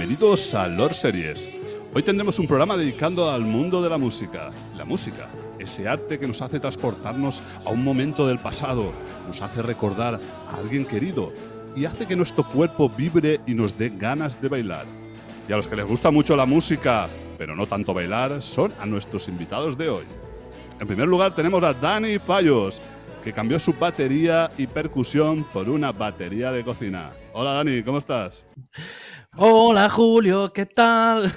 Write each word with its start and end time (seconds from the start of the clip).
bienvenidos 0.00 0.54
a 0.54 0.66
Lord 0.66 0.94
Series. 0.94 1.46
Hoy 1.92 2.02
tendremos 2.02 2.38
un 2.38 2.46
programa 2.46 2.74
dedicado 2.74 3.30
al 3.30 3.42
mundo 3.42 3.82
de 3.82 3.90
la 3.90 3.98
música. 3.98 4.48
La 4.74 4.86
música, 4.86 5.28
ese 5.58 5.86
arte 5.86 6.18
que 6.18 6.26
nos 6.26 6.40
hace 6.40 6.58
transportarnos 6.58 7.42
a 7.66 7.68
un 7.68 7.84
momento 7.84 8.26
del 8.26 8.38
pasado, 8.38 8.94
nos 9.28 9.42
hace 9.42 9.60
recordar 9.60 10.18
a 10.48 10.56
alguien 10.56 10.86
querido 10.86 11.34
y 11.76 11.84
hace 11.84 12.06
que 12.06 12.16
nuestro 12.16 12.46
cuerpo 12.46 12.88
vibre 12.88 13.42
y 13.46 13.52
nos 13.52 13.76
dé 13.76 13.90
ganas 13.90 14.40
de 14.40 14.48
bailar. 14.48 14.86
Y 15.46 15.52
a 15.52 15.58
los 15.58 15.68
que 15.68 15.76
les 15.76 15.84
gusta 15.84 16.10
mucho 16.10 16.34
la 16.34 16.46
música, 16.46 17.06
pero 17.36 17.54
no 17.54 17.66
tanto 17.66 17.92
bailar, 17.92 18.40
son 18.40 18.72
a 18.80 18.86
nuestros 18.86 19.28
invitados 19.28 19.76
de 19.76 19.90
hoy. 19.90 20.04
En 20.80 20.86
primer 20.86 21.08
lugar 21.08 21.34
tenemos 21.34 21.62
a 21.62 21.74
Dani 21.74 22.18
Fallos, 22.18 22.80
que 23.22 23.34
cambió 23.34 23.58
su 23.58 23.74
batería 23.74 24.50
y 24.56 24.66
percusión 24.66 25.44
por 25.52 25.68
una 25.68 25.92
batería 25.92 26.52
de 26.52 26.64
cocina. 26.64 27.10
Hola 27.34 27.52
Dani, 27.52 27.82
¿cómo 27.82 27.98
estás? 27.98 28.46
Hola 29.36 29.88
Julio, 29.88 30.52
¿qué 30.52 30.66
tal? 30.66 31.30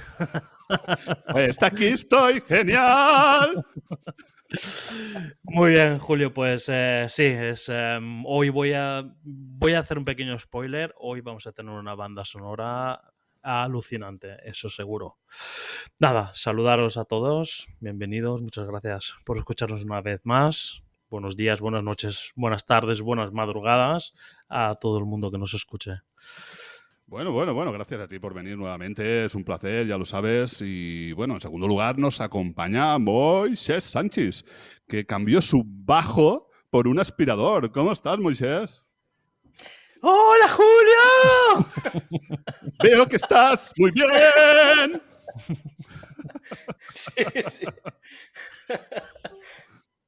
Pues 1.32 1.62
aquí 1.62 1.86
estoy, 1.86 2.42
genial. 2.42 3.64
Muy 5.44 5.72
bien, 5.72 6.00
Julio, 6.00 6.34
pues 6.34 6.66
eh, 6.68 7.06
sí, 7.08 7.26
es, 7.26 7.70
em, 7.70 8.26
hoy 8.26 8.50
voy 8.50 8.74
a, 8.74 9.04
voy 9.24 9.74
a 9.74 9.80
hacer 9.80 10.00
un 10.00 10.06
pequeño 10.06 10.38
spoiler. 10.40 10.96
Hoy 10.98 11.22
vamos 11.22 11.46
a 11.46 11.52
tener 11.52 11.72
una 11.72 11.94
banda 11.94 12.26
sonora 12.26 13.00
alucinante, 13.44 14.38
eso 14.44 14.70
seguro. 14.70 15.20
Nada, 16.00 16.32
saludaros 16.34 16.98
a 16.98 17.06
todos, 17.06 17.68
bienvenidos, 17.80 18.42
muchas 18.42 18.66
gracias 18.66 19.14
por 19.26 19.38
escucharnos 19.38 19.84
una 19.84 20.02
vez 20.02 20.22
más. 20.24 20.84
Buenos 21.10 21.36
días, 21.36 21.62
buenas 21.62 21.84
noches, 21.84 22.32
buenas 22.36 22.66
tardes, 22.66 23.02
buenas 23.02 23.32
madrugadas 23.32 24.16
a 24.50 24.76
todo 24.82 24.98
el 24.98 25.06
mundo 25.06 25.30
que 25.30 25.38
nos 25.38 25.54
escuche. 25.54 26.02
Bueno, 27.06 27.32
bueno, 27.32 27.54
bueno, 27.54 27.72
gracias 27.72 28.00
a 28.00 28.08
ti 28.08 28.18
por 28.18 28.34
venir 28.34 28.58
nuevamente, 28.58 29.26
es 29.26 29.36
un 29.36 29.44
placer, 29.44 29.86
ya 29.86 29.98
lo 29.98 30.06
sabes. 30.06 30.62
Y 30.62 31.12
bueno, 31.14 31.36
en 31.36 31.42
segundo 31.42 31.68
lugar 31.68 32.00
nos 32.00 32.22
acompaña 32.22 32.98
Moisés 32.98 33.84
Sánchez, 33.84 34.44
que 34.88 35.06
cambió 35.06 35.42
su 35.42 35.64
bajo 35.66 36.50
por 36.70 36.88
un 36.88 37.00
aspirador. 37.00 37.72
¿Cómo 37.72 37.92
estás, 37.92 38.18
Moisés? 38.18 38.84
¡Hola, 40.02 40.50
Julio! 40.50 41.68
Veo 42.84 43.08
que 43.08 43.18
estás 43.18 43.72
muy 43.78 43.92
bien. 43.92 45.02
sí, 46.90 47.26
sí. 47.50 47.66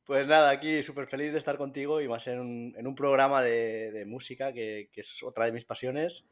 Pues 0.06 0.28
nada, 0.28 0.50
aquí 0.50 0.82
súper 0.82 1.08
feliz 1.08 1.34
de 1.34 1.40
estar 1.40 1.58
contigo 1.58 2.02
y 2.02 2.08
más 2.08 2.26
en 2.28 2.40
un, 2.40 2.74
en 2.78 2.88
un 2.88 2.96
programa 2.96 3.42
de, 3.42 3.92
de 3.92 4.06
música 4.06 4.54
que, 4.54 4.90
que 4.92 5.02
es 5.02 5.24
otra 5.24 5.46
de 5.46 5.52
mis 5.52 5.66
pasiones 5.66 6.28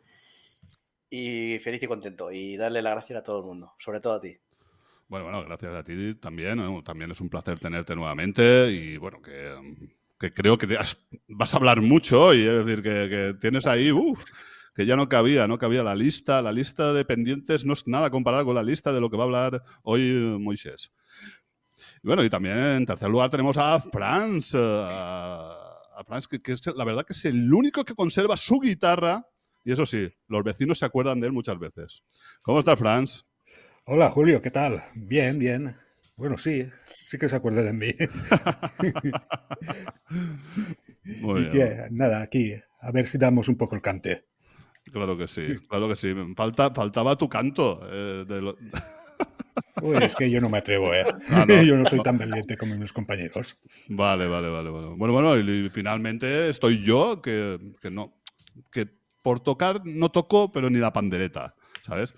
y 1.15 1.59
feliz 1.59 1.83
y 1.83 1.85
contento 1.85 2.31
y 2.31 2.57
darle 2.57 2.81
la 2.81 2.89
gracia 2.89 3.19
a 3.19 3.23
todo 3.23 3.37
el 3.37 3.45
mundo, 3.45 3.75
sobre 3.77 3.99
todo 3.99 4.13
a 4.13 4.19
ti. 4.19 4.35
Bueno, 5.07 5.25
bueno, 5.25 5.43
gracias 5.45 5.75
a 5.75 5.83
ti 5.83 6.15
también. 6.15 6.59
También 6.83 7.11
es 7.11 7.21
un 7.21 7.29
placer 7.29 7.59
tenerte 7.59 7.95
nuevamente 7.95 8.71
y 8.71 8.97
bueno, 8.97 9.21
que, 9.21 10.33
creo 10.33 10.57
que 10.57 10.75
vas 11.27 11.53
a 11.53 11.57
hablar 11.57 11.81
mucho 11.81 12.19
hoy, 12.19 12.41
es 12.41 12.65
decir, 12.65 12.81
que, 12.81 13.35
tienes 13.39 13.67
ahí, 13.67 13.91
uf, 13.91 14.23
que 14.73 14.87
ya 14.87 14.95
no 14.95 15.07
cabía, 15.07 15.47
no 15.47 15.59
cabía 15.59 15.83
la 15.83 15.93
lista. 15.93 16.41
La 16.41 16.51
lista 16.51 16.93
de 16.93 17.05
pendientes 17.05 17.63
no 17.63 17.73
es 17.73 17.85
nada 17.85 18.09
comparada 18.09 18.43
con 18.43 18.55
la 18.55 18.63
lista 18.63 18.91
de 18.91 18.99
lo 18.99 19.11
que 19.11 19.17
va 19.17 19.25
a 19.25 19.27
hablar 19.27 19.63
hoy 19.83 20.35
Moisés. 20.39 20.91
Y 22.01 22.07
bueno, 22.07 22.23
y 22.23 22.29
también 22.31 22.57
en 22.57 22.85
tercer 22.87 23.09
lugar 23.09 23.29
tenemos 23.29 23.55
a 23.59 23.79
Franz, 23.79 24.55
eh, 24.55 24.57
a, 24.59 25.53
a 25.95 26.03
Franz, 26.05 26.27
que, 26.27 26.41
que 26.41 26.53
es 26.53 26.65
la 26.75 26.85
verdad 26.85 27.05
que 27.05 27.13
es 27.13 27.23
el 27.25 27.53
único 27.53 27.85
que 27.85 27.93
conserva 27.93 28.35
su 28.35 28.59
guitarra. 28.59 29.27
Y 29.65 29.71
eso 29.73 29.85
sí, 29.85 30.09
los 30.27 30.43
vecinos 30.43 30.79
se 30.79 30.85
acuerdan 30.85 31.19
de 31.19 31.27
él 31.27 31.33
muchas 31.33 31.59
veces. 31.59 32.03
¿Cómo 32.41 32.59
está 32.59 32.75
Franz? 32.77 33.25
Hola 33.85 34.09
Julio, 34.09 34.41
¿qué 34.41 34.51
tal? 34.51 34.83
Bien, 34.95 35.39
bien. 35.39 35.75
Bueno, 36.15 36.37
sí, 36.37 36.67
sí 37.05 37.17
que 37.17 37.29
se 37.29 37.35
acuerda 37.35 37.63
de 37.63 37.73
mí. 37.73 37.87
Muy 41.05 41.41
y 41.41 41.43
bien. 41.43 41.51
que 41.51 41.87
nada, 41.91 42.21
aquí, 42.21 42.53
a 42.81 42.91
ver 42.91 43.07
si 43.07 43.17
damos 43.17 43.47
un 43.49 43.55
poco 43.57 43.75
el 43.75 43.81
cante. 43.81 44.25
Claro 44.91 45.17
que 45.17 45.27
sí, 45.27 45.55
claro 45.69 45.87
que 45.87 45.95
sí. 45.95 46.13
Falta, 46.35 46.71
faltaba 46.73 47.15
tu 47.17 47.27
canto. 47.29 47.79
eh, 47.91 48.25
de 48.27 48.41
lo- 48.41 48.57
Uy, 49.81 49.97
es 49.97 50.15
que 50.15 50.29
yo 50.31 50.41
no 50.41 50.49
me 50.49 50.57
atrevo, 50.57 50.93
¿eh? 50.93 51.05
Ah, 51.29 51.45
¿no? 51.47 51.61
yo 51.63 51.75
no 51.77 51.85
soy 51.85 51.99
tan 52.01 52.17
valiente 52.17 52.57
como 52.57 52.75
mis 52.75 52.93
compañeros. 52.93 53.57
Vale, 53.87 54.27
vale, 54.27 54.49
vale. 54.49 54.69
Bueno, 54.69 55.13
bueno, 55.13 55.37
y, 55.37 55.65
y 55.65 55.69
finalmente 55.69 56.49
estoy 56.49 56.83
yo 56.83 57.21
que, 57.21 57.59
que 57.81 57.91
no, 57.91 58.13
que 58.71 58.85
por 59.23 59.39
tocar 59.39 59.81
no 59.85 60.09
toco, 60.09 60.51
pero 60.51 60.69
ni 60.69 60.77
la 60.77 60.93
pandereta, 60.93 61.55
¿sabes? 61.81 62.13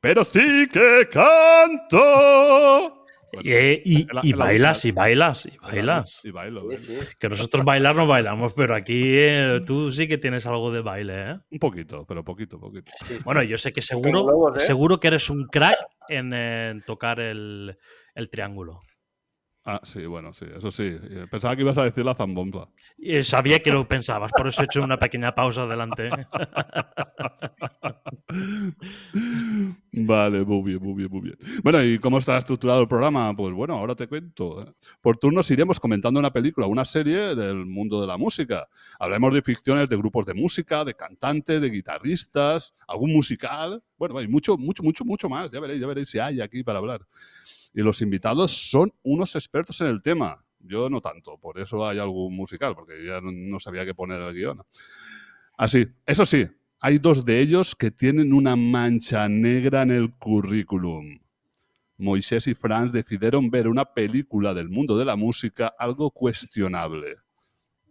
Pero 0.00 0.24
sí 0.24 0.66
que 0.72 1.08
canto. 1.12 2.94
Bueno, 3.30 3.46
Y, 3.50 3.52
eh, 3.52 3.82
y- 3.84 4.06
la- 4.10 4.22
bailas, 4.36 4.84
y 4.86 4.90
bailas, 4.92 5.44
y 5.46 5.58
bailas. 5.58 6.20
Y 6.24 6.30
bailo. 6.30 6.64
Sí, 6.70 6.76
sí. 6.78 6.98
Que 7.18 7.28
nosotros 7.28 7.62
bailar 7.62 7.94
no 7.94 8.06
bailamos, 8.06 8.54
pero 8.54 8.74
aquí 8.74 8.94
eh, 9.18 9.60
tú 9.66 9.92
sí 9.92 10.08
que 10.08 10.16
tienes 10.16 10.46
algo 10.46 10.72
de 10.72 10.80
baile, 10.80 11.24
¿eh? 11.32 11.36
Un 11.50 11.58
poquito, 11.58 12.06
pero 12.06 12.24
poquito, 12.24 12.58
poquito. 12.58 12.90
sí, 13.04 13.16
sí. 13.18 13.24
Bueno, 13.26 13.42
yo 13.42 13.58
sé 13.58 13.72
que 13.72 13.82
seguro, 13.82 14.56
¿eh? 14.56 14.60
seguro 14.60 14.98
que 14.98 15.08
eres 15.08 15.28
un 15.28 15.44
crack 15.46 15.76
en, 16.08 16.32
en 16.32 16.80
tocar 16.82 17.20
el, 17.20 17.76
el 18.14 18.30
triángulo. 18.30 18.80
Ah, 19.70 19.82
sí, 19.84 20.06
bueno, 20.06 20.32
sí, 20.32 20.46
eso 20.56 20.72
sí. 20.72 20.84
Eh, 20.84 21.26
Pensaba 21.30 21.54
que 21.54 21.60
ibas 21.60 21.76
a 21.76 21.84
decir 21.84 22.02
la 22.02 22.14
zambomba. 22.14 22.70
Y 22.96 23.22
sabía 23.22 23.60
que 23.60 23.70
lo 23.70 23.86
pensabas, 23.86 24.32
por 24.32 24.48
eso 24.48 24.62
he 24.62 24.64
hecho 24.64 24.82
una 24.82 24.98
pequeña 24.98 25.34
pausa 25.34 25.64
adelante. 25.64 26.08
Vale, 29.92 30.42
muy 30.46 30.62
bien, 30.62 30.82
muy 30.82 30.94
bien, 30.94 31.10
muy 31.10 31.20
bien. 31.20 31.36
Bueno, 31.62 31.84
¿y 31.84 31.98
cómo 31.98 32.16
está 32.16 32.38
estructurado 32.38 32.80
el 32.80 32.86
programa? 32.86 33.36
Pues 33.36 33.52
bueno, 33.52 33.74
ahora 33.74 33.94
te 33.94 34.08
cuento. 34.08 34.62
¿eh? 34.62 34.72
Por 35.02 35.18
turnos 35.18 35.50
iremos 35.50 35.78
comentando 35.78 36.18
una 36.18 36.32
película, 36.32 36.66
una 36.66 36.86
serie 36.86 37.34
del 37.34 37.66
mundo 37.66 38.00
de 38.00 38.06
la 38.06 38.16
música. 38.16 38.66
Hablaremos 38.98 39.34
de 39.34 39.42
ficciones 39.42 39.90
de 39.90 39.98
grupos 39.98 40.24
de 40.24 40.32
música, 40.32 40.82
de 40.82 40.94
cantantes, 40.94 41.60
de 41.60 41.68
guitarristas, 41.68 42.74
algún 42.86 43.12
musical. 43.12 43.82
Bueno, 43.98 44.16
hay 44.16 44.28
mucho, 44.28 44.56
mucho, 44.56 44.82
mucho, 44.82 45.04
mucho 45.04 45.28
más. 45.28 45.50
Ya 45.50 45.60
veréis, 45.60 45.78
ya 45.78 45.86
veréis 45.86 46.08
si 46.08 46.18
hay 46.18 46.40
aquí 46.40 46.62
para 46.62 46.78
hablar. 46.78 47.02
Y 47.72 47.82
los 47.82 48.00
invitados 48.02 48.70
son 48.70 48.92
unos 49.02 49.34
expertos 49.36 49.80
en 49.80 49.88
el 49.88 50.02
tema. 50.02 50.44
Yo 50.60 50.88
no 50.88 51.00
tanto, 51.00 51.38
por 51.38 51.58
eso 51.58 51.86
hay 51.86 51.98
algún 51.98 52.34
musical, 52.34 52.74
porque 52.74 53.04
ya 53.04 53.20
no, 53.20 53.30
no 53.32 53.60
sabía 53.60 53.84
qué 53.84 53.94
poner 53.94 54.20
el 54.20 54.34
guion. 54.34 54.62
Así, 55.56 55.86
eso 56.06 56.26
sí, 56.26 56.46
hay 56.80 56.98
dos 56.98 57.24
de 57.24 57.40
ellos 57.40 57.74
que 57.74 57.90
tienen 57.90 58.32
una 58.32 58.56
mancha 58.56 59.28
negra 59.28 59.82
en 59.82 59.90
el 59.90 60.14
currículum. 60.14 61.20
Moisés 61.96 62.46
y 62.46 62.54
Franz 62.54 62.92
decidieron 62.92 63.50
ver 63.50 63.66
una 63.66 63.84
película 63.84 64.54
del 64.54 64.68
mundo 64.68 64.96
de 64.96 65.04
la 65.04 65.16
música 65.16 65.74
algo 65.78 66.12
cuestionable. 66.12 67.16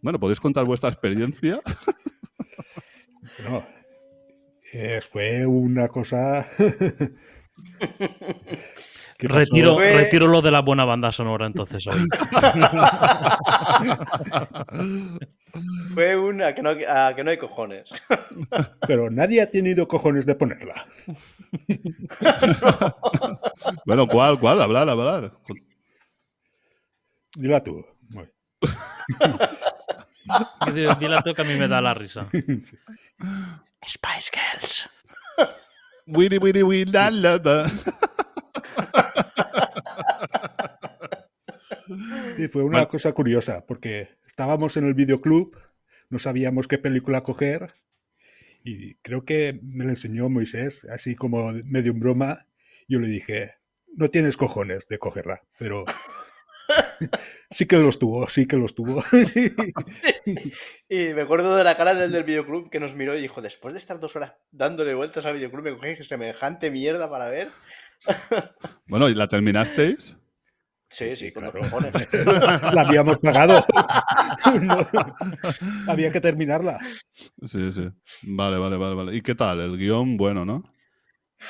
Bueno, 0.02 0.20
¿podéis 0.20 0.40
contar 0.40 0.66
vuestra 0.66 0.90
experiencia? 0.90 1.62
Bueno, 3.40 3.68
eh, 4.74 5.00
fue 5.02 5.46
una 5.46 5.90
cosa... 5.90 6.48
pasó- 9.28 9.40
Retiro, 9.40 9.80
retiro 9.80 10.28
lo 10.28 10.42
de 10.42 10.52
la 10.52 10.62
buena 10.62 10.86
banda 10.86 11.12
sonora 11.12 11.48
entonces 11.48 11.86
hoy. 11.88 11.98
Fue 15.94 16.16
una 16.16 16.54
que 16.54 16.62
no, 16.62 16.72
a 16.88 17.14
que 17.16 17.24
no 17.24 17.32
hay 17.32 17.38
cojones. 17.38 17.92
Pero 18.88 19.10
nadie 19.10 19.42
ha 19.42 19.50
tenido 19.50 19.88
cojones 19.88 20.26
de 20.26 20.36
ponerla. 20.36 20.86
Bueno, 23.86 24.08
¿cuál? 24.08 24.40
¿Cuál? 24.40 24.62
Hablar, 24.62 24.90
hablar. 24.90 25.32
Dila 27.36 27.64
tú. 27.64 27.86
Muy. 28.10 28.30
Di- 30.74 30.88
Dile 31.00 31.22
tú 31.24 31.34
que 31.34 31.42
a 31.42 31.46
mí 31.46 31.56
me 31.56 31.68
da 31.68 31.82
la 31.82 31.94
risa. 31.94 32.28
Sí. 32.32 32.78
Spice 33.88 34.32
Girls. 34.34 34.90
Wiri, 36.08 36.38
wiri, 36.38 36.86
la, 36.86 37.10
la, 37.12 37.38
la. 37.38 37.72
Y 42.38 42.48
fue 42.48 42.64
una 42.64 42.88
cosa 42.88 43.14
curiosa, 43.14 43.66
porque 43.66 44.10
estábamos 44.26 44.78
en 44.78 44.86
el 44.86 44.94
videoclub, 44.94 45.58
no 46.10 46.20
sabíamos 46.20 46.68
qué 46.68 46.78
película 46.78 47.24
coger, 47.24 47.74
y 48.64 48.96
creo 48.96 49.24
que 49.24 49.60
me 49.64 49.86
lo 49.86 49.92
enseñó 49.92 50.30
Moisés, 50.30 50.86
así 50.92 51.16
como 51.16 51.54
medio 51.66 51.94
en 51.94 52.00
broma. 52.00 52.48
Yo 52.88 53.00
le 53.00 53.08
dije, 53.08 53.56
no 53.96 54.10
tienes 54.10 54.36
cojones 54.36 54.88
de 54.90 55.00
cogerla, 55.00 55.42
pero 55.58 55.86
sí 57.50 57.66
que 57.66 57.78
los 57.78 57.98
tuvo, 57.98 58.28
sí 58.28 58.46
que 58.46 58.58
los 58.58 58.76
tuvo. 58.76 59.04
Y 60.90 61.14
me 61.14 61.22
acuerdo 61.22 61.56
de 61.56 61.64
la 61.64 61.78
cara 61.78 61.94
del 61.96 62.12
del 62.12 62.24
videoclub 62.24 62.70
que 62.70 62.80
nos 62.80 62.94
miró 62.94 63.18
y 63.18 63.22
dijo, 63.22 63.42
después 63.42 63.74
de 63.74 63.80
estar 63.80 64.00
dos 64.00 64.16
horas 64.16 64.34
dándole 64.52 64.94
vueltas 64.94 65.26
al 65.26 65.36
videoclub, 65.36 65.64
me 65.64 65.74
cogí 65.74 66.04
semejante 66.04 66.70
mierda 66.70 67.10
para 67.10 67.30
ver. 67.30 67.52
Bueno, 68.88 69.10
¿y 69.10 69.16
la 69.16 69.28
terminasteis? 69.28 70.18
Sí, 70.90 71.12
sí, 71.12 71.18
Sí, 71.18 71.32
con 71.32 71.44
los 71.44 71.54
cojones. 71.54 71.92
la 72.74 72.82
habíamos 72.82 73.20
pagado. 73.20 73.66
No, 74.62 74.78
había 75.88 76.12
que 76.12 76.22
terminarla. 76.22 76.80
Sí, 77.46 77.72
sí. 77.72 77.90
Vale, 78.24 78.58
vale, 78.58 78.78
vale, 78.78 78.96
vale. 78.96 79.16
¿Y 79.16 79.22
qué 79.22 79.36
tal? 79.36 79.60
El 79.60 79.78
guion, 79.78 80.16
bueno, 80.16 80.46
¿no? 80.46 80.64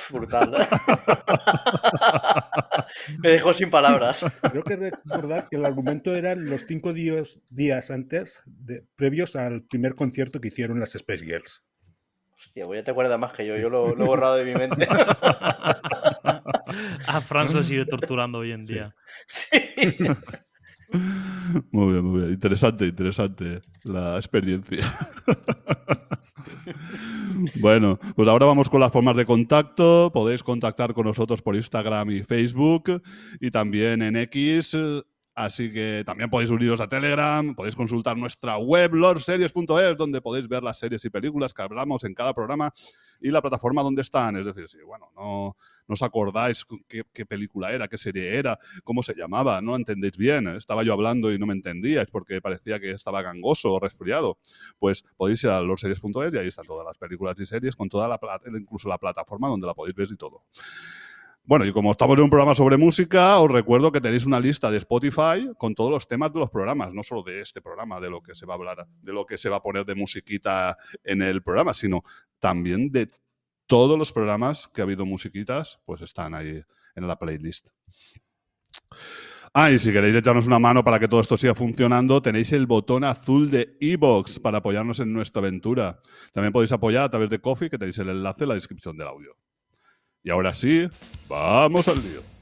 Brutal. 0.09 0.51
Me 3.19 3.29
dejó 3.29 3.53
sin 3.53 3.69
palabras. 3.69 4.25
Creo 4.51 4.63
que 4.63 4.75
recordar 4.77 5.47
que 5.49 5.57
el 5.57 5.65
argumento 5.65 6.15
eran 6.15 6.45
los 6.45 6.65
cinco 6.65 6.93
días, 6.93 7.39
días 7.49 7.91
antes, 7.91 8.41
de, 8.45 8.83
previos 8.95 9.35
al 9.35 9.63
primer 9.63 9.95
concierto 9.95 10.41
que 10.41 10.47
hicieron 10.47 10.79
las 10.79 10.95
Space 10.95 11.23
Girls. 11.23 11.63
Hostia, 12.39 12.65
pues 12.65 12.79
ya 12.79 12.83
te 12.83 12.91
acuerdas 12.91 13.19
más 13.19 13.33
que 13.33 13.45
yo. 13.45 13.57
Yo 13.57 13.69
lo, 13.69 13.95
lo 13.95 14.05
he 14.05 14.07
borrado 14.07 14.37
de 14.37 14.45
mi 14.45 14.55
mente. 14.55 14.87
A 17.07 17.21
Franz 17.21 17.53
lo 17.53 17.63
sigue 17.63 17.85
torturando 17.85 18.39
hoy 18.39 18.51
en 18.51 18.65
día. 18.65 18.95
Sí. 19.27 19.57
Muy 21.71 21.91
bien, 21.91 22.05
muy 22.05 22.21
bien. 22.21 22.31
Interesante, 22.31 22.85
interesante 22.85 23.61
la 23.83 24.17
experiencia. 24.17 24.85
Bueno, 27.59 27.99
pues 28.15 28.27
ahora 28.27 28.45
vamos 28.45 28.69
con 28.69 28.81
las 28.81 28.91
formas 28.91 29.15
de 29.15 29.25
contacto. 29.25 30.11
Podéis 30.13 30.43
contactar 30.43 30.93
con 30.93 31.05
nosotros 31.05 31.41
por 31.41 31.55
Instagram 31.55 32.09
y 32.11 32.23
Facebook 32.23 33.01
y 33.39 33.51
también 33.51 34.01
en 34.01 34.15
X. 34.15 34.75
Así 35.35 35.71
que 35.71 36.03
también 36.03 36.31
podéis 36.31 36.49
uniros 36.49 36.81
a 36.81 36.89
Telegram, 36.89 37.53
podéis 37.53 37.75
consultar 37.75 38.17
nuestra 38.17 38.57
web, 38.57 38.95
lorseries.es, 38.95 39.95
donde 39.95 40.19
podéis 40.19 40.47
ver 40.47 40.63
las 40.63 40.79
series 40.79 41.05
y 41.05 41.11
películas 41.11 41.53
que 41.53 41.61
hablamos 41.61 42.03
en 42.05 42.15
cada 42.15 42.33
programa 42.33 42.73
y 43.21 43.29
la 43.29 43.41
plataforma 43.41 43.83
donde 43.83 44.01
están. 44.01 44.35
Es 44.37 44.45
decir, 44.47 44.67
si 44.67 44.81
bueno, 44.81 45.11
no, 45.15 45.55
no 45.87 45.93
os 45.93 46.01
acordáis 46.01 46.65
qué, 46.87 47.25
película 47.25 47.71
era, 47.71 47.87
qué 47.87 47.97
serie 47.97 48.35
era, 48.35 48.59
cómo 48.83 49.03
se 49.03 49.13
llamaba, 49.13 49.61
no 49.61 49.75
entendéis 49.75 50.17
bien. 50.17 50.47
Estaba 50.47 50.83
yo 50.83 50.93
hablando 50.93 51.31
y 51.31 51.39
no 51.39 51.45
me 51.45 51.53
entendíais 51.53 52.09
porque 52.11 52.41
parecía 52.41 52.79
que 52.79 52.91
estaba 52.91 53.21
gangoso 53.21 53.73
o 53.73 53.79
resfriado. 53.79 54.37
Pues 54.79 55.03
podéis 55.15 55.43
ir 55.43 55.49
a 55.49 55.61
lorseries.es 55.61 56.33
y 56.33 56.37
ahí 56.37 56.47
están 56.47 56.65
todas 56.65 56.85
las 56.85 56.97
películas 56.97 57.39
y 57.39 57.45
series 57.45 57.75
con 57.75 57.89
toda 57.89 58.07
la 58.07 58.19
incluso 58.57 58.89
la 58.89 58.97
plataforma 58.97 59.47
donde 59.47 59.67
la 59.67 59.73
podéis 59.73 59.95
ver 59.95 60.07
y 60.11 60.17
todo. 60.17 60.43
Bueno, 61.47 61.63
y 61.63 61.71
como 61.71 61.91
estamos 61.91 62.17
en 62.17 62.23
un 62.25 62.29
programa 62.29 62.55
sobre 62.55 62.75
música, 62.75 63.39
os 63.39 63.49
recuerdo 63.49 63.89
que 63.89 64.01
tenéis 64.01 64.25
una 64.25 64.37
lista 64.37 64.69
de 64.69 64.79
Spotify 64.79 65.49
con 65.57 65.75
todos 65.75 65.89
los 65.89 66.05
temas 66.05 66.33
de 66.33 66.39
los 66.39 66.49
programas, 66.49 66.93
no 66.93 67.03
solo 67.03 67.23
de 67.23 67.39
este 67.39 67.61
programa, 67.61 68.01
de 68.01 68.09
lo 68.09 68.21
que 68.21 68.35
se 68.35 68.45
va 68.45 68.55
a 68.55 68.57
hablar, 68.57 68.85
de 69.01 69.13
lo 69.13 69.25
que 69.25 69.37
se 69.37 69.47
va 69.47 69.55
a 69.55 69.61
poner 69.61 69.85
de 69.85 69.95
musiquita 69.95 70.77
en 71.05 71.21
el 71.21 71.41
programa, 71.41 71.73
sino 71.73 72.03
también 72.39 72.91
de 72.91 73.09
todos 73.67 73.97
los 73.97 74.11
programas 74.11 74.67
que 74.67 74.81
ha 74.81 74.85
habido 74.85 75.05
musiquitas, 75.05 75.79
pues 75.85 76.01
están 76.01 76.33
ahí 76.33 76.61
en 76.95 77.07
la 77.07 77.19
playlist. 77.19 77.67
Ah, 79.53 79.71
y 79.71 79.79
si 79.79 79.91
queréis 79.91 80.15
echarnos 80.15 80.45
una 80.45 80.59
mano 80.59 80.83
para 80.83 80.99
que 80.99 81.07
todo 81.07 81.21
esto 81.21 81.37
siga 81.37 81.55
funcionando, 81.55 82.21
tenéis 82.21 82.51
el 82.51 82.67
botón 82.67 83.03
azul 83.03 83.49
de 83.49 83.75
iBox 83.79 84.39
para 84.39 84.59
apoyarnos 84.59 84.99
en 84.99 85.13
nuestra 85.13 85.39
aventura. 85.39 85.99
También 86.33 86.53
podéis 86.53 86.71
apoyar 86.71 87.03
a 87.03 87.09
través 87.09 87.29
de 87.29 87.39
Coffee, 87.39 87.69
que 87.69 87.77
tenéis 87.77 87.97
el 87.99 88.09
enlace 88.09 88.43
en 88.43 88.49
la 88.49 88.55
descripción 88.55 88.97
del 88.97 89.07
audio. 89.07 89.35
Y 90.23 90.29
ahora 90.29 90.53
sí, 90.53 90.87
vamos 91.27 91.87
al 91.87 92.01
lío. 92.03 92.36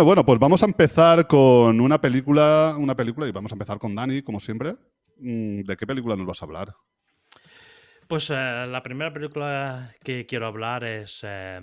Bueno, 0.00 0.06
bueno, 0.06 0.24
pues 0.24 0.38
vamos 0.38 0.62
a 0.62 0.66
empezar 0.66 1.26
con 1.26 1.78
una 1.78 2.00
película, 2.00 2.74
una 2.78 2.96
película 2.96 3.28
y 3.28 3.32
vamos 3.32 3.52
a 3.52 3.54
empezar 3.54 3.78
con 3.78 3.94
Dani, 3.94 4.22
como 4.22 4.40
siempre. 4.40 4.76
Mm, 5.18 5.60
¿De 5.60 5.76
qué 5.76 5.86
película 5.86 6.16
nos 6.16 6.26
vas 6.26 6.40
a 6.40 6.46
hablar? 6.46 6.74
Pues 8.08 8.30
eh, 8.30 8.34
la 8.66 8.82
primera 8.82 9.12
película 9.12 9.94
que 10.02 10.24
quiero 10.24 10.46
hablar 10.46 10.84
es 10.84 11.20
eh, 11.28 11.60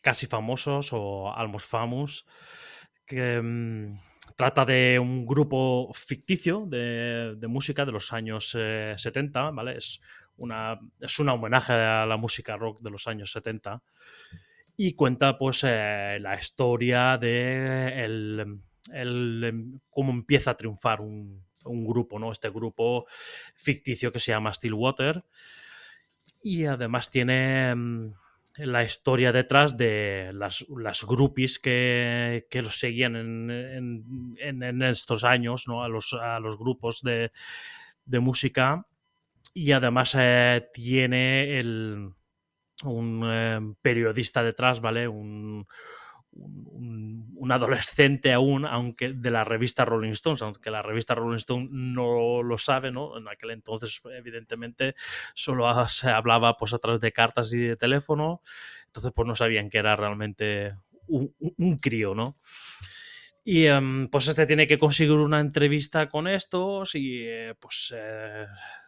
Casi 0.00 0.26
Famosos 0.26 0.90
o 0.92 1.32
Almost 1.32 1.70
Famous, 1.70 2.26
que 3.06 3.40
mm, 3.40 4.00
trata 4.34 4.64
de 4.64 4.98
un 4.98 5.24
grupo 5.24 5.92
ficticio 5.94 6.66
de, 6.66 7.38
música 7.48 7.84
de 7.84 7.92
los 7.92 8.12
años 8.12 8.56
eh, 8.58 8.94
70, 8.96 9.52
¿vale? 9.52 9.78
Es 9.78 10.00
una, 10.38 10.80
es 10.98 11.16
una 11.20 11.34
homenaje 11.34 11.74
a 11.74 12.04
la 12.06 12.16
música 12.16 12.56
rock 12.56 12.80
de 12.80 12.90
los 12.90 13.06
años 13.06 13.30
70 13.30 13.80
y 14.80 14.94
cuenta 14.94 15.36
pues 15.36 15.64
eh, 15.64 16.18
la 16.20 16.36
historia 16.36 17.18
de 17.18 18.04
el, 18.04 19.80
cómo 19.90 20.12
empieza 20.12 20.52
a 20.52 20.56
triunfar 20.56 21.00
un, 21.00 21.44
un, 21.64 21.84
grupo, 21.84 22.20
¿no? 22.20 22.30
Este 22.30 22.48
grupo 22.48 23.04
ficticio 23.56 24.12
que 24.12 24.20
se 24.20 24.30
llama 24.30 24.54
Stillwater 24.54 25.24
y 26.44 26.64
además 26.66 27.10
tiene 27.10 27.74
mm, 27.74 28.12
la 28.58 28.84
historia 28.84 29.32
detrás 29.32 29.76
de 29.76 30.30
las, 30.32 30.64
las 30.68 31.04
groupies 31.04 31.58
que, 31.58 32.46
que 32.48 32.62
los 32.62 32.78
seguían 32.78 33.16
en, 33.16 33.50
en, 33.50 34.62
en, 34.62 34.82
estos 34.82 35.24
años, 35.24 35.66
¿no? 35.66 35.82
A 35.82 35.88
los, 35.88 36.12
a 36.12 36.38
los 36.38 36.56
grupos 36.56 37.02
de, 37.02 37.32
de 38.04 38.20
música 38.20 38.86
y 39.54 39.72
además 39.72 40.14
eh, 40.16 40.68
tiene 40.72 41.58
el 41.58 42.12
un 42.84 43.22
eh, 43.24 43.60
periodista 43.82 44.42
detrás, 44.42 44.80
¿vale? 44.80 45.08
Un, 45.08 45.66
un, 46.32 47.32
un, 47.36 47.52
adolescente 47.52 48.32
aún, 48.32 48.66
aunque 48.66 49.12
de 49.12 49.30
la 49.30 49.44
revista 49.44 49.84
Rolling 49.84 50.12
Stones, 50.12 50.42
aunque 50.42 50.70
la 50.70 50.82
revista 50.82 51.14
Rolling 51.14 51.38
Stone 51.38 51.68
no 51.70 52.42
lo 52.42 52.58
sabe, 52.58 52.90
¿no? 52.90 53.16
En 53.18 53.28
aquel 53.28 53.50
entonces, 53.50 54.00
evidentemente, 54.16 54.94
solo 55.34 55.66
se 55.88 56.10
hablaba 56.10 56.56
pues 56.56 56.72
a 56.74 56.78
través 56.78 57.00
de 57.00 57.12
cartas 57.12 57.52
y 57.52 57.58
de 57.58 57.76
teléfono, 57.76 58.42
entonces 58.86 59.12
pues 59.14 59.26
no 59.26 59.34
sabían 59.34 59.70
que 59.70 59.78
era 59.78 59.96
realmente 59.96 60.74
un, 61.06 61.34
un 61.38 61.78
crío, 61.78 62.14
¿no? 62.14 62.36
Y 63.50 63.66
um, 63.68 64.08
pues 64.08 64.28
este 64.28 64.44
tiene 64.44 64.66
que 64.66 64.78
conseguir 64.78 65.14
una 65.14 65.40
entrevista 65.40 66.10
con 66.10 66.28
estos 66.28 66.94
y 66.94 67.22
eh, 67.24 67.54
pues 67.58 67.94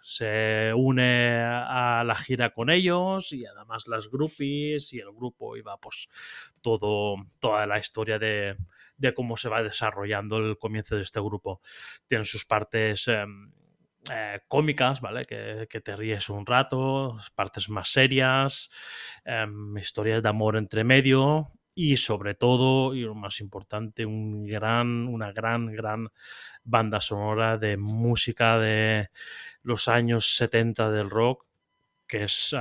se 0.03 0.73
une 0.77 1.41
a 1.43 2.05
la 2.05 2.15
gira 2.15 2.51
con 2.51 2.69
ellos 2.69 3.33
y 3.33 3.47
además 3.47 3.89
las 3.89 4.11
groupies 4.11 4.93
y 4.93 4.99
el 4.99 5.13
grupo 5.13 5.57
iba 5.57 5.79
pues 5.79 6.11
todo, 6.61 7.17
toda 7.39 7.67
la 7.67 7.79
historia 7.79 8.19
de, 8.19 8.55
de 8.99 9.15
cómo 9.15 9.39
se 9.39 9.49
va 9.49 9.63
desarrollando 9.63 10.37
el 10.37 10.59
comienzo 10.59 10.97
de 10.97 11.05
este 11.05 11.21
grupo. 11.21 11.63
Tiene 12.07 12.25
sus 12.25 12.45
partes 12.45 13.09
eh, 13.09 13.25
eh, 14.13 14.41
cómicas, 14.47 15.01
¿vale? 15.01 15.25
Que, 15.25 15.81
te 15.81 15.97
ríes 15.97 16.29
un 16.29 16.45
rato, 16.45 17.17
partes 17.35 17.71
más 17.71 17.91
serias, 17.91 18.71
eh, 19.25 19.47
historias 19.81 20.23
de 20.23 20.29
amor 20.29 20.59
entre 20.59 20.85
medio 20.85 21.51
y 21.83 21.97
sobre 21.97 22.35
todo, 22.35 22.95
y 22.95 23.01
lo 23.01 23.15
más 23.15 23.41
importante, 23.41 24.05
un 24.05 24.45
gran, 24.45 25.09
una 25.09 25.33
gran, 25.33 25.65
gran 25.73 26.09
banda 26.63 27.01
sonora 27.01 27.57
de 27.57 27.79
música 27.79 28.59
de 28.59 29.09
los 29.63 29.89
años 29.89 30.37
70 30.37 30.91
del 30.91 31.09
rock, 31.09 31.47
que 32.07 32.25
es 32.25 32.53
uh, 32.53 32.59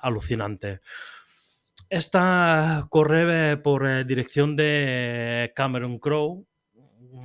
alucinante. 0.00 0.80
Esta 1.90 2.86
corre 2.88 3.58
por 3.58 3.86
eh, 3.86 4.04
dirección 4.06 4.56
de 4.56 5.52
Cameron 5.54 5.98
Crowe, 5.98 6.46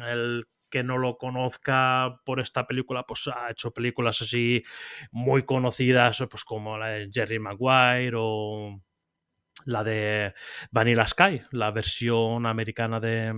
el 0.06 0.48
que 0.70 0.84
no 0.84 0.98
lo 0.98 1.18
conozca 1.18 2.20
por 2.26 2.42
esta 2.42 2.68
película, 2.68 3.06
pues 3.06 3.30
ha 3.34 3.52
hecho 3.52 3.72
películas 3.72 4.22
así 4.22 4.64
muy 5.12 5.44
conocidas, 5.44 6.26
pues 6.30 6.44
como 6.44 6.78
la 6.78 6.88
de 6.88 7.10
Jerry 7.10 7.40
Maguire 7.40 8.18
o 8.18 8.82
la 9.66 9.84
de 9.84 10.34
Vanilla 10.72 11.08
Sky, 11.08 11.42
la 11.52 11.72
versión 11.72 12.46
americana 12.46 13.00
de, 13.00 13.34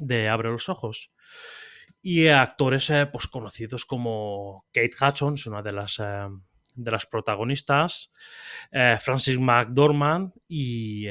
de 0.00 0.28
Abre 0.28 0.50
los 0.50 0.68
Ojos. 0.68 1.12
Y 2.02 2.28
actores 2.28 2.88
eh, 2.90 3.06
pues, 3.06 3.26
conocidos 3.26 3.84
como 3.84 4.66
Kate 4.72 4.94
Hudson, 5.00 5.34
una 5.46 5.62
de 5.62 5.72
las, 5.72 5.98
eh, 5.98 6.28
de 6.74 6.90
las 6.90 7.06
protagonistas, 7.06 8.12
eh, 8.70 8.96
Francis 9.00 9.38
McDormand 9.38 10.32
y 10.48 11.06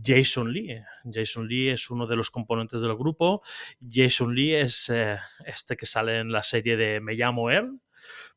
Jason 0.00 0.52
Lee. 0.52 0.80
Jason 1.12 1.48
Lee 1.48 1.70
es 1.70 1.90
uno 1.90 2.06
de 2.06 2.14
los 2.16 2.30
componentes 2.30 2.82
del 2.82 2.94
grupo. 2.94 3.42
Jason 3.80 4.34
Lee 4.34 4.54
es 4.54 4.92
este 5.44 5.76
que 5.76 5.86
sale 5.86 6.20
en 6.20 6.30
la 6.30 6.42
serie 6.44 6.76
de 6.76 7.00
Me 7.00 7.14
llamo 7.14 7.50
él, 7.50 7.80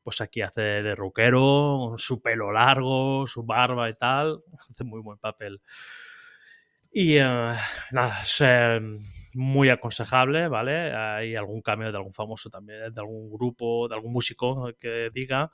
pues 0.05 0.21
aquí 0.21 0.43
hace 0.43 0.61
de 0.61 0.93
rockero, 0.93 1.95
su 1.97 2.21
pelo 2.21 2.51
largo, 2.51 3.25
su 3.25 3.43
barba 3.43 3.89
y 3.89 3.95
tal, 3.95 4.43
hace 4.69 4.83
muy 4.83 5.01
buen 5.01 5.17
papel. 5.17 5.59
Y 6.91 7.17
eh, 7.17 7.23
nada, 7.23 8.21
es 8.21 8.37
eh, 8.41 8.79
muy 9.33 9.69
aconsejable, 9.69 10.47
¿vale? 10.47 10.95
Hay 10.95 11.35
algún 11.35 11.63
cameo 11.63 11.91
de 11.91 11.97
algún 11.97 12.13
famoso 12.13 12.51
también, 12.51 12.93
de 12.93 13.01
algún 13.01 13.31
grupo, 13.31 13.87
de 13.87 13.95
algún 13.95 14.13
músico 14.13 14.69
que 14.79 15.09
diga. 15.11 15.51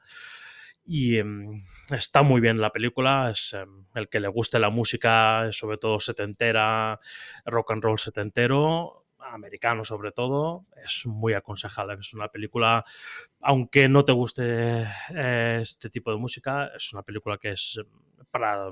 Y 0.84 1.18
em, 1.18 1.64
está 1.90 2.22
muy 2.22 2.42
bien 2.42 2.60
la 2.60 2.72
película. 2.72 3.30
Es 3.32 3.54
em, 3.54 3.86
el 3.96 4.10
que 4.10 4.20
le 4.20 4.28
guste 4.28 4.60
la 4.60 4.70
música, 4.70 5.48
sobre 5.52 5.78
todo 5.78 5.98
setentera, 6.02 7.00
rock 7.46 7.72
and 7.72 7.84
roll 7.84 8.00
setentero, 8.00 9.01
americano 9.34 9.84
sobre 9.84 10.12
todo, 10.12 10.66
es 10.84 11.06
muy 11.06 11.34
aconsejable. 11.34 11.96
Es 12.00 12.14
una 12.14 12.28
película, 12.28 12.84
aunque 13.40 13.88
no 13.90 14.06
te 14.06 14.12
guste 14.12 14.86
eh, 15.16 15.60
este 15.62 15.90
tipo 15.90 16.12
de 16.12 16.18
música, 16.18 16.72
es 16.76 16.94
una 16.94 17.04
película 17.04 17.38
que 17.38 17.52
es 17.52 17.80
para, 18.30 18.70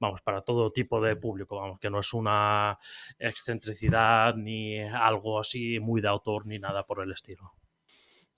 vamos, 0.00 0.20
para 0.22 0.42
todo 0.42 0.72
tipo 0.72 1.00
de 1.00 1.16
público, 1.16 1.56
vamos, 1.56 1.78
que 1.78 1.90
no 1.90 2.00
es 2.00 2.12
una 2.12 2.78
excentricidad 3.18 4.34
ni 4.34 4.80
algo 4.80 5.40
así 5.40 5.78
muy 5.80 6.00
de 6.00 6.08
autor 6.08 6.46
ni 6.46 6.58
nada 6.58 6.84
por 6.84 7.02
el 7.02 7.12
estilo. 7.12 7.52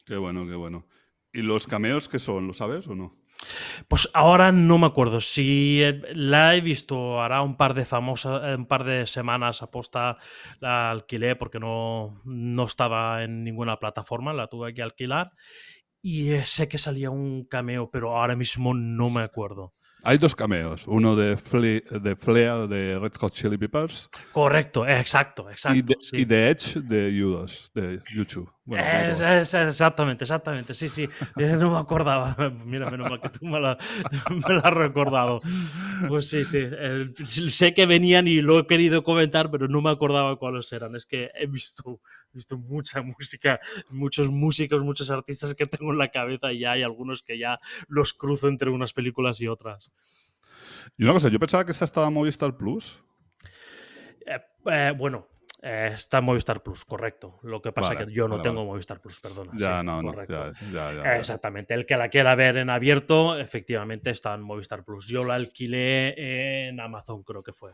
Qué 0.05 0.17
bueno, 0.17 0.47
qué 0.47 0.55
bueno. 0.55 0.87
¿Y 1.33 1.43
los 1.43 1.67
cameos 1.67 2.09
qué 2.09 2.19
son? 2.19 2.47
¿Lo 2.47 2.55
sabes 2.55 2.87
o 2.89 2.95
no? 2.95 3.17
Pues 3.88 4.09
ahora 4.14 4.52
no 4.52 4.78
me 4.78 4.87
acuerdo. 4.87 5.21
Si 5.21 5.80
la 6.14 6.54
he 6.54 6.61
visto 6.61 7.21
hará 7.23 7.42
un 7.42 7.57
par 7.57 7.75
de 7.75 7.85
famosas, 7.85 8.57
un 8.57 8.66
par 8.66 8.85
de 8.85 9.07
semanas 9.07 9.62
aposta 9.62 10.18
la 10.61 10.90
alquilé 10.90 11.37
porque 11.37 11.61
no, 11.61 12.21
no 12.25 12.64
estaba 12.64 13.23
en 13.25 13.45
ninguna 13.45 13.78
plataforma, 13.78 14.33
la 14.33 14.49
tuve 14.49 14.75
que 14.75 14.83
alquilar. 14.83 15.33
Y 16.02 16.30
eh, 16.33 16.47
sé 16.47 16.68
que 16.68 16.78
salía 16.78 17.11
un 17.11 17.45
cameo, 17.45 17.90
pero 17.90 18.16
ahora 18.16 18.37
mismo 18.37 18.75
no 18.75 19.11
me 19.11 19.23
acuerdo. 19.23 19.75
Hay 20.05 20.17
dos 20.19 20.35
cameos, 20.37 20.85
uno 20.87 21.17
de, 21.17 21.37
Flea, 21.37 21.81
de 21.90 22.14
Flea 22.17 22.67
de 22.67 22.99
Red 22.99 23.12
Hot 23.19 23.33
Chili 23.33 23.59
Peppers. 23.59 24.09
Correcto, 24.33 24.87
exacto, 24.87 25.50
exacto. 25.50 25.76
Y 25.78 25.83
de, 25.83 25.97
sí. 26.00 26.17
y 26.19 26.25
de 26.25 26.50
Edge 26.50 26.81
de 26.81 27.11
U2, 27.12 27.71
de 27.75 28.00
YouTube. 28.14 28.50
Bueno, 28.64 28.85
Es- 28.85 29.21
no, 29.21 29.28
es- 29.28 29.55
exactamente, 29.55 30.25
exactamente, 30.25 30.73
sí, 30.75 30.88
sí, 30.88 31.09
Eh, 31.38 31.57
no 31.59 31.73
me 31.73 31.78
acordaba. 31.78 32.37
Mira, 32.64 32.88
menos 32.90 33.11
mal 33.11 33.21
que 33.21 33.28
tú 33.31 33.45
me 33.47 33.59
la, 33.61 33.76
me 34.31 34.55
la 34.55 34.61
has 34.61 34.75
recordado. 34.75 35.40
Pues 36.07 36.28
sí, 36.28 36.45
sí, 36.45 36.59
eh, 36.62 37.09
sé 37.49 37.75
que 37.75 37.87
venían 37.87 38.26
y 38.28 38.40
lo 38.40 38.59
he 38.61 38.67
querido 38.67 39.02
comentar, 39.02 39.50
pero 39.50 39.67
no 39.69 39.83
me 39.83 39.90
acordaba 39.90 40.37
cuáles 40.37 40.73
eran. 40.73 40.95
Es 40.95 41.07
que 41.07 41.31
he 41.35 41.47
visto, 41.47 42.00
visto 42.33 42.57
mucha 42.57 43.03
música, 43.19 43.61
muchos 43.91 44.31
músicos, 44.31 44.83
muchos 44.83 45.11
artistas 45.11 45.55
que 45.55 45.67
tengo 45.67 45.93
en 45.93 45.99
la 45.99 46.11
cabeza 46.11 46.53
y 46.53 46.61
ya 46.61 46.73
hay 46.73 46.83
algunos 46.83 47.23
que 47.23 47.39
ya 47.39 47.59
los 47.89 48.15
cruzo 48.15 48.49
entre 48.49 48.71
unas 48.71 48.93
películas 48.93 49.41
y 49.41 49.49
otras. 49.49 49.93
Y 50.97 51.05
una 51.05 51.13
cosa, 51.13 51.29
yo 51.29 51.39
pensaba 51.39 51.65
que 51.65 51.73
esta 51.73 51.85
estaba 51.85 52.09
en 52.09 52.15
Movistar 52.15 52.57
Plus. 52.57 53.03
Eh, 54.27 54.41
eh, 54.67 54.93
bueno, 54.97 55.29
eh, 55.63 55.91
está 55.95 56.19
en 56.19 56.25
Movistar 56.25 56.63
Plus, 56.63 56.85
correcto. 56.85 57.39
Lo 57.43 57.61
que 57.61 57.73
pasa 57.73 57.95
Vale, 57.95 58.07
que 58.07 58.13
yo 58.13 58.29
no 58.29 58.37
vale, 58.37 58.43
tengo 58.43 58.57
vale. 58.61 58.69
Movistar 58.69 59.01
Plus, 59.01 59.21
perdona. 59.21 59.53
Ya, 59.57 59.81
sí, 59.81 59.87
no, 59.87 60.03
no, 60.03 60.13
correcto. 60.13 60.53
ya, 60.53 60.71
ya, 60.73 60.93
ya, 60.93 61.05
ya. 61.05 61.17
Exactamente, 61.17 61.75
el 61.75 61.87
que 61.87 61.97
la 61.97 62.09
quiera 62.09 62.35
ver 62.35 62.59
en 62.59 62.71
abierto, 62.71 63.39
efectivamente 63.39 64.11
está 64.11 64.35
en 64.35 64.43
Movistar 64.43 64.85
Plus. 64.85 65.07
Yo 65.07 65.25
la 65.25 65.35
alquilé 65.35 66.69
en 66.69 66.81
Amazon, 66.81 67.23
creo 67.23 67.43
que 67.43 67.53
fue. 67.53 67.73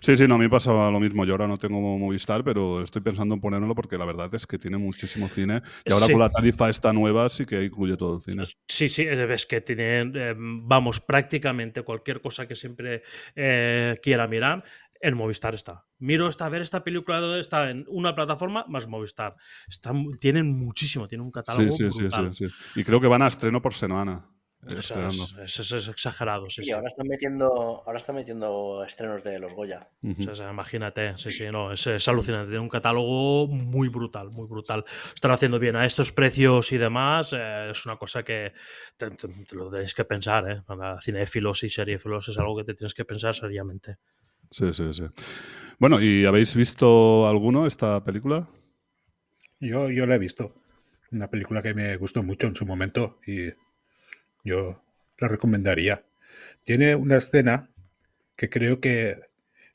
Sí, 0.00 0.16
sí, 0.16 0.26
no, 0.26 0.36
a 0.36 0.38
mí 0.38 0.44
me 0.44 0.50
pasa 0.50 0.90
lo 0.90 0.98
mismo. 0.98 1.24
Yo 1.24 1.34
ahora 1.34 1.46
no 1.46 1.58
tengo 1.58 1.80
Movistar, 1.98 2.42
pero 2.42 2.82
estoy 2.82 3.02
pensando 3.02 3.34
en 3.34 3.40
ponérmelo 3.40 3.74
porque 3.74 3.98
la 3.98 4.06
verdad 4.06 4.34
es 4.34 4.46
que 4.46 4.58
tiene 4.58 4.78
muchísimo 4.78 5.28
cine. 5.28 5.60
Y 5.84 5.92
ahora 5.92 6.06
Sí. 6.06 6.12
con 6.12 6.20
la 6.20 6.30
tarifa 6.30 6.70
esta 6.70 6.92
nueva 6.92 7.28
sí 7.28 7.44
que 7.44 7.64
incluye 7.64 7.96
todo 7.96 8.16
el 8.16 8.22
cine. 8.22 8.44
Sí, 8.66 8.88
sí, 8.88 9.02
eh, 9.02 9.26
ves 9.26 9.44
que 9.46 9.60
tienen, 9.60 10.12
eh, 10.16 10.34
vamos, 10.38 11.00
prácticamente 11.00 11.82
cualquier 11.82 12.20
cosa 12.20 12.46
que 12.48 12.54
siempre 12.54 13.02
eh, 13.34 13.98
quiera 14.02 14.26
mirar, 14.26 14.64
en 15.00 15.14
Movistar 15.14 15.54
está. 15.54 15.84
Miro 15.98 16.26
esta, 16.28 16.46
a 16.46 16.48
ver 16.48 16.62
esta 16.62 16.82
película 16.82 17.38
está 17.38 17.70
en 17.70 17.84
una 17.88 18.14
plataforma 18.14 18.64
más 18.68 18.86
Movistar. 18.88 19.34
Está 19.68 19.92
tienen 20.18 20.46
muchísimo, 20.58 21.06
tienen 21.06 21.26
un 21.26 21.28
Sí, 21.30 21.34
catálogo 21.34 21.76
sí, 21.76 21.90
sí, 21.90 21.98
brutal. 22.00 22.34
sí, 22.34 22.48
sí. 22.48 22.54
Y 22.80 22.84
creo 22.84 23.00
que 23.00 23.06
van 23.06 23.20
a 23.20 23.26
estreno 23.26 23.60
por 23.60 23.74
semana. 23.74 24.24
Eh, 24.68 24.74
O 24.78 24.82
sea, 24.82 25.08
estrenando. 25.08 25.24
es, 25.44 25.58
es- 25.60 25.72
es 25.72 25.88
exagerado, 25.88 26.46
sí, 26.46 26.62
Sí, 26.62 26.64
sí. 26.64 26.72
ahora 26.72 26.88
están 26.88 27.06
metiendo, 27.08 27.82
ahora 27.86 27.96
están 27.98 28.16
metiendo 28.16 28.84
estrenos 28.84 29.22
de 29.24 29.38
los 29.38 29.54
Goya. 29.54 29.88
O 30.28 30.34
sea, 30.34 30.50
imagínate, 30.50 31.16
sí, 31.18 31.30
sí, 31.30 31.44
no, 31.50 31.72
es, 31.72 31.86
es 31.86 32.06
alucinante. 32.08 32.48
Tiene 32.50 32.60
un 32.62 32.68
catálogo 32.68 33.48
muy 33.48 33.88
brutal, 33.88 34.30
muy 34.30 34.46
brutal. 34.46 34.84
Están 35.14 35.30
haciendo 35.32 35.58
bien 35.58 35.76
a 35.76 35.84
estos 35.86 36.12
precios 36.12 36.72
y 36.72 36.78
demás. 36.78 37.32
eh, 37.36 37.70
es 37.70 37.86
una 37.86 37.96
cosa 37.96 38.22
que 38.22 38.52
te, 38.96 39.10
te- 39.10 39.28
te 39.28 39.54
lo 39.56 39.70
tenéis 39.70 39.94
que 39.94 40.04
pensar, 40.04 40.50
¿eh? 40.50 40.62
Para 40.66 41.00
cinéfilos 41.00 41.62
y 41.64 41.70
seriéfilos 41.70 42.28
es 42.28 42.38
algo 42.38 42.56
que 42.56 42.64
te 42.64 42.74
tienes 42.74 42.94
que 42.94 43.04
pensar 43.04 43.34
seriamente. 43.34 43.96
Sí, 44.50 44.72
sí, 44.72 44.94
sí. 44.94 45.02
Bueno, 45.78 46.00
¿y 46.00 46.24
habéis 46.24 46.54
visto 46.56 47.26
alguno 47.28 47.66
esta 47.66 48.02
película? 48.04 48.48
Yo, 49.60 49.90
yo 49.90 50.06
la 50.06 50.14
he 50.14 50.18
visto. 50.18 50.54
Una 51.12 51.28
película 51.30 51.62
que 51.62 51.74
me 51.74 51.96
gustó 51.96 52.22
mucho 52.22 52.46
en 52.46 52.54
su 52.54 52.66
momento 52.66 53.20
y 53.26 53.48
yo 54.46 54.82
la 55.18 55.28
recomendaría. 55.28 56.04
Tiene 56.64 56.94
una 56.94 57.16
escena 57.16 57.70
que 58.36 58.48
creo 58.48 58.80
que 58.80 59.16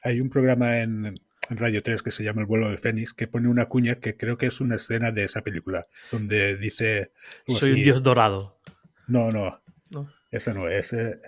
hay 0.02 0.20
un 0.20 0.30
programa 0.30 0.80
en, 0.80 1.14
en 1.50 1.58
Radio 1.58 1.84
3 1.84 2.02
que 2.02 2.12
se 2.12 2.24
llama 2.24 2.42
El 2.42 2.48
vuelo 2.48 2.70
de 2.70 2.78
Fénix 2.78 3.14
que 3.14 3.28
pone 3.28 3.48
una 3.48 3.66
cuña 3.66 3.96
que 3.96 4.18
creo 4.18 4.38
que 4.38 4.48
es 4.48 4.62
una 4.62 4.76
escena 4.76 5.12
de 5.12 5.24
esa 5.24 5.42
película 5.42 5.88
donde 6.12 6.58
dice... 6.58 7.12
Soy 7.48 7.72
un 7.72 7.84
dios 7.84 8.04
dorado. 8.04 8.60
No, 9.08 9.32
no, 9.32 9.62
¿no? 9.90 10.10
esa 10.32 10.54
no 10.54 10.68
es. 10.68 10.94
eh, 10.94 11.20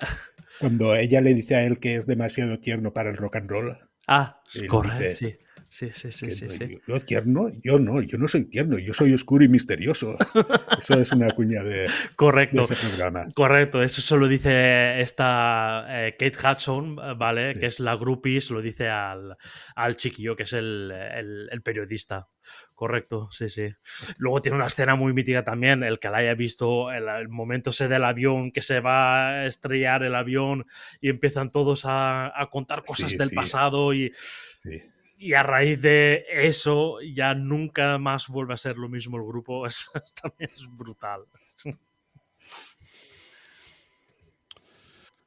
cuando 0.60 0.96
ella 0.96 1.22
le 1.22 1.34
dice 1.34 1.56
a 1.56 1.66
él 1.66 1.80
que 1.80 1.96
es 1.96 2.08
demasiado 2.08 2.60
tierno 2.60 2.94
para 2.94 3.10
el 3.10 3.18
rock 3.18 3.38
and 3.38 3.50
roll. 3.50 3.78
Ah, 4.08 4.42
correcto, 4.70 5.04
sí. 5.14 5.38
Sí, 5.76 5.90
sí, 5.92 6.12
sí, 6.12 6.30
sí, 6.30 6.46
no, 6.46 6.52
sí. 6.52 6.80
Yo, 6.88 7.00
tierno, 7.00 7.50
yo 7.64 7.80
no, 7.80 8.00
yo 8.04 8.20
no 8.20 8.28
soy 8.28 8.46
tierno, 8.46 8.78
yo 8.78 8.94
soy 8.94 9.12
oscuro 9.12 9.44
y 9.44 9.48
misterioso. 9.48 10.16
Eso 10.78 11.00
es 11.00 11.12
una 11.12 11.32
cuña 11.32 11.64
de, 11.64 11.74
de 11.84 11.90
Correcto. 12.16 12.62
ese 12.62 12.76
programa. 12.76 13.28
Correcto, 13.34 13.82
eso 13.82 14.00
se 14.02 14.16
lo 14.16 14.28
dice 14.28 15.02
esta 15.02 15.86
eh, 15.90 16.12
Kate 16.12 16.38
Hudson, 16.38 16.96
¿vale? 17.18 17.54
Sí. 17.56 17.60
Que 17.60 17.66
es 17.66 17.80
la 17.80 17.96
groupie, 17.96 18.40
se 18.40 18.54
lo 18.54 18.62
dice 18.62 18.88
al, 18.88 19.36
al 19.76 19.96
chiquillo, 19.98 20.36
que 20.36 20.44
es 20.44 20.54
el, 20.54 20.92
el- 20.92 21.50
el 21.52 21.62
periodista. 21.64 22.28
Correcto, 22.76 23.30
sí, 23.32 23.50
sí. 23.50 23.70
Luego 24.18 24.42
tiene 24.42 24.58
una 24.58 24.68
escena 24.68 24.96
muy 24.96 25.12
mítica 25.14 25.44
también, 25.44 25.82
el 25.84 25.98
que 25.98 26.10
la 26.10 26.18
haya 26.20 26.36
visto, 26.36 26.92
el, 26.92 27.08
el 27.08 27.30
momento 27.30 27.72
ese 27.72 27.88
del 27.88 28.04
avión, 28.04 28.52
que 28.52 28.62
se 28.62 28.80
va 28.80 29.30
a 29.30 29.46
estrellar 29.48 30.04
el 30.04 30.14
avión 30.14 30.66
y 31.02 31.10
empiezan 31.10 31.50
todos 31.52 31.86
a, 31.86 32.28
a 32.40 32.50
contar 32.52 32.84
cosas 32.84 33.10
Sí, 33.12 33.18
del 33.18 33.30
sí. 33.30 33.36
pasado 33.36 33.92
y, 33.96 34.14
Sí. 34.62 34.82
Y 35.24 35.34
a 35.34 35.44
raíz 35.44 35.82
de 35.82 36.26
eso 36.30 36.98
ya 37.02 37.34
nunca 37.34 37.98
más 37.98 38.28
vuelve 38.28 38.54
a 38.54 38.58
ser 38.58 38.78
lo 38.78 38.90
mismo 38.90 39.18
el 39.18 39.24
grupo. 39.24 39.66
Es, 39.68 39.90
también 40.22 40.50
es 40.54 40.68
brutal. 40.70 41.22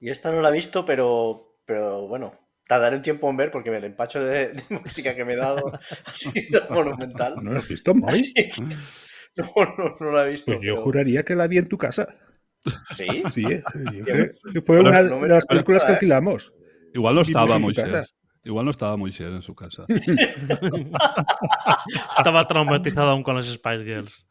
Y 0.01 0.11
esta 0.11 0.31
no 0.33 0.41
la 0.41 0.51
he 0.51 0.53
visto, 0.53 0.85
pero, 0.85 1.53
pero 1.65 2.07
bueno, 2.07 2.35
tardaré 2.69 2.97
un 2.97 3.03
tiempo 3.03 3.31
en 3.31 3.37
ver 3.37 3.51
porque 3.51 3.75
el 3.75 3.85
empacho 3.85 4.23
de, 4.23 4.49
de 4.53 4.63
música 4.71 5.15
que 5.15 5.25
me 5.25 5.33
he 5.33 5.37
dado 5.37 5.73
ha 6.05 6.11
sido 6.15 6.67
monumental. 6.71 7.37
¿No 7.43 7.53
lo 7.53 7.59
has 7.59 7.69
visto, 7.69 7.95
Moy? 7.95 8.33
No, 9.39 9.53
no, 9.77 9.95
no 10.01 10.13
la 10.13 10.25
he 10.27 10.31
visto. 10.31 10.47
Pues 10.47 10.61
yo 10.65 10.73
pero- 10.77 10.83
juraría 10.83 11.23
que 11.23 11.35
la 11.35 11.47
vi 11.47 11.59
en 11.59 11.69
tu 11.69 11.77
casa. 11.77 12.07
Sí, 12.95 13.23
Sí, 13.31 13.45
eh, 13.45 13.63
que 14.51 14.61
fue 14.63 14.81
una 14.81 15.03
no 15.03 15.21
me 15.21 15.29
de 15.29 15.35
las 15.35 15.45
películas 15.45 15.85
que 15.85 15.91
¿eh? 15.91 15.95
alquilamos. 15.95 16.55
Igual 16.95 17.17
no 17.17 17.21
estaba 17.21 17.59
Moisés. 17.59 18.16
Igual 18.47 18.65
no 18.65 18.71
estaba 18.71 18.97
Moisés 18.97 19.27
en 19.29 19.43
su 19.43 19.55
casa. 19.57 19.85
Estaba 22.19 22.47
traumatizado 22.47 23.11
aún 23.11 23.25
con 23.25 23.35
las 23.35 23.47
Spice 23.47 23.85
Girls. 23.85 24.25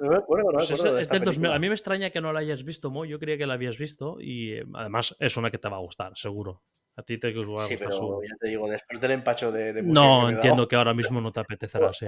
no 0.00 0.10
me 0.10 0.16
acuerdo, 0.16 0.52
no 0.52 0.52
me 0.52 0.58
Pues 0.58 0.70
es- 0.70 0.78
acuerdo 0.80 0.94
de 0.94 1.00
es 1.02 1.06
esta 1.06 1.14
del 1.14 1.24
2000. 1.24 1.40
película. 1.40 1.56
A 1.56 1.58
mí 1.58 1.68
me 1.68 1.74
extraña 1.74 2.10
que 2.10 2.20
no 2.20 2.32
la 2.32 2.38
hayas 2.40 2.62
visto, 2.64 2.90
Mo. 2.90 3.04
Yo 3.04 3.18
creía 3.18 3.36
que 3.36 3.46
la 3.46 3.54
habías 3.54 3.78
visto 3.78 4.18
y 4.20 4.52
eh, 4.52 4.64
además 4.74 5.16
es 5.18 5.36
una 5.36 5.50
que 5.50 5.58
te 5.58 5.68
va 5.68 5.78
a 5.78 5.80
gustar, 5.80 6.12
seguro. 6.16 6.62
A 6.96 7.02
ti 7.02 7.18
te 7.18 7.32
va 7.32 7.64
a 7.64 7.66
Sí, 7.66 7.74
pero 7.78 7.90
seguro. 7.92 8.20
ya 8.22 8.36
te 8.40 8.48
digo, 8.48 8.68
después 8.68 9.00
del 9.00 9.10
empacho 9.12 9.50
de, 9.52 9.72
de 9.72 9.80
que 9.82 9.86
No, 9.88 10.28
entiendo 10.28 10.56
dado, 10.62 10.68
que 10.68 10.76
ahora 10.76 10.94
mismo 10.94 11.20
no 11.20 11.32
te 11.32 11.40
apetecerá, 11.40 11.92
sí. 11.94 12.06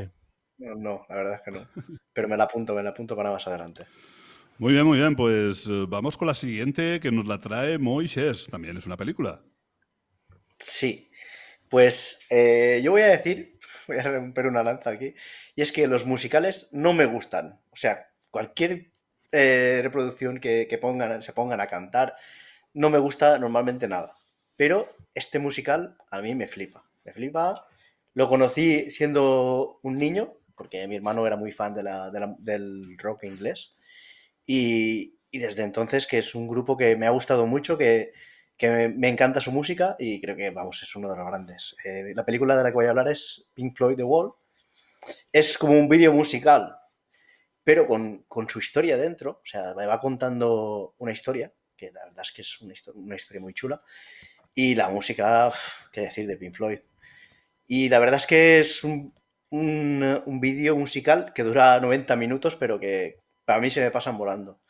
no, 0.59 0.75
no, 0.77 1.07
la 1.09 1.17
verdad 1.17 1.35
es 1.35 1.43
que 1.43 1.51
no. 1.51 1.67
Pero 2.13 2.29
me 2.29 2.37
la 2.37 2.45
apunto, 2.45 2.75
me 2.75 2.83
la 2.85 2.91
apunto 2.91 3.17
para 3.17 3.31
más 3.33 3.45
adelante. 3.49 3.87
Muy 4.61 4.75
bien, 4.75 4.87
muy 4.87 4.99
bien. 4.99 5.17
Pues 5.17 5.67
eh, 5.67 5.87
vamos 5.89 6.17
con 6.17 6.29
la 6.29 6.35
siguiente 6.35 7.01
que 7.01 7.11
nos 7.11 7.27
la 7.27 7.41
trae 7.41 7.79
Moisés. 7.79 8.47
También 8.49 8.77
es 8.77 8.87
una 8.87 8.97
película. 8.97 9.43
Sí, 10.59 11.11
pues 11.69 12.27
eh, 12.31 12.81
yo 12.83 12.93
voy 12.93 13.03
a 13.03 13.09
decir, 13.09 13.59
voy 13.89 13.99
a 13.99 14.03
romper 14.05 14.47
una 14.47 14.63
lanza 14.63 14.91
aquí, 14.91 15.15
y 15.57 15.63
es 15.63 15.73
que 15.73 15.87
los 15.87 16.07
musicales 16.07 16.69
no 16.73 16.93
me 16.93 17.07
gustan. 17.07 17.61
O 17.71 17.77
sea, 17.77 18.09
cualquier 18.31 18.93
eh, 19.33 19.81
reproducción 19.83 20.41
que, 20.41 20.67
que 20.69 20.79
pongan, 20.79 21.23
se 21.23 21.33
pongan 21.33 21.61
a 21.61 21.69
cantar, 21.69 22.17
no 22.75 22.91
me 22.91 22.99
gusta 22.99 23.39
normalmente 23.39 23.89
nada. 23.89 24.15
Pero 24.57 24.89
este 25.15 25.39
musical 25.39 25.97
a 26.11 26.23
mí 26.23 26.35
me 26.35 26.49
flipa, 26.49 26.85
me 27.05 27.13
flipa. 27.13 27.67
Lo 28.15 28.29
conocí 28.29 28.91
siendo 28.91 29.81
un 29.83 29.99
niño 29.99 30.35
porque 30.57 30.87
mi 30.89 30.97
hermano 30.97 31.27
era 31.27 31.37
muy 31.37 31.53
fan 31.53 31.75
de 31.75 31.83
la, 31.85 32.11
de 32.11 32.21
la- 32.21 32.37
del 32.39 32.99
rock 32.99 33.25
inglés. 33.25 33.77
Y, 34.53 35.17
desde 35.31 35.63
entonces 35.63 36.09
que 36.09 36.19
es 36.19 36.35
un 36.35 36.49
grupo 36.49 36.77
que 36.77 36.97
me 36.97 37.07
ha 37.07 37.11
gustado 37.11 37.47
mucho, 37.47 37.79
que, 37.79 38.13
que 38.57 38.89
me, 38.89 39.09
encanta 39.09 39.41
su 39.41 39.53
música 39.53 39.95
y 39.97 40.21
creo 40.21 40.35
que, 40.35 40.51
vamos, 40.51 40.83
es 40.83 40.97
uno 40.97 41.09
de 41.09 41.17
los 41.17 41.25
grandes. 41.25 41.77
Eh, 41.85 42.13
la 42.17 42.25
película 42.25 42.57
de 42.57 42.65
la 42.65 42.71
que 42.71 42.75
voy 42.75 42.87
a 42.87 42.91
hablar 42.91 43.07
es 43.07 43.49
Pink 43.55 43.77
Floyd 43.77 43.97
The 43.97 44.03
Wall. 44.03 44.33
Es 45.33 45.57
como 45.57 45.75
un 45.75 45.89
vídeo 45.89 46.13
musical, 46.13 46.77
pero 47.63 47.87
con, 47.87 48.25
con 48.27 48.49
su 48.49 48.59
historia 48.59 48.97
dentro. 48.97 49.41
O 49.45 49.47
sea, 49.47 49.73
me 49.77 49.87
va 49.87 50.01
contando 50.01 50.97
una 50.99 51.13
historia, 51.13 51.53
que 51.77 51.93
la 51.93 52.07
verdad 52.07 52.25
es 52.25 52.33
que 52.33 52.43
es 52.43 52.61
una, 52.61 52.75
histo- 52.75 52.95
una 52.97 53.15
historia 53.15 53.41
muy 53.41 53.55
chula. 53.55 53.81
Y 54.53 54.75
la 54.75 54.89
música, 54.89 55.53
qué 55.93 56.01
decir 56.01 56.27
de 56.27 56.37
Pink 56.37 56.57
Floyd. 56.57 56.81
Y 57.69 57.89
la 57.89 58.01
verdad 58.01 58.17
es 58.17 58.27
que 58.27 58.59
es 58.59 58.83
un, 58.83 59.15
un, 59.51 60.41
musical 60.77 61.33
que 61.35 61.45
dura 61.45 61.79
90 61.79 62.17
minutos, 62.17 62.57
pero 62.57 62.81
que 62.81 63.21
para 63.51 63.61
mí 63.61 63.69
se 63.69 63.81
me 63.81 63.91
pasan 63.91 64.17
volando. 64.17 64.61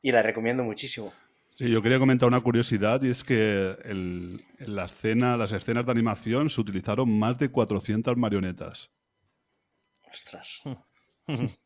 Y 0.00 0.10
la 0.10 0.22
recomiendo 0.22 0.64
muchísimo. 0.64 1.12
Sí, 1.54 1.70
yo 1.70 1.82
quería 1.82 1.98
comentar 1.98 2.26
una 2.30 2.40
curiosidad 2.40 3.02
y 3.02 3.10
es 3.10 3.22
que 3.22 3.76
el- 3.84 4.42
en 4.58 4.74
la 4.74 4.86
escena, 4.86 5.36
las 5.36 5.52
escenas 5.52 5.84
de 5.84 5.92
animación 5.92 6.48
se 6.48 6.62
utilizaron 6.62 7.18
más 7.18 7.38
de 7.38 7.50
400 7.50 8.16
marionetas. 8.16 8.90
Ostras. 10.10 10.62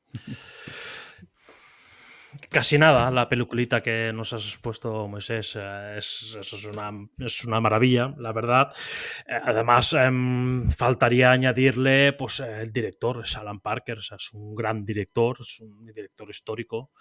Casi 2.50 2.78
nada, 2.78 3.10
la 3.10 3.28
peliculita 3.28 3.82
que 3.82 4.12
nos 4.12 4.32
has 4.32 4.44
expuesto, 4.44 5.06
Moisés, 5.08 5.56
eh, 5.56 5.96
es, 5.98 6.36
es 6.40 6.64
una, 6.64 6.90
es 7.18 7.44
una 7.44 7.60
maravilla, 7.60 8.14
la 8.18 8.32
verdad. 8.32 8.72
Eh, 9.26 9.38
además, 9.42 9.92
em, 9.92 10.70
faltaría 10.70 11.30
añadirle 11.30 12.12
pues, 12.12 12.40
el 12.40 12.72
director, 12.72 13.22
es 13.24 13.36
Alan 13.36 13.60
Parker, 13.60 13.98
es 13.98 14.32
un 14.32 14.54
gran 14.54 14.84
director, 14.84 15.36
es 15.40 15.60
un 15.60 15.86
director 15.86 16.28
histórico. 16.30 16.92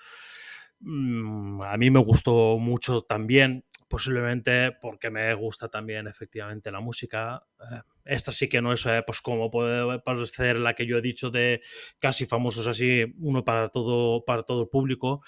Mm, 0.80 1.62
a 1.64 1.78
mí 1.78 1.90
me 1.90 2.00
gustó 2.00 2.58
mucho 2.60 3.04
también, 3.04 3.64
posiblemente 3.88 4.72
porque 4.82 5.10
me 5.10 5.34
gusta 5.34 5.70
también 5.70 6.08
efectivamente 6.08 6.72
la 6.72 6.82
música. 6.82 7.44
Eh, 7.60 7.82
esta 8.06 8.32
sí 8.32 8.50
que 8.50 8.62
no 8.62 8.74
es 8.74 8.86
eh, 8.86 9.04
pues 9.06 9.22
como 9.22 9.50
puede 9.50 10.00
parecer 10.00 10.60
la 10.60 10.74
que 10.74 10.86
yo 10.86 10.98
he 10.98 11.02
dicho 11.02 11.30
de 11.32 11.62
casi 12.00 12.26
famosos 12.26 12.68
así, 12.68 13.06
uno 13.20 13.44
para 13.46 13.70
todo, 13.70 14.26
para 14.26 14.44
todo 14.44 14.64
el 14.64 14.70
público. 14.70 15.22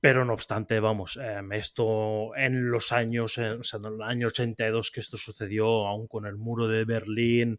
Pero 0.00 0.24
no 0.24 0.32
obstante, 0.32 0.80
vamos, 0.80 1.18
eh, 1.22 1.40
esto 1.52 2.34
en 2.34 2.70
los 2.70 2.90
años, 2.90 3.36
eh, 3.36 3.50
o 3.50 3.62
sea, 3.62 3.78
en 3.80 3.86
el 3.86 4.02
año 4.02 4.28
82 4.28 4.90
que 4.90 5.00
esto 5.00 5.18
sucedió, 5.18 5.86
aún 5.86 6.06
con 6.08 6.24
el 6.24 6.38
muro 6.38 6.68
de 6.68 6.86
Berlín, 6.86 7.58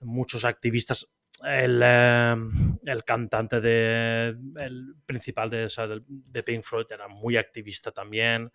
muchos 0.00 0.44
activistas, 0.44 1.14
el, 1.44 1.80
eh, 1.82 2.36
el 2.84 3.04
cantante 3.04 3.60
de, 3.60 4.36
el 4.56 4.94
principal 5.06 5.50
de, 5.50 6.42
Pink 6.42 6.62
Floyd 6.62 6.86
era 6.90 7.08
muy 7.08 7.36
activista 7.36 7.92
también. 7.92 8.50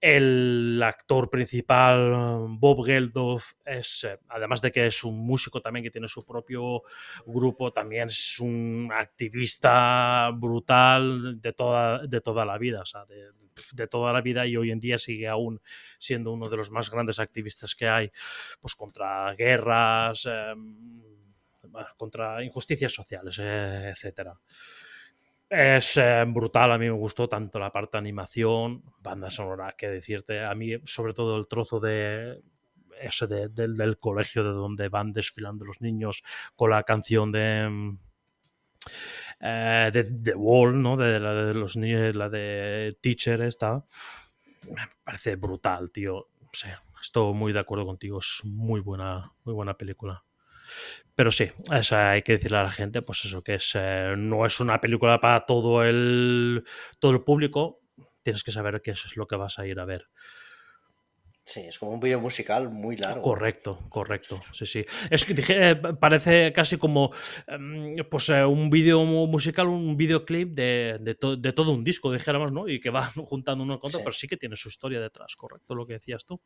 El 0.00 0.80
actor 0.82 1.28
principal, 1.30 2.46
Bob 2.48 2.84
Geldof, 2.84 3.52
es, 3.64 4.04
eh, 4.04 4.18
además 4.28 4.62
de 4.62 4.72
que 4.72 4.86
es 4.86 5.04
un 5.04 5.18
músico 5.18 5.60
también 5.60 5.84
que 5.84 5.90
tiene 5.90 6.08
su 6.08 6.24
propio 6.24 6.82
grupo, 7.26 7.72
también 7.72 8.08
es 8.08 8.40
un 8.40 8.90
activista 8.92 10.30
brutal 10.34 11.40
de 11.40 11.52
toda, 11.52 12.06
de 12.06 12.20
toda 12.20 12.44
la 12.44 12.58
vida, 12.58 12.82
de 13.72 13.86
toda 13.88 14.12
la 14.12 14.20
vida 14.20 14.46
y 14.46 14.56
hoy 14.56 14.70
en 14.70 14.80
día 14.80 14.98
sigue 14.98 15.28
aún 15.28 15.60
siendo 15.98 16.32
uno 16.32 16.48
de 16.48 16.56
los 16.56 16.70
más 16.70 16.90
grandes 16.90 17.18
activistas 17.18 17.74
que 17.74 17.88
hay, 17.88 18.10
pues 18.60 18.74
contra 18.74 19.34
guerras, 19.34 20.26
em, 20.26 21.15
contra 21.96 22.42
injusticias 22.44 22.92
sociales, 22.92 23.38
eh, 23.40 23.88
etcétera. 23.90 24.38
Es 25.48 25.96
eh, 25.96 26.24
brutal, 26.26 26.72
a 26.72 26.78
mí 26.78 26.86
me 26.86 26.90
gustó 26.92 27.28
tanto 27.28 27.58
la 27.60 27.70
parte 27.70 27.96
de 27.96 28.00
animación, 28.00 28.82
banda 29.00 29.30
sonora, 29.30 29.74
que 29.78 29.88
decirte, 29.88 30.44
a 30.44 30.54
mí 30.56 30.72
sobre 30.84 31.12
todo 31.14 31.36
el 31.36 31.46
trozo 31.46 31.78
de 31.78 32.42
ese 33.00 33.26
de- 33.28 33.48
del- 33.50 33.76
del 33.76 33.98
colegio 33.98 34.42
de 34.42 34.50
donde 34.50 34.88
van 34.88 35.12
desfilando 35.12 35.64
los 35.64 35.80
niños 35.80 36.22
con 36.56 36.70
la 36.70 36.82
canción 36.82 37.30
de 37.30 37.68
mm, 37.68 37.98
eh, 39.40 39.90
The 40.22 40.34
Wall, 40.34 40.80
¿no? 40.82 40.96
De 40.96 41.18
la 41.20 41.34
de 41.34 41.54
los 41.54 41.76
niños, 41.76 42.14
la 42.14 42.28
de 42.28 42.96
Teacher 43.00 43.40
esta. 43.42 43.84
Me 44.70 44.82
parece 45.04 45.36
brutal, 45.36 45.90
tío. 45.90 46.28
Estoy 47.02 47.34
muy 47.34 47.52
de 47.52 47.60
acuerdo 47.60 47.86
contigo, 47.86 48.18
es 48.20 48.40
muy 48.44 48.80
buena, 48.80 49.32
muy 49.44 49.54
buena 49.54 49.76
película. 49.76 50.24
Pero 51.14 51.30
sí, 51.30 51.50
hay 51.70 52.22
que 52.22 52.32
decirle 52.32 52.58
a 52.58 52.62
la 52.64 52.70
gente, 52.70 53.02
pues 53.02 53.24
eso, 53.24 53.42
que 53.42 53.54
es, 53.54 53.72
eh, 53.74 54.14
no 54.16 54.44
es 54.46 54.60
una 54.60 54.80
película 54.80 55.20
para 55.20 55.46
todo 55.46 55.82
el, 55.84 56.62
todo 56.98 57.12
el 57.12 57.22
público. 57.24 57.80
Tienes 58.22 58.42
que 58.44 58.52
saber 58.52 58.82
que 58.82 58.90
eso 58.90 59.08
es 59.08 59.16
lo 59.16 59.26
que 59.26 59.36
vas 59.36 59.58
a 59.58 59.66
ir 59.66 59.78
a 59.80 59.84
ver. 59.84 60.08
Sí, 61.44 61.60
es 61.60 61.78
como 61.78 61.92
un 61.92 62.00
vídeo 62.00 62.18
musical 62.20 62.68
muy 62.70 62.96
largo. 62.96 63.22
Correcto, 63.22 63.78
correcto. 63.88 64.42
Sí, 64.52 64.66
sí. 64.66 64.84
Es 65.10 65.24
que 65.24 65.32
dije, 65.32 65.70
eh, 65.70 65.76
parece 65.76 66.52
casi 66.52 66.76
como 66.76 67.12
em, 67.46 67.94
pues, 68.10 68.28
eh, 68.30 68.44
un 68.44 68.68
vídeo 68.68 69.04
mu- 69.04 69.28
musical, 69.28 69.68
un 69.68 69.96
videoclip 69.96 70.54
de, 70.54 70.96
de, 71.00 71.14
to- 71.14 71.36
de 71.36 71.52
todo 71.52 71.70
un 71.70 71.84
disco, 71.84 72.12
dijéramos, 72.12 72.50
¿no? 72.50 72.66
Y 72.68 72.80
que 72.80 72.90
van 72.90 73.10
juntando 73.14 73.62
uno 73.62 73.78
con 73.78 73.90
otro, 73.90 74.00
Sí. 74.00 74.04
pero 74.04 74.12
sí 74.12 74.26
que 74.26 74.36
tiene 74.36 74.56
su 74.56 74.68
historia 74.68 75.00
detrás, 75.00 75.36
correcto, 75.36 75.76
lo 75.76 75.86
que 75.86 75.92
decías 75.94 76.26
tú. 76.26 76.40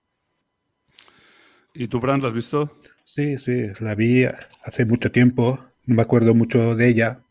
¿Y 1.74 1.88
tú, 1.88 2.00
Fran, 2.00 2.20
lo 2.20 2.28
has 2.28 2.34
visto? 2.34 2.76
Sí, 3.04 3.38
sí, 3.38 3.68
la 3.80 3.94
vi 3.94 4.24
hace 4.64 4.84
mucho 4.86 5.10
tiempo, 5.10 5.58
no 5.86 5.94
me 5.96 6.02
acuerdo 6.02 6.34
mucho 6.34 6.74
de 6.76 6.88
ella. 6.88 7.22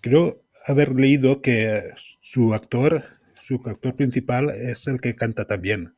Creo 0.00 0.42
haber 0.66 0.94
leído 0.94 1.42
que 1.42 1.90
su 2.20 2.54
actor, 2.54 3.02
su 3.40 3.60
actor 3.64 3.96
principal 3.96 4.50
es 4.50 4.86
el 4.86 5.00
que 5.00 5.16
canta 5.16 5.46
también 5.46 5.94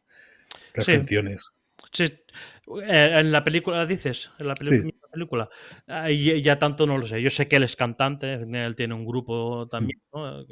las 0.75 0.87
Sí. 0.87 0.93
canciones. 0.93 1.51
Sí, 1.93 2.05
eh, 2.05 3.13
en 3.19 3.33
la 3.33 3.43
película 3.43 3.85
dices, 3.87 4.31
en 4.39 4.49
la 4.49 4.55
Sí. 4.61 4.93
película. 5.13 5.49
Ahí 5.89 6.41
ya 6.43 6.59
tanto 6.59 6.87
no 6.87 6.99
lo 6.99 7.07
sé. 7.07 7.21
Yo 7.21 7.31
sé 7.31 7.49
que 7.49 7.57
él 7.57 7.65
es 7.65 7.77
cantante, 7.77 8.35
él 8.35 8.77
tiene 8.77 8.95
un 8.95 9.05
grupo 9.05 9.67
también, 9.69 10.01
¿no? 10.13 10.45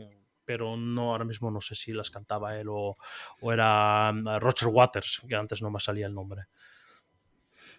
Pero 0.48 0.78
no 0.78 1.12
ahora 1.12 1.26
mismo 1.26 1.50
no 1.50 1.60
sé 1.60 1.74
si 1.74 1.92
las 1.92 2.10
cantaba 2.10 2.56
él 2.58 2.68
o, 2.70 2.96
o 3.42 3.52
era 3.52 4.10
mm, 4.10 4.38
Roger 4.40 4.68
Waters, 4.68 5.20
que 5.28 5.34
antes 5.36 5.60
no 5.60 5.70
me 5.70 5.78
salía 5.78 6.06
el 6.06 6.14
nombre. 6.14 6.44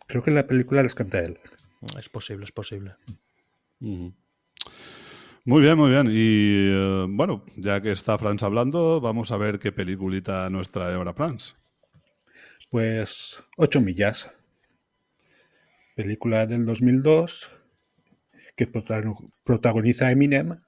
Creo 0.05 0.21
que 0.21 0.29
en 0.29 0.35
la 0.35 0.45
película 0.45 0.83
les 0.83 0.93
canta 0.93 1.17
él. 1.19 1.39
Es 1.97 2.09
posible, 2.09 2.45
es 2.45 2.51
posible. 2.51 2.93
Muy 3.79 5.61
bien, 5.63 5.77
muy 5.77 5.89
bien. 5.89 6.07
Y 6.11 6.69
eh, 6.71 7.05
bueno, 7.09 7.43
ya 7.57 7.81
que 7.81 7.91
está 7.91 8.19
Franz 8.19 8.43
hablando, 8.43 9.01
vamos 9.01 9.31
a 9.31 9.37
ver 9.37 9.57
qué 9.57 9.71
peliculita 9.71 10.47
nos 10.51 10.69
trae 10.69 10.93
ahora 10.93 11.13
Franz. 11.15 11.55
Pues 12.69 13.43
Ocho 13.57 13.81
millas. 13.81 14.29
Película 15.95 16.45
del 16.45 16.67
2002 16.67 17.49
que 18.55 18.67
protago- 18.71 19.27
protagoniza 19.43 20.11
Eminem. 20.11 20.61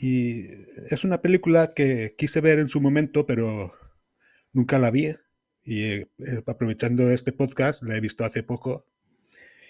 Y 0.00 0.46
es 0.90 1.04
una 1.04 1.20
película 1.20 1.68
que 1.74 2.14
quise 2.16 2.40
ver 2.40 2.60
en 2.60 2.68
su 2.68 2.80
momento, 2.80 3.26
pero 3.26 3.72
nunca 4.52 4.78
la 4.78 4.90
vi. 4.90 5.14
Y 5.64 5.82
eh, 5.82 6.06
aprovechando 6.46 7.10
este 7.10 7.32
podcast, 7.32 7.82
la 7.82 7.96
he 7.96 8.00
visto 8.00 8.24
hace 8.24 8.42
poco. 8.42 8.86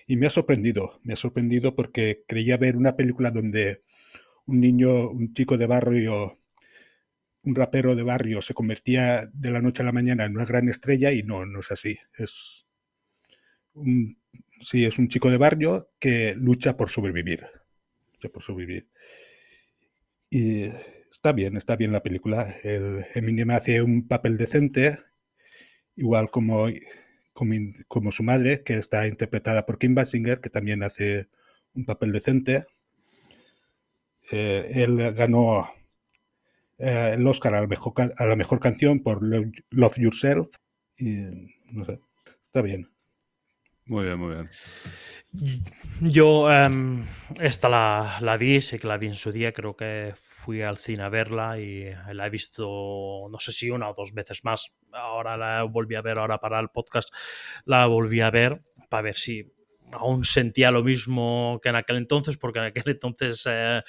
Y 0.06 0.16
me 0.16 0.26
ha 0.26 0.30
sorprendido. 0.30 1.00
Me 1.02 1.14
ha 1.14 1.16
sorprendido 1.16 1.74
porque 1.74 2.24
creía 2.26 2.56
ver 2.58 2.76
una 2.76 2.96
película 2.96 3.30
donde 3.30 3.82
un 4.46 4.60
niño, 4.60 5.10
un 5.10 5.32
chico 5.32 5.56
de 5.56 5.66
barrio 5.66 6.38
un 7.48 7.54
rapero 7.54 7.94
de 7.94 8.02
barrio 8.02 8.42
se 8.42 8.54
convertía 8.54 9.26
de 9.32 9.50
la 9.50 9.60
noche 9.60 9.82
a 9.82 9.86
la 9.86 9.92
mañana 9.92 10.24
en 10.24 10.36
una 10.36 10.44
gran 10.44 10.68
estrella 10.68 11.12
y 11.12 11.22
no, 11.22 11.46
no 11.46 11.60
es 11.60 11.70
así. 11.70 11.98
Es 12.16 12.66
un, 13.72 14.18
sí, 14.60 14.84
es 14.84 14.98
un 14.98 15.08
chico 15.08 15.30
de 15.30 15.38
barrio 15.38 15.90
que 15.98 16.34
lucha 16.36 16.76
por 16.76 16.90
sobrevivir. 16.90 17.46
Lucha 18.12 18.28
por 18.28 18.42
sobrevivir. 18.42 18.88
Y 20.30 20.64
está 21.10 21.32
bien, 21.32 21.56
está 21.58 21.76
bien 21.76 21.92
la 21.92 22.02
película. 22.02 22.46
El 22.64 23.04
Eminem 23.14 23.50
hace 23.50 23.82
un 23.82 24.08
papel 24.08 24.38
decente, 24.38 24.98
igual 25.96 26.30
como, 26.30 26.66
como, 27.88 28.12
su 28.12 28.22
madre, 28.22 28.62
que 28.64 28.74
está 28.74 29.06
interpretada 29.08 29.66
por 29.66 29.78
Kim 29.78 29.94
Basinger, 29.94 30.40
que 30.40 30.50
también 30.50 30.82
hace 30.82 31.28
un 31.74 31.84
papel 31.84 32.12
decente. 32.12 32.66
Eh, 34.30 34.70
él 34.84 35.12
ganó 35.14 35.68
eh, 36.78 37.12
el 37.14 37.26
Oscar 37.26 37.54
a 37.54 37.60
la, 37.60 37.66
mejor, 37.66 37.92
a 38.16 38.26
la 38.26 38.36
mejor 38.36 38.60
canción 38.60 39.00
por 39.00 39.22
Lo- 39.22 39.50
Love 39.70 39.98
Yourself. 39.98 40.54
Y 40.96 41.26
no 41.70 41.84
sé, 41.84 42.00
está 42.42 42.62
bien. 42.62 42.88
Muy 43.88 44.05
bien, 44.05 44.18
muy 44.18 44.35
bien. 44.35 44.51
Yo 46.01 46.51
em, 46.53 47.05
esta 47.40 47.68
la, 47.68 48.18
la 48.20 48.37
vi, 48.37 48.61
sé 48.61 48.79
que 48.79 48.87
la 48.87 48.98
vi 48.98 49.09
en 49.09 49.14
su 49.14 49.33
día, 49.33 49.53
creo 49.53 49.74
que 49.74 50.12
fui 50.14 50.62
al 50.62 50.77
cine 50.77 51.03
a 51.03 51.09
verla 51.09 51.59
y 51.59 51.90
la 52.12 52.27
he 52.27 52.31
visto, 52.31 53.29
no 53.31 53.38
sé 53.38 53.53
si 53.53 53.70
una 53.70 53.90
o 53.90 53.94
dos 53.94 54.12
veces 54.12 54.44
más. 54.44 54.72
Ahora 54.92 55.37
la 55.37 55.62
volví 55.64 55.94
a 55.94 56.03
ver, 56.03 56.18
ahora 56.18 56.38
para 56.38 56.61
el 56.61 56.68
podcast 56.68 57.09
la 57.64 57.87
volví 57.87 58.20
a 58.20 58.31
ver 58.31 58.62
para 58.88 59.03
ver 59.03 59.14
si 59.14 59.53
aún 59.92 60.24
sentía 60.24 60.70
lo 60.70 60.83
mismo 60.83 61.61
que 61.62 61.68
en 61.68 61.77
aquel 61.77 61.96
entonces, 61.96 62.37
porque 62.37 62.59
en 62.61 62.64
aquel 62.66 62.85
entonces 62.87 63.44
eh, 63.48 63.83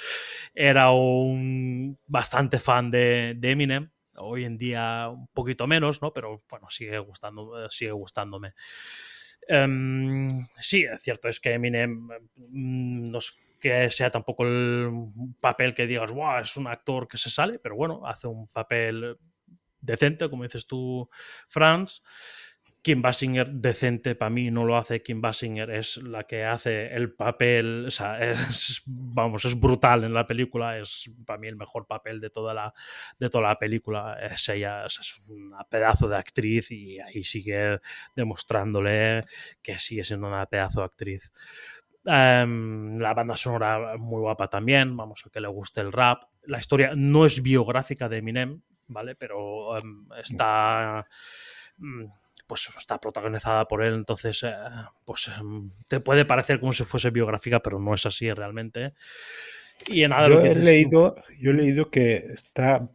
era 0.54 0.92
un 0.92 1.98
bastante 2.06 2.60
fan 2.60 2.92
de, 2.92 3.36
de, 3.38 3.52
Eminem. 3.52 3.92
Hoy 4.18 4.44
en 4.44 4.58
día 4.58 5.08
un 5.10 5.28
poquito 5.28 5.66
menos, 5.66 6.02
¿no? 6.02 6.12
Pero 6.12 6.44
bueno, 6.50 6.68
sigue, 6.70 7.00
gustando, 7.00 7.70
sigue 7.70 7.92
gustándome. 7.92 8.54
Um, 9.50 10.46
sí, 10.60 10.84
es 10.84 11.02
cierto, 11.02 11.28
es 11.28 11.40
que 11.40 11.54
Eminem 11.54 12.08
mm, 12.36 13.10
no 13.10 13.18
es 13.18 13.36
que 13.60 13.90
sea 13.90 14.12
tampoco 14.12 14.46
el 14.46 14.92
papel 15.42 15.74
que 15.74 15.88
digas, 15.88 16.12
wow, 16.12 16.40
es 16.40 16.56
un 16.56 16.68
actor 16.68 17.08
que 17.08 17.18
se 17.18 17.30
sale, 17.30 17.60
pero 17.60 17.76
bueno, 17.76 18.06
hace 18.06 18.28
un 18.28 18.48
papel 18.48 19.18
decente, 19.82 20.30
como 20.30 20.44
dices 20.44 20.68
tú, 20.68 21.10
Franz. 21.48 22.02
Kim 22.82 23.02
Basinger 23.02 23.52
decente 23.52 24.16
para 24.16 24.30
mí 24.30 24.52
no 24.52 24.66
lo 24.66 24.78
hace. 24.78 25.02
Kim 25.04 25.20
Basinger 25.20 25.70
es 25.70 25.98
la 25.98 26.24
que 26.24 26.46
hace 26.46 26.88
el 26.96 27.14
papel, 27.14 27.86
o 27.88 27.92
sea, 27.92 28.20
es, 28.32 28.82
vamos, 28.86 29.44
es 29.46 29.60
brutal 29.60 30.06
en 30.06 30.14
la 30.14 30.26
película, 30.26 30.78
es 30.78 31.12
para 31.26 31.40
mí 31.40 31.48
el 31.48 31.58
mejor 31.58 31.88
papel 31.88 32.22
de 32.22 32.30
toda 32.30 32.54
la, 32.54 32.74
de 33.20 33.30
toda 33.30 33.50
la 33.50 33.60
película. 33.60 34.18
Es 34.22 34.48
ella, 34.50 34.86
es 34.86 35.30
un 35.30 35.54
pedazo 35.70 36.08
de 36.08 36.18
actriz 36.18 36.72
y 36.72 37.00
ahí 37.00 37.24
sigue 37.24 37.80
demostrándole 38.16 39.22
que 39.62 39.78
sigue 39.78 40.04
siendo 40.04 40.28
una 40.28 40.46
pedazo 40.46 40.80
de 40.80 40.86
actriz. 40.86 41.32
Um, 42.06 42.98
la 42.98 43.14
banda 43.14 43.36
sonora 43.36 43.98
muy 43.98 44.22
guapa 44.22 44.50
también, 44.50 44.96
vamos, 44.96 45.24
a 45.26 45.30
que 45.30 45.42
le 45.42 45.50
guste 45.50 45.82
el 45.82 45.92
rap. 45.92 46.24
La 46.44 46.60
historia 46.60 46.94
no 46.96 47.26
es 47.26 47.44
biográfica 47.44 48.08
de 48.08 48.18
Eminem, 48.20 48.62
¿vale? 48.88 49.16
Pero 49.16 49.72
um, 49.72 50.08
está... 50.14 51.06
Um, 51.78 52.10
pues 52.50 52.68
está 52.76 53.00
protagonizada 53.00 53.68
por 53.68 53.84
él, 53.84 53.94
entonces 53.94 54.42
eh, 54.44 54.52
pues 55.06 55.30
em, 55.40 55.70
te 55.88 56.00
puede 56.00 56.26
parecer 56.26 56.60
como 56.60 56.74
si 56.74 56.84
fuese 56.84 57.12
biográfica, 57.12 57.60
pero 57.60 57.80
no 57.80 57.94
es 57.94 58.08
así 58.08 58.34
realmente. 58.34 58.94
Y 59.88 60.02
en 60.02 60.10
nada 60.10 60.28
yo, 60.28 60.42
he 60.42 60.56
leído, 60.56 61.16
yo 61.40 61.52
he 61.52 61.54
leído 61.54 61.92
que 61.92 62.16
está 62.16 62.90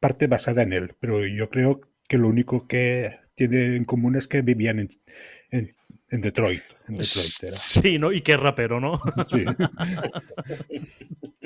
parte 0.00 0.26
basada 0.26 0.62
en 0.62 0.72
él, 0.72 0.96
pero 0.98 1.24
yo 1.24 1.48
creo 1.48 1.80
que 2.08 2.18
lo 2.18 2.28
único 2.28 2.66
que 2.66 3.20
tiene 3.36 3.76
en 3.76 3.84
común 3.84 4.16
es 4.16 4.26
que 4.26 4.42
vivían 4.42 4.80
en, 4.80 4.88
en, 5.52 5.70
en 6.10 6.20
Detroit. 6.20 6.64
En 6.88 6.96
Detroit 6.96 7.44
era. 7.44 7.54
Sí, 7.54 8.00
¿no? 8.00 8.10
Y 8.10 8.22
que 8.22 8.36
rapero, 8.36 8.80
¿no? 8.80 9.00
Sí. 9.24 9.44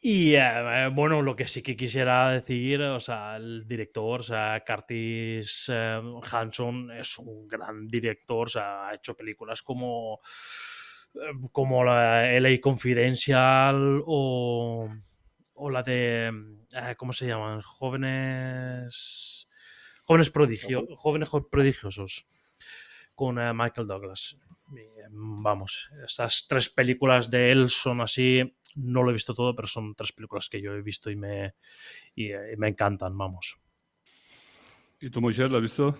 y 0.00 0.34
eh, 0.34 0.90
bueno, 0.92 1.22
lo 1.22 1.36
que 1.36 1.46
sí 1.46 1.62
que 1.62 1.76
quisiera 1.76 2.30
decir, 2.30 2.82
o 2.82 3.00
sea, 3.00 3.36
el 3.36 3.66
director, 3.66 4.20
o 4.20 4.22
sea, 4.22 4.62
Curtis 4.66 5.70
eh, 5.72 6.00
Hanson 6.30 6.90
es 6.92 7.18
un 7.18 7.46
gran 7.48 7.86
director, 7.88 8.46
o 8.46 8.50
sea, 8.50 8.88
ha 8.88 8.94
hecho 8.94 9.14
películas 9.14 9.62
como 9.62 10.20
como 11.50 11.82
la 11.82 12.30
LA 12.38 12.60
Confidential 12.60 14.02
o, 14.04 14.86
o 15.54 15.70
la 15.70 15.82
de 15.82 16.26
eh, 16.72 16.94
¿cómo 16.96 17.12
se 17.12 17.26
llaman? 17.26 17.62
Jóvenes 17.62 19.48
jóvenes 20.04 20.30
prodigio, 20.30 20.86
jóvenes 20.96 21.30
prodigiosos 21.50 22.26
con 23.14 23.36
Michael 23.56 23.86
Douglas. 23.86 24.36
Y, 24.72 24.82
vamos, 25.10 25.90
estas 26.04 26.46
tres 26.48 26.68
películas 26.68 27.30
de 27.30 27.52
él 27.52 27.70
son 27.70 28.00
así, 28.00 28.56
no 28.76 29.02
lo 29.02 29.10
he 29.10 29.14
visto 29.14 29.34
todo, 29.34 29.54
pero 29.54 29.68
son 29.68 29.94
tres 29.94 30.12
películas 30.12 30.48
que 30.48 30.62
yo 30.62 30.72
he 30.72 30.82
visto 30.82 31.10
y 31.10 31.16
me, 31.16 31.54
y, 32.14 32.32
y 32.32 32.56
me 32.56 32.68
encantan, 32.68 33.16
vamos. 33.16 33.58
¿Y 35.00 35.10
tú, 35.10 35.20
Moisés, 35.20 35.50
lo 35.50 35.56
has 35.56 35.62
visto? 35.62 35.98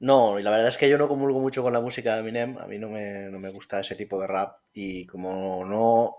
No, 0.00 0.38
y 0.38 0.42
la 0.42 0.50
verdad 0.50 0.68
es 0.68 0.76
que 0.76 0.88
yo 0.88 0.96
no 0.96 1.08
comulgo 1.08 1.40
mucho 1.40 1.62
con 1.62 1.72
la 1.72 1.80
música 1.80 2.14
de 2.14 2.20
Eminem, 2.20 2.56
a 2.58 2.66
mí 2.66 2.78
no 2.78 2.88
me, 2.88 3.28
no 3.30 3.38
me 3.38 3.50
gusta 3.50 3.80
ese 3.80 3.96
tipo 3.96 4.20
de 4.20 4.26
rap 4.26 4.60
y 4.72 5.06
como 5.06 5.64
no... 5.64 6.16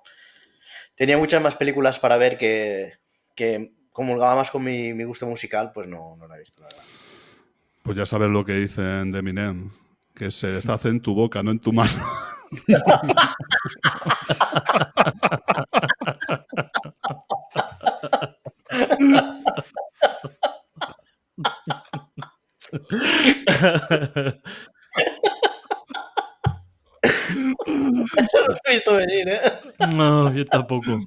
Tenía 0.95 1.17
muchas 1.17 1.41
más 1.41 1.55
películas 1.55 1.97
para 1.97 2.17
ver 2.17 2.37
que, 2.37 2.93
que 3.35 3.73
comulgaba 3.91 4.35
más 4.35 4.51
con 4.51 4.63
mi, 4.63 4.93
mi 4.93 5.05
gusto 5.05 5.25
musical, 5.25 5.71
pues 5.73 5.87
no, 5.87 6.15
no 6.17 6.27
la 6.27 6.35
he 6.35 6.39
visto, 6.39 6.61
la 6.61 6.67
verdad. 6.67 6.83
Pues 7.83 7.97
ya 7.97 8.05
sabes 8.05 8.29
lo 8.29 8.45
que 8.45 8.53
dicen 8.53 9.11
de 9.11 9.19
Eminem, 9.19 9.71
que 10.13 10.29
se 10.29 10.47
deshace 10.47 10.89
en 10.89 11.01
tu 11.01 11.15
boca, 11.15 11.41
no 11.41 11.51
en 11.51 11.59
tu 11.59 11.71
mano. 11.71 11.91
No 12.51 12.79
lo 28.47 28.55
he 28.65 28.73
visto 28.73 28.95
venir, 28.95 29.29
¿eh? 29.29 29.39
No, 29.93 30.33
yo 30.33 30.45
tampoco. 30.45 31.05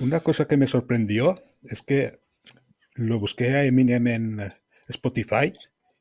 Una 0.00 0.20
cosa 0.20 0.46
que 0.46 0.56
me 0.56 0.66
sorprendió 0.66 1.40
es 1.64 1.82
que 1.82 2.20
lo 2.94 3.18
busqué 3.18 3.54
a 3.54 3.64
Eminem 3.64 4.06
en 4.06 4.54
Spotify 4.88 5.52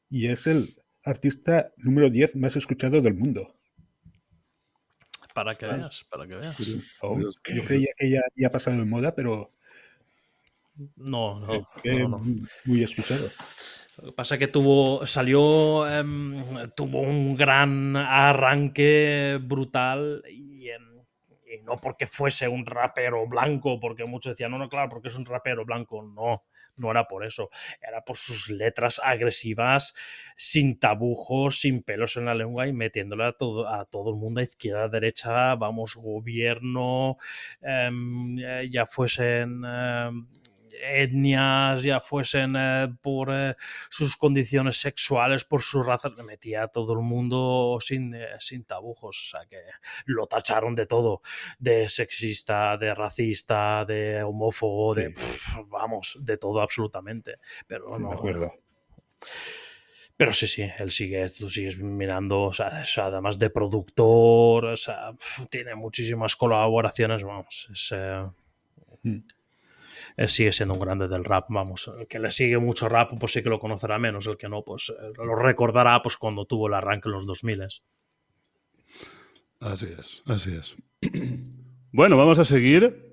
y 0.09 0.27
es 0.27 0.47
el 0.47 0.81
artista 1.05 1.71
número 1.77 2.09
10 2.09 2.35
más 2.35 2.55
escuchado 2.55 3.01
del 3.01 3.13
mundo. 3.13 3.55
Para 5.33 5.53
que 5.53 5.65
veas, 5.67 6.03
para 6.09 6.25
que 6.27 6.35
veas. 6.35 6.57
Oh, 7.01 7.19
yo 7.19 7.63
creía 7.65 7.89
que 7.97 8.09
ya 8.09 8.21
había 8.31 8.51
pasado 8.51 8.77
de 8.77 8.85
moda, 8.85 9.13
pero 9.13 9.51
No, 10.95 11.39
no, 11.39 11.53
es 11.55 11.63
que 11.83 11.99
no, 11.99 12.09
no. 12.09 12.23
muy 12.65 12.83
escuchado. 12.83 13.29
Lo 13.97 14.07
que 14.07 14.11
pasa 14.13 14.35
es 14.35 14.39
que 14.39 14.47
tuvo, 14.47 15.05
salió, 15.05 15.87
em, 15.89 16.43
tuvo 16.75 17.01
un 17.01 17.35
gran 17.35 17.95
arranque 17.95 19.39
brutal 19.41 20.21
y, 20.29 20.69
em, 20.69 20.99
y 21.45 21.61
no 21.63 21.77
porque 21.77 22.07
fuese 22.07 22.47
un 22.47 22.65
rapero 22.65 23.25
blanco, 23.27 23.79
porque 23.79 24.03
muchos 24.05 24.31
decían, 24.31 24.51
no, 24.51 24.57
no, 24.57 24.67
claro, 24.67 24.89
porque 24.89 25.07
es 25.07 25.15
un 25.17 25.25
rapero 25.25 25.63
blanco, 25.65 26.01
no, 26.03 26.43
no 26.77 26.91
era 26.91 27.05
por 27.05 27.25
eso, 27.25 27.49
era 27.81 28.03
por 28.03 28.17
sus 28.17 28.49
letras 28.49 29.01
agresivas, 29.03 29.93
sin 30.35 30.79
tabujos, 30.79 31.59
sin 31.59 31.83
pelos 31.83 32.17
en 32.17 32.25
la 32.25 32.35
lengua 32.35 32.67
y 32.67 32.73
metiéndole 32.73 33.25
a 33.25 33.33
todo, 33.33 33.67
a 33.67 33.85
todo 33.85 34.09
el 34.11 34.17
mundo 34.17 34.41
izquierda, 34.41 34.87
derecha, 34.89 35.55
vamos, 35.55 35.95
gobierno, 35.95 37.17
em, 37.61 38.37
eh, 38.39 38.69
ya 38.71 38.85
fuesen... 38.85 39.63
em, 39.65 40.27
etnias, 40.81 41.83
ya 41.83 41.99
fuesen 41.99 42.55
eh, 42.57 42.87
por 43.01 43.29
eh, 43.31 43.55
sus 43.89 44.17
condiciones 44.17 44.77
sexuales, 44.77 45.45
por 45.45 45.61
sus 45.61 45.85
razas, 45.85 46.13
le 46.15 46.23
metía 46.23 46.63
a 46.63 46.67
todo 46.67 46.93
el 46.93 46.99
mundo 46.99 47.77
sin, 47.79 48.13
eh, 48.15 48.27
sin 48.39 48.63
tabujos, 48.65 49.25
o 49.25 49.37
sea 49.37 49.45
que 49.47 49.57
lo 50.05 50.27
tacharon 50.27 50.75
de 50.75 50.85
todo, 50.85 51.21
de 51.59 51.89
sexista, 51.89 52.77
de 52.77 52.93
racista, 52.93 53.85
de 53.85 54.23
homófobo, 54.23 54.93
de, 54.93 55.13
vamos, 55.67 56.17
de 56.21 56.37
todo 56.37 56.61
absolutamente, 56.61 57.37
pero 57.67 57.87
Sí, 57.95 58.01
no, 58.01 58.09
me 58.09 58.15
acuerdo. 58.15 58.53
pero 60.17 60.33
sí, 60.33 60.47
sí, 60.47 60.65
él 60.77 60.91
sigue, 60.91 61.27
tú 61.29 61.49
sigues 61.49 61.77
mirando, 61.77 62.43
o 62.43 62.51
sea, 62.51 62.83
además 62.97 63.37
de 63.37 63.49
productor, 63.49 64.65
o 64.65 64.77
sea, 64.77 65.11
tiene 65.49 65.75
muchísimas 65.75 66.35
colaboraciones, 66.35 67.23
vamos, 67.23 67.69
es, 67.71 67.91
eh, 67.95 68.25
Mm. 69.05 69.19
Sigue 70.27 70.51
siendo 70.51 70.75
un 70.75 70.79
grande 70.79 71.07
del 71.07 71.25
rap, 71.25 71.47
vamos, 71.49 71.91
el 71.99 72.07
que 72.07 72.19
le 72.19 72.31
sigue 72.31 72.57
mucho 72.57 72.87
rap, 72.87 73.11
pues 73.19 73.33
sí 73.33 73.43
que 73.43 73.49
lo 73.49 73.59
conocerá 73.59 73.99
menos, 73.99 74.27
el 74.27 74.37
que 74.37 74.47
no, 74.47 74.63
pues 74.63 74.89
eh, 74.89 75.11
lo 75.17 75.35
recordará 75.35 76.01
pues 76.01 76.17
cuando 76.17 76.45
tuvo 76.45 76.67
el 76.67 76.73
arranque 76.73 77.09
en 77.09 77.13
los 77.13 77.25
2000. 77.25 77.63
Así 79.59 79.87
es, 79.87 80.23
así 80.25 80.51
es. 80.53 80.75
Bueno, 81.91 82.17
vamos 82.17 82.39
a 82.39 82.43
seguir 82.43 83.05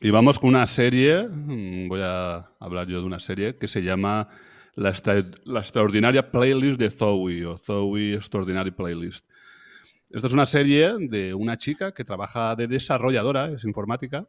y 0.00 0.10
vamos 0.10 0.38
con 0.38 0.50
una 0.50 0.68
serie, 0.68 1.26
mm, 1.28 1.88
voy 1.88 2.00
a 2.00 2.44
hablar 2.60 2.86
yo 2.86 3.00
de 3.00 3.06
una 3.06 3.18
serie 3.18 3.56
que 3.56 3.66
se 3.66 3.82
llama 3.82 4.28
La, 4.76 4.92
La 5.44 5.58
Extraordinaria 5.58 6.30
Playlist 6.30 6.78
de 6.78 6.90
Zoe 6.90 7.44
o 7.44 7.58
Zoe 7.58 8.14
Extraordinary 8.14 8.70
Playlist. 8.70 9.26
Esta 10.10 10.28
es 10.28 10.32
una 10.32 10.46
serie 10.46 10.94
de 11.00 11.34
una 11.34 11.56
chica 11.56 11.92
que 11.92 12.04
trabaja 12.04 12.54
de 12.54 12.68
desarrolladora, 12.68 13.50
es 13.50 13.64
informática, 13.64 14.28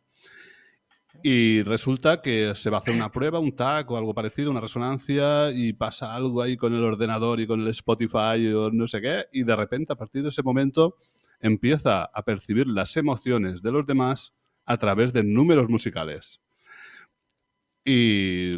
y 1.24 1.64
resulta 1.64 2.22
que 2.22 2.54
se 2.56 2.70
va 2.70 2.78
a 2.78 2.80
hacer 2.80 2.94
una 2.94 3.12
prueba, 3.12 3.40
un 3.40 3.56
TAC 3.56 3.92
o 3.92 3.98
algo 3.98 4.14
parecido, 4.14 4.52
una 4.52 4.62
resonancia, 4.62 5.52
y 5.52 5.74
pasa 5.74 6.14
algo 6.16 6.42
ahí 6.42 6.58
con 6.58 6.74
el 6.74 6.84
ordenador 6.84 7.40
y 7.40 7.48
con 7.48 7.62
el 7.62 7.68
Spotify 7.70 8.48
o 8.54 8.72
no 8.72 8.88
sé 8.88 9.02
qué, 9.02 9.26
y 9.32 9.44
de 9.44 9.56
repente, 9.56 9.94
a 9.94 9.96
partir 9.96 10.24
de 10.24 10.30
ese 10.30 10.44
momento, 10.44 10.98
empieza 11.40 12.04
a 12.04 12.24
percibir 12.24 12.68
las 12.68 12.96
emociones 12.98 13.62
de 13.62 13.72
los 13.72 13.86
demás 13.86 14.34
a 14.66 14.78
través 14.78 15.14
de 15.14 15.24
números 15.24 15.70
musicales. 15.70 16.42
Y 17.86 18.52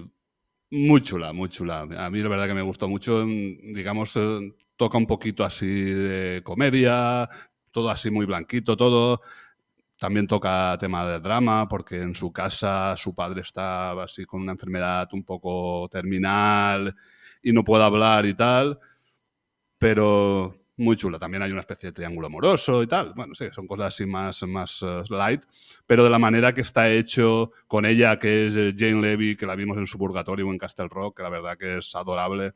muy 0.69 1.01
chula, 1.01 1.33
muy 1.33 1.49
chula. 1.49 1.81
A 1.81 2.09
mí 2.09 2.19
la 2.21 2.29
verdad 2.29 2.47
que 2.47 2.53
me 2.53 2.61
gustó 2.61 2.89
mucho, 2.89 3.25
digamos, 3.25 4.13
eh, 4.15 4.53
toca 4.75 4.97
un 4.97 5.05
poquito 5.05 5.43
así 5.43 5.67
de 5.67 6.41
comedia, 6.43 7.29
todo 7.71 7.89
así 7.89 8.09
muy 8.09 8.25
blanquito, 8.25 8.75
todo. 8.75 9.21
También 10.01 10.25
toca 10.25 10.75
tema 10.79 11.05
de 11.05 11.19
drama, 11.19 11.67
porque 11.67 12.01
en 12.01 12.15
su 12.15 12.31
casa 12.33 12.95
su 12.97 13.13
padre 13.13 13.41
está 13.41 13.91
así 14.01 14.25
con 14.25 14.41
una 14.41 14.53
enfermedad 14.53 15.07
un 15.13 15.23
poco 15.23 15.87
terminal 15.91 16.95
y 17.43 17.53
no 17.53 17.63
puede 17.63 17.83
hablar 17.83 18.25
y 18.25 18.33
tal. 18.33 18.79
pero 19.77 20.55
muy 20.77 20.95
chula. 20.95 21.19
También 21.19 21.43
hay 21.43 21.51
una 21.51 21.59
especie 21.59 21.89
de 21.89 21.93
triángulo 21.93 22.25
amoroso 22.25 22.81
y 22.81 22.87
tal. 22.87 23.13
Bueno, 23.15 23.35
sí, 23.35 23.45
son 23.51 23.67
cosas 23.67 23.93
así 23.93 24.07
más, 24.07 24.41
más 24.47 24.81
eh, 24.81 25.03
light, 25.09 25.43
pero 25.85 26.03
de 26.03 26.09
la 26.09 26.17
manera 26.17 26.51
que 26.51 26.61
está 26.61 26.89
hecho 26.89 27.51
con 27.67 27.85
ella, 27.85 28.17
que 28.17 28.47
es 28.47 28.55
eh, 28.57 28.73
Jane 28.75 29.01
Levy, 29.03 29.35
que 29.35 29.45
la 29.45 29.55
vimos 29.55 29.77
en 29.77 29.85
su 29.85 29.99
purgatorio 29.99 30.49
en 30.49 30.57
Castle 30.57 30.87
Rock, 30.89 31.17
que 31.17 31.23
la 31.23 31.29
verdad 31.29 31.57
que 31.59 31.77
es 31.77 31.93
adorable. 31.95 32.53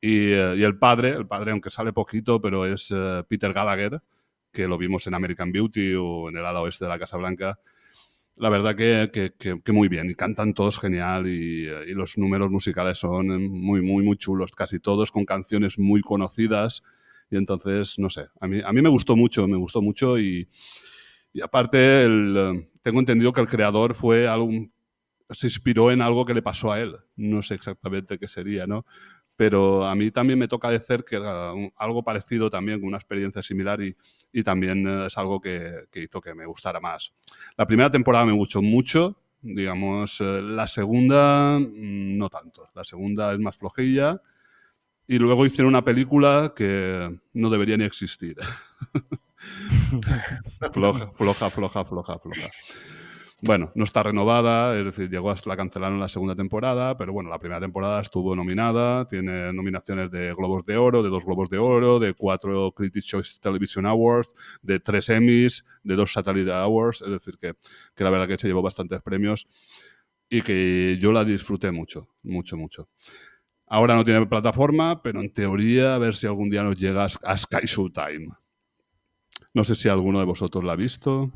Y, 0.00 0.32
eh, 0.32 0.54
el 0.64 0.76
padre, 0.76 1.10
el 1.10 1.28
padre, 1.28 1.52
aunque 1.52 1.70
sale 1.70 1.92
poquito, 1.92 2.40
pero 2.40 2.66
es 2.66 2.92
Peter 3.28 3.52
Gallagher, 3.52 4.02
que 4.54 4.66
lo 4.66 4.78
vimos 4.78 5.06
en 5.06 5.14
American 5.14 5.52
Beauty 5.52 5.94
o 5.94 6.30
en 6.30 6.36
el 6.38 6.46
ala 6.46 6.62
oeste 6.62 6.86
de 6.86 6.88
la 6.88 6.98
Casa 6.98 7.18
Blanca. 7.18 7.58
La 8.36 8.48
verdad 8.48 8.74
que, 8.74 9.10
que, 9.12 9.60
que, 9.60 9.72
muy 9.72 9.88
bien, 9.88 10.10
y 10.10 10.14
cantan 10.14 10.54
todos 10.54 10.78
genial 10.78 11.26
y, 11.28 11.66
y, 11.66 11.94
los 11.94 12.16
números 12.18 12.50
musicales 12.50 12.98
son 12.98 13.26
muy, 13.50 13.82
muy, 13.82 14.02
muy 14.02 14.16
chulos, 14.16 14.52
casi 14.52 14.80
todos 14.80 15.12
con 15.12 15.24
canciones 15.24 15.78
muy 15.78 16.00
conocidas 16.00 16.82
y 17.30 17.36
entonces, 17.36 17.98
no 17.98 18.10
sé, 18.10 18.26
a 18.40 18.46
mí, 18.46 18.60
a 18.64 18.72
mí 18.72 18.82
me 18.82 18.88
gustó 18.88 19.16
mucho, 19.16 19.46
me 19.46 19.56
gustó 19.56 19.82
mucho 19.82 20.18
y, 20.18 20.48
y 21.32 21.40
aparte 21.42 22.04
el, 22.04 22.68
tengo 22.82 23.00
entendido 23.00 23.32
que 23.32 23.40
el 23.40 23.48
creador 23.48 23.94
fue 23.94 24.28
algún, 24.28 24.72
se 25.30 25.46
inspiró 25.46 25.90
en 25.90 26.02
algo 26.02 26.24
que 26.24 26.34
le 26.34 26.42
pasó 26.42 26.72
a 26.72 26.80
él. 26.80 26.96
No 27.16 27.42
sé 27.42 27.54
exactamente 27.54 28.18
qué 28.18 28.28
sería, 28.28 28.66
¿no? 28.66 28.84
Pero 29.36 29.84
a 29.84 29.94
mí 29.94 30.10
también 30.10 30.38
me 30.38 30.48
toca 30.48 30.70
decir 30.70 31.04
que 31.04 31.16
algo 31.16 32.04
parecido 32.04 32.50
también, 32.50 32.78
con 32.78 32.88
una 32.88 32.98
experiencia 32.98 33.42
similar 33.42 33.82
y, 33.82 33.96
y 34.34 34.42
también 34.42 34.86
eh, 34.86 35.06
es 35.06 35.16
algo 35.16 35.40
que, 35.40 35.84
que, 35.90 36.02
hizo 36.02 36.20
que 36.20 36.34
me 36.34 36.44
gustara 36.44 36.80
más. 36.80 37.14
La 37.56 37.66
primera 37.66 37.88
temporada 37.90 38.26
me 38.26 38.32
gustó 38.32 38.60
mucho, 38.60 39.16
digamos, 39.40 40.20
eh, 40.20 40.42
la 40.42 40.66
segunda 40.66 41.58
mm, 41.60 42.18
no 42.18 42.28
tanto. 42.28 42.66
La 42.74 42.82
segunda 42.82 43.32
es 43.32 43.38
más 43.38 43.56
flojilla 43.56 44.20
y 45.06 45.18
luego 45.18 45.46
hicieron 45.46 45.68
una 45.68 45.84
película 45.84 46.52
que 46.54 47.16
no 47.32 47.48
debería 47.48 47.76
ni 47.76 47.84
existir. 47.84 48.36
floja, 50.72 51.12
floja, 51.12 51.50
floja, 51.50 51.84
floja, 51.84 52.18
floja. 52.18 52.48
Bueno, 53.46 53.70
no 53.74 53.84
está 53.84 54.02
renovada, 54.02 54.74
es 54.74 54.86
decir, 54.86 55.10
llegó 55.10 55.30
hasta 55.30 55.50
la 55.50 55.56
cancelaron 55.58 56.00
la 56.00 56.08
segunda 56.08 56.34
temporada, 56.34 56.96
pero 56.96 57.12
bueno, 57.12 57.28
la 57.28 57.38
primera 57.38 57.60
temporada 57.60 58.00
estuvo 58.00 58.34
nominada, 58.34 59.06
tiene 59.06 59.52
nominaciones 59.52 60.10
de 60.10 60.32
Globos 60.32 60.64
de 60.64 60.78
Oro, 60.78 61.02
de 61.02 61.10
dos 61.10 61.26
Globos 61.26 61.50
de 61.50 61.58
Oro, 61.58 61.98
de 61.98 62.14
cuatro 62.14 62.72
Critics' 62.72 63.04
Choice 63.04 63.38
Television 63.42 63.84
Awards, 63.84 64.34
de 64.62 64.80
tres 64.80 65.10
Emmys, 65.10 65.66
de 65.82 65.94
dos 65.94 66.14
Satellite 66.14 66.50
Awards, 66.54 67.02
es 67.02 67.10
decir, 67.10 67.36
que, 67.36 67.52
que 67.94 68.02
la 68.02 68.08
verdad 68.08 68.28
que 68.28 68.38
se 68.38 68.48
llevó 68.48 68.62
bastantes 68.62 69.02
premios 69.02 69.46
y 70.30 70.40
que 70.40 70.96
yo 70.98 71.12
la 71.12 71.22
disfruté 71.22 71.70
mucho, 71.70 72.08
mucho, 72.22 72.56
mucho. 72.56 72.88
Ahora 73.66 73.94
no 73.94 74.06
tiene 74.06 74.24
plataforma, 74.24 75.02
pero 75.02 75.20
en 75.20 75.30
teoría 75.30 75.94
a 75.94 75.98
ver 75.98 76.14
si 76.14 76.26
algún 76.26 76.48
día 76.48 76.62
nos 76.62 76.80
llega 76.80 77.04
a 77.04 77.36
Sky 77.36 77.66
Showtime. 77.66 78.28
No 79.52 79.64
sé 79.64 79.74
si 79.74 79.90
alguno 79.90 80.18
de 80.18 80.24
vosotros 80.24 80.64
la 80.64 80.72
ha 80.72 80.76
visto. 80.76 81.30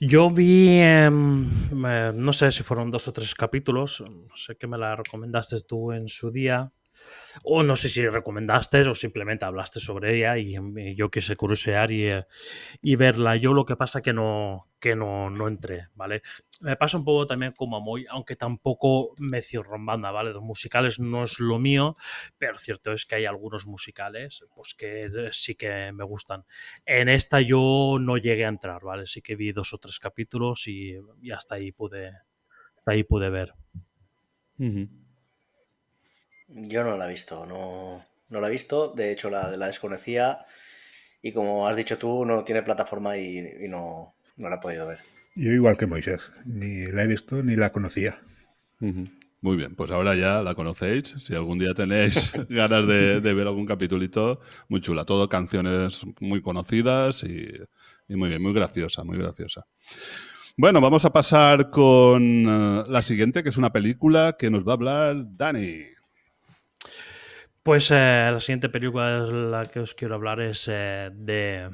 Yo 0.00 0.30
vi, 0.30 0.68
eh, 0.80 1.10
no 1.10 2.32
sé 2.32 2.52
si 2.52 2.62
fueron 2.62 2.90
dos 2.90 3.08
o 3.08 3.12
tres 3.12 3.34
capítulos, 3.34 4.02
sé 4.36 4.56
que 4.56 4.66
me 4.66 4.78
la 4.78 4.96
recomendaste 4.96 5.60
tú 5.66 5.92
en 5.92 6.08
su 6.08 6.30
día, 6.30 6.72
o 7.42 7.62
no 7.62 7.76
sé 7.76 7.88
si 7.88 8.06
recomendaste 8.08 8.80
o 8.88 8.94
simplemente 8.94 9.44
hablaste 9.44 9.80
sobre 9.80 10.16
ella 10.16 10.38
y, 10.38 10.56
y 10.56 10.94
yo 10.94 11.10
quise 11.10 11.36
curiosear 11.36 11.90
y, 11.90 12.10
y, 12.82 12.96
verla. 12.96 13.36
Yo 13.36 13.52
lo 13.52 13.64
que 13.64 13.76
pasa 13.76 14.02
que 14.02 14.12
no, 14.12 14.68
que 14.80 14.96
no, 14.96 15.30
no 15.30 15.48
entré, 15.48 15.88
¿vale? 15.94 16.22
Me 16.60 16.76
pasa 16.76 16.98
un 16.98 17.04
poco 17.04 17.26
también 17.26 17.52
como 17.52 17.76
a 17.76 17.80
Moy, 17.80 18.06
aunque 18.10 18.36
tampoco 18.36 19.14
me 19.18 19.42
cierro 19.42 19.76
en 19.76 19.86
banda, 19.86 20.10
¿vale? 20.10 20.32
Los 20.32 20.42
musicales 20.42 20.98
no 21.00 21.24
es 21.24 21.38
lo 21.38 21.58
mío, 21.58 21.96
pero 22.38 22.58
cierto 22.58 22.92
es 22.92 23.06
que 23.06 23.16
hay 23.16 23.26
algunos 23.26 23.66
musicales 23.66 24.44
pues 24.54 24.74
que 24.74 25.28
sí 25.32 25.54
que 25.54 25.92
me 25.92 26.04
gustan. 26.04 26.44
En 26.84 27.08
esta 27.08 27.40
yo 27.40 27.98
no 28.00 28.16
llegué 28.16 28.44
a 28.44 28.48
entrar, 28.48 28.82
¿vale? 28.82 29.06
Sí 29.06 29.22
que 29.22 29.36
vi 29.36 29.52
dos 29.52 29.72
o 29.72 29.78
tres 29.78 29.98
capítulos 29.98 30.66
y, 30.66 30.96
y 31.20 31.30
hasta 31.30 31.56
ahí 31.56 31.72
pude, 31.72 32.12
hasta 32.76 32.92
ahí 32.92 33.04
pude 33.04 33.30
ver. 33.30 33.54
Uh. 34.58 35.07
Yo 36.48 36.84
no 36.84 36.96
la 36.96 37.06
he 37.06 37.10
visto, 37.10 37.46
no, 37.46 38.02
no 38.28 38.40
la 38.40 38.48
he 38.48 38.50
visto, 38.50 38.92
de 38.94 39.12
hecho 39.12 39.30
la, 39.30 39.56
la 39.56 39.66
desconocía 39.66 40.38
y 41.22 41.32
como 41.32 41.68
has 41.68 41.76
dicho 41.76 41.98
tú, 41.98 42.24
no 42.24 42.44
tiene 42.44 42.62
plataforma 42.62 43.16
y, 43.16 43.38
y 43.38 43.68
no, 43.68 44.14
no 44.36 44.48
la 44.48 44.56
he 44.56 44.60
podido 44.60 44.86
ver. 44.86 45.00
Yo 45.34 45.52
igual 45.52 45.76
que 45.76 45.86
Moisés, 45.86 46.32
ni 46.44 46.86
la 46.86 47.04
he 47.04 47.06
visto 47.06 47.42
ni 47.42 47.54
la 47.54 47.70
conocía. 47.70 48.18
Uh 48.80 48.86
-huh. 48.86 49.18
Muy 49.40 49.56
bien, 49.56 49.76
pues 49.76 49.92
ahora 49.92 50.16
ya 50.16 50.42
la 50.42 50.54
conocéis. 50.54 51.14
Si 51.24 51.34
algún 51.34 51.58
día 51.60 51.72
tenéis 51.74 52.32
ganas 52.48 52.86
de, 52.88 53.20
de, 53.20 53.34
ver 53.34 53.46
algún 53.46 53.66
capitulito, 53.66 54.40
muy 54.68 54.80
chula. 54.80 55.04
Todo 55.04 55.28
canciones 55.28 56.04
muy 56.20 56.42
conocidas 56.42 57.22
y, 57.22 57.48
y, 58.08 58.16
muy 58.16 58.30
bien, 58.30 58.42
muy 58.42 58.52
graciosa, 58.52 59.04
muy 59.04 59.16
graciosa. 59.16 59.64
Bueno, 60.56 60.80
vamos 60.80 61.04
a 61.04 61.12
pasar 61.12 61.70
con 61.70 62.46
uh, 62.48 62.84
la 62.88 63.02
siguiente, 63.02 63.44
que 63.44 63.50
es 63.50 63.56
una 63.56 63.72
película 63.72 64.34
que 64.36 64.50
nos 64.50 64.66
va 64.66 64.72
a 64.72 64.74
hablar 64.74 65.16
Dani. 65.36 65.82
Pues 67.68 67.90
eh, 67.90 68.30
la 68.32 68.40
siguiente 68.40 68.70
película 68.70 69.26
de 69.26 69.30
la 69.30 69.66
que 69.66 69.80
os 69.80 69.92
quiero 69.92 70.14
hablar 70.14 70.40
es 70.40 70.70
eh, 70.72 71.10
de 71.12 71.68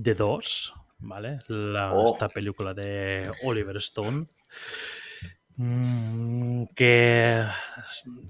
The 0.00 0.14
Doors, 0.14 0.72
¿vale? 1.00 1.40
La, 1.48 1.92
oh. 1.92 2.06
Esta 2.06 2.28
película 2.28 2.72
de 2.72 3.28
Oliver 3.42 3.76
Stone. 3.78 4.26
Mmm, 5.56 6.66
que 6.66 7.44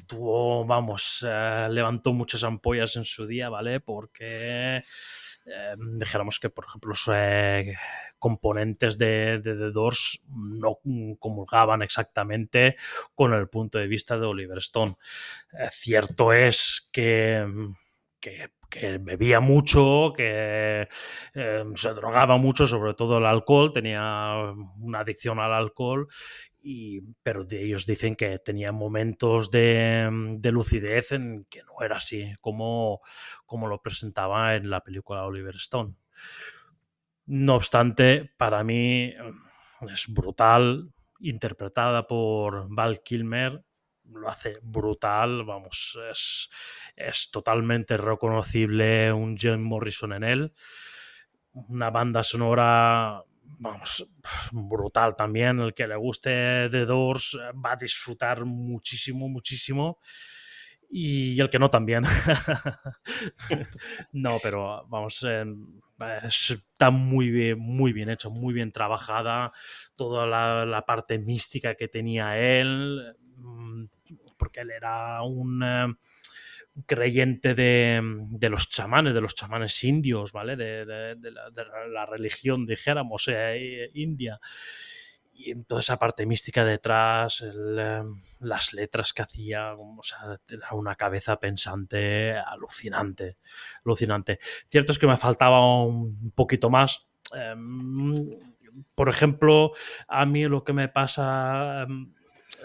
tuvo, 0.06 0.64
vamos, 0.64 1.22
eh, 1.28 1.68
levantó 1.70 2.14
muchas 2.14 2.42
ampollas 2.42 2.96
en 2.96 3.04
su 3.04 3.26
día, 3.26 3.50
¿vale? 3.50 3.80
Porque 3.80 4.78
eh, 4.78 5.74
dijéramos 5.98 6.40
que, 6.40 6.48
por 6.48 6.64
ejemplo, 6.64 6.94
eh, 7.14 7.76
componentes 8.20 8.98
de, 8.98 9.40
de, 9.40 9.56
The 9.56 9.72
Doors 9.72 10.22
no 10.28 10.78
comulgaban 11.18 11.82
exactamente 11.82 12.76
con 13.16 13.34
el 13.34 13.48
punto 13.48 13.78
de 13.78 13.88
vista 13.88 14.16
de 14.18 14.26
Oliver 14.26 14.58
Stone. 14.58 14.96
Eh, 15.52 15.68
cierto 15.72 16.32
es 16.32 16.88
que, 16.92 17.44
bebía 19.00 19.40
mucho, 19.40 20.12
que 20.16 20.86
eh, 21.34 21.64
se 21.74 21.88
drogaba 21.94 22.36
mucho, 22.36 22.66
sobre 22.66 22.94
todo 22.94 23.18
el 23.18 23.26
alcohol, 23.26 23.72
tenía 23.72 24.52
una 24.78 25.00
adicción 25.00 25.40
al 25.40 25.52
alcohol, 25.52 26.06
y, 26.62 27.00
pero 27.22 27.46
ellos 27.50 27.86
dicen 27.86 28.14
que 28.14 28.38
tenía 28.38 28.70
momentos 28.70 29.50
de, 29.50 30.08
de, 30.38 30.52
lucidez 30.52 31.12
en 31.12 31.46
que 31.48 31.62
no 31.62 31.82
era 31.82 31.96
así, 31.96 32.34
como, 32.40 33.00
como 33.46 33.66
lo 33.66 33.80
presentaba 33.80 34.54
en 34.54 34.68
la 34.68 34.80
película 34.80 35.24
Oliver 35.24 35.56
Stone. 35.56 35.94
No 37.32 37.54
obstante, 37.54 38.28
para 38.36 38.64
mí 38.64 39.14
es 39.88 40.12
brutal, 40.12 40.92
interpretada 41.20 42.08
por 42.08 42.66
Val 42.74 43.04
Kilmer, 43.04 43.64
lo 44.02 44.28
hace 44.28 44.58
brutal, 44.62 45.44
vamos, 45.44 45.96
es, 46.10 46.50
es 46.96 47.30
totalmente 47.30 47.96
reconocible 47.96 49.12
un 49.12 49.36
Jim 49.36 49.60
Morrison 49.60 50.12
en 50.14 50.24
él. 50.24 50.54
Una 51.52 51.90
banda 51.90 52.24
sonora, 52.24 53.22
vamos, 53.60 54.10
brutal 54.50 55.14
también. 55.14 55.60
El 55.60 55.72
que 55.72 55.86
le 55.86 55.94
guste 55.94 56.66
The 56.68 56.84
Doors 56.84 57.38
va 57.64 57.74
a 57.74 57.76
disfrutar 57.76 58.44
muchísimo, 58.44 59.28
muchísimo. 59.28 60.00
Y 60.92 61.40
el 61.40 61.48
que 61.48 61.60
no 61.60 61.70
también. 61.70 62.02
no, 64.12 64.38
pero 64.42 64.84
vamos, 64.88 65.24
eh, 65.28 65.44
está 66.24 66.90
muy 66.90 67.30
bien, 67.30 67.60
muy 67.60 67.92
bien 67.92 68.10
hecho, 68.10 68.30
muy 68.30 68.52
bien 68.52 68.72
trabajada. 68.72 69.52
Toda 69.94 70.26
la, 70.26 70.84
parte 70.84 71.18
mística 71.18 71.76
que 71.76 71.86
tenía 71.86 72.38
él, 72.38 73.14
porque 74.36 74.62
él 74.62 74.72
era 74.72 75.22
un 75.22 75.62
eh, 75.62 75.94
creyente 76.86 77.54
de, 77.54 78.00
de, 78.02 78.48
los 78.48 78.68
chamanes, 78.68 79.14
de 79.14 79.20
los 79.20 79.36
chamanes 79.36 79.84
indios, 79.84 80.32
¿vale? 80.32 80.56
De, 80.56 80.84
la, 80.84 82.06
religión, 82.06 82.66
dijéramos, 82.66 83.28
eh, 83.28 83.90
india. 83.94 84.40
Y 85.42 85.52
en 85.52 85.64
toda 85.64 85.80
esa 85.80 85.98
parte 85.98 86.26
mística 86.26 86.64
detrás, 86.64 87.42
eh, 87.42 88.02
las 88.40 88.72
letras 88.74 89.12
que 89.12 89.22
hacía, 89.22 89.74
o 89.74 90.02
sea, 90.02 90.38
una 90.72 90.94
cabeza 90.94 91.40
pensante 91.40 92.36
alucinante, 92.36 93.38
alucinante. 93.84 94.38
Cierto 94.68 94.92
es 94.92 94.98
que 94.98 95.06
me 95.06 95.16
faltaba 95.16 95.82
un 95.82 96.32
poquito 96.34 96.68
más. 96.68 97.08
Eh, 97.34 97.54
por 98.94 99.08
ejemplo, 99.08 99.72
a 100.08 100.26
mí 100.26 100.44
lo 100.46 100.62
que 100.62 100.72
me 100.72 100.88
pasa 100.88 101.86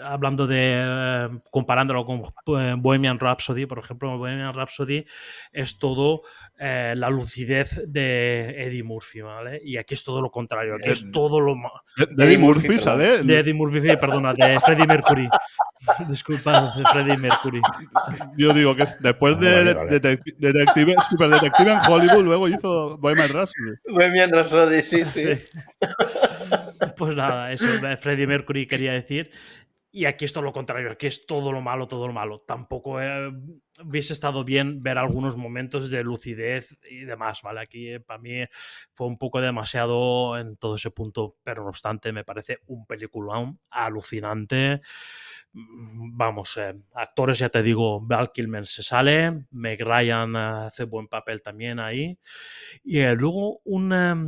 hablando 0.02 0.46
de, 0.46 0.74
eh, 0.76 1.28
comparándolo 1.50 2.04
con 2.04 2.22
eh, 2.60 2.74
Bohemian 2.76 3.18
Rhapsody, 3.18 3.66
por 3.66 3.78
ejemplo, 3.78 4.18
Bohemian 4.18 4.54
Rhapsody 4.54 5.04
es 5.52 5.78
todo 5.78 6.22
eh, 6.58 6.94
la 6.96 7.10
lucidez 7.10 7.82
de 7.86 8.62
Eddie 8.62 8.82
Murphy, 8.82 9.20
¿vale? 9.20 9.60
Y 9.64 9.76
aquí 9.76 9.94
es 9.94 10.04
todo 10.04 10.20
lo 10.20 10.30
contrario, 10.30 10.74
aquí 10.74 10.90
es 10.90 11.10
todo 11.10 11.40
lo 11.40 11.54
malo. 11.54 11.82
De, 11.96 12.24
Eddie 12.24 12.38
Murphy, 12.38 12.78
¿sale? 12.78 13.22
De 13.22 13.38
Eddie 13.38 13.54
Murphy, 13.54 13.96
perdona, 13.96 14.34
de 14.34 14.58
Freddie 14.60 14.86
Mercury. 14.86 15.28
Disculpa, 16.08 16.74
de 16.76 16.84
Freddie 16.92 17.18
Mercury. 17.18 17.60
Yo 18.36 18.52
digo 18.52 18.74
que 18.74 18.86
después 19.00 19.38
de, 19.38 19.74
vale, 19.74 19.74
vale. 19.74 20.00
Detective, 20.00 20.94
Super 21.10 21.30
Detective 21.30 21.72
en 21.72 21.78
Hollywood, 21.88 22.24
luego 22.24 22.48
hizo 22.48 22.98
Bohemian 22.98 23.28
Rhapsody. 23.28 23.72
Bohemian 23.88 24.30
Rhapsody, 24.30 24.82
sí, 24.82 25.04
sí. 25.04 25.24
sí. 25.34 25.46
Pues 26.96 27.14
nada, 27.14 27.52
eso 27.52 27.66
Freddie 28.00 28.26
Mercury 28.26 28.66
quería 28.66 28.92
decir. 28.92 29.30
Y 29.96 30.04
aquí 30.04 30.26
es 30.26 30.32
todo 30.34 30.44
lo 30.44 30.52
contrario, 30.52 30.90
aquí 30.90 31.06
es 31.06 31.24
todo 31.24 31.50
lo 31.52 31.62
malo, 31.62 31.88
todo 31.88 32.06
lo 32.06 32.12
malo. 32.12 32.44
Tampoco 32.46 33.00
eh, 33.00 33.32
hubiese 33.82 34.12
estado 34.12 34.44
bien 34.44 34.82
ver 34.82 34.98
algunos 34.98 35.38
momentos 35.38 35.88
de 35.88 36.04
lucidez 36.04 36.78
y 36.90 37.06
demás, 37.06 37.40
¿vale? 37.40 37.60
Aquí 37.60 37.88
eh, 37.88 38.00
para 38.00 38.20
mí 38.20 38.44
fue 38.92 39.06
un 39.06 39.16
poco 39.16 39.40
demasiado 39.40 40.36
en 40.36 40.58
todo 40.58 40.74
ese 40.74 40.90
punto, 40.90 41.36
pero 41.42 41.62
no 41.62 41.70
obstante 41.70 42.12
me 42.12 42.24
parece 42.24 42.58
un 42.66 42.84
peliculón 42.84 43.58
alucinante. 43.70 44.82
Mm, 45.54 46.14
vamos, 46.14 46.58
eh, 46.58 46.74
actores, 46.92 47.38
ya 47.38 47.48
te 47.48 47.62
digo, 47.62 47.98
Val 48.02 48.32
Kilmer 48.32 48.66
se 48.66 48.82
sale, 48.82 49.46
Meg 49.52 49.80
Ryan 49.80 50.36
hace 50.36 50.84
buen 50.84 51.08
papel 51.08 51.40
también 51.40 51.80
ahí. 51.80 52.18
Y 52.84 53.02
luego 53.14 53.62
un 53.64 53.94
em, 53.94 54.26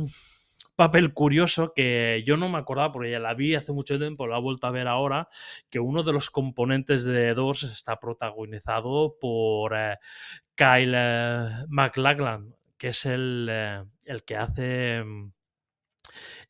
papel 0.79 1.13
curioso 1.13 1.73
que 1.75 2.23
yo 2.25 2.37
no 2.37 2.47
me 2.47 2.57
acordaba 2.57 2.93
porque 2.93 3.11
ya 3.11 3.19
la 3.19 3.33
vi 3.33 3.53
hace 3.53 3.73
mucho 3.73 3.99
tiempo, 3.99 4.27
la 4.27 4.37
he 4.37 4.41
vuelto 4.41 4.65
a 4.65 4.71
ver 4.71 4.87
ahora, 4.87 5.27
que 5.69 5.81
uno 5.81 6.03
de 6.03 6.13
los 6.13 6.29
componentes 6.29 7.03
de 7.03 7.33
Doors 7.33 7.63
está 7.63 7.99
protagonizado 7.99 9.17
por 9.19 9.73
eh, 9.75 9.97
Kyle 10.55 10.93
eh, 10.95 11.49
que 12.77 12.87
es 12.87 13.05
el, 13.05 13.49
eh, 13.51 13.83
el 14.05 14.23
que 14.23 14.37
hace 14.37 15.03
mm, 15.03 15.33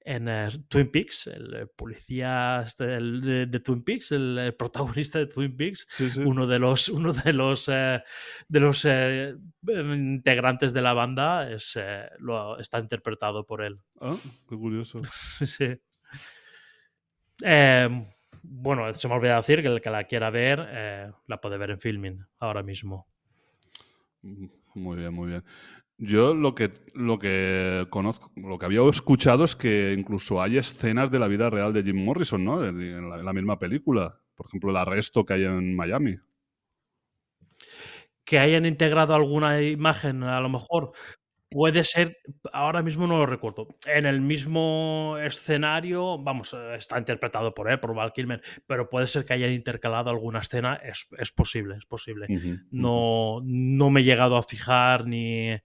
en 0.10 0.28
eh, 0.28 0.50
Twin 0.68 0.90
Peaks, 0.90 1.28
el 1.28 1.54
eh, 1.54 1.66
policía 1.68 2.64
este, 2.66 2.96
el 2.96 3.22
de, 3.22 3.46
de, 3.46 3.60
Twin 3.60 3.84
Peaks, 3.84 4.12
el, 4.12 4.40
el, 4.40 4.56
protagonista 4.56 5.20
de 5.20 5.28
Twin 5.28 5.56
Peaks, 5.56 5.86
Sí, 5.92 6.10
sí. 6.10 6.22
uno 6.22 6.48
de 6.48 6.58
los, 6.58 6.90
uno 6.90 7.14
de 7.14 7.32
los, 7.32 7.70
eh, 7.72 8.02
de 8.48 8.60
los 8.60 8.86
eh, 8.86 9.36
integrantes 9.68 10.74
de 10.74 10.82
la 10.82 10.94
banda 10.94 11.52
es, 11.52 11.78
lo, 12.18 12.58
está 12.58 12.80
interpretado 12.80 13.46
por 13.46 13.62
él. 13.64 13.80
Ah, 14.02 14.16
qué 14.50 14.56
curioso. 14.56 15.00
sí. 15.14 15.80
Eh, 17.44 18.04
bueno, 18.42 18.92
se 18.96 19.08
me 19.08 19.14
ha 19.14 19.18
olvidado 19.18 19.42
decir 19.42 19.62
que 19.62 19.68
el 19.68 19.80
que 19.80 19.92
la 19.92 20.06
quiera 20.06 20.32
ver 20.32 21.14
la 21.28 21.40
puede 21.40 21.60
ver 21.60 21.70
en 21.70 21.80
filming 21.80 22.26
ahora 22.40 22.64
mismo. 22.64 23.08
Mm, 24.24 24.48
Muy 24.74 24.98
bien, 24.98 25.14
muy 25.14 25.30
bien. 25.30 25.44
Yo 26.02 26.34
lo 26.34 26.56
que, 26.56 26.72
lo 26.94 27.20
que 27.20 27.86
conozco, 27.90 28.32
lo 28.38 28.58
que 28.58 28.66
había 28.66 28.82
escuchado 28.90 29.44
es 29.44 29.58
que 29.58 29.94
incluso 29.98 30.42
hay 30.42 30.58
escenas 30.58 31.12
de 31.12 31.20
la 31.20 31.28
vida 31.28 31.50
real 31.50 31.74
de 31.74 31.84
Jim 31.84 32.06
Morrison, 32.06 32.44
¿no? 32.46 32.66
En, 32.66 33.10
la, 33.10 33.20
en 33.20 33.26
la, 33.26 33.34
misma 33.34 33.60
película. 33.60 34.18
Por 34.34 34.48
ejemplo, 34.48 34.72
el 34.72 34.78
arresto 34.78 35.26
que 35.26 35.34
hay 35.34 35.44
en 35.44 35.76
Miami. 35.76 36.18
Que 38.24 38.40
hayan 38.40 38.66
integrado 38.66 39.14
alguna 39.14 39.62
imagen, 39.62 40.24
a 40.24 40.40
lo 40.40 40.48
mejor. 40.48 40.94
Puede 41.52 41.84
ser, 41.84 42.18
ahora 42.54 42.84
mismo 42.84 43.08
no 43.08 43.18
lo 43.18 43.26
recuerdo. 43.26 43.68
En 43.88 44.06
el 44.06 44.22
mismo 44.22 45.18
escenario, 45.20 46.20
vamos, 46.20 46.56
está 46.78 47.00
interpretado 47.00 47.56
por 47.56 47.72
él, 47.72 47.80
por 47.80 47.96
Val 47.96 48.14
Kilmer, 48.14 48.42
pero 48.68 48.88
puede 48.88 49.08
ser 49.08 49.26
que 49.26 49.34
hayan 49.34 49.52
intercalado 49.52 50.12
alguna 50.12 50.40
escena, 50.40 50.76
es, 50.76 51.08
es 51.18 51.32
posible, 51.32 51.76
es 51.76 51.88
posible. 51.88 52.28
Uh 52.30 52.34
-huh, 52.34 52.68
no, 52.70 53.42
no 53.44 53.90
me 53.90 54.02
he 54.02 54.04
llegado 54.04 54.38
a 54.38 54.44
fijar 54.44 55.08
ni, 55.08 55.58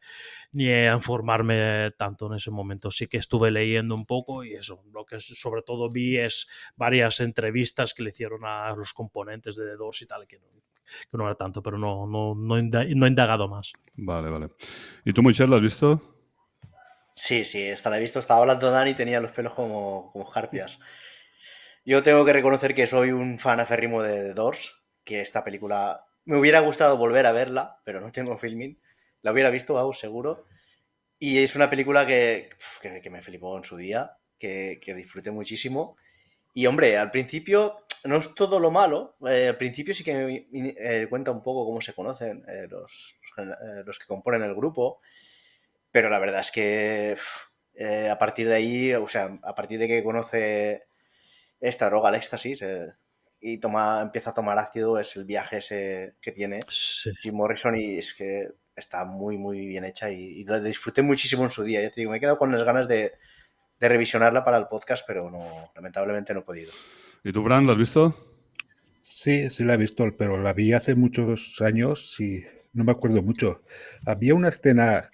ni 0.53 0.69
a 0.69 0.95
informarme 0.95 1.91
tanto 1.99 2.29
en 2.29 2.35
ese 2.35 2.51
momento. 2.51 2.91
Sí 2.91 3.07
que 3.07 3.19
estuve 3.19 3.51
leyendo 3.51 3.95
un 3.95 4.07
poco 4.07 4.43
y 4.43 4.55
eso, 4.55 4.83
lo 4.91 5.05
que 5.05 5.21
sobre 5.21 5.61
todo 5.63 5.91
vi 5.91 6.17
es 6.17 6.49
varias 6.77 7.21
entrevistas 7.21 7.93
que 7.93 8.05
le 8.05 8.09
hicieron 8.11 8.47
a 8.47 8.75
los 8.75 8.95
componentes 8.95 9.57
de 9.57 9.67
The 9.67 9.77
Doors 9.77 10.01
y 10.01 10.07
tal, 10.07 10.27
que 10.27 10.39
no, 10.39 10.47
que 11.11 11.17
no 11.17 11.27
era 11.27 11.35
tanto, 11.35 11.63
pero 11.63 11.79
no, 11.79 12.07
no, 12.07 12.35
no, 12.35 12.57
no 12.63 13.07
he 13.07 13.09
indagado 13.09 13.49
más. 13.49 13.73
Vale, 13.97 14.31
vale. 14.31 14.51
¿Y 15.05 15.13
tú, 15.13 15.23
Michelle, 15.23 15.49
lo 15.49 15.57
has 15.57 15.63
visto? 15.63 16.01
Sí, 17.15 17.45
sí, 17.45 17.63
esta 17.63 17.91
la 17.91 17.99
he 17.99 18.01
visto. 18.01 18.19
Estaba 18.19 18.41
hablando 18.41 18.71
Dani 18.71 18.91
y 18.91 18.95
tenía 18.95 19.21
los 19.21 19.33
pelos 19.33 19.55
como, 19.55 20.11
como 20.13 20.31
harpias. 20.35 20.79
Yo 21.85 22.03
tengo 22.03 22.25
que 22.25 22.33
reconocer 22.33 22.75
que 22.75 22.87
soy 22.87 23.13
un 23.13 23.39
fan 23.39 23.61
aférrimo 23.61 24.03
de 24.03 24.23
The 24.23 24.35
Doors, 24.35 24.83
que 25.05 25.21
esta 25.21 25.45
película 25.45 26.05
me 26.25 26.39
hubiera 26.39 26.61
gustado 26.61 26.97
volver 26.97 27.27
a 27.27 27.33
verla, 27.33 27.81
pero 27.85 28.01
no 28.01 28.11
tengo 28.11 28.39
filming. 28.39 28.79
La 29.23 29.33
hubiera 29.33 29.51
visto, 29.51 29.75
vamos, 29.75 29.99
seguro. 29.99 30.47
Y 31.19 31.39
es 31.39 31.57
una 31.57 31.71
película 31.71 32.07
que, 32.07 32.51
que, 32.81 33.01
que 33.01 33.11
me 33.11 33.23
flipó 33.23 33.57
en 33.57 33.65
su 33.65 33.77
día, 33.77 34.17
que, 34.39 34.81
que 34.83 34.95
disfruté 34.95 35.31
muchísimo. 35.31 35.97
Y 36.55 36.67
hombre, 36.67 36.97
al 36.97 37.11
principio 37.11 37.85
no 38.05 38.19
es 38.19 38.35
todo 38.35 38.61
lo 38.61 38.71
malo. 38.71 39.17
Eh, 39.29 39.49
al 39.49 39.59
principio 39.59 39.93
sí 39.93 40.05
que 40.05 40.15
me 40.15 40.47
eh, 40.53 41.07
cuenta 41.11 41.33
un 41.33 41.43
poco 41.43 41.67
cómo 41.67 41.81
se 41.81 41.95
conocen 41.95 42.45
eh, 42.49 42.69
los, 42.71 43.19
los, 43.37 43.57
los, 43.85 43.99
que 43.99 44.07
componen 44.07 44.43
el 44.43 44.55
grupo. 44.55 45.01
Pero 45.91 46.09
la 46.09 46.19
verdad 46.19 46.41
es 46.41 46.51
que 46.53 47.17
eh, 47.75 48.09
a 48.09 48.19
partir 48.19 48.49
de 48.49 48.55
ahí, 48.55 48.95
o 48.95 49.09
sea, 49.09 49.39
a 49.43 49.55
partir 49.55 49.79
de 49.79 49.89
que 49.89 50.05
conoce 50.05 50.85
esta 51.61 51.89
droga, 51.89 52.11
el 52.11 52.17
éxtasis, 52.17 52.65
y 53.41 53.59
toma, 53.59 54.01
empieza 54.03 54.31
a 54.31 54.35
tomar 54.35 54.59
ácido, 54.59 54.99
es 54.99 55.17
el 55.17 55.25
viaje 55.25 55.59
ese 55.59 56.15
que 56.21 56.33
tiene 56.33 56.61
Sí. 56.69 57.11
Jim 57.21 57.35
Morrison 57.35 57.77
y 57.77 57.99
es 57.99 58.15
que 58.15 58.49
está 58.77 59.05
muy, 59.05 59.37
muy 59.39 59.67
bien 59.67 59.85
hecha 59.85 60.11
y, 60.11 60.41
y 60.41 60.45
la 60.45 60.61
disfruté 60.61 61.03
muchísimo 61.03 61.45
en 61.45 61.51
su 61.51 61.63
día. 61.63 61.83
Ya 61.83 61.91
te 61.91 62.01
digo, 62.01 62.11
me 62.11 62.19
he 62.19 62.21
quedado 62.21 62.39
con 62.39 62.53
las 62.53 62.63
ganas 62.63 62.89
de, 62.89 63.13
de 63.85 63.89
revisionarla 63.91 64.43
para 64.45 64.57
el 64.57 64.67
podcast, 64.67 65.05
pero 65.07 65.31
no, 65.31 65.71
lamentablemente 65.75 66.33
no 66.33 66.41
he 66.41 66.43
podido. 66.43 66.73
¿Y 67.23 67.33
tú, 67.33 67.45
Fran, 67.45 67.67
lo 67.67 67.73
has 67.73 67.79
visto? 67.79 68.17
Sí, 69.03 69.51
sí 69.51 69.63
la 69.63 69.75
he 69.75 69.77
visto, 69.77 70.07
pero 70.17 70.43
la 70.43 70.55
vi 70.55 70.73
hace 70.73 70.95
muchos 70.95 71.61
años 71.61 72.19
y 72.19 72.45
no 72.73 72.85
me 72.85 72.93
acuerdo 72.93 73.23
mucho. 73.23 73.63
Había 74.07 74.35
una 74.35 74.49
escena 74.49 75.05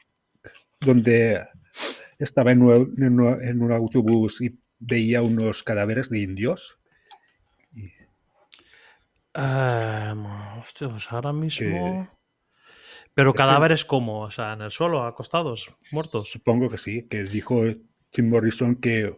donde 0.81 1.45
estaba 2.19 2.53
en 2.53 2.63
un, 2.63 2.95
en 2.97 3.19
un, 3.19 3.43
en 3.43 3.61
un 3.61 3.73
autobús 3.73 4.41
y 4.41 4.57
veía 4.79 5.21
unos 5.23 5.65
cadáveres 5.65 6.09
de 6.09 6.21
indios. 6.21 6.79
Y... 7.75 7.93
Um, 9.37 10.27
hostia, 10.61 10.89
pues 10.89 11.11
ahora 11.11 11.33
mismo... 11.33 12.09
Que... 12.09 12.21
Pero 13.13 13.35
cadáveres 13.35 13.85
como, 13.85 14.21
o 14.21 14.31
sea, 14.31 14.53
en 14.53 14.63
el 14.63 14.71
suelo, 14.71 15.05
acostados, 15.05 15.75
muertos. 15.91 16.31
Supongo 16.31 16.71
que 16.71 16.79
sí, 16.79 17.09
que 17.09 17.25
dijo 17.25 17.65
Jim 18.13 18.29
Morrison 18.29 18.77
que 18.77 19.13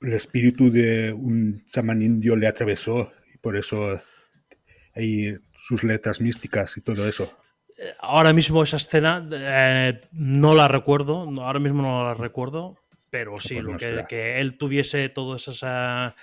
el 0.00 0.12
espíritu 0.12 0.70
de 0.70 1.12
un 1.12 1.64
chamán 1.66 2.02
indio 2.02 2.36
le 2.36 2.46
atravesó 2.46 3.10
y 3.34 3.38
por 3.38 3.56
eso 3.56 4.00
hay 4.94 5.34
sus 5.56 5.84
letras 5.84 6.20
místicas 6.20 6.76
y 6.76 6.80
todo 6.80 7.08
eso. 7.08 7.32
Ahora 8.00 8.32
mismo 8.32 8.62
esa 8.62 8.76
escena 8.76 9.28
eh, 9.30 10.00
no 10.12 10.54
la 10.54 10.66
recuerdo, 10.66 11.28
ahora 11.40 11.60
mismo 11.60 11.82
no 11.82 12.04
la 12.04 12.14
recuerdo, 12.14 12.76
pero 13.10 13.38
sí, 13.38 13.60
pues 13.60 13.64
lo 13.64 13.76
que, 13.76 14.04
que, 14.08 14.36
él 14.38 14.58
tuviese 14.58 15.08
todas 15.08 15.46
esas 15.46 16.14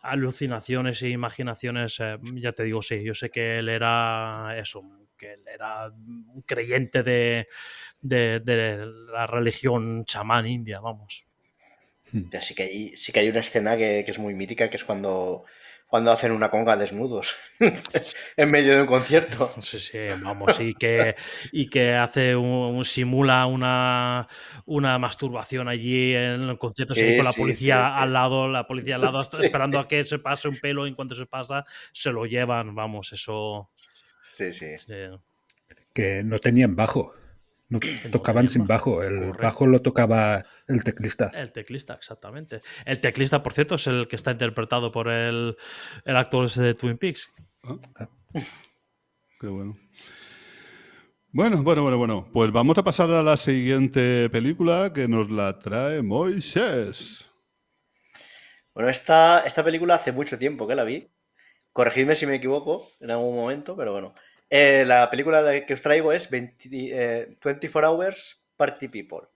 alucinaciones 0.00 1.02
e 1.02 1.10
imaginaciones, 1.10 2.00
eh, 2.00 2.18
ya 2.34 2.52
te 2.52 2.64
digo, 2.64 2.80
sí, 2.80 3.02
yo 3.04 3.14
sé 3.14 3.30
que 3.30 3.58
él 3.58 3.68
era 3.68 4.56
eso, 4.58 4.82
que 5.16 5.34
él 5.34 5.44
era 5.46 5.88
un 5.88 6.42
creyente 6.46 7.02
de, 7.02 7.46
de, 8.00 8.40
de 8.40 8.86
la 9.12 9.26
religión 9.26 10.04
chamán 10.04 10.46
india, 10.46 10.80
vamos. 10.80 11.26
Sí 12.42 12.54
que 12.54 12.62
hay, 12.64 12.96
sí 12.96 13.10
que 13.12 13.20
hay 13.20 13.28
una 13.28 13.40
escena 13.40 13.76
que, 13.76 14.02
que, 14.04 14.10
es 14.10 14.18
muy 14.18 14.34
mítica, 14.34 14.68
que 14.68 14.76
es 14.76 14.84
cuando, 14.84 15.44
cuando 15.86 16.10
hacen 16.10 16.32
una 16.32 16.50
conga 16.50 16.76
desnudos 16.76 17.36
en 18.36 18.50
medio 18.50 18.74
de 18.74 18.82
un 18.82 18.86
concierto. 18.86 19.54
Sí, 19.60 19.78
sí, 19.78 19.98
vamos, 20.22 20.60
y 20.60 20.74
que, 20.74 21.14
y 21.52 21.70
que 21.70 21.94
hace 21.94 22.36
un, 22.36 22.84
simula 22.84 23.46
una, 23.46 24.28
una 24.66 24.98
masturbación 24.98 25.68
allí 25.68 26.14
en 26.14 26.42
el 26.42 26.58
concierto 26.58 26.92
sí, 26.92 27.16
con 27.16 27.24
la 27.24 27.32
policía 27.32 27.76
sí, 27.76 27.80
sí, 27.80 28.02
al 28.02 28.12
lado, 28.12 28.48
la 28.48 28.66
policía 28.66 28.96
al 28.96 29.02
lado 29.02 29.20
esperando 29.42 29.78
a 29.78 29.88
que 29.88 30.04
se 30.04 30.18
pase 30.18 30.48
un 30.48 30.58
pelo 30.58 30.86
y 30.86 30.90
en 30.90 30.94
cuanto 30.94 31.14
se 31.14 31.26
pasa 31.26 31.64
se 31.92 32.10
lo 32.10 32.26
llevan, 32.26 32.74
vamos, 32.74 33.12
eso... 33.12 33.70
Sí, 33.74 34.52
sí. 34.52 34.66
Que 35.92 36.22
no 36.24 36.38
tenían 36.38 36.74
bajo. 36.74 37.14
No, 37.72 38.10
tocaban 38.10 38.48
sin 38.48 38.66
bajo. 38.66 39.02
El 39.02 39.18
Correcto. 39.18 39.42
bajo 39.42 39.66
lo 39.66 39.80
tocaba 39.80 40.44
el 40.68 40.84
teclista. 40.84 41.30
El 41.34 41.52
teclista, 41.52 41.94
exactamente. 41.94 42.58
El 42.84 43.00
teclista, 43.00 43.42
por 43.42 43.54
cierto, 43.54 43.76
es 43.76 43.86
el 43.86 44.08
que 44.08 44.16
está 44.16 44.30
interpretado 44.30 44.92
por 44.92 45.08
el, 45.08 45.56
el 46.04 46.16
actor 46.16 46.50
de 46.50 46.74
Twin 46.74 46.98
Peaks. 46.98 47.28
Ah. 47.64 48.08
Qué 49.40 49.46
bueno. 49.46 49.78
Bueno, 51.30 51.62
bueno, 51.62 51.82
bueno, 51.82 51.96
bueno. 51.96 52.28
Pues 52.30 52.52
vamos 52.52 52.76
a 52.76 52.84
pasar 52.84 53.10
a 53.10 53.22
la 53.22 53.38
siguiente 53.38 54.28
película 54.28 54.92
que 54.92 55.08
nos 55.08 55.30
la 55.30 55.58
trae 55.58 56.02
Moisés. 56.02 57.30
Bueno, 58.74 58.90
esta, 58.90 59.40
esta 59.46 59.64
película 59.64 59.94
hace 59.94 60.12
mucho 60.12 60.38
tiempo 60.38 60.68
que 60.68 60.74
la 60.74 60.84
vi 60.84 61.10
corregidme 61.72 62.14
si 62.14 62.26
me 62.26 62.36
equivoco 62.36 62.86
en 63.00 63.10
algún 63.10 63.34
momento, 63.34 63.76
pero 63.76 63.92
bueno. 63.92 64.14
Eh, 64.54 64.84
la 64.86 65.08
película 65.08 65.64
que 65.64 65.72
os 65.72 65.80
traigo 65.80 66.12
es 66.12 66.28
24 66.28 67.90
Hours 67.90 68.44
Party 68.54 68.88
People. 68.88 69.28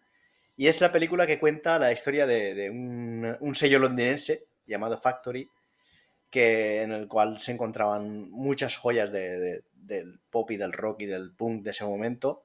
Y 0.58 0.68
es 0.68 0.82
la 0.82 0.92
película 0.92 1.26
que 1.26 1.38
cuenta 1.38 1.78
la 1.78 1.90
historia 1.90 2.26
de, 2.26 2.68
un, 2.68 3.54
sello 3.54 3.78
londinense 3.78 4.44
llamado 4.66 5.00
Factory, 5.00 5.48
que, 6.30 6.82
en 6.82 6.92
el 6.92 7.08
cual 7.08 7.40
se 7.40 7.52
encontraban 7.52 8.30
muchas 8.30 8.76
joyas 8.76 9.10
del 9.10 10.20
pop 10.28 10.50
y 10.50 10.58
del 10.58 10.74
rock 10.74 11.00
y 11.00 11.06
del 11.06 11.34
punk 11.34 11.62
de 11.62 11.70
ese 11.70 11.86
momento. 11.86 12.44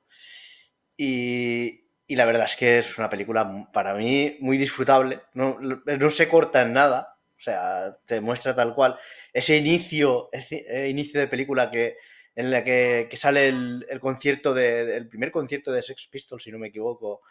Y, 0.96 1.84
la 2.08 2.24
verdad 2.24 2.46
es 2.46 2.56
que 2.56 2.78
es 2.78 2.98
una 2.98 3.10
película 3.10 3.68
para 3.74 3.96
mí 3.96 4.38
muy 4.40 4.58
disfrutable. 4.58 5.20
No, 5.34 5.60
no 5.60 6.10
se 6.10 6.30
corta 6.30 6.62
en 6.62 6.72
nada. 6.72 7.18
O 7.38 7.44
sea, 7.44 7.98
te 8.06 8.22
muestra 8.22 8.56
tal 8.56 8.74
cual 8.74 8.98
ese 9.34 9.58
inicio, 9.58 10.30
ese 10.32 10.88
inicio 10.88 11.20
de 11.20 11.28
película 11.28 11.70
que, 11.70 11.98
en 12.36 12.52
la 12.52 12.64
que, 12.64 13.10
sale 13.16 13.50
el, 13.50 14.00
concierto 14.00 14.54
de, 14.54 15.06
primer 15.10 15.32
concierto 15.32 15.72
de 15.72 15.82
Sex 15.82 16.08
Pistols, 16.08 16.44
si 16.44 16.52
no 16.52 16.60
me 16.60 16.68
equivoco, 16.68 17.22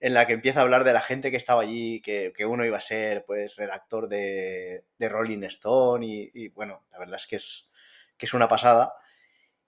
en 0.00 0.14
la 0.14 0.26
que 0.26 0.32
empieza 0.32 0.60
a 0.60 0.62
hablar 0.62 0.84
de 0.84 0.92
la 0.92 1.00
gente 1.00 1.30
que 1.30 1.36
estaba 1.36 1.62
allí, 1.62 2.00
que, 2.00 2.32
uno 2.46 2.64
iba 2.64 2.78
a 2.78 2.82
ser 2.82 3.24
pues 3.26 3.56
redactor 3.56 4.08
de, 4.08 4.84
Rolling 4.98 5.42
Stone 5.44 6.06
y, 6.06 6.48
bueno, 6.48 6.86
la 6.92 6.98
verdad 6.98 7.16
es 7.16 7.26
que 7.26 7.36
es, 7.36 7.70
que 8.16 8.26
es 8.26 8.34
una 8.34 8.48
pasada. 8.48 8.94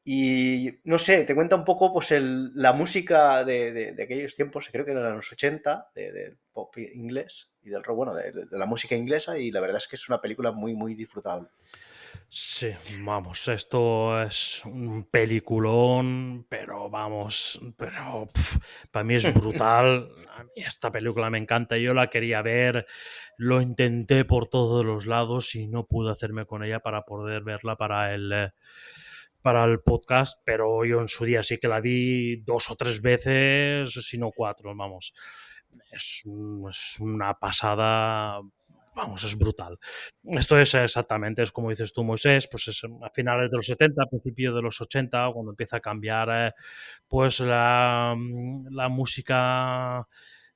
Y 0.03 0.79
no 0.85 0.99
sé, 0.99 1.25
te 1.25 1.35
cuenta 1.35 1.57
un 1.57 1.65
poco 1.65 1.93
pues 1.93 2.11
la 2.11 2.73
música 2.73 3.45
de, 3.45 3.95
aquellos 4.03 4.35
tiempos, 4.35 4.69
creo 4.73 4.85
que 4.85 4.93
eran 4.93 5.15
los 5.15 5.31
80, 5.31 5.91
del 5.95 6.39
pop 6.53 6.77
inglés 6.79 7.51
y 7.63 7.69
del 7.69 7.85
rock, 7.85 7.97
bueno, 7.97 8.15
de, 8.15 8.33
la 8.51 8.67
música 8.67 8.97
inglesa 8.97 9.37
y 9.39 9.51
la 9.51 9.61
verdad 9.61 9.77
es 9.77 9.89
que 9.89 9.97
es 9.97 10.09
una 10.09 10.21
película 10.21 10.53
muy, 10.53 10.75
muy 10.75 10.95
disfrutable. 10.95 11.49
Sí, 12.33 12.71
vamos, 13.03 13.49
esto 13.49 14.23
es 14.23 14.65
un 14.65 15.03
peliculón, 15.11 16.47
pero 16.49 16.89
vamos, 16.89 17.61
pero 17.77 18.29
para 18.93 19.03
mí 19.03 19.17
es 19.17 19.35
brutal. 19.35 20.09
A 20.37 20.45
mí 20.45 20.51
esta 20.55 20.93
película 20.93 21.29
me 21.29 21.39
encanta, 21.39 21.77
yo 21.77 21.93
la 21.93 22.09
quería 22.09 22.41
ver, 22.41 22.87
lo 23.37 23.61
intenté 23.61 24.25
por 24.25 24.47
todos 24.47 24.85
los 24.85 25.07
lados 25.07 25.57
y 25.57 25.67
no 25.67 25.89
pude 25.89 26.13
hacerme 26.13 26.47
con 26.47 26.63
ella 26.63 26.79
para 26.79 27.03
poder 27.03 27.43
verla 27.43 27.75
para 27.75 28.15
el, 28.15 28.33
eh, 28.33 28.53
para 29.43 29.65
el 29.65 29.81
podcast, 29.81 30.41
pero 30.45 30.85
yo 30.85 31.01
en 31.01 31.09
su 31.09 31.25
día 31.25 31.43
sí 31.43 31.59
que 31.59 31.67
la 31.67 31.81
vi 31.81 32.37
dos 32.43 32.71
o 32.71 32.77
tres 32.77 33.03
veces, 33.03 33.93
si 33.93 34.19
no 34.19 34.31
cuatro, 34.31 34.73
vamos. 34.77 35.15
Es, 35.91 36.23
es 36.69 37.01
una 37.01 37.35
pasada 37.35 38.41
vamos, 38.95 39.25
es 39.25 39.37
brutal. 39.39 39.79
Esto 40.25 40.59
es 40.59 40.75
exactamente, 40.75 41.43
es 41.43 41.53
como 41.53 41.71
dices 41.71 41.93
tú, 41.93 42.05
Moisés, 42.05 42.49
pues 42.51 42.69
es 42.69 42.83
a 42.85 43.11
finales 43.11 43.51
de 43.51 43.57
los 43.57 43.67
70, 43.67 44.03
a 44.03 44.07
principios 44.07 44.55
de 44.55 44.63
los 44.63 44.81
80, 44.81 45.31
cuando 45.33 45.53
empieza 45.53 45.77
a 45.79 45.81
cambiar 45.81 46.29
eh, 46.33 46.53
pues 47.09 47.41
la, 47.41 48.15
mm, 48.17 48.69
la 48.75 48.89
música 48.89 50.07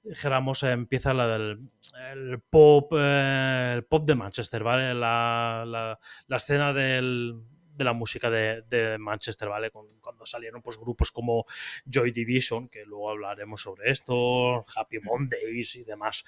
dijéramos, 0.02 0.62
empieza 0.64 1.14
la 1.14 1.26
del 1.26 1.70
el 2.12 2.40
pop, 2.40 2.92
eh, 2.96 3.72
el 3.76 3.84
pop 3.84 4.06
de 4.06 4.14
Manchester, 4.14 4.62
¿vale? 4.62 4.94
La, 4.94 5.64
la, 5.66 5.98
la 6.26 6.36
escena 6.36 6.72
del, 6.72 7.34
de 7.74 7.84
la 7.84 7.92
música 7.92 8.30
de, 8.30 8.62
de 8.68 8.98
Manchester, 8.98 9.48
¿vale? 9.48 9.70
cuando 9.70 10.26
salieron 10.26 10.62
pues, 10.62 10.78
grupos 10.78 11.10
como 11.10 11.44
Joy 11.86 12.12
Division, 12.12 12.68
que 12.68 12.84
luego 12.84 13.10
hablaremos 13.10 13.62
sobre 13.62 13.90
esto, 13.90 14.64
Happy 14.76 14.98
Mondays 15.02 15.76
y 15.76 15.84
demás. 15.84 16.24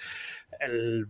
El, 0.60 1.06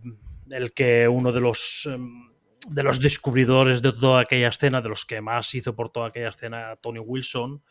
el 0.49 0.73
que 0.73 1.07
uno 1.07 1.31
de 1.31 1.41
los... 1.41 1.87
Em, 1.91 2.31
de 2.69 2.83
los 2.83 2.99
descubridores 2.99 3.81
de 3.81 3.93
toda 3.93 4.21
aquella 4.21 4.49
escena, 4.49 4.81
de 4.81 4.89
los 4.89 5.05
que 5.05 5.21
más 5.21 5.53
hizo 5.55 5.73
por 5.73 5.89
toda 5.89 6.07
aquella 6.07 6.29
escena, 6.29 6.75
Tony 6.81 6.99
Wilson, 6.99 7.63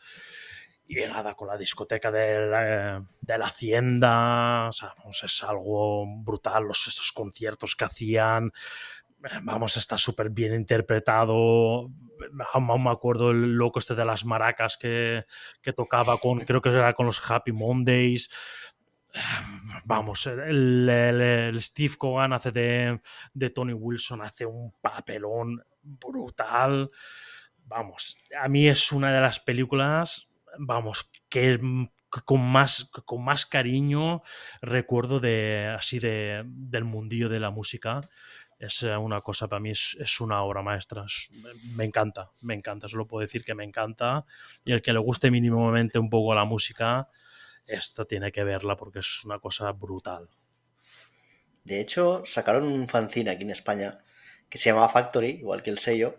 y 0.89 0.95
nada, 0.95 1.35
con 1.35 1.49
la 1.49 1.57
discoteca 1.57 2.11
de 2.11 2.47
la, 2.47 3.05
de 3.19 3.37
la 3.37 3.45
hacienda, 3.45 4.69
o 4.69 4.71
sea, 4.71 4.95
pues 5.03 5.21
es 5.23 5.43
algo 5.43 6.05
brutal, 6.23 6.63
los, 6.63 6.87
esos 6.87 7.11
conciertos 7.11 7.75
que 7.75 7.85
hacían, 7.85 8.53
vamos, 9.43 9.77
está 9.77 9.97
súper 9.97 10.29
bien 10.29 10.53
interpretado. 10.53 11.89
Aún 12.53 12.83
me 12.83 12.89
acuerdo 12.89 13.31
el 13.31 13.53
loco 13.53 13.79
este 13.79 13.95
de 13.95 14.05
las 14.05 14.25
maracas 14.25 14.77
que, 14.77 15.25
que 15.61 15.73
tocaba 15.73 16.17
con, 16.17 16.39
creo 16.39 16.61
que 16.61 16.69
era 16.69 16.93
con 16.93 17.05
los 17.05 17.29
Happy 17.29 17.51
Mondays. 17.51 18.29
Vamos, 19.85 20.27
el, 20.27 21.57
Steve 21.59 21.95
Cogan 21.97 22.33
hace 22.33 22.51
de, 22.51 23.01
de, 23.33 23.49
Tony 23.49 23.73
Wilson, 23.73 24.21
hace 24.21 24.45
un 24.45 24.73
papelón 24.81 25.63
brutal. 25.81 26.91
Vamos, 27.65 28.17
a 28.39 28.47
mí 28.47 28.67
es 28.67 28.91
una 28.91 29.11
de 29.11 29.21
las 29.21 29.39
películas, 29.39 30.29
vamos, 30.59 31.09
que 31.29 31.59
con 32.25 32.41
más, 32.41 32.89
con 33.05 33.23
más 33.23 33.45
cariño 33.45 34.21
recuerdo 34.61 35.19
de 35.19 35.75
así 35.77 35.99
de, 35.99 36.43
del 36.45 36.85
mundillo 36.85 37.29
de 37.29 37.39
la 37.39 37.49
música 37.49 38.01
es 38.59 38.83
eh, 38.83 38.95
una 38.97 39.21
cosa 39.21 39.47
para 39.47 39.59
mí, 39.59 39.71
es, 39.71 40.21
una 40.21 40.41
obra 40.41 40.61
maestra. 40.61 41.05
me 41.75 41.85
encanta, 41.85 42.31
me 42.41 42.53
encanta, 42.53 42.87
solo 42.87 43.07
puedo 43.07 43.21
decir 43.21 43.43
que 43.43 43.53
me 43.53 43.63
encanta. 43.63 44.25
Y 44.65 44.71
el 44.71 44.81
que 44.81 44.93
le 44.93 44.99
guste 44.99 45.29
mínimamente 45.29 45.99
un 45.99 46.09
poco 46.09 46.33
la 46.33 46.45
música, 46.45 47.09
esto 47.65 48.05
tiene 48.05 48.31
que 48.31 48.43
verla 48.43 48.75
porque 48.75 48.99
es 48.99 49.23
una 49.25 49.39
cosa 49.39 49.71
brutal. 49.71 50.27
De 51.63 51.81
hecho, 51.81 52.23
sacaron 52.25 52.63
un 52.63 52.87
fanzine 52.87 53.29
aquí 53.29 53.43
en 53.43 53.51
España 53.51 53.99
que 54.49 54.57
se 54.57 54.69
llamaba 54.69 54.89
Factory, 54.89 55.29
igual 55.31 55.61
que 55.61 55.69
el 55.69 55.77
sello, 55.77 56.15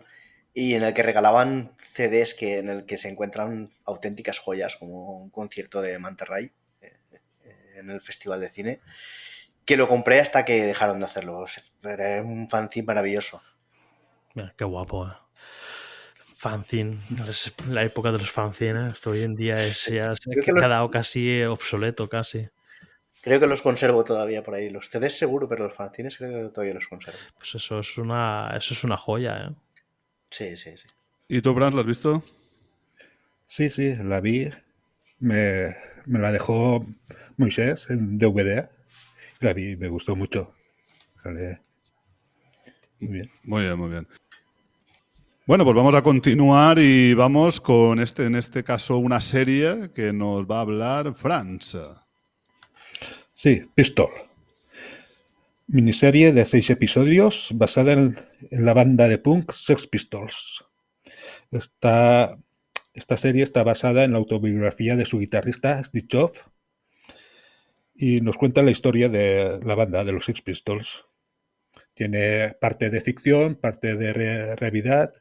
y 0.53 0.75
en 0.75 0.83
el 0.83 0.93
que 0.93 1.03
regalaban 1.03 1.75
CDs 1.77 2.35
que, 2.35 2.59
en 2.59 2.69
el 2.69 2.85
que 2.85 2.97
se 2.97 3.09
encuentran 3.09 3.69
auténticas 3.85 4.39
joyas, 4.39 4.75
como 4.75 5.23
un 5.23 5.29
concierto 5.29 5.81
de 5.81 5.97
Manterray 5.97 6.51
eh, 6.81 6.97
eh, 7.11 7.75
en 7.77 7.89
el 7.89 8.01
Festival 8.01 8.41
de 8.41 8.49
Cine 8.49 8.79
que 9.69 9.77
lo 9.77 9.87
compré 9.87 10.19
hasta 10.19 10.45
que 10.45 10.65
dejaron 10.65 10.99
de 10.99 11.05
hacerlo. 11.05 11.45
Era 11.83 12.23
un 12.23 12.49
fanzine 12.49 12.87
maravilloso. 12.87 13.39
qué 14.57 14.65
guapo, 14.65 15.07
eh. 15.07 15.11
Fanzine, 16.33 16.97
la 17.67 17.83
época 17.83 18.11
de 18.11 18.17
los 18.17 18.31
fanzines, 18.31 18.93
esto 18.93 19.11
hoy 19.11 19.21
en 19.21 19.35
día 19.35 19.59
es, 19.59 19.85
ya 19.85 20.15
se 20.15 20.31
ha 20.31 20.43
quedado 20.43 20.89
casi 20.89 21.43
obsoleto, 21.43 22.09
casi. 22.09 22.49
Creo 23.21 23.39
que 23.39 23.45
los 23.45 23.61
conservo 23.61 24.03
todavía 24.03 24.41
por 24.41 24.55
ahí. 24.55 24.71
Los 24.71 24.89
CDs 24.89 25.15
seguro, 25.19 25.47
pero 25.47 25.67
los 25.67 25.75
fanzines 25.75 26.17
creo 26.17 26.47
que 26.47 26.51
todavía 26.51 26.73
los 26.73 26.87
conservo. 26.87 27.19
Pues 27.37 27.53
eso 27.53 27.79
es 27.79 27.95
una, 27.99 28.51
eso 28.57 28.73
es 28.73 28.83
una 28.83 28.97
joya, 28.97 29.37
¿eh? 29.37 29.53
Sí, 30.31 30.57
sí, 30.57 30.77
sí. 30.77 30.87
¿Y 31.27 31.41
tú, 31.41 31.53
Brand, 31.53 31.75
lo 31.75 31.81
has 31.81 31.85
visto? 31.85 32.23
Sí, 33.45 33.69
sí, 33.69 33.95
la 34.03 34.19
vi. 34.19 34.49
Me, 35.19 35.75
me 36.07 36.17
la 36.17 36.31
dejó 36.31 36.87
Moisés 37.37 37.91
en 37.91 38.17
DVD 38.17 38.78
la 39.39 39.53
vi, 39.53 39.75
me 39.75 39.87
gustó 39.87 40.15
mucho. 40.15 40.53
Muy 41.23 41.33
bien. 43.11 43.31
Muy 43.43 43.63
bien, 43.63 43.77
muy 43.77 43.89
bien. 43.89 44.07
Bueno, 45.45 45.63
pues 45.63 45.75
vamos 45.75 45.95
a 45.95 46.03
continuar 46.03 46.77
y 46.79 47.13
vamos 47.13 47.59
con 47.59 47.99
este, 47.99 48.25
en 48.25 48.35
este 48.35 48.63
caso, 48.63 48.97
una 48.97 49.21
serie 49.21 49.91
que 49.95 50.13
nos 50.13 50.45
va 50.45 50.57
a 50.57 50.61
hablar 50.61 51.15
Franz. 51.15 51.77
Sí, 53.33 53.65
Pistol. 53.73 54.09
Miniserie 55.67 56.33
de 56.33 56.45
seis 56.45 56.69
episodios 56.69 57.49
basada 57.53 57.93
en, 57.93 58.15
la 58.51 58.73
banda 58.73 59.07
de 59.07 59.17
punk 59.17 59.53
Sex 59.53 59.87
Pistols. 59.87 60.65
Esta, 61.51 62.37
esta 62.93 63.17
serie 63.17 63.43
está 63.43 63.63
basada 63.63 64.03
en 64.03 64.11
la 64.11 64.17
autobiografía 64.17 64.95
de 64.95 65.05
su 65.05 65.19
guitarrista 65.19 65.83
Steve 65.83 66.07
Jobs 66.11 66.43
y 68.01 68.21
nos 68.21 68.37
cuenta 68.37 68.63
la 68.63 68.71
historia 68.71 69.09
de 69.09 69.59
la 69.61 69.75
banda 69.75 70.05
de 70.05 70.13
los 70.13 70.23
Six 70.23 70.41
Pistols. 70.41 71.05
Tiene 71.93 72.55
parte 72.61 72.89
de 72.89 73.01
ficción, 73.01 73.55
parte 73.55 73.97
de 73.97 74.55
realidad. 74.55 75.11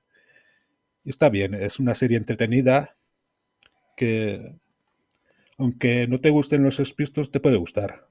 Y 1.03 1.11
está 1.11 1.29
bien, 1.29 1.55
es 1.55 1.81
una 1.81 1.97
serie 1.97 2.17
entretenida 2.17 2.97
que, 3.97 4.55
aunque 5.59 6.07
no 6.07 6.21
te 6.21 6.31
gusten 6.31 6.63
los 6.63 6.77
Sex 6.77 6.93
Pistols, 6.93 7.33
te 7.33 7.41
puede 7.41 7.57
gustar. 7.57 8.09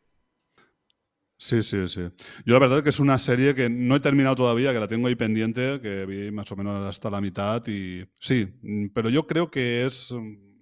Sí, 1.37 1.63
sí, 1.63 1.87
sí. 1.87 2.01
Yo 2.45 2.53
la 2.53 2.59
verdad 2.59 2.79
es 2.79 2.83
que 2.83 2.89
es 2.89 2.99
una 2.99 3.19
serie 3.19 3.55
que 3.55 3.69
no 3.69 3.95
he 3.95 4.01
terminado 4.01 4.35
todavía, 4.35 4.73
que 4.73 4.81
la 4.81 4.89
tengo 4.89 5.07
ahí 5.07 5.15
pendiente, 5.15 5.79
que 5.79 6.05
vi 6.05 6.29
más 6.31 6.51
o 6.51 6.57
menos 6.57 6.85
hasta 6.85 7.09
la 7.09 7.21
mitad 7.21 7.65
y 7.67 8.05
sí, 8.19 8.53
pero 8.93 9.09
yo 9.09 9.27
creo 9.27 9.49
que 9.49 9.85
es 9.85 10.13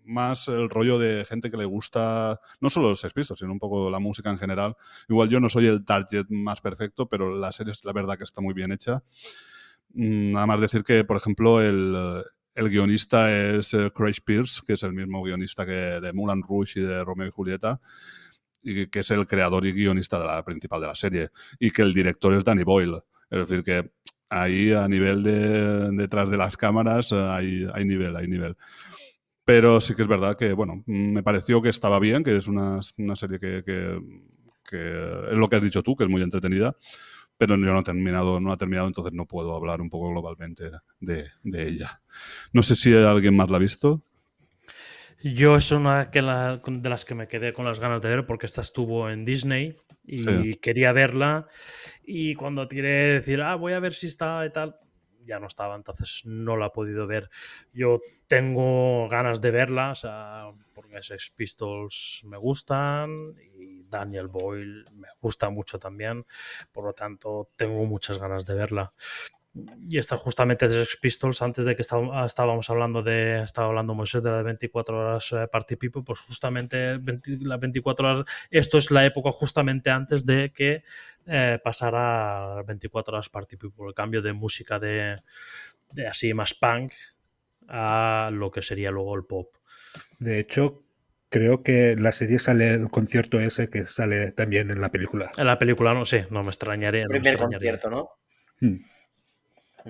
más 0.06 0.48
el 0.48 0.70
rollo 0.70 1.00
de 1.00 1.26
gente 1.26 1.52
que 1.52 1.58
le 1.58 1.66
gusta 1.66 2.40
no 2.60 2.70
solo 2.70 2.90
los 2.90 3.00
Sex 3.00 3.14
sino 3.36 3.52
un 3.52 3.60
poco 3.60 3.90
la 3.90 4.00
música 4.00 4.30
en 4.30 4.38
general. 4.38 4.76
Igual 5.10 5.30
yo 5.30 5.40
no 5.40 5.50
soy 5.50 5.68
el 5.68 5.86
target 5.86 6.26
más 6.30 6.62
perfecto, 6.62 7.08
pero 7.08 7.36
la 7.36 7.52
serie 7.52 7.72
es 7.72 7.84
la 7.84 7.94
verdad 7.94 8.18
que 8.18 8.24
está 8.24 8.42
muy 8.42 8.54
bien 8.54 8.72
hecha. 8.72 9.04
Mm, 9.94 10.34
nada 10.34 10.46
más 10.46 10.62
decir 10.62 10.84
que, 10.84 11.04
por 11.04 11.18
ejemplo, 11.18 11.62
el, 11.62 12.24
el 12.56 12.70
guionista 12.70 13.36
es 13.38 13.74
eh, 13.74 13.92
Craig 13.94 14.16
Pierce, 14.24 14.62
que 14.66 14.74
es 14.74 14.84
el 14.84 14.94
mismo 14.94 15.22
guionista 15.24 15.66
que 15.66 15.72
de 15.72 16.14
Mulan 16.14 16.42
Rouge 16.42 16.80
y 16.80 16.84
de 16.84 17.04
Romeo 17.04 17.28
y 17.28 17.32
Julieta, 17.32 17.82
y 18.64 18.88
que 18.88 19.00
es 19.00 19.12
el 19.12 19.28
creador 19.28 19.66
y 19.66 19.74
guionista 19.74 20.20
de 20.20 20.26
la 20.26 20.44
principal 20.44 20.82
de 20.82 20.88
la 20.88 20.96
serie, 20.96 21.30
y 21.60 21.72
que 21.72 21.82
el 21.82 21.94
director 21.94 22.34
es 22.34 22.44
Danny 22.44 22.64
Boyle. 22.64 23.02
Es 23.30 23.50
decir, 23.50 23.64
que 23.64 23.92
ahí 24.30 24.72
a 24.72 24.88
nivel 24.88 25.24
de 25.24 25.92
detrás 25.92 26.30
de 26.30 26.38
las 26.38 26.58
cámaras 26.58 27.12
hay, 27.14 27.68
hay 27.74 27.86
nivel, 27.86 28.16
hay 28.16 28.28
nivel. 28.28 28.56
Pero 29.46 29.80
sí 29.82 29.96
que 29.96 30.02
es 30.04 30.08
verdad 30.08 30.36
que, 30.38 30.54
bueno, 30.54 30.84
me 30.88 31.24
pareció 31.24 31.62
que 31.62 31.70
estaba 31.70 32.00
bien, 32.00 32.24
que 32.24 32.36
es 32.36 32.48
una, 32.48 32.80
una 32.98 33.16
serie 33.16 33.40
que, 33.40 33.64
que, 33.64 34.00
que, 34.70 34.78
es 35.32 35.38
lo 35.38 35.48
que 35.50 35.58
has 35.58 35.62
dicho 35.64 35.84
tú, 35.84 35.96
que 35.96 36.04
es 36.06 36.10
muy 36.10 36.22
entretenida, 36.24 36.76
pero 37.38 37.56
yo 37.58 37.66
no 37.74 37.80
he 37.80 37.84
terminado, 37.84 38.40
no 38.40 38.52
ha 38.54 38.58
terminado, 38.58 38.88
entonces 38.88 39.14
no 39.14 39.28
puedo 39.28 39.56
hablar 39.56 39.82
un 39.82 39.90
poco 39.90 40.10
globalmente 40.12 40.72
de, 41.00 41.30
de 41.44 41.68
ella. 41.68 42.02
No 42.54 42.64
sé 42.64 42.76
si 42.76 42.96
alguien 42.96 43.36
más 43.36 43.50
la 43.52 43.58
ha 43.58 43.62
visto. 43.62 44.04
Yo 45.24 45.56
es 45.56 45.72
una 45.72 46.12
que 46.12 46.22
la, 46.22 46.62
de 46.66 46.90
las 46.90 47.06
que 47.06 47.16
me 47.16 47.28
quedé 47.28 47.54
con 47.54 47.66
las 47.66 47.80
ganas 47.80 48.02
de 48.02 48.10
ver 48.10 48.26
porque 48.26 48.46
esta 48.46 48.62
estuvo 48.62 49.10
en 49.10 49.26
Disney 49.26 49.78
y 50.06 50.56
Sí. 50.56 50.60
quería 50.60 50.92
verla 50.92 51.48
y 52.04 52.36
cuando 52.36 52.68
tiré 52.68 53.14
decir, 53.16 53.42
ah, 53.42 53.56
voy 53.56 53.74
a 53.74 53.80
ver 53.80 53.94
si 53.94 54.08
está 54.08 54.46
y 54.46 54.52
tal, 54.52 54.76
ya 55.26 55.40
no 55.40 55.48
estaba, 55.48 55.76
entonces 55.76 56.22
no 56.26 56.58
la 56.58 56.68
he 56.68 56.70
podido 56.70 57.08
ver. 57.08 57.30
Yo 57.74 58.02
tengo 58.28 59.08
ganas 59.10 59.42
de 59.42 59.52
verla, 59.52 59.92
o 59.92 59.96
sea, 59.96 60.52
porque 60.74 61.02
Sex 61.04 61.32
Pistols 61.36 62.22
me 62.26 62.38
gustan 62.38 63.36
y 63.60 63.84
Daniel 63.84 64.28
Boyle 64.28 64.84
me 64.94 65.08
gusta 65.22 65.50
mucho 65.50 65.78
también, 65.80 66.26
por 66.72 66.86
lo 66.86 66.94
tanto 66.94 67.50
tengo 67.56 67.86
muchas 67.86 68.18
ganas 68.20 68.46
de 68.46 68.56
verla. 68.56 68.94
Y 69.88 69.98
esta 70.00 70.18
justamente 70.18 70.68
Sex 70.68 70.98
Pistols, 71.02 71.42
antes 71.42 71.64
de 71.64 71.76
que 71.78 71.82
está- 71.82 72.26
estábamos 72.26 72.70
hablando 72.70 73.02
de, 73.02 73.40
estaba 73.42 73.68
hablando 73.70 73.94
Moisés 73.96 74.22
de 74.22 74.30
la 74.30 74.38
de 74.38 74.44
24 74.44 74.98
horas 75.00 75.32
eh, 75.32 75.48
Party 75.50 75.78
People, 75.78 76.04
pues 76.06 76.20
justamente 76.20 76.98
20 76.98 77.38
las 77.40 77.58
24 77.60 78.06
horas, 78.06 78.26
esto 78.52 78.78
es 78.78 78.92
la 78.92 79.06
época 79.06 79.32
justamente 79.32 79.90
antes 79.92 80.26
de 80.26 80.52
que 80.52 80.84
eh, 81.26 81.58
pasara 81.64 82.54
a 82.54 82.56
las 82.58 82.66
24 82.66 83.14
horas 83.16 83.30
Party 83.30 83.56
People, 83.56 83.88
el 83.88 83.94
cambio 83.94 84.22
de 84.22 84.34
música 84.34 84.78
de, 84.78 85.16
de 85.94 86.08
así 86.08 86.34
más 86.34 86.54
punk 86.54 86.92
a 87.68 88.30
lo 88.32 88.52
que 88.52 88.62
sería 88.62 88.92
luego 88.92 89.16
el 89.16 89.26
pop. 89.26 89.56
De 90.20 90.40
hecho, 90.40 90.84
creo 91.30 91.64
que 91.64 91.96
la 91.98 92.12
serie 92.12 92.40
sale 92.40 92.74
el 92.74 92.90
concierto 92.90 93.40
ese 93.40 93.70
que 93.70 93.86
sale 93.88 94.32
también 94.32 94.72
en 94.72 94.82
la 94.82 94.90
película. 94.90 95.32
En 95.38 95.48
la 95.48 95.60
película 95.60 95.94
no 95.94 96.06
sé, 96.06 96.28
no 96.30 96.44
me 96.44 96.50
extrañaría. 96.50 97.02
El 97.02 97.08
primer 97.08 97.38
concierto, 97.38 97.90
¿no? 97.90 98.10
Hmm. 98.60 98.78
A 99.86 99.90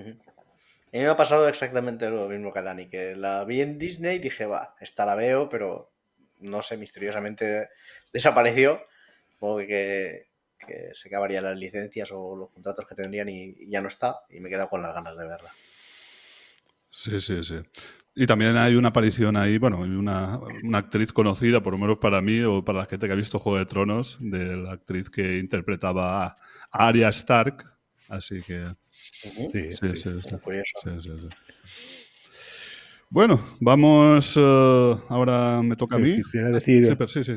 mí 0.98 1.02
me 1.02 1.06
ha 1.06 1.16
pasado 1.16 1.48
exactamente 1.48 2.08
lo 2.08 2.28
mismo 2.28 2.52
que 2.52 2.58
a 2.58 2.62
Dani, 2.62 2.88
que 2.88 3.14
la 3.16 3.44
vi 3.44 3.60
en 3.60 3.78
Disney 3.78 4.16
y 4.16 4.20
dije, 4.20 4.46
va, 4.46 4.74
esta 4.80 5.04
la 5.06 5.14
veo, 5.14 5.48
pero 5.48 5.92
no 6.40 6.62
sé, 6.62 6.76
misteriosamente 6.76 7.68
desapareció. 8.12 8.80
Supongo 9.32 9.58
que, 9.58 10.28
que 10.66 10.90
se 10.94 11.08
acabarían 11.08 11.44
las 11.44 11.56
licencias 11.56 12.10
o 12.12 12.36
los 12.36 12.50
contratos 12.50 12.86
que 12.86 12.94
tendrían 12.94 13.28
y, 13.28 13.54
y 13.58 13.70
ya 13.70 13.80
no 13.80 13.88
está. 13.88 14.20
Y 14.30 14.40
me 14.40 14.48
he 14.48 14.52
quedado 14.52 14.68
con 14.68 14.82
las 14.82 14.94
ganas 14.94 15.16
de 15.16 15.26
verla. 15.26 15.52
Sí, 17.02 17.20
sí, 17.20 17.44
sí. 17.44 17.54
Y 18.14 18.26
también 18.26 18.56
hay 18.56 18.76
una 18.76 18.88
aparición 18.88 19.36
ahí, 19.36 19.58
bueno, 19.58 19.82
hay 19.84 19.90
una, 19.90 20.38
una 20.64 20.78
actriz 20.78 21.12
conocida, 21.12 21.62
por 21.62 21.74
lo 21.74 21.78
menos 21.78 21.98
para 21.98 22.22
mí 22.22 22.40
o 22.40 22.64
para 22.64 22.78
la 22.80 22.86
gente 22.86 23.06
que 23.06 23.12
ha 23.12 23.16
visto 23.16 23.38
Juego 23.38 23.58
de 23.58 23.66
Tronos, 23.66 24.16
de 24.20 24.56
la 24.56 24.72
actriz 24.72 25.10
que 25.10 25.38
interpretaba 25.38 26.24
a 26.26 26.38
Arya 26.72 27.10
Stark. 27.10 27.62
Así 28.08 28.40
que. 28.40 28.64
Sí, 29.12 29.72
sí, 29.72 29.72
sí. 29.72 29.96
sí, 29.96 30.22
sí. 30.22 30.28
Muy 30.30 30.40
curioso. 30.40 30.78
Sí, 30.82 30.90
sí, 31.02 31.10
sí. 31.20 31.28
Bueno, 33.10 33.40
vamos. 33.60 34.36
eh, 34.36 34.94
ahora 35.08 35.62
me 35.62 35.76
toca 35.76 35.96
a 35.96 35.98
mí. 35.98 36.16
Quisiera 36.16 36.50
decir 36.50 36.86
Sí, 36.86 36.94
pero 36.96 37.08
sí, 37.08 37.24
sí. 37.24 37.36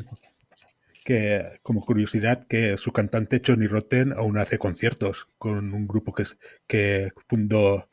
que, 1.04 1.58
como 1.62 1.84
curiosidad, 1.84 2.46
que 2.46 2.76
su 2.76 2.92
cantante 2.92 3.40
Johnny 3.44 3.66
Rotten 3.66 4.12
aún 4.12 4.38
hace 4.38 4.58
conciertos 4.58 5.28
con 5.38 5.72
un 5.72 5.86
grupo 5.86 6.12
que, 6.12 6.22
es- 6.22 6.38
que 6.66 7.10
fundó 7.28 7.88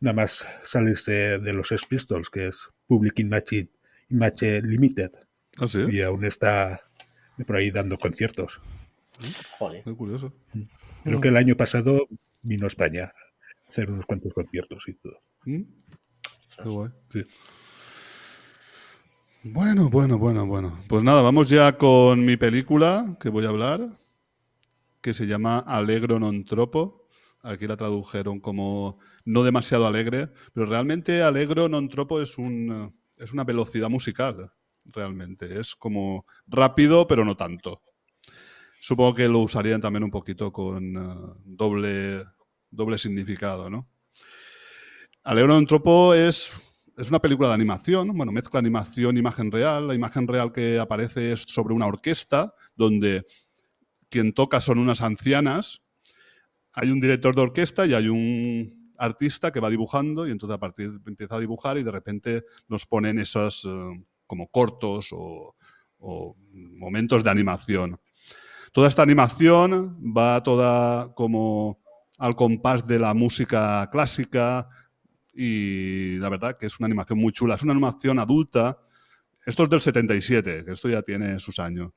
nada 0.00 0.14
más 0.14 0.46
salirse 0.62 1.38
de 1.38 1.52
los 1.52 1.68
Sex 1.68 1.86
Pistols, 1.86 2.30
que 2.30 2.48
es 2.48 2.68
Public 2.86 3.18
Image, 3.18 3.68
Image 4.10 4.62
Limited, 4.62 5.10
Ah, 5.58 5.66
sí. 5.68 5.80
y 5.90 6.02
aún 6.02 6.24
está 6.24 6.80
por 7.46 7.56
ahí 7.56 7.70
dando 7.70 7.98
conciertos. 7.98 8.60
Joder. 9.58 9.82
Qué 9.84 9.94
curioso. 9.94 10.32
Creo 11.04 11.20
que 11.20 11.28
el 11.28 11.36
año 11.36 11.56
pasado 11.56 12.06
vino 12.42 12.64
a 12.64 12.68
España 12.68 13.04
a 13.04 13.12
hacer 13.68 13.90
unos 13.90 14.06
cuantos 14.06 14.32
conciertos 14.32 14.84
y 14.88 14.94
todo. 14.94 15.18
¿Mm? 15.44 15.62
Qué 16.62 16.68
guay. 16.68 16.90
Sí. 17.12 17.24
Bueno, 19.44 19.88
bueno, 19.88 20.18
bueno, 20.18 20.46
bueno. 20.46 20.80
Pues 20.88 21.02
nada, 21.02 21.22
vamos 21.22 21.48
ya 21.48 21.76
con 21.78 22.24
mi 22.24 22.36
película 22.36 23.16
que 23.20 23.28
voy 23.30 23.44
a 23.46 23.48
hablar, 23.48 23.88
que 25.00 25.14
se 25.14 25.26
llama 25.26 25.58
Alegro 25.60 26.18
non 26.18 26.44
tropo. 26.44 27.06
Aquí 27.42 27.66
la 27.70 27.76
tradujeron 27.78 28.40
como 28.42 28.98
no 29.28 29.44
demasiado 29.44 29.86
alegre, 29.86 30.32
pero 30.54 30.64
realmente 30.64 31.20
Alegro 31.20 31.68
non 31.68 31.92
tropo 31.92 32.24
es, 32.24 32.40
un, 32.40 32.72
es 33.20 33.36
una 33.36 33.44
velocidad 33.44 33.92
musical, 33.92 34.48
realmente. 34.88 35.60
Es 35.60 35.76
como 35.76 36.24
rápido, 36.48 37.04
pero 37.04 37.28
no 37.28 37.36
tanto. 37.36 37.84
Supongo 38.80 39.20
que 39.20 39.28
lo 39.28 39.44
usarían 39.44 39.84
también 39.84 40.02
un 40.02 40.10
poquito 40.10 40.48
con 40.50 40.96
eh, 40.96 41.40
doble, 41.44 42.24
doble 42.72 42.96
significado, 42.96 43.68
¿no? 43.68 43.84
Alegro 45.28 45.52
non 45.52 45.68
tropo 45.68 46.16
es 46.16 46.56
es 46.96 47.12
una 47.12 47.20
película 47.20 47.52
de 47.52 47.54
animación, 47.54 48.08
bueno, 48.16 48.32
mezcla 48.32 48.58
animación 48.58 49.20
imagen 49.20 49.52
real. 49.52 49.86
La 49.86 49.94
imagen 49.94 50.26
real 50.26 50.50
que 50.50 50.80
aparece 50.80 51.36
es 51.36 51.44
sobre 51.46 51.74
una 51.74 51.86
orquesta 51.86 52.54
donde 52.74 53.28
quien 54.08 54.32
toca 54.32 54.60
son 54.60 54.80
unas 54.80 55.02
ancianas. 55.02 55.84
Hay 56.72 56.90
un 56.90 56.98
director 56.98 57.36
de 57.36 57.42
orquesta 57.42 57.86
y 57.86 57.92
hay 57.92 58.08
un 58.08 58.77
artista 58.98 59.50
que 59.52 59.60
va 59.60 59.70
dibujando 59.70 60.26
y 60.26 60.30
entonces 60.30 60.54
a 60.54 60.60
partir 60.60 61.00
empieza 61.06 61.36
a 61.36 61.40
dibujar 61.40 61.78
y 61.78 61.82
de 61.82 61.90
repente 61.90 62.44
nos 62.68 62.84
ponen 62.84 63.18
esos 63.18 63.64
eh, 63.64 64.04
como 64.26 64.48
cortos 64.48 65.08
o, 65.12 65.54
o 65.98 66.36
momentos 66.52 67.24
de 67.24 67.30
animación. 67.30 67.98
Toda 68.72 68.88
esta 68.88 69.02
animación 69.02 69.98
va 70.16 70.42
toda 70.42 71.14
como 71.14 71.80
al 72.18 72.36
compás 72.36 72.86
de 72.86 72.98
la 72.98 73.14
música 73.14 73.88
clásica, 73.90 74.68
y 75.40 76.16
la 76.16 76.28
verdad 76.30 76.58
que 76.58 76.66
es 76.66 76.80
una 76.80 76.86
animación 76.86 77.20
muy 77.20 77.32
chula. 77.32 77.54
Es 77.54 77.62
una 77.62 77.70
animación 77.70 78.18
adulta. 78.18 78.76
Esto 79.46 79.62
es 79.62 79.70
del 79.70 79.80
77, 79.80 80.64
que 80.64 80.72
esto 80.72 80.88
ya 80.88 81.00
tiene 81.02 81.38
sus 81.38 81.60
años. 81.60 81.92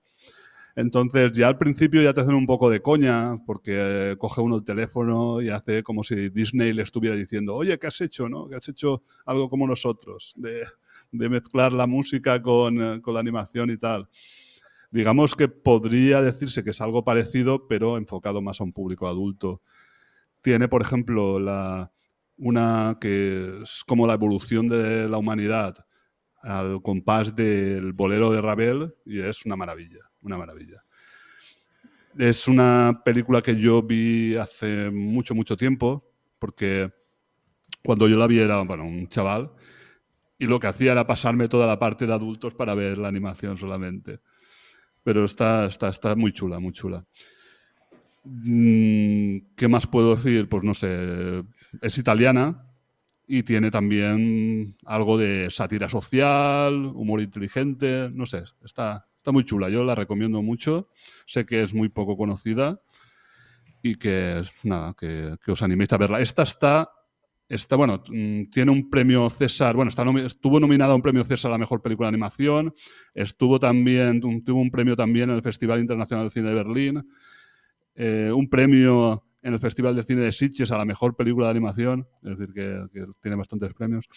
Entonces, 0.76 1.32
ya 1.34 1.48
al 1.48 1.58
principio 1.58 2.02
ya 2.02 2.14
te 2.14 2.22
hacen 2.22 2.36
un 2.36 2.46
poco 2.46 2.70
de 2.70 2.82
coña, 2.82 3.38
porque 3.46 4.12
eh, 4.12 4.16
coge 4.18 4.42
uno 4.42 4.58
el 4.58 4.64
teléfono 4.64 5.42
y 5.42 5.50
hace 5.50 5.84
como 5.84 6.04
si 6.04 6.30
Disney 6.30 6.74
le 6.74 6.84
estuviera 6.84 7.16
diciendo, 7.16 7.56
oye, 7.56 7.78
¿qué 7.78 7.88
has 7.88 8.00
hecho? 8.02 8.30
No? 8.30 8.48
Que 8.48 8.56
has 8.56 8.68
hecho 8.70 9.04
algo 9.26 9.50
como 9.50 9.68
nosotros, 9.68 10.34
de, 10.38 10.64
mezclar 11.12 11.74
la 11.74 11.88
música 11.88 12.42
con, 12.42 12.82
eh, 12.82 13.02
con 13.02 13.14
la 13.14 13.20
animación 13.20 13.70
y 13.70 13.78
tal. 13.78 14.08
Digamos 14.92 15.36
que 15.36 15.48
podría 15.48 16.22
decirse 16.22 16.64
que 16.64 16.72
es 16.72 16.82
algo 16.82 17.04
parecido, 17.04 17.68
pero 17.68 17.98
enfocado 17.98 18.42
más 18.42 18.62
a 18.62 18.64
un 18.64 18.74
público 18.74 19.08
adulto. 19.08 19.62
Tiene, 20.42 20.68
por 20.68 20.82
ejemplo, 20.82 21.40
la, 21.40 21.92
una 22.42 22.98
que 23.00 23.62
es 23.64 23.84
como 23.88 24.08
la 24.08 24.14
evolución 24.14 24.68
de 24.68 25.08
la 25.08 25.18
humanidad 25.18 25.86
al 26.42 26.82
compás 26.82 27.36
del 27.36 27.94
bolero 27.94 28.32
de 28.32 28.42
Ravel 28.42 28.96
y 29.06 29.20
es 29.20 29.46
una 29.46 29.56
maravilla, 29.56 30.10
una 30.22 30.38
maravilla. 30.38 30.84
Es 32.18 32.48
una 32.48 33.02
película 33.06 33.42
que 33.42 33.60
yo 33.60 33.82
vi 33.82 34.36
hace 34.36 34.90
mucho, 34.92 35.34
mucho 35.34 35.56
tiempo, 35.56 36.04
porque 36.40 36.92
cuando 37.84 38.08
yo 38.08 38.18
la 38.18 38.28
vi 38.28 38.40
era 38.40 38.62
un 38.62 39.08
chaval 39.08 39.52
y 40.38 40.46
lo 40.46 40.60
que 40.60 40.68
hacía 40.68 40.92
era 40.92 41.08
pasarme 41.08 41.48
toda 41.48 41.68
la 41.68 41.80
parte 41.80 42.06
de 42.06 42.14
adultos 42.14 42.56
para 42.56 42.74
ver 42.74 42.98
la 42.98 43.08
animación 43.08 43.58
solamente. 43.58 44.20
Pero 45.04 45.26
está, 45.26 45.66
está, 45.66 45.90
está 45.90 46.16
muy 46.16 46.32
chula, 46.32 46.60
muy 46.60 46.74
chula. 46.74 47.06
Mm, 48.24 49.38
¿Qué 49.56 49.68
más 49.68 49.88
puedo 49.88 50.16
decir? 50.16 50.48
Pues 50.50 50.64
no 50.64 50.74
sé, 50.74 51.44
es 51.82 51.98
italiana 51.98 52.68
y 53.28 53.44
tiene 53.44 53.72
también 53.72 54.76
algo 54.86 55.18
de 55.18 55.50
sátira 55.50 55.88
social, 55.90 56.74
humor 56.74 57.22
inteligente, 57.22 58.10
no 58.14 58.26
sé, 58.26 58.44
está, 58.64 59.08
está 59.22 59.32
muy 59.32 59.44
chula, 59.44 59.70
yo 59.70 59.84
la 59.84 59.94
recomiendo 59.94 60.42
mucho, 60.42 60.90
sé 61.28 61.46
que 61.46 61.62
es 61.62 61.76
muy 61.76 61.90
poco 61.90 62.18
conocida 62.18 62.82
y 63.84 63.96
que, 63.96 64.42
nada, 64.64 64.96
que, 65.00 65.36
que 65.46 65.52
os 65.52 65.62
animéis 65.62 65.94
a 65.94 65.98
verla. 65.98 66.22
Esta 66.22 66.42
está, 66.42 66.90
está 67.48 67.76
bueno, 67.76 68.02
mm, 68.10 68.46
tiene 68.50 68.72
un 68.72 68.90
premio 68.90 69.30
César, 69.30 69.76
bueno, 69.76 69.90
está 69.90 70.04
estuvo 70.26 70.60
nominada 70.60 70.94
a 70.94 70.96
un 70.96 71.04
premio 71.04 71.24
César 71.24 71.50
a 71.50 71.54
la 71.54 71.60
mejor 71.60 71.84
película 71.84 72.08
de 72.08 72.16
animación, 72.16 72.74
estuvo 73.14 73.60
también, 73.60 74.22
tuvo 74.22 74.60
un 74.60 74.72
premio 74.72 74.96
también 74.96 75.30
en 75.30 75.36
el 75.36 75.44
Festival 75.44 75.80
Internacional 75.80 76.26
de 76.26 76.32
Cine 76.32 76.50
de 76.50 76.56
Berlín, 76.56 77.08
eh, 77.94 78.32
un 78.34 78.50
premio 78.50 79.24
en 79.44 79.54
el 79.54 79.60
Festival 79.60 79.96
de 79.96 80.02
Cine 80.02 80.22
de 80.22 80.32
Sitges 80.32 80.72
a 80.72 80.80
la 80.80 80.86
mejor 80.86 81.16
película 81.16 81.46
de 81.46 81.52
animación, 81.52 82.08
es 82.24 82.40
decir, 82.40 82.56
que 82.56 83.06
tiene 83.22 83.38
bastantes 83.38 83.72
premios. 83.76 84.10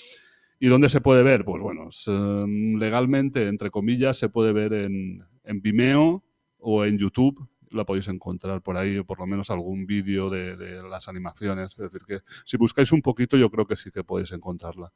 ¿Y 0.60 0.68
dónde 0.68 0.88
se 0.88 1.00
puede 1.00 1.22
ver? 1.22 1.44
Pues 1.44 1.62
bueno, 1.62 1.88
eh, 2.06 2.76
legalmente, 2.78 3.48
entre 3.48 3.70
comillas, 3.70 4.16
se 4.18 4.28
puede 4.28 4.52
ver 4.52 4.72
en, 4.72 5.24
en 5.44 5.60
Vimeo 5.60 6.24
o 6.58 6.84
en 6.84 6.98
YouTube. 6.98 7.48
la 7.70 7.84
podéis 7.84 8.08
encontrar 8.08 8.62
por 8.62 8.76
ahí, 8.76 8.98
o 8.98 9.04
por 9.04 9.18
lo 9.18 9.26
menos 9.26 9.50
algún 9.50 9.86
vídeo 9.86 10.30
de, 10.30 10.56
de 10.56 10.82
las 10.88 11.08
animaciones. 11.08 11.72
Es 11.72 11.78
decir, 11.78 12.02
que 12.06 12.20
si 12.44 12.56
buscáis 12.56 12.92
un 12.92 13.02
poquito, 13.02 13.36
yo 13.36 13.50
creo 13.50 13.66
que 13.66 13.76
sí 13.76 13.90
que 13.90 14.04
podéis 14.04 14.32
encontrarla. 14.32 14.92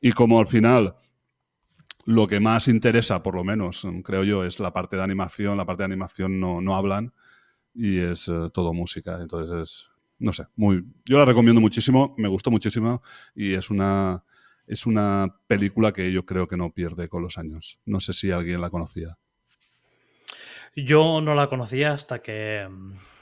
Y 0.00 0.12
como 0.12 0.38
al 0.38 0.46
final 0.46 0.94
lo 2.06 2.26
que 2.26 2.40
más 2.40 2.68
interesa, 2.68 3.22
por 3.22 3.34
lo 3.34 3.44
menos, 3.44 3.86
creo 4.04 4.24
yo, 4.24 4.44
es 4.44 4.58
la 4.58 4.72
parte 4.72 4.96
de 4.96 5.02
animación. 5.02 5.56
La 5.56 5.66
parte 5.66 5.82
de 5.82 5.86
animación 5.86 6.40
no, 6.40 6.60
no 6.60 6.74
hablan 6.74 7.12
y 7.74 7.98
es 7.98 8.28
eh, 8.28 8.48
todo 8.52 8.72
música. 8.72 9.18
Entonces, 9.20 9.70
es, 9.70 9.86
no 10.18 10.32
sé, 10.32 10.44
muy, 10.56 10.84
yo 11.04 11.18
la 11.18 11.24
recomiendo 11.24 11.60
muchísimo, 11.60 12.14
me 12.18 12.28
gustó 12.28 12.50
muchísimo 12.50 13.02
y 13.34 13.54
es 13.54 13.70
una, 13.70 14.24
es 14.70 14.86
una 14.86 15.40
película 15.48 15.92
que 15.92 16.12
yo 16.12 16.24
creo 16.24 16.46
que 16.46 16.56
no 16.56 16.72
pierde 16.72 17.08
con 17.08 17.22
los 17.22 17.38
años. 17.38 17.80
No 17.86 18.00
sé 18.00 18.12
si 18.12 18.30
alguien 18.30 18.60
la 18.60 18.70
conocía. 18.70 19.18
Yo 20.76 21.20
no 21.20 21.34
la 21.34 21.48
conocía 21.48 21.92
hasta 21.92 22.22
que 22.22 22.68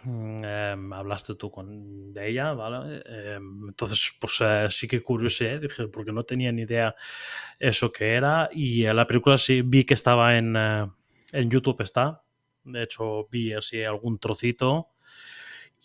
mm, 0.05 0.45
em, 0.45 0.93
hablaste 0.93 1.37
tú 1.37 1.51
con, 1.51 2.13
de 2.13 2.29
ella, 2.29 2.53
¿vale? 2.53 3.03
Em, 3.07 3.67
entonces, 3.67 4.13
pues 4.21 4.39
eh, 4.43 4.69
sí 4.71 4.87
que 4.87 5.03
curiosé, 5.03 5.59
dije, 5.59 5.89
porque 5.89 6.13
no 6.13 6.25
tenía 6.25 6.53
ni 6.53 6.63
idea 6.63 6.95
eso 7.59 7.91
que 7.91 8.13
era. 8.13 8.51
Y 8.53 8.85
eh, 8.85 8.93
la 8.93 9.07
película 9.07 9.39
sí 9.39 9.63
vi 9.63 9.85
que 9.85 9.95
estaba 9.95 10.37
en, 10.37 10.55
eh, 10.55 10.87
en 11.33 11.51
YouTube, 11.51 11.81
está. 11.81 12.23
De 12.63 12.83
hecho, 12.83 13.27
vi 13.31 13.55
así 13.55 13.83
algún 13.83 14.19
trocito. 14.19 14.91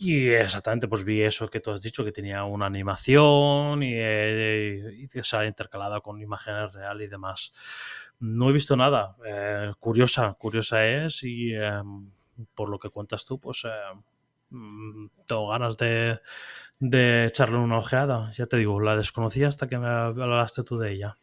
Y 0.06 0.28
exactamente, 0.32 0.90
pues 0.90 1.06
vi 1.06 1.22
eso 1.22 1.48
que 1.48 1.62
tú 1.62 1.72
has 1.72 1.82
dicho, 1.82 2.04
que 2.04 2.12
tenía 2.12 2.44
una 2.44 2.66
animación 2.66 3.82
y, 3.84 3.94
eh, 3.96 4.98
y 4.98 5.24
se 5.24 5.38
ha 5.38 5.46
intercalada 5.46 6.02
con 6.02 6.20
imágenes 6.20 6.74
reales 6.74 7.08
y 7.08 7.10
demás. 7.10 7.54
No 8.20 8.50
he 8.50 8.52
visto 8.52 8.76
nada. 8.76 9.16
Eh, 9.26 9.72
curiosa, 9.80 10.34
curiosa 10.34 10.86
es 10.86 11.24
y 11.24 11.54
eh, 11.56 11.82
por 12.54 12.68
lo 12.68 12.80
que 12.80 12.90
cuentas 12.90 13.24
tú, 13.26 13.40
pues 13.40 13.64
mm, 14.50 15.06
tengo 15.26 15.48
ganas 15.48 15.78
de, 15.78 16.20
de 16.80 17.28
echarle 17.28 17.56
una 17.60 17.78
ojeada. 17.78 18.30
Ya 18.34 18.46
te 18.46 18.58
digo, 18.58 18.82
la 18.82 18.98
desconocía 18.98 19.48
hasta 19.48 19.70
que 19.70 19.78
me 19.78 19.88
hablaste 19.88 20.64
tú 20.64 20.78
de 20.78 20.92
ella. 20.92 21.16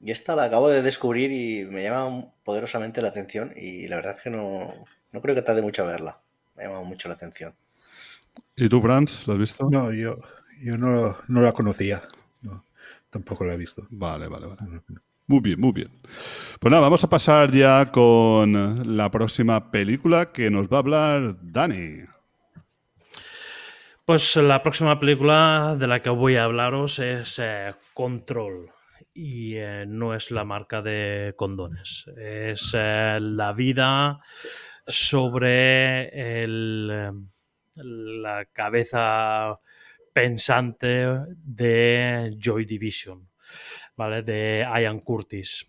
Y 0.00 0.10
esta 0.10 0.34
la 0.34 0.44
acabo 0.44 0.68
de 0.68 0.82
descubrir 0.82 1.30
y 1.30 1.64
me 1.64 1.84
llama 1.84 2.32
poderosamente 2.42 3.02
la 3.02 3.08
atención 3.08 3.52
y 3.54 3.86
la 3.86 3.96
verdad 3.96 4.16
es 4.16 4.22
que 4.24 4.30
no, 4.30 4.68
no 5.12 5.20
creo 5.20 5.36
que 5.36 5.42
tarde 5.42 5.62
mucho 5.62 5.84
a 5.84 5.86
verla. 5.86 6.25
Me 6.56 6.64
ha 6.64 6.66
llamado 6.66 6.84
mucho 6.84 7.08
la 7.08 7.14
atención. 7.14 7.54
¿Y 8.56 8.68
tú, 8.68 8.80
Franz, 8.80 9.26
la 9.26 9.34
has 9.34 9.40
visto? 9.40 9.68
No, 9.70 9.92
yo, 9.92 10.18
yo 10.62 10.76
no, 10.78 11.16
no 11.28 11.40
la 11.40 11.52
conocía. 11.52 12.02
No, 12.42 12.64
tampoco 13.10 13.44
la 13.44 13.54
he 13.54 13.56
visto. 13.56 13.86
Vale, 13.90 14.28
vale, 14.28 14.46
vale. 14.46 14.82
Muy 15.28 15.40
bien, 15.40 15.60
muy 15.60 15.72
bien. 15.72 15.90
Pues 16.60 16.70
nada, 16.70 16.82
vamos 16.82 17.02
a 17.02 17.08
pasar 17.08 17.50
ya 17.50 17.90
con 17.90 18.96
la 18.96 19.10
próxima 19.10 19.70
película 19.70 20.30
que 20.32 20.50
nos 20.50 20.68
va 20.68 20.76
a 20.76 20.80
hablar 20.80 21.36
Dani. 21.42 22.04
Pues 24.04 24.36
la 24.36 24.62
próxima 24.62 25.00
película 25.00 25.74
de 25.76 25.88
la 25.88 26.00
que 26.00 26.10
voy 26.10 26.36
a 26.36 26.44
hablaros 26.44 27.00
es 27.00 27.40
eh, 27.42 27.74
Control. 27.92 28.70
Y 29.12 29.56
eh, 29.56 29.84
no 29.88 30.14
es 30.14 30.30
la 30.30 30.44
marca 30.44 30.80
de 30.80 31.34
condones. 31.36 32.04
Es 32.16 32.72
eh, 32.78 33.18
la 33.20 33.52
vida 33.52 34.20
sobre 34.86 36.40
el, 36.40 36.90
eh, 36.92 37.12
la 37.74 38.44
cabeza 38.46 39.58
pensante 40.12 41.06
de 41.28 42.36
Joy 42.38 42.64
Division, 42.64 43.28
¿vale? 43.96 44.22
De 44.22 44.66
Ian 44.80 45.00
Curtis. 45.00 45.66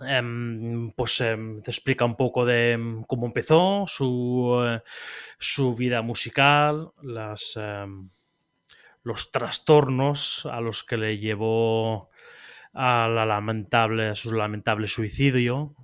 Em, 0.00 0.92
pues 0.92 1.20
em, 1.20 1.60
te 1.60 1.70
explica 1.72 2.04
un 2.04 2.14
poco 2.16 2.44
de 2.44 2.72
em, 2.72 3.02
cómo 3.04 3.26
empezó, 3.26 3.84
su, 3.86 4.62
eh, 4.64 4.80
su 5.38 5.74
vida 5.74 6.02
musical, 6.02 6.92
las, 7.02 7.56
em, 7.56 8.08
los 9.02 9.32
trastornos 9.32 10.46
a 10.46 10.60
los 10.60 10.84
que 10.84 10.96
le 10.96 11.18
llevó 11.18 12.10
a 12.74 13.08
la 13.08 13.26
lamentable, 13.26 14.08
a 14.08 14.14
su 14.14 14.32
lamentable 14.32 14.86
suicidio. 14.86 15.74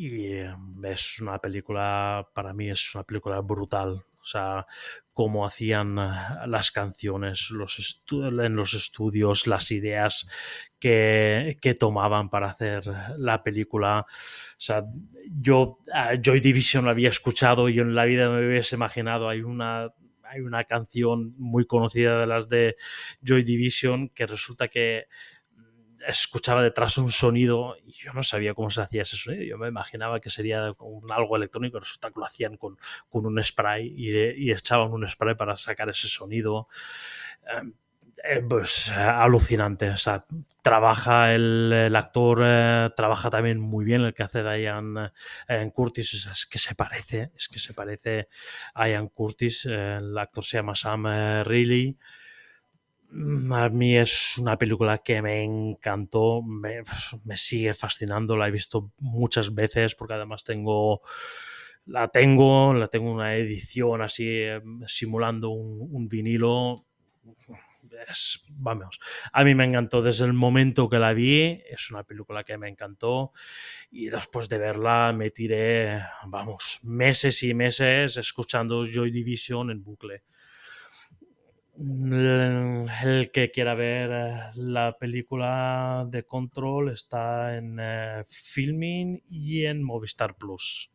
Y 0.00 0.26
eh, 0.26 0.54
es 0.84 1.18
una 1.18 1.40
película, 1.40 2.28
para 2.32 2.52
mí 2.52 2.70
es 2.70 2.94
una 2.94 3.02
película 3.02 3.40
brutal. 3.40 3.94
O 4.20 4.24
sea, 4.24 4.64
cómo 5.12 5.44
hacían 5.44 5.98
eh, 5.98 6.12
las 6.46 6.70
canciones 6.70 7.50
los 7.50 8.04
en 8.12 8.54
los 8.54 8.74
estudios, 8.74 9.48
las 9.48 9.72
ideas 9.72 10.28
que, 10.78 11.58
que 11.60 11.74
tomaban 11.74 12.30
para 12.30 12.50
hacer 12.50 12.84
la 13.16 13.42
película. 13.42 14.06
O 14.08 14.60
sea, 14.60 14.84
yo 15.28 15.80
Joy 16.22 16.38
Division 16.38 16.84
lo 16.84 16.92
había 16.92 17.08
escuchado 17.08 17.68
y 17.68 17.80
en 17.80 17.96
la 17.96 18.04
vida 18.04 18.30
me 18.30 18.46
hubiese 18.46 18.76
imaginado, 18.76 19.28
hay 19.28 19.40
una, 19.42 19.92
hay 20.22 20.42
una 20.42 20.62
canción 20.62 21.34
muy 21.38 21.66
conocida 21.66 22.20
de 22.20 22.26
las 22.28 22.48
de 22.48 22.76
Joy 23.20 23.42
Division 23.42 24.10
que 24.10 24.26
resulta 24.28 24.68
que 24.68 25.06
mm, 25.06 25.37
escuchaba 26.06 26.62
detrás 26.62 26.98
un 26.98 27.10
sonido 27.10 27.76
y 27.84 27.92
yo 27.92 28.12
no 28.12 28.22
sabía 28.22 28.54
cómo 28.54 28.70
se 28.70 28.80
hacía 28.80 29.02
ese 29.02 29.16
sonido. 29.16 29.44
Yo 29.44 29.58
me 29.58 29.68
imaginaba 29.68 30.20
que 30.20 30.30
sería 30.30 30.70
un 30.80 31.10
algo 31.12 31.36
electrónico, 31.36 31.80
resulta 31.80 32.10
que 32.10 32.20
lo 32.20 32.26
hacían 32.26 32.56
con, 32.56 32.78
con 33.08 33.26
un 33.26 33.42
spray 33.42 33.92
y, 33.96 34.50
echaban 34.50 34.92
un 34.92 35.08
spray 35.08 35.34
para 35.34 35.56
sacar 35.56 35.88
ese 35.88 36.08
sonido. 36.08 36.68
Eh, 37.46 37.72
eh, 38.24 38.42
pues 38.48 38.88
eh, 38.88 38.94
alucinante. 38.94 39.90
O 39.90 39.96
sea, 39.96 40.26
trabaja 40.62 41.34
el, 41.34 41.94
actor, 41.94 42.40
eh, 42.44 42.90
trabaja 42.96 43.30
también 43.30 43.60
muy 43.60 43.84
bien 43.84 44.02
el 44.02 44.14
que 44.14 44.22
hace 44.22 44.42
Diane 44.42 45.12
Ian 45.48 45.70
Curtis. 45.70 46.26
Es 46.26 46.46
que 46.46 46.58
se 46.58 46.74
parece, 46.74 47.32
es 47.36 47.48
que 47.48 47.58
se 47.58 47.74
parece 47.74 48.28
a 48.74 48.88
Ian 48.88 49.08
Curtis. 49.08 49.66
eh, 49.66 49.96
el 49.98 50.16
actor 50.18 50.44
se 50.44 50.58
llama 50.58 50.74
Sam 50.74 51.06
eh, 51.06 51.44
Reilly. 51.44 51.98
Mm, 53.10 53.52
A 53.52 53.68
mí 53.70 53.96
es 53.96 54.36
una 54.38 54.56
película 54.58 54.98
que 54.98 55.22
me 55.22 55.42
encantó, 55.42 56.42
me, 57.24 57.36
sigue 57.36 57.74
fascinando, 57.74 58.36
la 58.36 58.48
he 58.48 58.50
visto 58.50 58.90
muchas 58.98 59.54
veces 59.54 59.94
porque 59.94 60.14
además 60.14 60.44
tengo, 60.44 61.02
la 61.86 62.08
tengo, 62.08 62.74
la 62.74 62.88
tengo 62.88 63.10
una 63.12 63.34
edición 63.36 64.02
así 64.02 64.26
eh, 64.28 64.60
simulando 64.86 65.50
un, 65.50 65.88
un 65.90 66.08
vinilo. 66.08 66.84
Es- 68.08 68.40
vamos, 68.50 69.00
a 69.32 69.44
mí 69.44 69.54
me 69.54 69.64
encantó 69.64 70.02
desde 70.02 70.24
el 70.26 70.32
momento 70.32 70.88
que 70.88 70.98
la 70.98 71.12
vi, 71.12 71.60
es 71.68 71.90
una 71.90 72.02
película 72.04 72.44
que 72.44 72.58
me 72.58 72.68
encantó 72.68 73.32
y 73.90 74.08
después 74.08 74.48
de 74.48 74.58
verla 74.58 75.12
me 75.14 75.30
tiré, 75.30 76.02
vamos, 76.26 76.80
meses 76.84 77.42
y 77.42 77.54
meses 77.54 78.16
escuchando 78.16 78.84
Joy 78.84 79.10
Division 79.10 79.70
en 79.70 79.82
bucle. 79.82 80.22
El, 81.80 82.90
el 83.04 83.30
que 83.30 83.52
quiera 83.52 83.74
ver 83.74 84.10
eh, 84.10 84.50
la 84.56 84.96
película 84.98 86.04
de 86.08 86.24
Control 86.24 86.90
está 86.90 87.56
en 87.56 87.78
eh, 87.80 88.24
Filming 88.28 89.22
y 89.30 89.64
en 89.64 89.84
Movistar 89.84 90.34
Plus. 90.36 90.90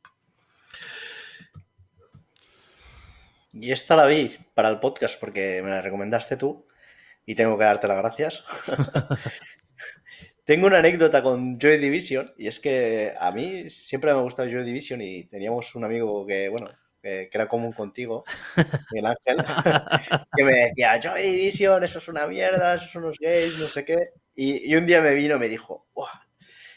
Y 3.53 3.71
esta 3.71 3.95
la 3.95 4.07
vi 4.07 4.35
para 4.53 4.69
el 4.69 4.79
podcast 4.79 5.17
porque 5.19 5.61
me 5.63 5.69
la 5.69 5.81
recomendaste 5.81 6.35
tú 6.35 6.67
y 7.25 7.35
tengo 7.35 7.57
que 7.57 7.63
darte 7.63 7.87
las 7.87 7.97
gracias. 7.97 8.43
tengo 10.43 10.67
una 10.67 10.79
anécdota 10.79 11.23
con 11.23 11.59
Joy 11.59 11.77
Division 11.77 12.33
y 12.37 12.47
es 12.47 12.59
que 12.59 13.13
a 13.17 13.31
mí 13.31 13.69
siempre 13.69 14.11
me 14.11 14.19
ha 14.19 14.23
gustado 14.23 14.49
Joy 14.49 14.65
Division 14.65 15.01
y 15.01 15.25
teníamos 15.25 15.75
un 15.75 15.85
amigo 15.85 16.25
que, 16.25 16.49
bueno, 16.49 16.67
que, 17.03 17.27
que 17.31 17.37
era 17.37 17.49
común 17.49 17.73
contigo, 17.73 18.23
Miguel 18.93 19.07
Ángel, 19.07 19.45
que 20.37 20.43
me 20.45 20.53
decía, 20.55 20.99
Joy 21.01 21.21
Division, 21.21 21.83
eso 21.83 21.99
es 21.99 22.07
una 22.07 22.27
mierda, 22.27 22.75
eso 22.75 22.85
son 22.87 23.03
unos 23.05 23.19
gays, 23.19 23.59
no 23.59 23.67
sé 23.67 23.83
qué. 23.85 23.97
Y, 24.35 24.71
y 24.71 24.75
un 24.77 24.85
día 24.87 25.01
me 25.01 25.13
vino 25.15 25.35
y 25.35 25.39
me 25.39 25.49
dijo, 25.49 25.87
"Buah, 25.93 26.09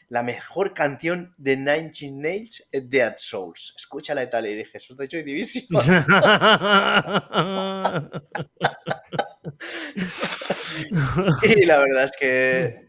la 0.09 0.23
mejor 0.23 0.73
canción 0.75 1.35
de 1.37 1.57
Nine 1.57 1.79
Inch 1.79 2.03
Nails 2.13 2.69
es 2.71 2.89
Dead 2.91 3.15
Souls. 3.19 3.75
Escúchala 3.77 4.23
y 4.23 4.31
tal. 4.31 4.47
Y 4.47 4.55
dije, 4.55 4.79
eso 4.79 4.93
es 4.95 4.99
de 4.99 5.09
Joy 5.09 5.23
Division. 5.25 5.83
Y 11.43 11.67
la 11.67 11.79
verdad 11.79 12.05
es 12.05 12.13
que 12.19 12.87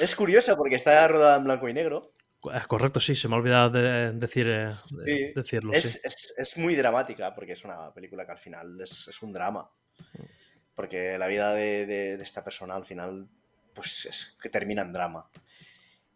es 0.00 0.16
curioso 0.16 0.56
porque 0.56 0.76
está 0.76 1.06
rodada 1.08 1.36
en 1.38 1.44
blanco 1.44 1.68
y 1.68 1.74
negro. 1.74 2.12
Eh, 2.52 2.60
Correcto, 2.66 2.98
sí, 3.00 3.14
se 3.14 3.28
me 3.28 3.34
ha 3.34 3.38
olvidado 3.38 3.70
de 3.70 4.12
decir, 4.12 4.48
eh, 4.48 4.66
de 4.66 4.72
Sí. 4.72 5.32
decirlo. 5.34 5.72
Es, 5.72 5.92
sí. 5.92 5.98
es- 6.04 6.34
es 6.36 6.56
muy 6.58 6.74
dramática 6.74 7.34
porque 7.34 7.52
es 7.52 7.64
una 7.64 7.92
película 7.94 8.24
que 8.26 8.32
al 8.32 8.38
final 8.38 8.80
es, 8.80 9.06
es 9.08 9.22
un 9.22 9.32
drama. 9.32 9.70
Porque 10.74 11.18
la 11.18 11.26
vida 11.26 11.54
de, 11.54 11.86
de- 11.86 12.16
de 12.16 12.22
esta 12.22 12.42
persona 12.42 12.74
al 12.74 12.86
final 12.86 13.28
pues 13.74 14.06
es 14.06 14.36
que 14.42 14.48
termina 14.50 14.82
en 14.82 14.92
drama. 14.92 15.30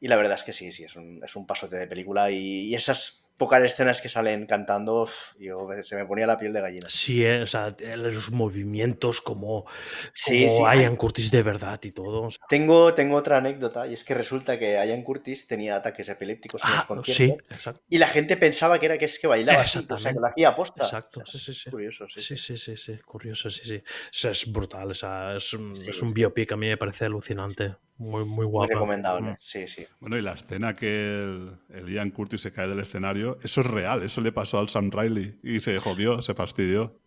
Y 0.01 0.09
la 0.09 0.17
verdad 0.17 0.35
es 0.39 0.43
que 0.43 0.53
sí, 0.53 0.73
sí, 0.73 0.85
es 0.85 0.97
un, 0.97 1.23
es 1.25 1.37
un 1.37 1.47
pasote 1.47 1.77
de 1.77 1.87
película 1.87 2.31
y, 2.31 2.69
y 2.69 2.75
esas 2.75 3.26
pocas 3.37 3.63
escenas 3.63 4.01
que 4.01 4.09
salen 4.09 4.47
cantando, 4.47 5.03
uf, 5.03 5.35
yo, 5.39 5.69
se 5.83 5.97
me 5.97 6.05
ponía 6.07 6.27
la 6.27 6.39
piel 6.39 6.53
de 6.53 6.61
gallina. 6.61 6.89
Sí, 6.89 7.25
eh, 7.25 7.43
o 7.43 7.47
sea, 7.47 7.75
eh, 7.79 7.97
los 7.97 8.31
movimientos 8.31 9.21
como, 9.21 9.65
como 9.65 9.73
sí. 10.15 10.47
Ian 10.47 10.97
Curtis 10.97 11.31
de 11.31 11.43
verdad 11.43 11.79
y 11.83 11.93
todo. 11.93 12.23
o 12.23 12.31
sea. 12.31 12.45
Tengo, 12.49 12.95
tengo 12.95 13.17
otra 13.17 13.39
anécdota 13.39 13.87
y 13.87 13.95
es 13.95 14.05
que 14.05 14.15
resulta 14.15 14.59
que 14.59 14.73
Ian 14.73 15.03
Curtis 15.03 15.47
tenía 15.47 15.77
ataques 15.77 16.09
epilépticos 16.09 16.63
en 16.65 16.71
los 16.71 16.81
Ah, 16.81 16.85
conciertos 16.87 17.47
sí, 17.49 17.55
exacto. 17.55 17.83
y 17.89 17.99
la 17.99 18.09
gente 18.09 18.37
pensaba 18.37 18.79
que 18.79 18.87
era 18.87 18.99
que 18.99 19.05
es 19.05 19.19
que 19.19 19.27
bailaba 19.27 19.63
así, 19.63 19.87
o 19.89 19.99
sea, 19.99 20.13
que 20.13 20.21
lo 20.21 20.27
hacía 20.27 20.49
aposta. 20.51 20.83
Exacto, 20.85 21.23
sí, 21.27 21.39
sí, 21.39 21.55
sí. 21.55 21.71
Curioso, 21.71 22.07
sí. 22.09 22.21
Sí, 22.21 22.37
sí, 22.37 22.57
sí, 22.57 22.77
sí, 22.77 22.97
curioso, 23.05 23.51
sí, 23.51 23.63
sí. 23.65 23.77
O 23.77 24.09
sea, 24.13 24.31
es 24.31 24.51
brutal, 24.51 24.91
o 24.91 24.95
sea, 24.95 25.37
es 25.37 25.53
un, 25.53 25.73
es 25.73 26.03
un 26.03 26.13
biopic, 26.13 26.53
a 26.53 26.57
mí 26.57 26.67
me 26.69 26.77
parece 26.77 27.05
alucinante. 27.07 27.77
Muy, 27.99 28.25
muy 28.25 28.27
Muy 28.27 28.47
guapo. 28.47 28.73
recomendable, 28.75 29.37
sí, 29.39 29.67
sí. 29.67 29.87
Bueno, 30.01 30.19
y 30.19 30.23
la 30.23 30.33
escena 30.33 30.77
que 30.77 31.23
el, 31.23 31.51
el 31.71 31.89
Ian 31.89 32.11
Curtis 32.11 32.43
se 32.43 32.53
cae 32.53 32.69
del 32.69 32.81
escenario, 32.81 33.39
eso 33.43 33.63
es 33.63 33.67
real, 33.67 34.03
eso 34.03 34.21
le 34.21 34.33
pasó 34.33 34.59
al 34.59 34.69
Sam 34.69 34.91
Riley 34.91 35.39
y 35.43 35.61
se 35.61 35.79
jodió, 35.79 36.21
se 36.21 36.35
fastidió. 36.35 36.99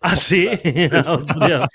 Ah, 0.00 0.14
sí, 0.14 0.48
hostias. 1.06 1.68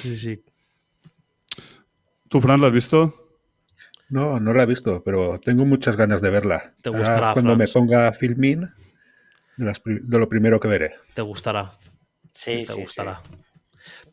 sí, 0.00 0.16
sí. 0.18 0.44
¿Tú, 2.28 2.40
Fran, 2.40 2.60
lo 2.60 2.66
has 2.66 2.72
visto? 2.72 3.14
No, 4.08 4.38
no 4.40 4.52
la 4.52 4.64
he 4.64 4.66
visto, 4.66 5.02
pero 5.04 5.38
tengo 5.40 5.64
muchas 5.64 5.96
ganas 5.96 6.20
de 6.20 6.30
verla. 6.30 6.74
Te 6.82 6.88
Ahora, 6.90 7.00
gustará, 7.00 7.32
cuando 7.32 7.56
me 7.56 7.66
ponga 7.68 8.12
Filmin, 8.12 8.62
de, 9.56 9.64
las 9.64 9.80
de 9.84 10.18
lo 10.18 10.28
primero 10.28 10.58
que 10.60 10.68
veré. 10.68 10.94
Te 11.14 11.22
gustará, 11.22 11.70
Sí, 12.32 12.64
te 12.66 12.72
sí, 12.72 12.80
gustará. 12.82 13.22
sí. 13.24 13.36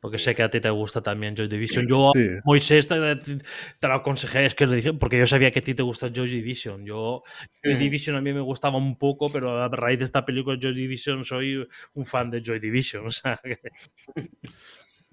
Porque 0.02 0.18
sé 0.20 0.34
que 0.36 0.44
a 0.44 0.50
ti 0.50 0.60
te 0.60 0.70
gusta 0.72 1.02
también 1.02 1.36
Joy 1.36 1.48
Division. 1.48 1.88
Yo, 1.88 2.12
Sí. 2.14 2.28
Moisés, 2.44 2.88
te, 2.88 3.16
te- 3.16 3.88
lo 3.88 3.94
aconsejé, 3.94 4.46
es 4.48 4.56
que 4.56 4.66
le 4.66 4.76
dije, 4.78 4.94
porque 4.94 5.18
yo 5.20 5.26
sabía 5.28 5.52
que 5.52 5.60
a 5.60 5.64
ti 5.64 5.74
te 5.76 5.84
gusta 5.84 6.10
Joy 6.12 6.28
Division. 6.30 6.84
Yo, 6.86 7.22
Joy. 7.64 7.76
Division 7.76 8.16
a 8.18 8.22
mí 8.22 8.34
me 8.34 8.42
gustaba 8.42 8.78
un 8.78 8.98
poco, 8.98 9.30
pero 9.30 9.62
a 9.64 9.70
raíz 9.70 10.00
de 10.00 10.06
esta 10.06 10.26
película 10.26 10.58
Joy 10.60 10.74
Division 10.74 11.24
soy 11.24 11.66
un 11.94 12.06
fan 12.06 12.30
de 12.32 12.42
Joy 12.44 12.60
Division. 12.60 13.06
O 13.08 13.12
sea, 13.12 13.40
que- 13.44 13.60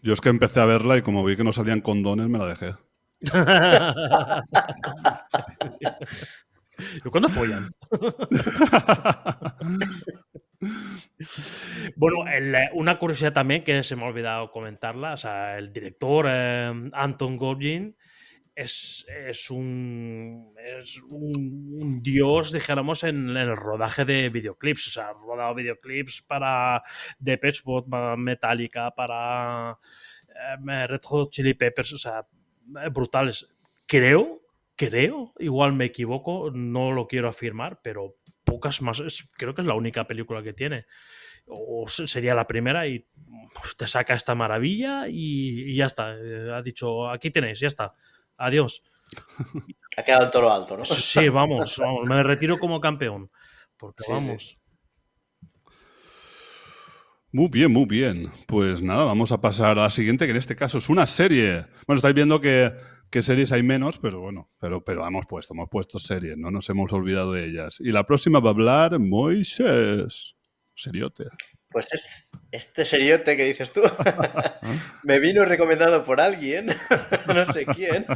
Yo 0.03 0.13
es 0.15 0.21
que 0.21 0.29
empecé 0.31 0.59
a 0.61 0.65
verla 0.65 0.97
y 0.97 1.03
como 1.03 1.25
vi 1.25 1.37
que 1.37 1.45
no 1.45 1.53
salían 1.53 1.81
condones, 1.83 2.29
me 2.29 2.39
la 2.39 2.47
dejé. 2.47 2.75
¿Y 7.05 7.11
cuándo 7.11 7.29
follan? 7.29 7.69
Bueno, 11.97 12.29
eh, 12.29 12.69
una 12.75 12.99
curiosidad 12.99 13.33
también 13.33 13.63
que 13.63 13.83
se 13.83 13.97
me 13.97 14.03
ha 14.03 14.07
olvidado 14.07 14.51
comentarla, 14.51 15.13
o 15.13 15.17
sea, 15.17 15.57
el 15.59 15.73
director 15.73 16.27
eh, 16.29 16.73
Anton 16.93 17.37
Gorgin 17.37 17.97
es, 18.55 19.07
es 19.09 19.51
un 19.51 20.53
es 20.81 21.01
un, 21.03 22.03
dios, 22.03 22.53
dijéramos, 22.53 23.05
en, 23.05 23.37
el 23.37 23.57
rodaje 23.57 24.05
de 24.05 24.29
videoclips, 24.31 24.89
o 24.89 24.91
sea, 24.91 25.11
ha 25.11 25.13
rodado 25.13 25.55
videoclips 25.55 26.23
para 26.23 26.83
Mode, 27.21 27.89
para 27.89 28.17
Metallica, 28.17 28.91
para 28.91 29.79
eh, 30.29 30.87
Red 30.89 31.03
Hot 31.05 31.31
Chili 31.31 31.55
Peppers, 31.55 31.93
o 31.93 31.99
sea, 31.99 32.27
brutales. 32.91 33.49
Creo, 33.87 34.43
creo, 34.75 35.35
igual 35.39 35.73
me 35.73 35.87
equivoco, 35.87 36.51
no 36.53 36.93
lo 36.93 37.07
quiero 37.07 37.29
afirmar, 37.29 37.81
pero 37.83 38.18
pocas 38.49 38.81
más, 38.83 39.01
es- 39.01 39.29
creo 39.37 39.55
que 39.55 39.61
es 39.63 39.67
la 39.67 39.75
única 39.75 40.07
película 40.07 40.43
que 40.43 40.53
tiene. 40.53 40.87
O 41.47 41.87
se- 41.89 42.09
sería 42.09 42.35
la 42.35 42.47
primera 42.47 42.87
y 42.87 43.07
pues, 43.55 43.77
te 43.77 43.87
saca 43.87 44.15
esta 44.15 44.35
maravilla 44.35 45.09
y, 45.09 45.73
y 45.73 45.77
ya 45.77 45.87
está. 45.87 46.15
Eh, 46.17 46.51
Ha 46.53 46.63
dicho, 46.63 47.09
aquí 47.11 47.31
tenéis, 47.31 47.61
ya 47.61 47.67
está. 47.69 47.95
Adiós. 48.37 48.83
Ha 49.97 50.05
quedado 50.05 50.27
en 50.27 50.31
todo 50.31 50.43
lo 50.43 50.53
alto, 50.53 50.77
¿no? 50.77 50.85
Sí, 50.85 51.29
vamos, 51.29 51.77
vamos, 51.77 52.07
me 52.07 52.23
retiro 52.23 52.57
como 52.57 52.81
campeón. 52.81 53.31
Porque 53.77 54.05
Sí, 54.05 54.07
sí. 54.07 54.13
vamos. 54.13 54.59
Muy 57.33 57.49
bien, 57.49 57.73
muy 57.73 57.85
bien. 57.85 58.31
Pues 58.47 58.81
nada, 58.81 59.05
vamos 59.05 59.33
a 59.33 59.41
pasar 59.41 59.77
a 59.79 59.83
la 59.83 59.91
siguiente, 59.91 60.25
que 60.25 60.31
en 60.31 60.37
este 60.37 60.55
caso 60.57 60.79
es 60.79 60.89
una 60.89 61.05
serie. 61.07 61.65
Bueno, 61.87 61.97
estáis 61.99 62.15
viendo 62.15 62.41
que, 62.41 62.73
que 63.11 63.23
series 63.23 63.53
hay 63.53 63.63
menos, 63.63 63.99
pero 63.99 64.21
bueno, 64.21 64.51
pero, 64.61 64.85
pero 64.85 65.07
hemos 65.07 65.27
puesto, 65.27 65.55
hemos 65.55 65.69
puesto 65.69 65.99
series, 65.99 66.37
no 66.37 66.51
nos 66.51 66.69
hemos 66.69 66.93
olvidado 66.93 67.33
de 67.33 67.47
ellas. 67.47 67.79
Y 67.81 67.93
la 67.93 68.05
próxima 68.05 68.41
va 68.41 68.51
a 68.51 68.53
hablar 68.53 68.99
Moisés. 68.99 70.35
Seriote. 70.75 71.25
Pues 71.71 71.93
es 71.93 72.31
este 72.53 72.85
seriote 72.85 73.37
que 73.37 73.45
dices 73.45 73.73
tú. 73.73 73.83
me 75.03 75.19
vino 75.19 75.45
recomendado 75.45 76.05
por 76.05 76.21
alguien, 76.21 76.67
no 77.27 77.47
sé 77.53 77.67
quién. 77.67 78.07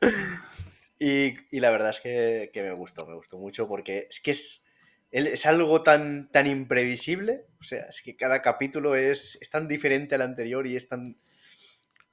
y, 0.98 1.34
y 1.50 1.60
la 1.60 1.70
verdad 1.70 1.90
es 1.90 2.00
que, 2.00 2.50
que 2.52 2.62
me 2.62 2.72
gustó, 2.74 3.06
me 3.06 3.14
gustó 3.14 3.38
mucho 3.38 3.66
porque 3.66 4.06
es 4.08 4.20
que 4.20 4.30
es, 4.30 4.66
es 5.10 5.46
algo 5.46 5.82
tan, 5.82 6.30
tan 6.30 6.46
imprevisible. 6.46 7.46
O 7.60 7.64
sea, 7.64 7.86
es 7.86 8.02
que 8.02 8.16
cada 8.16 8.40
capítulo 8.40 8.94
es, 8.94 9.36
es 9.40 9.50
tan 9.50 9.66
diferente 9.66 10.14
al 10.14 10.22
anterior 10.22 10.66
y 10.66 10.76
es 10.76 10.88
tan, 10.88 11.18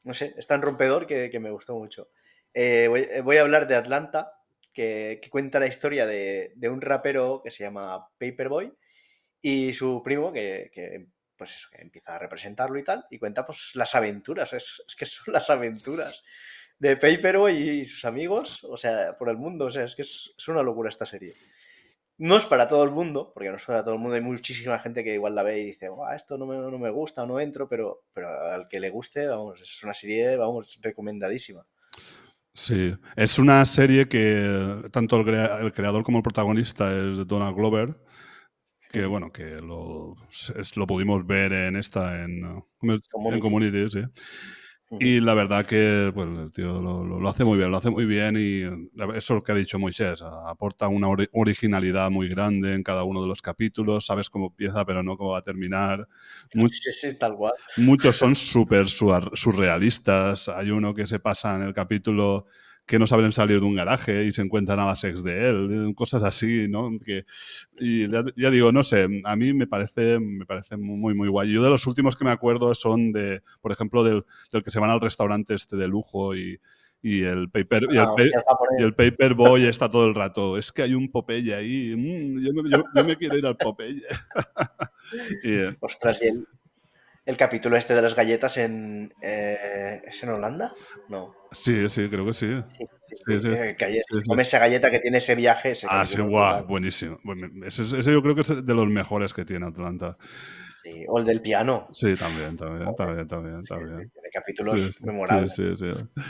no 0.09 0.15
sé, 0.15 0.33
es 0.35 0.47
tan 0.47 0.63
rompedor 0.63 1.05
que, 1.05 1.29
que 1.29 1.39
me 1.39 1.51
gustó 1.51 1.75
mucho. 1.75 2.09
Eh, 2.51 2.87
voy, 2.89 3.01
eh, 3.11 3.21
voy 3.21 3.37
a 3.37 3.41
hablar 3.41 3.67
de 3.67 3.75
Atlanta, 3.75 4.41
que, 4.73 5.19
que 5.21 5.29
cuenta 5.29 5.59
la 5.59 5.67
historia 5.67 6.07
de, 6.07 6.51
de 6.55 6.67
un 6.67 6.81
rapero 6.81 7.41
que 7.43 7.51
se 7.51 7.63
llama 7.63 8.07
Paperboy 8.17 8.73
y 9.39 9.71
su 9.75 10.01
primo 10.03 10.33
que, 10.33 10.71
que, 10.73 11.09
pues 11.37 11.55
eso, 11.55 11.67
que 11.71 11.83
empieza 11.83 12.15
a 12.15 12.17
representarlo 12.17 12.79
y 12.79 12.83
tal, 12.83 13.05
y 13.11 13.19
cuenta 13.19 13.45
pues 13.45 13.75
las 13.75 13.93
aventuras, 13.93 14.51
es, 14.53 14.83
es 14.87 14.95
que 14.95 15.05
son 15.05 15.31
las 15.31 15.47
aventuras 15.51 16.25
de 16.79 16.97
Paperboy 16.97 17.55
y 17.55 17.85
sus 17.85 18.03
amigos, 18.05 18.63
o 18.63 18.77
sea, 18.77 19.15
por 19.15 19.29
el 19.29 19.37
mundo, 19.37 19.65
o 19.65 19.71
sea, 19.71 19.83
es 19.83 19.95
que 19.95 20.01
es, 20.01 20.33
es 20.35 20.47
una 20.47 20.63
locura 20.63 20.89
esta 20.89 21.05
serie. 21.05 21.35
No 22.19 22.37
es 22.37 22.45
para 22.45 22.67
todo 22.67 22.83
el 22.83 22.91
mundo, 22.91 23.31
porque 23.33 23.49
no 23.49 23.55
es 23.55 23.63
para 23.65 23.83
todo 23.83 23.95
el 23.95 23.99
mundo, 23.99 24.13
hay 24.15 24.21
muchísima 24.21 24.77
gente 24.77 25.03
que 25.03 25.15
igual 25.15 25.33
la 25.33 25.41
ve 25.41 25.59
y 25.59 25.65
dice, 25.65 25.89
"Buah, 25.89 26.15
esto 26.15 26.37
no 26.37 26.45
me, 26.45 26.55
no 26.57 26.77
me 26.77 26.91
gusta 26.91 27.23
o 27.23 27.25
no 27.25 27.39
entro, 27.39 27.67
pero, 27.67 28.03
pero 28.13 28.29
al 28.29 28.67
que 28.67 28.79
le 28.79 28.91
guste, 28.91 29.25
vamos, 29.25 29.59
es 29.61 29.83
una 29.83 29.95
serie, 29.95 30.37
vamos, 30.37 30.77
recomendadísima. 30.83 31.65
Sí, 32.53 32.93
es 33.15 33.39
una 33.39 33.63
serie 33.65 34.07
que 34.07 34.83
tanto 34.91 35.17
el, 35.17 35.25
crea- 35.25 35.59
el 35.61 35.71
creador 35.73 36.03
como 36.03 36.17
el 36.17 36.23
protagonista 36.23 36.91
es 36.91 37.25
Donald 37.27 37.55
Glover, 37.55 38.01
que 38.91 39.05
bueno, 39.05 39.31
que 39.31 39.57
lo, 39.61 40.15
es- 40.55 40.77
lo 40.77 40.87
pudimos 40.87 41.25
ver 41.27 41.53
en 41.53 41.75
esta, 41.77 42.23
en, 42.25 42.63
en. 43.25 43.39
Community, 43.39 43.89
sí. 43.91 44.01
Y 44.99 45.19
la 45.19 45.35
verdad 45.35 45.65
que 45.65 46.11
pues, 46.13 46.27
el 46.27 46.51
tío 46.51 46.81
lo, 46.81 47.05
lo- 47.05 47.19
lo 47.19 47.29
hace 47.29 47.43
muy 47.43 47.57
bien, 47.57 47.69
lo 47.69 47.77
hace 47.77 47.89
muy 47.91 48.05
bien 48.05 48.35
y 48.37 48.61
eso 48.63 49.17
es 49.17 49.29
lo 49.29 49.43
que 49.43 49.51
ha 49.51 49.55
dicho 49.55 49.77
Moisés, 49.77 50.21
aporta 50.47 50.87
una 50.87 51.07
ori- 51.07 51.29
originalidad 51.31 52.09
muy 52.09 52.27
grande 52.27 52.73
en 52.73 52.81
cada 52.81 53.03
uno 53.03 53.21
de 53.21 53.27
los 53.27 53.41
capítulos, 53.41 54.05
sabes 54.07 54.29
cómo 54.31 54.47
empieza 54.47 54.83
pero 54.85 55.03
no 55.03 55.15
cómo 55.15 55.31
va 55.31 55.39
a 55.39 55.43
terminar. 55.43 56.07
Mu- 56.55 56.67
Sí, 56.71 56.91
sí, 56.93 57.19
tal 57.19 57.35
cual. 57.35 57.53
muchos 57.77 58.15
son 58.15 58.35
súper 58.35 58.89
surrealistas, 58.89 60.49
hay 60.49 60.71
uno 60.71 60.93
que 60.93 61.07
se 61.07 61.19
pasa 61.19 61.55
en 61.55 61.63
el 61.63 61.73
capítulo 61.73 62.47
que 62.89 62.97
no 62.99 63.05
saben 63.05 63.31
salir 63.31 63.59
de 63.59 63.65
un 63.67 63.75
garaje 63.75 64.25
y 64.25 64.33
se 64.33 64.41
encuentran 64.41 64.79
a 64.79 64.87
la 64.87 64.95
sex 64.95 65.23
de 65.23 65.47
él, 65.49 65.93
cosas 65.95 66.23
así, 66.23 66.67
¿no? 66.67 66.89
Que, 67.05 67.23
y 67.79 68.09
ya, 68.09 68.25
ya 68.35 68.49
digo, 68.49 68.71
no 68.71 68.83
sé, 68.83 69.07
a 69.25 69.35
mí 69.35 69.53
me 69.53 69.67
parece, 69.67 70.19
me 70.19 70.45
parece 70.47 70.75
muy, 70.75 71.13
muy 71.13 71.27
guay. 71.27 71.51
Yo 71.51 71.63
de 71.63 71.69
los 71.69 71.85
últimos 71.85 72.15
que 72.17 72.25
me 72.25 72.31
acuerdo 72.31 72.73
son 72.73 73.11
de, 73.11 73.43
por 73.61 73.71
ejemplo, 73.71 74.03
del, 74.03 74.25
del 74.51 74.63
que 74.63 74.71
se 74.71 74.79
van 74.79 74.89
al 74.89 75.01
restaurante 75.01 75.53
este 75.53 75.77
de 75.77 75.87
lujo 75.87 76.35
y, 76.35 76.59
y 77.03 77.21
el 77.23 77.49
paper 77.51 77.83
y 77.91 77.95
el, 77.95 77.99
Ah, 78.01 78.11
hostia, 78.11 78.43
y 78.79 78.83
el 78.83 78.95
paperboy 78.95 79.65
está 79.65 79.87
todo 79.89 80.05
el 80.07 80.15
rato. 80.15 80.57
Es 80.57 80.71
que 80.71 80.81
hay 80.81 80.95
un 80.95 81.11
Popeye 81.11 81.53
ahí. 81.53 81.93
mm, 81.95 82.43
yo, 82.43 82.53
me, 82.53 82.69
yo- 82.71 82.83
yo 82.95 83.05
me 83.05 83.15
quiero 83.17 83.37
ir 83.37 83.45
al 83.45 83.55
Popeye. 83.55 84.01
y, 85.43 85.51
eh, 85.51 85.69
Ostras, 85.79 86.19
y 86.23 86.27
el, 86.27 86.47
el 87.29 87.37
capítulo 87.37 87.77
este 87.77 87.93
de 87.93 88.01
las 88.01 88.15
galletas 88.15 88.57
en. 88.57 89.13
eh, 89.21 90.01
¿Es 90.03 90.23
en 90.23 90.29
Holanda? 90.29 90.73
No. 91.09 91.31
sí, 91.51 91.87
sí, 91.89 92.09
creo 92.09 92.25
que 92.25 92.33
sí. 92.33 92.47
Sí, 92.73 93.39
sí, 93.39 93.39
Sí, 93.39 93.75
que 93.77 94.01
come 94.27 94.41
esa 94.41 94.57
galleta 94.59 94.89
que 94.89 94.99
tiene 94.99 95.17
ese 95.17 95.35
viaje. 95.35 95.71
Ese 95.71 95.87
Ah, 95.89 96.05
sí, 96.05 96.19
guau, 96.21 96.65
buenísimo. 96.65 97.19
Ese, 97.65 97.83
ese 97.83 98.11
yo 98.11 98.21
creo 98.23 98.33
que 98.35 98.41
es 98.41 98.65
de 98.65 98.73
los 98.73 98.87
mejores 98.87 99.33
que 99.33 99.45
tiene 99.45 99.67
Atlanta. 99.67 100.17
Sí, 100.83 101.05
O 101.07 101.19
el 101.19 101.25
del 101.25 101.41
piano. 101.41 101.87
Sí, 101.91 102.15
también, 102.15 102.57
también, 102.57 102.95
también, 102.95 103.27
también, 103.27 103.63
también. 103.63 104.09
Tiene 104.11 104.29
capítulos 104.33 104.99
memorables. 105.03 105.53
sí, 105.53 105.63
sí, 105.77 105.85
sí. 105.85 106.21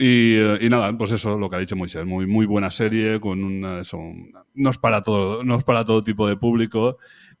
Y, 0.00 0.36
eh, 0.38 0.58
y 0.60 0.68
nada, 0.68 0.96
pues 0.96 1.10
eso, 1.10 1.36
lo 1.36 1.50
que 1.50 1.56
ha 1.56 1.58
dicho 1.58 1.74
Moisés, 1.74 2.04
muy, 2.06 2.24
muy 2.26 2.46
buena 2.46 2.70
serie, 2.70 3.18
con 3.18 3.42
una, 3.42 3.80
eso, 3.80 3.98
una- 3.98 4.44
no, 4.54 4.70
es 4.70 4.78
para 4.78 5.02
todo, 5.02 5.42
no 5.42 5.56
es 5.58 5.64
para 5.64 5.84
todo 5.84 6.02
tipo 6.04 6.28
de 6.28 6.36
público. 6.36 6.98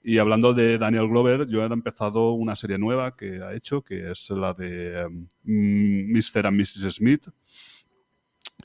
Y 0.08 0.16
hablando 0.16 0.54
de 0.54 0.78
Daniel 0.78 1.06
Glover, 1.06 1.46
yo 1.48 1.62
he 1.62 1.66
empezado 1.66 2.32
una 2.32 2.56
serie 2.56 2.78
nueva 2.78 3.14
que 3.14 3.42
ha 3.42 3.52
hecho, 3.52 3.82
que 3.82 4.10
es 4.10 4.30
la 4.30 4.54
de 4.54 5.06
mm, 5.44 6.10
Mr. 6.10 6.46
and 6.46 6.56
Mrs. 6.58 6.94
Smith. 6.94 7.28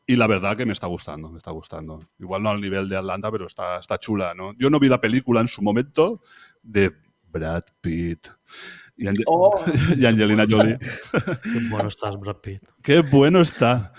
Y 0.08 0.16
la 0.16 0.26
verdad 0.26 0.56
que 0.56 0.66
me 0.66 0.72
está 0.72 0.88
gustando, 0.88 1.30
me 1.30 1.40
está 1.40 1.52
gustando. 1.52 2.00
Igual 2.18 2.44
no 2.44 2.50
al 2.50 2.62
nivel 2.62 2.88
de 2.88 2.96
Atlanta, 2.96 3.30
pero 3.30 3.46
está, 3.48 3.78
está 3.78 3.98
chula, 3.98 4.34
¿no? 4.34 4.54
Yo 4.58 4.70
no 4.70 4.80
vi 4.80 4.88
la 4.88 5.02
película 5.02 5.42
en 5.42 5.50
su 5.50 5.62
momento 5.62 6.22
de 6.62 6.94
Brad 7.30 7.64
Pitt 7.82 8.26
y, 8.96 9.08
Ange- 9.08 9.24
Oh. 9.26 9.54
y 9.98 10.06
Angelina 10.06 10.46
Jolie. 10.50 10.78
Qué 10.80 11.60
bueno 11.70 11.90
estás, 11.90 12.18
Brad 12.22 12.38
Pitt. 12.38 12.62
Qué 12.82 13.02
bueno 13.02 13.42
está. 13.42 13.92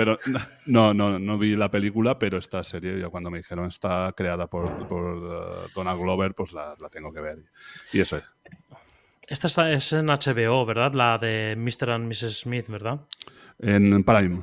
Pero 0.00 0.18
no, 0.64 0.94
no, 0.94 1.18
no 1.18 1.36
vi 1.36 1.56
la 1.56 1.70
película, 1.70 2.18
pero 2.18 2.38
esta 2.38 2.64
serie, 2.64 2.98
ya 2.98 3.10
cuando 3.10 3.30
me 3.30 3.36
dijeron 3.36 3.68
está 3.68 4.14
creada 4.16 4.46
por, 4.46 4.88
por 4.88 5.02
uh, 5.02 5.68
Donald 5.74 6.00
Glover, 6.00 6.34
pues 6.34 6.54
la, 6.54 6.74
la 6.80 6.88
tengo 6.88 7.12
que 7.12 7.20
ver. 7.20 7.36
Y 7.92 8.00
eso 8.00 8.16
es. 8.16 8.24
Esta 9.28 9.70
es 9.70 9.92
en 9.92 10.06
HBO, 10.06 10.64
¿verdad? 10.64 10.94
La 10.94 11.18
de 11.18 11.54
Mr. 11.54 11.90
and 11.90 12.06
Mrs. 12.08 12.40
Smith, 12.40 12.68
¿verdad? 12.68 13.02
En 13.58 14.02
Prime. 14.02 14.42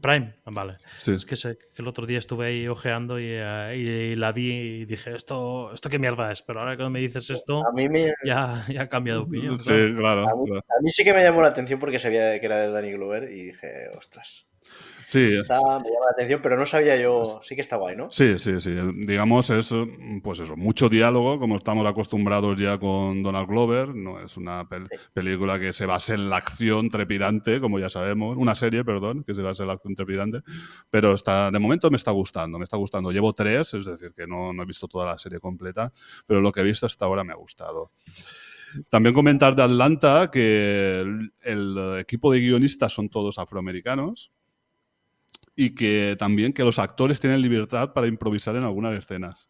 Prime, 0.00 0.34
Ah, 0.44 0.50
vale. 0.52 0.76
Sí. 0.98 1.12
Es 1.12 1.24
que, 1.24 1.36
sé 1.36 1.56
que 1.56 1.82
el 1.82 1.88
otro 1.88 2.06
día 2.06 2.18
estuve 2.18 2.46
ahí 2.46 2.68
ojeando 2.68 3.18
y, 3.18 3.26
eh, 3.26 4.12
y 4.12 4.16
la 4.16 4.32
vi 4.32 4.50
y 4.52 4.84
dije, 4.84 5.14
¿esto, 5.14 5.72
¿esto 5.72 5.88
qué 5.88 5.98
mierda 5.98 6.30
es? 6.32 6.42
Pero 6.42 6.60
ahora 6.60 6.76
que 6.76 6.88
me 6.88 7.00
dices 7.00 7.28
esto, 7.30 7.66
A 7.66 7.72
mí, 7.72 7.88
me, 7.88 8.12
ya, 8.24 8.64
ya 8.68 8.82
ha 8.82 8.88
cambiado 8.88 9.22
de 9.22 9.28
opinión. 9.28 9.58
Sí, 9.58 9.94
claro. 9.96 10.28
a, 10.28 10.34
mí, 10.36 10.46
claro. 10.46 10.64
a 10.68 10.82
mí 10.82 10.90
sí 10.90 11.04
que 11.04 11.14
me 11.14 11.22
llamó 11.22 11.42
la 11.42 11.48
atención 11.48 11.78
porque 11.78 11.98
sabía 11.98 12.38
que 12.38 12.46
era 12.46 12.58
de 12.58 12.70
Danny 12.70 12.92
Glover 12.92 13.30
y 13.30 13.44
dije, 13.44 13.88
ostras, 13.96 14.46
Sí, 15.14 15.36
está, 15.36 15.58
me 15.60 15.84
llama 15.90 16.06
la 16.06 16.12
atención, 16.12 16.40
pero 16.42 16.56
no 16.58 16.66
sabía 16.66 16.96
yo, 17.00 17.40
sí 17.44 17.54
que 17.54 17.60
está 17.60 17.76
guay, 17.76 17.94
¿no? 17.94 18.10
Sí, 18.10 18.36
sí, 18.38 18.60
sí. 18.60 18.74
Digamos, 19.06 19.48
es 19.50 19.72
pues 20.24 20.40
eso, 20.40 20.56
mucho 20.56 20.88
diálogo, 20.88 21.38
como 21.38 21.56
estamos 21.56 21.86
acostumbrados 21.86 22.58
ya 22.58 22.78
con 22.78 23.22
Donald 23.22 23.48
Glover. 23.48 23.94
No 23.94 24.18
es 24.20 24.36
una 24.36 24.64
pel- 24.68 24.88
Sí. 24.90 24.96
película 25.12 25.60
que 25.60 25.72
se 25.72 25.86
base 25.86 26.14
en 26.14 26.28
la 26.28 26.38
acción 26.38 26.90
trepidante, 26.90 27.60
como 27.60 27.78
ya 27.78 27.88
sabemos. 27.88 28.36
Una 28.36 28.56
serie, 28.56 28.84
perdón, 28.84 29.22
que 29.22 29.34
se 29.36 29.42
base 29.42 29.62
en 29.62 29.68
la 29.68 29.74
acción 29.74 29.94
trepidante. 29.94 30.40
Pero 30.90 31.14
está, 31.14 31.50
de 31.52 31.58
momento 31.60 31.90
me 31.90 31.96
está 31.96 32.10
gustando, 32.10 32.58
me 32.58 32.64
está 32.64 32.76
gustando. 32.76 33.12
Llevo 33.12 33.32
tres, 33.34 33.72
es 33.74 33.84
decir, 33.84 34.12
que 34.16 34.26
no, 34.26 34.52
no 34.52 34.64
he 34.64 34.66
visto 34.66 34.88
toda 34.88 35.06
la 35.06 35.18
serie 35.18 35.38
completa, 35.38 35.92
pero 36.26 36.40
lo 36.40 36.50
que 36.50 36.58
he 36.60 36.64
visto 36.64 36.86
hasta 36.86 37.04
ahora 37.04 37.22
me 37.22 37.32
ha 37.32 37.36
gustado. 37.36 37.92
También 38.90 39.14
comentar 39.14 39.54
de 39.54 39.62
Atlanta 39.62 40.28
que 40.32 40.98
el, 40.98 41.32
el 41.42 41.98
equipo 42.00 42.32
de 42.32 42.40
guionistas 42.40 42.92
son 42.92 43.08
todos 43.08 43.38
afroamericanos 43.38 44.32
y 45.56 45.74
que 45.74 46.16
también 46.18 46.52
que 46.52 46.64
los 46.64 46.78
actores 46.78 47.20
tienen 47.20 47.42
libertad 47.42 47.92
para 47.92 48.06
improvisar 48.06 48.56
en 48.56 48.64
algunas 48.64 48.96
escenas. 48.96 49.48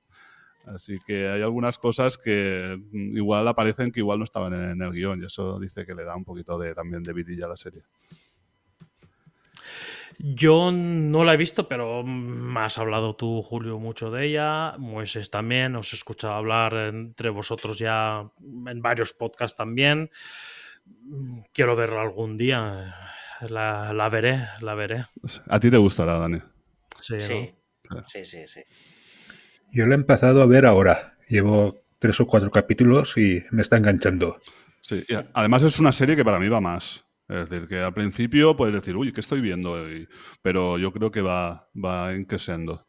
Así 0.67 0.99
que 1.07 1.29
hay 1.29 1.43
algunas 1.43 1.79
cosas 1.79 2.17
que 2.17 2.79
mm, 2.91 3.17
igual 3.17 3.47
aparecen 3.49 3.91
que 3.91 4.01
igual 4.01 4.19
no 4.19 4.25
estaban 4.25 4.55
en, 4.55 4.81
el 4.81 4.91
guion 4.93 5.23
y 5.23 5.27
eso 5.27 5.59
dice 5.59 5.85
que 5.85 5.95
le 5.95 6.05
da 6.05 6.17
un 6.17 6.25
poquito 6.25 6.59
de, 6.59 6.75
también 6.75 7.03
de 7.03 7.13
vidilla 7.13 7.47
a 7.47 7.51
la 7.51 7.57
serie. 7.57 7.83
Yo 10.19 10.71
no 10.73 11.25
la 11.25 11.35
he 11.35 11.37
visto, 11.37 11.69
pero 11.69 12.05
me 12.05 12.61
has 12.61 12.79
hablado 12.79 13.17
tú, 13.17 13.43
Julio, 13.43 13.79
mucho 13.79 14.11
de 14.11 14.27
ella. 14.27 14.77
Moisés 14.79 15.29
también. 15.29 15.75
Os 15.75 15.93
he 15.93 15.97
escuchado 15.97 16.35
hablar 16.35 16.73
entre 16.75 17.31
vosotros 17.31 17.79
ya 17.79 18.31
en 18.41 18.81
varios 18.81 19.13
podcasts 19.13 19.57
también. 19.57 20.11
Quiero 21.53 21.75
verla 21.75 22.03
algún 22.03 22.37
día. 22.37 23.14
La, 23.51 23.93
la 23.93 24.09
veré, 24.09 24.49
la 24.61 24.75
veré. 24.75 25.07
A 25.49 25.61
ti 25.61 25.71
te 25.71 25.77
gustará, 25.77 26.19
Dani. 26.19 26.41
Sí, 27.01 27.15
¿no? 27.15 27.19
Sí, 27.19 27.55
sí, 28.07 28.27
sí, 28.27 28.47
sí. 28.47 28.61
Yo 29.73 29.87
lo 29.87 29.93
he 29.93 29.97
empezado 29.97 30.43
a 30.43 30.47
ver 30.47 30.67
ahora. 30.67 31.17
Llevo 31.29 31.85
tres 31.99 32.21
o 32.21 32.27
cuatro 32.27 32.51
capítulos 32.51 33.17
y 33.17 33.45
me 33.51 33.63
está 33.63 33.77
enganchando. 33.77 34.41
Sí, 34.83 35.05
y 35.09 35.15
además 35.33 35.63
es 35.63 35.79
una 35.79 35.93
serie 35.93 36.17
que 36.17 36.25
para 36.25 36.39
mí 36.39 36.49
va 36.49 36.61
más. 36.61 37.05
Es 37.29 37.49
decir, 37.49 37.67
que 37.67 37.79
al 37.79 37.95
principio 37.95 38.57
puedes 38.57 38.75
decir, 38.75 38.97
uy, 38.97 39.13
¿qué 39.13 39.21
estoy 39.21 39.41
viendo? 39.41 39.83
Pero 40.43 40.79
yo 40.79 40.93
creo 40.93 41.11
que 41.11 41.23
va, 41.23 41.71
va 41.75 42.13
creciendo. 42.29 42.87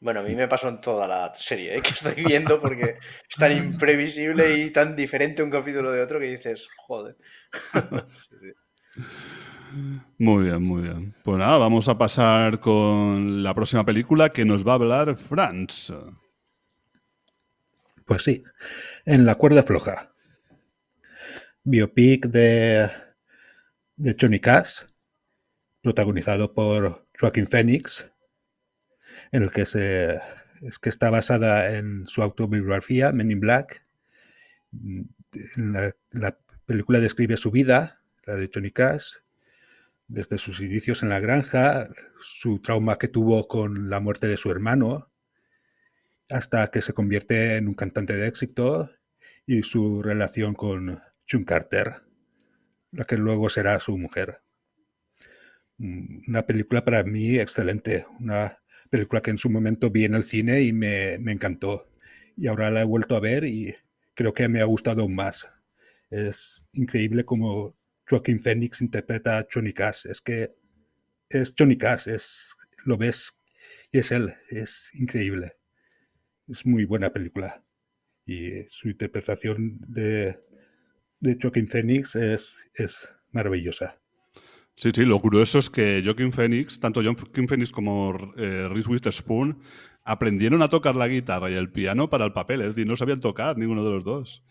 Bueno, 0.00 0.20
a 0.20 0.22
mí 0.22 0.34
me 0.34 0.48
pasó 0.48 0.68
en 0.68 0.80
toda 0.80 1.06
la 1.06 1.32
serie, 1.34 1.76
¿eh? 1.76 1.82
que 1.82 1.90
estoy 1.90 2.24
viendo 2.24 2.60
porque 2.60 2.96
es 3.28 3.36
tan 3.38 3.52
imprevisible 3.52 4.58
y 4.58 4.70
tan 4.70 4.96
diferente 4.96 5.42
un 5.42 5.50
capítulo 5.50 5.90
de 5.92 6.02
otro 6.02 6.18
que 6.18 6.26
dices, 6.26 6.68
joder. 6.76 7.16
Sí, 8.14 8.36
sí. 8.40 8.52
Muy 10.18 10.44
bien, 10.44 10.62
muy 10.62 10.82
bien. 10.82 11.14
Pues 11.24 11.38
nada, 11.38 11.58
vamos 11.58 11.88
a 11.88 11.98
pasar 11.98 12.60
con 12.60 13.42
la 13.42 13.54
próxima 13.54 13.84
película 13.84 14.30
que 14.30 14.44
nos 14.44 14.66
va 14.66 14.72
a 14.72 14.74
hablar 14.76 15.16
Franz. 15.16 15.92
Pues 18.04 18.22
sí, 18.22 18.44
en 19.04 19.26
la 19.26 19.34
cuerda 19.34 19.62
floja. 19.62 20.12
Biopic 21.64 22.26
de, 22.26 22.88
de 23.96 24.16
Johnny 24.20 24.38
Cash, 24.38 24.82
protagonizado 25.82 26.52
por 26.52 27.08
Joaquín 27.18 27.46
Phoenix, 27.46 28.12
en 29.32 29.42
el 29.42 29.50
que 29.50 29.64
se, 29.64 30.20
es 30.62 30.78
que 30.78 30.90
está 30.90 31.10
basada 31.10 31.76
en 31.76 32.06
su 32.06 32.22
autobiografía, 32.22 33.12
Men 33.12 33.30
in 33.30 33.40
Black. 33.40 33.84
La, 35.56 35.92
la 36.10 36.38
película 36.66 37.00
describe 37.00 37.36
su 37.36 37.50
vida, 37.50 38.02
la 38.24 38.36
de 38.36 38.50
Johnny 38.52 38.70
Cash, 38.70 39.23
desde 40.08 40.38
sus 40.38 40.60
inicios 40.60 41.02
en 41.02 41.08
la 41.08 41.20
granja, 41.20 41.88
su 42.20 42.60
trauma 42.60 42.98
que 42.98 43.08
tuvo 43.08 43.48
con 43.48 43.90
la 43.90 44.00
muerte 44.00 44.26
de 44.26 44.36
su 44.36 44.50
hermano, 44.50 45.10
hasta 46.30 46.70
que 46.70 46.82
se 46.82 46.92
convierte 46.92 47.56
en 47.56 47.68
un 47.68 47.74
cantante 47.74 48.14
de 48.14 48.26
éxito 48.26 48.90
y 49.46 49.62
su 49.62 50.02
relación 50.02 50.54
con 50.54 51.00
June 51.28 51.44
Carter, 51.44 52.02
la 52.92 53.04
que 53.04 53.16
luego 53.16 53.48
será 53.48 53.78
su 53.80 53.96
mujer. 53.96 54.40
Una 55.78 56.46
película 56.46 56.84
para 56.84 57.02
mí 57.02 57.36
excelente, 57.36 58.06
una 58.20 58.58
película 58.90 59.20
que 59.20 59.30
en 59.30 59.38
su 59.38 59.50
momento 59.50 59.90
vi 59.90 60.04
en 60.04 60.14
el 60.14 60.22
cine 60.22 60.62
y 60.62 60.72
me, 60.72 61.18
me 61.18 61.32
encantó. 61.32 61.90
Y 62.36 62.46
ahora 62.46 62.70
la 62.70 62.82
he 62.82 62.84
vuelto 62.84 63.16
a 63.16 63.20
ver 63.20 63.44
y 63.44 63.74
creo 64.14 64.32
que 64.32 64.48
me 64.48 64.60
ha 64.60 64.64
gustado 64.64 65.02
aún 65.02 65.14
más. 65.14 65.48
Es 66.10 66.64
increíble 66.72 67.24
como 67.24 67.76
Joaquín 68.08 68.38
Phoenix 68.38 68.80
interpreta 68.80 69.38
a 69.38 69.46
Johnny 69.52 69.72
Cash. 69.72 70.06
Es 70.06 70.20
que 70.20 70.54
es 71.28 71.54
Johnny 71.58 71.76
Cash, 71.76 72.08
es, 72.08 72.54
lo 72.84 72.96
ves 72.96 73.32
y 73.92 73.98
es 73.98 74.12
él, 74.12 74.32
es 74.50 74.90
increíble. 74.94 75.52
Es 76.48 76.66
muy 76.66 76.84
buena 76.84 77.12
película. 77.12 77.64
Y 78.26 78.64
su 78.68 78.88
interpretación 78.88 79.78
de, 79.80 80.38
de 81.20 81.38
Joaquin 81.40 81.68
Phoenix 81.68 82.16
es, 82.16 82.68
es 82.74 83.08
maravillosa. 83.32 84.00
Sí, 84.76 84.90
sí, 84.92 85.04
lo 85.04 85.20
curioso 85.20 85.60
es 85.60 85.70
que 85.70 86.02
Joaquin 86.04 86.32
Phoenix, 86.32 86.80
tanto 86.80 87.02
Joaquin 87.02 87.46
Phoenix 87.46 87.70
como 87.70 88.16
eh, 88.36 88.68
Reese 88.68 88.90
Witherspoon, 88.90 89.62
aprendieron 90.02 90.62
a 90.62 90.68
tocar 90.68 90.96
la 90.96 91.08
guitarra 91.08 91.50
y 91.50 91.54
el 91.54 91.70
piano 91.70 92.10
para 92.10 92.24
el 92.24 92.32
papel, 92.32 92.60
es 92.60 92.68
decir, 92.68 92.86
no 92.86 92.96
sabían 92.96 93.20
tocar 93.20 93.56
ninguno 93.56 93.84
de 93.84 93.90
los 93.90 94.04
dos. 94.04 94.44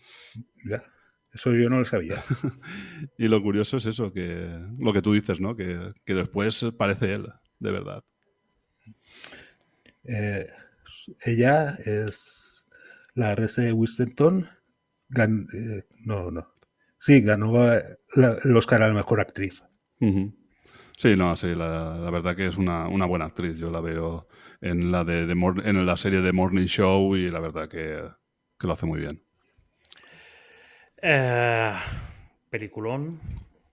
Mira, 0.64 0.82
eso 1.34 1.52
yo 1.52 1.68
no 1.70 1.78
lo 1.78 1.84
sabía. 1.84 2.16
Y 3.18 3.28
lo 3.28 3.42
curioso 3.42 3.76
es 3.76 3.86
eso, 3.86 4.12
que 4.12 4.58
lo 4.78 4.92
que 4.92 5.02
tú 5.02 5.12
dices, 5.12 5.40
¿no? 5.40 5.56
Que, 5.56 5.92
que 6.04 6.14
después 6.14 6.66
parece 6.78 7.14
él, 7.14 7.28
de 7.60 7.70
verdad. 7.70 8.04
Eh, 10.04 10.46
ella 11.24 11.76
es 11.84 12.66
la 13.14 13.32
RC 13.32 13.72
Winston. 13.72 14.48
Gan- 15.10 15.46
eh, 15.54 15.86
no, 16.04 16.30
no. 16.30 16.54
Sí, 16.98 17.20
ganó 17.20 17.52
la- 17.52 18.38
el 18.44 18.56
Oscar 18.56 18.82
a 18.82 18.88
la 18.88 18.94
mejor 18.94 19.20
actriz. 19.20 19.62
Sí, 20.96 21.16
no, 21.16 21.36
sí, 21.36 21.54
la, 21.54 21.98
la 21.98 22.10
verdad 22.10 22.36
que 22.36 22.46
es 22.46 22.56
una, 22.56 22.88
una 22.88 23.06
buena 23.06 23.26
actriz. 23.26 23.56
Yo 23.56 23.70
la 23.70 23.80
veo 23.80 24.28
en 24.60 24.92
la, 24.92 25.04
de, 25.04 25.26
de 25.26 25.32
en 25.64 25.86
la 25.86 25.96
serie 25.96 26.20
de 26.20 26.32
Morning 26.32 26.66
Show 26.66 27.16
y 27.16 27.28
la 27.28 27.40
verdad 27.40 27.68
que, 27.68 28.02
que 28.58 28.66
lo 28.66 28.72
hace 28.74 28.86
muy 28.86 29.00
bien. 29.00 29.23
Eh, 31.06 31.72
peliculón. 32.48 33.20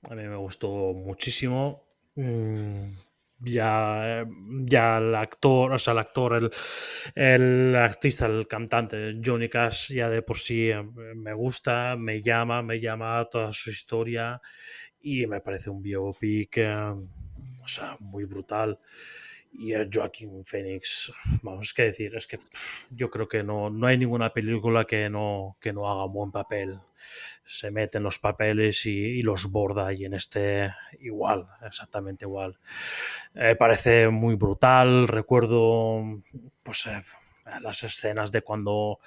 A 0.10 0.16
mí 0.16 0.24
me 0.24 0.36
gustó 0.36 0.68
muchísimo. 0.94 1.82
Mm, 2.16 2.92
ya, 3.40 4.26
ya 4.66 4.98
el 4.98 5.16
actor, 5.16 5.72
o 5.72 5.80
sea, 5.80 5.94
el 5.94 6.00
actor, 6.00 6.34
el, 6.34 6.52
el 7.16 7.76
artista, 7.78 8.26
el 8.26 8.48
cantante, 8.48 9.18
Johnny 9.24 9.48
Cash, 9.48 9.94
ya 9.94 10.10
de 10.10 10.22
por 10.24 10.40
sí 10.40 10.70
eh, 10.72 10.84
me 11.16 11.34
gusta, 11.34 11.96
me 11.96 12.22
llama, 12.22 12.62
me 12.62 12.82
llama 12.82 13.26
toda 13.32 13.54
su 13.54 13.70
historia 13.70 14.42
y 15.00 15.26
me 15.26 15.40
parece 15.40 15.70
un 15.70 15.82
biopic, 15.82 16.58
eh, 16.58 16.76
o 17.64 17.68
sea, 17.68 17.96
muy 18.02 18.26
brutal. 18.26 18.78
Y 19.54 19.72
el 19.72 19.90
Joaquin 19.94 20.44
Phoenix, 20.44 21.14
vamos, 21.44 21.74
qué 21.74 21.84
decir, 21.84 22.14
es 22.16 22.28
que 22.28 22.40
yo 22.90 23.10
creo 23.10 23.28
que 23.30 23.42
no, 23.42 23.70
no 23.70 23.88
hay 23.88 23.98
ninguna 23.98 24.34
película 24.34 24.84
que 24.86 25.10
no, 25.10 25.58
que 25.62 25.72
no 25.72 25.90
haga 25.90 26.06
un 26.06 26.14
buen 26.14 26.32
papel. 26.32 26.78
Se 27.44 27.72
mete 27.72 27.98
en 27.98 28.04
los 28.04 28.20
papeles 28.20 28.86
y, 28.86 29.22
los 29.22 29.52
borda, 29.52 29.94
y 29.94 30.06
en 30.06 30.14
este 30.14 30.74
igual, 31.00 31.48
exactamente 31.66 32.26
igual. 32.26 32.58
Eh, 33.36 33.56
parece 33.58 34.10
muy 34.10 34.36
brutal. 34.36 35.08
Recuerdo 35.08 36.22
pues, 36.64 36.88
eh, 36.88 37.02
las 37.62 37.84
escenas 37.84 38.32
de 38.32 38.42
cuando 38.44 39.00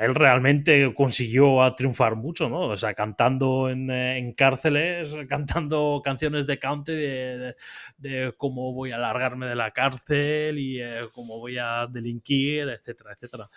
él 0.00 0.14
realmente 0.14 0.92
consiguió 0.94 1.72
triunfar 1.76 2.16
mucho, 2.16 2.48
¿no? 2.48 2.62
O 2.68 2.76
sea, 2.76 2.94
cantando 2.94 3.68
en, 3.70 3.90
eh, 3.90 4.34
cárceles, 4.36 5.16
cantando 5.28 6.00
canciones 6.02 6.46
de 6.46 6.58
country 6.58 6.94
de, 6.96 7.54
de- 7.98 8.34
cómo 8.36 8.72
voy 8.72 8.90
a 8.92 8.98
largarme 8.98 9.46
de 9.46 9.54
la 9.54 9.70
cárcel 9.70 10.58
y 10.58 10.80
cómo 11.12 11.38
voy 11.38 11.58
a 11.58 11.86
delinquir, 11.86 12.68
etcétera, 12.68 13.12
etcétera. 13.12 13.48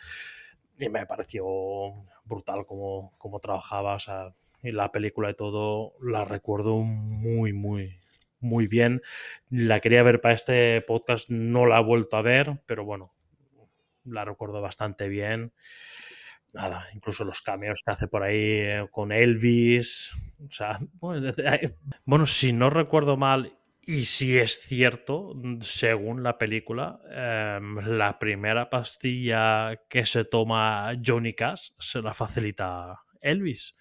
Y 0.80 0.90
me 0.90 1.06
pareció 1.06 1.46
brutal 2.26 2.66
cómo, 2.66 3.14
cómo 3.18 3.40
trabajaba, 3.40 3.96
o 3.96 4.00
sea, 4.00 4.34
y 4.62 4.72
la 4.72 4.92
película 4.92 5.30
y 5.30 5.36
todo 5.36 5.94
la 6.02 6.26
recuerdo 6.26 6.78
muy, 6.78 7.54
muy, 7.54 8.00
muy 8.40 8.68
bien. 8.68 9.02
La 9.50 9.80
quería 9.82 10.04
ver 10.04 10.22
para 10.22 10.34
este 10.34 10.82
podcast, 10.82 11.30
no 11.30 11.66
la 11.66 11.80
he 11.80 11.84
vuelto 11.84 12.18
a 12.18 12.22
ver, 12.22 12.62
pero 12.66 12.86
bueno, 12.86 13.14
la 14.06 14.26
recuerdo 14.26 14.62
bastante 14.62 15.08
bien. 15.08 15.54
Nada, 16.54 16.88
incluso 16.94 17.26
los 17.26 17.42
cameos 17.42 17.82
que 17.84 17.92
hace 17.92 18.08
por 18.08 18.24
ahí 18.24 18.38
eh, 18.38 18.88
con 18.92 19.12
Elvis. 19.12 20.14
O 20.46 20.52
sea, 20.52 20.78
bueno, 22.06 22.26
si 22.26 22.54
no 22.54 22.70
recuerdo 22.70 23.18
mal, 23.18 23.58
y 23.86 24.06
si 24.06 24.38
es 24.38 24.62
cierto, 24.62 25.34
según 25.60 26.24
la 26.24 26.38
película, 26.38 27.02
em, 27.12 27.78
la 27.98 28.18
primera 28.18 28.70
pastilla 28.70 29.76
que 29.90 30.06
se 30.06 30.24
toma 30.24 30.94
Johnny 31.06 31.34
Cash 31.34 31.72
se 31.78 32.02
la 32.02 32.14
facilita 32.14 33.02
Elvis. 33.20 33.76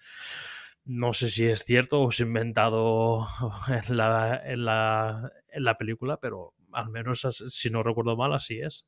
No 0.83 1.13
sé 1.13 1.29
si 1.29 1.45
es 1.45 1.63
cierto 1.63 2.01
o 2.01 2.11
si 2.11 2.23
inventado 2.23 3.27
en 3.87 3.95
la, 3.95 4.41
en 4.43 4.65
la, 4.65 5.31
en 5.49 5.63
la 5.63 5.77
película, 5.77 6.17
pero 6.17 6.53
al 6.73 6.89
menos 6.89 7.25
si 7.47 7.69
no 7.69 7.81
recuerdo 7.81 8.17
mal, 8.17 8.33
así 8.33 8.59
es. 8.59 8.85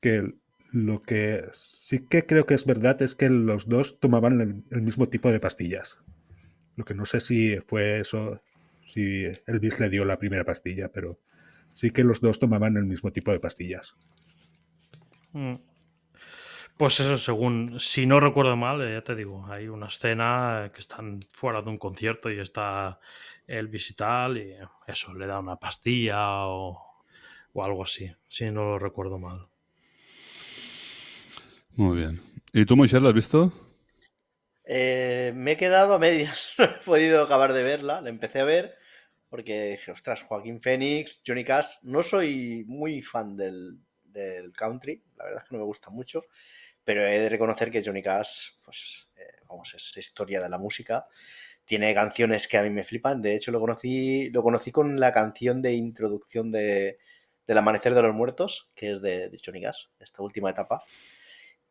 Que 0.00 0.34
lo 0.70 1.00
que 1.00 1.42
sí 1.52 2.06
que 2.06 2.26
creo 2.26 2.46
que 2.46 2.54
es 2.54 2.64
verdad 2.64 3.02
es 3.02 3.16
que 3.16 3.28
los 3.28 3.68
dos 3.68 3.98
tomaban 3.98 4.40
el, 4.40 4.64
el 4.70 4.82
mismo 4.82 5.08
tipo 5.08 5.32
de 5.32 5.40
pastillas. 5.40 5.98
Lo 6.76 6.84
que 6.84 6.94
no 6.94 7.06
sé 7.06 7.20
si 7.20 7.56
fue 7.66 7.98
eso 7.98 8.40
si 8.92 9.24
Elvis 9.46 9.78
le 9.80 9.90
dio 9.90 10.04
la 10.04 10.18
primera 10.18 10.44
pastilla, 10.44 10.90
pero 10.92 11.18
sí 11.72 11.90
que 11.90 12.04
los 12.04 12.20
dos 12.20 12.38
tomaban 12.38 12.76
el 12.76 12.84
mismo 12.84 13.12
tipo 13.12 13.32
de 13.32 13.40
pastillas. 13.40 13.96
Mm. 15.32 15.56
Pues 16.76 16.98
eso, 16.98 17.18
según, 17.18 17.78
si 17.78 18.06
no 18.06 18.20
recuerdo 18.20 18.56
mal, 18.56 18.80
eh, 18.80 18.94
ya 18.94 19.04
te 19.04 19.14
digo, 19.14 19.46
hay 19.50 19.68
una 19.68 19.88
escena 19.88 20.70
que 20.72 20.80
están 20.80 21.20
fuera 21.30 21.60
de 21.60 21.68
un 21.68 21.76
concierto 21.76 22.30
y 22.30 22.40
está 22.40 23.00
Elvis 23.46 23.90
y 23.90 23.94
tal, 23.94 24.38
y 24.38 24.54
eso, 24.86 25.12
le 25.12 25.26
da 25.26 25.40
una 25.40 25.56
pastilla 25.56 26.46
o, 26.46 26.80
o 27.52 27.64
algo 27.64 27.82
así, 27.82 28.10
si 28.28 28.46
no 28.46 28.64
lo 28.64 28.78
recuerdo 28.78 29.18
mal. 29.18 29.46
Muy 31.74 31.98
bien. 31.98 32.22
¿Y 32.54 32.64
tú, 32.64 32.76
Moisés, 32.76 33.02
lo 33.02 33.08
has 33.08 33.14
visto? 33.14 33.52
Eh, 34.64 35.32
me 35.34 35.52
he 35.52 35.56
quedado 35.58 35.92
a 35.92 35.98
medias, 35.98 36.54
no 36.58 36.64
he 36.64 36.68
podido 36.68 37.22
acabar 37.22 37.52
de 37.52 37.62
verla, 37.62 38.00
la 38.00 38.08
empecé 38.08 38.40
a 38.40 38.44
ver 38.44 38.79
porque 39.30 39.70
dije, 39.70 39.92
ostras, 39.92 40.24
Joaquín 40.24 40.60
Phoenix, 40.60 41.22
Johnny 41.24 41.44
Cash, 41.44 41.76
no 41.82 42.02
soy 42.02 42.64
muy 42.66 43.00
fan 43.00 43.36
del, 43.36 43.78
del, 44.02 44.52
country, 44.52 45.02
la 45.16 45.24
verdad 45.24 45.42
es 45.42 45.48
que 45.48 45.54
no 45.54 45.60
me 45.60 45.66
gusta 45.66 45.88
mucho, 45.88 46.24
pero 46.82 47.06
he 47.06 47.20
de 47.20 47.28
reconocer 47.28 47.70
que 47.70 47.82
Johnny 47.82 48.02
Cash, 48.02 48.50
pues, 48.64 49.08
eh, 49.16 49.42
vamos, 49.48 49.72
es 49.74 49.96
historia 49.96 50.42
de 50.42 50.48
la 50.48 50.58
música, 50.58 51.06
tiene 51.64 51.94
canciones 51.94 52.48
que 52.48 52.58
a 52.58 52.62
mí 52.64 52.70
me 52.70 52.82
flipan, 52.82 53.22
de 53.22 53.36
hecho 53.36 53.52
lo 53.52 53.60
conocí, 53.60 54.30
lo 54.30 54.42
conocí 54.42 54.72
con 54.72 54.98
la 54.98 55.12
canción 55.12 55.62
de 55.62 55.74
introducción 55.74 56.50
de, 56.50 56.98
del 57.46 57.58
Amanecer 57.58 57.94
de 57.94 58.02
los 58.02 58.14
Muertos, 58.14 58.72
que 58.74 58.94
es 58.94 59.00
de, 59.00 59.30
Johnny 59.44 59.62
Cash, 59.62 59.86
esta 60.00 60.24
última 60.24 60.50
etapa, 60.50 60.82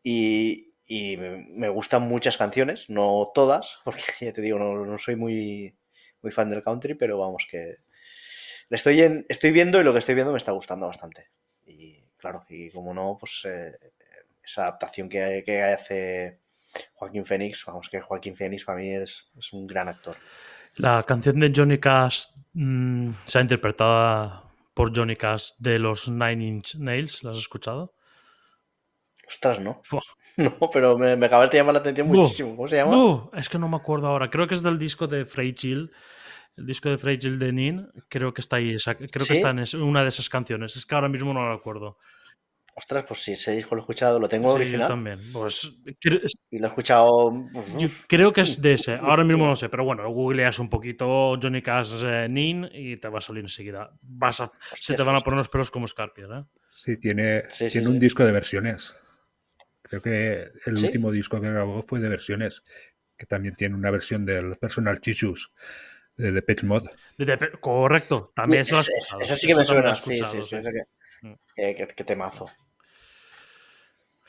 y, 0.02 0.74
y 0.86 1.18
me 1.18 1.68
gustan 1.68 2.04
muchas 2.04 2.38
canciones, 2.38 2.90
no 2.90 3.32
todas, 3.36 3.80
porque 3.84 4.02
ya 4.22 4.32
te 4.32 4.42
digo, 4.42 4.58
no, 4.58 4.86
no 4.86 4.98
soy 4.98 5.18
muy 5.18 5.76
muy 6.22 6.32
fan 6.32 6.50
del 6.50 6.64
country, 6.64 6.96
pero 6.96 7.18
vamos 7.18 7.48
que 7.50 7.78
le 8.70 8.76
estoy, 8.76 9.02
en, 9.02 9.26
estoy 9.30 9.52
viendo 9.52 9.80
y 9.80 9.84
lo 9.84 9.94
que 9.94 10.00
estoy 10.00 10.16
viendo 10.16 10.32
me 10.32 10.38
está 10.38 10.52
gustando 10.52 10.88
bastante. 10.88 11.30
Y 11.66 12.04
claro, 12.18 12.46
y 12.50 12.70
como 12.70 12.94
no, 12.94 13.18
pues 13.20 13.42
eh, 13.46 13.72
esa 14.44 14.64
adaptación 14.64 15.10
que, 15.10 15.62
hace 15.64 16.40
Joaquín 16.94 17.26
Phoenix, 17.26 17.66
vamos 17.66 17.90
que 17.90 18.00
Joaquín 18.00 18.36
Phoenix 18.36 18.66
para 18.66 18.78
mí 18.78 18.94
es, 18.94 19.32
es 19.38 19.54
un 19.54 19.66
gran 19.66 19.88
actor. 19.88 20.16
La 20.76 21.04
canción 21.04 21.40
de 21.40 21.52
Johnny 21.56 21.80
Cash 21.80 22.28
mmm, 22.54 23.12
se 23.26 23.40
ha 23.40 23.42
interpretada 23.42 24.44
por 24.74 24.96
Johnny 24.96 25.16
Cash 25.16 25.52
de 25.58 25.80
los 25.80 26.08
Nine 26.08 26.46
Inch 26.46 26.76
Nails, 26.76 27.24
¿la 27.24 27.32
has 27.32 27.40
escuchado? 27.40 27.94
Ostras, 29.30 29.60
no. 29.60 29.82
No, 30.38 30.70
pero 30.72 30.98
me, 30.98 31.18
me 31.18 31.26
acaba 31.26 31.46
de 31.48 31.58
llamar 31.58 31.74
la 31.74 31.82
atención 31.82 32.08
muchísimo. 32.08 32.56
¿Cómo 32.56 32.68
se 32.68 32.78
llama? 32.78 32.92
No, 32.92 33.30
es 33.36 33.50
que 33.50 33.60
no 33.60 33.68
me 33.68 33.76
acuerdo 33.76 34.08
ahora. 34.08 34.30
Creo 34.30 34.48
que 34.48 34.56
es 34.56 34.64
del 34.64 34.80
disco 34.80 35.06
de 35.06 35.26
Fragile. 35.26 35.90
El 36.56 36.66
disco 36.66 36.90
de 36.90 36.98
Fragile 36.98 37.38
de 37.38 37.52
Nin. 37.52 37.90
Creo 38.08 38.34
que 38.34 38.40
está 38.40 38.56
ahí. 38.56 38.78
Creo 38.78 39.26
¿Sí? 39.26 39.28
que 39.28 39.34
está 39.34 39.50
en 39.50 39.82
una 39.82 40.04
de 40.04 40.10
esas 40.10 40.30
canciones. 40.30 40.78
Es 40.78 40.86
que 40.86 40.96
ahora 40.96 41.10
mismo 41.10 41.34
no 41.34 41.46
lo 41.46 41.54
acuerdo. 41.54 41.98
Ostras, 42.74 43.04
pues 43.06 43.22
sí, 43.22 43.34
ese 43.34 43.54
disco 43.54 43.76
lo 43.76 43.82
he 43.82 43.84
escuchado, 43.84 44.18
lo 44.18 44.30
tengo 44.30 44.52
sí, 44.52 44.56
original. 44.56 44.82
Yo 44.82 44.88
también. 44.88 45.20
Pues, 45.34 45.70
y 46.50 46.60
lo 46.60 46.66
he 46.66 46.70
escuchado. 46.70 47.34
Yo 47.78 47.90
creo 48.08 48.32
que 48.32 48.42
es 48.42 48.62
de 48.62 48.74
ese. 48.74 48.94
Ahora 48.94 49.26
mismo 49.26 49.46
no 49.46 49.58
sé, 49.58 49.68
pero 49.68 49.84
bueno, 49.84 50.10
googleas 50.10 50.60
un 50.60 50.70
poquito 50.70 51.38
Johnny 51.42 51.62
Cash 51.62 52.06
eh, 52.06 52.30
Nin 52.30 52.70
y 52.72 52.96
te 52.96 53.10
va 53.10 53.18
a 53.18 53.22
salir 53.22 53.44
enseguida. 53.44 53.92
Vas 54.02 54.40
a, 54.40 54.46
Hostia, 54.46 54.78
se 54.78 54.94
te 54.96 55.04
van 55.04 55.18
a 55.18 55.20
poner 55.20 55.40
los 55.40 55.50
pelos 55.50 55.70
como 55.70 55.86
escarpias. 55.86 56.30
¿eh? 56.32 56.46
Sí, 56.70 56.98
tiene, 56.98 57.42
sí, 57.50 57.68
tiene 57.68 57.88
sí, 57.88 57.92
un 57.92 58.00
disco 58.00 58.24
de 58.24 58.32
versiones. 58.32 58.96
Creo 59.90 60.02
que 60.02 60.52
el 60.68 60.78
¿Sí? 60.78 60.86
último 60.86 61.12
disco 61.12 61.42
que 61.42 61.50
grabó 61.50 61.82
fue 61.82 62.00
de 62.00 62.10
versiones, 62.10 62.64
que 63.18 63.26
también 63.26 63.56
tiene 63.56 63.76
una 63.76 63.92
versión 63.92 64.26
del 64.26 64.56
Personal 64.58 65.02
Chichus 65.02 65.52
de 66.16 66.32
Depeche. 66.32 66.68
De 67.18 67.26
Depe 67.26 67.52
correcto, 67.60 68.32
también 68.36 68.64
eso 68.64 68.80
es, 68.80 69.16
Esa 69.20 69.36
sí 69.36 69.48
que 69.48 69.56
me 69.56 69.66
suena, 69.66 69.96
sí, 69.96 70.18
sí, 70.18 70.44
sí, 70.44 70.62
sí. 70.62 70.70
Que, 71.56 71.76
que, 71.76 71.88
que 71.88 72.04
temazo. 72.04 72.46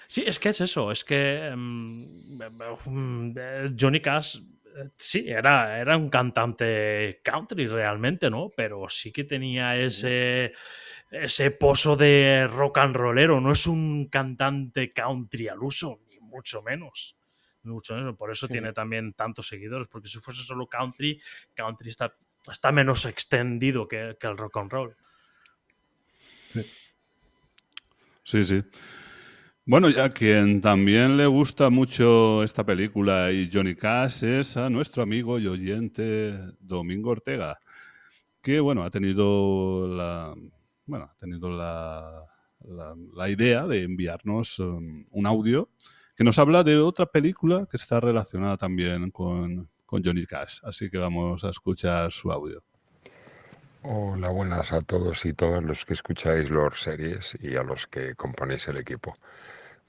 Sí, 0.08 0.24
es 0.26 0.40
que 0.40 0.48
es 0.48 0.60
eso, 0.60 0.90
es 0.90 1.04
que 1.04 1.50
um, 1.52 3.32
Johnny 3.78 4.00
Cash 4.00 4.38
sí, 4.96 5.24
era, 5.28 5.78
era 5.78 5.96
un 5.96 6.08
cantante 6.08 7.20
country 7.22 7.66
realmente, 7.66 8.30
¿no? 8.30 8.50
Pero 8.56 8.88
sí 8.88 9.12
que 9.12 9.24
tenía 9.24 9.76
ese, 9.76 10.52
ese 11.10 11.50
pozo 11.50 11.96
de 11.96 12.48
rock 12.50 12.78
and 12.78 12.96
rollero. 12.96 13.40
No 13.40 13.52
es 13.52 13.66
un 13.66 14.08
cantante 14.08 14.92
country 14.92 15.48
al 15.48 15.62
uso, 15.62 16.00
ni 16.08 16.18
mucho 16.20 16.62
menos. 16.62 17.16
Mucho 17.62 17.94
menos. 17.94 18.16
Por 18.16 18.30
eso 18.30 18.46
sí. 18.46 18.52
tiene 18.52 18.72
también 18.72 19.12
tantos 19.12 19.46
seguidores. 19.48 19.88
Porque 19.88 20.08
si 20.08 20.18
fuese 20.18 20.42
solo 20.42 20.66
country, 20.66 21.20
country 21.54 21.90
está, 21.90 22.14
está 22.50 22.72
menos 22.72 23.04
extendido 23.04 23.86
que, 23.86 24.16
que, 24.18 24.26
el 24.26 24.36
rock 24.36 24.56
and 24.56 24.72
roll. 24.72 24.96
Sí, 26.52 26.64
sí. 28.24 28.44
sí. 28.44 28.64
Bueno, 29.70 29.88
ya 29.88 30.08
quien 30.08 30.60
también 30.60 31.16
le 31.16 31.28
gusta 31.28 31.70
mucho 31.70 32.42
esta 32.42 32.66
película 32.66 33.30
y 33.30 33.48
Johnny 33.52 33.76
Cash 33.76 34.24
es 34.24 34.56
a 34.56 34.68
nuestro 34.68 35.00
amigo 35.00 35.38
y 35.38 35.46
oyente 35.46 36.36
Domingo 36.58 37.10
Ortega, 37.10 37.60
que 38.42 38.58
bueno, 38.58 38.82
ha 38.82 38.90
tenido 38.90 39.86
la, 39.86 40.34
bueno, 40.86 41.08
ha 41.08 41.16
tenido 41.16 41.50
la, 41.50 42.26
la, 43.14 43.30
idea 43.30 43.68
de 43.68 43.84
enviarnos 43.84 44.58
um, 44.58 45.04
un 45.08 45.26
audio 45.26 45.70
que 46.16 46.24
nos 46.24 46.40
habla 46.40 46.64
de 46.64 46.78
otra 46.78 47.06
película 47.06 47.68
que 47.70 47.76
está 47.76 48.00
relacionada 48.00 48.56
también 48.56 49.12
con, 49.12 49.70
con 49.86 50.02
Johnny 50.04 50.26
Cash. 50.26 50.58
Así 50.64 50.90
que 50.90 50.98
vamos 50.98 51.44
a 51.44 51.50
escuchar 51.50 52.10
su 52.10 52.32
audio. 52.32 52.64
Hola, 53.82 54.30
buenas 54.30 54.72
a 54.72 54.80
todos 54.80 55.24
y 55.26 55.32
todas 55.32 55.62
los 55.62 55.84
que 55.84 55.92
escucháis 55.92 56.50
Lord 56.50 56.74
Series 56.74 57.38
y 57.40 57.54
a 57.54 57.62
los 57.62 57.86
que 57.86 58.16
componéis 58.16 58.66
el 58.66 58.76
equipo. 58.78 59.14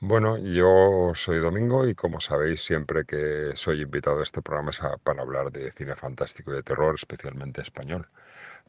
Bueno, 0.03 0.37
yo 0.39 1.11
soy 1.13 1.37
Domingo 1.39 1.87
y 1.87 1.93
como 1.95 2.19
sabéis, 2.19 2.61
siempre 2.63 3.05
que 3.05 3.51
soy 3.55 3.81
invitado 3.81 4.19
a 4.19 4.23
este 4.23 4.41
programa 4.41 4.71
es 4.71 4.79
para 5.03 5.21
hablar 5.21 5.51
de 5.51 5.71
cine 5.71 5.95
fantástico 5.95 6.51
y 6.51 6.55
de 6.55 6.63
terror, 6.63 6.95
especialmente 6.95 7.61
español. 7.61 8.09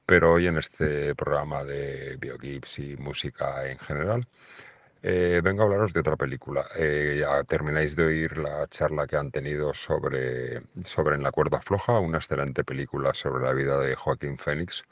Pero 0.07 0.33
hoy 0.35 0.47
en 0.49 0.59
este 0.59 1.15
programa 1.17 1.65
de 1.65 2.17
biogips 2.19 2.81
y 2.81 2.97
música 2.99 3.69
en 3.71 3.79
general, 3.79 4.29
eh, 5.03 5.41
vengo 5.45 5.63
a 5.63 5.67
hablaros 5.67 5.93
de 5.95 6.01
otra 6.01 6.17
película. 6.17 6.67
Eh, 6.77 7.19
ya 7.21 7.45
termináis 7.45 7.97
de 7.97 8.05
oír 8.07 8.39
la 8.39 8.67
charla 8.69 9.07
que 9.07 9.17
han 9.17 9.31
tenido 9.33 9.75
sobre, 9.75 10.63
sobre 10.85 11.17
En 11.17 11.23
la 11.25 11.33
cuerda 11.33 11.61
floja, 11.63 11.99
una 12.01 12.19
excelente 12.19 12.65
película 12.65 13.15
sobre 13.15 13.45
la 13.45 13.55
vida 13.55 13.79
de 13.79 13.97
Joaquín 13.97 14.39
Phoenix, 14.39 14.85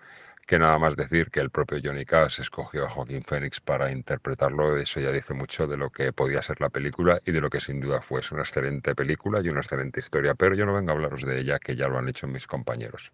que 0.50 0.58
nada 0.58 0.80
más 0.80 0.96
decir 0.96 1.30
que 1.30 1.38
el 1.38 1.50
propio 1.50 1.78
Johnny 1.80 2.04
Cash 2.04 2.40
escogió 2.40 2.84
a 2.84 2.90
Joaquín 2.90 3.22
Phoenix 3.22 3.60
para 3.60 3.92
interpretarlo, 3.92 4.76
eso 4.76 4.98
ya 4.98 5.12
dice 5.12 5.32
mucho 5.32 5.68
de 5.68 5.76
lo 5.76 5.90
que 5.90 6.12
podía 6.12 6.42
ser 6.42 6.60
la 6.60 6.70
película 6.70 7.20
y 7.24 7.30
de 7.30 7.40
lo 7.40 7.48
que 7.48 7.60
sin 7.60 7.80
duda 7.80 8.02
fue. 8.02 8.18
Es 8.18 8.32
una 8.32 8.42
excelente 8.42 8.96
película 8.96 9.40
y 9.40 9.48
una 9.48 9.60
excelente 9.60 10.00
historia, 10.00 10.34
pero 10.34 10.56
yo 10.56 10.66
no 10.66 10.74
vengo 10.74 10.90
a 10.90 10.94
hablaros 10.94 11.22
de 11.22 11.38
ella, 11.38 11.60
que 11.60 11.76
ya 11.76 11.86
lo 11.86 11.98
han 11.98 12.08
hecho 12.08 12.26
mis 12.26 12.48
compañeros. 12.48 13.12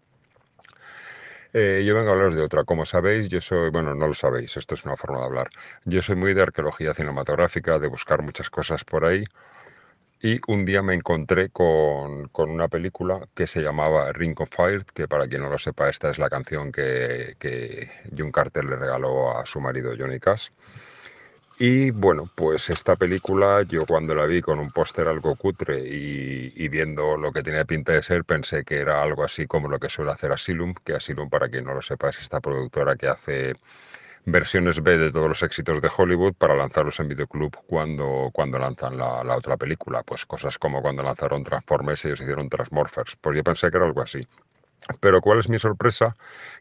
Eh, 1.53 1.83
yo 1.85 1.93
vengo 1.93 2.09
a 2.09 2.13
hablaros 2.13 2.33
de 2.33 2.41
otra. 2.41 2.63
Como 2.63 2.87
sabéis, 2.87 3.27
yo 3.27 3.39
soy, 3.39 3.69
bueno, 3.69 3.93
no 3.93 4.07
lo 4.07 4.15
sabéis, 4.15 4.57
esto 4.57 4.73
es 4.73 4.83
una 4.85 4.97
forma 4.97 5.19
de 5.19 5.25
hablar. 5.25 5.49
Yo 5.85 6.01
soy 6.01 6.15
muy 6.15 6.33
de 6.33 6.41
arqueología 6.41 6.95
cinematográfica, 6.95 7.77
de 7.77 7.87
buscar 7.87 8.23
muchas 8.23 8.49
cosas 8.49 8.83
por 8.83 9.05
ahí. 9.05 9.23
Y 10.19 10.39
un 10.47 10.65
día 10.65 10.81
me 10.81 10.95
encontré 10.95 11.49
con, 11.49 12.27
con, 12.29 12.49
una 12.49 12.67
película 12.67 13.27
que 13.35 13.45
se 13.45 13.61
llamaba 13.61 14.11
Ring 14.13 14.39
of 14.41 14.49
Fire, 14.49 14.83
que 14.93 15.07
para 15.07 15.27
quien 15.27 15.43
no 15.43 15.49
lo 15.49 15.59
sepa, 15.59 15.89
esta 15.89 16.09
es 16.09 16.17
la 16.17 16.29
canción 16.29 16.71
que, 16.71 17.35
que 17.39 17.87
June 18.17 18.31
Carter 18.31 18.65
le 18.65 18.77
regaló 18.77 19.37
a 19.37 19.45
su 19.45 19.61
marido 19.61 19.93
Johnny 19.97 20.19
Cash. 20.19 20.49
Y 21.59 21.91
bueno, 21.91 22.29
pues 22.35 22.69
esta 22.69 22.95
película 22.95 23.63
yo 23.63 23.85
cuando 23.85 24.13
la 24.15 24.25
vi 24.27 24.41
con 24.41 24.59
un 24.59 24.71
póster 24.71 25.07
algo 25.07 25.35
cutre 25.35 25.79
y, 25.87 26.53
y, 26.55 26.67
viendo 26.69 27.17
lo 27.17 27.31
que 27.31 27.41
tenía 27.41 27.65
pinta 27.65 27.93
de 27.93 28.03
ser, 28.03 28.25
pensé 28.25 28.63
que 28.63 28.77
era 28.77 29.01
algo 29.01 29.23
así 29.23 29.47
como 29.47 29.67
lo 29.67 29.79
que 29.79 29.89
suele 29.89 30.11
hacer 30.11 30.31
Asylum, 30.31 30.75
que 30.83 30.93
Asylum, 30.93 31.29
para 31.29 31.49
quien 31.49 31.65
no 31.65 31.73
lo 31.73 31.81
sepa, 31.81 32.09
es 32.09 32.21
esta 32.21 32.41
productora 32.41 32.95
que 32.95 33.07
hace 33.07 33.55
versiones 34.29 34.83
B 34.83 34.97
de 34.97 35.09
todos 35.11 35.29
los 35.29 35.41
éxitos 35.41 35.81
de 35.81 35.89
Hollywood 35.95 36.33
para 36.33 36.53
lanzarlos 36.55 36.99
en 36.99 37.07
videoclub 37.07 37.55
cuando, 37.65 38.29
cuando 38.33 38.59
lanzan 38.59 38.97
la, 38.97 39.23
la 39.23 39.37
otra 39.37 39.55
película. 39.55 40.03
Pues 40.03 40.25
cosas 40.25 40.57
como 40.57 40.81
cuando 40.81 41.01
lanzaron 41.01 41.43
Transformers 41.43 42.03
y 42.03 42.07
ellos 42.09 42.21
hicieron 42.21 42.49
Transmorphers. 42.49 43.15
Pues 43.21 43.37
yo 43.37 43.43
pensé 43.43 43.71
que 43.71 43.77
era 43.77 43.85
algo 43.85 44.01
así. 44.01 44.27
Pero 45.01 45.21
¿cuál 45.21 45.39
es 45.39 45.49
mi 45.49 45.59
sorpresa? 45.59 46.15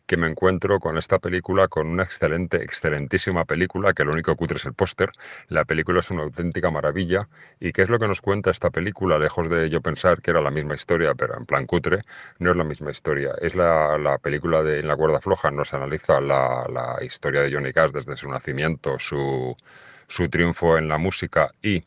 Que 0.07 0.17
me 0.17 0.27
encuentro 0.27 0.81
con 0.81 0.99
esta 0.99 1.19
película, 1.19 1.69
con 1.69 1.87
una 1.87 2.03
excelente, 2.03 2.63
excelentísima 2.63 3.45
película, 3.45 3.93
que 3.93 4.05
lo 4.05 4.13
único 4.13 4.33
que 4.33 4.37
cutre 4.37 4.57
es 4.57 4.65
el 4.65 4.75
póster. 4.75 5.11
La 5.49 5.65
película 5.65 6.01
es 6.01 6.11
una 6.11 6.23
auténtica 6.25 6.71
maravilla. 6.71 7.29
¿Y 7.61 7.73
qué 7.73 7.83
es 7.83 7.89
lo 7.89 7.99
que 7.99 8.09
nos 8.09 8.21
cuenta 8.21 8.51
esta 8.51 8.71
película? 8.71 9.19
Lejos 9.19 9.49
de 9.49 9.71
yo 9.71 9.81
pensar 9.81 10.23
que 10.23 10.33
era 10.33 10.41
la 10.41 10.51
misma 10.51 10.75
historia, 10.75 11.15
pero 11.15 11.37
en 11.37 11.47
plan 11.47 11.67
cutre, 11.67 12.01
no 12.39 12.51
es 12.51 12.57
la 12.57 12.65
misma 12.65 12.91
historia. 12.91 13.33
Es 13.41 13.55
la, 13.55 13.97
la 13.99 14.19
película 14.19 14.63
de 14.63 14.81
En 14.81 14.89
la 14.89 14.97
cuerda 14.97 15.21
floja, 15.21 15.51
nos 15.51 15.73
analiza 15.75 16.21
la, 16.21 16.67
la 16.69 17.05
historia 17.05 17.43
de 17.43 17.53
Johnny 17.53 17.73
Cash 17.73 17.93
desde 17.93 18.17
su 18.17 18.29
nacimiento, 18.29 18.99
su, 18.99 19.57
su 20.09 20.29
triunfo 20.29 20.79
en 20.79 20.89
la 20.89 20.99
música 20.99 21.49
y 21.63 21.85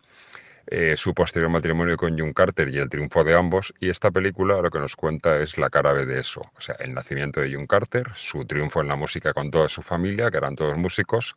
eh, 0.72 0.96
su 0.96 1.16
posterior 1.16 1.50
matrimonio 1.50 1.98
con 1.98 2.18
June 2.18 2.34
Carter 2.34 2.70
y 2.70 2.78
el 2.78 2.90
triunfo 2.90 3.24
de 3.24 3.36
ambos. 3.36 3.74
Y 3.80 3.90
esta 3.90 4.12
película 4.12 4.62
lo 4.62 4.70
que 4.70 4.78
nos 4.78 4.96
cuenta 4.96 5.40
es 5.40 5.58
la 5.58 5.72
cara 5.72 5.94
B 5.94 6.06
de 6.06 6.20
eso. 6.20 6.42
O 6.56 6.62
sea, 6.62 6.76
el 6.80 6.94
nacimiento 6.94 7.42
de 7.42 7.52
June 7.52 7.66
Carter, 7.66 8.12
su 8.14 8.46
triunfo 8.46 8.82
en 8.82 8.88
la 8.88 8.96
música 8.96 9.34
con 9.34 9.50
toda 9.50 9.68
su 9.68 9.82
familia, 9.82 10.30
que 10.30 10.38
eran 10.38 10.56
todos 10.56 10.78
músicos, 10.78 11.36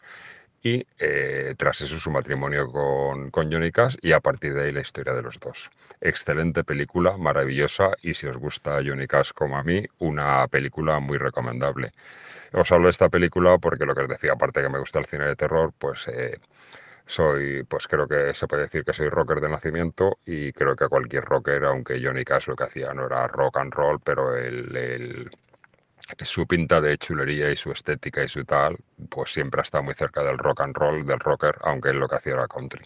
y 0.62 0.86
eh, 0.98 1.54
tras 1.56 1.80
eso 1.80 1.98
su 1.98 2.10
matrimonio 2.10 2.70
con, 2.70 3.30
con, 3.30 3.50
Johnny 3.50 3.72
Cash 3.72 3.96
y 4.02 4.12
a 4.12 4.20
partir 4.20 4.52
de 4.52 4.64
ahí 4.64 4.72
la 4.72 4.82
historia 4.82 5.14
de 5.14 5.22
los 5.22 5.40
dos. 5.40 5.70
Excelente 6.00 6.62
película, 6.62 7.16
maravillosa 7.16 7.92
y 8.02 8.12
si 8.12 8.26
os 8.26 8.36
gusta 8.36 8.80
Johnny 8.84 9.06
Cash 9.06 9.32
como 9.34 9.56
a 9.56 9.64
mí, 9.64 9.84
una 9.98 10.46
película 10.48 11.00
muy 11.00 11.16
recomendable. 11.16 11.92
Os 12.52 12.70
hablo 12.70 12.88
de 12.88 12.90
esta 12.90 13.08
película 13.08 13.56
porque 13.58 13.86
lo 13.86 13.94
que 13.94 14.02
os 14.02 14.08
decía, 14.08 14.32
aparte 14.34 14.60
que 14.60 14.68
me 14.68 14.78
gusta 14.78 14.98
el 14.98 15.06
cine 15.06 15.24
de 15.24 15.36
terror, 15.36 15.72
pues... 15.78 16.06
Eh, 16.08 16.38
soy, 17.12 17.62
pues 17.64 17.86
creo 17.86 18.08
que 18.08 18.32
se 18.34 18.46
puede 18.46 18.62
decir 18.62 18.84
que 18.84 18.94
soy 18.94 19.08
rocker 19.08 19.40
de 19.40 19.48
nacimiento 19.50 20.18
y 20.24 20.52
creo 20.52 20.74
que 20.74 20.88
cualquier 20.88 21.24
rocker, 21.24 21.64
aunque 21.64 22.00
Johnny 22.02 22.24
Cash 22.24 22.48
lo 22.48 22.56
que 22.56 22.64
hacía 22.64 22.94
no 22.94 23.06
era 23.06 23.28
rock 23.28 23.58
and 23.58 23.74
roll, 23.74 24.00
pero 24.00 24.34
el, 24.34 25.30
su 26.18 26.46
pinta 26.46 26.80
de 26.80 26.96
chulería 26.96 27.50
y 27.50 27.56
su 27.56 27.70
estética 27.70 28.24
y 28.24 28.28
su 28.28 28.44
tal, 28.44 28.78
pues 29.10 29.32
siempre 29.32 29.60
ha 29.60 29.62
estado 29.62 29.84
muy 29.84 29.94
cerca 29.94 30.22
del 30.24 30.38
rock 30.38 30.62
and 30.62 30.74
roll, 30.74 31.04
del 31.04 31.20
rocker, 31.20 31.54
aunque 31.62 31.90
él 31.90 31.98
lo 31.98 32.08
que 32.08 32.16
hacía 32.16 32.32
era 32.32 32.48
country. 32.48 32.84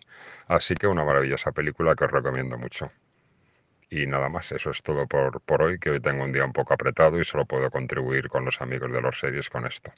Así 0.49 0.75
que 0.75 0.89
una 0.89 1.05
maravillosa 1.05 1.53
película 1.53 1.95
que 1.95 2.05
os 2.05 2.11
recomiendo 2.11 2.59
mucho. 2.59 2.91
Y 3.89 4.07
nada 4.07 4.29
más, 4.29 4.51
eso 4.51 4.71
es 4.71 4.83
todo 4.83 5.07
por, 5.07 5.41
por 5.43 5.63
hoy, 5.63 5.79
que 5.79 5.91
hoy 5.91 6.01
tengo 6.01 6.25
un 6.25 6.33
día 6.33 6.45
un 6.45 6.53
poco 6.53 6.75
apretado 6.75 7.21
y 7.21 7.25
solo 7.25 7.45
puedo 7.47 7.71
contribuir 7.71 8.29
con 8.29 8.45
los 8.45 8.61
amigos 8.61 8.91
de 8.91 9.01
los 9.01 9.21
series 9.21 9.49
con 9.49 9.67
esto. 9.67 9.93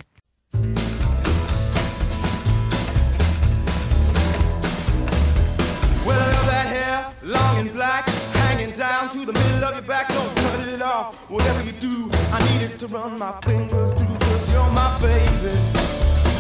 To 12.79 12.87
run 12.87 13.19
my 13.19 13.33
fingers 13.41 13.93
through. 13.99 14.19
Cause 14.19 14.51
you're 14.53 14.71
my 14.71 14.97
baby, 15.01 15.57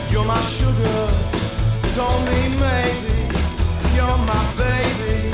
you're 0.09 0.25
my 0.25 0.41
sugar. 0.43 1.01
Don't 1.97 2.25
mean 2.31 2.53
maybe, 2.61 3.17
you're 3.97 4.19
my 4.33 4.45
baby. 4.57 5.33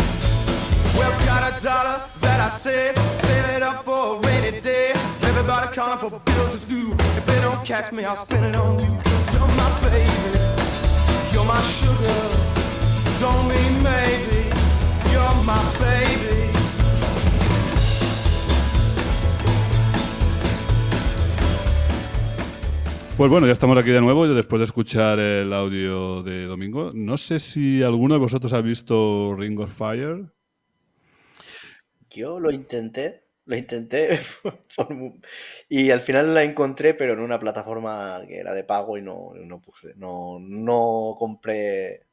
Well, 0.97 1.13
got 1.27 1.43
a 1.53 1.63
dollar 1.63 2.03
that 2.21 2.41
I 2.41 2.57
save, 2.57 2.97
save 2.97 3.45
it 3.57 3.63
up 3.63 3.85
for 3.85 4.17
a 4.17 4.21
rainy 4.21 4.61
day. 4.63 4.93
Everybody 5.23 5.75
calling 5.75 5.99
for 5.99 6.11
bills 6.11 6.63
to 6.63 6.67
do. 6.69 6.93
If 6.93 7.27
they 7.27 7.41
don't 7.43 7.63
catch 7.67 7.93
me, 7.93 8.05
I'll 8.05 8.17
spend 8.17 8.47
it 8.47 8.57
on 8.57 8.79
you. 8.79 8.91
Cause 9.05 9.35
you're 9.35 9.49
my 9.63 9.71
baby, 9.91 10.39
you're 11.35 11.45
my 11.45 11.61
sugar. 11.61 12.21
Don't 13.21 13.47
mean 13.49 13.83
maybe. 13.83 14.45
Pues 23.17 23.31
bueno, 23.31 23.47
ya 23.47 23.53
estamos 23.53 23.79
aquí 23.79 23.91
de 23.91 24.01
nuevo 24.01 24.27
después 24.27 24.59
de 24.59 24.65
escuchar 24.65 25.21
el 25.21 25.53
audio 25.53 26.25
de 26.25 26.47
Domingo. 26.47 26.91
No 26.93 27.17
sé 27.17 27.39
si 27.39 27.81
alguno 27.81 28.15
de 28.15 28.21
vosotros 28.21 28.53
ha 28.53 28.61
visto 28.61 29.37
Ring 29.39 29.61
of 29.61 29.73
Fire. 29.73 30.25
Yo 32.11 32.41
lo 32.41 32.51
intenté, 32.51 33.29
lo 33.45 33.57
intenté 33.57 34.19
y 35.69 35.93
al 35.93 36.01
final 36.01 36.35
la 36.35 36.43
encontré, 36.43 36.95
pero 36.95 37.13
en 37.13 37.21
una 37.21 37.39
plataforma 37.39 38.21
que 38.27 38.39
era 38.39 38.53
de 38.53 38.65
pago 38.65 38.99
y 38.99 39.03
no, 39.03 39.31
no 39.33 39.61
puse, 39.61 39.95
no, 39.95 40.39
no 40.41 41.15
compré 41.17 42.09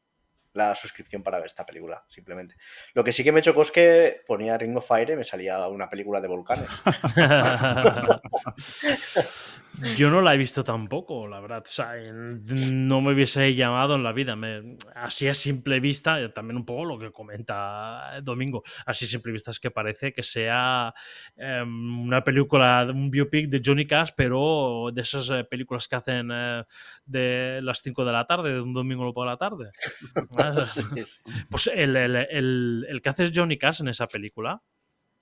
la 0.54 0.76
suscripción 0.76 1.24
para 1.24 1.39
ver 1.39 1.47
esta 1.47 1.66
película, 1.66 2.06
simplemente. 2.10 2.58
Lo 2.93 3.04
que 3.04 3.12
sí 3.12 3.24
que 3.24 3.32
me 3.32 3.41
chocó 3.41 3.64
es 3.64 3.72
que 3.72 4.22
ponía 4.28 4.56
Ring 4.56 4.78
of 4.78 4.88
Fire 4.88 5.10
y 5.10 5.16
me 5.16 5.24
salía 5.24 5.68
una 5.68 5.89
película 5.89 6.22
de 6.22 6.28
volcanes. 6.28 6.70
Yo 9.97 10.11
no 10.11 10.22
la 10.22 10.36
he 10.36 10.38
visto 10.38 10.63
tampoco, 10.63 11.28
la 11.28 11.39
verdad. 11.39 11.63
O 11.65 11.69
sea, 11.69 11.93
no 11.95 13.01
me 13.01 13.13
hubiese 13.13 13.55
llamado 13.55 13.95
en 13.95 14.03
la 14.03 14.11
vida. 14.11 14.36
Me, 14.36 14.78
así 14.95 15.28
a 15.28 15.34
simple 15.34 15.80
vista, 15.80 16.32
también 16.34 16.57
un 16.57 16.65
poco 16.65 16.86
lo 16.86 16.99
que 16.99 17.11
comenta 17.11 18.19
Domingo, 18.22 18.63
así 18.86 19.05
a 19.05 19.07
simple 19.07 19.32
vista 19.32 19.51
es 19.51 19.59
que 19.59 19.72
parece 19.72 20.13
que 20.13 20.24
sea 20.24 20.93
eh, 21.36 21.63
una 21.63 22.24
película, 22.24 22.86
un 22.89 23.09
biopic 23.09 23.49
de 23.49 23.61
Johnny 23.63 23.88
Cash, 23.88 24.11
pero 24.15 24.89
de 24.93 25.01
esas 25.01 25.30
eh, 25.30 25.43
películas 25.45 25.88
que 25.88 25.95
hacen 25.95 26.30
eh, 26.32 26.63
de 27.05 27.59
las 27.63 27.82
5 27.82 28.05
de 28.05 28.11
la 28.11 28.28
tarde, 28.28 28.53
de 28.53 28.61
un 28.61 28.74
domingo 28.74 29.11
por 29.13 29.26
la 29.26 29.38
tarde. 29.38 29.72
pues 31.49 31.67
el, 31.67 31.95
el, 31.95 32.15
el, 32.15 32.86
el, 32.88 33.01
que 33.01 33.09
hace 33.09 33.32
Johnny 33.34 33.57
Cash 33.57 33.82
en 33.82 33.88
esa 33.88 34.07
película 34.07 34.61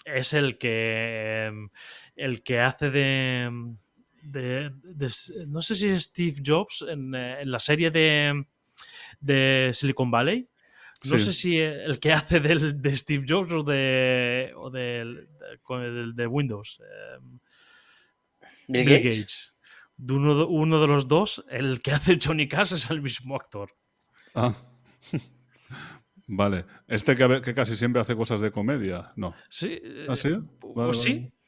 es 0.05 0.33
el 0.33 0.57
que, 0.57 1.51
el 2.15 2.43
que 2.43 2.59
hace 2.59 2.89
de 2.89 3.77
de, 4.21 4.71
de, 4.83 5.11
no 5.47 5.61
sé 5.61 5.75
si 5.75 5.87
es 5.87 6.03
Steve 6.03 6.41
Jobs 6.45 6.85
en, 6.87 7.13
eh, 7.15 7.41
en 7.41 7.51
la 7.51 7.59
serie 7.59 7.91
de, 7.91 8.45
de, 9.19 9.71
Silicon 9.73 10.11
Valley. 10.11 10.47
No 11.05 11.17
sí. 11.17 11.25
sé 11.25 11.33
si 11.33 11.57
el 11.57 11.99
que 11.99 12.11
hace 12.11 12.39
del, 12.39 12.81
de 12.81 12.95
Steve 12.97 13.25
Jobs 13.27 13.53
o 13.53 13.63
de, 13.63 14.51
o 14.55 14.69
de, 14.69 16.27
Windows. 16.27 16.81
Eh, 16.81 17.19
Bill, 18.67 18.85
Bill 18.85 18.97
Gates. 18.97 19.03
Gates. 19.03 19.53
De 19.97 20.13
uno, 20.13 20.37
de 20.37 20.43
uno 20.43 20.81
de 20.81 20.87
los 20.87 21.07
dos, 21.07 21.43
el 21.49 21.81
que 21.81 21.91
hace 21.91 22.19
Johnny 22.21 22.47
Cash 22.47 22.73
es 22.73 22.89
el 22.89 23.01
mismo 23.01 23.35
actor. 23.35 23.73
Ah. 24.35 24.55
Vale. 26.27 26.65
Este 26.87 27.15
que, 27.15 27.41
que, 27.41 27.53
casi 27.53 27.75
siempre 27.75 28.01
hace 28.01 28.15
cosas 28.15 28.39
de 28.39 28.51
comedia, 28.51 29.11
no. 29.15 29.33
Sí. 29.49 29.81
¿Ah, 30.07 30.15
sí? 30.15 30.37
Vale, 30.75 30.93
sí. 30.93 31.13
Vale. 31.13 31.38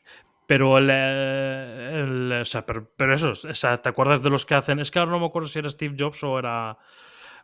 Pero 0.52 0.78
el, 0.78 0.90
el, 0.90 2.32
o 2.42 2.44
sea, 2.44 2.66
pero, 2.66 2.92
pero, 2.98 3.16
eso, 3.16 3.30
o 3.30 3.54
sea, 3.54 3.82
¿te 3.82 3.88
acuerdas 3.88 4.22
de 4.22 4.30
los 4.30 4.46
que 4.46 4.54
hacen? 4.54 4.80
Es 4.80 4.92
que 4.92 5.00
ahora 5.00 5.12
no 5.12 5.22
me 5.22 5.28
acuerdo 5.28 5.48
si 5.48 5.60
era 5.60 5.70
Steve 5.70 5.96
Jobs 5.98 6.22
o 6.26 6.38
era, 6.38 6.78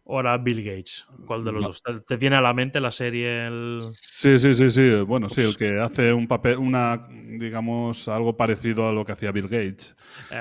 o 0.04 0.20
era 0.20 0.38
Bill 0.38 0.62
Gates. 0.62 1.08
¿Cuál 1.26 1.46
de 1.46 1.54
los 1.54 1.62
no. 1.62 1.68
dos? 1.70 1.82
¿Te, 1.82 2.02
¿Te, 2.02 2.18
viene 2.18 2.36
a 2.36 2.42
la 2.42 2.54
mente 2.54 2.82
la 2.82 2.92
serie? 2.92 3.48
El... 3.48 3.80
Sí, 3.94 4.38
sí, 4.40 4.56
sí, 4.56 4.70
sí. 4.70 5.02
Bueno, 5.08 5.30
sí, 5.30 5.40
el 5.40 5.56
que 5.56 5.80
hace 5.80 6.12
un 6.12 6.28
papel, 6.28 6.58
una, 6.58 7.08
digamos, 7.10 8.10
algo 8.10 8.36
parecido 8.36 8.90
a 8.90 8.92
lo 8.92 9.06
que 9.06 9.14
hacía 9.14 9.32
Bill 9.32 9.48
Gates. 9.48 9.96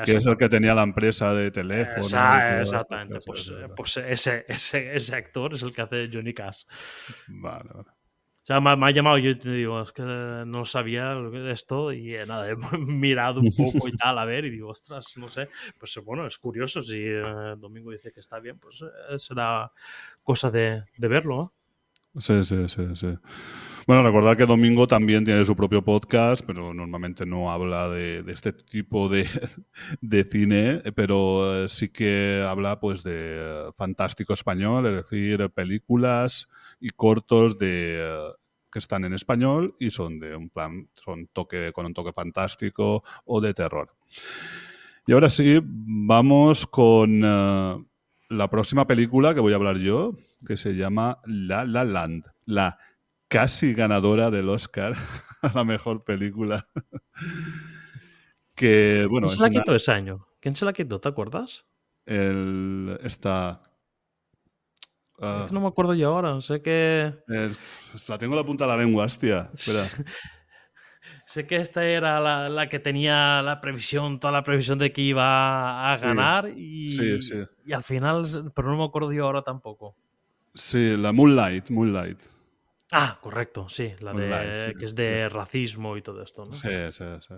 Que 0.04 0.16
es 0.16 0.26
el 0.26 0.36
que 0.36 0.48
tenía 0.48 0.74
la 0.74 0.82
empresa 0.82 1.32
de 1.34 1.52
teléfono. 1.52 2.00
Exactamente. 2.00 3.20
Pues, 3.24 3.54
pues 3.76 3.96
ese, 3.98 4.44
ese, 4.48 4.96
ese, 4.96 5.14
actor 5.14 5.54
es 5.54 5.62
el 5.62 5.72
que 5.72 5.82
hace 5.82 6.10
Johnny 6.12 6.34
Cash. 6.34 6.64
Vale, 7.28 7.70
vale. 7.72 7.95
O 8.46 8.48
sea, 8.48 8.60
me, 8.60 8.76
me, 8.76 8.86
ha 8.86 8.90
llamado, 8.92 9.18
yo 9.18 9.36
te 9.36 9.50
digo, 9.50 9.82
es 9.82 9.90
que 9.90 10.04
no 10.04 10.64
sabía 10.66 11.14
lo 11.14 11.32
que 11.32 11.38
es 11.38 11.52
esto 11.52 11.92
y 11.92 12.14
eh, 12.14 12.24
nada, 12.26 12.48
he 12.48 12.54
mirado 12.78 13.40
un 13.40 13.52
poco 13.52 13.88
y 13.88 13.96
tal, 13.96 14.16
a 14.16 14.24
ver, 14.24 14.44
y 14.44 14.50
digo, 14.50 14.68
ostras, 14.68 15.14
no 15.16 15.28
sé. 15.28 15.48
Pues 15.80 15.98
bueno, 16.04 16.28
es 16.28 16.38
curioso, 16.38 16.80
si 16.80 16.96
eh, 16.96 17.56
Domingo 17.58 17.90
dice 17.90 18.12
que 18.12 18.20
está 18.20 18.38
bien, 18.38 18.56
pues 18.60 18.82
eh, 18.82 19.18
será 19.18 19.72
cosa 20.22 20.52
de, 20.52 20.84
de 20.96 21.08
verlo. 21.08 21.54
Sí, 22.20 22.44
sí, 22.44 22.68
sí, 22.68 22.94
sí. 22.94 23.18
Bueno, 23.86 24.02
recordad 24.02 24.36
que 24.36 24.46
Domingo 24.46 24.88
también 24.88 25.24
tiene 25.24 25.44
su 25.44 25.54
propio 25.54 25.80
podcast, 25.80 26.44
pero 26.44 26.74
normalmente 26.74 27.24
no 27.24 27.52
habla 27.52 27.88
de, 27.88 28.24
este 28.26 28.52
tipo 28.52 29.08
de, 29.08 29.28
de, 30.00 30.24
cine, 30.24 30.82
pero 30.96 31.68
sí 31.68 31.90
que 31.90 32.44
habla 32.44 32.80
pues 32.80 33.04
de 33.04 33.70
fantástico 33.76 34.34
español, 34.34 34.86
es 34.86 35.08
decir, 35.08 35.48
películas 35.50 36.48
y 36.80 36.90
cortos 36.90 37.58
de 37.58 38.32
que 38.72 38.80
están 38.80 39.04
en 39.04 39.12
español 39.12 39.72
y 39.78 39.92
son 39.92 40.18
de 40.18 40.34
un 40.34 40.50
plan, 40.50 40.88
son 40.92 41.28
toque 41.28 41.70
con 41.72 41.86
un 41.86 41.94
toque 41.94 42.12
fantástico 42.12 43.04
o 43.24 43.40
de 43.40 43.54
terror. 43.54 43.94
Y 45.06 45.12
ahora 45.12 45.30
sí, 45.30 45.60
vamos 45.62 46.66
con 46.66 47.20
la 47.20 48.50
próxima 48.50 48.84
película 48.84 49.32
que 49.32 49.40
voy 49.40 49.52
a 49.52 49.56
hablar 49.56 49.76
yo, 49.76 50.16
que 50.44 50.56
se 50.56 50.74
llama 50.74 51.20
La 51.24 51.64
La 51.64 51.84
Land, 51.84 52.24
la 52.46 52.80
casi 53.28 53.74
ganadora 53.74 54.30
del 54.30 54.48
Oscar 54.48 54.94
a 55.42 55.52
la 55.54 55.64
mejor 55.64 56.04
película. 56.04 56.68
que, 58.54 59.06
bueno, 59.10 59.26
¿Quién 59.26 59.36
se 59.36 59.42
la 59.42 59.48
una- 59.50 59.60
quitó 59.60 59.74
ese 59.74 59.92
año? 59.92 60.26
¿Quién 60.40 60.54
se 60.56 60.64
la 60.64 60.72
quitó? 60.72 61.00
¿Te 61.00 61.08
acuerdas? 61.08 61.66
el, 62.06 62.98
esta... 63.02 63.60
ah, 65.20 65.40
Es 65.42 65.48
que 65.48 65.54
no 65.54 65.60
me 65.60 65.66
acuerdo 65.68 65.94
yo 65.94 66.08
ahora. 66.14 66.40
Sé 66.40 66.62
que. 66.62 67.12
el- 67.28 67.56
la 68.08 68.18
tengo 68.18 68.34
en 68.34 68.40
la 68.40 68.46
punta 68.46 68.64
de 68.64 68.70
la 68.70 68.76
lengua, 68.76 69.04
hostia. 69.06 69.50
Espera. 69.52 69.82
Sé 71.26 71.44
que 71.46 71.56
esta 71.56 71.84
era 71.84 72.20
la, 72.20 72.46
la 72.46 72.68
que 72.68 72.78
tenía 72.78 73.42
la 73.42 73.60
previsión, 73.60 74.20
toda 74.20 74.32
la 74.32 74.44
previsión 74.44 74.78
de 74.78 74.92
que 74.92 75.02
iba 75.02 75.90
a 75.90 75.98
Sí, 75.98 76.04
ganar 76.04 76.48
y, 76.56 76.90
sí, 76.92 77.22
sí. 77.22 77.34
y 77.64 77.72
al 77.72 77.82
final, 77.82 78.52
pero 78.54 78.68
no 78.68 78.76
me 78.76 78.84
acuerdo 78.84 79.12
yo 79.12 79.24
ahora 79.24 79.42
tampoco. 79.42 79.96
Sí, 80.54 80.96
la 80.96 81.10
Moonlight, 81.12 81.68
Moonlight. 81.70 82.18
Ah, 82.92 83.18
correcto, 83.20 83.68
sí, 83.68 83.92
la 84.00 84.12
de 84.12 84.66
sí, 84.68 84.78
que 84.78 84.84
es 84.84 84.94
de 84.94 85.28
racismo 85.28 85.96
y 85.96 86.02
todo 86.02 86.22
esto, 86.22 86.44
¿no? 86.44 86.54
Sí, 86.54 86.68
sí, 86.92 87.04
sí. 87.20 87.34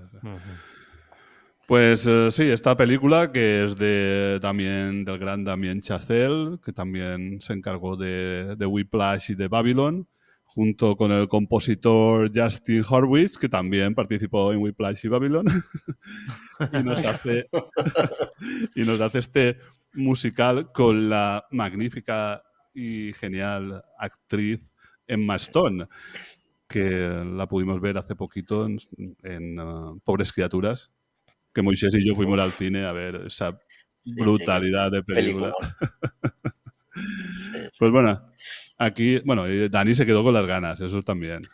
Pues 1.67 2.07
eh, 2.07 2.31
sí, 2.31 2.45
esta 2.45 2.77
película 2.77 3.31
que 3.31 3.65
es 3.65 3.77
de 3.77 4.39
también 4.41 5.05
del 5.05 5.19
gran 5.19 5.45
Damien 5.45 5.83
Chazelle, 5.83 6.59
que 6.65 6.73
también 6.73 7.41
se 7.43 7.53
encargó 7.53 7.97
de, 7.97 8.57
de 8.57 8.67
Whiplash 8.67 9.33
y 9.33 9.35
de 9.35 9.49
Babylon, 9.49 10.09
junto 10.45 10.97
con 10.97 11.13
el 11.13 11.29
compositor 11.29 12.31
Justin 12.35 12.83
Horwitz, 12.89 13.37
que 13.37 13.51
también 13.51 13.95
participó 13.95 14.51
en 14.53 14.61
Whiplash 14.61 15.05
y 15.05 15.09
Babylon, 15.09 15.45
y, 16.73 16.83
nos 16.83 17.05
hace, 17.05 17.49
y 18.75 18.83
nos 18.83 19.01
hace 19.01 19.19
este 19.19 19.59
musical 19.93 20.73
con 20.73 21.11
la 21.11 21.47
magnífica 21.51 22.43
y 22.73 23.13
genial 23.13 23.83
actriz 23.99 24.61
Emma 25.09 25.37
Stone, 25.37 25.89
que 26.69 27.09
la 27.35 27.49
pudimos 27.49 27.81
ver 27.81 27.99
hace 27.99 28.15
poquito 28.15 28.67
en, 28.67 28.79
en, 29.25 29.59
uh, 29.59 29.99
Pobres 30.05 30.33
Criaturas, 30.33 30.93
que 31.53 31.63
Moisés 31.63 31.95
y 31.95 32.07
yo 32.07 32.15
fuimos 32.15 32.39
al 32.39 32.53
cine 32.53 32.85
a 32.85 32.93
ver 32.93 33.27
esa 33.27 33.59
Sí, 34.01 34.15
brutalidad 34.15 34.91
de 34.91 35.03
película. 35.03 35.53
Sí. 37.01 37.53
Pues 37.79 37.93
bueno, 37.93 38.33
aquí, 38.77 39.21
bueno, 39.25 39.45
Dani 39.71 39.95
se 39.95 40.05
quedó 40.05 40.25
con 40.25 40.35
las 40.35 40.47
ganas, 40.47 40.81
eso 40.81 41.01
también. 41.03 41.49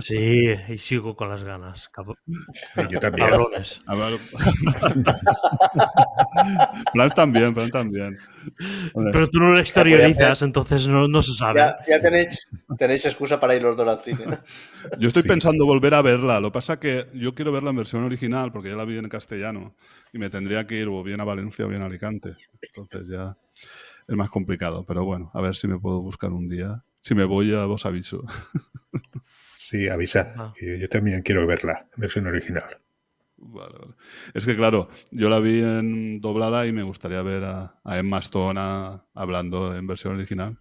Sí, 0.00 0.46
y 0.68 0.78
sigo 0.78 1.14
con 1.14 1.28
las 1.28 1.44
ganas. 1.44 1.88
yo 2.90 2.98
también. 3.00 3.28
Cabrones. 3.28 3.80
A 3.86 3.94
ver- 3.94 4.18
Plans 6.92 7.14
también, 7.14 7.54
Plans 7.54 7.70
también. 7.70 8.18
Pero 9.12 9.28
tú 9.28 9.38
no 9.38 9.52
lo 9.52 9.58
exteriorizas, 9.60 10.42
entonces 10.42 10.88
no, 10.88 11.06
no 11.08 11.22
se 11.22 11.32
sabe. 11.34 11.60
Ya, 11.60 11.76
ya 11.88 12.00
tenéis, 12.00 12.48
tenéis 12.76 13.06
excusa 13.06 13.38
para 13.38 13.54
ir 13.54 13.62
los 13.62 13.76
dos 13.76 13.86
al 13.88 14.00
cine. 14.02 14.24
Yo 14.98 15.08
estoy 15.08 15.22
Sí. 15.22 15.28
pensando 15.28 15.64
volver 15.64 15.94
a 15.94 16.02
verla. 16.02 16.40
Lo 16.40 16.48
que 16.48 16.54
pasa 16.54 16.78
que 16.80 17.06
yo 17.14 17.34
quiero 17.34 17.52
verla 17.52 17.70
en 17.70 17.76
versión 17.76 18.04
original 18.04 18.52
porque 18.52 18.70
ya 18.70 18.76
la 18.76 18.84
vi 18.84 18.98
en 18.98 19.08
castellano 19.08 19.74
y 20.12 20.18
me 20.18 20.28
tendría 20.28 20.66
que 20.66 20.76
ir 20.76 20.88
o 20.88 21.02
bien 21.02 21.20
a 21.20 21.24
Valencia 21.24 21.64
o 21.64 21.68
bien 21.68 21.82
a 21.82 21.86
Alicante. 21.86 22.34
Entonces 22.60 23.08
ya 23.08 23.36
es 24.06 24.16
más 24.16 24.28
complicado. 24.28 24.84
Pero 24.86 25.04
bueno, 25.04 25.30
a 25.34 25.40
ver 25.40 25.54
si 25.56 25.68
me 25.68 25.78
puedo 25.78 26.00
buscar 26.00 26.32
un 26.32 26.48
día. 26.48 26.82
Si 27.00 27.14
me 27.14 27.24
voy, 27.24 27.50
ya 27.52 27.66
os 27.66 27.86
aviso. 27.86 28.24
Sí, 29.68 29.88
avisa. 29.88 30.34
Ah. 30.36 30.52
Yo 30.60 30.88
también 30.88 31.22
quiero 31.22 31.46
verla, 31.46 31.88
en 31.94 32.00
versión 32.00 32.26
original. 32.26 32.78
Vale, 33.36 33.74
vale. 33.78 33.94
Es 34.34 34.44
que 34.46 34.54
claro, 34.56 34.88
yo 35.10 35.28
la 35.28 35.40
vi 35.40 35.60
en 35.60 36.20
doblada 36.20 36.66
y 36.66 36.72
me 36.72 36.82
gustaría 36.82 37.22
ver 37.22 37.44
a, 37.44 37.80
a 37.82 37.98
Emma 37.98 38.18
Stone 38.20 38.58
a- 38.60 39.04
hablando 39.14 39.74
en 39.76 39.86
versión 39.86 40.14
original. 40.14 40.58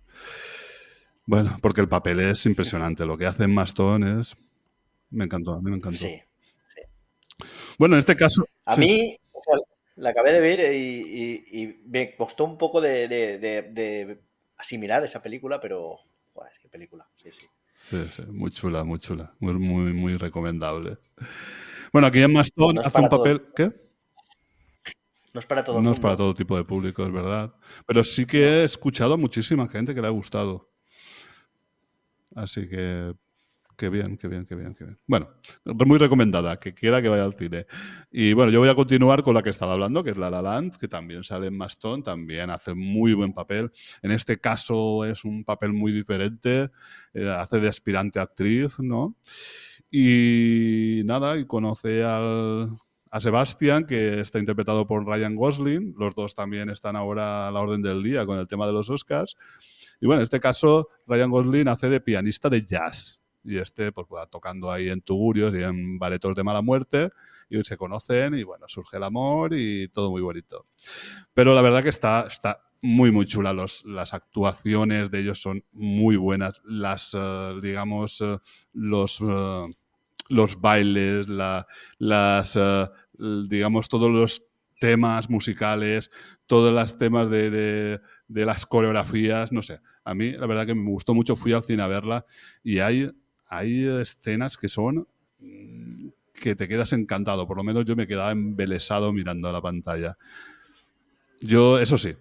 Bueno, 1.26 1.58
porque 1.62 1.82
el 1.82 1.88
papel 1.90 2.20
es 2.20 2.46
impresionante. 2.46 3.06
Lo 3.06 3.18
que 3.18 3.26
hace 3.26 3.44
Emma 3.44 3.64
Stone 3.64 4.22
es... 4.22 4.36
Me 5.12 5.26
encantó, 5.26 5.54
a 5.54 5.62
mí 5.62 5.70
me 5.70 5.78
encantó. 5.78 6.00
Sí. 6.00 6.22
Bueno, 7.78 7.96
en 7.96 8.00
este 8.00 8.16
caso... 8.16 8.44
A 8.66 8.76
sí. 8.76 8.82
mí, 8.82 9.18
o 9.32 9.42
sea, 9.44 9.60
la 9.96 10.10
acabé 10.10 10.32
de 10.32 10.40
ver 10.40 10.74
y, 10.74 10.78
y- 11.52 11.62
y 11.62 11.82
me 11.88 12.16
costó 12.16 12.46
un 12.46 12.58
poco 12.58 12.82
de, 12.82 13.08
de- 13.08 13.38
de- 13.38 13.62
de 13.64 14.22
asimilar 14.58 15.04
esa 15.04 15.22
película, 15.22 15.60
pero. 15.60 15.98
Joder, 16.34 16.52
qué 16.62 16.68
película. 16.70 17.08
Sí, 17.16 17.32
sí. 17.32 17.46
Sí, 17.90 17.98
sí, 18.10 18.24
muy 18.32 18.50
chula, 18.52 18.84
muy 18.86 18.98
chula. 19.00 19.34
Muy, 19.40 19.54
muy, 19.56 19.94
muy 19.94 20.16
recomendable. 20.18 20.98
Bueno, 21.92 22.08
aquí 22.08 22.20
No 22.28 22.42
es 22.42 22.88
hace 22.88 23.02
un 23.02 23.10
todo. 23.10 23.24
papel... 23.24 23.44
¿Qué? 23.56 23.72
No 25.34 25.40
es 25.42 25.46
para 25.46 25.64
todo 25.64 25.80
el 25.80 25.84
No 25.84 25.92
es 25.92 25.98
mundo. 25.98 26.02
para 26.02 26.16
todo 26.16 26.34
tipo 26.34 26.56
de 26.56 26.64
público, 26.64 27.04
es 27.06 27.12
verdad. 27.12 27.54
Pero 27.86 28.04
sí 28.04 28.26
que 28.26 28.62
he 28.62 28.64
escuchado 28.64 29.16
a 29.16 29.18
muchísima 29.18 29.68
gente 29.68 29.94
que 29.94 30.02
le 30.02 30.08
ha 30.08 30.12
gustado. 30.12 30.70
Así 32.36 32.68
que, 32.68 33.14
qué 33.78 33.90
bien, 33.90 34.18
qué 34.18 34.28
bien, 34.28 34.46
qué 34.46 34.56
bien, 34.56 34.74
qué 34.74 34.86
bien. 34.86 35.00
Bueno, 35.08 35.30
muy 35.66 35.98
recomendada, 35.98 36.60
que 36.60 36.74
quiera 36.74 37.02
que 37.02 37.10
vaya 37.10 37.24
al 37.24 37.36
cine. 37.36 37.66
Y 38.12 38.34
bueno, 38.34 38.52
yo 38.52 38.60
voy 38.60 38.70
a 38.70 38.76
continuar 38.76 39.24
con 39.24 39.34
la 39.34 39.44
que 39.44 39.50
estaba 39.50 39.74
hablando, 39.74 40.04
que 40.04 40.12
es 40.12 40.18
La 40.18 40.30
La 40.30 40.42
Land, 40.42 40.78
que 40.78 40.88
también 40.88 41.24
sale 41.24 41.48
en 41.48 41.58
Mastón, 41.58 42.04
también 42.04 42.50
hace 42.50 42.74
muy 42.74 43.14
buen 43.14 43.34
papel. 43.34 43.72
En 44.02 44.12
este 44.12 44.40
caso 44.40 45.06
es 45.06 45.26
un 45.26 45.44
papel 45.44 45.74
muy 45.74 45.92
diferente, 45.92 46.70
eh, 47.14 47.30
hace 47.30 47.60
de 47.60 47.68
aspirante 47.68 48.20
actriz, 48.20 48.80
¿no? 48.80 49.16
Y 49.92 51.02
nada, 51.06 51.38
y 51.38 51.46
conoce 51.46 52.04
al, 52.04 52.70
a 53.14 53.22
Sebastian, 53.22 53.86
que 53.86 54.22
está 54.22 54.40
interpretado 54.40 54.88
por 54.88 55.06
Ryan 55.06 55.36
Gosling. 55.36 55.94
Los 56.00 56.16
dos 56.16 56.34
también 56.34 56.72
están 56.72 56.96
ahora 56.96 57.48
a 57.48 57.52
la 57.52 57.60
orden 57.60 57.84
del 57.84 58.02
día 58.02 58.26
con 58.26 58.40
el 58.40 58.48
tema 58.48 58.66
de 58.66 58.74
los 58.74 58.90
Oscars. 58.90 59.36
Y 60.02 60.08
bueno, 60.08 60.22
en 60.22 60.24
este 60.24 60.40
caso, 60.40 60.90
Ryan 61.06 61.30
Gosling 61.30 61.68
hace 61.68 61.90
de 61.90 62.02
pianista 62.02 62.50
de 62.50 62.66
jazz. 62.66 63.23
Y 63.44 63.58
este, 63.58 63.92
pues, 63.92 64.08
va 64.14 64.28
tocando 64.28 64.72
ahí 64.72 64.90
en 64.90 65.02
tugurios 65.02 65.54
y 65.56 65.64
en 65.64 66.00
baretos 66.00 66.36
de 66.36 66.44
mala 66.44 66.62
muerte. 66.62 67.12
Y 67.50 67.64
se 67.64 67.78
conocen 67.78 68.34
y 68.36 68.44
bueno, 68.44 68.68
surge 68.68 68.98
el 68.98 69.04
amor 69.04 69.54
y 69.54 69.88
todo 69.90 70.10
muy 70.12 70.22
bonito. 70.22 70.66
Pero 71.34 71.54
la 71.54 71.62
verdad 71.62 71.84
que 71.84 71.90
está, 71.90 72.28
está 72.28 72.64
muy, 72.82 73.12
muy 73.12 73.26
chula. 73.26 73.54
Los, 73.54 73.84
las 73.86 74.14
actuaciones 74.14 75.12
de 75.12 75.20
ellos 75.22 75.42
son 75.42 75.64
muy 75.72 76.16
buenas. 76.16 76.62
Las, 76.66 77.12
eh, 77.14 77.56
digamos, 77.62 78.22
eh, 78.22 78.38
los, 78.74 79.22
eh, 79.22 79.62
los 80.30 80.60
bailes, 80.62 81.28
la, 81.28 81.68
las, 82.00 82.58
digamos, 83.50 83.90
todos 83.90 84.12
los 84.12 84.46
temas 84.80 85.30
musicales, 85.30 86.12
todos 86.46 86.74
los 86.74 86.98
temas 86.98 87.30
de, 87.30 87.50
de- 87.50 88.02
de 88.28 88.46
las 88.46 88.66
coreografías, 88.66 89.52
no 89.52 89.62
sé. 89.62 89.80
A 90.04 90.14
mí, 90.14 90.32
la 90.32 90.48
verdad 90.48 90.66
que 90.66 90.76
me 90.76 90.90
gustó 90.90 91.14
mucho, 91.14 91.36
fui 91.36 91.54
al 91.54 91.64
cine 91.64 91.84
a 91.84 91.88
verla 91.88 92.26
y 92.64 92.80
hay, 92.80 93.12
hay 93.48 93.86
escenas 93.86 94.58
que 94.58 94.70
son 94.70 95.08
mm, 95.40 96.08
que 96.34 96.56
te 96.56 96.68
quedas 96.68 96.94
encantado. 96.94 97.48
Por 97.48 97.58
lo 97.58 97.64
menos 97.64 97.86
yo 97.86 97.96
me 97.96 98.08
quedaba 98.08 98.32
embelesado 98.32 99.14
mirando 99.14 99.48
a 99.50 99.54
la 99.54 99.62
pantalla. 99.62 100.18
Yo, 101.40 101.80
eso 101.80 101.98
sí, 101.98 102.16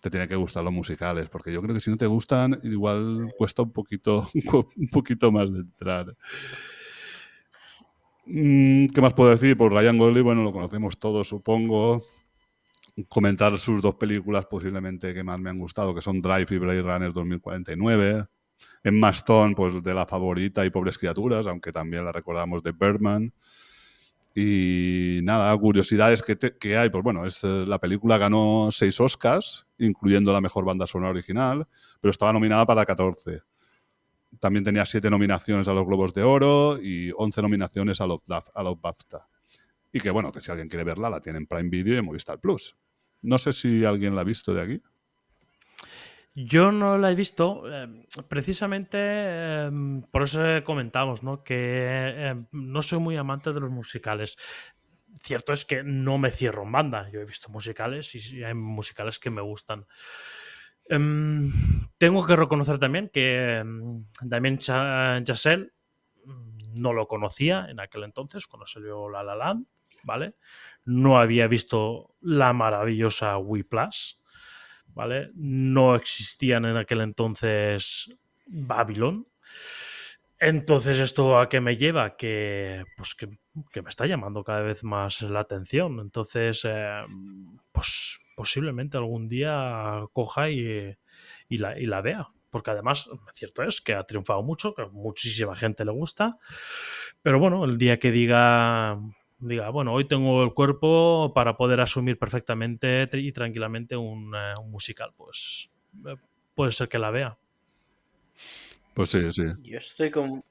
te 0.00 0.10
tiene 0.10 0.26
que 0.26 0.36
gustar 0.36 0.64
los 0.64 0.72
musicales, 0.72 1.28
porque 1.28 1.52
yo 1.52 1.62
creo 1.62 1.74
que 1.74 1.80
si 1.80 1.90
no 1.90 1.96
te 1.96 2.06
gustan, 2.06 2.58
igual 2.64 3.32
cuesta 3.38 3.62
un 3.62 3.72
poquito, 3.72 4.28
un 4.76 4.88
poquito 4.88 5.30
más 5.30 5.52
de 5.52 5.60
entrar. 5.60 6.16
Mm, 8.26 8.86
¿Qué 8.86 9.00
más 9.00 9.14
puedo 9.14 9.30
decir? 9.30 9.56
Pues 9.56 9.72
Ryan 9.72 9.98
Gosling, 9.98 10.24
bueno, 10.24 10.42
lo 10.42 10.52
conocemos 10.52 10.98
todos, 10.98 11.28
supongo. 11.28 12.04
Comentar 13.08 13.58
sus 13.58 13.80
dos 13.80 13.94
películas 13.94 14.46
posiblemente 14.46 15.14
que 15.14 15.24
más 15.24 15.38
me 15.38 15.50
han 15.50 15.58
gustado, 15.58 15.94
que 15.94 16.02
son 16.02 16.20
Drive 16.20 16.46
y 16.50 16.58
Blade 16.58 16.82
Runner 16.82 17.12
2049. 17.12 18.26
Emma 18.84 19.10
Stone, 19.10 19.54
pues 19.54 19.82
de 19.82 19.94
la 19.94 20.06
favorita 20.06 20.64
y 20.64 20.70
Pobres 20.70 20.98
Criaturas, 20.98 21.46
aunque 21.46 21.72
también 21.72 22.04
la 22.04 22.12
recordamos 22.12 22.62
de 22.62 22.72
Birdman. 22.72 23.32
Y 24.34 25.20
nada, 25.24 25.56
curiosidades 25.58 26.22
que, 26.22 26.76
hay, 26.76 26.88
pues 26.88 27.04
bueno, 27.04 27.26
es, 27.26 27.44
eh, 27.44 27.64
la 27.66 27.78
película 27.78 28.16
ganó 28.16 28.70
seis 28.72 28.98
Oscars, 28.98 29.66
incluyendo 29.78 30.32
la 30.32 30.40
mejor 30.40 30.64
banda 30.64 30.86
sonora 30.86 31.10
original, 31.10 31.66
pero 32.00 32.10
estaba 32.10 32.32
nominada 32.32 32.64
para 32.64 32.86
14. 32.86 33.42
También 34.40 34.64
tenía 34.64 34.86
siete 34.86 35.10
nominaciones 35.10 35.68
a 35.68 35.74
los 35.74 35.86
Globos 35.86 36.14
de 36.14 36.22
Oro 36.22 36.78
y 36.82 37.12
11 37.14 37.42
nominaciones 37.42 38.00
a 38.00 38.06
los, 38.06 38.20
a 38.54 38.62
los 38.62 38.80
BAFTA. 38.80 39.28
Y 39.92 40.00
que 40.00 40.10
bueno, 40.10 40.32
que 40.32 40.40
si 40.40 40.50
alguien 40.50 40.68
quiere 40.68 40.84
verla, 40.84 41.10
la 41.10 41.20
tiene 41.20 41.38
en 41.38 41.46
Prime 41.46 41.68
Video 41.68 41.94
y 41.94 41.98
en 41.98 42.04
Movistar 42.06 42.40
Plus. 42.40 42.74
No 43.20 43.38
sé 43.38 43.52
si 43.52 43.84
alguien 43.84 44.14
la 44.14 44.22
ha 44.22 44.24
visto 44.24 44.54
de 44.54 44.62
aquí. 44.62 44.82
Yo 46.34 46.72
no 46.72 46.96
la 46.96 47.10
he 47.10 47.14
visto, 47.14 47.64
eh, 47.70 48.06
precisamente 48.26 48.96
eh, 48.98 49.70
por 50.10 50.22
eso 50.22 50.40
comentamos, 50.64 51.22
¿no? 51.22 51.44
Que 51.44 51.54
eh, 52.30 52.44
no 52.52 52.80
soy 52.80 53.00
muy 53.00 53.16
amante 53.18 53.52
de 53.52 53.60
los 53.60 53.70
musicales. 53.70 54.38
Cierto 55.16 55.52
es 55.52 55.66
que 55.66 55.82
no 55.82 56.16
me 56.16 56.30
cierro 56.30 56.62
en 56.62 56.72
banda. 56.72 57.10
Yo 57.10 57.20
he 57.20 57.26
visto 57.26 57.50
musicales 57.50 58.14
y 58.14 58.42
hay 58.44 58.54
musicales 58.54 59.18
que 59.18 59.28
me 59.28 59.42
gustan. 59.42 59.86
Em, 60.88 61.50
tengo 61.98 62.26
que 62.26 62.36
reconocer 62.36 62.78
también 62.78 63.08
que 63.12 63.58
em, 63.58 64.04
Damien 64.22 64.58
Cha- 64.58 65.22
Chazelle 65.24 65.70
mm, 66.24 66.80
no 66.80 66.92
lo 66.92 67.06
conocía 67.06 67.66
en 67.70 67.80
aquel 67.80 68.04
entonces, 68.04 68.46
cuando 68.46 68.66
salió 68.66 69.08
La 69.08 69.22
La 69.22 69.36
Land, 69.36 69.66
¿vale? 70.02 70.34
No 70.84 71.18
había 71.18 71.46
visto 71.46 72.16
la 72.20 72.52
maravillosa 72.52 73.38
Wii 73.38 73.62
Plus 73.64 74.21
¿vale? 74.94 75.30
No 75.34 75.94
existían 75.94 76.64
en 76.64 76.76
aquel 76.76 77.00
entonces 77.00 78.14
Babylon. 78.46 79.26
Entonces, 80.38 80.98
¿esto 80.98 81.38
a 81.38 81.48
qué 81.48 81.60
me 81.60 81.76
lleva? 81.76 82.16
Que, 82.16 82.84
pues 82.96 83.14
que, 83.14 83.28
que 83.72 83.80
me 83.80 83.88
está 83.88 84.06
llamando 84.06 84.42
cada 84.42 84.62
vez 84.62 84.82
más 84.82 85.22
la 85.22 85.40
atención. 85.40 86.00
Entonces, 86.00 86.62
eh, 86.64 87.02
pues 87.70 88.18
posiblemente 88.34 88.96
algún 88.96 89.28
día 89.28 90.04
coja 90.12 90.50
y, 90.50 90.96
y, 91.48 91.58
la, 91.58 91.78
y 91.78 91.86
la 91.86 92.00
vea. 92.00 92.28
Porque 92.50 92.72
además, 92.72 93.08
cierto 93.32 93.62
es 93.62 93.80
que 93.80 93.94
ha 93.94 94.02
triunfado 94.02 94.42
mucho, 94.42 94.74
que 94.74 94.82
a 94.82 94.88
muchísima 94.88 95.54
gente 95.54 95.84
le 95.84 95.92
gusta. 95.92 96.38
Pero 97.22 97.38
bueno, 97.38 97.64
el 97.64 97.78
día 97.78 97.98
que 98.00 98.10
diga, 98.10 98.98
diga, 99.42 99.70
bueno, 99.70 99.92
hoy 99.94 100.06
tengo 100.06 100.42
el 100.44 100.54
cuerpo 100.54 101.32
para 101.34 101.56
poder 101.56 101.80
asumir 101.80 102.18
perfectamente 102.18 103.08
y 103.12 103.32
tranquilamente 103.32 103.96
un, 103.96 104.34
eh, 104.34 104.54
un 104.60 104.70
musical, 104.70 105.12
pues 105.16 105.70
eh, 106.06 106.16
puede 106.54 106.72
ser 106.72 106.88
que 106.88 106.98
la 106.98 107.10
vea. 107.10 107.38
Pues 108.94 109.10
sí, 109.10 109.32
sí. 109.32 109.42
Yo 109.56 109.78
estoy 109.78 110.10
como, 110.10 110.44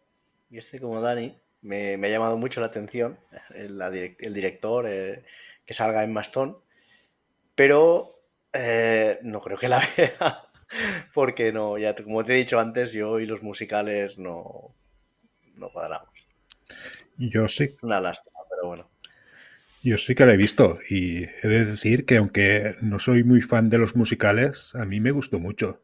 yo 0.50 0.60
estoy 0.60 0.80
como 0.80 1.02
Dani. 1.02 1.36
Me, 1.62 1.98
me 1.98 2.08
ha 2.08 2.12
llamado 2.12 2.38
mucho 2.38 2.60
la 2.62 2.68
atención 2.68 3.20
el, 3.56 3.78
la 3.78 3.92
direc- 3.92 4.18
el 4.20 4.34
director 4.34 4.86
eh, 4.88 5.24
que 5.66 5.74
salga 5.76 6.04
en 6.04 6.14
Mastón, 6.14 6.58
pero 7.56 8.10
eh, 8.54 9.20
no 9.24 9.42
creo 9.42 9.58
que 9.58 9.70
la 9.70 9.80
vea, 9.98 10.44
porque 11.14 11.52
no, 11.54 11.78
ya 11.78 11.96
como 11.96 12.24
te 12.26 12.34
he 12.34 12.38
dicho 12.38 12.60
antes, 12.60 12.94
yo 12.94 13.20
y 13.20 13.26
los 13.28 13.44
musicales 13.44 14.20
no, 14.20 14.76
no 15.56 15.70
cuadramos. 15.72 16.10
Yo 17.18 17.48
sí, 17.48 17.68
Una 17.82 18.00
lástima, 18.00 18.40
pero 18.62 18.68
bueno. 18.68 18.90
yo 19.84 19.98
sí 19.98 20.14
que 20.16 20.26
la 20.26 20.34
he 20.34 20.38
visto 20.38 20.78
y 20.90 21.24
he 21.24 21.48
de 21.48 21.66
decir 21.66 22.06
que 22.06 22.18
aunque 22.18 22.76
no 22.82 23.00
soy 23.00 23.24
muy 23.24 23.42
fan 23.42 23.70
de 23.70 23.80
los 23.80 23.96
musicales, 23.96 24.76
a 24.76 24.86
mí 24.86 25.00
me 25.00 25.12
gustó 25.12 25.40
mucho. 25.40 25.84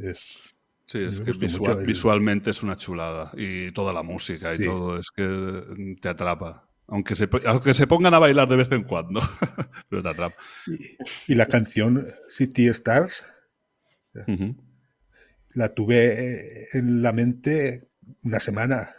Es, 0.00 0.38
Sí, 0.86 0.98
es 0.98 1.20
que 1.20 1.30
el- 1.30 1.86
visualmente 1.86 2.50
es 2.50 2.64
una 2.64 2.76
chulada. 2.76 3.30
Y 3.36 3.70
toda 3.70 3.92
la 3.92 4.02
música 4.02 4.52
y 4.52 4.58
todo, 4.58 4.98
es 4.98 5.12
que 5.12 5.96
te 6.00 6.08
atrapa. 6.08 6.68
Aunque 6.88 7.14
se, 7.14 7.28
aunque 7.46 7.74
se 7.74 7.86
pongan 7.86 8.14
a 8.14 8.18
bailar 8.18 8.48
de 8.48 8.56
vez 8.56 8.72
en 8.72 8.82
cuando, 8.82 9.20
pero 9.88 10.02
te 10.02 10.08
atrapa. 10.08 10.36
y, 10.66 11.32
y 11.32 11.36
la 11.36 11.46
canción 11.46 12.08
City 12.28 12.66
Stars 12.66 13.24
la 15.54 15.68
tuve 15.74 16.62
eh, 16.62 16.68
en 16.72 17.02
la 17.02 17.12
mente 17.12 17.88
una 18.22 18.40
semana. 18.40 18.90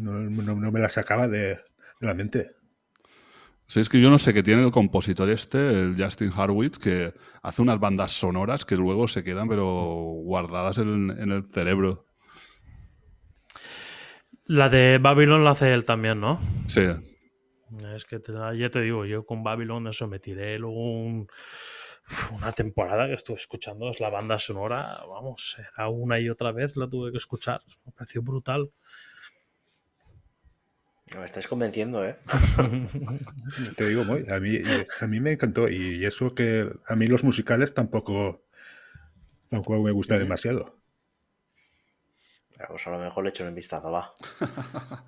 No, 0.00 0.12
no- 0.12 0.54
no 0.56 0.72
me 0.72 0.80
la 0.80 0.88
sacaba 0.88 1.28
de, 1.28 1.48
de 2.00 2.06
la 2.06 2.14
mente. 2.14 2.52
Sí, 3.66 3.78
es 3.78 3.88
que 3.88 4.00
yo 4.00 4.10
no 4.10 4.18
sé 4.18 4.34
qué 4.34 4.42
tiene 4.42 4.64
el 4.64 4.72
compositor 4.72 5.28
este, 5.30 5.58
el 5.82 5.94
Justin 5.96 6.32
Harwitz, 6.34 6.78
que 6.78 7.14
hace 7.42 7.62
unas 7.62 7.78
bandas 7.78 8.10
sonoras 8.12 8.64
que 8.64 8.76
luego 8.76 9.06
se 9.06 9.22
quedan 9.22 9.48
pero 9.48 9.64
guardadas 10.24 10.78
en, 10.78 11.10
en 11.10 11.30
el 11.30 11.44
cerebro. 11.52 12.04
La 14.46 14.68
de 14.68 14.98
Babylon 14.98 15.44
la 15.44 15.50
hace 15.50 15.72
él 15.72 15.84
también, 15.84 16.20
¿no? 16.20 16.40
Sí, 16.66 16.82
Es 17.94 18.04
que 18.04 18.18
te- 18.18 18.32
ya 18.58 18.68
te 18.70 18.80
digo, 18.80 19.04
yo 19.04 19.24
con 19.24 19.44
Babylon 19.44 19.86
eso 19.86 20.08
me 20.08 20.18
tiré 20.18 20.58
luego 20.58 20.76
un- 21.04 21.28
una 22.32 22.50
temporada 22.50 23.06
que 23.06 23.14
estuve 23.14 23.36
escuchando, 23.36 23.90
es 23.90 24.00
la 24.00 24.10
banda 24.10 24.38
sonora, 24.38 25.00
vamos, 25.08 25.56
era 25.76 25.88
una 25.88 26.18
y 26.18 26.28
otra 26.28 26.50
vez 26.50 26.76
la 26.76 26.88
tuve 26.88 27.12
que 27.12 27.18
escuchar, 27.18 27.60
me 27.86 27.92
pareció 27.92 28.22
brutal. 28.22 28.70
Me 31.18 31.24
estáis 31.24 31.48
convenciendo, 31.48 32.04
¿eh? 32.04 32.16
Te 33.76 33.88
digo, 33.88 34.04
muy, 34.04 34.28
a 34.30 34.38
mí, 34.38 34.58
a 35.00 35.06
mí 35.06 35.20
me 35.20 35.32
encantó. 35.32 35.68
Y 35.68 36.04
eso 36.04 36.34
que 36.34 36.70
a 36.86 36.96
mí 36.96 37.06
los 37.08 37.24
musicales 37.24 37.74
tampoco, 37.74 38.44
tampoco 39.48 39.82
me 39.82 39.90
gusta 39.90 40.18
demasiado. 40.18 40.80
Pues 42.68 42.86
a 42.86 42.90
lo 42.90 42.98
mejor 42.98 43.24
le 43.24 43.30
echo 43.30 43.44
un 43.44 43.54
vistazo, 43.54 43.90
va. 43.90 44.12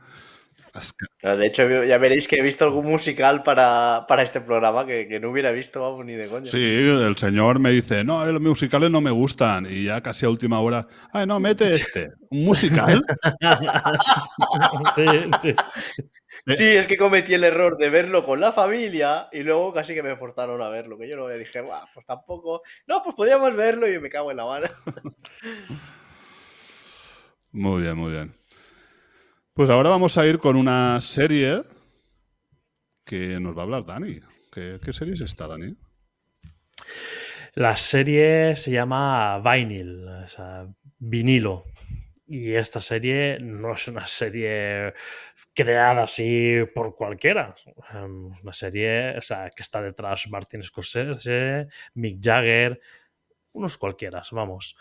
De 1.23 1.47
hecho, 1.47 1.85
ya 1.85 1.99
veréis 1.99 2.27
que 2.27 2.37
he 2.37 2.43
visto 2.43 2.65
algún 2.65 2.87
musical 2.87 3.43
para, 3.43 4.07
para 4.09 4.23
este 4.23 4.41
programa 4.41 4.87
que, 4.87 5.07
que 5.07 5.21
no 5.21 5.31
hubiera 5.31 5.53
visto, 5.53 5.81
vamos, 5.81 6.07
ni 6.07 6.15
de 6.15 6.29
coña. 6.29 6.51
sí, 6.51 6.59
el 6.59 7.17
señor 7.17 7.59
me 7.59 7.71
dice, 7.71 8.05
no, 8.05 8.25
los 8.25 8.41
musicales 8.41 8.91
no 8.91 9.01
me 9.01 9.11
gustan. 9.11 9.67
Y 9.71 9.85
ya 9.85 10.01
casi 10.01 10.25
a 10.25 10.31
última 10.31 10.61
hora, 10.61 10.87
ay, 11.13 11.27
no, 11.27 11.39
mete 11.41 11.71
este. 11.71 12.09
¿Un 12.31 12.45
musical? 12.45 13.05
Sí, 14.97 15.05
sí. 15.43 15.55
Sí, 16.57 16.69
es 16.69 16.87
que 16.87 16.97
cometí 16.97 17.35
el 17.35 17.45
error 17.45 17.77
de 17.77 17.89
verlo 17.89 18.25
con 18.25 18.41
la 18.41 18.53
familia 18.53 19.29
y 19.33 19.43
luego 19.43 19.73
casi 19.73 19.95
que 19.95 20.03
me 20.03 20.17
forzaron 20.17 20.61
a 20.63 20.69
verlo. 20.69 20.99
Que 20.99 21.09
yo 21.09 21.17
no 21.17 21.29
dije, 21.29 21.61
"Buah, 21.61 21.85
pues 21.95 22.05
tampoco. 22.07 22.63
No, 22.87 23.03
pues 23.03 23.15
podíamos 23.15 23.55
verlo 23.55 23.89
y 23.91 23.99
me 23.99 24.11
cago 24.11 24.31
en 24.31 24.37
la 24.39 24.45
mano. 24.47 24.67
Muy 27.53 27.83
bien, 27.83 27.97
muy 27.99 28.11
bien. 28.13 28.33
Pues 29.63 29.71
ahora 29.71 29.91
vamos 29.91 30.19
a 30.19 30.27
ir 30.27 30.41
con 30.41 30.57
una 30.57 31.01
serie 31.01 31.63
que 33.05 33.39
nos 33.39 33.57
va 33.57 33.61
a 33.61 33.63
hablar 33.63 33.87
Dani. 33.87 34.19
¿Qué, 34.51 34.81
qué 34.85 34.93
serie 34.93 35.15
es 35.15 35.21
esta, 35.21 35.47
Dani? 35.47 35.77
La 37.55 37.77
serie 37.77 38.57
se 38.57 38.73
llama 38.73 39.39
Vinyl, 39.39 40.09
o 40.09 40.27
sea, 40.27 40.67
vinilo. 40.99 41.67
Y 42.27 42.55
esta 42.55 42.81
serie 42.81 43.39
no 43.39 43.75
es 43.75 43.87
una 43.87 44.05
serie 44.05 44.95
creada 45.55 46.03
así 46.03 46.57
por 46.75 46.97
cualquiera. 46.97 47.55
Es 47.57 48.43
una 48.43 48.53
serie 48.53 49.15
que 49.55 49.63
está 49.63 49.81
detrás 49.81 50.29
Martin 50.29 50.65
Scorsese, 50.65 51.69
Mick 51.95 52.19
Jagger, 52.21 52.81
unos 53.53 53.79
cualquiera, 53.79 54.23
vamos. 54.33 54.75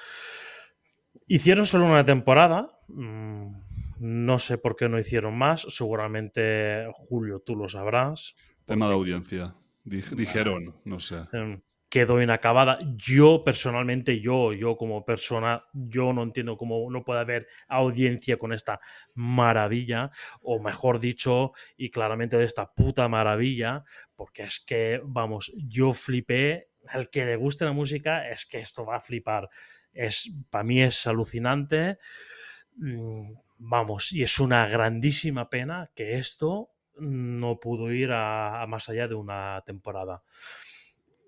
Hicieron 1.28 1.68
solo 1.68 1.86
una 1.86 2.04
temporada. 2.04 2.80
mm, 2.88 3.71
No 4.04 4.40
sé 4.40 4.58
por 4.58 4.76
qué 4.76 4.90
no 4.90 4.98
hicieron 4.98 5.38
más. 5.38 5.62
Seguramente, 5.70 6.88
Julio, 6.92 7.40
tú 7.46 7.56
lo 7.56 7.68
sabrás. 7.68 8.34
Tema 8.66 8.88
de 8.88 8.96
audiencia. 8.96 9.54
Di- 9.84 10.02
dijeron, 10.16 10.76
no 10.86 11.00
sé. 11.00 11.26
em, 11.34 11.62
quedó 11.88 12.20
inacabada. 12.20 12.80
Yo 12.96 13.44
personalmente, 13.44 14.20
yo, 14.20 14.54
yo 14.54 14.76
como 14.76 15.06
persona, 15.06 15.66
yo 15.74 16.14
no 16.14 16.24
entiendo 16.24 16.58
cómo 16.58 16.90
no 16.90 17.04
puede 17.04 17.20
haber 17.20 17.48
audiencia 17.68 18.38
con 18.38 18.54
esta 18.54 18.80
maravilla, 19.14 20.10
o 20.42 20.60
mejor 20.60 21.00
dicho, 21.00 21.52
y 21.78 21.92
claramente 21.92 22.38
de 22.38 22.46
esta 22.46 22.74
puta 22.74 23.08
maravilla, 23.08 23.84
porque 24.16 24.42
es 24.44 24.60
que, 24.60 25.00
vamos, 25.04 25.52
yo 25.68 25.94
flipé. 25.94 26.70
Al 26.88 27.12
que 27.12 27.24
le 27.24 27.36
guste 27.36 27.66
la 27.66 27.74
música, 27.74 28.28
es 28.32 28.48
que 28.48 28.58
esto 28.58 28.84
va 28.84 28.96
a 28.96 29.00
flipar. 29.00 29.48
Es, 29.94 30.32
para 30.50 30.64
mí 30.64 30.82
es 30.82 31.06
alucinante. 31.06 32.00
Mm, 32.78 33.34
Vamos, 33.64 34.12
y 34.12 34.24
es 34.24 34.40
una 34.40 34.68
grandísima 34.68 35.48
pena 35.48 35.92
que 35.96 36.18
esto 36.18 36.72
no 36.98 37.60
pudo 37.60 37.92
ir 37.92 38.10
a, 38.12 38.66
más 38.68 38.90
allá 38.90 39.08
de 39.08 39.14
una 39.14 39.62
temporada. 39.64 40.24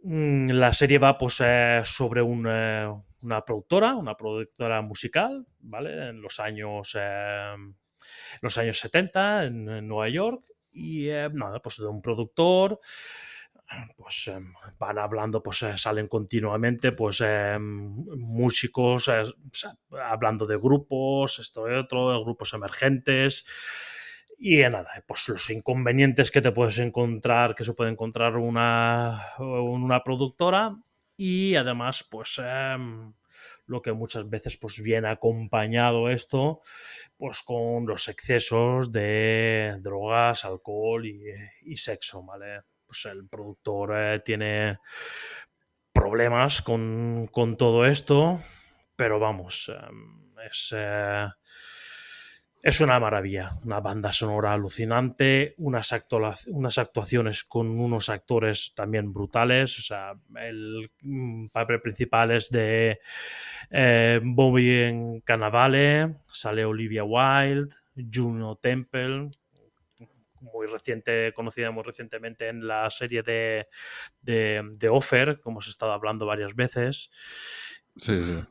Mm, 0.04 0.50
La 0.50 0.74
serie 0.74 0.98
va 0.98 1.16
pues, 1.16 1.40
eh, 1.42 1.82
sobre 1.86 2.22
eh, 2.22 2.94
una 3.22 3.46
productora, 3.46 3.96
una 3.96 4.18
productora 4.18 4.82
musical, 4.82 5.46
¿vale? 5.60 6.10
En 6.10 6.24
los 6.24 6.40
años, 6.40 6.98
eh, 7.00 7.54
los 8.42 8.58
años 8.58 8.80
70 8.80 9.46
en, 9.46 9.70
en 9.70 9.88
Nueva 9.88 10.10
York. 10.10 10.44
Y 10.72 11.10
nada, 11.34 11.62
pues 11.62 11.78
de 11.78 11.86
un 11.86 12.02
productor, 12.02 12.80
pues 13.98 14.28
eh, 14.28 14.40
van 14.80 14.98
hablando, 14.98 15.42
pues 15.42 15.64
eh, 15.64 15.78
salen 15.78 16.08
continuamente, 16.08 16.92
pues 16.92 17.22
eh, 17.26 17.58
músicos, 17.60 19.10
hablando 19.92 20.46
de 20.46 20.58
grupos, 20.58 21.40
esto 21.40 21.70
y 21.70 21.76
otro, 21.76 22.24
grupos 22.24 22.54
emergentes. 22.54 23.46
Y 24.38 24.58
nada, 24.62 24.92
pues 25.08 25.30
los 25.30 25.50
inconvenientes 25.50 26.32
que 26.32 26.42
te 26.42 26.52
puedes 26.52 26.80
encontrar, 26.80 27.56
que 27.56 27.64
se 27.64 27.74
puede 27.74 27.92
encontrar 27.92 28.36
una, 28.38 29.22
una 29.40 30.04
productora. 30.04 30.76
Y 31.16 31.56
además, 31.56 32.04
pues 32.10 32.42
em, 32.44 33.14
lo 33.68 33.82
que 33.82 33.94
muchas 33.94 34.30
veces 34.30 34.58
pues 34.58 34.82
viene 34.82 35.10
acompañado 35.10 36.10
esto, 36.10 36.62
pues 37.18 37.42
con 37.44 37.86
los 37.86 38.08
excesos 38.10 38.92
de 38.92 39.78
drogas, 39.82 40.44
alcohol 40.46 41.06
y, 41.06 41.24
y 41.62 41.78
sexo, 41.78 42.24
¿vale? 42.26 42.64
Pues 42.94 43.12
el 43.12 43.28
productor 43.28 43.94
eh, 43.96 44.20
tiene 44.24 44.78
problemas 45.92 46.62
con, 46.62 47.28
con 47.32 47.58
todo 47.58 47.88
esto, 47.88 48.40
pero 48.96 49.20
vamos, 49.20 49.72
em, 49.76 50.38
es, 50.48 50.76
eh, 50.78 51.26
es 52.62 52.82
una 52.82 53.00
maravilla, 53.00 53.50
una 53.66 53.80
banda 53.80 54.14
sonora 54.14 54.54
alucinante, 54.54 55.56
unas, 55.58 55.92
unas 56.50 56.78
actuaciones 56.78 57.44
con 57.44 57.80
unos 57.80 58.10
actores 58.10 58.74
también 58.76 59.12
brutales, 59.12 59.80
o 59.80 59.82
sea, 59.82 60.14
el 60.36 60.92
mm, 61.02 61.48
papel 61.48 61.82
principal 61.82 62.30
es 62.30 62.52
de 62.52 63.00
eh, 63.72 64.20
Bobby 64.24 64.82
en 64.82 65.22
Cannavale, 65.22 66.18
sale 66.32 66.64
Olivia 66.64 67.04
Wilde, 67.04 67.74
Juno 68.14 68.56
Temple, 68.58 69.32
muy 70.44 70.68
reciente, 70.68 71.34
conocida 71.34 71.72
muy 71.72 71.84
recientemente 71.84 72.50
en 72.50 72.68
la 72.68 72.90
serie 72.90 73.24
de, 73.24 73.68
de, 74.22 74.62
de 74.76 74.90
Offer, 74.90 75.40
como 75.42 75.62
se 75.62 75.70
ha 75.70 75.72
estado 75.72 75.94
hablando 75.94 76.26
varias 76.26 76.56
veces. 76.56 77.10
Sí, 77.96 78.26
sí. 78.26 78.44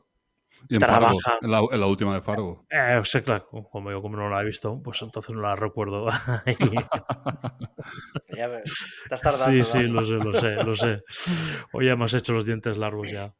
Y 0.69 0.75
en, 0.75 0.79
Trabaja. 0.79 1.13
Fargo, 1.21 1.39
en, 1.41 1.51
la, 1.51 1.59
en 1.71 1.79
la 1.79 1.87
última 1.87 2.13
de 2.13 2.21
Fargo. 2.21 2.65
Eh, 2.69 3.01
sí, 3.03 3.21
claro, 3.21 3.47
como 3.47 3.91
yo 3.91 4.01
como 4.01 4.17
no 4.17 4.29
la 4.29 4.41
he 4.41 4.45
visto, 4.45 4.81
pues 4.81 5.01
entonces 5.01 5.35
no 5.35 5.41
la 5.41 5.55
recuerdo. 5.55 6.07
Ya 8.35 8.47
me- 8.47 8.63
estás 8.63 9.21
tardando. 9.21 9.63
sí, 9.63 9.77
¿no? 9.77 9.81
sí, 9.81 9.87
lo 9.87 10.03
sé, 10.03 10.13
lo 10.13 10.33
sé, 10.33 10.55
lo 10.63 10.75
sé. 10.75 11.03
Hoy 11.73 11.85
ya 11.85 11.95
me 11.95 12.05
has 12.05 12.13
hecho 12.15 12.33
los 12.33 12.45
dientes 12.45 12.77
largos 12.77 13.11
ya. 13.11 13.33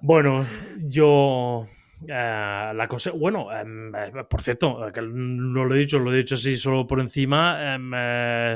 bueno, 0.00 0.44
yo 0.88 1.66
eh, 2.08 2.72
la 2.74 2.86
cosa. 2.88 3.10
Bueno, 3.12 3.52
em, 3.56 3.94
eh, 3.94 4.12
por 4.28 4.40
cierto, 4.42 4.86
eh, 4.88 4.92
que 4.92 5.02
no 5.02 5.64
lo 5.64 5.74
he 5.74 5.78
dicho, 5.78 5.98
lo 5.98 6.12
he 6.12 6.18
dicho 6.18 6.34
así 6.36 6.56
solo 6.56 6.86
por 6.86 7.00
encima. 7.00 7.74
em, 7.74 7.90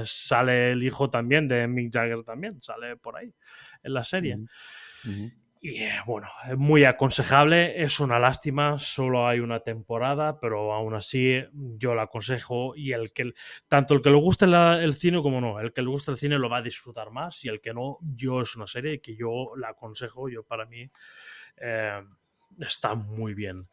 sale 0.05 0.71
el 0.73 0.83
hijo 0.83 1.09
también 1.11 1.49
de 1.49 1.67
Mick 1.69 1.93
Jagger, 1.93 2.23
también 2.25 2.61
sale 2.63 2.97
por 2.97 3.17
ahí 3.17 3.33
en 3.83 3.95
la 3.95 4.05
serie. 4.05 4.37
Ujú. 5.05 5.31
Y 5.61 5.83
eh, 5.83 5.91
bueno, 6.07 6.29
es 6.49 6.57
muy 6.57 6.85
aconsejable, 6.85 7.83
es 7.83 7.99
una 7.99 8.21
lástima, 8.21 8.79
solo 8.79 9.27
hay 9.27 9.41
una 9.41 9.59
temporada, 9.59 10.39
pero 10.39 10.73
aún 10.73 10.95
así 10.95 11.43
yo 11.53 11.97
la 11.97 12.03
aconsejo 12.03 12.77
y 12.77 12.93
el 12.93 13.13
que 13.13 13.33
tanto 13.67 13.95
el 13.95 14.01
que 14.01 14.11
le 14.11 14.17
guste 14.19 14.47
la- 14.47 14.81
el 14.81 14.95
cine 14.95 15.21
como 15.21 15.41
no, 15.41 15.59
el 15.59 15.73
que 15.73 15.83
le 15.83 15.89
guste 15.89 16.13
el 16.13 16.17
cine 16.17 16.39
lo 16.39 16.49
va 16.49 16.59
a 16.59 16.63
disfrutar 16.63 17.11
más 17.11 17.45
y 17.45 17.49
el 17.49 17.61
que 17.61 17.75
no, 17.75 17.99
yo 18.03 18.41
es 18.41 18.55
una 18.55 18.69
serie 18.69 19.01
que 19.01 19.17
yo 19.17 19.51
la 19.57 19.71
aconsejo, 19.71 20.29
yo 20.29 20.45
para 20.45 20.65
mí 20.65 20.89
eh, 21.57 22.01
está 22.61 22.95
muy 22.95 23.35
bien. 23.35 23.69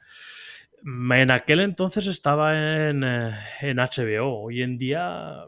En 0.83 1.31
aquel 1.31 1.61
entonces 1.61 2.05
estaba 2.07 2.53
en, 2.89 3.03
eh, 3.03 3.31
en 3.61 3.77
HBO, 3.79 4.41
hoy 4.43 4.61
en 4.61 4.77
día 4.77 5.45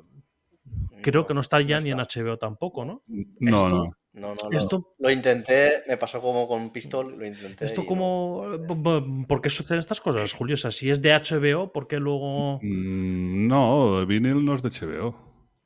creo 1.01 1.26
que 1.27 1.34
no 1.34 1.41
está 1.41 1.61
ya 1.61 1.80
ni 1.80 1.91
en 1.91 1.99
HBO 1.99 2.38
tampoco, 2.38 2.85
¿no? 2.85 3.03
No, 3.07 3.55
Esto- 3.57 3.69
no. 3.69 3.91
No, 4.14 4.34
no, 4.34 4.49
lo, 4.49 4.57
Esto 4.57 4.95
lo 4.97 5.11
intenté, 5.11 5.84
me 5.88 5.95
pasó 5.95 6.19
como 6.19 6.47
con 6.47 6.72
Pistol, 6.72 7.15
lo 7.19 7.23
intenté. 7.27 7.65
Esto 7.65 7.81
no. 7.84 7.88
como... 7.88 9.26
¿Por 9.27 9.41
qué 9.41 9.49
suceden 9.51 9.77
estas 9.77 10.01
cosas, 10.01 10.34
Julio? 10.34 10.55
O 10.55 10.57
sea, 10.57 10.72
si 10.72 10.89
es 10.89 11.03
de 11.03 11.11
HBO, 11.14 11.72
¿por 11.72 11.88
qué 11.88 11.99
luego 11.99 12.57
Mm, 12.64 13.47
No, 13.47 14.03
vinil 14.07 14.43
no 14.43 14.55
es 14.55 14.64
de 14.64 14.69
HBO. 14.72 15.15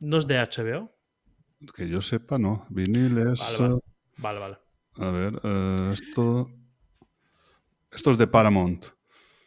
no 0.01 0.17
es 0.17 0.27
de 0.27 0.37
HBO? 0.37 0.91
Que 1.73 1.87
yo 1.87 2.01
sepa, 2.01 2.37
no. 2.37 2.65
Vinil 2.69 3.17
es. 3.19 3.39
Vale, 3.39 3.57
vale. 3.59 3.75
eh, 3.75 3.79
Vale, 4.17 4.39
vale. 4.39 4.57
A 4.97 5.11
ver, 5.11 5.39
eh, 5.45 5.89
esto. 5.93 6.49
Esto 7.91 8.11
es 8.11 8.17
de 8.17 8.27
Paramount. 8.27 8.85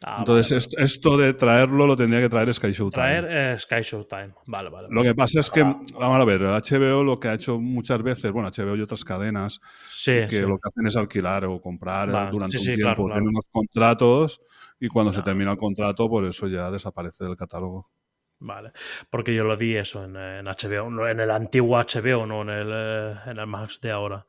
Ah, 0.03 0.17
Entonces, 0.19 0.67
vale, 0.69 0.85
esto, 0.85 1.17
de 1.17 1.33
traerlo 1.33 1.87
lo 1.87 1.95
tendría 1.95 2.21
que 2.21 2.29
traer 2.29 2.53
Sky 2.53 2.71
Showtime. 2.73 2.91
Traer 3.03 3.25
eh, 3.55 3.59
Sky 3.59 3.81
Showtime. 3.81 4.33
Vale, 4.45 4.69
vale. 4.69 4.87
Lo 4.91 5.01
que 5.01 5.15
pasa 5.15 5.39
es 5.39 5.49
que, 5.49 5.61
Ah. 5.61 5.79
vamos 5.99 6.19
a 6.19 6.25
ver, 6.25 6.41
HBO 6.41 7.03
lo 7.03 7.19
que 7.19 7.29
ha 7.29 7.33
hecho 7.33 7.59
muchas 7.59 8.03
veces, 8.03 8.31
bueno, 8.31 8.49
HBO 8.49 8.75
y 8.75 8.81
otras 8.81 9.03
cadenas, 9.03 9.59
Sí, 9.87 10.11
que 10.29 10.37
sí. 10.37 10.41
lo 10.41 10.57
que 10.59 10.67
hacen 10.67 10.85
es 10.85 10.95
alquilar 10.95 11.45
o 11.45 11.59
comprar 11.59 12.09
eh, 12.09 12.29
durante 12.31 12.57
sí, 12.59 12.69
un 12.69 12.75
sí, 12.75 12.75
tiempo. 12.75 12.83
claro, 12.83 13.05
claro. 13.05 13.13
Tienen 13.13 13.29
unos 13.29 13.45
contratos 13.49 14.41
y 14.79 14.87
cuando 14.89 15.11
se 15.13 15.23
termina 15.23 15.51
el 15.51 15.57
contrato, 15.57 16.07
por 16.07 16.23
eso 16.25 16.47
ya 16.47 16.69
desaparece 16.69 17.23
del 17.23 17.35
catálogo. 17.37 17.89
Vale. 18.37 18.73
Porque 19.09 19.33
yo 19.33 19.43
lo 19.45 19.57
vi 19.57 19.75
eso 19.77 20.03
en, 20.03 20.17
en 20.17 20.45
HBO, 20.45 21.07
en 21.07 21.19
el 21.21 21.31
antiguo 21.31 21.79
HBO, 21.79 22.25
no 22.27 22.41
en 22.43 22.49
el, 22.49 22.69
eh, 22.71 23.15
en 23.27 23.39
el 23.39 23.47
Max 23.47 23.79
de 23.81 23.89
ahora. 23.91 24.27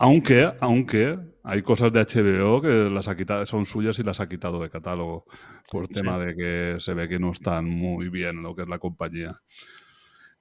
Aunque, 0.00 0.50
aunque 0.60 1.18
hay 1.42 1.62
cosas 1.62 1.92
de 1.92 2.00
HBO 2.00 2.60
que 2.62 2.90
las 2.90 3.06
ha 3.08 3.16
quitado, 3.16 3.44
son 3.46 3.66
suyas 3.66 3.98
y 3.98 4.02
las 4.02 4.18
ha 4.20 4.28
quitado 4.28 4.60
de 4.60 4.70
catálogo 4.70 5.26
por 5.70 5.88
tema 5.88 6.18
de 6.18 6.34
que 6.34 6.76
se 6.80 6.94
ve 6.94 7.08
que 7.08 7.18
no 7.18 7.30
están 7.32 7.66
muy 7.66 8.08
bien 8.08 8.42
lo 8.42 8.54
que 8.54 8.62
es 8.62 8.68
la 8.68 8.78
compañía. 8.78 9.40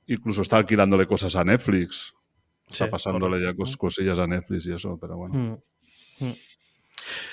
Incluso 0.07 0.41
está 0.41 0.57
alquilándole 0.57 1.06
cosas 1.06 1.36
a 1.36 1.44
Netflix. 1.44 2.14
Está 2.69 2.86
Sí, 2.86 2.91
pasándole 2.91 3.41
ya 3.41 3.53
cos- 3.53 3.77
cosillas 3.77 4.18
a 4.19 4.27
Netflix 4.27 4.65
y 4.65 4.73
eso, 4.73 4.98
pero 4.99 5.18
bueno. 5.18 5.36
Mm, 6.19 6.26
mm. 6.26 6.34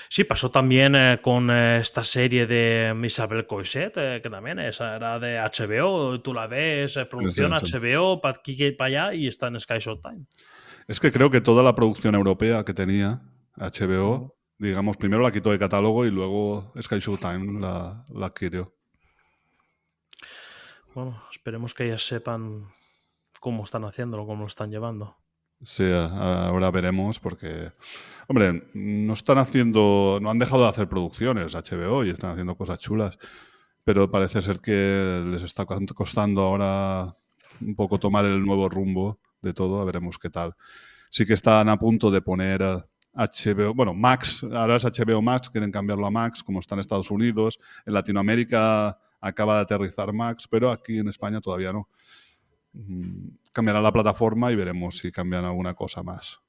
Sí, 0.08 0.24
pasó 0.24 0.50
también 0.50 0.94
eh, 0.94 1.18
con 1.22 1.50
eh, 1.50 1.78
esta 1.78 2.02
serie 2.04 2.46
de 2.46 2.94
Isabel 3.04 3.46
Coixet, 3.46 3.92
eh, 3.96 4.20
que 4.22 4.30
también 4.30 4.58
esa 4.60 4.96
era 4.96 5.18
de 5.18 5.38
HBO. 5.38 6.20
Tú 6.22 6.32
la 6.32 6.46
ves, 6.46 6.98
producción 7.10 7.52
sí, 7.60 7.66
sí. 7.66 7.72
HBO, 7.76 8.20
para 8.20 8.38
aquí 8.38 8.56
y 8.64 8.72
para 8.72 9.08
allá, 9.08 9.14
y 9.14 9.26
está 9.26 9.48
en 9.48 9.58
Sky 9.60 9.78
Showtime. 9.78 10.26
Es 10.88 11.00
que 11.00 11.10
creo 11.12 11.30
que 11.30 11.40
toda 11.40 11.62
la 11.62 11.74
producción 11.74 12.14
europea 12.14 12.64
que 12.64 12.74
tenía 12.74 13.22
HBO, 13.56 14.36
digamos, 14.58 14.96
primero 14.96 15.22
la 15.22 15.32
quitó 15.32 15.50
de 15.50 15.58
catálogo 15.58 16.06
y 16.06 16.10
luego 16.10 16.72
Sky 16.80 16.98
Showtime 17.00 17.60
la, 17.60 18.04
la 18.08 18.26
adquirió. 18.26 18.72
Bueno, 20.94 21.22
esperemos 21.30 21.74
que 21.74 21.84
ellas 21.86 22.06
sepan 22.06 22.68
cómo 23.40 23.64
están 23.64 23.84
haciéndolo, 23.84 24.26
cómo 24.26 24.42
lo 24.42 24.46
están 24.46 24.70
llevando. 24.70 25.16
Sí, 25.62 25.84
ahora 25.90 26.70
veremos 26.70 27.18
porque, 27.18 27.72
hombre, 28.28 28.70
no 28.74 29.14
están 29.14 29.38
haciendo, 29.38 30.18
no 30.20 30.30
han 30.30 30.38
dejado 30.38 30.62
de 30.64 30.68
hacer 30.68 30.88
producciones 30.88 31.54
HBO 31.54 32.04
y 32.04 32.10
están 32.10 32.32
haciendo 32.32 32.56
cosas 32.56 32.78
chulas, 32.78 33.18
pero 33.84 34.10
parece 34.10 34.42
ser 34.42 34.60
que 34.60 35.22
les 35.26 35.42
está 35.42 35.64
co- 35.64 35.80
costando 35.94 36.42
ahora 36.42 37.16
un 37.60 37.74
poco 37.74 37.98
tomar 37.98 38.26
el 38.26 38.44
nuevo 38.44 38.68
rumbo 38.68 39.18
de 39.46 39.54
todo, 39.54 39.80
a 39.80 39.84
veremos 39.84 40.18
qué 40.18 40.30
tal. 40.30 40.54
Sí 41.10 41.24
que 41.24 41.34
están 41.34 41.68
a 41.68 41.78
punto 41.78 42.10
de 42.10 42.20
poner 42.20 42.60
eh, 42.62 42.78
HBO, 43.14 43.72
bueno, 43.74 43.94
Max, 43.94 44.44
ahora 44.52 44.76
es 44.76 44.84
HBO 44.84 45.22
Max, 45.22 45.48
quieren 45.48 45.70
cambiarlo 45.72 46.06
a 46.06 46.10
Max, 46.10 46.42
como 46.42 46.60
está 46.60 46.74
en 46.74 46.80
Estados 46.80 47.10
Unidos, 47.10 47.58
en 47.86 47.94
Latinoamérica 47.94 48.98
acaba 49.20 49.56
de 49.56 49.62
aterrizar 49.62 50.12
Max, 50.12 50.46
pero 50.48 50.70
aquí 50.70 50.98
en 50.98 51.08
España 51.08 51.40
todavía 51.40 51.72
no. 51.72 51.88
Mm, 52.74 53.28
Cambiarán 53.52 53.82
la 53.82 53.92
plataforma 53.92 54.52
y 54.52 54.56
veremos 54.56 54.98
si 54.98 55.10
cambian 55.10 55.46
alguna 55.46 55.72
cosa 55.72 56.02
más. 56.02 56.40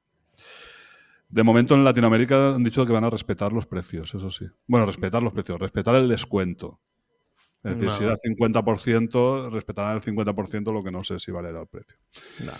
De 1.30 1.44
momento 1.44 1.74
en 1.76 1.84
Latinoamérica 1.86 2.56
han 2.56 2.64
dicho 2.64 2.86
que 2.86 2.91
van 2.91 3.03
a 3.06 3.10
respetar 3.10 3.53
los 3.53 3.65
precios, 3.65 4.14
eso 4.14 4.30
sí. 4.30 4.45
Bueno, 4.65 4.86
respetar 4.86 5.24
los 5.24 5.32
precios, 5.34 5.60
respetar 5.60 5.95
el 5.95 6.07
descuento. 6.10 6.80
Es 7.64 7.76
decir, 7.76 7.91
si 7.91 8.02
No. 8.02 8.07
era 8.07 8.18
50%, 8.18 9.49
respetarán 9.49 9.95
el 9.95 10.02
50%, 10.02 10.72
lo 10.74 10.84
que 10.84 10.91
no 10.91 11.03
sé 11.03 11.19
si 11.19 11.32
vale 11.32 11.49
el 11.49 11.68
precio. 11.68 11.98
lo 12.40 12.52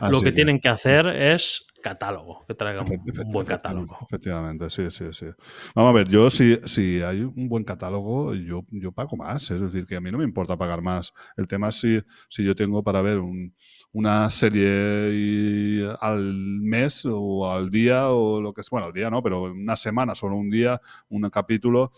Así 0.00 0.24
que 0.24 0.32
tienen 0.32 0.60
que 0.60 0.68
hacer 0.68 1.06
es 1.06 1.66
catálogo, 1.82 2.44
que 2.46 2.54
traigan 2.54 2.88
un 2.88 3.32
buen 3.32 3.46
catálogo. 3.46 3.96
Efectivamente, 4.02 4.70
sí, 4.70 4.90
sí, 4.90 5.04
sí. 5.12 5.26
Vamos 5.74 5.90
a 5.90 5.92
ver, 5.92 6.08
yo 6.08 6.30
si, 6.30 6.56
si 6.66 7.00
hay 7.02 7.22
un 7.22 7.48
buen 7.48 7.64
catálogo, 7.64 8.34
yo, 8.34 8.64
yo 8.70 8.92
pago 8.92 9.16
más. 9.16 9.50
Es 9.50 9.60
decir, 9.60 9.86
que 9.86 9.96
a 9.96 10.00
mí 10.00 10.10
no 10.10 10.18
me 10.18 10.24
importa 10.24 10.56
pagar 10.56 10.82
más. 10.82 11.12
El 11.36 11.46
tema 11.46 11.68
es 11.68 11.76
si, 11.80 12.00
si 12.28 12.44
yo 12.44 12.54
tengo 12.56 12.82
para 12.82 13.02
ver 13.02 13.18
un- 13.18 13.54
una 13.92 14.28
serie 14.30 15.10
y- 15.14 15.84
al 16.00 16.34
mes 16.60 17.02
o 17.10 17.50
al 17.50 17.70
día 17.70 18.08
o 18.10 18.40
lo 18.40 18.52
que 18.52 18.60
es. 18.60 18.70
Bueno, 18.70 18.88
al 18.88 18.92
día 18.92 19.10
no, 19.10 19.22
pero 19.22 19.42
una 19.44 19.76
semana, 19.76 20.14
solo 20.14 20.36
un 20.36 20.50
día, 20.50 20.80
un 21.08 21.28
capítulo. 21.30 21.92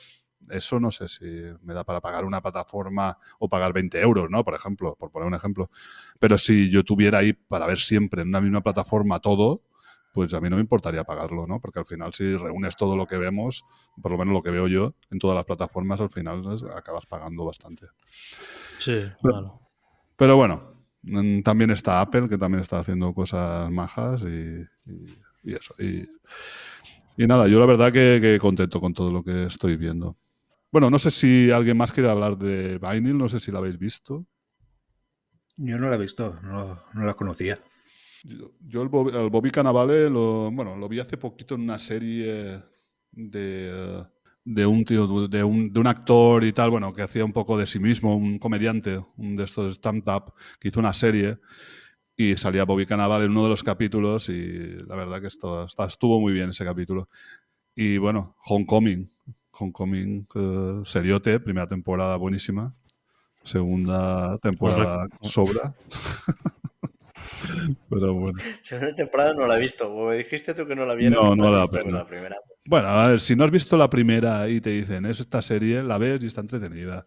Eso 0.50 0.80
no 0.80 0.90
sé 0.90 1.08
si 1.08 1.24
me 1.62 1.74
da 1.74 1.84
para 1.84 2.00
pagar 2.00 2.24
una 2.24 2.40
plataforma 2.40 3.18
o 3.38 3.48
pagar 3.48 3.72
20 3.72 4.00
euros, 4.00 4.28
¿no? 4.30 4.44
Por 4.44 4.54
ejemplo, 4.54 4.94
por 4.98 5.10
poner 5.10 5.26
un 5.28 5.34
ejemplo. 5.34 5.70
Pero 6.18 6.38
si 6.38 6.70
yo 6.70 6.84
tuviera 6.84 7.18
ahí 7.18 7.32
para 7.32 7.66
ver 7.66 7.78
siempre 7.78 8.22
en 8.22 8.28
una 8.28 8.40
misma 8.40 8.60
plataforma 8.62 9.20
todo, 9.20 9.62
pues 10.12 10.32
a 10.34 10.40
mí 10.40 10.48
no 10.50 10.56
me 10.56 10.62
importaría 10.62 11.04
pagarlo, 11.04 11.46
¿no? 11.46 11.60
Porque 11.60 11.78
al 11.78 11.84
final 11.86 12.12
si 12.12 12.36
reúnes 12.36 12.76
todo 12.76 12.96
lo 12.96 13.06
que 13.06 13.18
vemos, 13.18 13.64
por 14.02 14.10
lo 14.10 14.18
menos 14.18 14.34
lo 14.34 14.42
que 14.42 14.50
veo 14.50 14.66
yo 14.66 14.94
en 15.10 15.18
todas 15.18 15.36
las 15.36 15.44
plataformas, 15.44 16.00
al 16.00 16.10
final 16.10 16.42
acabas 16.76 17.06
pagando 17.06 17.44
bastante. 17.44 17.86
Sí, 18.78 19.04
claro. 19.22 19.60
Pero 20.16 20.36
bueno, 20.36 20.74
mm, 21.02 21.42
también 21.42 21.70
está 21.70 22.00
Apple, 22.00 22.28
que 22.28 22.38
también 22.38 22.62
está 22.62 22.78
haciendo 22.80 23.12
cosas 23.14 23.70
majas 23.70 24.22
y, 24.22 24.62
y- 24.90 25.18
y 25.44 25.54
eso. 25.54 25.74
Y, 25.78 26.08
y 27.16 27.26
nada, 27.26 27.48
yo 27.48 27.58
la 27.58 27.66
verdad 27.66 27.92
que, 27.92 28.18
que 28.20 28.38
contento 28.40 28.80
con 28.80 28.94
todo 28.94 29.10
lo 29.12 29.22
que 29.24 29.44
estoy 29.44 29.76
viendo. 29.76 30.16
Bueno, 30.70 30.90
no 30.90 30.98
sé 30.98 31.10
si 31.10 31.50
alguien 31.50 31.76
más 31.76 31.92
quiere 31.92 32.10
hablar 32.10 32.36
de 32.36 32.78
Vinyl, 32.78 33.16
no 33.16 33.28
sé 33.28 33.40
si 33.40 33.50
la 33.50 33.58
habéis 33.58 33.78
visto. 33.78 34.26
Yo 35.56 35.78
no 35.78 35.88
la 35.88 35.96
he 35.96 35.98
visto, 35.98 36.38
no, 36.42 36.82
no 36.94 37.04
la 37.04 37.14
conocía. 37.14 37.58
Yo, 38.24 38.50
yo 38.60 38.82
el, 38.82 38.88
Bobby, 38.88 39.16
el 39.16 39.30
Bobby 39.30 39.50
Cannavale 39.50 40.10
lo, 40.10 40.50
bueno, 40.50 40.76
lo 40.76 40.88
vi 40.88 41.00
hace 41.00 41.16
poquito 41.16 41.54
en 41.54 41.62
una 41.62 41.78
serie 41.78 42.62
de, 43.12 44.04
de 44.44 44.66
un 44.66 44.84
tío, 44.84 45.28
de 45.28 45.44
un, 45.44 45.72
de 45.72 45.80
un 45.80 45.86
actor 45.86 46.44
y 46.44 46.52
tal, 46.52 46.70
bueno, 46.70 46.94
que 46.94 47.02
hacía 47.02 47.24
un 47.24 47.32
poco 47.32 47.58
de 47.58 47.66
sí 47.66 47.78
mismo, 47.78 48.16
un 48.16 48.38
comediante, 48.38 48.98
un 49.16 49.36
de 49.36 49.44
estos 49.44 49.74
stand-up, 49.76 50.32
que 50.58 50.68
hizo 50.68 50.80
una 50.80 50.92
serie 50.92 51.38
y 52.16 52.36
salía 52.36 52.64
Bobby 52.64 52.86
Cannavale 52.86 53.26
en 53.26 53.30
uno 53.30 53.44
de 53.44 53.50
los 53.50 53.62
capítulos 53.62 54.28
y 54.28 54.76
la 54.86 54.96
verdad 54.96 55.20
que 55.20 55.28
esto, 55.28 55.66
estuvo 55.86 56.20
muy 56.20 56.32
bien 56.32 56.50
ese 56.50 56.64
capítulo. 56.64 57.08
Y 57.74 57.98
bueno, 57.98 58.36
Homecoming, 58.44 59.12
Homecoming, 59.52 60.26
eh, 60.34 60.82
seriote, 60.84 61.40
primera 61.40 61.66
temporada 61.66 62.16
buenísima, 62.16 62.74
segunda 63.44 64.38
temporada 64.38 65.06
sobra. 65.22 65.74
Pero 67.90 68.14
bueno. 68.14 68.38
Segunda 68.62 68.94
temporada 68.94 69.34
no 69.34 69.46
la 69.46 69.58
he 69.58 69.60
visto. 69.60 69.94
Me 70.06 70.16
dijiste 70.18 70.54
tú 70.54 70.66
que 70.66 70.74
no 70.74 70.86
la 70.86 70.94
vieras, 70.94 71.20
No, 71.20 71.36
no 71.36 71.50
la 71.50 71.62
visto 71.62 71.78
pena. 71.78 71.98
la 71.98 72.06
primera. 72.06 72.36
Bueno, 72.64 72.88
a 72.88 73.08
ver, 73.08 73.20
si 73.20 73.36
no 73.36 73.44
has 73.44 73.50
visto 73.50 73.76
la 73.76 73.90
primera 73.90 74.48
y 74.48 74.60
te 74.60 74.70
dicen, 74.70 75.04
es 75.06 75.20
esta 75.20 75.42
serie, 75.42 75.82
la 75.82 75.98
ves 75.98 76.22
y 76.22 76.26
está 76.26 76.40
entretenida. 76.40 77.06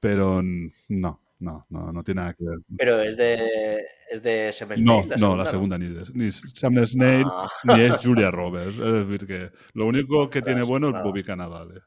pero 0.00 0.42
no, 0.88 1.20
no, 1.38 1.66
no, 1.68 1.92
no 1.92 2.02
tiene 2.02 2.20
nada 2.22 2.34
que 2.34 2.44
ver. 2.44 2.58
Pero 2.78 3.00
es 3.02 3.16
de, 3.16 3.84
es 4.10 4.22
de 4.22 4.52
Sam 4.52 4.70
No, 4.78 5.02
Smith, 5.02 5.16
no, 5.18 5.36
la 5.36 5.44
segunda 5.46 5.76
ni, 5.78 5.86
es- 6.00 6.14
ni 6.14 6.26
es 6.28 6.42
Sam 6.54 6.86
Snail 6.86 7.26
Ah. 7.30 7.48
ni 7.64 7.80
es 7.82 7.96
Julia 7.96 8.30
Roberts. 8.30 8.74
Es 8.78 9.08
decir, 9.08 9.26
que 9.26 9.50
lo 9.74 9.86
único 9.86 10.28
que 10.30 10.42
tiene 10.42 10.62
bueno 10.62 10.96
es. 10.96 11.02
Bobby 11.02 11.22
Cannavale. 11.22 11.80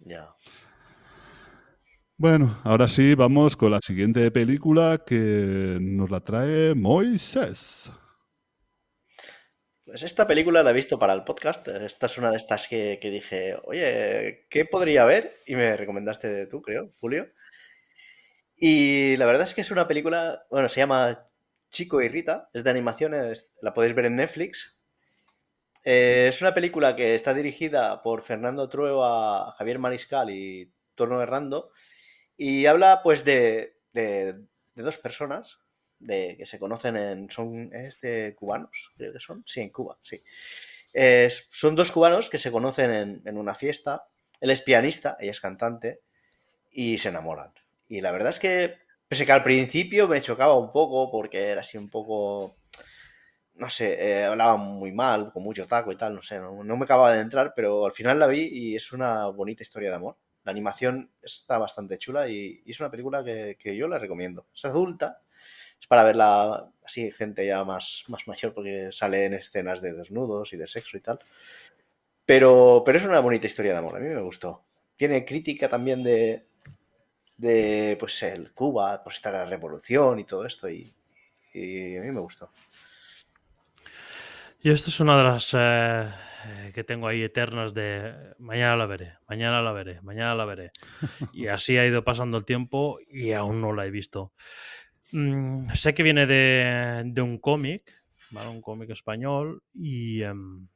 Ya. 0.00 0.34
Bueno, 2.18 2.58
ahora 2.64 2.88
sí, 2.88 3.14
vamos 3.14 3.56
con 3.56 3.70
la 3.72 3.80
siguiente 3.82 4.30
película 4.30 5.02
que 5.06 5.78
nos 5.80 6.10
la 6.10 6.20
trae 6.20 6.74
Moisés. 6.74 7.90
Pues 9.84 10.02
esta 10.02 10.26
película 10.26 10.62
la 10.62 10.70
he 10.70 10.74
visto 10.74 10.98
para 10.98 11.12
el 11.12 11.24
podcast. 11.24 11.68
Esta 11.68 12.06
es 12.06 12.18
una 12.18 12.30
de 12.30 12.38
estas 12.38 12.66
que, 12.68 12.98
que 13.00 13.10
dije, 13.10 13.54
oye, 13.64 14.46
¿qué 14.50 14.64
podría 14.64 15.04
ver? 15.04 15.32
Y 15.46 15.54
me 15.54 15.76
recomendaste 15.76 16.46
tú, 16.46 16.60
creo, 16.62 16.90
Julio. 16.98 17.28
Y 18.56 19.16
la 19.16 19.26
verdad 19.26 19.44
es 19.44 19.54
que 19.54 19.60
es 19.62 19.70
una 19.70 19.88
película, 19.88 20.44
bueno, 20.50 20.68
se 20.68 20.80
llama 20.80 21.26
Chico 21.70 22.02
y 22.02 22.08
Rita, 22.08 22.50
es 22.52 22.64
de 22.64 22.70
animación, 22.70 23.14
es- 23.14 23.52
la 23.62 23.72
podéis 23.74 23.94
ver 23.94 24.06
en 24.06 24.16
Netflix. 24.16 24.78
Eh, 25.84 26.26
es 26.28 26.40
una 26.42 26.54
película 26.54 26.96
que 26.96 27.14
está 27.14 27.32
dirigida 27.34 28.02
por 28.02 28.22
Fernando 28.22 28.68
Trueba, 28.68 29.52
Javier 29.52 29.78
Mariscal 29.78 30.30
y 30.30 30.72
Torno 30.94 31.22
Errando. 31.22 31.70
Y 32.36 32.66
habla 32.66 33.00
pues 33.04 33.24
de, 33.24 33.78
de- 33.92 34.34
de 34.74 34.82
dos 34.84 34.98
personas 34.98 35.60
de, 36.00 36.36
que 36.38 36.46
se 36.46 36.58
conocen 36.60 36.96
en... 36.96 37.30
Son 37.30 37.72
es 37.74 38.00
de 38.02 38.34
cubanos, 38.38 38.92
creo 38.96 39.12
que 39.14 39.20
son. 39.20 39.44
Sí, 39.46 39.60
en 39.62 39.70
Cuba, 39.70 39.98
sí. 40.02 40.22
Son 41.60 41.74
dos 41.76 41.92
cubanos 41.92 42.28
que 42.30 42.38
se 42.38 42.50
conocen 42.50 42.90
en, 42.90 43.22
en 43.24 43.36
una 43.38 43.54
fiesta. 43.54 44.08
Él 44.40 44.50
es 44.50 44.62
pianista, 44.62 45.16
ella 45.20 45.30
es 45.30 45.40
cantante, 45.40 46.02
y 46.70 46.98
se 46.98 47.10
enamoran. 47.10 47.52
Y 47.88 48.00
la 48.00 48.12
verdad 48.12 48.30
es 48.30 48.38
que, 48.38 48.78
pese 49.08 49.26
que 49.26 49.32
al 49.32 49.44
principio 49.44 50.08
me 50.08 50.20
chocaba 50.20 50.58
un 50.58 50.72
poco, 50.72 51.10
porque 51.10 51.48
era 51.48 51.60
así 51.60 51.78
un 51.78 51.88
poco, 51.88 52.56
no 53.54 53.70
sé, 53.70 53.96
eh, 54.00 54.24
hablaba 54.24 54.56
muy 54.56 54.92
mal, 54.92 55.32
con 55.32 55.42
mucho 55.42 55.66
taco 55.66 55.92
y 55.92 55.96
tal, 55.96 56.14
no 56.14 56.22
sé, 56.22 56.38
no, 56.40 56.52
me 56.64 56.84
acababa 56.84 57.12
de 57.12 57.20
entrar, 57.20 57.52
pero 57.54 57.86
al 57.86 57.92
final 57.92 58.18
la 58.18 58.26
vi 58.26 58.48
y 58.50 58.76
es 58.76 58.92
una 58.92 59.26
bonita 59.26 59.62
historia 59.62 59.90
de 59.90 59.96
amor. 59.96 60.16
La 60.44 60.52
animación 60.52 61.10
está 61.22 61.58
bastante 61.58 61.98
chula 61.98 62.28
y, 62.28 62.62
y 62.64 62.70
es 62.70 62.80
una 62.80 62.90
película 62.90 63.24
que, 63.24 63.56
que 63.58 63.76
yo 63.76 63.88
la 63.88 63.98
recomiendo. 63.98 64.46
Es 64.54 64.64
adulta, 64.64 65.20
es 65.80 65.86
para 65.86 66.04
verla 66.04 66.70
así, 66.84 67.10
gente 67.12 67.46
ya 67.46 67.64
más, 67.64 68.04
más 68.08 68.26
mayor, 68.26 68.54
porque 68.54 68.90
sale 68.92 69.24
en 69.24 69.34
escenas 69.34 69.80
de 69.80 69.92
desnudos 69.92 70.52
y 70.52 70.56
de 70.56 70.68
sexo 70.68 70.96
y 70.96 71.00
tal. 71.00 71.18
Pero, 72.24 72.82
pero 72.84 72.98
es 72.98 73.04
una 73.04 73.20
bonita 73.20 73.46
historia 73.46 73.72
de 73.72 73.78
amor, 73.78 73.96
a 73.96 74.00
mí 74.00 74.08
me 74.08 74.22
gustó. 74.22 74.64
Tiene 74.96 75.24
crítica 75.24 75.68
también 75.68 76.02
de, 76.02 76.46
de 77.36 77.96
pues 77.98 78.22
el 78.22 78.52
Cuba, 78.52 79.02
pues 79.02 79.16
está 79.16 79.32
la 79.32 79.44
revolución 79.44 80.18
y 80.18 80.24
todo 80.24 80.44
esto, 80.44 80.68
y, 80.68 80.92
y 81.52 81.96
a 81.96 82.00
mí 82.00 82.10
me 82.10 82.20
gustó. 82.20 82.50
Y 84.66 84.70
esto 84.70 84.90
es 84.90 84.98
una 84.98 85.16
de 85.16 85.22
las 85.22 85.54
eh, 85.54 86.10
eh, 86.44 86.72
que 86.74 86.82
tengo 86.82 87.06
ahí 87.06 87.22
eternas 87.22 87.72
de 87.72 88.34
mañana 88.38 88.76
la 88.76 88.86
veré, 88.86 89.14
mañana 89.28 89.62
la 89.62 89.70
veré, 89.70 90.00
mañana 90.02 90.34
la 90.34 90.44
veré. 90.44 90.72
Y 91.32 91.46
así 91.48 91.78
ha 91.78 91.86
ido 91.86 92.02
pasando 92.02 92.38
el 92.38 92.44
tiempo 92.44 92.98
y 93.08 93.30
aún 93.30 93.60
no 93.60 93.72
la 93.72 93.86
he 93.86 93.90
visto. 93.90 94.32
Mm, 95.12 95.70
sé 95.74 95.94
que 95.94 96.02
viene 96.02 96.26
de, 96.26 97.02
de 97.04 97.22
un 97.22 97.38
cómic, 97.38 97.92
¿vale? 98.32 98.48
un 98.48 98.60
cómic 98.60 98.90
español, 98.90 99.62
y, 99.72 100.22
em, 100.22 100.66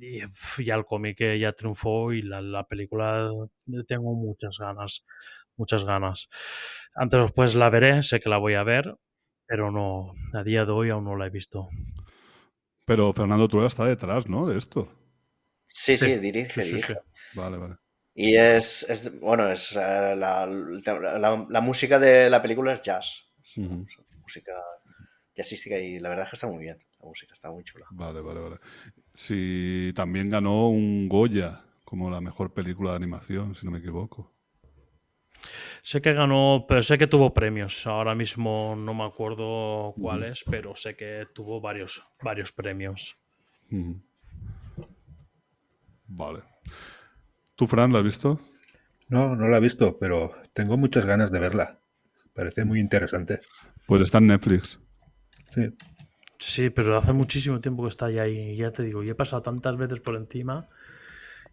y, 0.00 0.20
ya 0.64 0.74
el 0.74 0.86
cómic 0.86 1.18
ya 1.38 1.52
triunfó 1.52 2.14
y 2.14 2.22
la, 2.22 2.40
la 2.40 2.66
película 2.66 3.30
tengo 3.86 4.14
muchas 4.14 4.56
ganas, 4.58 5.04
muchas 5.56 5.84
ganas. 5.84 6.28
Antes 6.94 7.18
o 7.20 7.22
después 7.24 7.54
la 7.54 7.70
veré, 7.70 8.02
sé 8.02 8.20
que 8.20 8.28
la 8.30 8.38
voy 8.38 8.54
a 8.54 8.62
ver, 8.64 8.94
pero 9.46 9.70
no, 9.70 10.12
a 10.34 10.42
día 10.44 10.64
de 10.64 10.72
hoy 10.72 10.90
aún 10.90 11.04
no 11.04 11.16
la 11.16 11.26
he 11.26 11.30
visto. 11.30 11.68
Pero 12.84 13.12
Fernando 13.12 13.48
Trueba 13.48 13.66
está 13.66 13.84
detrás, 13.86 14.28
¿no? 14.28 14.46
De 14.46 14.56
esto. 14.56 14.88
Sí, 15.66 15.96
sí, 15.98 16.10
Sí, 16.10 16.18
dirige, 16.20 16.62
sí, 16.62 16.78
sí, 16.78 16.78
dirige. 16.78 16.94
sí. 16.94 16.94
Vale, 17.32 17.56
vale. 17.58 17.76
Y 18.14 18.36
es, 18.36 18.88
es- 18.88 19.20
bueno, 19.20 19.50
es 19.50 19.72
eh, 19.72 20.14
la, 20.16 20.46
la- 20.46 21.46
la 21.48 21.60
música 21.60 21.98
de 21.98 22.30
la 22.30 22.40
película 22.42 22.72
es 22.74 22.82
jazz. 22.82 23.30
Es. 23.56 23.98
Música 24.22 24.52
jazzística 25.34 25.78
y 25.78 26.00
la 26.00 26.10
verdad 26.10 26.26
es 26.26 26.30
que 26.32 26.36
está 26.36 26.48
muy 26.48 26.64
bien. 26.64 26.78
La 27.00 27.06
música 27.08 27.34
está 27.34 27.50
muy 27.50 27.64
chula. 27.64 27.86
Vale, 27.90 28.20
vale, 28.20 28.40
vale. 28.40 28.56
Sí, 29.14 29.92
también 29.96 30.28
ganó 30.30 30.68
un 30.68 31.08
Goya 31.08 31.64
como 31.84 32.10
la 32.10 32.20
mejor 32.22 32.54
película 32.54 32.90
de 32.92 32.96
animación, 32.96 33.54
si 33.56 33.66
no 33.66 33.72
me 33.72 33.78
equivoco. 33.80 34.32
Sé 35.82 36.00
que 36.00 36.12
ganó, 36.12 36.64
pero 36.68 36.82
sé 36.82 36.98
que 36.98 37.06
tuvo 37.06 37.34
premios. 37.34 37.86
Ahora 37.86 38.14
mismo 38.14 38.74
no 38.76 38.94
me 38.94 39.04
acuerdo 39.04 39.94
cuáles, 40.00 40.44
pero 40.48 40.76
sé 40.76 40.94
que 40.94 41.26
tuvo 41.32 41.60
varios, 41.60 42.02
varios 42.22 42.52
premios. 42.52 43.18
Vale. 46.06 46.42
¿Tú, 47.56 47.66
Fran, 47.66 47.92
la 47.92 47.98
has 47.98 48.04
visto? 48.04 48.40
No, 49.08 49.34
no 49.34 49.48
la 49.48 49.56
he 49.56 49.60
visto, 49.60 49.98
pero 49.98 50.32
tengo 50.52 50.76
muchas 50.76 51.04
ganas 51.04 51.32
de 51.32 51.40
verla. 51.40 51.78
Parece 52.34 52.64
muy 52.64 52.80
interesante. 52.80 53.40
Pues 53.86 54.02
está 54.02 54.18
en 54.18 54.28
Netflix. 54.28 54.78
Sí. 55.48 55.72
Sí, 56.38 56.70
pero 56.70 56.96
hace 56.96 57.12
muchísimo 57.12 57.60
tiempo 57.60 57.82
que 57.82 57.88
está 57.88 58.10
ya 58.10 58.22
ahí. 58.22 58.56
Ya 58.56 58.72
te 58.72 58.82
digo, 58.82 59.02
y 59.02 59.10
he 59.10 59.14
pasado 59.14 59.42
tantas 59.42 59.76
veces 59.76 60.00
por 60.00 60.16
encima 60.16 60.68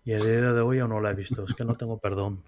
y 0.04 0.14
a 0.14 0.18
día 0.18 0.54
de 0.54 0.62
hoy 0.62 0.80
aún 0.80 0.90
no 0.90 1.02
la 1.02 1.12
he 1.12 1.16
visto. 1.16 1.44
Es 1.46 1.54
que 1.54 1.64
no 1.64 1.76
tengo 1.76 2.00
perdón. 2.00 2.44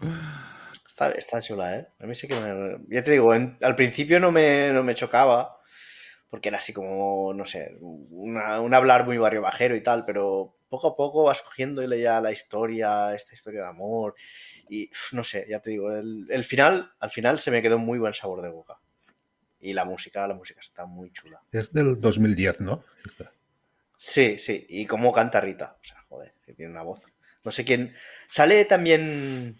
Está, 1.06 1.18
está 1.18 1.40
chula, 1.40 1.76
¿eh? 1.78 1.88
A 2.00 2.06
mí 2.06 2.14
sí 2.14 2.28
que 2.28 2.34
me... 2.38 2.78
Ya 2.94 3.02
te 3.02 3.12
digo, 3.12 3.34
en- 3.34 3.56
al 3.62 3.76
principio 3.76 4.20
no 4.20 4.30
me, 4.32 4.70
no 4.72 4.82
me 4.82 4.94
chocaba, 4.94 5.58
porque 6.30 6.48
era 6.48 6.58
así 6.58 6.72
como, 6.72 7.32
no 7.34 7.44
sé, 7.46 7.76
una- 7.80 8.60
un 8.60 8.74
hablar 8.74 9.04
muy 9.04 9.18
barrio 9.18 9.42
bajero 9.42 9.76
y 9.76 9.80
tal, 9.82 10.04
pero 10.04 10.56
poco 10.68 10.88
a 10.88 10.96
poco 10.96 11.24
vas 11.24 11.42
cogiéndole 11.42 12.00
ya 12.00 12.20
la 12.20 12.32
historia, 12.32 13.14
esta 13.14 13.34
historia 13.34 13.62
de 13.62 13.68
amor, 13.68 14.14
y 14.70 14.90
no 15.12 15.24
sé, 15.24 15.46
ya 15.48 15.60
te 15.60 15.70
digo, 15.70 15.92
el, 15.92 16.26
el 16.30 16.44
final, 16.44 16.92
al 17.00 17.10
final 17.10 17.38
se 17.38 17.50
me 17.50 17.60
quedó 17.62 17.76
un 17.76 17.84
muy 17.84 17.98
buen 17.98 18.14
sabor 18.14 18.42
de 18.42 18.48
boca. 18.48 18.78
Y 19.60 19.74
la 19.74 19.84
música, 19.84 20.26
la 20.26 20.34
música 20.34 20.60
está 20.60 20.86
muy 20.86 21.12
chula. 21.12 21.40
Es 21.52 21.72
del 21.72 22.00
2010, 22.00 22.60
¿no? 22.60 22.84
Esta. 23.04 23.30
Sí, 23.96 24.38
sí, 24.38 24.66
y 24.68 24.86
cómo 24.86 25.12
canta 25.12 25.40
Rita, 25.40 25.76
o 25.80 25.84
sea, 25.84 26.02
joder, 26.08 26.34
que 26.44 26.54
tiene 26.54 26.72
una 26.72 26.82
voz. 26.82 27.00
No 27.44 27.52
sé 27.52 27.64
quién... 27.64 27.94
Sale 28.28 28.64
también, 28.64 29.56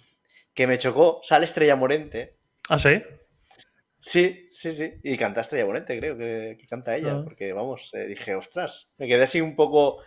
que 0.55 0.67
me 0.67 0.79
chocó, 0.79 1.21
sale 1.23 1.45
Estrella 1.45 1.77
Morente, 1.77 2.37
¿Ah, 2.69 2.79
sí? 2.79 3.03
Sí, 3.99 4.49
sí, 4.51 4.73
sí. 4.73 4.95
Y 5.05 5.17
canta 5.17 5.43
Estrella 5.43 5.65
Bonete, 5.65 5.99
creo 5.99 6.17
que, 6.19 6.57
que 6.61 6.67
canta 6.67 6.97
ella, 6.97 7.17
Ah. 7.19 7.21
porque 7.25 7.53
vamos, 7.53 7.91
eh, 7.95 8.07
dije, 8.07 8.35
ostras, 8.35 8.93
me 8.99 9.07
quedé 9.07 9.23
así 9.25 9.41
un 9.41 9.55
poco. 9.55 10.03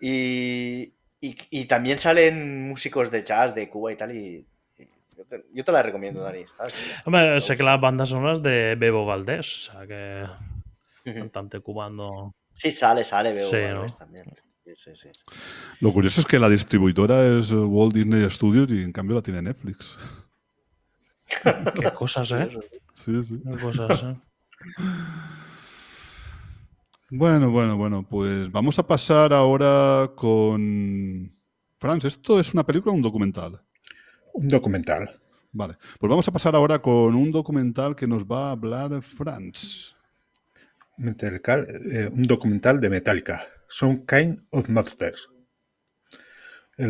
Y, 0.00 0.94
y, 1.20 1.36
y 1.50 1.64
también 1.66 1.98
salen 1.98 2.68
músicos 2.68 3.10
de 3.10 3.22
jazz 3.24 3.54
de 3.54 3.68
Cuba 3.68 3.92
y 3.92 3.96
tal, 3.96 4.14
y, 4.16 4.46
y 4.78 4.88
yo, 5.16 5.24
te, 5.24 5.44
yo 5.52 5.64
te 5.64 5.72
la 5.72 5.82
recomiendo, 5.82 6.20
Dani. 6.22 6.40
Está 6.40 6.68
chula. 6.68 7.02
Hombre, 7.06 7.40
sé 7.40 7.56
que 7.56 7.62
las 7.62 7.80
bandas 7.80 8.08
son 8.08 8.26
las 8.26 8.42
de 8.42 8.74
Bebo 8.76 9.04
Valdés, 9.06 9.68
o 9.68 9.72
sea 9.72 9.86
que 9.86 11.12
cantante 11.12 11.60
cubano. 11.60 12.34
Sí, 12.54 12.70
sale, 12.70 13.04
sale, 13.04 13.38
Sí, 13.40 13.56
Valdés 13.56 13.92
¿no? 13.92 13.98
también. 13.98 14.24
Sí, 14.24 14.42
sí, 14.74 14.90
sí. 14.94 15.08
sí. 15.12 15.20
Lo 15.80 15.92
curioso 15.92 16.20
es 16.20 16.26
que 16.26 16.38
la 16.38 16.48
distribuidora 16.48 17.26
es 17.38 17.52
Walt 17.52 17.94
Disney 17.94 18.28
Studios 18.30 18.70
y 18.70 18.82
en 18.82 18.92
cambio 18.92 19.16
la 19.16 19.22
tiene 19.22 19.42
Netflix. 19.42 19.98
Qué 21.74 21.92
cosas, 21.92 22.32
¿eh? 22.32 22.50
Sí, 22.94 23.22
sí. 23.24 23.40
Qué 23.50 23.58
cosas, 23.58 24.02
¿eh? 24.02 24.14
Bueno, 27.10 27.50
bueno, 27.50 27.76
bueno, 27.76 28.06
pues 28.08 28.50
vamos 28.52 28.78
a 28.78 28.86
pasar 28.86 29.32
ahora 29.32 30.12
con... 30.14 31.32
Franz, 31.78 32.04
¿esto 32.04 32.38
es 32.38 32.52
una 32.54 32.64
película 32.64 32.92
o 32.92 32.94
un 32.94 33.02
documental? 33.02 33.60
Un 34.34 34.48
documental. 34.48 35.20
Vale, 35.52 35.74
pues 35.98 36.08
vamos 36.08 36.28
a 36.28 36.32
pasar 36.32 36.54
ahora 36.54 36.78
con 36.78 37.14
un 37.16 37.32
documental 37.32 37.96
que 37.96 38.06
nos 38.06 38.24
va 38.24 38.48
a 38.48 38.50
hablar 38.52 39.02
Franz. 39.02 39.96
Metallica, 40.98 41.58
eh, 41.58 42.08
un 42.12 42.26
documental 42.28 42.80
de 42.80 42.90
Metallica. 42.90 43.48
Some 43.70 44.04
Kind 44.06 44.40
of 44.50 44.68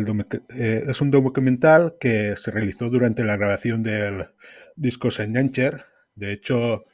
docu- 0.05 0.43
eh, 0.55 0.83
es 0.87 1.01
un 1.01 1.11
documental 1.11 1.97
que 1.99 2.35
se 2.35 2.51
realizó 2.51 2.89
durante 2.89 3.23
la 3.23 3.37
grabación 3.37 3.83
del 3.83 4.27
disco 4.75 5.11
Saint 5.11 5.35
Encher. 5.37 5.83
De 6.15 6.31
hecho, 6.33 6.85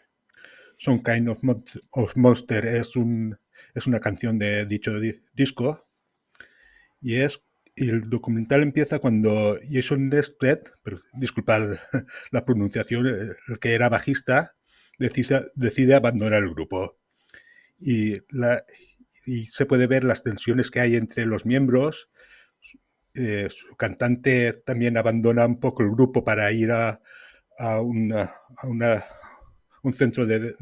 Some 0.78 1.04
Kind 1.04 1.30
of, 1.30 1.44
Mon- 1.44 1.66
of 1.92 2.16
Monster 2.18 2.66
es, 2.68 2.96
un, 2.96 3.38
es 3.76 3.88
una 3.88 4.00
canción 4.02 4.40
de 4.40 4.66
dicho 4.66 5.00
di- 5.00 5.22
disco. 5.34 5.88
Y 7.02 7.16
es 7.16 7.44
el 7.76 8.02
documental 8.10 8.64
empieza 8.64 9.00
cuando 9.00 9.58
Jason 9.70 10.10
Newsted, 10.10 10.60
pero 10.84 11.00
disculpad 11.14 11.78
la 12.32 12.46
pronunciación, 12.46 13.06
el 13.08 13.60
que 13.60 13.76
era 13.76 13.90
bajista, 13.90 14.56
decide, 14.98 15.48
decide 15.56 15.96
abandonar 15.96 16.42
el 16.44 16.50
grupo. 16.50 16.98
Y, 17.80 18.20
la, 18.30 18.64
y 19.28 19.46
se 19.48 19.66
puede 19.68 19.86
ver 19.88 20.04
las 20.04 20.24
tensiones 20.24 20.72
que 20.72 20.80
hay 20.80 20.96
entre 20.96 21.26
los 21.26 21.46
miembros 21.46 22.10
eh, 23.14 23.48
su 23.50 23.76
cantante 23.76 24.54
también 24.54 24.96
abandona 24.96 25.46
un 25.46 25.60
poco 25.60 25.82
el 25.84 25.90
grupo 25.90 26.24
para 26.24 26.52
ir 26.52 26.72
a, 26.72 27.02
a, 27.58 27.82
una, 27.82 28.32
a 28.58 28.68
una- 28.68 29.06
un 29.82 29.94
centro 29.94 30.26
de, 30.28 30.40
de- 30.40 30.56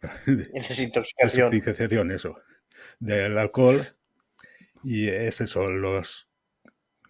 Desintoxicación. 0.68 1.50
eso, 2.12 2.36
del 3.00 3.36
alcohol. 3.38 3.84
Y 4.84 5.08
es 5.08 5.40
eso, 5.40 5.68
los 5.70 6.28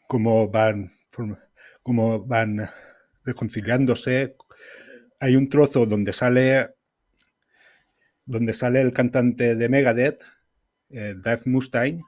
cómo 0.09 0.49
van, 0.49 0.91
cómo 1.83 2.25
van 2.25 2.71
reconciliándose. 3.25 4.35
Hay 5.21 5.37
un 5.37 5.49
trozo 5.51 5.85
donde 5.87 6.13
sale 6.15 6.71
donde 8.31 8.53
sale 8.53 8.81
el 8.81 8.93
cantante 8.93 9.57
de 9.57 9.69
Megadeth, 9.69 10.23
eh, 10.91 11.15
Dave 11.17 11.43
Mustaine, 11.47 12.03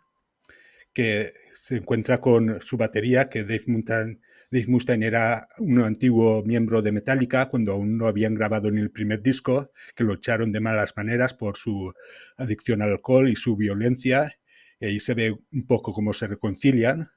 que 0.92 1.32
se 1.52 1.76
encuentra 1.76 2.20
con 2.20 2.60
su 2.60 2.76
batería, 2.76 3.28
que 3.28 3.42
Dave 3.42 3.64
Mustaine, 3.66 4.20
Dave 4.50 5.06
era 5.06 5.48
un 5.58 5.80
antiguo 5.80 6.44
miembro 6.44 6.80
de 6.80 6.92
Metallica 6.92 7.46
cuando 7.46 7.72
aún 7.72 7.98
no 7.98 8.06
habían 8.06 8.34
grabado 8.34 8.70
ni 8.70 8.80
el 8.80 8.92
primer 8.92 9.20
disco, 9.20 9.72
que 9.96 10.04
lo 10.04 10.14
echaron 10.14 10.52
de 10.52 10.60
malas 10.60 10.92
maneras 10.96 11.34
por 11.34 11.56
su 11.56 11.92
adicción 12.36 12.82
al 12.82 12.92
alcohol 12.92 13.28
y 13.28 13.34
su 13.34 13.56
violencia. 13.56 14.38
Y 14.78 14.86
ahí 14.86 15.00
se 15.00 15.14
ve 15.14 15.36
un 15.52 15.66
poco 15.66 15.92
cómo 15.92 16.12
se 16.12 16.28
reconcilian. 16.28 17.10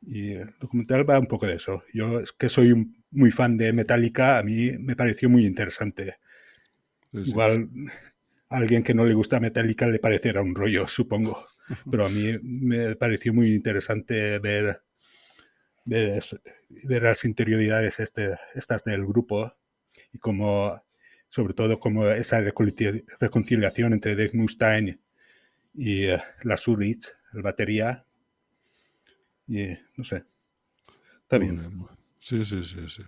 Y 0.00 0.32
el 0.32 0.50
documental 0.58 1.08
va 1.08 1.18
un 1.18 1.26
poco 1.26 1.46
de 1.46 1.54
eso. 1.54 1.84
Yo 1.92 2.20
es 2.20 2.32
que 2.32 2.48
soy 2.48 2.74
muy 3.10 3.30
fan 3.30 3.56
de 3.56 3.72
Metallica, 3.72 4.38
a 4.38 4.42
mí 4.42 4.72
me 4.78 4.96
pareció 4.96 5.28
muy 5.28 5.46
interesante. 5.46 6.16
Sí, 7.12 7.24
sí. 7.24 7.30
Igual 7.30 7.68
a 8.50 8.56
alguien 8.56 8.82
que 8.82 8.94
no 8.94 9.04
le 9.04 9.14
gusta 9.14 9.40
Metallica 9.40 9.86
le 9.86 9.98
parecerá 9.98 10.42
un 10.42 10.54
rollo, 10.54 10.88
supongo. 10.88 11.46
Pero 11.90 12.06
a 12.06 12.08
mí 12.08 12.38
me 12.42 12.96
pareció 12.96 13.34
muy 13.34 13.54
interesante 13.54 14.38
ver, 14.38 14.82
ver, 15.84 16.24
las 17.02 17.24
interioridades 17.24 18.00
este, 18.00 18.36
estas 18.54 18.84
del 18.84 19.06
grupo 19.06 19.54
y 20.12 20.18
como, 20.18 20.82
sobre 21.28 21.54
todo, 21.54 21.78
como 21.80 22.06
esa 22.08 22.40
reconcilia- 22.40 23.04
reconciliación 23.20 23.92
entre 23.92 24.16
Dave 24.16 24.30
Mustaine 24.34 24.98
y 25.74 26.04
eh, 26.06 26.22
Lars 26.42 26.68
Ulrich, 26.68 27.12
el 27.34 27.42
batería. 27.42 28.04
Y 29.46 29.68
no 29.96 30.04
sé. 30.04 30.24
Está 31.22 31.38
bien. 31.38 31.60
Sí, 32.18 32.44
sí, 32.44 32.64
sí, 32.64 32.88
sí. 32.88 33.02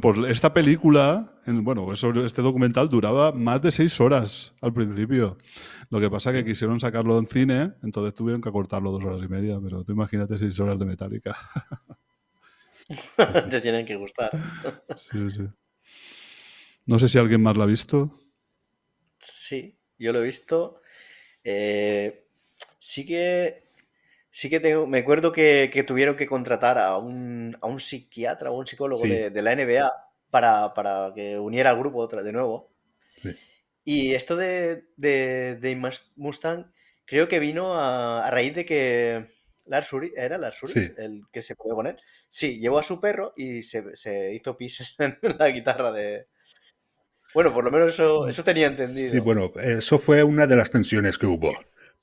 Pues 0.00 0.18
esta 0.28 0.52
película, 0.54 1.38
en- 1.46 1.62
bueno, 1.62 1.92
este 1.92 2.42
documental 2.42 2.88
duraba 2.88 3.32
más 3.32 3.60
de 3.62 3.70
seis 3.70 4.00
horas 4.00 4.52
al 4.62 4.72
principio. 4.72 5.36
Lo 5.90 6.00
que 6.00 6.10
pasa 6.10 6.30
es 6.30 6.36
que 6.42 6.50
quisieron 6.50 6.80
sacarlo 6.80 7.18
en 7.18 7.26
cine, 7.26 7.74
entonces 7.82 8.14
tuvieron 8.14 8.40
que 8.40 8.48
acortarlo 8.48 8.90
dos 8.90 9.04
horas 9.04 9.22
y 9.22 9.28
media, 9.28 9.58
pero 9.62 9.84
tú 9.84 9.92
imagínate 9.92 10.38
seis 10.38 10.58
horas 10.60 10.78
de 10.78 10.86
Metallica. 10.86 11.36
Te 13.50 13.60
tienen 13.60 13.84
que 13.86 13.96
gustar. 13.96 14.30
Sí, 14.96 15.30
sí. 15.30 15.42
No 16.92 16.98
sé 16.98 17.08
si 17.08 17.18
alguien 17.18 17.42
más 17.42 17.56
la 17.56 17.64
ha 17.64 17.66
visto. 17.66 18.18
Sí, 19.18 19.78
yo 19.98 20.12
lo 20.12 20.20
he 20.20 20.24
visto. 20.24 20.80
Eh, 21.44 22.26
sí 22.78 23.06
que. 23.06 23.65
Sí 24.38 24.50
que 24.50 24.60
tengo. 24.60 24.86
Me 24.86 24.98
acuerdo 24.98 25.32
que, 25.32 25.70
que 25.72 25.82
tuvieron 25.84 26.16
que 26.16 26.26
contratar 26.34 26.76
a 26.78 26.98
un, 26.98 27.56
a 27.62 27.66
un 27.66 27.80
psiquiatra 27.80 28.50
o 28.50 28.58
un 28.58 28.66
psicólogo 28.66 29.02
Sí. 29.02 29.08
de, 29.12 29.30
de 29.30 29.42
la 29.42 29.52
NBA 29.52 29.90
para, 30.30 30.74
para 30.74 31.12
que 31.14 31.38
uniera 31.38 31.70
al 31.70 31.78
grupo 31.78 31.98
otra, 32.00 32.22
de 32.22 32.32
nuevo. 32.32 32.54
Sí. 33.22 33.30
Y 33.84 34.14
esto 34.14 34.36
de, 34.36 34.84
de, 34.96 35.56
de 35.60 35.76
Mus- 35.76 36.12
Mustang 36.16 36.72
creo 37.06 37.28
que 37.28 37.38
vino 37.38 37.74
a, 37.74 38.26
a 38.26 38.30
raíz 38.30 38.54
de 38.54 38.64
que 38.66 39.26
Lars 39.64 39.92
Ulrich, 39.92 40.12
¿era 40.16 40.36
Lars 40.38 40.58
Sí. 40.66 40.80
el 40.98 41.22
que 41.32 41.42
se 41.42 41.56
puede 41.56 41.74
poner? 41.74 41.96
Sí, 42.28 42.58
llevó 42.58 42.78
a 42.78 42.82
su 42.82 43.00
perro 43.00 43.32
y 43.36 43.62
se, 43.62 43.96
se 43.96 44.34
hizo 44.34 44.56
pis 44.56 44.96
en 44.98 45.18
la 45.38 45.48
guitarra 45.48 45.92
de... 45.92 46.26
Bueno, 47.34 47.52
por 47.54 47.64
lo 47.64 47.70
menos 47.70 47.94
eso, 47.94 48.28
eso 48.28 48.44
tenía 48.44 48.66
entendido. 48.66 49.10
Sí, 49.12 49.18
bueno, 49.20 49.52
eso 49.62 49.98
fue 49.98 50.22
una 50.24 50.46
de 50.46 50.56
las 50.56 50.70
tensiones 50.70 51.18
que 51.18 51.26
hubo. 51.26 51.52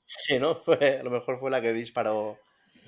Sí, 0.04 0.38
¿no? 0.38 0.56
Fue- 0.64 0.98
a 0.98 1.02
lo 1.02 1.10
mejor 1.10 1.38
fue 1.40 1.50
la 1.50 1.60
que 1.62 1.72
disparó. 1.72 2.38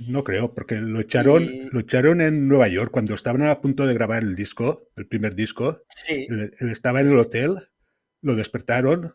No 0.09 0.23
creo, 0.25 0.53
porque 0.53 0.75
lo 0.77 1.01
echaron, 1.01 1.43
Y- 1.43 1.69
lo 1.71 1.81
echaron 1.81 2.21
en 2.21 2.49
Nueva 2.49 2.69
York 2.69 2.91
cuando 2.91 3.15
estaban 3.15 3.43
a 3.43 3.61
punto 3.61 3.87
de 3.87 3.95
grabar 3.95 4.23
el 4.23 4.37
disco, 4.37 4.91
el 4.97 5.07
primer 5.07 5.35
disco. 5.35 5.83
Sí, 5.89 6.27
Él, 6.29 6.55
él 6.61 6.71
estaba 6.71 7.01
en 7.01 7.09
el 7.11 7.19
hotel, 7.19 7.69
lo 8.21 8.35
despertaron, 8.37 9.15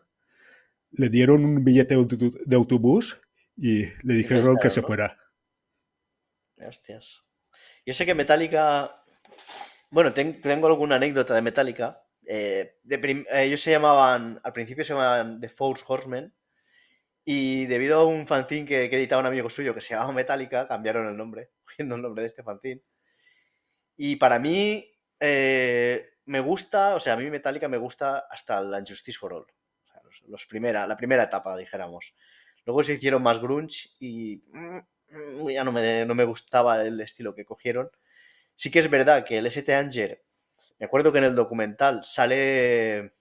le 0.90 1.08
dieron 1.08 1.44
un 1.44 1.64
billete 1.64 1.94
de 1.94 2.00
auto- 2.00 2.16
de 2.44 2.56
autobús 2.56 3.20
y 3.56 3.84
le 4.02 4.14
dijeron 4.14 4.58
que 4.60 4.70
se 4.70 4.82
fuera. 4.82 5.16
hostias. 6.66 7.24
Yo 7.86 7.94
sé 7.94 8.06
que 8.06 8.14
Metallica. 8.14 9.02
Bueno, 9.90 10.12
ten- 10.12 10.40
tengo 10.40 10.66
alguna 10.66 10.96
anécdota 10.96 11.34
de 11.34 11.42
Metallica. 11.42 12.02
Eh, 12.26 12.78
de 12.82 12.98
prim- 12.98 13.26
eh, 13.30 13.44
ellos 13.44 13.60
se 13.60 13.72
llamaban. 13.72 14.40
Al 14.42 14.52
principio 14.52 14.84
se 14.84 14.92
llamaban 14.94 15.40
The 15.40 15.48
Force 15.48 15.84
Horsemen. 15.86 16.32
Y 17.24 17.66
debido 17.66 18.00
a 18.00 18.06
un 18.06 18.26
fanzine 18.26 18.66
que, 18.66 18.90
que 18.90 18.96
editaba 18.96 19.20
un 19.20 19.26
amigo 19.26 19.48
suyo 19.48 19.74
que 19.74 19.80
se 19.80 19.94
llamaba 19.94 20.12
Metallica, 20.12 20.66
cambiaron 20.66 21.06
el 21.06 21.16
nombre, 21.16 21.50
cogiendo 21.64 21.94
el 21.94 22.02
nombre 22.02 22.22
de 22.22 22.28
este 22.28 22.42
fanzine. 22.42 22.82
Y 23.96 24.16
para 24.16 24.38
mí, 24.38 24.92
eh, 25.20 26.14
me 26.24 26.40
gusta, 26.40 26.94
o 26.94 27.00
sea, 27.00 27.14
a 27.14 27.16
mí 27.16 27.30
Metallica 27.30 27.68
me 27.68 27.78
gusta 27.78 28.26
hasta 28.30 28.60
la 28.60 28.78
Injustice 28.80 29.18
for 29.18 29.34
All. 29.34 29.42
O 29.42 29.92
sea, 29.92 30.02
los, 30.04 30.22
los 30.28 30.46
primera, 30.46 30.86
la 30.86 30.96
primera 30.96 31.24
etapa, 31.24 31.56
dijéramos. 31.56 32.16
Luego 32.64 32.82
se 32.82 32.94
hicieron 32.94 33.22
más 33.22 33.40
grunge 33.40 33.90
y 33.98 34.42
mm, 34.52 35.48
ya 35.50 35.64
no 35.64 35.72
me, 35.72 36.04
no 36.06 36.14
me 36.14 36.24
gustaba 36.24 36.82
el 36.82 37.00
estilo 37.00 37.34
que 37.34 37.44
cogieron. 37.44 37.90
Sí 38.56 38.70
que 38.70 38.78
es 38.78 38.90
verdad 38.90 39.24
que 39.24 39.38
el 39.38 39.46
ST 39.46 39.74
Anger, 39.74 40.22
me 40.78 40.86
acuerdo 40.86 41.12
que 41.12 41.18
en 41.18 41.24
el 41.24 41.34
documental 41.34 42.04
sale 42.04 43.14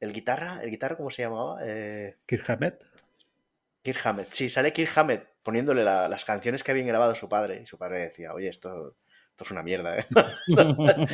el 0.00 0.12
guitarra, 0.12 0.60
el 0.62 0.70
guitarra, 0.70 0.96
¿cómo 0.96 1.10
se 1.10 1.22
llamaba? 1.22 1.60
Eh, 1.64 2.16
Kirk 3.82 4.00
Hammett. 4.04 4.28
Sí, 4.32 4.48
sale 4.48 4.72
Kirk 4.72 4.90
Hammett 4.96 5.26
poniéndole 5.42 5.82
la- 5.84 6.08
las 6.08 6.24
canciones 6.24 6.62
que 6.62 6.70
habían 6.72 6.86
grabado 6.86 7.14
su 7.14 7.28
padre. 7.28 7.60
Y 7.62 7.66
su 7.66 7.78
padre 7.78 8.00
decía, 8.00 8.34
oye, 8.34 8.48
esto, 8.48 8.96
esto 9.30 9.44
es 9.44 9.50
una 9.50 9.62
mierda, 9.62 9.98
¿eh? 9.98 10.06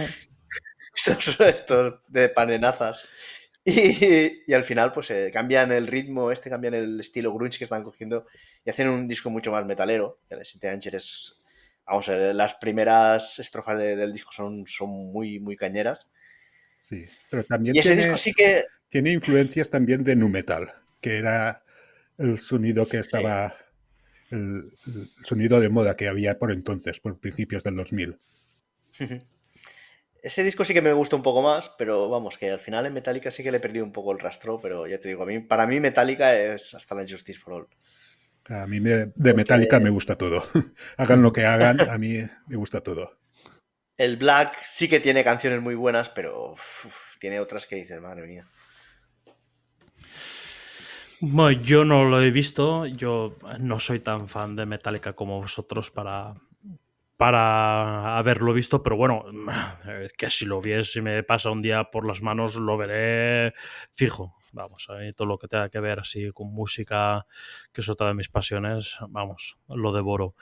esto, 0.94 1.12
es- 1.12 1.40
esto 1.40 1.86
es 1.88 1.94
de 2.08 2.28
panenazas. 2.28 3.06
Y, 3.66 4.42
y 4.46 4.52
al 4.52 4.62
final, 4.64 4.92
pues 4.92 5.10
eh, 5.10 5.30
cambian 5.32 5.72
el 5.72 5.86
ritmo, 5.86 6.30
este 6.30 6.50
cambian 6.50 6.74
el 6.74 7.00
estilo 7.00 7.32
grunge 7.32 7.56
que 7.56 7.64
están 7.64 7.82
cogiendo 7.82 8.26
y 8.62 8.68
hacen 8.70 8.88
un 8.88 9.08
disco 9.08 9.30
mucho 9.30 9.52
más 9.52 9.64
metalero. 9.64 10.20
El. 10.28 10.42
Anger 10.68 10.96
es. 10.96 11.40
Vamos, 11.86 12.08
eh, 12.08 12.34
las 12.34 12.54
primeras 12.56 13.38
estrofas 13.38 13.78
de- 13.78 13.96
del 13.96 14.12
disco 14.12 14.32
son, 14.32 14.66
son 14.66 14.90
muy, 14.90 15.40
muy 15.40 15.56
cañeras. 15.56 16.06
sí. 16.78 17.06
Pero 17.30 17.44
también 17.44 17.74
Y 17.74 17.78
ese 17.78 17.90
tiene, 17.90 18.02
disco 18.02 18.16
sí 18.18 18.32
que. 18.34 18.64
tiene 18.90 19.12
influencias 19.12 19.70
también 19.70 20.04
de 20.04 20.14
nu 20.14 20.28
metal, 20.28 20.70
que 21.00 21.16
era 21.18 21.63
el 22.18 22.38
sonido 22.38 22.88
que 22.88 22.98
Sí. 23.00 23.00
estaba, 23.00 23.54
el, 24.30 24.78
el 24.86 25.10
sonido 25.24 25.60
de 25.60 25.70
moda 25.70 25.96
que 25.96 26.08
había 26.08 26.38
por 26.38 26.52
entonces, 26.52 27.00
por 27.00 27.18
principios 27.20 27.64
del 27.64 27.76
2000. 27.76 28.20
Ese 30.28 30.42
disco 30.42 30.64
sí 30.64 30.74
que 30.74 30.82
me 30.86 30.92
gusta 31.00 31.14
un 31.14 31.22
poco 31.22 31.40
más, 31.40 31.68
pero 31.78 32.08
vamos, 32.08 32.36
que 32.38 32.50
al 32.50 32.58
final 32.58 32.84
en 32.84 32.94
Metallica 32.94 33.30
sí 33.30 33.44
que 33.44 33.52
le 33.52 33.58
he 33.58 33.66
perdido 33.66 33.84
un 33.84 33.92
poco 33.92 34.10
el 34.10 34.18
rastro, 34.18 34.60
pero 34.60 34.86
ya 34.88 34.98
te 34.98 35.06
digo, 35.08 35.22
a 35.22 35.26
mí, 35.26 35.38
para 35.38 35.66
mí 35.68 35.78
Metallica 35.78 36.34
es 36.34 36.74
hasta 36.74 36.96
la 36.96 37.06
Justice 37.06 37.38
for 37.38 37.52
All. 37.54 37.68
A 38.48 38.66
mí 38.66 38.80
me- 38.80 39.12
de 39.14 39.34
Metallica 39.34 39.80
me 39.80 39.90
gusta 39.90 40.16
todo. 40.16 40.42
hagan 40.96 41.20
lo 41.22 41.32
que 41.32 41.44
hagan, 41.44 41.78
a 41.88 41.98
mí 41.98 42.18
me 42.46 42.56
gusta 42.56 42.80
todo. 42.82 43.18
El 43.96 44.16
Black 44.18 44.62
sí 44.62 44.88
que 44.88 45.00
tiene 45.00 45.24
canciones 45.24 45.60
muy 45.60 45.74
buenas, 45.74 46.08
pero 46.08 46.52
uf, 46.52 47.16
tiene 47.18 47.40
otras 47.40 47.66
que 47.66 47.74
dices, 47.74 48.00
madre 48.00 48.24
mía. 48.24 48.46
Bueno, 51.26 51.62
yo 51.62 51.86
no 51.86 52.04
lo 52.04 52.20
he 52.20 52.30
visto, 52.30 52.84
yo 52.84 53.36
no 53.58 53.78
soy 53.78 54.00
tan 54.00 54.28
fan 54.28 54.54
de 54.56 54.66
Metallica 54.66 55.14
como 55.14 55.40
vosotros 55.40 55.90
para, 55.90 56.34
para 57.16 58.18
haberlo 58.18 58.52
visto, 58.52 58.82
pero 58.82 58.96
bueno, 58.96 59.24
que 60.18 60.28
si 60.28 60.44
lo 60.44 60.60
vies, 60.60 60.92
si 60.92 61.00
me 61.00 61.22
pasa 61.22 61.50
un 61.50 61.62
día 61.62 61.84
por 61.84 62.06
las 62.06 62.20
manos, 62.20 62.56
lo 62.56 62.76
veré 62.76 63.54
fijo. 63.90 64.36
Vamos, 64.52 64.86
a 64.90 64.96
mí 64.98 65.14
todo 65.14 65.26
lo 65.26 65.38
que 65.38 65.48
tenga 65.48 65.70
que 65.70 65.80
ver 65.80 65.98
así 65.98 66.30
con 66.32 66.52
música, 66.52 67.26
que 67.72 67.80
es 67.80 67.88
otra 67.88 68.08
de 68.08 68.14
mis 68.14 68.28
pasiones, 68.28 68.98
vamos, 69.08 69.56
lo 69.68 69.92
devoro. 69.92 70.34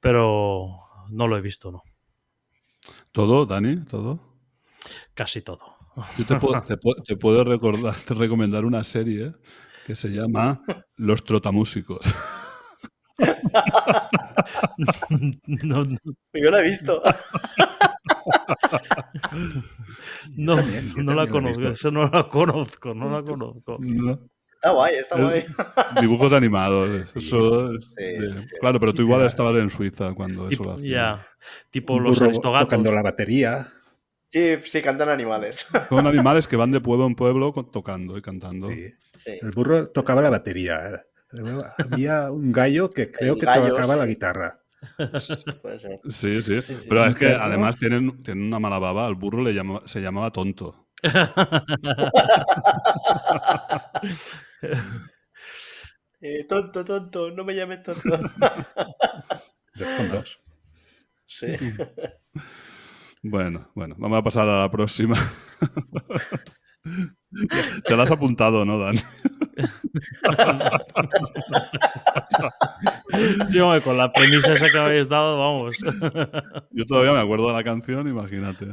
Pero 0.00 0.80
no 1.10 1.28
lo 1.28 1.36
he 1.36 1.42
visto, 1.42 1.70
no. 1.70 1.82
¿Todo, 3.12 3.44
Dani? 3.44 3.84
¿Todo? 3.84 4.18
Casi 5.12 5.42
todo. 5.42 5.76
Yo 6.16 6.24
te 6.24 6.36
puedo, 6.36 6.62
te 6.62 6.78
te 7.04 7.16
puedo 7.16 7.44
recordar, 7.44 7.94
te 7.96 8.14
recomendar 8.14 8.64
una 8.64 8.82
serie 8.82 9.34
que 9.86 9.94
se 9.96 10.08
llama 10.08 10.62
Los 10.96 11.24
Trotamúsicos. 11.24 12.00
No, 15.46 15.84
no, 15.84 15.96
Yo 16.32 16.50
la 16.50 16.60
he 16.60 16.62
visto. 16.64 17.02
no, 20.36 20.56
también, 20.56 20.92
no 20.96 21.14
la 21.14 21.26
conozco, 21.28 21.68
eso 21.68 21.90
no 21.90 22.08
la 22.08 22.28
conozco, 22.28 22.94
no 22.94 23.10
la 23.10 23.22
conozco. 23.22 23.76
¿No? 23.80 24.18
Está 24.54 24.70
guay, 24.70 24.94
está 24.96 25.20
guay. 25.20 25.44
Dibujos 26.00 26.32
animados. 26.32 27.10
Eso 27.16 27.78
Sí, 27.80 28.04
de-. 28.04 28.46
Claro, 28.60 28.78
pero 28.80 28.94
tú 28.94 29.02
igual 29.02 29.26
estabas 29.26 29.56
en 29.60 29.70
Suiza 29.70 30.14
cuando 30.14 30.42
eso 30.48 30.50
Tipo- 30.62 30.64
lo 30.64 30.72
hacían. 30.74 30.90
ya. 30.92 31.26
Tipo 31.70 31.98
los 32.00 32.20
aristogatos. 32.20 32.68
tocando 32.68 32.92
la 32.92 33.02
batería. 33.02 33.68
Sí, 34.32 34.56
sí, 34.64 34.80
cantan 34.80 35.10
animales. 35.10 35.66
Son 35.90 36.06
animales 36.06 36.48
que 36.48 36.56
van 36.56 36.70
de 36.72 36.80
pueblo 36.80 37.06
en 37.06 37.14
pueblo 37.14 37.52
tocando 37.70 38.16
y 38.16 38.22
cantando. 38.22 38.70
Sí. 38.70 38.94
Sí. 39.12 39.38
El 39.42 39.50
burro 39.50 39.88
tocaba 39.90 40.22
la 40.22 40.30
batería. 40.30 41.04
Había 41.78 42.30
un 42.30 42.50
gallo 42.50 42.90
que 42.90 43.10
creo 43.12 43.34
El 43.34 43.40
que 43.40 43.46
gallo, 43.46 43.68
tocaba 43.68 43.92
sí. 43.94 43.98
la 44.00 44.06
guitarra. 44.06 44.58
Puede 45.62 45.78
ser. 45.78 46.00
Sí, 46.10 46.42
sí. 46.42 46.60
Sí, 46.62 46.74
sí. 46.74 46.86
Pero 46.88 47.04
es 47.04 47.16
que 47.16 47.26
además 47.28 47.76
tienen, 47.76 48.22
tienen 48.22 48.44
una 48.46 48.58
mala 48.58 48.78
baba. 48.78 49.06
Al 49.06 49.16
burro 49.16 49.42
le 49.42 49.52
llama- 49.52 49.82
se 49.86 50.00
llamaba 50.00 50.30
tonto. 50.32 50.88
Eh, 56.20 56.44
tonto, 56.48 56.84
tonto, 56.84 57.30
no 57.32 57.44
me 57.44 57.54
llames 57.54 57.82
tonto. 57.82 58.18
Defcondos. 59.74 60.40
Sí. 61.26 61.56
Bueno, 63.22 63.70
bueno, 63.76 63.94
vamos 63.98 64.18
a 64.18 64.22
pasar 64.22 64.48
a 64.48 64.62
la 64.62 64.70
próxima. 64.70 65.16
Te 67.84 67.96
la 67.96 68.02
has 68.02 68.10
apuntado, 68.10 68.64
¿no, 68.64 68.76
Dan? 68.78 68.96
Yo, 73.50 73.80
con 73.82 73.96
la 73.96 74.12
premisa 74.12 74.54
esa 74.54 74.68
que 74.70 74.78
habéis 74.78 75.08
dado, 75.08 75.38
vamos. 75.38 75.76
Yo 76.72 76.84
todavía 76.86 77.12
me 77.12 77.20
acuerdo 77.20 77.46
de 77.46 77.52
la 77.52 77.62
canción, 77.62 78.08
imagínate. 78.08 78.66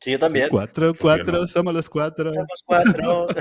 Sí, 0.00 0.12
yo 0.12 0.18
también. 0.18 0.50
Cuatro, 0.50 0.92
cuatro, 0.94 1.46
somos 1.46 1.72
los 1.72 1.88
cuatro. 1.88 2.34
Somos 2.34 2.62
cuatro. 2.66 3.26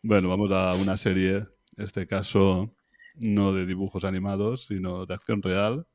Bueno, 0.00 0.28
vamos 0.28 0.52
a 0.52 0.74
una 0.74 0.96
serie, 0.96 1.44
en 1.76 1.84
este 1.84 2.06
caso 2.06 2.70
no 3.20 3.52
de 3.52 3.66
dibujos 3.66 4.04
animados, 4.04 4.66
sino 4.66 5.06
de 5.06 5.14
acción 5.14 5.42
real, 5.42 5.86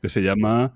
que 0.00 0.08
se 0.08 0.22
llama... 0.22 0.74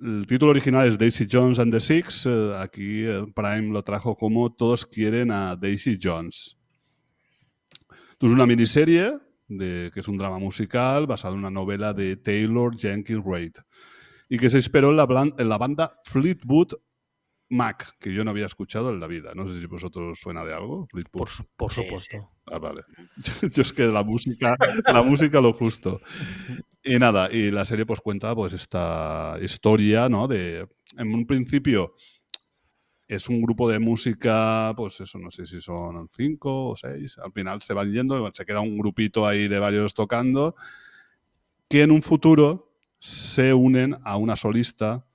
El 0.00 0.28
título 0.28 0.52
original 0.52 0.86
es 0.86 0.96
Daisy 0.96 1.26
Jones 1.28 1.58
and 1.58 1.72
the 1.72 1.80
Six. 1.80 2.26
eh, 2.26 2.52
aquí 2.56 3.02
eh, 3.04 3.24
Prime 3.34 3.72
lo 3.72 3.82
trajo 3.82 4.14
como 4.14 4.54
Todos 4.54 4.86
quieren 4.86 5.32
a 5.32 5.56
Daisy 5.56 5.98
Jones. 6.00 6.56
Es 8.20 8.28
una 8.28 8.46
miniserie 8.46 9.18
de, 9.48 9.90
que 9.92 9.98
es 9.98 10.06
un 10.06 10.16
drama 10.16 10.38
musical 10.38 11.08
basado 11.08 11.34
en 11.34 11.40
una 11.40 11.50
novela 11.50 11.92
de 11.94 12.16
Taylor 12.16 12.76
Jenkins 12.76 13.24
Reid 13.24 13.54
y 14.28 14.38
que 14.38 14.50
se 14.50 14.58
inspiró 14.58 14.90
en 14.90 14.96
la, 14.96 15.32
en 15.36 15.48
la 15.48 15.58
banda 15.58 15.98
Fleetwood 16.04 16.74
Mac, 17.50 17.96
que 17.98 18.12
yo 18.12 18.24
no 18.24 18.30
había 18.30 18.46
escuchado 18.46 18.90
en 18.90 19.00
la 19.00 19.06
vida. 19.06 19.32
No 19.34 19.48
sé 19.48 19.60
si 19.60 19.66
vosotros 19.66 20.18
suena 20.20 20.44
de 20.44 20.54
algo, 20.54 20.86
Fleetwood. 20.90 21.28
Por, 21.28 21.46
por 21.56 21.72
Sí, 21.72 21.82
supuesto. 21.82 22.30
Ah, 22.46 22.58
vale. 22.58 22.82
Yo 23.52 23.62
es 23.62 23.72
que 23.72 23.86
la 23.86 24.02
música, 24.02 24.56
la 24.86 25.02
música 25.02 25.40
lo 25.40 25.52
justo. 25.52 26.00
Y 26.82 26.98
nada, 26.98 27.30
y 27.32 27.50
la 27.50 27.64
serie 27.64 27.86
pues 27.86 28.00
cuenta 28.00 28.34
pues 28.34 28.52
esta 28.52 29.36
historia, 29.42 30.08
¿no? 30.08 30.28
De, 30.28 30.66
en 30.96 31.14
un 31.14 31.26
principio 31.26 31.94
es 33.06 33.28
un 33.28 33.40
grupo 33.40 33.68
de 33.70 33.78
música, 33.78 34.74
pues 34.76 35.00
eso, 35.00 35.18
no 35.18 35.30
sé 35.30 35.46
si 35.46 35.60
son 35.60 36.08
cinco 36.14 36.68
o 36.68 36.76
seis, 36.76 37.16
al 37.18 37.32
final 37.32 37.62
se 37.62 37.72
van 37.72 37.90
yendo, 37.90 38.30
se 38.34 38.44
queda 38.44 38.60
un 38.60 38.76
grupito 38.78 39.26
ahí 39.26 39.48
de 39.48 39.58
varios 39.58 39.94
tocando, 39.94 40.54
que 41.68 41.82
en 41.82 41.90
un 41.90 42.02
futuro 42.02 42.72
se 43.00 43.54
unen 43.54 43.96
a 44.04 44.16
una 44.16 44.36
solista 44.36 45.06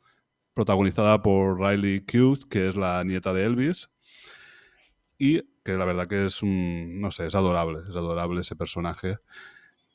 protagonizada 0.53 1.21
por 1.21 1.59
Riley 1.59 2.01
Cute, 2.01 2.47
que 2.49 2.67
es 2.67 2.75
la 2.75 3.03
nieta 3.03 3.33
de 3.33 3.45
Elvis, 3.45 3.89
y 5.17 5.41
que 5.63 5.73
la 5.73 5.85
verdad 5.85 6.07
que 6.07 6.25
es 6.25 6.41
no 6.43 7.11
sé, 7.11 7.27
es 7.27 7.35
adorable, 7.35 7.79
es 7.89 7.95
adorable 7.95 8.41
ese 8.41 8.55
personaje. 8.55 9.17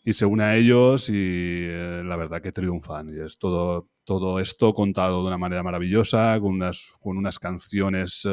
Y 0.05 0.15
se 0.15 0.25
une 0.25 0.43
a 0.43 0.57
ellos 0.57 1.11
y 1.11 1.67
eh, 1.67 2.03
la 2.05 2.17
verdad 2.17 2.41
que 2.41 2.53
triunfan. 2.53 3.11
Y 3.15 3.21
es 3.21 3.39
todo, 3.39 3.89
todo 4.05 4.41
esto 4.41 4.73
contado 4.73 5.21
de 5.21 5.29
una 5.29 5.39
manera 5.39 5.63
maravillosa, 5.63 6.39
con 6.41 6.55
unas, 6.55 6.95
con 7.01 7.19
unas 7.19 7.39
canciones 7.39 8.27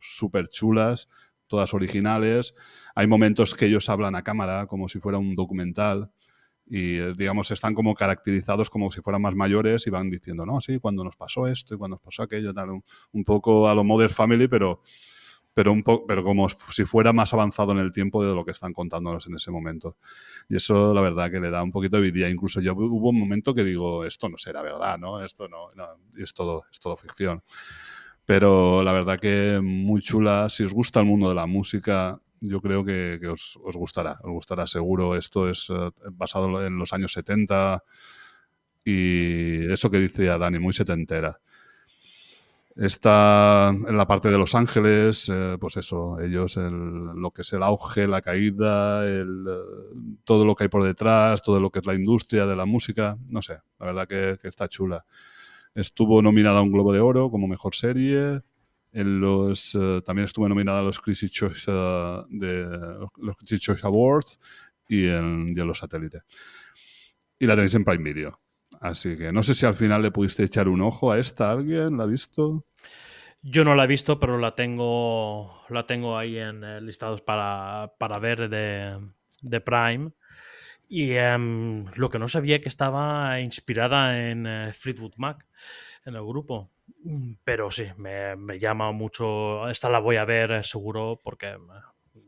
súper 0.00 0.48
chulas, 0.48 1.08
todas 1.46 1.74
originales. 1.74 2.54
Hay 2.94 3.06
momentos 3.06 3.54
que 3.54 3.66
ellos 3.66 3.88
hablan 3.88 4.16
a 4.16 4.24
cámara 4.24 4.66
como 4.66 4.88
si 4.88 4.98
fuera 4.98 5.18
un 5.18 5.36
documental 5.36 6.10
y 6.70 6.98
eh, 6.98 7.14
digamos 7.16 7.50
están 7.50 7.74
como 7.74 7.94
caracterizados 7.94 8.70
como 8.70 8.92
si 8.92 9.00
fueran 9.00 9.20
más 9.20 9.34
mayores 9.34 9.86
y 9.88 9.90
van 9.90 10.08
diciendo, 10.08 10.46
no, 10.46 10.60
sí, 10.60 10.78
cuando 10.78 11.02
nos 11.02 11.16
pasó 11.16 11.48
esto 11.48 11.74
y 11.74 11.78
cuando 11.78 11.96
nos 11.96 12.02
pasó 12.02 12.22
aquello, 12.22 12.54
tal, 12.54 12.70
un, 12.70 12.84
un 13.12 13.24
poco 13.24 13.68
a 13.68 13.74
lo 13.74 13.82
Modern 13.82 14.14
Family, 14.14 14.46
pero, 14.46 14.80
pero, 15.52 15.72
un 15.72 15.82
po 15.82 16.06
pero 16.06 16.22
como 16.22 16.48
si 16.48 16.84
fuera 16.84 17.12
más 17.12 17.34
avanzado 17.34 17.72
en 17.72 17.78
el 17.78 17.90
tiempo 17.90 18.24
de 18.24 18.32
lo 18.32 18.44
que 18.44 18.52
están 18.52 18.72
contándonos 18.72 19.26
en 19.26 19.34
ese 19.34 19.50
momento. 19.50 19.96
Y 20.48 20.56
eso 20.56 20.94
la 20.94 21.00
verdad 21.00 21.28
que 21.28 21.40
le 21.40 21.50
da 21.50 21.60
un 21.60 21.72
poquito 21.72 21.96
de 21.96 22.04
vidilla. 22.04 22.28
Incluso 22.28 22.60
yo 22.60 22.74
hubo 22.74 23.08
un 23.10 23.18
momento 23.18 23.52
que 23.52 23.64
digo, 23.64 24.04
esto 24.04 24.28
no 24.28 24.38
será 24.38 24.62
verdad, 24.62 24.96
¿no? 24.96 25.24
Esto 25.24 25.48
no, 25.48 25.72
no 25.74 25.86
es, 26.16 26.32
todo, 26.32 26.66
es 26.70 26.78
todo 26.78 26.96
ficción. 26.96 27.42
Pero 28.24 28.84
la 28.84 28.92
verdad 28.92 29.18
que 29.18 29.58
muy 29.60 30.00
chula. 30.00 30.48
Si 30.48 30.62
os 30.62 30.72
gusta 30.72 31.00
el 31.00 31.06
mundo 31.06 31.28
de 31.28 31.34
la 31.34 31.46
música, 31.46 32.20
yo 32.40 32.60
creo 32.60 32.84
que, 32.84 33.20
os, 33.28 33.58
os, 33.62 33.76
gustará, 33.76 34.18
os 34.22 34.30
gustará 34.30 34.66
seguro. 34.66 35.16
Esto 35.16 35.48
es 35.48 35.70
uh, 35.70 35.92
basado 36.12 36.66
en 36.66 36.78
los 36.78 36.92
años 36.92 37.12
70 37.12 37.82
y 38.84 39.70
eso 39.70 39.90
que 39.90 39.98
dice 39.98 40.24
Dani, 40.24 40.58
muy 40.58 40.72
setentera. 40.72 41.38
Está 42.76 43.68
en 43.68 43.96
la 43.96 44.06
parte 44.06 44.30
de 44.30 44.38
Los 44.38 44.54
Ángeles, 44.54 45.28
eh, 45.28 45.58
pues 45.60 45.76
eso, 45.76 46.18
ellos, 46.20 46.56
el, 46.56 46.72
lo 47.14 47.30
que 47.32 47.42
es 47.42 47.52
el 47.52 47.62
auge, 47.62 48.06
la 48.06 48.22
caída, 48.22 49.04
el, 49.04 49.44
eh, 49.46 50.18
todo 50.24 50.46
lo 50.46 50.54
que 50.54 50.64
hay 50.64 50.68
por 50.68 50.84
detrás, 50.84 51.42
todo 51.42 51.60
lo 51.60 51.70
que 51.70 51.80
es 51.80 51.86
la 51.86 51.94
industria 51.94 52.46
de 52.46 52.56
la 52.56 52.64
música, 52.64 53.18
no 53.28 53.42
sé, 53.42 53.58
la 53.80 53.86
verdad 53.86 54.08
que 54.08 54.38
está 54.48 54.68
chula. 54.68 55.04
Estuvo 55.74 56.22
nominada 56.22 56.60
a 56.60 56.62
un 56.62 56.72
Globo 56.72 56.92
de 56.92 57.00
Oro 57.00 57.28
como 57.28 57.48
mejor 57.48 57.74
serie, 57.74 58.40
en 58.92 59.20
los, 59.20 59.74
uh, 59.74 60.00
también 60.02 60.26
estuve 60.26 60.48
nominada 60.48 60.80
a 60.80 60.82
los 60.82 60.98
Critics 60.98 61.32
Choice, 61.32 61.70
uh, 61.70 62.26
de, 62.28 62.64
los 63.18 63.36
Choice 63.44 63.86
Awards 63.86 64.38
y 64.88 65.06
en, 65.06 65.54
los 65.54 65.78
satélites. 65.78 66.22
Y 67.38 67.46
la 67.46 67.54
tenéis 67.54 67.74
en 67.74 67.84
Prime 67.84 68.04
Video. 68.04 68.40
Así 68.80 69.16
que 69.16 69.32
no 69.32 69.42
sé 69.42 69.54
si 69.54 69.66
al 69.66 69.74
final 69.74 70.02
le 70.02 70.10
pudiste 70.10 70.44
echar 70.44 70.68
un 70.68 70.80
ojo 70.80 71.12
a 71.12 71.18
esta. 71.18 71.50
¿Alguien 71.50 71.96
la 71.96 72.04
ha 72.04 72.06
visto? 72.06 72.66
Yo 73.42 73.64
no 73.64 73.74
la 73.74 73.84
he 73.84 73.86
visto, 73.86 74.20
pero 74.20 74.38
la 74.38 74.54
tengo, 74.54 75.62
la 75.68 75.86
tengo 75.86 76.18
ahí 76.18 76.38
en 76.38 76.62
eh, 76.62 76.80
listados 76.80 77.22
para, 77.22 77.94
para 77.98 78.18
ver 78.18 78.48
de, 78.48 78.98
de 79.42 79.60
Prime. 79.60 80.12
Y 80.88 81.16
um, 81.16 81.86
lo 81.94 82.10
que 82.10 82.18
no 82.18 82.28
sabía 82.28 82.60
que 82.60 82.68
estaba 82.68 83.40
inspirada 83.40 84.28
en 84.28 84.74
Fleetwood 84.74 85.14
Mac, 85.16 85.46
en 86.04 86.14
el 86.14 86.24
grupo. 86.24 86.70
Pero 87.44 87.70
sí, 87.70 87.86
me, 87.96 88.36
me, 88.36 88.58
llama 88.58 88.92
mucho. 88.92 89.68
Esta 89.68 89.88
la 89.88 90.00
voy 90.00 90.16
a 90.16 90.24
ver 90.24 90.50
eh, 90.50 90.64
seguro 90.64 91.18
porque 91.22 91.56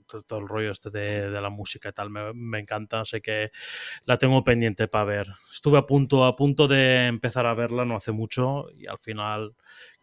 todo, 0.07 0.23
todo 0.23 0.39
el 0.39 0.49
rollo 0.49 0.71
este 0.71 0.91
de, 0.91 1.31
de, 1.31 1.41
la 1.41 1.51
música 1.51 1.89
y 1.89 1.93
tal 1.93 2.11
me, 2.11 2.33
me, 2.33 2.61
encanta. 2.61 3.05
Sé 3.05 3.21
que 3.21 3.51
la 4.05 4.19
tengo 4.19 4.45
pendiente 4.45 4.89
para 4.89 5.05
ver. 5.05 5.29
Estuve 5.51 5.79
a 5.79 5.87
punto, 5.87 6.25
a 6.25 6.37
punto 6.37 6.69
de 6.69 7.07
empezar 7.07 7.47
a 7.47 7.55
verla 7.55 7.85
no 7.85 7.97
hace 7.97 8.13
mucho 8.13 8.67
y 8.77 8.87
al 8.87 8.99
final 8.99 9.55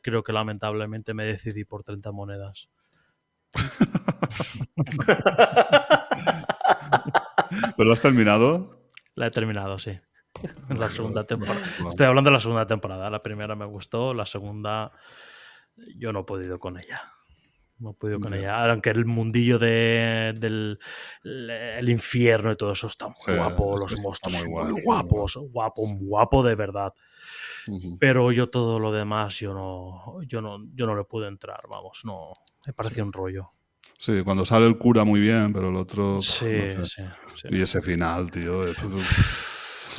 creo 0.01 0.23
que 0.23 0.33
lamentablemente 0.33 1.13
me 1.13 1.25
decidí 1.25 1.63
por 1.63 1.83
30 1.83 2.11
monedas. 2.11 2.69
¿Pero 7.75 7.87
lo 7.87 7.93
has 7.93 8.01
terminado? 8.01 8.85
La 9.15 9.27
he 9.27 9.31
terminado, 9.31 9.77
sí. 9.77 9.99
La 10.77 10.89
segunda 10.89 11.23
temporada. 11.23 11.61
Estoy 11.89 12.05
hablando 12.05 12.29
de 12.29 12.33
la 12.33 12.39
segunda 12.39 12.67
temporada. 12.67 13.09
La 13.09 13.21
primera 13.21 13.55
me 13.55 13.65
gustó, 13.65 14.13
la 14.13 14.25
segunda 14.25 14.91
yo 15.97 16.11
no 16.11 16.21
he 16.21 16.23
podido 16.23 16.59
con 16.59 16.77
ella. 16.77 17.01
No 17.79 17.91
he 17.91 17.93
podido 17.93 18.19
con 18.19 18.33
sí. 18.33 18.39
ella. 18.39 18.69
Aunque 18.69 18.89
el 18.89 19.05
mundillo 19.05 19.57
de, 19.57 20.33
del 20.37 20.79
el 21.23 21.89
infierno 21.89 22.51
y 22.51 22.57
todo 22.57 22.73
eso 22.73 22.87
está 22.87 23.07
muy 23.07 23.15
sí, 23.25 23.31
guapo. 23.33 23.77
Los 23.77 23.91
sí, 23.93 24.01
monstruos 24.01 24.43
muy, 24.43 24.51
guay, 24.51 24.73
muy, 24.73 24.81
guapos. 24.81 25.37
Muy 25.37 25.47
guapo, 25.49 25.81
guapo 25.99 26.43
de 26.43 26.55
verdad. 26.55 26.93
Uh 27.67 27.79
-huh. 27.79 27.97
Pero 27.99 28.31
yo 28.31 28.49
todo 28.49 28.79
lo 28.79 28.91
demás 28.91 29.39
yo 29.39 29.53
no, 29.53 30.21
yo 30.27 30.41
no, 30.41 30.59
yo 30.73 30.85
no 30.85 30.95
le 30.95 31.03
pude 31.05 31.27
entrar. 31.27 31.61
Vamos, 31.69 32.01
no. 32.03 32.31
Me 32.67 32.73
pareció 32.73 33.03
un 33.03 33.13
rollo. 33.13 33.51
Sí, 33.97 34.21
cuando 34.23 34.45
sale 34.45 34.65
el 34.65 34.77
cura 34.77 35.03
muy 35.03 35.19
bien, 35.19 35.51
pero 35.51 35.69
el 35.69 35.75
otro. 35.75 36.21
Sí, 36.21 36.45
no 36.77 36.85
sé. 36.85 37.09
sí, 37.35 37.47
Y 37.49 37.61
ese 37.61 37.81
final, 37.81 38.31
tío. 38.31 38.65
Es 38.65 38.77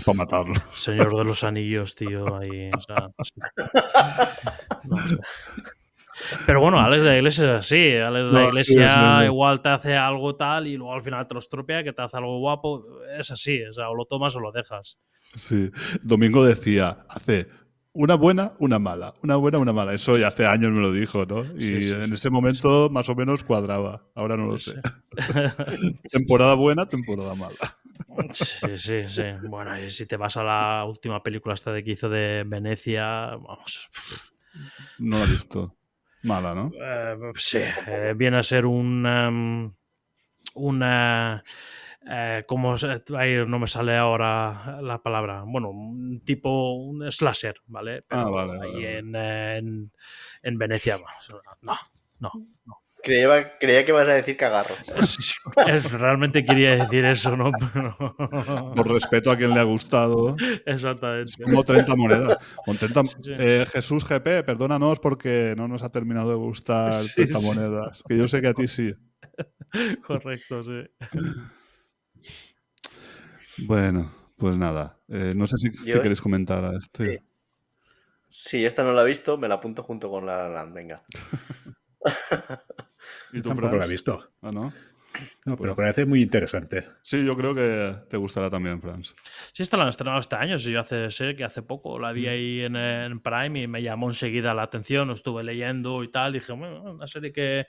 para 0.05 0.17
matarlo. 0.17 0.55
Señor 0.73 1.17
de 1.17 1.25
los 1.25 1.45
Anillos, 1.45 1.95
tío. 1.95 2.37
Ahí. 2.37 2.71
O 2.77 2.81
sea, 2.81 3.09
no 4.85 4.97
sé. 5.09 5.17
Pero 6.47 6.61
bueno, 6.61 6.79
Alex 6.79 7.03
de 7.03 7.09
la 7.09 7.17
Iglesia 7.17 7.45
es 7.45 7.51
así. 7.61 7.95
Alex 7.97 8.27
de 8.31 8.39
la 8.39 8.45
Iglesia 8.49 8.89
sí, 8.89 8.95
sí, 8.95 9.19
sí. 9.21 9.25
igual 9.25 9.63
te 9.63 9.69
hace 9.71 9.97
algo 9.97 10.37
tal 10.37 10.67
y 10.67 10.77
luego 10.77 10.93
al 10.93 11.03
final 11.03 11.27
te 11.27 11.35
lo 11.35 11.41
estropea, 11.41 11.83
que 11.83 11.93
te 11.93 12.03
hace 12.03 12.17
algo 12.19 12.39
guapo. 12.39 12.85
Es 13.19 13.31
así, 13.31 13.63
o 13.65 13.73
sea, 13.73 13.89
o 13.91 13.95
lo 13.95 14.05
tomas 14.05 14.37
o 14.37 14.41
lo 14.41 14.53
dejas. 14.53 14.99
Sí. 15.15 15.71
Domingo 16.03 16.45
decía, 16.45 17.07
hace 17.09 17.49
una 17.93 18.17
buena, 18.17 18.53
una 18.59 18.79
mala. 18.79 19.15
Una 19.23 19.37
buena, 19.37 19.59
una 19.59 19.73
mala. 19.73 19.95
Eso 19.95 20.19
ya 20.19 20.29
hace 20.29 20.47
años 20.47 20.71
me 20.73 20.81
lo 20.81 20.93
dijo, 20.93 21.25
¿no? 21.25 21.43
Y 21.59 21.63
Sí, 21.63 21.83
sí, 21.85 21.93
en 21.93 22.09
sí, 22.09 22.13
ese 22.15 22.31
momento 22.31 22.91
más 22.91 23.09
o 23.09 23.15
menos 23.15 23.43
cuadraba. 23.43 24.03
Ahora 24.15 24.37
no 24.37 24.47
lo 24.47 24.59
Sí. 24.59 24.73
sé. 24.73 24.81
temporada 26.13 26.55
buena, 26.55 26.87
temporada 26.87 27.35
mala. 27.35 27.57
Sí, 28.33 28.77
sí, 28.77 29.09
sí. 29.09 29.23
Bueno, 29.43 29.79
y 29.83 29.91
si 29.91 30.07
te 30.07 30.17
vas 30.17 30.37
a 30.37 30.43
la 30.45 30.85
última 30.85 31.23
película 31.23 31.55
esta 31.55 31.73
de 31.73 31.83
que 31.85 31.93
hizo 31.93 32.09
de 32.09 32.45
Venecia, 32.47 33.37
vamos. 33.37 33.89
No 34.99 35.19
la 35.19 35.25
he 35.25 35.29
visto. 35.29 35.77
Mala, 36.23 36.55
¿no? 36.55 36.71
eh, 36.79 37.17
sí, 37.37 37.59
eh, 37.87 38.15
viene 38.17 38.39
a 38.39 38.43
ser 38.43 38.67
un. 38.67 39.07
em, 39.07 39.73
una. 40.55 41.43
eh, 42.07 42.45
como 42.47 42.77
se- 42.77 43.03
ay, 43.17 43.45
no 43.47 43.59
me 43.59 43.67
sale 43.67 43.97
ahora 43.97 44.81
la 44.83 45.03
palabra. 45.03 45.45
Bueno, 45.47 45.71
un 45.71 46.21
tipo, 46.25 46.75
un 46.75 47.11
slasher, 47.11 47.57
¿vale? 47.67 48.03
Pero 48.03 48.21
Ah, 48.23 48.31
vale, 48.31 48.53
ahí 48.63 48.73
vale. 48.73 48.99
En, 48.99 49.15
en, 49.17 49.93
en 50.43 50.59
Venecia, 50.59 50.99
no, 51.63 51.79
no, 52.19 52.33
no. 52.65 52.80
Creía, 53.03 53.59
creía 53.59 53.85
que 53.85 53.93
ibas 53.93 54.09
a 54.09 54.15
decir 54.15 54.37
cagarro. 54.37 54.75
Es- 55.67 55.91
realmente 55.93 56.45
quería 56.45 56.77
decir 56.77 57.05
eso, 57.05 57.37
¿no? 57.37 57.51
Pero- 57.73 57.97
Por 58.77 58.89
respeto 58.93 59.31
a 59.31 59.37
quien 59.37 59.55
le 59.55 59.61
ha 59.61 59.65
gustado. 59.65 60.37
Exactamente. 60.67 61.33
Como 61.45 61.65
30 61.65 61.97
monedas. 61.97 62.39
Con 62.65 62.77
30 62.77 63.05
Sí, 63.05 63.13
sí. 63.23 63.33
eh, 63.39 63.67
Jesús 63.73 64.05
GP, 64.05 64.45
perdónanos 64.45 65.01
porque 65.01 65.55
no 65.57 65.67
nos 65.69 65.83
ha 65.83 65.89
terminado 65.91 66.31
de 66.31 66.37
gustar 66.37 66.93
Sí, 66.93 67.15
30 67.15 67.39
sí. 67.39 67.47
monedas. 67.47 68.03
Que 68.09 68.17
yo 68.19 68.29
sé 68.29 68.41
que 68.41 68.49
a 68.49 68.55
ti 68.55 68.69
sí. 68.69 68.95
Correcto, 70.07 70.63
sí. 70.65 70.83
Bueno, 73.59 74.13
pues 74.37 74.57
nada. 74.57 74.99
Eh, 75.09 75.33
no 75.37 75.47
sé 75.47 75.57
si, 75.59 75.71
si 75.73 75.93
queréis 75.93 76.21
comentar 76.21 76.65
a 76.65 76.77
este. 76.77 77.19
Sí. 77.19 77.25
Si 78.33 78.65
esta 78.65 78.85
no 78.85 78.93
la 78.93 79.03
he 79.03 79.07
visto, 79.07 79.37
me 79.39 79.49
la 79.49 79.55
apunto 79.57 79.83
junto 79.83 80.09
con 80.11 80.25
la 80.27 80.45
La 80.45 80.49
Land, 80.49 80.75
venga. 80.75 81.03
¿Y 83.33 83.41
tú, 83.43 83.49
Tampoco 83.49 83.69
Franz? 83.69 83.81
la 83.81 83.87
he 83.87 83.89
visto. 83.89 84.33
Ah, 84.43 84.53
¿no? 84.53 84.73
No, 85.45 85.57
pero 85.57 85.75
parece 85.75 86.07
muy 86.07 86.23
interesante. 86.23 86.87
Sí, 87.03 87.25
yo 87.25 87.37
creo 87.37 87.55
que 87.55 87.95
te 88.09 88.17
gustará 88.17 88.49
también, 88.49 88.81
Franz. 88.81 89.15
Sí, 89.53 89.63
esta 89.63 89.77
la 89.77 89.83
han 89.85 89.89
estrenado 89.89 90.21
este 90.21 90.37
año. 90.37 90.59
Sí, 90.59 90.71
yo 90.71 90.81
hace, 90.81 91.11
sé 91.11 91.35
que 91.35 91.45
hace 91.45 91.63
poco 91.63 91.99
la 91.99 92.13
vi 92.13 92.29
ahí 92.29 92.61
en, 92.61 92.77
en 92.77 93.19
Prime 93.21 93.61
y 93.61 93.67
me 93.67 93.83
llamó 93.83 94.09
enseguida 94.09 94.55
la 94.55 94.63
atención. 94.63 95.09
Lo 95.09 95.15
estuve 95.15 95.43
leyendo 95.43 96.03
y 96.05 96.09
tal. 96.09 96.33
Dije, 96.33 96.53
bueno, 96.53 96.93
una 96.93 97.07
serie 97.09 97.33
que, 97.33 97.67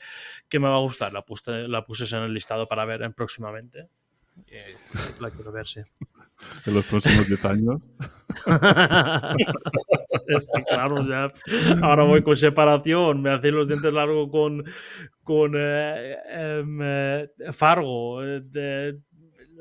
que 0.47 0.59
me 0.59 0.67
va 0.67 0.75
a 0.75 0.79
gustar. 0.81 1.13
La 1.13 1.23
puse, 1.23 1.67
la 1.67 1.83
puse 1.83 2.15
en 2.15 2.23
el 2.23 2.33
listado 2.33 2.67
para 2.67 2.85
ver 2.85 3.01
en 3.01 3.13
próximamente. 3.13 3.89
Y, 4.47 4.97
sí, 4.97 5.09
la 5.19 5.31
quiero 5.31 5.51
ver, 5.51 5.65
sí. 5.65 5.81
En 6.65 6.73
los 6.73 6.85
próximos 6.85 7.27
10 7.27 7.45
años. 7.45 7.81
es 10.27 10.47
que 10.53 10.63
claro, 10.69 11.05
ya 11.07 11.27
ahora 11.81 12.03
voy 12.03 12.21
con 12.21 12.37
separación, 12.37 13.21
me 13.21 13.33
hacéis 13.33 13.53
los 13.53 13.67
dientes 13.67 13.91
largos 13.93 14.29
con, 14.31 14.63
con 15.23 15.53
eh, 15.55 16.15
em, 16.29 16.79
eh, 16.81 17.27
Fargo, 17.51 18.23
eh, 18.23 18.41
de- 18.43 18.99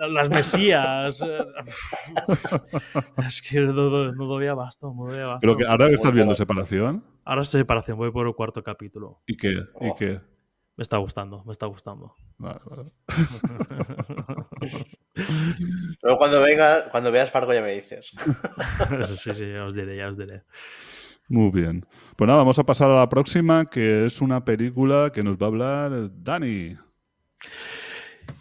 las 0.08 0.30
Mesías. 0.30 1.22
es 3.26 3.42
que 3.42 3.60
no, 3.60 3.72
no, 3.72 4.12
no 4.12 4.24
doy 4.24 4.46
abasto, 4.46 4.94
no 4.96 5.06
doy 5.10 5.18
abasto. 5.18 5.40
Pero 5.42 5.56
que 5.58 5.66
ahora 5.66 5.88
que 5.88 5.94
estás 5.96 6.12
viendo 6.12 6.34
separación. 6.34 7.04
Ahora 7.24 7.42
estoy 7.42 7.60
separación, 7.60 7.98
voy 7.98 8.10
por 8.10 8.26
el 8.26 8.34
cuarto 8.34 8.62
capítulo. 8.62 9.20
¿Y 9.26 9.36
qué? 9.36 9.50
¿Y 9.50 9.64
Oh. 9.74 9.94
qué? 9.96 10.20
Me 10.76 10.82
está 10.82 10.96
gustando, 10.98 11.44
me 11.44 11.52
está 11.52 11.66
gustando. 11.66 12.14
Vale, 12.38 12.60
vale. 12.64 12.90
Luego 16.02 16.18
cuando 16.18 16.40
venga, 16.40 16.90
cuando 16.90 17.12
veas 17.12 17.30
Fargo 17.30 17.52
ya 17.52 17.62
me 17.62 17.72
dices. 17.72 18.12
sí, 19.16 19.34
sí, 19.34 19.52
ya 19.56 19.64
os 19.66 19.74
diré, 19.74 19.96
ya 19.96 20.08
os 20.08 20.16
diré. 20.16 20.42
Muy 21.28 21.50
bien. 21.50 21.86
Pues 22.16 22.26
nada, 22.26 22.38
vamos 22.38 22.58
a 22.58 22.64
pasar 22.64 22.90
a 22.90 22.96
la 22.96 23.08
próxima, 23.08 23.66
que 23.66 24.06
es 24.06 24.20
una 24.20 24.44
película 24.44 25.10
que 25.14 25.22
nos 25.22 25.36
va 25.36 25.46
a 25.46 25.48
hablar 25.48 25.92
Dani. 26.12 26.76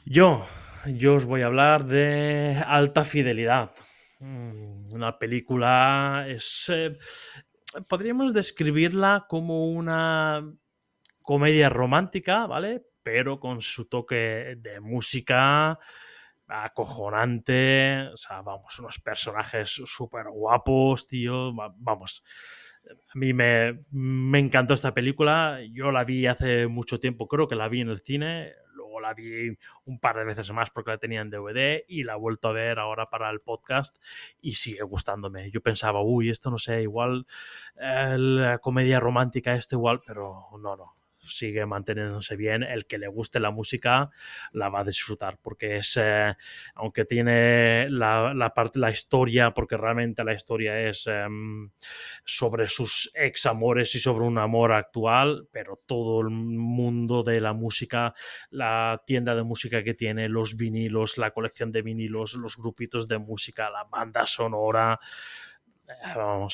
Yo, 0.05 0.45
yo 0.87 1.15
os 1.15 1.25
voy 1.25 1.41
a 1.41 1.47
hablar 1.47 1.85
de 1.85 2.61
Alta 2.65 3.03
Fidelidad. 3.03 3.71
Mm, 4.19 4.91
Una 4.91 5.19
película 5.19 6.25
es. 6.27 6.69
eh, 6.73 6.97
podríamos 7.87 8.33
describirla 8.33 9.25
como 9.29 9.69
una 9.69 10.51
comedia 11.29 11.69
romántica, 11.69 12.47
¿vale? 12.47 12.81
Pero 13.03 13.39
con 13.39 13.61
su 13.61 13.87
toque 13.87 14.55
de 14.57 14.79
música 14.79 15.77
acojonante. 16.47 18.07
O 18.11 18.17
sea, 18.17 18.41
vamos, 18.41 18.79
unos 18.79 18.99
personajes 18.99 19.69
súper 19.85 20.25
guapos, 20.31 21.05
tío. 21.05 21.55
va- 21.55 21.71
Vamos. 21.77 22.23
A 22.89 23.13
mí 23.19 23.31
me, 23.31 23.83
me 23.91 24.39
encantó 24.39 24.73
esta 24.73 24.91
película. 24.95 25.59
Yo 25.71 25.91
la 25.91 26.03
vi 26.03 26.25
hace 26.25 26.65
mucho 26.65 26.99
tiempo, 26.99 27.27
creo 27.27 27.47
que 27.47 27.55
la 27.55 27.67
vi 27.67 27.81
en 27.81 27.89
el 27.89 27.99
cine. 27.99 28.53
Luego 28.73 28.99
la 28.99 29.13
vi 29.13 29.55
un 29.85 29.99
par 29.99 30.17
de 30.17 30.23
veces 30.25 30.51
más 30.51 30.71
porque 30.71 30.89
la 30.89 30.97
tenía 30.97 31.21
en 31.21 31.29
DVD 31.29 31.83
y 31.87 32.03
la 32.05 32.13
he 32.13 32.17
vuelto 32.17 32.47
a 32.47 32.53
ver 32.53 32.79
ahora 32.79 33.07
para 33.11 33.29
el 33.29 33.41
podcast 33.41 34.03
y 34.41 34.53
sigue 34.55 34.81
gustándome. 34.81 35.51
Yo 35.51 35.61
pensaba, 35.61 36.01
uy, 36.01 36.29
esto 36.31 36.49
no 36.49 36.57
sé, 36.57 36.81
igual 36.81 37.27
eh, 37.79 38.15
la 38.17 38.57
comedia 38.57 38.99
romántica, 38.99 39.53
esto 39.53 39.75
igual, 39.75 40.01
pero 40.07 40.47
no, 40.59 40.75
no. 40.75 40.95
Sigue 41.29 41.65
manteniéndose 41.65 42.35
bien. 42.35 42.63
El 42.63 42.85
que 42.85 42.97
le 42.97 43.07
guste 43.07 43.39
la 43.39 43.51
música 43.51 44.09
la 44.51 44.69
va 44.69 44.81
a 44.81 44.83
disfrutar 44.83 45.37
porque 45.41 45.77
es, 45.77 45.97
eh, 46.01 46.35
aunque 46.75 47.05
tiene 47.05 47.89
la, 47.89 48.51
parte, 48.55 48.79
la 48.79 48.91
historia, 48.91 49.51
porque 49.51 49.77
realmente 49.77 50.23
la 50.23 50.33
historia 50.33 50.79
es 50.81 51.07
em, 51.07 51.69
sobre 52.23 52.67
sus 52.67 53.11
ex 53.13 53.45
amores 53.45 53.93
y 53.95 53.99
sobre 53.99 54.25
un 54.25 54.37
amor 54.37 54.73
actual, 54.73 55.47
pero 55.51 55.79
todo 55.85 56.21
el 56.21 56.29
mundo 56.29 57.23
de 57.23 57.39
la 57.39 57.53
música 57.53 58.13
la 58.51 59.01
tienda 59.05 59.35
de 59.35 59.43
música 59.43 59.83
que 59.83 59.93
tiene, 59.93 60.29
los 60.29 60.57
vinilos, 60.57 61.17
la 61.17 61.31
colección 61.31 61.71
de 61.71 61.81
vinilos, 61.81 62.33
los 62.35 62.57
grupitos 62.57 63.07
de 63.07 63.17
música, 63.17 63.69
la 63.69 63.83
banda 63.85 64.25
sonora. 64.25 64.99
eh, 65.87 65.93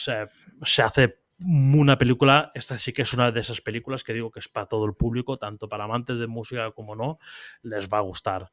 eh, 0.07 0.27
se 0.63 0.81
hace 0.81 1.24
una 1.47 1.97
película, 1.97 2.51
esta 2.55 2.77
sí 2.77 2.91
que 2.91 3.03
es 3.03 3.13
una 3.13 3.31
de 3.31 3.39
esas 3.39 3.61
películas 3.61 4.03
que 4.03 4.13
digo 4.13 4.31
que 4.31 4.39
es 4.39 4.49
para 4.49 4.65
todo 4.65 4.85
el 4.85 4.95
público, 4.95 5.37
tanto 5.37 5.69
para 5.69 5.83
amantes 5.83 6.17
de 6.17 6.27
música 6.27 6.71
como 6.71 6.95
no, 6.95 7.19
les 7.61 7.87
va 7.87 7.99
a 7.99 8.01
gustar. 8.01 8.51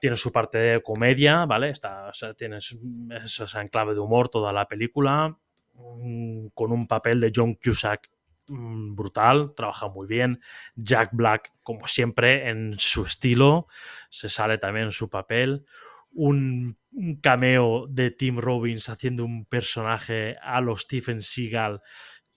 Tiene 0.00 0.16
su 0.16 0.30
parte 0.30 0.58
de 0.58 0.82
comedia, 0.82 1.46
¿vale? 1.46 1.70
Está, 1.70 2.12
tiene 2.36 2.58
esa 2.58 3.60
en 3.60 3.68
clave 3.68 3.94
de 3.94 4.00
humor 4.00 4.28
toda 4.28 4.52
la 4.52 4.68
película, 4.68 5.36
mm, 5.74 6.48
con 6.54 6.70
un 6.70 6.86
papel 6.86 7.20
de 7.20 7.32
John 7.34 7.54
Cusack 7.54 8.08
mm, 8.46 8.94
brutal, 8.94 9.52
trabaja 9.56 9.88
muy 9.88 10.06
bien. 10.06 10.40
Jack 10.76 11.10
Black, 11.12 11.52
como 11.62 11.88
siempre, 11.88 12.48
en 12.48 12.76
su 12.78 13.04
estilo, 13.04 13.66
se 14.10 14.28
sale 14.28 14.58
también 14.58 14.86
en 14.86 14.92
su 14.92 15.10
papel. 15.10 15.64
Un, 16.12 16.78
un 16.92 17.16
cameo 17.20 17.86
de 17.88 18.10
Tim 18.10 18.38
Robbins 18.38 18.88
haciendo 18.88 19.24
un 19.24 19.44
personaje 19.44 20.36
a 20.40 20.60
los 20.60 20.82
Stephen 20.82 21.20
Seagal 21.20 21.82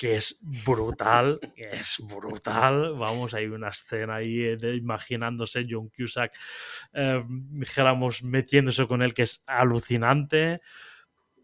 que 0.01 0.15
es 0.15 0.39
brutal, 0.65 1.39
es 1.55 2.01
brutal. 2.03 2.95
Vamos, 2.95 3.35
hay 3.35 3.45
una 3.45 3.69
escena 3.69 4.15
ahí 4.15 4.45
eh, 4.45 4.57
de 4.57 4.75
imaginándose 4.75 5.67
John 5.69 5.91
Cusack, 5.95 6.33
eh, 6.91 7.23
dijéramos, 7.27 8.23
metiéndose 8.23 8.87
con 8.87 9.03
él, 9.03 9.13
que 9.13 9.21
es 9.21 9.43
alucinante. 9.45 10.59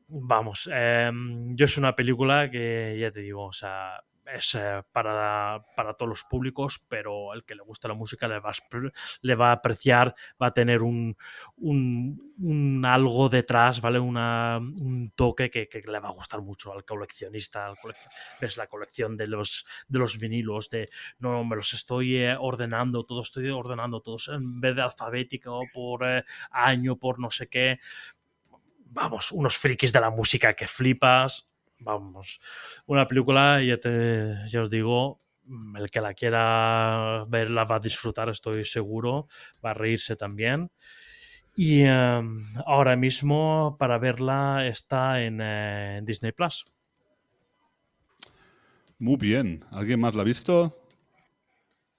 Vamos, 0.07 0.67
eh, 0.73 1.11
yo 1.49 1.65
es 1.65 1.77
una 1.77 1.95
película 1.95 2.49
que 2.49 2.97
ya 2.99 3.11
te 3.11 3.19
digo, 3.19 3.45
o 3.45 3.53
sea, 3.53 4.01
es 4.33 4.55
eh, 4.55 4.83
para, 4.91 5.63
para 5.75 5.93
todos 5.93 6.09
los 6.09 6.23
públicos, 6.23 6.85
pero 6.87 7.33
el 7.33 7.43
que 7.45 7.55
le 7.55 7.63
gusta 7.63 7.87
la 7.87 7.93
música 7.93 8.27
le 8.27 8.39
va 8.39 8.51
le 9.21 9.35
va 9.35 9.49
a 9.49 9.53
apreciar, 9.53 10.15
va 10.41 10.47
a 10.47 10.53
tener 10.53 10.81
un, 10.81 11.17
un, 11.57 12.85
algo 12.85 13.29
detrás, 13.29 13.81
¿vale? 13.81 13.99
Una, 13.99 14.57
un 14.57 15.11
toque 15.15 15.49
que, 15.49 15.67
le 15.85 15.99
va 15.99 16.09
a 16.09 16.13
gustar 16.13 16.41
mucho 16.41 16.73
al 16.73 16.85
coleccionista. 16.85 17.67
Al 17.67 17.75
ves 18.41 18.57
la 18.57 18.67
colección 18.67 19.17
de 19.17 19.27
los, 19.27 19.65
de 19.87 19.99
los 19.99 20.17
vinilos, 20.17 20.69
de 20.69 20.89
no, 21.19 21.43
me 21.43 21.55
los 21.55 21.73
estoy 21.73 22.17
eh, 22.17 22.35
ordenando, 22.37 23.05
todo 23.05 23.21
estoy 23.21 23.49
ordenando, 23.49 24.01
todos 24.01 24.29
en 24.29 24.59
vez 24.59 24.75
de 24.75 24.81
alfabético, 24.81 25.61
por 25.73 26.07
eh, 26.07 26.23
año, 26.51 26.97
por 26.97 27.19
no 27.19 27.29
sé 27.29 27.47
qué 27.47 27.79
vamos, 28.89 29.31
unos 29.31 29.57
frikis 29.57 29.93
de 29.93 30.01
la 30.01 30.09
música 30.09 30.53
que 30.53 30.67
flipas. 30.67 31.47
Vamos, 31.79 32.39
una 32.85 33.07
película, 33.07 33.61
ya, 33.61 33.77
te, 33.77 34.35
ya 34.47 34.61
os 34.61 34.69
digo, 34.69 35.21
mm, 35.43 35.77
el 35.77 35.91
que 35.91 36.01
la 36.01 36.13
quiera 36.13 37.25
ver 37.27 37.49
la 37.49 37.65
va 37.65 37.75
a 37.75 37.79
disfrutar, 37.79 38.29
estoy 38.29 38.65
seguro, 38.65 39.27
va 39.63 39.71
a 39.71 39.73
reírse 39.73 40.15
también. 40.15 40.71
Y 41.55 41.83
eh, 41.83 42.21
ahora 42.65 42.95
mismo 42.95 43.77
para 43.79 43.97
verla 43.97 44.67
está 44.67 45.21
en, 45.21 45.41
eh, 45.41 45.97
en 45.97 46.05
Disney 46.05 46.31
Plus. 46.31 46.65
Muy 48.99 49.17
bien. 49.17 49.63
¿Alguien 49.71 49.99
más 49.99 50.15
la 50.15 50.21
ha 50.21 50.25
visto? 50.25 50.83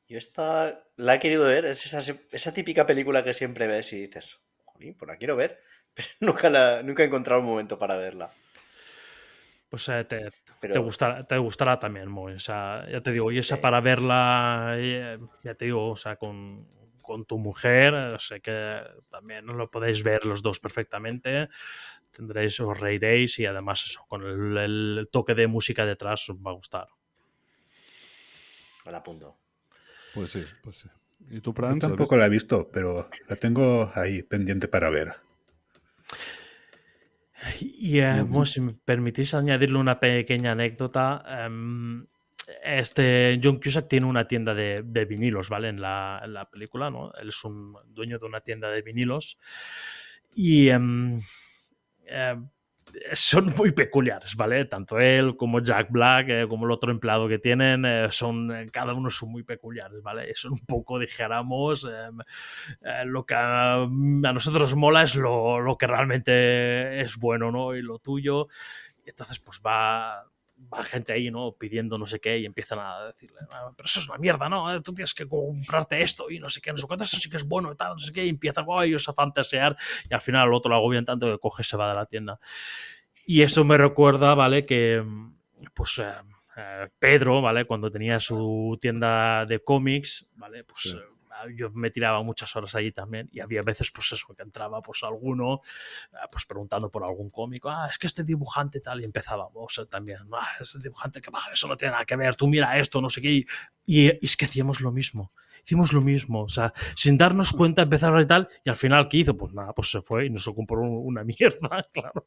Yo 0.09 0.17
esta 0.17 0.85
la 0.97 1.17
he 1.17 1.21
querido 1.21 1.45
ver, 1.45 1.67
es 1.67 1.85
esa, 1.87 2.03
esa 2.33 2.55
típica 2.55 2.87
película 2.87 3.23
que 3.23 3.35
siempre 3.35 3.67
ves 3.67 3.93
y 3.93 4.07
dices, 4.07 4.41
jolín, 4.65 4.95
pues 4.95 5.09
la 5.09 5.17
quiero 5.17 5.37
ver, 5.37 5.61
pero 5.95 6.09
nunca, 6.21 6.51
la, 6.51 6.83
nunca 6.83 7.03
he 7.03 7.07
encontrado 7.07 7.41
un 7.41 7.47
momento 7.47 7.79
para 7.79 7.97
verla. 7.97 8.33
Pues 9.69 9.89
eh, 9.91 10.05
te, 10.05 10.29
te, 10.61 10.79
gustará, 10.79 11.27
te 11.27 11.37
gustará 11.39 11.79
también. 11.79 12.09
O 12.17 12.39
sea, 12.39 12.87
ya 12.91 13.03
te 13.03 13.13
digo, 13.13 13.31
y 13.31 13.39
esa 13.39 13.57
Sí. 13.57 13.63
para 13.63 13.81
verla, 13.81 14.75
eh, 14.79 15.19
ya 15.45 15.55
te 15.55 15.67
digo, 15.67 15.91
o 15.91 15.97
sea, 15.97 16.17
con, 16.17 16.67
con 17.03 17.27
tu 17.27 17.39
mujer, 17.39 17.93
eh, 17.95 18.17
sé 18.19 18.41
que 18.41 18.81
también 19.11 19.47
lo 19.47 19.71
podéis 19.71 20.03
ver 20.03 20.25
los 20.25 20.43
dos 20.43 20.59
perfectamente. 20.61 21.49
Tendréis, 22.11 22.59
os 22.61 22.79
reiréis 22.81 23.39
y 23.39 23.47
además 23.47 23.85
eso, 23.85 24.05
con 24.09 24.23
el, 24.25 24.57
el 24.57 25.09
toque 25.13 25.35
de 25.35 25.47
música 25.47 25.85
detrás 25.85 26.29
os 26.31 26.37
va 26.39 26.51
a 26.53 26.55
gustar. 26.55 26.89
la 28.91 28.99
apunto. 28.99 29.37
Pues 30.15 30.31
sí, 30.31 30.45
pues 30.63 30.79
sí. 30.79 30.89
¿Y 31.31 31.41
tú, 31.41 31.51
Yo 31.51 31.55
Fran? 31.57 31.79
tampoco 31.79 32.17
la 32.17 32.27
he 32.27 32.31
visto, 32.31 32.71
pero 32.73 33.11
la 33.29 33.37
tengo 33.37 33.91
ahí 33.95 34.23
pendiente 34.23 34.67
para 34.69 34.89
ver. 34.89 35.17
Y 37.61 38.01
eh, 38.01 38.25
si 38.45 38.61
me 38.61 38.75
permitís 38.75 39.35
añadirle 39.35 39.79
una 39.79 40.01
pequeña 40.01 40.53
anécdota, 40.53 41.25
em, 41.45 42.07
este 42.63 43.39
John 43.43 43.61
Cusack 43.61 43.89
tiene 43.89 44.07
una 44.07 44.27
tienda 44.27 44.55
de, 44.55 44.83
de 44.85 45.05
vinilos, 45.05 45.49
¿vale? 45.49 45.69
En 45.69 45.81
la, 45.81 46.21
en 46.25 46.35
la 46.35 46.51
película, 46.51 46.91
¿no? 46.91 47.13
Él 47.15 47.29
es 47.29 47.45
un 47.45 47.77
dueño 47.87 48.19
de 48.19 48.27
una 48.27 48.41
tienda 48.41 48.71
de 48.71 48.83
vinilos 48.83 49.39
y 50.35 50.69
em, 50.69 51.21
eh, 52.07 52.37
son 53.13 53.55
muy 53.57 53.73
peculiares, 53.73 54.37
¿vale? 54.37 54.65
Tanto 54.65 54.99
él 54.99 55.37
como 55.37 55.61
Jack 55.61 55.91
Black, 55.91 56.29
eh, 56.29 56.47
como 56.49 56.67
el 56.67 56.73
otro 56.73 56.91
empleado 56.91 57.29
que 57.29 57.39
tienen, 57.39 57.85
eh, 57.85 58.09
son, 58.11 58.51
eh, 58.55 58.69
cada 58.71 58.95
uno 58.95 59.11
son 59.11 59.31
muy 59.31 59.43
peculiares, 59.43 60.03
¿vale? 60.03 60.35
Son 60.35 60.53
un 60.53 60.61
poco, 60.61 60.99
dijéramos, 60.99 61.87
lo 63.05 63.27
que 63.27 63.35
a, 63.35 63.83
a 63.83 63.87
nosotros 63.87 64.75
mola 64.77 65.03
es 65.03 65.17
lo, 65.17 65.61
lo 65.61 65.77
que 65.77 65.87
realmente 65.87 67.01
es 67.01 67.17
bueno, 67.17 67.51
¿no? 67.51 67.75
Y 67.75 67.83
lo 67.83 67.99
tuyo. 67.99 68.47
Entonces, 69.05 69.39
pues 69.41 69.61
va, 69.65 70.25
va 70.73 70.83
gente 70.83 71.13
ahí, 71.13 71.31
¿no? 71.31 71.53
Pidiendo 71.53 71.97
no 71.99 72.07
sé 72.07 72.21
qué 72.21 72.39
y 72.39 72.45
empiezan 72.45 72.79
a 72.81 73.05
decirle, 73.07 73.39
"Ah, 73.53 73.71
pero 73.77 73.87
eso 73.87 74.01
es 74.01 74.09
una 74.09 74.19
mierda, 74.19 74.49
¿no? 74.49 74.73
Eh, 74.75 74.81
Tú 74.83 74.93
tienes 74.93 75.15
que 75.15 75.27
comprarte 75.27 76.03
esto 76.03 76.31
y 76.31 76.39
no 76.39 76.49
sé 76.49 76.61
qué, 76.61 76.73
no 76.73 76.79
sé 76.79 76.87
cuánto, 76.87 77.05
eso 77.05 77.17
sí 77.17 77.31
que 77.31 77.37
es 77.37 77.45
bueno 77.47 77.73
y 77.73 77.77
tal, 77.77 77.93
no 77.93 77.99
sé 77.99 78.13
qué. 78.13 78.25
Y 78.25 78.29
empiezan 78.29 78.65
oh, 78.69 78.83
ellos 78.83 79.09
a 79.09 79.13
fantasear 79.15 79.77
y 80.11 80.15
al 80.15 80.21
final 80.21 80.43
al 80.43 80.55
otro 80.55 80.69
lo 80.71 80.77
agobian 80.77 81.05
tanto 81.05 81.27
que 81.31 81.39
coge 81.39 81.63
y 81.63 81.65
se 81.65 81.77
va 81.77 81.89
de 81.89 81.95
la 81.95 82.07
tienda. 82.07 82.39
Y 83.27 83.43
eso 83.43 83.65
me 83.65 83.77
recuerda, 83.79 84.35
¿vale? 84.35 84.67
Que, 84.67 85.03
mm, 85.05 85.37
pues... 85.75 85.99
eh, 85.99 86.13
eh, 86.57 86.89
Pedro, 86.99 87.41
¿vale? 87.41 87.67
Cuando 87.67 87.89
tenía 87.89 88.19
su 88.19 88.77
tienda 88.81 89.47
de 89.47 89.63
cómics, 89.63 90.29
¿vale? 90.35 90.65
Pues 90.65 90.81
Sí. 90.83 90.97
eh, 90.97 91.01
yo 91.55 91.71
me 91.71 91.91
tiraba 91.91 92.23
muchas 92.23 92.55
horas 92.57 92.75
allí 92.75 92.93
también 92.93 93.29
y 93.33 93.41
había 93.41 93.63
veces, 93.63 93.91
pues 93.91 94.13
eso, 94.13 94.35
que 94.35 94.43
entraba 94.43 94.81
pues 94.81 95.03
alguno, 95.03 95.61
eh, 96.13 96.17
pues 96.31 96.45
preguntando 96.47 96.91
por 96.91 97.05
algún 97.05 97.31
cómico, 97.31 97.71
ah, 97.71 97.89
es 97.91 97.99
que 97.99 98.07
este 98.07 98.25
dibujante 98.25 98.81
tal, 98.81 99.01
y 99.01 99.05
empezábamos 99.05 99.87
también, 99.91 100.19
ah, 100.33 100.49
ese 100.61 100.79
dibujante 100.79 101.21
que 101.21 101.31
va, 101.31 101.41
eso 101.53 101.69
no 101.69 101.77
tiene 101.77 101.93
nada 101.93 102.05
que 102.05 102.17
ver, 102.17 102.35
tú 102.37 102.49
mira 102.49 102.79
esto, 102.79 103.01
no 103.01 103.09
sé 103.09 103.21
qué, 103.21 103.31
y, 103.31 103.47
y 103.87 104.25
es 104.25 104.37
que 104.37 104.45
hacíamos 104.45 104.81
lo 104.81 104.93
mismo, 104.93 105.33
hicimos 105.69 105.93
lo 105.93 106.01
mismo, 106.01 106.43
o 106.45 106.49
sea, 106.49 106.73
sin 106.97 107.19
darnos 107.19 107.53
cuenta 107.53 107.83
empezamos 107.83 108.25
y 108.25 108.27
tal, 108.27 108.49
y 108.65 108.71
al 108.71 108.77
final, 108.77 109.07
¿qué 109.09 109.19
hizo? 109.19 109.37
Pues 109.37 109.53
nada, 109.53 109.75
pues 109.75 109.91
se 109.91 110.01
fue 110.01 110.25
y 110.27 110.31
nos 110.31 110.47
compró 110.47 110.81
una 110.81 111.25
mierda, 111.31 111.83
claro. 111.93 112.27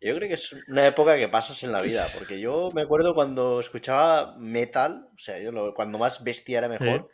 Yo 0.00 0.14
creo 0.14 0.28
que 0.28 0.34
es 0.34 0.52
una 0.68 0.86
época 0.86 1.16
que 1.16 1.28
pasas 1.28 1.62
en 1.64 1.72
la 1.72 1.82
vida, 1.82 2.06
porque 2.16 2.38
yo 2.38 2.70
me 2.72 2.82
acuerdo 2.82 3.14
cuando 3.14 3.58
escuchaba 3.58 4.36
metal, 4.38 5.08
o 5.12 5.18
sea, 5.18 5.40
yo 5.40 5.50
lo- 5.50 5.74
cuando 5.74 5.98
más 5.98 6.22
bestia 6.22 6.58
era 6.58 6.68
mejor, 6.68 7.08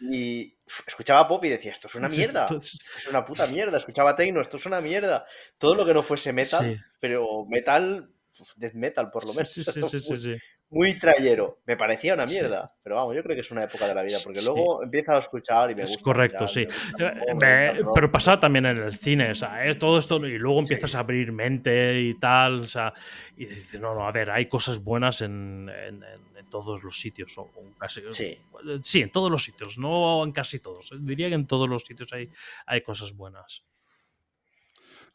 y 0.00 0.56
escuchaba 0.86 1.28
pop 1.28 1.44
y 1.44 1.50
decía, 1.50 1.72
esto 1.72 1.88
es 1.88 1.94
una 1.96 2.08
mierda, 2.46 2.48
es 2.96 3.06
una 3.08 3.24
puta 3.26 3.46
mierda, 3.48 3.76
escuchaba 3.76 4.16
techno, 4.16 4.40
esto 4.40 4.56
es 4.56 4.64
una 4.64 4.80
mierda, 4.80 5.24
todo 5.58 5.74
lo 5.74 5.84
que 5.84 5.92
no 5.92 6.02
fuese 6.02 6.32
metal, 6.32 6.76
Sí. 6.76 6.80
pero 7.00 7.44
metal, 7.48 8.10
uf, 8.38 8.48
death 8.56 8.74
metal 8.74 9.10
por 9.10 9.26
lo 9.26 9.34
menos, 9.34 9.50
sí, 9.52 9.62
sí, 9.64 9.82
sí, 9.82 9.98
sí, 10.00 10.16
sí. 10.16 10.36
Muy 10.70 10.98
trayero, 10.98 11.58
me 11.66 11.76
parecía 11.76 12.14
una 12.14 12.26
Sí. 12.28 12.34
mierda, 12.34 12.72
pero 12.82 12.96
vamos, 12.96 13.16
yo 13.16 13.22
creo 13.22 13.34
que 13.34 13.40
es 13.40 13.50
una 13.50 13.64
época 13.64 13.88
de 13.88 13.94
la 13.94 14.02
vida, 14.02 14.18
porque 14.22 14.38
Sí. 14.40 14.46
luego 14.46 14.82
empieza 14.84 15.16
a 15.16 15.18
escuchar 15.18 15.70
y 15.70 15.74
me 15.74 15.82
Es 15.82 15.90
gusta. 15.90 16.02
correcto, 16.04 16.48
sí. 16.48 16.60
me 16.60 16.66
gusta 16.66 16.96
el 16.98 17.06
Eh, 17.06 17.10
pop, 17.10 17.26
me 17.28 17.32
gusta 17.34 17.46
me- 17.46 17.68
el 17.70 17.84
rock. 17.84 17.94
pero 17.94 18.12
pasa 18.12 18.38
también 18.40 18.66
en 18.66 18.76
el 18.78 18.94
cine, 18.94 19.30
o 19.32 19.34
sea, 19.34 19.66
es 19.66 19.78
todo 19.78 19.98
esto 19.98 20.16
y 20.26 20.38
luego 20.38 20.60
empiezas 20.60 20.92
Sí. 20.92 20.96
a 20.96 21.00
abrir 21.00 21.32
mente 21.32 22.00
y 22.00 22.14
tal, 22.14 22.60
o 22.62 22.66
sea, 22.68 22.92
y 23.36 23.46
dices, 23.46 23.80
no, 23.80 23.94
no, 23.94 24.06
a 24.06 24.12
ver, 24.12 24.30
hay 24.30 24.46
cosas 24.46 24.82
buenas 24.82 25.20
en, 25.22 25.68
en- 25.68 26.04
todos 26.50 26.82
los 26.82 26.98
sitios, 26.98 27.38
o, 27.38 27.42
o 27.42 27.62
casi, 27.78 28.02
Sí. 28.10 28.36
sí, 28.82 29.02
en 29.02 29.12
todos 29.12 29.30
los 29.30 29.44
sitios, 29.44 29.78
no 29.78 30.24
en 30.24 30.32
casi 30.32 30.58
todos, 30.58 30.90
diría 30.98 31.28
que 31.28 31.36
en 31.36 31.46
todos 31.46 31.68
los 31.70 31.82
sitios 31.84 32.12
hay, 32.12 32.28
hay 32.66 32.80
cosas 32.80 33.14
buenas. 33.14 33.62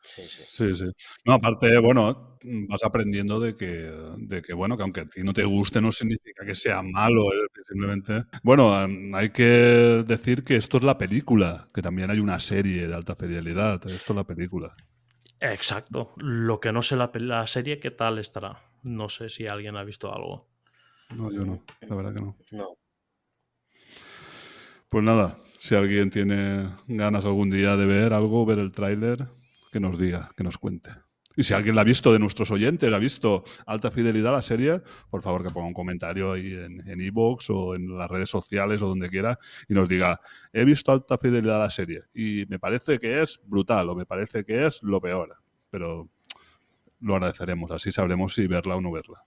Sí, 0.06 0.22
sí. 0.22 0.44
Sí, 0.48 0.76
sí. 0.76 0.86
No, 1.26 1.34
aparte, 1.34 1.78
bueno, 1.80 2.38
vas 2.70 2.84
aprendiendo 2.84 3.40
de 3.40 3.56
que, 3.56 3.92
de 4.18 4.42
que, 4.42 4.54
bueno, 4.54 4.78
que 4.78 4.84
aunque 4.84 5.02
a 5.02 5.06
ti 5.06 5.24
no 5.24 5.34
te 5.34 5.44
guste, 5.44 5.82
no 5.82 5.92
significa 5.92 6.46
que 6.46 6.54
sea 6.56 6.82
malo, 6.84 7.34
¿eh? 7.34 7.48
simplemente... 7.68 8.26
Bueno, 8.44 8.82
em, 8.84 9.14
hay 9.16 9.32
que 9.32 10.04
decir 10.08 10.44
que 10.44 10.56
esto 10.58 10.78
es 10.78 10.84
la 10.84 10.98
película, 10.98 11.70
que 11.74 11.82
también 11.82 12.12
hay 12.12 12.20
una 12.20 12.40
serie 12.40 12.88
de 12.88 12.94
alta 12.94 13.16
fidelidad. 13.16 13.86
Esto 13.88 14.14
es 14.14 14.16
la 14.16 14.24
película. 14.24 14.76
Exacto, 15.40 16.14
lo 16.18 16.60
que 16.60 16.72
no 16.72 16.82
sé 16.82 16.96
la, 16.96 17.12
la 17.16 17.48
serie, 17.48 17.80
¿qué 17.80 17.92
tal 17.92 18.20
estará? 18.20 18.62
No 18.84 19.10
sé 19.10 19.30
si 19.30 19.48
alguien 19.48 19.76
ha 19.76 19.84
visto 19.84 20.14
algo. 20.14 20.48
No, 21.16 21.32
yo 21.32 21.46
no, 21.46 21.64
la 21.82 21.96
verdad 21.96 22.14
que 22.14 22.22
no. 22.22 22.38
No. 22.52 22.68
Pues 24.90 25.04
nada, 25.04 25.40
si 25.60 25.76
alguien 25.76 26.10
tiene 26.10 26.70
ganas 26.88 27.26
algún 27.26 27.50
día 27.50 27.76
de 27.76 27.86
ver 27.86 28.14
algo, 28.14 28.46
ver 28.46 28.60
el 28.60 28.72
tráiler, 28.72 29.28
que 29.76 29.82
nos 29.82 29.98
diga, 29.98 30.32
que 30.38 30.44
nos 30.46 30.58
cuente. 30.58 30.90
Y 31.36 31.44
si 31.44 31.54
alguien 31.54 31.76
la 31.76 31.82
ha 31.82 31.84
visto 31.84 32.14
de 32.14 32.20
nuestros 32.20 32.50
oyentes, 32.50 32.94
ha 32.94 32.98
visto 32.98 33.44
Alta 33.66 33.92
Fidelidad 33.92 34.32
la 34.32 34.42
serie, 34.42 34.82
por 35.10 35.22
favor 35.22 35.44
que 35.44 35.50
ponga 35.50 35.68
un 35.68 35.74
comentario 35.74 36.32
ahí 36.32 36.54
en 36.54 36.88
en 36.88 37.02
iVoox 37.02 37.50
o 37.50 37.76
en 37.76 37.98
las 37.98 38.10
redes 38.10 38.30
sociales 38.30 38.82
o 38.82 38.88
donde 38.88 39.10
quiera 39.10 39.38
y 39.68 39.74
nos 39.74 39.90
diga, 39.90 40.22
he 40.54 40.64
visto 40.64 40.94
Alta 40.94 41.18
Fidelidad 41.18 41.60
la 41.60 41.70
serie 41.70 42.04
y 42.14 42.46
me 42.48 42.58
parece 42.58 43.00
que 43.00 43.22
es 43.22 43.38
brutal 43.44 43.90
o 43.90 43.96
me 43.96 44.06
parece 44.06 44.46
que 44.46 44.66
es 44.66 44.82
lo 44.82 45.02
peor. 45.02 45.36
Pero 45.70 46.10
lo 47.02 47.16
agradeceremos, 47.16 47.70
así 47.72 47.92
sabremos 47.92 48.34
si 48.34 48.48
verla 48.48 48.78
o 48.78 48.82
no 48.82 48.94
verla. 48.94 49.26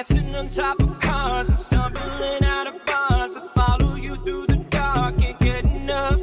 Dancing 0.00 0.34
on 0.34 0.46
top 0.46 0.82
of 0.82 0.98
cars 0.98 1.50
and 1.50 1.58
stumbling 1.58 2.44
out 2.44 2.66
of 2.66 2.74
bars. 2.86 3.36
I 3.36 3.46
follow 3.54 3.96
you 3.96 4.16
through 4.16 4.46
the 4.46 4.56
dark, 4.70 5.18
can't 5.18 5.38
get 5.38 5.64
enough. 5.64 6.18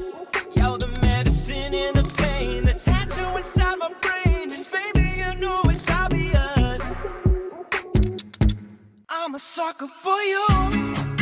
You're 0.55 0.79
the 0.79 0.87
medicine 1.01 1.77
and 1.77 1.95
the 1.95 2.15
pain, 2.17 2.65
the 2.65 2.73
tattoo 2.73 3.37
inside 3.37 3.75
my 3.77 3.93
brain, 4.01 4.49
and 4.49 4.65
baby, 4.73 5.17
you 5.17 5.39
know 5.39 5.61
it's 5.65 5.89
obvious. 5.91 6.81
I'm 9.09 9.35
a 9.35 9.39
sucker 9.39 9.87
for. 9.87 10.17
You 10.21 11.16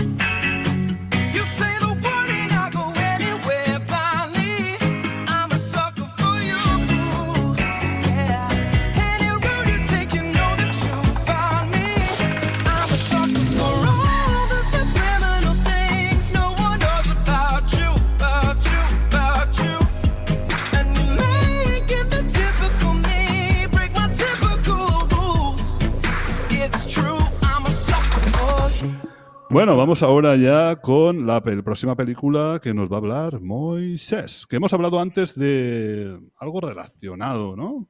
Bueno, 29.55 29.77
vamos 29.77 30.03
ahora 30.03 30.35
ya 30.35 30.81
con 30.81 31.25
la 31.25 31.41
próxima 31.41 31.95
película 31.95 32.59
que 32.61 32.73
nos 32.73 32.91
va 32.91 32.95
a 32.95 32.99
hablar 32.99 33.39
Moisés, 33.39 34.45
que 34.49 34.57
hemos 34.57 34.73
hablado 34.73 34.99
antes 34.99 35.33
de 35.33 36.19
algo 36.35 36.59
relacionado, 36.59 37.55
¿no? 37.55 37.87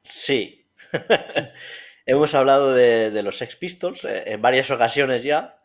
Sí. 0.00 0.64
Hemos 2.06 2.36
hablado 2.36 2.72
de, 2.72 3.20
los 3.24 3.36
Sex 3.36 3.56
Pistols 3.56 4.04
eh, 4.04 4.22
en 4.26 4.40
varias 4.40 4.70
ocasiones 4.70 5.24
ya. 5.24 5.58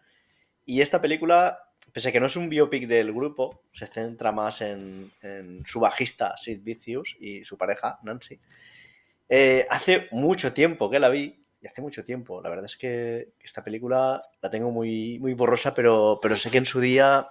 Y 0.66 0.82
esta 0.82 1.00
película, 1.00 1.70
pese 1.94 2.10
a 2.10 2.12
que 2.12 2.20
no 2.20 2.26
es 2.26 2.36
un 2.36 2.50
biopic 2.50 2.88
del 2.88 3.14
grupo, 3.14 3.62
se 3.74 3.86
centra 3.86 4.32
más 4.32 4.62
en, 4.62 5.12
en 5.22 5.64
su 5.68 5.80
bajista 5.80 6.36
Sid 6.36 6.64
Vicious 6.64 7.16
y 7.20 7.46
su 7.46 7.60
pareja 7.60 8.00
Nancy. 8.02 8.40
Eh, 9.30 9.68
hace 9.70 10.10
mucho 10.12 10.52
tiempo 10.52 10.90
que 10.90 11.00
la 11.00 11.10
vi, 11.10 11.41
y 11.62 11.68
hace 11.68 11.82
mucho 11.82 12.04
tiempo. 12.04 12.42
La 12.42 12.50
verdad 12.50 12.66
es 12.66 12.78
que 12.78 13.34
esta 13.42 13.64
película 13.64 14.24
la 14.42 14.50
tengo 14.50 14.72
muy, 14.72 15.20
muy 15.20 15.34
borrosa, 15.34 15.74
pero, 15.74 16.20
pero 16.22 16.36
sé 16.36 16.50
que 16.52 16.58
en 16.60 16.66
su 16.66 16.80
día 16.80 17.28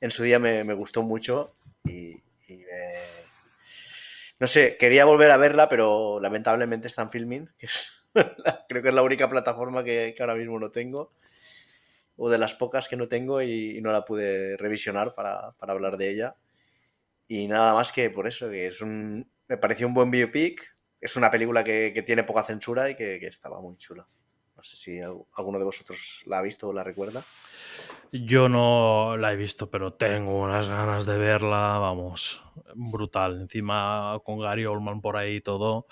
en 0.00 0.10
su 0.10 0.22
día 0.24 0.38
me, 0.38 0.64
me 0.64 0.74
gustó 0.74 1.02
mucho 1.02 1.52
y, 1.84 2.16
me- 2.48 3.24
no 4.40 4.46
sé, 4.46 4.76
quería 4.78 5.04
volver 5.04 5.30
a 5.30 5.36
verla, 5.36 5.68
pero 5.68 6.20
lamentablemente 6.20 6.88
está 6.88 7.02
en 7.02 7.10
filming, 7.10 7.48
que 7.58 7.68
creo 8.68 8.82
que 8.82 8.88
es 8.88 8.94
la 8.94 9.02
única 9.02 9.28
plataforma 9.28 9.84
que, 9.84 10.14
que 10.16 10.22
ahora 10.22 10.34
mismo 10.34 10.58
no 10.58 10.70
tengo, 10.70 11.12
o 12.16 12.30
de 12.30 12.38
las 12.38 12.54
pocas 12.54 12.88
que 12.88 12.96
no 12.96 13.08
tengo 13.08 13.42
y, 13.42 13.76
y 13.78 13.80
no 13.80 13.92
la 13.92 14.04
pude 14.04 14.56
revisionar 14.56 15.14
para, 15.14 15.52
para 15.52 15.72
hablar 15.72 15.96
de 15.96 16.10
ella. 16.10 16.36
Y 17.28 17.48
nada 17.48 17.74
más 17.74 17.92
que 17.92 18.10
por 18.10 18.28
eso, 18.28 18.50
que 18.50 18.68
es 18.68 18.82
un, 18.82 19.30
me 19.48 19.58
pareció 19.58 19.88
un 19.88 19.94
buen 19.94 20.12
biopic, 20.12 20.73
es 21.04 21.16
una 21.16 21.30
película 21.30 21.62
que, 21.62 21.92
que 21.94 22.02
tiene 22.02 22.24
poca 22.24 22.42
censura 22.42 22.88
y 22.88 22.96
que, 22.96 23.20
que 23.20 23.26
estaba 23.26 23.60
muy 23.60 23.76
chula. 23.76 24.06
No 24.56 24.62
sé 24.62 24.76
si 24.76 25.00
al- 25.00 25.18
alguno 25.34 25.58
de 25.58 25.64
vosotros 25.66 26.22
la 26.26 26.38
ha 26.38 26.42
visto 26.42 26.68
o 26.68 26.72
la 26.72 26.82
recuerda. 26.82 27.22
Yo 28.10 28.48
no 28.48 29.16
la 29.18 29.32
he 29.32 29.36
visto, 29.36 29.68
pero 29.68 29.92
tengo 29.94 30.40
unas 30.40 30.68
ganas 30.68 31.04
de 31.04 31.18
verla, 31.18 31.78
vamos, 31.78 32.42
brutal. 32.74 33.40
Encima 33.42 34.18
con 34.24 34.38
Gary 34.38 34.64
Oldman 34.64 35.00
por 35.00 35.16
ahí 35.16 35.40
todo. 35.40 35.86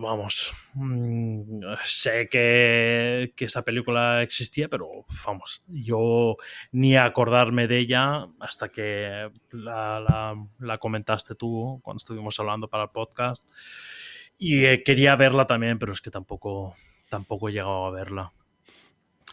Vamos, 0.00 0.52
mm, 0.74 1.62
sé 1.82 2.28
que, 2.28 3.32
que 3.34 3.44
esa 3.46 3.62
película 3.62 4.22
existía, 4.22 4.68
pero 4.68 5.04
vamos, 5.26 5.62
yo 5.66 6.36
ni 6.70 6.96
acordarme 6.96 7.66
de 7.66 7.78
ella 7.78 8.28
hasta 8.38 8.68
que 8.68 9.30
la, 9.50 10.00
la- 10.00 10.46
la 10.60 10.78
comentaste 10.78 11.34
tú 11.34 11.80
cuando 11.82 11.98
estuvimos 11.98 12.38
hablando 12.38 12.68
para 12.68 12.84
el 12.84 12.90
podcast. 12.90 13.46
Y 14.38 14.64
eh, 14.66 14.82
quería 14.84 15.16
verla 15.16 15.46
también, 15.46 15.78
pero 15.80 15.92
es 15.92 16.00
que 16.00 16.10
tampoco, 16.10 16.74
tampoco 17.08 17.48
he 17.48 17.52
llegado 17.52 17.86
a 17.86 17.90
verla. 17.90 18.32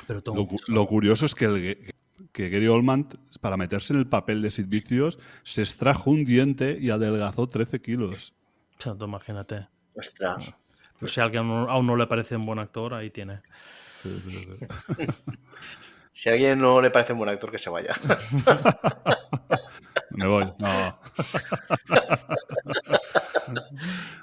Pero 0.07 0.23
tengo 0.23 0.47
Lo, 0.67 0.85
curioso 0.87 1.27
es 1.27 1.35
que, 1.35 1.45
el, 1.45 1.93
que 2.31 2.49
Gary 2.49 2.67
Oldman, 2.67 3.07
para 3.39 3.55
meterse 3.55 3.93
en 3.93 3.99
el 3.99 4.07
papel 4.07 4.41
de 4.41 4.49
Sid 4.49 4.65
Vicious, 4.67 5.19
se 5.43 5.61
extrajo 5.61 6.09
un 6.09 6.25
diente 6.25 6.77
y 6.81 6.89
adelgazó 6.89 7.47
13 7.47 7.81
kilos. 7.81 8.33
O 8.79 8.81
sea, 8.81 8.95
tú 8.95 9.05
imagínate. 9.05 9.67
Ostras. 9.95 10.53
Pues 10.99 11.13
si 11.13 11.19
a 11.19 11.23
alguien 11.23 11.49
aún 11.49 11.87
no 11.87 11.95
le 11.95 12.07
parece 12.07 12.35
un 12.35 12.45
buen 12.45 12.59
actor, 12.59 12.93
ahí 12.93 13.09
tiene. 13.09 13.41
Sí, 13.89 14.21
sí, 14.23 14.29
sí. 14.29 14.57
Si 16.17 16.29
a 16.29 16.31
alguien 16.31 16.59
no 16.59 16.79
le 16.79 16.91
parece 16.91 17.11
un 17.11 17.19
buen 17.19 17.29
actor, 17.29 17.51
que 17.51 17.59
se 17.59 17.69
vaya. 17.69 17.93
Me 20.11 20.27
voy. 20.27 20.45
No. 20.59 20.99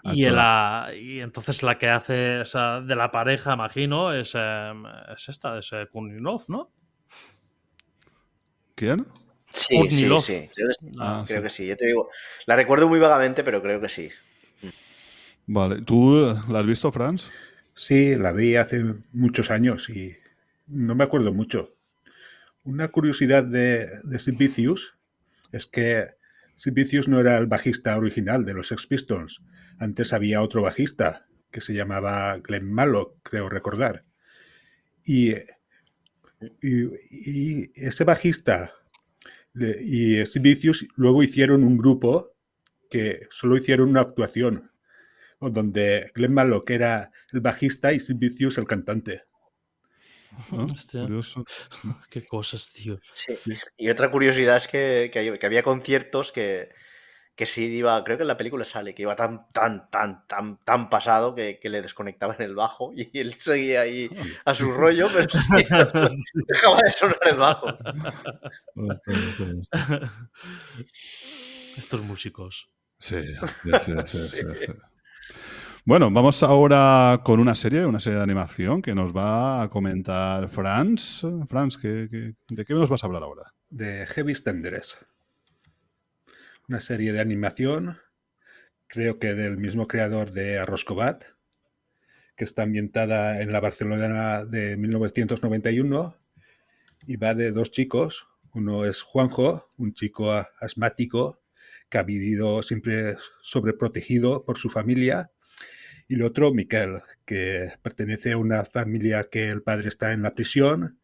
Y, 0.04 0.26
la, 0.26 0.90
y 0.96 1.20
entonces 1.20 1.62
la 1.62 1.78
que 1.78 1.88
hace 1.88 2.40
o 2.40 2.44
sea, 2.44 2.80
de 2.80 2.96
la 2.96 3.12
pareja, 3.12 3.54
imagino, 3.54 4.12
es, 4.12 4.34
em, 4.34 4.84
es 5.14 5.28
esta, 5.28 5.58
es 5.58 5.72
eh, 5.72 5.86
Kuninov, 5.90 6.42
¿no? 6.48 6.72
¿Quién? 8.74 9.06
Sí, 9.52 9.76
sí. 9.90 10.06
Creo, 10.06 10.16
que 10.16 10.22
sí. 10.22 10.50
Ah, 10.98 11.24
Creo 11.26 11.38
sí. 11.38 11.42
que 11.44 11.50
sí. 11.50 11.66
Yo 11.68 11.76
te 11.76 11.86
digo, 11.86 12.08
la 12.46 12.56
recuerdo 12.56 12.88
muy 12.88 12.98
vagamente, 12.98 13.44
pero 13.44 13.62
creo 13.62 13.80
que 13.80 13.88
sí. 13.88 14.08
Vale. 15.46 15.82
¿Tú 15.82 16.34
la 16.48 16.60
has 16.60 16.66
visto, 16.66 16.92
Franz? 16.92 17.30
Sí, 17.74 18.16
la 18.16 18.32
vi 18.32 18.56
hace 18.56 18.84
muchos 19.12 19.50
años 19.50 19.88
y 19.90 20.16
no 20.66 20.94
me 20.94 21.04
acuerdo 21.04 21.32
mucho. 21.32 21.74
Una 22.64 22.88
curiosidad 22.88 23.44
de, 23.44 23.90
de 24.04 24.18
es 25.52 25.66
que 25.66 26.10
Sid 26.56 27.06
no 27.08 27.20
era 27.20 27.38
el 27.38 27.46
bajista 27.46 27.96
original 27.96 28.44
de 28.44 28.54
los 28.54 28.68
Sex 28.68 28.86
Pistols. 28.86 29.42
Antes 29.78 30.12
había 30.12 30.42
otro 30.42 30.62
bajista 30.62 31.26
que 31.50 31.60
se 31.60 31.74
llamaba 31.74 32.38
Glenn 32.38 32.72
Mallock, 32.72 33.18
creo 33.22 33.48
recordar. 33.48 34.04
Y, 35.04 35.32
y- 36.62 37.70
ese 37.74 38.04
bajista 38.04 38.72
y 39.54 40.24
Sid 40.26 40.70
luego 40.96 41.22
hicieron 41.22 41.64
un 41.64 41.76
grupo 41.76 42.32
que 42.90 43.20
solo 43.30 43.56
hicieron 43.56 43.90
una 43.90 44.00
actuación 44.00 44.70
donde 45.50 46.10
Glenn 46.14 46.34
Mallock 46.34 46.70
era 46.70 47.10
el 47.32 47.40
bajista 47.40 47.92
y 47.92 48.00
Sid 48.00 48.16
Vicious 48.16 48.58
el 48.58 48.66
cantante. 48.66 49.22
¿No? 50.50 50.66
Curioso. 50.90 51.44
Qué 52.10 52.26
cosas, 52.26 52.72
tío. 52.72 52.98
Sí. 53.12 53.36
Y 53.76 53.90
otra 53.90 54.10
curiosidad 54.10 54.56
es 54.56 54.66
que, 54.68 55.10
que 55.12 55.46
había 55.46 55.62
conciertos 55.62 56.32
que, 56.32 56.70
que 57.34 57.46
sí 57.46 57.64
iba, 57.64 58.04
creo 58.04 58.18
que 58.18 58.24
en 58.24 58.28
la 58.28 58.36
película 58.36 58.64
sale, 58.64 58.94
que 58.94 59.02
iba 59.02 59.16
tan, 59.16 59.50
tan, 59.52 59.90
tan, 59.90 60.26
tan, 60.26 60.58
tan 60.64 60.90
pasado 60.90 61.34
que, 61.34 61.58
que 61.58 61.70
le 61.70 61.80
desconectaban 61.80 62.36
el 62.40 62.54
bajo 62.54 62.92
y 62.94 63.18
él 63.18 63.34
seguía 63.38 63.80
ahí 63.82 64.10
a 64.44 64.54
su 64.54 64.70
rollo, 64.70 65.08
pero 65.12 65.28
sí, 65.30 65.64
dejaba 66.46 66.78
de 66.84 66.92
sonar 66.92 67.20
el 67.24 67.36
bajo. 67.36 67.74
Estos 71.76 72.02
músicos. 72.02 72.68
Sí, 72.98 73.22
sí, 73.22 73.70
sí, 73.84 73.92
sí, 74.06 74.18
sí, 74.18 74.42
sí. 74.66 74.72
Bueno, 75.84 76.10
vamos 76.10 76.42
ahora 76.42 77.20
con 77.24 77.40
una 77.40 77.54
serie, 77.54 77.84
una 77.86 77.98
serie 77.98 78.18
de 78.18 78.22
animación 78.22 78.82
que 78.82 78.94
nos 78.94 79.14
va 79.16 79.62
a 79.62 79.68
comentar 79.68 80.48
Franz. 80.48 81.22
Franz, 81.48 81.76
¿qué- 81.76 82.34
¿de 82.48 82.64
qué 82.64 82.74
nos 82.74 82.88
vas 82.88 83.02
a 83.02 83.06
hablar 83.06 83.22
ahora? 83.22 83.52
de 83.70 84.06
Heavy 84.06 84.34
Tenders. 84.34 84.98
Una 86.68 86.78
serie 86.78 87.14
de 87.14 87.20
animación, 87.20 87.96
creo 88.86 89.18
que 89.18 89.32
del 89.32 89.56
mismo 89.56 89.88
creador 89.88 90.32
de 90.32 90.58
Arroscobat, 90.58 91.24
que 92.36 92.44
está 92.44 92.64
ambientada 92.64 93.40
en 93.40 93.50
la 93.50 93.60
Barcelona 93.60 94.44
de 94.44 94.76
1991 94.76 96.18
y 97.06 97.16
va 97.16 97.34
de 97.34 97.50
dos 97.50 97.72
chicos. 97.72 98.26
Uno 98.52 98.84
es 98.84 99.00
Juanjo, 99.00 99.72
un 99.78 99.94
chico 99.94 100.30
asmático 100.60 101.40
que 101.88 101.96
ha 101.96 102.02
vivido 102.02 102.62
siempre 102.62 103.16
sobreprotegido 103.40 104.44
por 104.44 104.58
su 104.58 104.68
familia. 104.68 105.30
Y 106.12 106.14
el 106.16 106.24
otro, 106.24 106.52
Miquel, 106.52 107.00
que 107.24 107.72
pertenece 107.80 108.32
a 108.32 108.36
una 108.36 108.66
familia 108.66 109.30
que 109.30 109.48
el 109.48 109.62
padre 109.62 109.88
está 109.88 110.12
en 110.12 110.20
la 110.20 110.34
prisión 110.34 111.00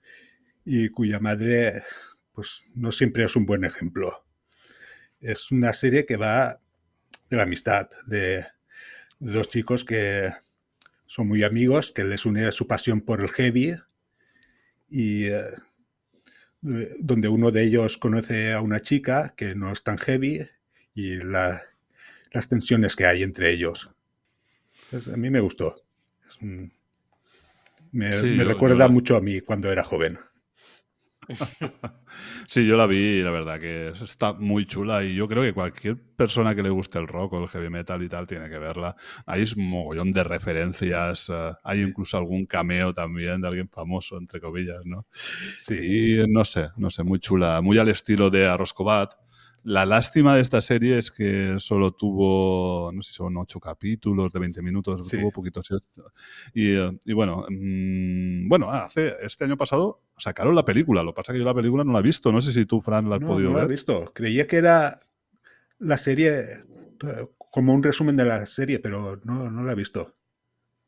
y 0.67 0.91
cuya 0.91 1.19
madre 1.19 1.83
pues 2.35 2.63
no 2.75 2.93
siempre 2.93 3.25
es 3.25 3.35
un 3.35 3.47
buen 3.47 3.65
ejemplo. 3.65 4.27
Es 5.19 5.51
una 5.51 5.73
serie 5.73 6.05
que 6.05 6.19
va 6.19 6.61
de 7.31 7.37
la 7.39 7.45
amistad, 7.45 7.89
de 8.07 8.49
dos 9.19 9.49
chicos 9.49 9.83
que 9.83 10.31
son 11.07 11.27
muy 11.27 11.43
amigos, 11.43 11.91
que 11.91 12.05
les 12.05 12.27
une 12.27 12.53
su 12.53 12.67
pasión 12.67 13.01
por 13.01 13.23
el 13.23 13.31
heavy 13.31 13.79
y 14.91 15.25
eh, 15.29 15.49
de- 16.61 16.97
donde 16.99 17.29
uno 17.29 17.51
de 17.51 17.63
ellos 17.65 17.97
conoce 17.97 18.53
a 18.53 18.61
una 18.61 18.81
chica 18.81 19.33
que 19.39 19.55
no 19.55 19.73
es 19.73 19.83
tan 19.83 19.97
heavy 19.97 20.47
y 20.95 21.17
la- 21.17 21.63
las 22.31 22.51
tensiones 22.51 22.95
que 22.95 23.07
hay 23.07 23.23
entre 23.23 23.51
ellos. 23.53 23.91
Pues 24.91 25.09
a 25.09 25.17
mí 25.17 25.31
me 25.31 25.41
gustó. 25.41 25.77
Es 26.29 26.37
un- 26.43 26.73
me, 27.93 28.13
Sí, 28.19 28.27
me 28.27 28.39
yo- 28.39 28.45
recuerda 28.45 28.87
yo- 28.87 28.93
mucho 28.93 29.17
a 29.17 29.21
mí 29.21 29.41
cuando 29.41 29.71
era 29.71 29.85
joven. 29.85 30.19
Sí, 32.49 32.67
yo 32.67 32.77
la 32.79 32.87
vi 32.87 32.97
y 33.19 33.23
la 33.23 33.31
verdad 33.31 33.61
que 33.61 33.89
está 34.03 34.33
muy 34.33 34.65
chula 34.65 35.05
y 35.05 35.15
yo 35.15 35.29
creo 35.29 35.43
que 35.43 35.53
cualquier 35.53 35.99
persona 36.17 36.55
que 36.55 36.63
le 36.63 36.71
guste 36.71 36.99
el 36.99 37.07
rock 37.07 37.35
o 37.35 37.43
el 37.43 37.49
heavy 37.49 37.69
metal 37.69 38.03
y 38.03 38.09
tal 38.09 38.27
tiene 38.27 38.49
que 38.49 38.59
verla. 38.59 38.97
Hay 39.27 39.45
un 39.57 39.69
mogollón 39.69 40.13
de 40.13 40.25
referencias, 40.25 41.29
eh, 41.29 41.53
hay 41.63 41.83
incluso 41.83 42.17
algún 42.17 42.47
cameo 42.47 42.95
también 42.95 43.43
de 43.43 43.49
alguien 43.49 43.69
famoso, 43.69 44.17
entre 44.17 44.41
comillas, 44.41 44.81
¿no? 44.87 45.07
Sí. 45.59 46.23
Y 46.25 46.27
no 46.29 46.45
sé, 46.47 46.71
no 46.79 46.89
sé, 46.91 47.03
muy 47.05 47.19
chula, 47.21 47.61
muy 47.61 47.77
al 47.79 47.89
estilo 47.91 48.31
de 48.31 48.47
Arroscobat. 48.47 49.13
La 49.69 49.85
lástima 49.85 50.35
de 50.35 50.41
esta 50.41 50.63
serie 50.63 50.97
es 50.97 51.11
que 51.11 51.57
solo 51.59 51.93
tuvo, 51.93 52.91
no 52.91 53.03
sé 53.03 53.11
si 53.11 53.17
son 53.17 53.37
ocho 53.37 53.61
capítulos 53.61 54.33
de 54.33 54.39
20 54.39 54.63
minutos, 54.63 55.07
Sí. 55.07 55.19
tuvo 55.19 55.31
poquitos. 55.31 55.69
Y, 56.55 56.75
eh, 56.75 56.99
y 57.05 57.13
bueno, 57.13 57.45
mm, 57.51 58.49
bueno, 58.49 58.71
hace 58.71 59.15
este 59.21 59.45
año 59.45 59.59
pasado 59.59 60.01
sacaron 60.17 60.55
la 60.55 60.65
película. 60.65 61.03
Lo 61.03 61.13
que 61.13 61.17
pasa 61.17 61.33
es 61.33 61.35
que 61.35 61.41
yo 61.41 61.45
la 61.45 61.53
película 61.55 61.85
no 61.85 61.93
la 61.93 61.99
he 61.99 62.03
visto. 62.03 62.33
No 62.33 62.41
sé 62.41 62.53
si 62.53 62.65
tú, 62.65 62.81
Fran, 62.81 63.11
la 63.11 63.17
has 63.17 63.21
No, 63.21 63.27
podido 63.29 63.51
no 63.51 63.59
la 63.59 63.65
he 63.65 63.67
ver. 63.67 63.77
visto. 63.77 64.11
Creía 64.15 64.47
que 64.47 64.57
era 64.57 65.01
la 65.79 65.99
serie 65.99 66.41
eh, 67.05 67.29
como 67.37 67.75
un 67.75 67.83
resumen 67.83 68.17
de 68.17 68.25
la 68.25 68.47
serie, 68.47 68.79
pero 68.79 69.21
no, 69.25 69.51
no 69.51 69.65
la 69.65 69.73
he 69.73 69.77
visto. 69.77 70.15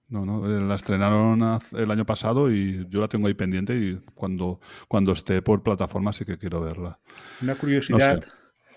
No, 0.09 0.25
no, 0.27 0.45
eh, 0.47 0.61
la 0.61 0.75
estrenaron 0.75 1.41
el 1.77 1.91
año 1.91 2.05
pasado 2.05 2.51
y 2.51 2.87
yo 2.89 3.01
la 3.01 3.09
tengo 3.09 3.29
ahí 3.29 3.35
pendiente 3.35 3.77
y 3.77 4.01
cuando, 4.15 4.59
cuando 4.89 5.13
esté 5.13 5.41
por 5.43 5.63
plataforma 5.63 6.13
sí 6.13 6.25
que 6.25 6.37
quiero 6.37 6.61
verla. 6.61 6.99
Una 7.43 7.55
curiosidad 7.55 8.25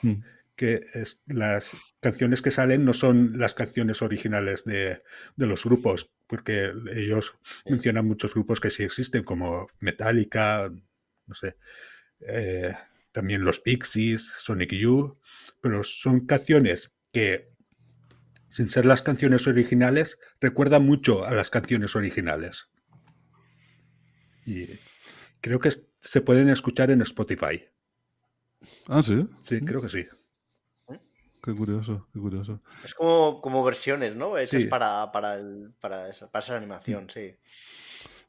Mm. 0.03 0.23
que 0.55 0.85
es 0.93 1.23
las 1.25 1.71
canciones 1.99 2.43
que 2.43 2.51
salen 2.51 2.85
no 2.85 2.93
son 2.93 3.39
las 3.39 3.55
canciones 3.55 4.03
originales 4.03 4.65
de, 4.65 5.01
de 5.35 5.47
los 5.47 5.65
grupos, 5.65 6.11
porque 6.27 6.71
ellos 6.93 7.35
mencionan 7.65 8.05
muchos 8.05 8.33
grupos 8.35 8.59
que 8.59 8.69
sí 8.69 8.83
existen, 8.83 9.23
como 9.23 9.67
Metallica, 9.79 10.71
no 11.25 11.33
sé, 11.33 11.57
eh, 12.19 12.73
también 13.11 13.43
los 13.43 13.59
Pixies, 13.59 14.31
Sonic 14.37 14.73
Youth, 14.73 15.17
pero 15.61 15.83
son 15.83 16.25
canciones 16.25 16.93
que, 17.11 17.51
sin 18.49 18.69
ser 18.69 18.85
las 18.85 19.01
canciones 19.01 19.47
originales, 19.47 20.19
recuerdan 20.41 20.85
mucho 20.85 21.25
a 21.25 21.33
las 21.33 21.49
canciones 21.49 21.95
originales. 21.95 22.69
Y 24.45 24.79
creo 25.41 25.59
que 25.59 25.71
se 26.01 26.21
pueden 26.21 26.49
escuchar 26.49 26.91
en 26.91 27.01
Spotify. 27.01 27.65
Ah, 28.87 29.03
sí. 29.03 29.27
Sí, 29.41 29.59
creo 29.61 29.81
que 29.81 29.89
sí. 29.89 30.05
Qué 31.41 31.53
curioso, 31.53 32.07
qué 32.13 32.19
curioso. 32.19 32.61
Es 32.85 32.93
como, 32.93 33.41
como 33.41 33.63
versiones, 33.65 34.15
¿no? 34.15 34.37
Hechas 34.37 34.61
Sí. 34.61 34.67
para, 34.67 35.11
para, 35.11 35.35
el- 35.35 35.73
para, 35.81 36.07
esa, 36.09 36.31
para 36.31 36.41
esa 36.43 36.55
animación, 36.55 37.09
sí. 37.09 37.35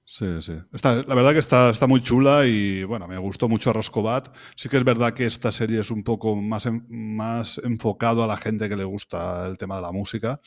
Sí, 0.05 0.27
sí. 0.43 0.52
Está, 0.73 0.97
la 0.97 1.15
verdad 1.15 1.32
que 1.32 1.39
está, 1.39 1.70
está 1.70 1.86
muy 1.86 2.02
chula 2.02 2.44
y 2.47 2.82
bueno, 2.85 3.06
me 3.09 3.16
gustó 3.19 3.48
mucho 3.48 3.73
Roscobat. 3.73 4.35
Sí 4.56 4.69
que 4.69 4.77
es 4.77 4.85
verdad 4.85 5.15
que 5.15 5.27
esta 5.27 5.51
serie 5.52 5.81
es 5.81 5.90
un 5.90 6.02
poco 6.02 6.35
más, 6.36 6.66
en- 6.66 6.85
más 6.89 7.59
enfocado 7.65 8.23
a 8.23 8.27
la 8.27 8.36
gente 8.36 8.69
que 8.69 8.77
le 8.77 8.85
gusta 8.85 9.47
el 9.47 9.56
tema 9.59 9.77
de 9.77 9.82
la 9.82 9.93
música 9.93 10.40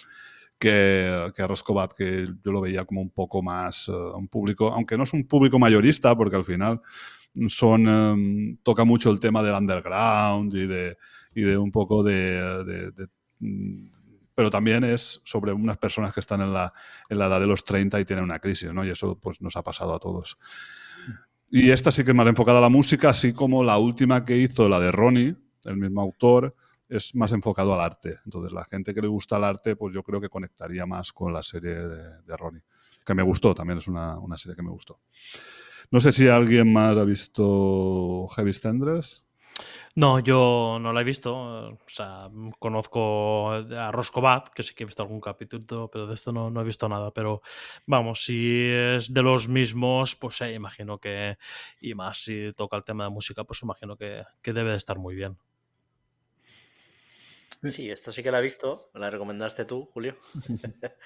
que, 0.59 1.31
que 1.35 1.41
a 1.41 1.47
Roscobat, 1.47 1.93
que 1.93 2.27
yo 2.43 2.51
lo 2.51 2.61
veía 2.61 2.83
como 2.85 3.01
un 3.01 3.09
poco 3.11 3.41
más 3.41 3.87
eh, 3.87 3.91
un 3.91 4.27
público, 4.27 4.73
aunque 4.73 4.97
no 4.97 5.05
es 5.05 5.13
un 5.13 5.25
público 5.27 5.57
mayorista, 5.57 6.15
porque 6.17 6.35
al 6.35 6.45
final 6.45 6.81
son 7.49 7.87
em, 7.87 8.57
toca 8.63 8.83
mucho 8.83 9.11
el 9.11 9.19
tema 9.19 9.43
del 9.43 9.55
underground 9.55 10.53
y 10.53 10.67
de, 10.67 10.97
y 11.33 11.41
de 11.41 11.57
un 11.57 11.71
poco 11.71 12.03
de, 12.03 12.91
mm, 13.39 13.87
pero 14.35 14.49
también 14.49 14.83
es 14.83 15.21
sobre 15.23 15.51
unas 15.51 15.77
personas 15.77 16.13
que 16.13 16.19
están 16.19 16.41
en 16.41 16.53
la, 16.53 16.73
en 17.09 17.17
la 17.17 17.27
edad 17.27 17.39
de 17.39 17.47
los 17.47 17.63
30 17.63 17.99
y 17.99 18.05
tienen 18.05 18.25
una 18.25 18.39
crisis, 18.39 18.71
¿no? 18.71 18.85
Y 18.85 18.89
eso 18.89 19.19
pues 19.19 19.41
nos 19.41 19.55
ha 19.57 19.63
pasado 19.63 19.95
a 19.95 19.99
todos. 19.99 20.37
Y 21.49 21.71
esta 21.71 21.91
sí 21.91 22.03
que 22.03 22.11
es 22.11 22.15
más 22.15 22.27
enfocada 22.27 22.59
a 22.59 22.61
la 22.61 22.69
música, 22.69 23.09
así 23.09 23.33
como 23.33 23.63
la 23.63 23.77
última 23.77 24.25
que 24.25 24.37
hizo, 24.37 24.67
la 24.67 24.79
de 24.79 24.91
Ronnie, 24.91 25.35
el 25.63 25.77
mismo 25.77 26.01
autor, 26.01 26.55
es 26.89 27.15
más 27.15 27.31
enfocado 27.31 27.73
al 27.73 27.81
arte. 27.81 28.19
Entonces, 28.25 28.51
la 28.51 28.65
gente 28.65 28.93
que 28.93 29.01
le 29.01 29.07
gusta 29.07 29.37
el 29.37 29.43
arte, 29.43 29.75
pues 29.75 29.93
yo 29.93 30.03
creo 30.03 30.21
que 30.21 30.29
conectaría 30.29 30.85
más 30.85 31.11
con 31.13 31.33
la 31.33 31.43
serie 31.43 31.75
de, 31.75 32.21
de 32.21 32.37
Ronnie, 32.37 32.61
que 33.05 33.13
me 33.13 33.23
gustó, 33.23 33.55
también 33.55 33.79
es 33.79 33.87
una, 33.87 34.17
una 34.19 34.37
serie 34.37 34.55
que 34.55 34.63
me 34.63 34.71
gustó. 34.71 34.99
No 35.91 36.01
sé 36.01 36.11
si 36.11 36.27
alguien 36.27 36.71
más 36.73 36.97
ha 36.97 37.03
visto 37.03 38.27
Heavy 38.35 38.51
Tendres. 38.53 39.23
No, 39.95 40.19
yo 40.19 40.77
no 40.79 40.93
la 40.93 41.01
he 41.01 41.03
visto. 41.03 41.33
O 41.35 41.77
sea, 41.87 42.29
conozco 42.59 43.51
a 43.51 43.91
Roscobat, 43.91 44.49
que 44.49 44.61
sí 44.61 44.75
que 44.75 44.83
he 44.83 44.85
visto 44.85 45.01
algún 45.01 45.19
capítulo, 45.21 45.89
pero 45.89 46.05
de 46.05 46.13
esto 46.13 46.31
no, 46.31 46.51
no 46.51 46.61
he 46.61 46.63
visto 46.63 46.87
nada. 46.87 47.11
Pero 47.11 47.41
vamos, 47.87 48.23
si 48.23 48.69
es 48.69 49.11
de 49.11 49.23
los 49.23 49.47
mismos, 49.47 50.15
pues 50.15 50.39
eh, 50.41 50.53
imagino 50.53 50.99
que, 50.99 51.37
y 51.81 51.95
más 51.95 52.19
si 52.19 52.53
toca 52.53 52.77
el 52.77 52.83
tema 52.83 53.05
de 53.05 53.09
música, 53.09 53.43
pues 53.43 53.63
imagino 53.63 53.97
que, 53.97 54.23
que 54.41 54.53
debe 54.53 54.71
de 54.71 54.77
estar 54.77 54.99
muy 54.99 55.15
bien. 55.15 55.37
Sí, 57.63 57.89
esto 57.89 58.11
sí 58.11 58.21
que 58.21 58.29
la 58.29 58.39
he 58.39 58.43
visto, 58.43 58.91
me 58.93 58.99
la 58.99 59.09
recomendaste 59.09 59.65
tú, 59.65 59.89
Julio. 59.93 60.15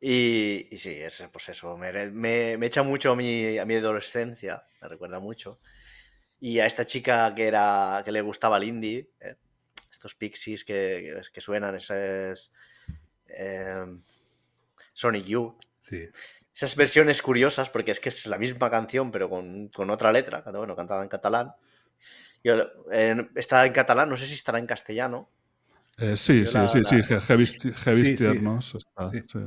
y, 0.00 0.68
y 0.70 0.78
sí, 0.78 0.90
es 1.00 1.24
pues 1.32 1.48
eso, 1.48 1.76
me, 1.76 1.92
me- 2.10 2.56
me 2.58 2.66
echa 2.66 2.82
mucho 2.82 3.12
a 3.12 3.16
mi, 3.16 3.58
a 3.58 3.64
mi 3.64 3.74
adolescencia, 3.76 4.64
me 4.80 4.88
recuerda 4.88 5.18
mucho. 5.18 5.60
Y 6.40 6.58
a 6.60 6.66
esta 6.66 6.84
chica 6.84 7.34
que 7.34 7.46
era 7.46 8.02
que 8.04 8.12
le 8.12 8.20
gustaba 8.20 8.58
el 8.58 8.64
indie, 8.64 9.10
¿eh? 9.20 9.36
estos 9.90 10.14
pixies 10.14 10.64
que, 10.64 11.20
que 11.32 11.40
suenan, 11.40 11.74
esas 11.74 12.52
eh, 13.26 13.84
Sonic 14.92 15.24
Youth, 15.24 15.54
Sí. 15.80 16.08
esas 16.54 16.76
versiones 16.76 17.20
curiosas, 17.22 17.68
porque 17.70 17.90
es 17.92 18.00
que 18.00 18.08
es 18.10 18.26
la 18.26 18.38
misma 18.38 18.70
canción, 18.70 19.10
pero 19.10 19.28
con, 19.28 19.68
con 19.68 19.90
otra 19.90 20.12
letra, 20.12 20.42
bueno, 20.52 20.76
cantada 20.76 21.02
en 21.02 21.08
catalán. 21.08 21.52
Yo, 22.42 22.54
eh, 22.92 23.28
está 23.36 23.64
en 23.64 23.72
catalán, 23.72 24.08
no 24.10 24.16
sé 24.16 24.26
si 24.26 24.34
estará 24.34 24.58
en 24.58 24.66
castellano. 24.66 25.30
Eh, 25.98 26.16
sí, 26.16 26.46
sí, 26.46 26.52
la- 26.54 26.68
sí, 26.68 26.80
sí, 26.84 26.96
la- 26.96 27.16
He- 27.16 27.20
Heavy, 27.20 27.46
Heavy 27.46 28.04
Sí, 28.04 28.04
sí. 28.04 28.16
Tiernos 28.16 28.74
está, 28.74 29.10
Sí. 29.10 29.38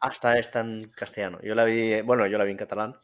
Hasta 0.00 0.38
está 0.38 0.60
en 0.60 0.90
castellano. 0.90 1.38
Yo 1.42 1.54
la 1.54 1.64
vi, 1.64 2.00
bueno, 2.02 2.26
yo 2.26 2.38
la 2.38 2.44
vi 2.44 2.52
en 2.52 2.56
catalán. 2.56 2.96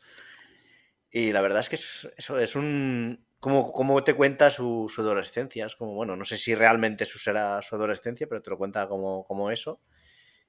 Y 1.11 1.33
la 1.33 1.41
verdad 1.41 1.61
es 1.61 1.69
que 1.69 1.77
es, 1.77 2.13
eso 2.17 2.39
es 2.39 2.57
un. 2.57 3.25
Como, 3.39 3.71
como 3.71 4.03
te 4.03 4.15
cuenta 4.15 4.51
su, 4.51 4.91
su 4.93 5.03
adolescencia. 5.03 5.67
Es 5.67 5.77
como, 5.77 5.95
bueno, 5.95 6.17
no 6.17 6.25
sé 6.25 6.37
si 6.37 6.55
realmente 6.55 7.05
eso 7.05 7.19
será 7.19 7.61
su 7.63 7.77
adolescencia, 7.77 8.27
pero 8.27 8.43
te 8.43 8.51
lo 8.51 8.59
cuenta 8.59 8.89
como, 8.89 9.25
como 9.25 9.51
eso. 9.51 9.81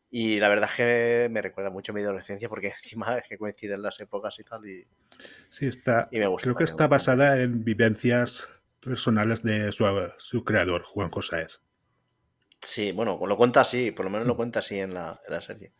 Y 0.09 0.39
la 0.39 0.49
verdad 0.49 0.69
es 0.71 0.77
que 0.77 1.29
me 1.29 1.41
recuerda 1.41 1.69
mucho 1.69 1.91
a 1.91 1.95
mi 1.95 2.01
adolescencia 2.01 2.49
porque 2.49 2.67
encima 2.83 3.17
es 3.17 3.27
que 3.27 3.37
coinciden 3.37 3.81
las 3.81 3.99
épocas 3.99 4.39
y 4.39 4.43
tal. 4.43 4.67
Y, 4.67 4.87
Sí, 5.49 5.67
está. 5.67 6.07
y 6.11 6.19
me 6.19 6.27
gusta. 6.27 6.45
Creo 6.45 6.55
que 6.55 6.63
está 6.63 6.87
basada 6.87 7.41
en 7.41 7.63
vivencias 7.63 8.47
personales 8.79 9.43
de 9.43 9.71
su, 9.71 9.85
su 10.17 10.43
creador, 10.43 10.83
Juan 10.83 11.09
Josáez. 11.11 11.61
Sí, 12.61 12.91
bueno, 12.91 13.19
lo 13.25 13.37
cuenta 13.37 13.61
así, 13.61 13.91
por 13.91 14.05
lo 14.05 14.11
menos 14.11 14.27
lo 14.27 14.35
cuenta 14.35 14.59
así 14.59 14.79
en 14.79 14.93
la, 14.93 15.19
en 15.25 15.33
la 15.33 15.41
serie. 15.41 15.73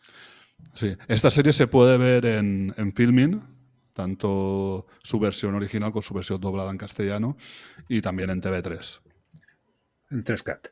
Sí, 0.73 0.95
esta 1.07 1.31
serie 1.31 1.53
se 1.53 1.67
puede 1.67 1.97
ver 1.97 2.25
en, 2.25 2.73
en 2.77 2.93
Filmin, 2.93 3.41
tanto 3.93 4.85
su 5.03 5.19
versión 5.19 5.55
original 5.55 5.91
como 5.91 6.01
su 6.03 6.13
versión 6.13 6.39
doblada 6.39 6.69
en 6.71 6.77
castellano, 6.77 7.35
y 7.87 8.01
también 8.01 8.29
en 8.29 8.41
TV3, 8.41 8.99
En 10.11 10.23
3CAT. 10.23 10.71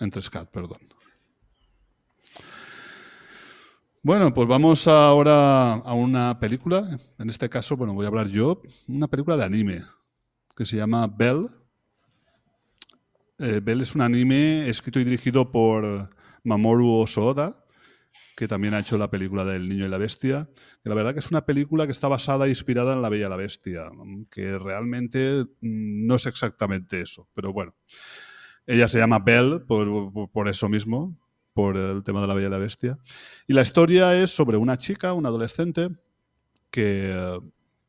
en 0.00 0.10
3CAT, 0.10 0.48
perdón. 0.50 0.80
Bueno, 4.04 4.34
pues 4.34 4.48
vamos 4.48 4.88
ahora 4.88 5.74
a 5.74 5.94
una 5.94 6.38
película, 6.40 6.98
en 7.18 7.30
este 7.30 7.48
caso, 7.48 7.76
bueno, 7.76 7.94
voy 7.94 8.04
a 8.04 8.08
hablar 8.08 8.26
yo, 8.28 8.60
una 8.88 9.06
película 9.06 9.36
de 9.36 9.44
anime, 9.44 9.84
que 10.56 10.66
se 10.66 10.76
llama 10.76 11.06
Bell. 11.06 11.46
Eh, 13.38 13.60
Bell 13.62 13.80
es 13.80 13.94
un 13.94 14.00
anime 14.00 14.68
escrito 14.68 14.98
y 15.00 15.04
dirigido 15.04 15.50
por 15.52 16.10
Mamoru 16.42 16.90
Osoda, 16.94 17.61
que 18.36 18.48
también 18.48 18.74
ha 18.74 18.80
hecho 18.80 18.98
la 18.98 19.10
película 19.10 19.44
del 19.44 19.68
Niño 19.68 19.86
y 19.86 19.88
la 19.88 19.98
Bestia. 19.98 20.48
Que 20.82 20.88
la 20.88 20.94
verdad 20.94 21.12
que 21.14 21.20
es 21.20 21.30
una 21.30 21.44
película 21.44 21.86
que 21.86 21.92
está 21.92 22.08
basada 22.08 22.46
e 22.46 22.50
inspirada 22.50 22.94
en 22.94 23.02
La 23.02 23.08
Bella 23.08 23.26
y 23.26 23.30
la 23.30 23.36
Bestia, 23.36 23.90
que 24.30 24.58
realmente 24.58 25.44
mm, 25.60 26.06
no 26.06 26.16
es 26.16 26.26
exactamente 26.26 27.00
eso, 27.00 27.28
pero 27.34 27.52
bueno. 27.52 27.74
Ella 28.66 28.88
se 28.88 28.98
llama 28.98 29.18
Belle 29.18 29.60
por, 29.60 30.30
por- 30.30 30.48
eso 30.48 30.68
mismo, 30.68 31.16
por 31.52 31.76
el 31.76 32.02
tema 32.04 32.20
de 32.20 32.26
La 32.26 32.34
Bella 32.34 32.48
y 32.48 32.50
la 32.50 32.58
Bestia. 32.58 32.98
Y 33.46 33.54
la 33.54 33.62
historia 33.62 34.20
es 34.20 34.30
sobre 34.30 34.56
una 34.56 34.76
chica, 34.76 35.12
una 35.14 35.28
adolescente, 35.28 35.90
que 36.70 37.10
eh, 37.12 37.40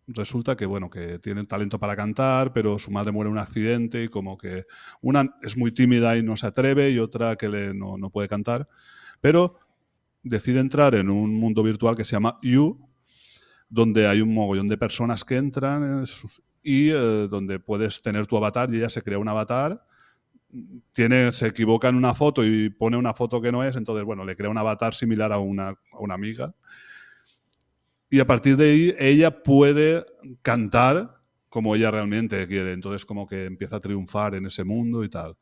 resulta 0.08 0.56
que, 0.58 0.66
bueno, 0.66 0.90
que 0.90 1.20
tiene 1.20 1.46
talento 1.46 1.80
para 1.80 1.96
cantar, 1.96 2.54
pero 2.54 2.80
su 2.80 2.92
madre 2.92 3.12
muere 3.12 3.30
en 3.30 3.34
un 3.34 3.40
accidente 3.40 4.04
y 4.04 4.08
como 4.10 4.38
que 4.38 4.66
una 5.02 5.36
es 5.42 5.58
muy 5.58 5.72
tímida 5.72 6.18
y 6.18 6.24
no 6.24 6.38
se 6.38 6.48
atreve 6.48 6.92
y 6.92 7.00
otra 7.00 7.36
que 7.38 7.50
no, 7.74 7.98
no 7.98 8.10
puede 8.10 8.28
cantar, 8.28 8.68
pero 9.22 9.58
decide 10.24 10.60
entrar 10.60 10.96
en 10.96 11.10
un 11.10 11.34
mundo 11.36 11.64
virtual 11.64 11.96
que 11.96 12.06
se 12.06 12.14
llama 12.14 12.40
You, 12.42 12.80
donde 13.70 14.08
hay 14.08 14.22
un 14.22 14.34
mogollón 14.34 14.68
de 14.68 14.78
personas 14.78 15.24
que 15.26 15.38
entran 15.38 16.04
es- 16.04 16.24
y 16.64 16.90
eh, 16.92 17.28
donde 17.30 17.60
puedes 17.60 18.02
tener 18.02 18.28
tu 18.28 18.38
avatar 18.38 18.74
y 18.74 18.78
ella 18.78 18.90
se 18.90 19.02
crea 19.04 19.20
un 19.20 19.28
avatar. 19.28 19.82
Tiene, 20.92 21.32
se 21.32 21.48
equivoca 21.48 21.90
en 21.90 21.96
una 21.96 22.14
foto 22.14 22.46
y 22.46 22.70
pone 22.70 22.96
una 22.98 23.14
foto 23.14 23.42
que 23.42 23.52
no 23.52 23.64
es, 23.64 23.76
entonces, 23.76 24.06
bueno, 24.06 24.24
le 24.26 24.36
crea 24.36 24.50
un 24.50 24.58
avatar 24.58 24.94
similar 24.94 25.32
a 25.34 25.40
una, 25.40 25.70
a 25.70 26.00
una 26.00 26.14
amiga. 26.14 26.54
Y 28.10 28.20
a 28.20 28.28
partir 28.28 28.58
de 28.58 28.72
ahí, 28.72 28.96
ella 29.00 29.42
puede 29.44 30.06
cantar 30.42 31.18
como 31.50 31.76
ella 31.76 31.92
realmente 31.92 32.48
quiere. 32.48 32.74
Entonces, 32.74 33.06
como 33.06 33.28
que 33.28 33.46
empieza 33.46 33.78
a 33.78 33.80
triunfar 33.80 34.36
en 34.36 34.46
ese 34.46 34.64
mundo 34.64 35.04
y 35.04 35.10
tal. 35.10 35.36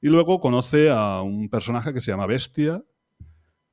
Y 0.00 0.08
luego 0.08 0.40
conoce 0.40 0.90
a 0.90 1.22
un 1.22 1.48
personaje 1.48 1.92
que 1.92 2.00
se 2.00 2.10
llama 2.10 2.26
Bestia, 2.26 2.82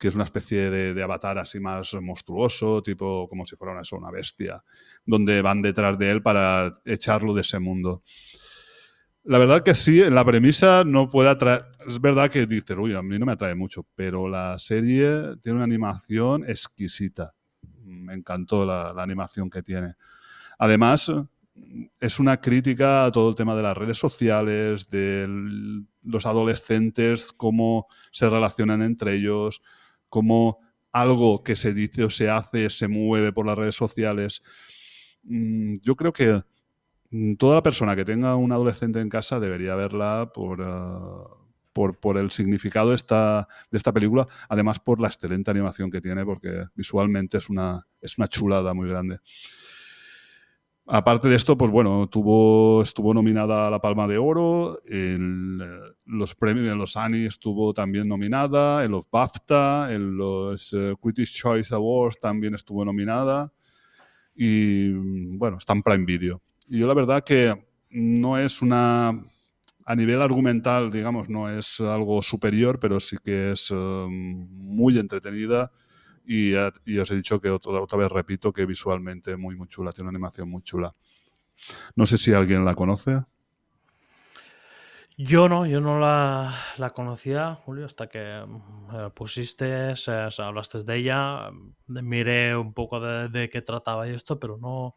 que 0.02 0.08
es 0.08 0.16
una 0.16 0.24
especie 0.24 0.72
de, 0.72 1.04
avatar 1.04 1.38
así 1.38 1.60
más 1.60 1.94
monstruoso, 2.02 2.82
tipo 2.82 3.30
como 3.30 3.46
si 3.46 3.56
fuera 3.56 3.80
una, 3.92 4.10
bestia, 4.10 4.64
donde 5.06 5.44
van 5.44 5.62
detrás 5.62 5.96
de 6.00 6.10
él 6.10 6.24
para 6.24 6.82
echarlo 6.86 7.36
de 7.36 7.42
ese 7.42 7.60
mundo. 7.60 8.02
La 9.24 9.38
verdad 9.38 9.62
que 9.62 9.76
sí, 9.76 10.02
la 10.10 10.26
premisa 10.26 10.84
no 10.84 11.08
puede 11.08 11.30
atraer. 11.30 11.68
Es 11.88 12.02
verdad 12.02 12.32
que 12.32 12.48
dices, 12.48 12.76
uy, 12.76 12.96
a 12.96 13.04
mí 13.04 13.20
no 13.20 13.28
me 13.28 13.34
atrae 13.34 13.54
mucho, 13.54 13.86
pero 13.94 14.28
la 14.28 14.58
serie 14.58 15.36
tiene 15.44 15.58
una 15.58 15.66
animación 15.66 16.50
exquisita. 16.50 17.36
Me 17.84 18.16
encantó 18.16 18.66
la 18.66 18.96
animación 18.98 19.52
que 19.52 19.62
tiene. 19.62 19.94
Además, 20.58 21.12
es 22.00 22.20
una 22.20 22.42
crítica 22.42 23.06
a 23.06 23.12
todo 23.12 23.30
el 23.30 23.36
tema 23.36 23.56
de 23.56 23.62
las 23.62 23.78
redes 23.78 24.00
sociales, 24.00 24.90
de 24.90 25.28
los 26.02 26.26
adolescentes, 26.26 27.32
cómo 27.38 27.86
se 28.12 28.28
relacionan 28.30 28.82
entre 28.82 29.14
ellos, 29.14 29.62
cómo 30.12 30.60
algo 30.92 31.42
que 31.42 31.56
se 31.56 31.74
dice 31.74 32.04
o 32.04 32.10
se 32.10 32.30
hace 32.30 32.70
se 32.70 32.88
mueve 32.88 33.32
por 33.32 33.48
las 33.48 33.58
redes 33.58 33.76
sociales. 33.76 34.44
Mm, 35.24 35.76
Yo 35.82 35.96
creo 35.96 36.14
que 36.14 36.44
mm, 37.12 37.36
toda 37.36 37.56
la 37.56 37.64
persona 37.64 37.96
que 37.96 38.06
tenga 38.06 38.36
un 38.36 38.52
adolescente 38.52 39.00
en 39.00 39.10
casa 39.10 39.40
debería 39.40 39.74
verla 39.76 40.32
por, 40.34 40.62
uh, 40.62 41.30
por, 41.74 41.98
por, 41.98 42.18
el 42.18 42.32
significado 42.32 42.90
de 42.90 42.98
esta, 42.98 43.48
de 43.72 43.78
esta 43.78 43.94
película, 43.94 44.28
además 44.50 44.80
por 44.80 45.00
la 45.02 45.08
excelente 45.08 45.50
animación 45.50 45.90
que 45.90 46.02
tiene, 46.02 46.26
porque 46.26 46.66
visualmente 46.76 47.38
es 47.38 47.50
una, 47.50 47.88
es 48.02 48.18
una 48.18 48.28
chulada 48.28 48.74
muy 48.74 48.90
grande. 48.90 49.20
Aparte 50.94 51.30
de 51.30 51.38
esto, 51.38 51.58
pues 51.58 51.72
bueno, 51.72 52.10
tuvo, 52.10 52.82
estuvo 52.82 53.14
nominada 53.14 53.68
a 53.68 53.70
la 53.70 53.80
Palma 53.80 54.10
de 54.10 54.18
Oro, 54.18 54.82
en 54.86 55.58
los 56.06 56.36
premios, 56.36 56.68
en 56.68 56.78
los 56.78 56.98
Annie 56.98 57.28
estuvo 57.28 57.74
también 57.74 58.10
nominada, 58.10 58.84
en 58.84 58.92
los 58.92 59.10
BAFTA, 59.10 59.94
en 59.94 60.18
los 60.18 60.74
uh, 60.74 60.98
Critics' 61.02 61.32
Choice 61.32 61.74
Awards 61.74 62.20
también 62.20 62.56
estuvo 62.56 62.84
nominada 62.84 63.54
y 64.36 64.92
bueno, 65.38 65.60
está 65.60 65.72
en 65.72 65.82
Prime 65.82 66.04
Video. 66.04 66.42
Y 66.68 66.80
yo 66.80 66.88
la 66.88 66.94
verdad 66.94 67.24
que 67.24 67.56
no 67.90 68.38
es 68.38 68.62
una 68.62 69.18
a 69.86 69.96
nivel 69.96 70.22
argumental, 70.22 70.92
digamos, 70.92 71.30
no 71.30 71.50
es 71.50 71.80
algo 71.80 72.22
superior, 72.22 72.82
pero 72.82 73.00
sí 73.00 73.16
que 73.24 73.54
es 73.54 73.72
eh, 73.74 74.08
muy 74.10 75.00
entretenida. 75.00 75.72
Y, 76.26 76.54
y 76.86 76.98
os 77.00 77.12
he 77.12 77.16
dicho 77.16 77.40
que 77.40 77.50
otra, 77.50 77.98
vez 77.98 78.10
repito 78.10 78.54
que 78.54 78.66
visualmente 78.66 79.36
muy, 79.38 79.56
muy 79.56 79.68
chula, 79.68 79.92
tiene 79.92 80.10
una 80.10 80.18
animación 80.18 80.50
muy 80.50 80.62
chula. 80.64 80.94
No 81.96 82.06
sé 82.08 82.18
si 82.18 82.34
alguien 82.34 82.66
la 82.66 82.76
conoce. 82.76 83.24
Yo 85.18 85.50
no, 85.50 85.66
yo 85.68 85.82
no 85.82 86.00
la, 86.00 86.92
conocía, 86.96 87.54
Julio, 87.54 87.86
hasta 87.86 88.08
que 88.08 88.44
mm, 88.48 88.96
eh, 88.96 89.10
pusiste, 89.14 89.94
hablaste 90.40 90.84
de 90.84 90.96
ella, 90.96 91.52
mm, 91.52 92.00
miré 92.02 92.56
un 92.56 92.74
poco 92.74 93.00
de, 93.00 93.30
de 93.30 93.50
qué 93.50 93.62
trataba 93.62 94.08
y 94.08 94.14
esto, 94.14 94.40
pero 94.40 94.58
no 94.58 94.96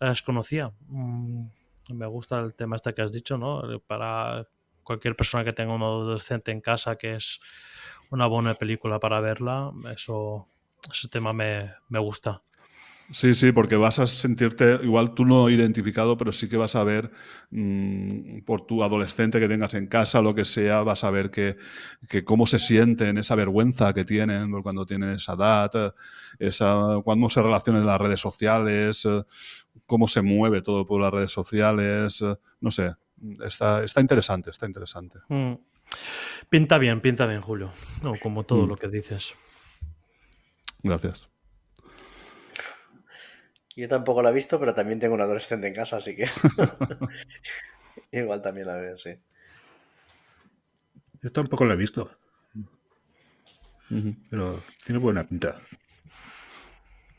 la 0.00 0.10
desconocía. 0.10 0.72
Mm, 0.88 1.46
Me 1.90 2.06
gusta 2.06 2.40
el 2.40 2.54
tema 2.54 2.76
este 2.76 2.92
que 2.92 3.02
has 3.02 3.12
dicho, 3.12 3.38
¿no? 3.38 3.72
Eh, 3.72 3.80
Para 3.86 4.46
cualquier 4.82 5.16
persona 5.16 5.44
que 5.44 5.52
tenga 5.52 5.74
un 5.74 5.82
adolescente 5.82 6.50
en 6.50 6.60
casa, 6.60 6.96
que 6.96 7.14
es 7.14 7.40
una 8.10 8.26
buena 8.26 8.54
película 8.54 8.98
para 8.98 9.20
verla, 9.20 9.72
eso, 9.92 10.48
ese 10.90 11.08
tema 11.08 11.32
me, 11.32 11.72
me 11.88 11.98
gusta. 11.98 12.42
Sí, 13.10 13.34
sí, 13.34 13.52
porque 13.52 13.76
vas 13.76 13.98
a 14.00 14.06
sentirte, 14.06 14.80
igual 14.82 15.14
tú 15.14 15.24
no 15.24 15.48
identificado, 15.48 16.18
pero 16.18 16.30
sí 16.30 16.46
que 16.46 16.58
vas 16.58 16.76
a 16.76 16.84
ver 16.84 17.10
mm, 17.50 18.40
por 18.40 18.66
tu 18.66 18.82
adolescente 18.82 19.40
que 19.40 19.48
tengas 19.48 19.72
en 19.72 19.86
casa, 19.86 20.20
lo 20.20 20.34
que 20.34 20.44
sea, 20.44 20.82
vas 20.82 21.04
a 21.04 21.10
ver 21.10 21.30
que, 21.30 21.56
que 22.06 22.22
cómo 22.22 22.46
se 22.46 22.58
sienten, 22.58 23.16
esa 23.16 23.34
vergüenza 23.34 23.94
que 23.94 24.04
tienen 24.04 24.60
cuando 24.62 24.84
tienen 24.84 25.10
esa 25.12 25.32
edad, 25.32 25.94
esa, 26.38 27.00
cómo 27.02 27.30
se 27.30 27.42
relacionan 27.42 27.86
las 27.86 27.98
redes 27.98 28.20
sociales, 28.20 29.08
cómo 29.86 30.06
se 30.06 30.20
mueve 30.20 30.60
todo 30.60 30.86
por 30.86 31.00
las 31.00 31.10
redes 31.10 31.32
sociales, 31.32 32.22
no 32.60 32.70
sé, 32.70 32.94
está, 33.42 33.84
está 33.84 34.02
interesante, 34.02 34.50
está 34.50 34.66
interesante. 34.66 35.20
Mm. 35.28 35.54
Pinta 36.48 36.78
bien, 36.78 37.00
pinta 37.00 37.26
bien, 37.26 37.40
Julio. 37.42 37.70
No, 38.02 38.14
como 38.18 38.44
todo 38.44 38.64
Mm. 38.64 38.68
lo 38.68 38.76
que 38.76 38.88
dices. 38.88 39.34
Gracias. 40.82 41.28
Yo 43.76 43.88
tampoco 43.88 44.22
la 44.22 44.30
he 44.30 44.34
visto, 44.34 44.58
pero 44.58 44.74
también 44.74 44.98
tengo 44.98 45.14
un 45.14 45.20
adolescente 45.20 45.68
en 45.68 45.74
casa, 45.74 45.98
así 45.98 46.16
que 46.16 46.26
igual 48.12 48.42
también 48.42 48.66
la 48.66 48.76
veo, 48.76 48.98
sí. 48.98 49.10
Yo 51.22 51.30
tampoco 51.32 51.64
la 51.64 51.74
he 51.74 51.76
visto, 51.76 52.10
pero 54.30 54.60
tiene 54.84 54.98
buena 55.00 55.26
pinta. 55.26 55.60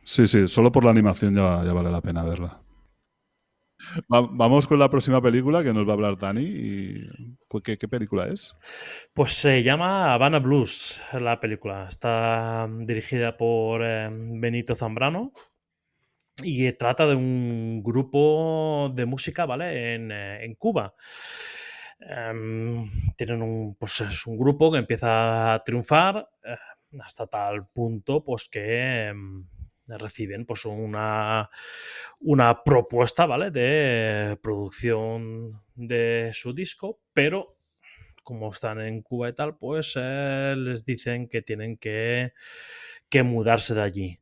Sí, 0.04 0.28
sí, 0.28 0.48
solo 0.48 0.72
por 0.72 0.84
la 0.84 0.92
animación 0.92 1.36
ya, 1.36 1.64
ya 1.64 1.72
vale 1.74 1.92
la 1.92 2.02
pena 2.02 2.24
verla. 2.24 2.60
Va- 4.12 4.28
vamos 4.32 4.68
con 4.68 4.80
la 4.80 4.90
próxima 4.90 5.22
película 5.22 5.64
que 5.64 5.74
nos 5.74 5.88
va 5.88 5.92
a 5.92 5.94
hablar 5.94 6.18
Dani. 6.18 6.44
Y, 6.44 6.94
pues, 7.48 7.64
¿qué, 7.64 7.88
película 7.88 8.28
es? 8.28 8.56
Pues 9.14 9.34
se 9.34 9.64
llama 9.64 10.14
Havana 10.14 10.40
Blues, 10.40 11.02
la 11.14 11.40
película. 11.40 11.88
Está 11.88 12.68
dirigida 12.70 13.38
por 13.38 13.82
eh, 13.84 14.10
Benito 14.12 14.76
Zambrano 14.76 15.32
y 16.44 16.72
trata 16.74 17.06
de 17.06 17.16
un 17.16 17.82
grupo 17.84 18.92
de 18.94 19.06
música, 19.06 19.46
¿vale? 19.46 19.96
En, 19.96 20.12
eh, 20.12 20.56
Cuba. 20.58 20.94
Em, 22.00 22.90
tienen 23.18 23.42
un, 23.42 23.76
pues 23.76 24.00
es 24.02 24.26
un 24.26 24.38
grupo 24.38 24.72
que 24.72 24.78
empieza 24.78 25.54
a 25.54 25.64
triunfar 25.64 26.30
eh, 26.44 26.56
hasta 27.02 27.26
tal 27.28 27.68
punto, 27.68 28.24
pues 28.24 28.48
que 28.50 29.08
em, 29.08 29.46
reciben 29.98 30.46
pues 30.46 30.66
una, 30.66 31.50
una 32.20 32.64
propuesta, 32.64 33.26
¿vale? 33.26 33.52
De 33.52 34.38
producción 34.42 35.62
de 35.76 36.32
su 36.34 36.54
disco, 36.54 37.00
pero 37.14 37.56
como 38.24 38.50
están 38.50 38.80
en 38.82 39.02
Cuba 39.02 39.30
y 39.30 39.34
tal, 39.34 39.58
pues 39.58 39.94
eh, 40.00 40.54
les 40.58 40.86
dicen 40.86 41.28
que 41.28 41.42
tienen 41.42 41.78
que, 41.78 42.34
que 43.10 43.24
mudarse 43.24 43.74
de 43.74 43.82
allí. 43.82 44.20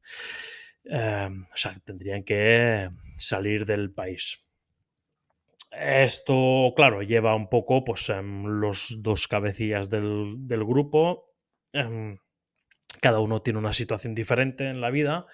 Eh, 0.86 1.30
o 1.54 1.58
sea, 1.58 1.76
tendrían 1.84 2.24
que 2.24 2.90
salir 3.18 3.66
del 3.66 3.92
país. 3.92 4.48
Esto, 5.72 6.74
claro, 6.76 7.02
lleva 7.02 7.36
un 7.36 7.50
poco, 7.50 7.84
pues, 7.84 8.10
em, 8.10 8.46
los 8.46 8.98
dos 9.02 9.28
cabecillas 9.28 9.90
del, 9.90 10.36
del 10.48 10.64
grupo. 10.66 11.26
em, 11.74 12.18
cada 13.02 13.20
uno 13.20 13.42
tiene 13.42 13.60
una 13.60 13.74
situación 13.74 14.16
diferente 14.16 14.68
en 14.68 14.82
la 14.82 14.90
vida. 14.90 15.26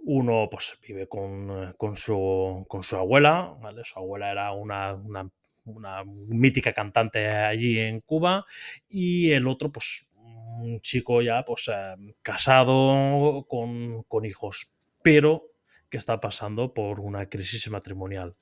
Uno, 0.00 0.48
pues, 0.50 0.78
vive 0.86 1.08
con, 1.08 1.74
con 1.78 1.96
su, 1.96 2.64
con 2.68 2.82
su 2.82 2.96
abuela, 2.96 3.56
¿vale? 3.60 3.82
Su 3.84 3.98
abuela 3.98 4.30
era 4.30 4.52
una, 4.52 4.94
una 4.94 5.30
una 5.66 6.04
mítica 6.04 6.72
cantante 6.72 7.28
allí 7.28 7.78
en 7.78 8.00
Cuba 8.00 8.46
y 8.88 9.30
el 9.32 9.46
otro 9.48 9.70
pues 9.70 10.12
un 10.14 10.80
chico 10.80 11.22
ya 11.22 11.44
pues 11.44 11.68
eh, 11.72 11.94
casado 12.22 13.46
con, 13.48 14.04
con 14.04 14.24
hijos 14.24 14.72
pero 15.02 15.50
que 15.90 15.98
está 15.98 16.20
pasando 16.20 16.72
por 16.72 17.00
una 17.00 17.28
crisis 17.28 17.68
matrimonial 17.70 18.36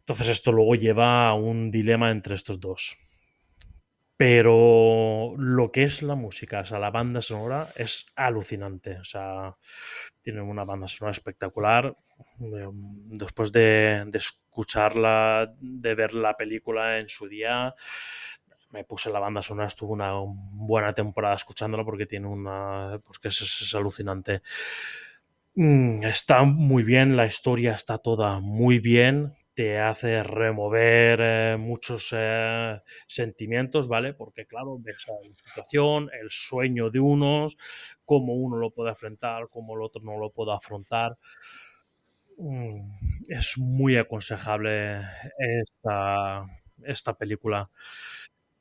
entonces 0.00 0.28
esto 0.28 0.52
luego 0.52 0.74
lleva 0.74 1.28
a 1.28 1.34
un 1.34 1.70
dilema 1.70 2.10
entre 2.10 2.34
estos 2.34 2.60
dos 2.60 2.96
pero 4.16 5.34
lo 5.36 5.72
que 5.72 5.82
es 5.82 6.02
la 6.02 6.14
música, 6.14 6.60
o 6.60 6.64
sea, 6.64 6.78
la 6.78 6.90
banda 6.90 7.20
sonora 7.20 7.68
es 7.74 8.06
alucinante. 8.14 8.98
O 8.98 9.04
sea, 9.04 9.56
tiene 10.22 10.40
una 10.40 10.64
banda 10.64 10.86
sonora 10.86 11.12
espectacular. 11.12 11.94
Después 12.38 13.50
de, 13.52 14.08
escucharla, 14.12 15.52
de 15.58 15.94
ver 15.94 16.14
la 16.14 16.36
película 16.36 16.98
en 17.00 17.08
su 17.08 17.28
día, 17.28 17.74
me 18.70 18.84
puse 18.84 19.10
la 19.10 19.18
banda 19.18 19.42
sonora, 19.42 19.66
estuve 19.66 19.92
una 19.92 20.12
buena 20.16 20.92
temporada 20.92 21.34
escuchándola 21.34 21.84
porque 21.84 22.06
tiene 22.06 22.28
una. 22.28 23.00
porque 23.04 23.28
es 23.28 23.74
alucinante. 23.74 24.42
Mm, 25.56 26.04
Está 26.04 26.42
muy 26.42 26.82
bien, 26.82 27.16
la 27.16 27.26
historia 27.26 27.72
está 27.72 27.98
toda 27.98 28.40
muy 28.40 28.78
bien, 28.80 29.34
te 29.54 29.78
hace 29.78 30.22
remover 30.22 31.20
eh, 31.22 31.56
muchos 31.58 32.10
eh, 32.16 32.80
sentimientos, 33.06 33.88
¿vale? 33.88 34.12
Porque 34.14 34.46
claro, 34.46 34.78
ves 34.80 35.06
la 35.08 35.14
situación, 35.44 36.10
el 36.20 36.30
sueño 36.30 36.90
de 36.90 37.00
unos, 37.00 37.56
cómo 38.04 38.34
uno 38.34 38.56
lo 38.56 38.70
puede 38.70 38.90
afrontar, 38.90 39.48
cómo 39.50 39.74
el 39.76 39.82
otro 39.82 40.02
no 40.02 40.18
lo 40.18 40.30
puede 40.30 40.52
afrontar. 40.52 41.16
Mm, 42.38 42.90
Es 43.28 43.58
muy 43.58 43.96
aconsejable 43.96 45.00
esta, 45.38 46.44
esta 46.82 47.14
película. 47.16 47.70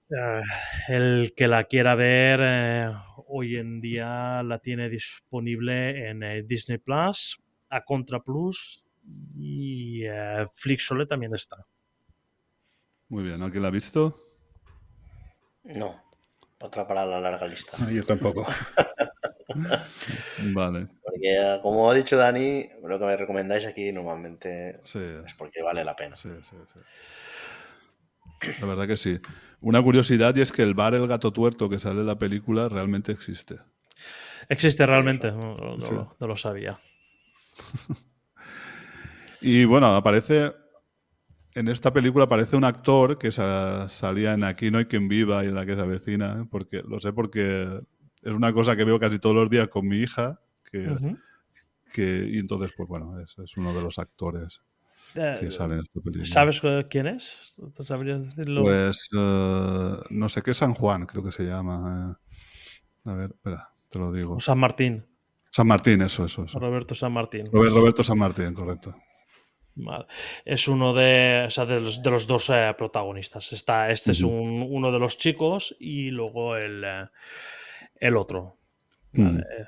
Eh, 0.10 0.42
el 0.90 1.34
que 1.36 1.48
la 1.48 1.64
quiera 1.66 1.96
ver 1.96 2.94
hoy 3.28 3.58
en 3.58 3.82
día 3.82 4.44
la 4.44 4.60
tiene 4.60 4.90
disponible 4.90 6.10
en 6.10 6.46
Disney 6.48 6.78
Plus, 6.78 7.42
a 7.70 7.84
Contra 7.84 8.22
Plus 8.24 8.83
y 9.36 10.04
eh, 10.06 10.46
Flixole 10.54 11.06
también 11.06 11.34
está. 11.36 11.66
Muy 13.10 13.24
bien, 13.24 13.42
¿alguien 13.42 13.62
la 13.62 13.68
ha 13.70 13.72
visto? 13.72 14.20
No, 15.64 15.94
otra 16.60 16.88
para 16.88 17.06
la 17.06 17.20
larga 17.22 17.48
lista. 17.48 17.78
Yo 17.92 18.06
tampoco. 18.06 18.46
Vale, 20.56 20.88
Porque, 21.04 21.60
como 21.62 21.90
ha 21.90 21.94
dicho 21.94 22.18
Dani, 22.18 22.68
lo 22.84 23.00
que 23.00 23.06
me 23.06 23.16
recomendáis 23.18 23.66
aquí 23.66 23.92
normalmente 23.92 24.80
sí, 24.84 25.00
es 25.26 25.34
porque 25.36 25.62
vale 25.62 25.84
la 25.86 25.96
pena. 25.96 26.16
sí, 26.16 26.30
sí, 26.42 26.56
sí. 26.74 26.80
La 28.62 28.68
verdad 28.68 28.88
que 28.88 28.98
sí. 28.98 29.20
Una 29.62 29.82
curiosidad 29.82 30.36
y 30.36 30.42
es 30.42 30.52
que 30.52 30.64
el 30.64 30.74
bar 30.74 30.94
El 30.96 31.08
Gato 31.08 31.32
Tuerto 31.32 31.70
que 31.70 31.80
sale 31.80 32.02
en 32.02 32.08
la 32.08 32.18
película 32.18 32.68
realmente 32.68 33.12
existe. 33.12 33.58
¿Existe 34.50 34.86
realmente? 34.86 35.32
No, 35.32 35.56
no- 35.56 35.78
no 35.78 35.86
Sí. 35.86 35.94
lo- 35.94 36.16
no 36.20 36.28
lo 36.28 36.38
sabía. 36.38 36.80
Y 39.44 39.66
bueno, 39.66 39.88
aparece. 39.96 40.54
En 41.56 41.68
esta 41.68 41.94
película 41.94 42.26
aparece 42.26 42.56
un 42.56 42.64
actor 42.64 43.20
que 43.20 43.32
sa- 43.32 43.88
salía 43.88 44.34
en 44.34 44.44
Aquí 44.44 44.72
no 44.72 44.80
hay 44.80 44.86
quien 44.86 45.08
viva 45.08 45.44
y 45.46 45.50
en 45.50 45.56
la 45.56 45.66
que 45.68 45.76
se 45.76 45.82
avecina, 45.82 46.48
porque 46.50 46.82
lo 46.82 47.00
sé 47.00 47.14
porque 47.14 47.80
es 48.24 48.32
una 48.34 48.52
cosa 48.52 48.76
que 48.76 48.84
veo 48.86 48.98
casi 49.00 49.20
todos 49.20 49.36
los 49.36 49.50
días 49.52 49.68
con 49.68 49.88
mi 49.88 49.98
hija, 49.98 50.40
que, 50.72 50.98
que- 51.94 52.28
y 52.32 52.40
entonces, 52.40 52.72
pues 52.76 52.90
bueno, 52.90 53.20
es, 53.20 53.36
es 53.38 53.56
uno 53.56 53.72
de 53.72 53.84
los 53.84 54.00
actores 54.00 54.62
Eh, 55.14 55.36
que 55.40 55.52
sale 55.52 55.76
en 55.76 55.82
esta 55.82 56.00
película. 56.02 56.26
¿Sabes 56.26 56.60
quién 56.90 57.06
es? 57.06 57.54
¿Tú 57.76 57.84
¿Sabrías 57.84 58.20
decirlo? 58.22 58.64
Pues 58.64 59.10
eh, 59.16 59.94
no 60.10 60.30
sé 60.30 60.42
qué 60.42 60.56
San 60.56 60.74
Juan, 60.74 61.06
creo 61.06 61.24
que 61.24 61.32
se 61.32 61.44
llama. 61.44 62.18
eh. 63.06 63.10
A 63.12 63.14
ver, 63.14 63.30
espera, 63.30 63.70
te 63.90 64.00
lo 64.00 64.12
digo. 64.12 64.40
San 64.40 64.58
Martín, 64.58 65.06
San 65.52 65.68
Martín, 65.68 66.02
eso, 66.02 66.26
eso. 66.26 66.46
eso. 66.46 66.58
Roberto 66.58 66.96
San 66.96 67.14
Martín. 67.14 67.44
Robert- 67.52 67.76
Roberto 67.76 68.04
San 68.04 68.18
Martín, 68.18 68.56
correcto. 68.56 68.96
Vale. 69.76 70.06
Es 70.46 70.68
uno 70.68 70.94
de, 70.94 71.46
o 71.48 71.50
sea, 71.50 71.66
de, 71.66 71.80
los, 71.80 72.02
de 72.04 72.10
los 72.12 72.28
dos 72.28 72.50
eh, 72.52 72.74
protagonistas. 72.78 73.52
Está, 73.54 73.90
este 73.90 74.12
es 74.12 74.22
un- 74.22 74.68
uno 74.70 74.92
de 74.92 75.00
los 75.00 75.18
chicos 75.18 75.76
y 75.80 76.12
luego 76.12 76.56
el, 76.56 76.84
eh, 76.86 77.06
el 78.00 78.16
otro. 78.18 78.58
Mm. 79.14 79.24
Vale, 79.26 79.40
eh, 79.60 79.66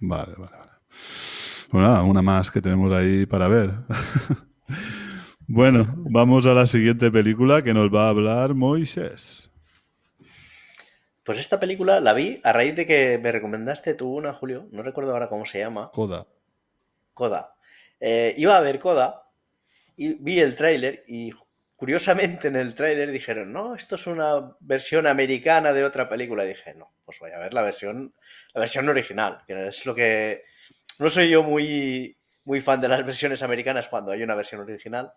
Vale, 0.00 0.34
vale, 0.36 0.56
vale. 0.56 0.70
Bueno, 1.70 1.88
nada, 1.88 2.02
una 2.02 2.22
más 2.22 2.50
que 2.50 2.60
tenemos 2.62 2.92
ahí 2.92 3.26
para 3.26 3.48
ver. 3.48 3.70
Bueno, 5.50 5.86
vamos 5.96 6.44
a 6.44 6.52
la 6.52 6.66
siguiente 6.66 7.10
película 7.10 7.62
que 7.64 7.72
nos 7.72 7.88
va 7.88 8.04
a 8.04 8.08
hablar 8.10 8.52
Moisés. 8.52 9.50
Pues 11.24 11.38
esta 11.38 11.58
película 11.58 12.00
la 12.00 12.12
vi 12.12 12.38
a 12.44 12.52
raíz 12.52 12.76
de 12.76 12.84
que 12.84 13.18
me 13.18 13.32
recomendaste 13.32 13.94
tú 13.94 14.14
una, 14.14 14.34
Julio. 14.34 14.66
No 14.72 14.82
recuerdo 14.82 15.12
ahora 15.12 15.30
cómo 15.30 15.46
se 15.46 15.60
llama. 15.60 15.90
Coda. 15.94 16.26
Coda. 17.14 17.54
Eh, 18.00 18.34
iba 18.36 18.56
a 18.56 18.60
ver 18.60 18.78
Coda 18.78 19.24
y 19.96 20.14
vi 20.14 20.40
el 20.40 20.54
tráiler 20.54 21.04
y 21.08 21.32
curiosamente 21.76 22.48
en 22.48 22.56
el 22.56 22.74
tráiler 22.74 23.10
dijeron, 23.10 23.52
no, 23.52 23.74
esto 23.74 23.94
es 23.94 24.06
una 24.06 24.56
versión 24.60 25.06
americana 25.06 25.72
de 25.72 25.84
otra 25.84 26.08
película. 26.08 26.44
Y 26.44 26.48
dije, 26.48 26.74
no, 26.74 26.92
pues 27.04 27.18
voy 27.18 27.30
a 27.30 27.38
ver 27.38 27.54
la 27.54 27.62
versión, 27.62 28.14
la 28.52 28.60
versión 28.60 28.88
original, 28.88 29.42
que 29.46 29.68
es 29.68 29.86
lo 29.86 29.94
que... 29.94 30.44
No 30.98 31.08
soy 31.08 31.30
yo 31.30 31.44
muy, 31.44 32.16
muy 32.44 32.60
fan 32.60 32.80
de 32.80 32.88
las 32.88 33.04
versiones 33.06 33.42
americanas 33.42 33.86
cuando 33.88 34.10
hay 34.10 34.22
una 34.22 34.34
versión 34.34 34.60
original. 34.60 35.12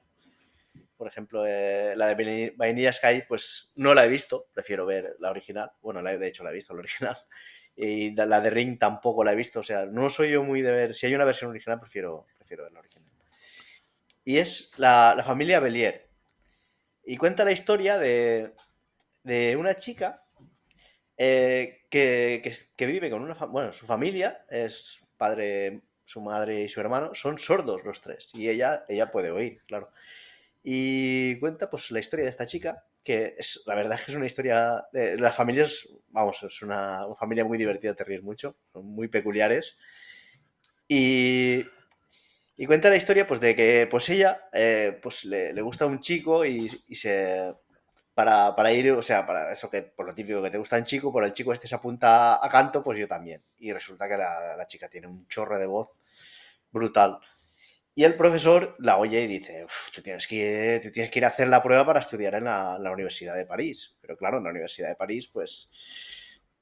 Por 0.96 1.08
ejemplo, 1.08 1.46
eh, 1.48 1.94
la 1.96 2.14
de 2.14 2.54
Vanilla 2.56 2.94
Sky, 2.94 3.24
pues 3.28 3.72
no 3.76 3.96
la 3.96 4.06
he 4.06 4.08
visto, 4.08 4.46
prefiero 4.54 4.86
ver 4.86 5.16
la 5.20 5.32
original. 5.32 5.72
Bueno, 5.82 6.00
la, 6.02 6.16
de 6.16 6.28
hecho 6.28 6.44
la 6.44 6.52
he 6.52 6.54
visto, 6.54 6.76
la 6.76 6.82
original. 6.82 7.18
Y 7.84 8.12
la 8.16 8.42
de 8.42 8.50
Ring 8.52 8.78
tampoco 8.80 9.24
la 9.24 9.34
he 9.34 9.36
visto. 9.36 9.62
O 9.62 9.64
sea, 9.64 9.86
no 9.88 10.10
soy 10.10 10.32
yo 10.32 10.44
muy 10.44 10.62
de 10.62 10.72
ver. 10.72 10.94
Si 10.94 11.08
hay 11.08 11.16
una 11.16 11.26
versión 11.26 11.50
original, 11.50 11.80
prefiero, 11.80 12.28
prefiero 12.38 12.64
ver 12.64 12.74
la 12.74 12.80
original. 12.80 13.10
Y 14.24 14.38
es 14.38 14.72
la, 14.78 15.14
la 15.16 15.24
familia 15.24 15.60
Belier. 15.60 16.10
Y 17.06 17.18
cuenta 17.18 17.44
la 17.46 17.52
historia 17.52 17.98
de, 17.98 18.54
de 19.24 19.56
una 19.58 19.76
chica 19.76 20.24
eh, 21.18 21.82
que, 21.90 22.42
que- 22.44 22.56
que 22.76 22.86
vive 22.86 23.10
con 23.10 23.22
una. 23.22 23.36
Bueno, 23.48 23.72
su 23.74 23.86
familia 23.86 24.46
es 24.50 25.08
padre, 25.18 25.82
su 26.06 26.22
madre 26.22 26.62
y 26.64 26.70
su 26.70 26.80
hermano. 26.82 27.16
Son 27.16 27.38
sordos 27.40 27.84
los 27.86 28.02
tres. 28.02 28.30
Y 28.34 28.50
ella, 28.50 28.86
ella 28.90 29.12
puede 29.12 29.32
oír, 29.32 29.62
claro. 29.68 29.92
Y 30.64 31.40
cuenta 31.40 31.70
pues 31.70 31.92
la 31.92 32.00
historia 32.00 32.26
de 32.26 32.32
esta 32.32 32.46
chica, 32.46 32.86
que 33.04 33.36
es, 33.38 33.64
la 33.66 33.76
verdad 33.76 33.98
es 33.98 34.06
que 34.06 34.12
es 34.12 34.18
una 34.18 34.26
historia, 34.26 34.86
de, 34.92 35.18
las 35.18 35.36
familias, 35.36 35.88
vamos, 36.10 36.42
es 36.44 36.62
una, 36.62 37.06
una 37.06 37.16
familia 37.16 37.46
muy 37.46 37.58
divertida, 37.58 37.96
te 37.96 38.04
ríes 38.04 38.24
mucho, 38.24 38.58
son 38.72 38.86
muy 38.86 39.08
peculiares. 39.08 39.78
Y, 40.88 41.64
y 42.58 42.66
cuenta 42.66 42.90
la 42.90 42.98
historia 42.98 43.26
pues 43.26 43.40
de 43.40 43.56
que 43.56 43.88
pues 43.90 44.10
ella 44.10 44.50
eh, 44.54 45.00
pues 45.02 45.26
le, 45.26 45.54
le 45.54 45.62
gusta 45.62 45.86
un 45.86 46.00
chico 46.00 46.46
y, 46.46 46.70
y 46.88 46.96
se... 46.96 47.54
Para, 48.14 48.54
para 48.56 48.74
ir, 48.74 48.92
o 48.92 49.02
sea, 49.02 49.26
para 49.26 49.54
eso 49.54 49.70
que 49.72 49.84
por 49.84 50.06
lo 50.06 50.14
típico 50.14 50.44
que 50.44 50.52
te 50.52 50.58
gusta 50.58 50.78
un 50.78 50.84
chico, 50.84 51.14
por 51.14 51.24
el 51.24 51.32
chico 51.32 51.54
este 51.54 51.68
se 51.68 51.76
apunta 51.76 52.46
a 52.46 52.50
canto, 52.50 52.84
pues 52.84 53.00
yo 53.00 53.08
también. 53.08 53.42
Y 53.58 53.72
resulta 53.72 54.08
que 54.08 54.18
la, 54.18 54.56
la 54.58 54.68
chica 54.68 54.90
tiene 54.90 55.08
un 55.08 55.28
chorro 55.28 55.58
de 55.58 55.66
voz 55.66 55.90
brutal. 56.72 57.20
Y 57.94 58.04
el 58.06 58.16
profesor 58.16 58.76
la 58.80 58.98
oye 58.98 59.22
y 59.22 59.28
dice, 59.28 59.66
"Uf, 59.66 59.92
tú 59.94 60.02
tienes, 60.02 60.26
que 60.28 60.80
tú 60.84 60.92
tienes 60.92 61.12
que 61.12 61.20
ir 61.20 61.26
a 61.26 61.28
hacer 61.30 61.48
la 61.50 61.62
prueba 61.64 61.86
para 61.86 62.00
estudiar 62.00 62.36
en 62.36 62.46
la, 62.46 62.78
Universidad 62.92 63.36
de 63.36 63.46
París. 63.46 63.98
Pero 64.02 64.18
claro, 64.18 64.38
en 64.38 64.44
la 64.46 64.50
Universidad 64.52 64.88
de 64.90 64.96
París, 64.96 65.28
pues, 65.28 65.70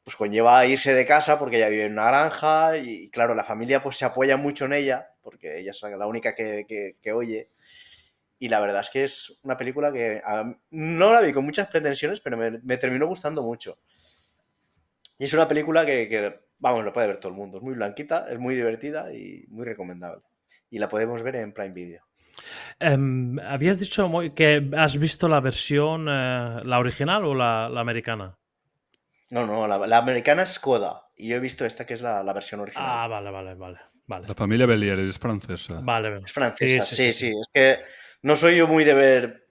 pues 0.03 0.15
conlleva 0.15 0.65
irse 0.65 0.93
de 0.93 1.05
casa 1.05 1.37
porque 1.39 1.57
ella 1.57 1.69
vive 1.69 1.85
en 1.85 1.93
una 1.93 2.07
granja 2.07 2.77
y, 2.77 3.09
claro, 3.11 3.35
la 3.35 3.43
familia 3.43 3.81
pues 3.83 3.97
se 3.97 4.05
apoya 4.05 4.37
mucho 4.37 4.65
en 4.65 4.73
ella 4.73 5.09
porque 5.21 5.59
ella 5.59 5.71
es 5.71 5.81
la 5.83 6.07
única 6.07 6.33
que, 6.35 6.65
que- 7.01 7.11
oye. 7.13 7.49
Y 8.39 8.49
la 8.49 8.61
verdad 8.61 8.81
es 8.81 8.89
que 8.91 9.03
es 9.05 9.39
una 9.43 9.57
película 9.57 9.91
que 9.93 10.21
no 10.71 11.13
la 11.13 11.21
vi 11.21 11.33
con 11.33 11.45
muchas 11.45 11.69
pretensiones, 11.69 12.21
pero 12.21 12.37
me, 12.37 12.77
terminó 12.77 13.07
gustando 13.07 13.43
mucho. 13.43 13.77
Y 15.19 15.25
es 15.25 15.33
una 15.33 15.47
película 15.47 15.85
que, 15.85 16.39
vamos, 16.57 16.83
lo 16.83 16.91
puede 16.91 17.05
ver 17.05 17.19
todo 17.19 17.31
el 17.31 17.37
mundo. 17.37 17.57
Es 17.57 17.63
muy 17.63 17.75
blanquita, 17.75 18.25
es 18.31 18.39
muy 18.39 18.55
divertida 18.55 19.13
y 19.13 19.45
muy 19.49 19.63
recomendable. 19.63 20.23
Y 20.69 20.79
la 20.79 20.87
podemos 20.89 21.23
ver 21.23 21.37
en 21.37 21.53
Prime 21.53 21.73
Video. 21.73 22.03
Em, 22.79 23.37
habías 23.39 23.79
dicho 23.79 24.09
que 24.35 24.69
has 24.77 24.97
visto 24.97 25.27
la 25.27 25.39
versión, 25.41 26.07
eh, 26.09 26.61
la 26.63 26.79
original 26.79 27.25
o 27.25 27.35
la, 27.35 27.69
la 27.69 27.81
americana. 27.81 28.37
No, 29.31 29.45
no, 29.45 29.67
la, 29.67 29.77
la 29.85 29.97
americana 29.97 30.43
es 30.43 30.59
Coda. 30.59 31.03
Y 31.15 31.29
yo 31.29 31.35
he 31.35 31.39
visto 31.39 31.65
esta 31.65 31.85
que 31.85 31.93
es 31.93 32.01
la, 32.01 32.23
la 32.23 32.33
versión 32.33 32.61
original. 32.61 32.87
Ah, 32.89 33.07
vale, 33.07 33.29
vale, 33.31 33.55
vale. 33.55 33.77
Vale, 34.07 34.27
La 34.27 34.33
familia 34.33 34.65
Belier 34.65 34.97
es 34.99 35.19
francesa. 35.19 35.81
vale. 35.81 36.21
es 36.25 36.31
francesa, 36.31 36.83
sí, 36.83 36.95
sí 36.95 36.95
sí, 36.95 37.13
sí, 37.13 37.31
sí. 37.31 37.39
Es 37.39 37.47
que 37.53 37.85
no 38.23 38.35
soy 38.35 38.57
yo 38.57 38.67
muy 38.67 38.83
de 38.83 38.93
ver 38.95 39.49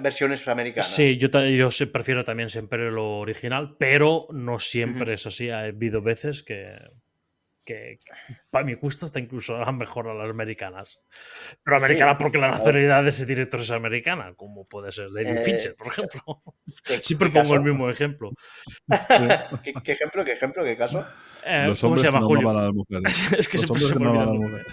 versiones 0.00 0.46
americanas. 0.46 0.88
Sí, 0.94 1.18
yo, 1.18 1.28
yo 1.28 1.68
prefiero 1.92 2.22
también 2.24 2.48
siempre 2.48 2.88
lo 2.90 3.18
original, 3.18 3.74
pero 3.78 4.28
no 4.30 4.60
siempre 4.60 5.14
es 5.14 5.26
así. 5.26 5.50
Ha 5.50 5.60
habido 5.64 6.02
veces 6.02 6.44
que, 6.44 6.76
que, 7.64 7.98
para 8.50 8.64
mi 8.64 8.74
gusto 8.74 9.06
está 9.06 9.20
incluso 9.20 9.54
mejor 9.72 10.08
a 10.08 10.14
las 10.14 10.30
americanas. 10.30 10.98
Pero 11.62 11.78
Sí. 11.78 11.84
americana 11.84 12.18
porque 12.18 12.38
la 12.38 12.50
nacionalidad 12.50 13.02
de 13.02 13.10
ese 13.10 13.26
director 13.26 13.60
es 13.60 13.70
americana, 13.70 14.34
como 14.34 14.66
puede 14.66 14.90
ser 14.92 15.10
David 15.12 15.38
Eh, 15.38 15.44
Fincher, 15.44 15.74
por 15.76 15.88
ejemplo. 15.88 16.42
¿Qué- 16.84 16.98
Siempre 17.02 17.30
qué 17.30 17.40
pongo 17.40 17.54
el 17.54 17.60
caso? 17.60 17.64
mismo 17.64 17.90
ejemplo. 17.90 18.30
¿Qué, 19.62 19.74
qué 19.84 19.92
ejemplo, 19.92 20.24
qué 20.24 20.32
ejemplo, 20.32 20.64
qué 20.64 20.76
caso? 20.76 21.06
Eh, 21.44 21.66
Los 21.68 21.80
¿Cómo 21.80 21.96
se 21.96 22.04
llama 22.04 22.18
que 22.18 22.22
no 22.22 22.26
Julio? 22.28 22.50
a 22.50 22.54
las 22.54 22.72
mujeres. 22.72 23.32
es 23.38 23.48
que 23.48 23.58
Los 23.58 23.66
siempre 23.66 23.80
se 23.86 23.92
que 23.94 23.98
me 23.98 24.04
no 24.06 24.10
olvida 24.12 24.24
el 24.32 24.38
mujeres. 24.38 24.66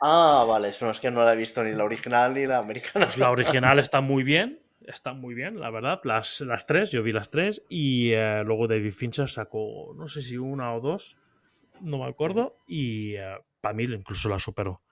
Ah, 0.00 0.44
vale, 0.48 0.68
eso 0.68 0.84
no 0.84 0.92
es 0.92 1.00
que 1.00 1.10
no 1.10 1.24
la 1.24 1.32
he 1.32 1.36
visto 1.36 1.62
ni 1.64 1.72
la 1.72 1.84
original 1.84 2.34
ni 2.34 2.46
la 2.46 2.58
americana. 2.58 3.06
Pues 3.06 3.18
la 3.18 3.30
original 3.30 3.78
está 3.80 4.00
muy 4.00 4.22
bien, 4.22 4.60
está 4.86 5.12
muy 5.12 5.34
bien, 5.34 5.58
la 5.58 5.70
verdad. 5.70 6.00
Las, 6.04 6.40
las 6.42 6.66
tres, 6.66 6.92
yo 6.92 7.02
vi 7.02 7.10
las 7.12 7.30
tres. 7.30 7.62
Y 7.68 8.12
eh, 8.12 8.42
luego 8.44 8.68
David 8.68 8.92
Fincher 8.92 9.28
sacó, 9.28 9.92
no 9.96 10.06
sé 10.06 10.22
si 10.22 10.36
una 10.36 10.72
o 10.74 10.80
dos, 10.80 11.16
no 11.80 11.98
me 11.98 12.06
acuerdo. 12.06 12.56
Y 12.66 13.14
para 13.60 13.74
mí 13.74 13.84
incluso 13.84 14.28
la 14.28 14.38
superó. 14.38 14.82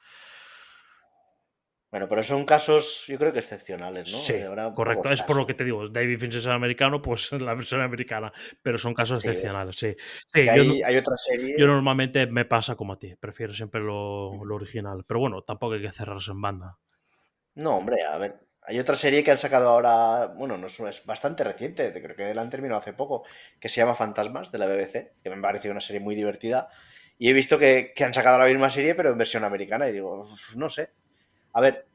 Bueno, 1.91 2.09
pero 2.09 2.23
son 2.23 2.45
casos, 2.45 3.05
yo 3.07 3.17
creo 3.17 3.33
que 3.33 3.39
excepcionales, 3.39 4.11
¿no? 4.13 4.19
Sí, 4.19 4.35
correcto. 4.75 5.11
Es 5.11 5.23
por 5.23 5.37
lo 5.37 5.47
que 5.47 5.55
te 5.55 5.65
digo. 5.65 5.89
David 5.89 6.19
Fincher 6.19 6.41
es 6.41 6.47
americano, 6.47 7.01
pues 7.01 7.31
la 7.33 7.55
versión 7.55 7.81
americana. 7.81 8.33
Pero 8.63 8.77
son 8.77 8.93
casos 8.93 9.23
Sí. 9.23 9.29
excepcionales, 9.29 9.77
sí. 9.77 9.95
Sí, 10.35 10.45
yo, 10.45 10.63
hay 10.85 10.97
otra 10.97 11.17
serie. 11.17 11.55
yo 11.59 11.67
normalmente 11.67 12.27
me 12.27 12.45
pasa 12.45 12.75
como 12.75 12.93
a 12.95 12.99
ti. 12.99 13.15
Prefiero 13.17 13.53
siempre 13.53 13.81
lo, 13.81 14.45
lo 14.45 14.55
original. 14.57 15.05
Pero 15.07 15.21
bueno, 15.21 15.43
tampoco 15.43 15.75
hay 15.75 15.83
que 15.83 15.93
cerrarse 15.93 16.33
en 16.33 16.41
banda. 16.41 16.77
No, 17.55 17.77
hombre, 17.77 18.03
a 18.05 18.19
ver. 18.19 18.46
Hay 18.67 18.79
otra 18.81 18.97
serie 18.97 19.23
que 19.23 19.31
han 19.31 19.37
sacado 19.39 19.69
ahora, 19.69 20.27
bueno, 20.27 20.59
no 20.59 20.67
es, 20.67 20.79
es 20.81 21.07
bastante 21.07 21.45
reciente, 21.45 21.93
creo 22.03 22.17
que 22.17 22.35
la 22.35 22.43
han 22.43 22.51
terminado 22.51 22.81
hace 22.81 22.93
poco, 22.93 23.25
que 23.61 23.69
se 23.69 23.77
llama 23.81 23.95
Fantasmas 23.95 24.51
de 24.51 24.59
la 24.59 24.67
BBC, 24.67 25.13
que 25.23 25.31
me 25.31 25.41
parecido 25.41 25.73
una 25.73 25.81
serie 25.81 26.01
muy 26.01 26.15
divertida. 26.17 26.69
Y 27.19 27.31
he 27.31 27.33
visto 27.33 27.59
que, 27.59 27.93
que 27.95 28.05
han 28.05 28.13
sacado 28.15 28.39
la 28.39 28.47
misma 28.47 28.69
serie, 28.71 28.95
pero 28.95 29.11
en 29.13 29.19
versión 29.19 29.45
americana, 29.45 29.89
y 29.89 29.93
digo, 29.93 30.23
"Uf, 30.23 30.57
no 30.57 30.69
sé. 30.69 30.91
A 31.53 31.61
ver, 31.61 31.87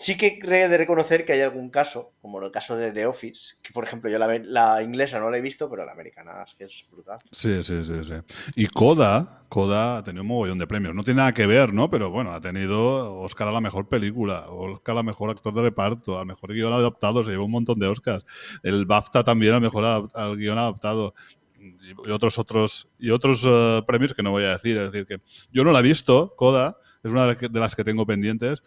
sí 0.00 0.16
que 0.16 0.38
he 0.40 0.68
de 0.68 0.78
reconocer 0.78 1.24
que 1.24 1.32
hay 1.32 1.40
algún 1.40 1.70
caso, 1.70 2.12
como 2.22 2.40
el 2.40 2.52
caso 2.52 2.76
de 2.76 2.92
The 2.92 3.06
Office, 3.06 3.56
que 3.60 3.72
por 3.72 3.82
ejemplo 3.82 4.08
yo 4.08 4.16
la, 4.16 4.38
la 4.44 4.80
inglesa 4.80 5.18
no 5.18 5.28
la 5.28 5.38
he 5.38 5.40
visto, 5.40 5.68
pero 5.68 5.84
la 5.84 5.90
americana 5.90 6.44
es 6.44 6.54
que 6.54 6.64
es 6.64 6.86
brutal. 6.88 7.18
Sí, 7.32 7.64
sí, 7.64 7.84
sí, 7.84 8.04
sí. 8.04 8.14
Y 8.54 8.68
Coda, 8.68 9.42
Coda 9.48 9.98
ha 9.98 10.04
tenido 10.04 10.22
un 10.22 10.28
mogollón 10.28 10.58
de 10.58 10.68
premios. 10.68 10.94
No 10.94 11.02
tiene 11.02 11.18
nada 11.18 11.34
que 11.34 11.48
ver, 11.48 11.74
¿no? 11.74 11.90
Pero 11.90 12.10
bueno, 12.10 12.32
ha 12.32 12.40
tenido 12.40 13.12
Oscar 13.16 13.48
a 13.48 13.52
la 13.52 13.60
mejor 13.60 13.88
película, 13.88 14.46
Oscar 14.48 14.98
a 14.98 15.02
mejor 15.02 15.30
actor 15.30 15.52
de 15.52 15.62
reparto, 15.62 16.16
al 16.16 16.26
mejor 16.26 16.52
guion 16.52 16.72
adaptado, 16.72 17.24
se 17.24 17.32
llevó 17.32 17.46
un 17.46 17.50
montón 17.50 17.80
de 17.80 17.88
Oscars. 17.88 18.24
El 18.62 18.86
BAFTA 18.86 19.24
también 19.24 19.54
al 19.54 19.60
mejor 19.60 20.10
al 20.14 20.36
guion 20.36 20.58
adaptado. 20.58 21.14
Y 21.58 22.10
otros, 22.12 22.38
otros, 22.38 22.88
y 23.00 23.10
otros 23.10 23.42
eh, 23.44 23.82
premios 23.84 24.14
que 24.14 24.22
no 24.22 24.30
voy 24.30 24.44
a 24.44 24.50
decir. 24.50 24.78
Es 24.78 24.92
decir, 24.92 25.06
que 25.06 25.20
yo 25.50 25.64
no 25.64 25.72
la 25.72 25.80
he 25.80 25.82
visto, 25.82 26.36
Coda, 26.36 26.76
es 27.02 27.10
una 27.10 27.34
de 27.34 27.60
las 27.60 27.74
que 27.74 27.82
tengo 27.82 28.06
pendientes, 28.06 28.62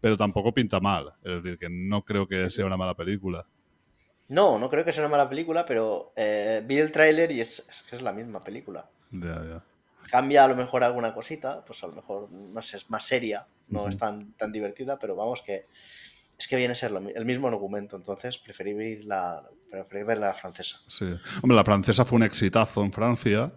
pero 0.00 0.16
tampoco 0.16 0.52
pinta 0.52 0.80
mal. 0.80 1.12
Es 1.22 1.42
decir, 1.42 1.58
que 1.58 1.68
no 1.70 2.04
creo 2.04 2.26
que 2.26 2.50
sea 2.50 2.66
una 2.66 2.76
mala 2.76 2.94
película. 2.94 3.46
No, 4.28 4.58
no 4.58 4.68
creo 4.68 4.84
que 4.84 4.92
sea 4.92 5.04
una 5.04 5.16
mala 5.16 5.28
película, 5.28 5.64
pero 5.64 6.12
eh, 6.16 6.62
vi 6.64 6.78
el 6.78 6.90
tráiler 6.90 7.30
y 7.30 7.40
es, 7.40 7.60
es 7.68 7.82
que 7.88 7.96
es 7.96 8.02
la 8.02 8.12
misma 8.12 8.40
película. 8.40 8.88
Ya, 9.12 9.44
ya. 9.44 9.62
cambia 10.10 10.44
a 10.44 10.48
lo 10.48 10.56
mejor 10.56 10.82
alguna 10.82 11.14
cosita, 11.14 11.64
pues 11.64 11.82
a 11.84 11.86
lo 11.86 11.94
mejor, 11.94 12.30
no 12.30 12.60
sé, 12.60 12.78
es 12.78 12.90
más 12.90 13.04
seria, 13.04 13.46
no 13.68 13.88
es 13.88 13.98
tan, 13.98 14.32
tan 14.32 14.52
divertida, 14.52 14.98
pero 14.98 15.14
vamos 15.14 15.42
que 15.42 15.66
es 16.38 16.48
que 16.48 16.56
viene 16.56 16.72
a 16.72 16.74
ser 16.74 16.90
lo 16.90 16.98
el 16.98 17.24
mismo 17.24 17.48
argumento, 17.48 17.96
entonces 17.96 18.38
preferí 18.38 18.74
ver 18.74 19.04
la, 19.04 19.42
preferí 19.70 20.02
ver 20.02 20.18
la 20.18 20.34
francesa. 20.34 20.78
Sí. 20.88 21.06
Hombre, 21.42 21.56
la 21.56 21.64
francesa 21.64 22.04
fue 22.04 22.16
un 22.16 22.24
exitazo 22.24 22.82
en 22.82 22.92
Francia 22.92 23.52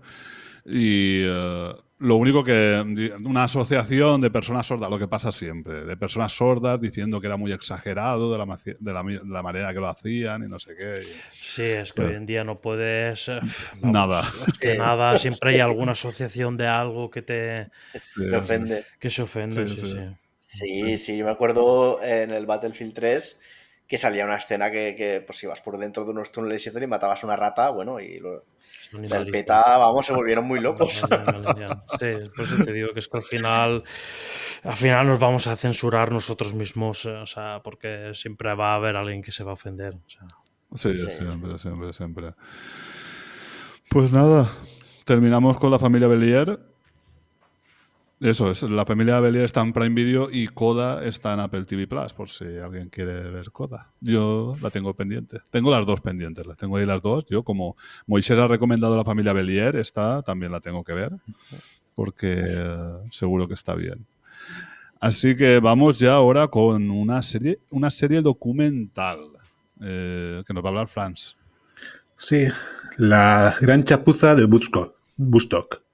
y 0.66 1.24
eh, 1.26 1.74
lo 2.00 2.16
único 2.16 2.44
que 2.44 2.82
una 3.26 3.44
asociación 3.46 4.22
de 4.22 4.32
personas 4.32 4.68
sordas, 4.68 4.90
lo 4.90 5.00
que 5.00 5.08
pasa 5.08 5.32
siempre, 5.32 5.86
de 5.86 5.98
personas 5.98 6.34
sordas 6.34 6.80
diciendo 6.82 7.20
que 7.22 7.28
era 7.28 7.38
muy 7.38 7.52
exagerado 7.52 8.32
de 8.32 8.38
la, 8.38 8.58
de 8.80 8.94
la, 8.94 9.04
mi- 9.04 9.16
de 9.18 9.26
la 9.26 9.44
manera 9.44 9.74
que 9.74 9.80
lo 9.80 9.90
hacían 9.90 10.44
y 10.44 10.48
no 10.48 10.60
sé 10.60 10.76
qué. 10.78 11.00
y- 11.06 11.22
Sí, 11.42 11.64
es 11.64 11.94
que 11.94 12.04
hoy 12.04 12.14
en 12.16 12.26
día 12.26 12.44
no 12.44 12.60
puedes. 12.62 13.28
eh, 13.30 13.42
Nada. 13.84 14.22
es 14.46 14.54
que 14.60 14.76
nada, 14.76 15.16
siempre 15.18 15.52
hay 15.52 15.60
alguna 15.60 15.94
asociación 15.94 16.58
de 16.58 16.68
algo 16.68 17.10
que 17.10 17.22
te 17.22 17.70
Sí, 17.94 18.24
ofende. 18.36 18.86
que 19.00 19.10
se 19.10 19.22
ofende. 19.24 19.68
Sí, 19.68 19.68
Sí, 19.68 19.86
sí. 19.86 19.86
sí. 19.86 20.00
Sí, 20.40 20.98
sí, 20.98 21.18
yo 21.18 21.26
me 21.26 21.32
acuerdo 21.32 22.02
en 22.04 22.32
el 22.32 22.46
Battlefield 22.46 22.94
3 22.94 23.42
que 23.88 23.98
salía 23.98 24.26
una 24.26 24.38
escena 24.38 24.72
que, 24.72 24.96
que, 24.98 25.22
pues 25.26 25.44
ibas 25.44 25.62
por 25.62 25.78
dentro 25.78 26.06
de 26.06 26.12
unos 26.12 26.32
túneles 26.32 26.66
y 26.68 26.74
tal 26.74 26.84
y 26.84 26.88
matabas 26.88 27.24
una 27.24 27.36
rata, 27.36 27.70
bueno, 27.72 28.00
y 28.00 28.20
lo, 28.20 28.46
Es 28.90 28.94
un 28.94 29.02
del 29.04 29.12
animalito. 29.14 29.32
PETA, 29.32 29.78
vamos, 29.78 30.06
se 30.06 30.14
volvieron 30.14 30.46
muy 30.46 30.60
locos. 30.60 30.94
Sí, 30.94 31.06
por 32.36 32.46
eso 32.46 32.64
te 32.64 32.74
digo 32.74 32.90
que 32.94 33.00
es 33.00 33.08
que 33.08 33.18
al 33.18 33.24
final, 33.24 33.84
al 34.64 34.76
final 34.78 35.08
nos 35.08 35.20
vamos 35.20 35.48
a 35.48 35.56
censurar 35.56 36.12
nosotros 36.12 36.54
mismos, 36.56 37.06
eh, 37.06 37.12
o 37.12 37.26
sea, 37.28 37.62
porque 37.64 38.12
siempre 38.14 38.54
va 38.56 38.74
a 38.74 38.76
haber 38.76 38.96
alguien 38.96 39.22
que 39.22 39.32
se 39.32 39.44
va 39.44 39.52
a 39.52 39.54
ofender. 39.54 39.96
o 39.96 40.10
sea. 40.10 40.28
Sí, 40.76 40.94
Sí. 40.96 41.08
siempre, 41.18 41.58
siempre, 41.58 41.94
siempre. 41.94 42.34
Pues 43.90 44.12
nada, 44.12 44.50
terminamos 45.06 45.58
con 45.60 45.72
la 45.72 45.80
familia 45.80 46.08
Belier. 46.08 46.60
Eso 48.20 48.52
es, 48.52 48.64
la 48.64 48.86
familia 48.86 49.22
Belier 49.22 49.46
está 49.46 49.62
en 49.62 49.72
Prime 49.72 49.96
Video 49.96 50.30
y 50.30 50.48
Coda 50.48 51.06
está 51.06 51.34
en 51.34 51.40
Apple 51.40 51.64
TV 51.64 51.88
Plus, 51.88 52.12
por 52.12 52.30
si 52.30 52.44
alguien 52.44 52.90
quiere 52.90 53.30
ver 53.30 53.50
Coda. 53.52 53.94
Yo 54.02 54.58
la 54.62 54.70
tengo 54.70 54.94
pendiente. 54.94 55.38
Tengo 55.50 55.72
las 55.72 55.86
dos 55.86 56.02
pendientes, 56.02 56.46
las 56.46 56.58
tengo 56.58 56.76
ahí 56.76 56.86
las 56.86 57.02
dos. 57.02 57.26
Yo, 57.30 57.44
como 57.44 57.78
Moisés 58.08 58.38
ha 58.38 58.50
recomendado 58.50 58.98
la 58.98 59.06
familia 59.06 59.32
Belier, 59.32 59.78
esta 59.78 60.22
también 60.22 60.52
la 60.52 60.60
tengo 60.60 60.84
que 60.84 60.94
ver, 60.94 61.14
porque 61.96 62.44
eh, 62.46 62.98
seguro 63.10 63.48
que 63.48 63.54
está 63.54 63.74
bien. 63.74 64.06
Así 65.00 65.38
que 65.38 65.62
vamos 65.62 65.98
ya 65.98 66.16
ahora 66.16 66.50
con 66.50 66.92
una 66.92 67.22
serie, 67.24 67.60
una 67.70 67.90
serie 67.90 68.22
documental 68.22 69.20
eh, 69.82 70.44
que 70.46 70.54
nos 70.54 70.62
va 70.62 70.68
a 70.68 70.72
hablar 70.72 70.88
Franz. 70.90 71.38
Sí, 72.18 72.48
la 72.98 73.56
gran 73.62 73.82
chapuza 73.84 74.36
de 74.36 74.44
Woodstock. 74.44 75.89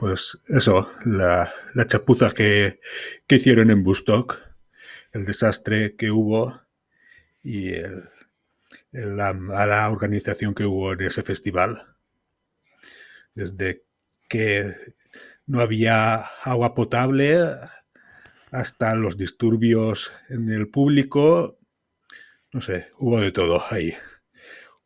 Pues 0.00 0.38
eso, 0.48 0.88
la, 1.04 1.52
chapuza 1.86 2.30
que, 2.32 2.80
que 3.26 3.36
hicieron 3.36 3.70
en 3.70 3.86
Woodstock, 3.86 4.40
el 5.12 5.26
desastre 5.26 5.94
que 5.94 6.10
hubo 6.10 6.62
y 7.42 7.74
el- 7.74 8.08
la 8.92 9.34
mala 9.34 9.90
organización 9.90 10.54
que 10.54 10.64
hubo 10.66 10.92
en 10.94 11.02
ese 11.02 11.22
festival. 11.22 11.84
Desde 13.34 13.82
que 14.28 14.72
no 15.46 15.60
había 15.60 16.16
agua 16.44 16.74
potable 16.74 17.38
hasta 18.52 18.94
los 18.94 19.16
disturbios 19.16 20.12
en 20.28 20.48
el 20.50 20.68
público, 20.68 21.58
no 22.52 22.60
sé, 22.60 22.88
hubo 22.98 23.20
de 23.20 23.32
todo 23.32 23.62
ahí. 23.70 23.94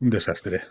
Un 0.01 0.11
desastre. 0.11 0.65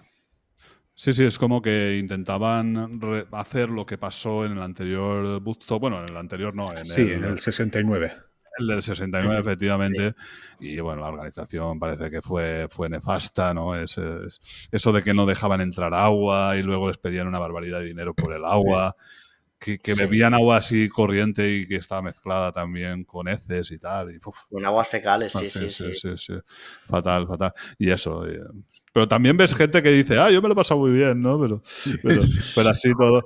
Sí, 0.95 1.14
sí, 1.14 1.24
es 1.24 1.40
como 1.40 1.61
que 1.61 1.98
intentaban 1.99 2.99
hacer 3.32 3.70
lo 3.70 3.86
que 3.86 3.98
pasó 3.98 4.45
en 4.45 4.53
el 4.53 4.61
anterior 4.61 5.41
Woodstock. 5.44 5.82
Bueno, 5.82 5.99
en 6.03 6.10
el 6.10 6.18
anterior 6.18 6.56
no, 6.56 6.72
en 6.72 6.86
Sí, 6.86 7.02
el, 7.02 7.11
en 7.14 7.24
el 7.24 7.40
69. 7.40 8.14
el 8.60 8.68
del 8.68 8.84
69, 8.84 9.40
efectivamente. 9.40 10.14
Y 10.60 10.80
bueno, 10.80 11.02
la 11.02 11.07
organización 11.07 11.80
parece 11.80 12.11
que 12.11 12.22
fue, 12.22 12.68
fue 12.70 12.90
nefasta, 12.90 13.53
¿no? 13.53 13.76
Es, 13.76 13.98
es- 13.98 14.40
eso 14.72 14.91
de 14.91 15.02
que 15.03 15.14
no 15.15 15.26
dejaban 15.26 15.61
entrar 15.61 15.94
agua 15.94 16.56
y 16.57 16.64
luego 16.64 16.88
les 16.88 16.98
pedían 16.99 17.28
una 17.28 17.40
barbaridad 17.40 17.80
de 17.80 17.86
dinero 17.86 18.14
por 18.14 18.34
el 18.34 18.45
agua. 18.45 18.95
Que, 19.60 19.80
que 19.80 19.94
Sí. 19.94 20.02
bebían 20.03 20.34
agua 20.34 20.57
así 20.57 20.90
corriente 20.90 21.49
y 21.56 21.65
que 21.65 21.78
estaba 21.78 22.02
mezclada 22.02 22.52
también 22.52 23.06
con 23.06 23.30
heces 23.30 23.72
y 23.72 23.80
tal. 23.80 24.11
Y, 24.11 24.18
uf, 24.18 24.38
Con 24.49 24.65
aguas 24.65 24.90
fecales, 24.90 25.34
Ah, 25.36 25.40
sí, 25.40 25.49
sí, 25.49 25.70
sí. 25.72 25.94
sí, 25.95 26.18
sí. 26.18 26.34
Fatal, 26.86 27.26
fatal. 27.28 27.53
Y 27.78 27.90
eso. 27.90 28.26
Pero 28.94 29.07
también 29.07 29.36
ves 29.36 29.56
gente 29.56 29.82
que 29.82 29.90
dice, 29.90 30.20
ah, 30.20 30.30
yo 30.30 30.40
me 30.41 30.48
lo 30.48 30.53
he 30.53 30.56
pasado 30.56 30.80
muy 30.80 30.91
bien, 30.91 31.20
¿no? 31.22 31.41
Pero, 31.41 31.61
pero, 32.03 32.22
pero 32.56 32.70
así 32.70 32.91
todo. 32.95 33.26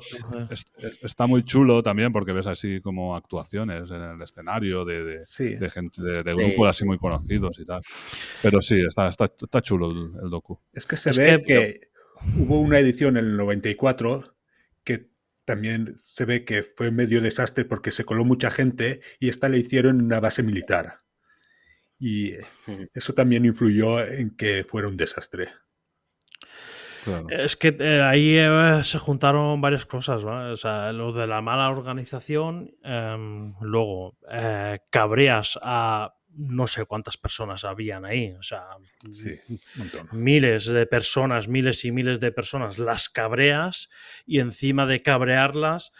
es- 0.49 0.65
Está 1.03 1.27
muy 1.27 1.43
chulo 1.43 1.83
también 1.83 2.11
porque 2.13 2.31
ves 2.31 2.47
así 2.47 2.79
como 2.79 3.15
actuaciones 3.17 3.91
en 3.91 4.01
el 4.01 4.21
escenario 4.21 4.85
de, 4.85 5.03
de, 5.03 5.23
Sí. 5.25 5.55
de 5.55 5.69
gente, 5.69 6.01
de, 6.01 6.23
de 6.23 6.33
Sí. 6.33 6.37
grupos 6.39 6.69
así 6.69 6.85
muy 6.85 6.97
conocidos 6.97 7.59
y 7.59 7.65
tal. 7.65 7.81
Pero 8.41 8.61
sí, 8.61 8.79
está, 8.87 9.09
está, 9.09 9.25
está 9.25 9.61
chulo 9.61 9.91
el, 9.91 10.11
el 10.23 10.29
docu. 10.29 10.57
Es 10.71 10.85
que 10.85 10.95
se 10.95 11.09
Es 11.09 11.17
ve 11.17 11.43
que- 11.45 11.53
que, 11.53 11.81
hubo 12.37 12.59
una 12.61 12.79
edición 12.79 13.17
en 13.17 13.25
el 13.25 13.35
94 13.37 14.23
que 14.85 15.09
también 15.45 15.95
se 16.01 16.23
ve 16.25 16.45
que 16.45 16.63
fue 16.63 16.91
medio 16.91 17.21
desastre 17.21 17.65
porque 17.65 17.91
se 17.91 18.05
coló 18.05 18.23
mucha 18.25 18.51
gente 18.51 19.01
y 19.19 19.27
esta 19.29 19.49
la 19.49 19.57
hicieron 19.57 19.99
en 19.99 20.05
una 20.05 20.19
base 20.21 20.43
militar. 20.43 21.01
Y 21.99 22.33
eso 22.93 23.13
también 23.13 23.45
influyó 23.45 24.05
en 24.05 24.35
que 24.35 24.63
fuera 24.63 24.87
un 24.87 24.97
desastre. 24.97 25.49
Claro. 27.03 27.27
Es 27.29 27.55
que 27.55 27.75
eh, 27.79 28.01
ahí 28.01 28.37
eh, 28.37 28.81
se 28.83 28.99
juntaron 28.99 29.61
varias 29.61 29.85
cosas, 29.85 30.23
¿vale? 30.23 30.51
O 30.51 30.57
sea, 30.57 30.91
lo 30.91 31.13
de 31.13 31.25
la 31.25 31.41
mala 31.41 31.69
organización, 31.69 32.75
em, 32.83 33.53
luego 33.61 34.17
eh, 34.29 34.79
cabreas 34.89 35.57
a 35.61 36.13
no 36.37 36.67
sé 36.67 36.85
cuántas 36.85 37.17
personas 37.17 37.63
habían 37.63 38.05
ahí, 38.05 38.31
o 38.33 38.43
sea, 38.43 38.65
Sí, 39.11 39.39
miles 40.11 40.67
de 40.67 40.85
personas, 40.85 41.47
miles 41.47 41.83
y 41.83 41.91
miles 41.91 42.19
de 42.19 42.31
personas, 42.31 42.77
las 42.77 43.09
cabreas 43.09 43.89
y 44.25 44.39
encima 44.39 44.85
de 44.85 45.01
cabrearlas 45.01 45.91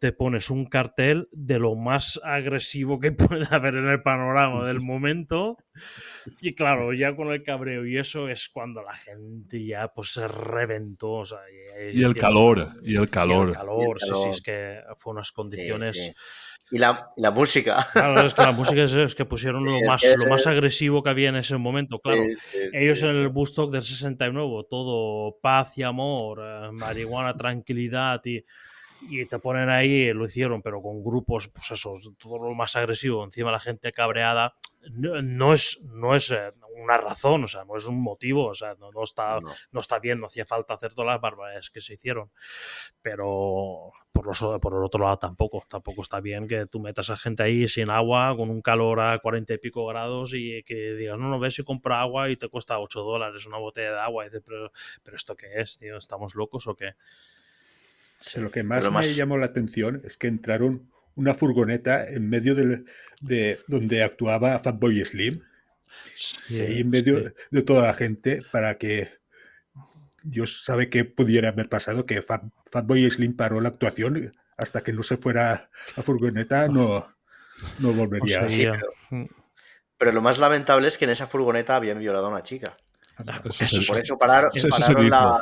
te 0.00 0.12
pones 0.12 0.48
un 0.50 0.64
cartel 0.64 1.28
de 1.30 1.58
lo 1.58 1.76
más 1.76 2.18
agresivo 2.24 2.98
que 2.98 3.12
puede 3.12 3.46
haber 3.50 3.74
en 3.74 3.86
el 3.86 4.02
panorama 4.02 4.66
del 4.66 4.80
momento 4.80 5.58
y 6.40 6.54
claro, 6.54 6.92
ya 6.94 7.14
con 7.14 7.28
el 7.30 7.42
cabreo 7.42 7.86
y 7.86 7.98
eso 7.98 8.28
es 8.28 8.48
cuando 8.48 8.82
la 8.82 8.94
gente 8.96 9.64
ya 9.64 9.88
pues 9.88 10.12
se 10.12 10.26
reventó. 10.26 11.12
o 11.12 11.24
sea, 11.24 11.38
Y 11.92 12.02
el 12.02 12.16
calor, 12.16 12.72
y 12.82 12.96
el 12.96 13.04
y 13.04 13.06
calor. 13.08 13.48
el 13.48 13.54
calor, 13.54 14.00
sí, 14.00 14.06
sí, 14.06 14.12
calor. 14.12 14.28
es 14.30 14.42
que 14.42 14.80
fue 14.96 15.12
unas 15.12 15.28
Sí, 15.28 15.34
condiciones... 15.34 15.96
sí. 15.96 16.12
Y, 16.72 16.78
la, 16.78 17.10
y 17.16 17.22
la 17.22 17.32
música. 17.32 17.84
Claro, 17.92 18.24
es 18.24 18.32
que 18.32 18.42
la 18.42 18.52
música 18.52 18.82
es, 18.84 18.92
es 18.92 19.14
que 19.16 19.24
pusieron 19.24 19.64
lo 19.66 19.80
más, 19.86 20.04
lo 20.16 20.26
más 20.26 20.46
agresivo 20.46 21.02
que 21.02 21.10
había 21.10 21.28
en 21.30 21.36
ese 21.36 21.56
momento, 21.56 21.98
claro. 21.98 22.22
Sí, 22.22 22.36
sí, 22.36 22.58
sí, 22.70 22.76
Ellos 22.78 23.00
sí. 23.00 23.06
en 23.06 23.16
el 23.16 23.28
Bustock 23.28 23.72
del 23.72 23.82
69, 23.82 24.66
todo 24.70 25.36
paz 25.42 25.76
y 25.78 25.82
amor, 25.82 26.40
eh, 26.44 26.70
marihuana, 26.72 27.34
tranquilidad 27.36 28.20
y, 28.24 28.44
y 29.02 29.24
te 29.26 29.38
ponen 29.38 29.68
ahí, 29.68 30.12
lo 30.12 30.24
hicieron, 30.24 30.62
pero 30.62 30.82
con 30.82 31.02
grupos, 31.02 31.48
pues 31.48 31.70
eso, 31.70 31.94
todo 32.18 32.38
lo 32.38 32.54
más 32.54 32.76
agresivo, 32.76 33.24
encima 33.24 33.50
la 33.50 33.60
gente 33.60 33.92
cabreada, 33.92 34.54
no, 34.92 35.20
no 35.22 35.52
es, 35.52 35.80
no 35.82 36.14
es 36.14 36.30
eh, 36.30 36.52
una 36.82 36.96
razón, 36.96 37.44
o 37.44 37.46
sea, 37.46 37.64
no 37.64 37.76
es 37.76 37.86
un 37.86 38.00
motivo, 38.00 38.46
o 38.46 38.54
sea, 38.54 38.74
no, 38.74 38.90
no 38.92 39.04
está, 39.04 39.40
No. 39.40 39.50
no 39.72 39.80
está 39.80 39.98
bien, 39.98 40.20
no 40.20 40.26
hacía 40.26 40.46
falta 40.46 40.74
hacer 40.74 40.94
todas 40.94 41.12
las 41.12 41.20
barbaridades 41.20 41.70
que 41.70 41.80
se 41.80 41.94
hicieron. 41.94 42.30
Pero 43.02 43.92
por, 44.12 44.26
los, 44.26 44.38
por 44.60 44.74
el 44.74 44.84
otro 44.84 45.04
lado 45.04 45.18
tampoco, 45.18 45.64
tampoco 45.68 46.02
está 46.02 46.20
bien 46.20 46.46
que 46.46 46.66
tú 46.66 46.80
metas 46.80 47.10
a 47.10 47.16
gente 47.16 47.42
ahí 47.42 47.68
sin 47.68 47.90
agua, 47.90 48.34
con 48.36 48.48
un 48.50 48.62
calor 48.62 49.00
a 49.00 49.18
40 49.18 49.54
y 49.54 49.58
pico 49.58 49.86
grados 49.86 50.32
y 50.34 50.62
que 50.64 50.94
digas, 50.94 51.18
no, 51.18 51.28
no, 51.28 51.38
ves 51.38 51.54
si 51.54 51.64
compra 51.64 52.00
agua 52.00 52.30
y 52.30 52.36
te 52.36 52.48
cuesta 52.48 52.78
8 52.78 53.02
dólares 53.02 53.46
una 53.46 53.58
botella 53.58 53.92
de 53.92 54.00
agua. 54.00 54.24
Y 54.24 54.28
dices, 54.28 54.42
pero, 54.46 54.72
pero 55.02 55.16
¿esto 55.16 55.36
qué 55.36 55.46
es, 55.56 55.78
tío? 55.78 55.96
¿Estamos 55.98 56.34
locos 56.34 56.66
o 56.66 56.74
qué? 56.74 56.94
Sí. 58.20 58.40
Lo 58.40 58.50
que 58.50 58.62
más, 58.62 58.80
Pero 58.80 58.92
me 58.92 59.12
llamó 59.14 59.38
la 59.38 59.46
atención 59.46 60.02
es 60.04 60.16
que 60.18 60.28
entraron 60.28 60.90
una 61.14 61.34
furgoneta 61.34 62.06
en 62.06 62.28
medio 62.28 62.54
de 62.54 63.60
donde 63.66 64.02
actuaba 64.04 64.58
Fatboy 64.58 65.04
Slim, 65.04 65.42
Sí, 66.16 66.60
ahí 66.60 66.80
en 66.80 66.90
medio 66.90 67.18
sí. 67.28 67.34
de 67.50 67.62
toda 67.62 67.82
la 67.82 67.94
gente, 67.94 68.42
para 68.52 68.78
que 68.78 69.10
Dios 70.22 70.62
sabe 70.64 70.88
qué 70.90 71.04
pudiera 71.04 71.48
haber 71.48 71.68
pasado, 71.68 72.04
que 72.04 72.22
Fat, 72.22 72.44
Fatboy 72.70 73.10
Slim 73.10 73.34
paró 73.36 73.60
la 73.60 73.70
actuación 73.70 74.32
hasta 74.56 74.82
que 74.82 74.92
no 74.92 75.02
se 75.02 75.16
fuera 75.16 75.70
la 75.96 76.02
furgoneta, 76.02 76.68
no, 76.68 77.12
no 77.78 77.92
volvería. 77.92 78.46
sí, 78.48 78.56
sería- 78.64 78.82
Pero 79.98 80.12
lo 80.12 80.20
más 80.22 80.38
lamentable 80.38 80.88
es 80.88 80.96
que 80.98 81.06
en 81.06 81.10
esa 81.12 81.26
furgoneta 81.26 81.74
habían 81.76 81.98
violado 81.98 82.26
a 82.26 82.30
una 82.30 82.42
chica. 82.42 82.76
Ah, 83.16 83.42
eso 83.44 83.66
se- 83.80 83.86
Por 83.86 83.98
eso 83.98 84.16
pararon, 84.18 84.50
la. 85.10 85.40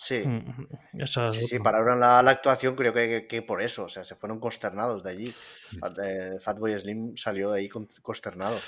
Sí, 0.00 0.22
Mm, 0.24 1.00
esa- 1.02 1.28
sí, 1.30 1.44
sí, 1.44 1.58
pararon 1.58 1.98
la, 1.98 2.22
la 2.22 2.30
actuación, 2.30 2.76
creo 2.76 2.92
que, 2.94 3.08
que- 3.08 3.26
que 3.26 3.42
por 3.42 3.60
eso. 3.60 3.86
O 3.86 3.88
sea, 3.88 4.04
se 4.04 4.14
fueron 4.14 4.38
consternados 4.38 5.02
de 5.02 5.10
allí. 5.10 5.34
Fat- 5.80 5.98
eh, 6.04 6.38
Fatboy 6.40 6.78
Slim 6.78 7.16
salió 7.16 7.50
de 7.50 7.58
ahí 7.58 7.68
con- 7.68 7.88
consternado. 8.00 8.60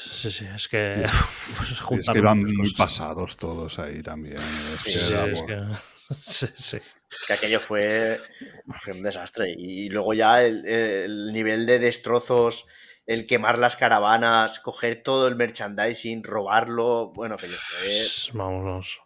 Sí, 0.00 0.30
sí, 0.30 0.46
es 0.54 0.68
que. 0.68 1.02
pues, 1.56 1.70
es 1.72 1.80
que 2.12 2.18
iban 2.18 2.38
muchas 2.38 2.56
muy 2.56 2.72
pasados 2.72 3.36
todos 3.36 3.80
ahí 3.80 4.00
también. 4.00 4.36
Es 4.36 4.42
Sí, 4.84 4.92
que 4.92 5.00
Sí, 5.00 5.12
era, 5.12 5.26
es 5.26 5.42
que- 5.42 6.14
sí, 6.14 6.46
sí. 6.56 6.78
Que 7.26 7.32
aquello 7.32 7.58
fue, 7.58 8.20
fue 8.80 8.92
un 8.92 9.02
desastre. 9.02 9.52
Y 9.58 9.88
luego 9.88 10.14
ya 10.14 10.44
el, 10.44 10.64
el 10.68 11.32
nivel 11.32 11.66
de 11.66 11.80
destrozos, 11.80 12.66
el 13.08 13.26
quemar 13.26 13.58
las 13.58 13.74
caravanas, 13.74 14.60
coger 14.60 15.02
todo 15.02 15.28
el 15.28 15.34
merchandising, 15.34 16.22
robarlo. 16.22 17.10
Bueno. 17.14 17.36
Vamos, 18.34 19.00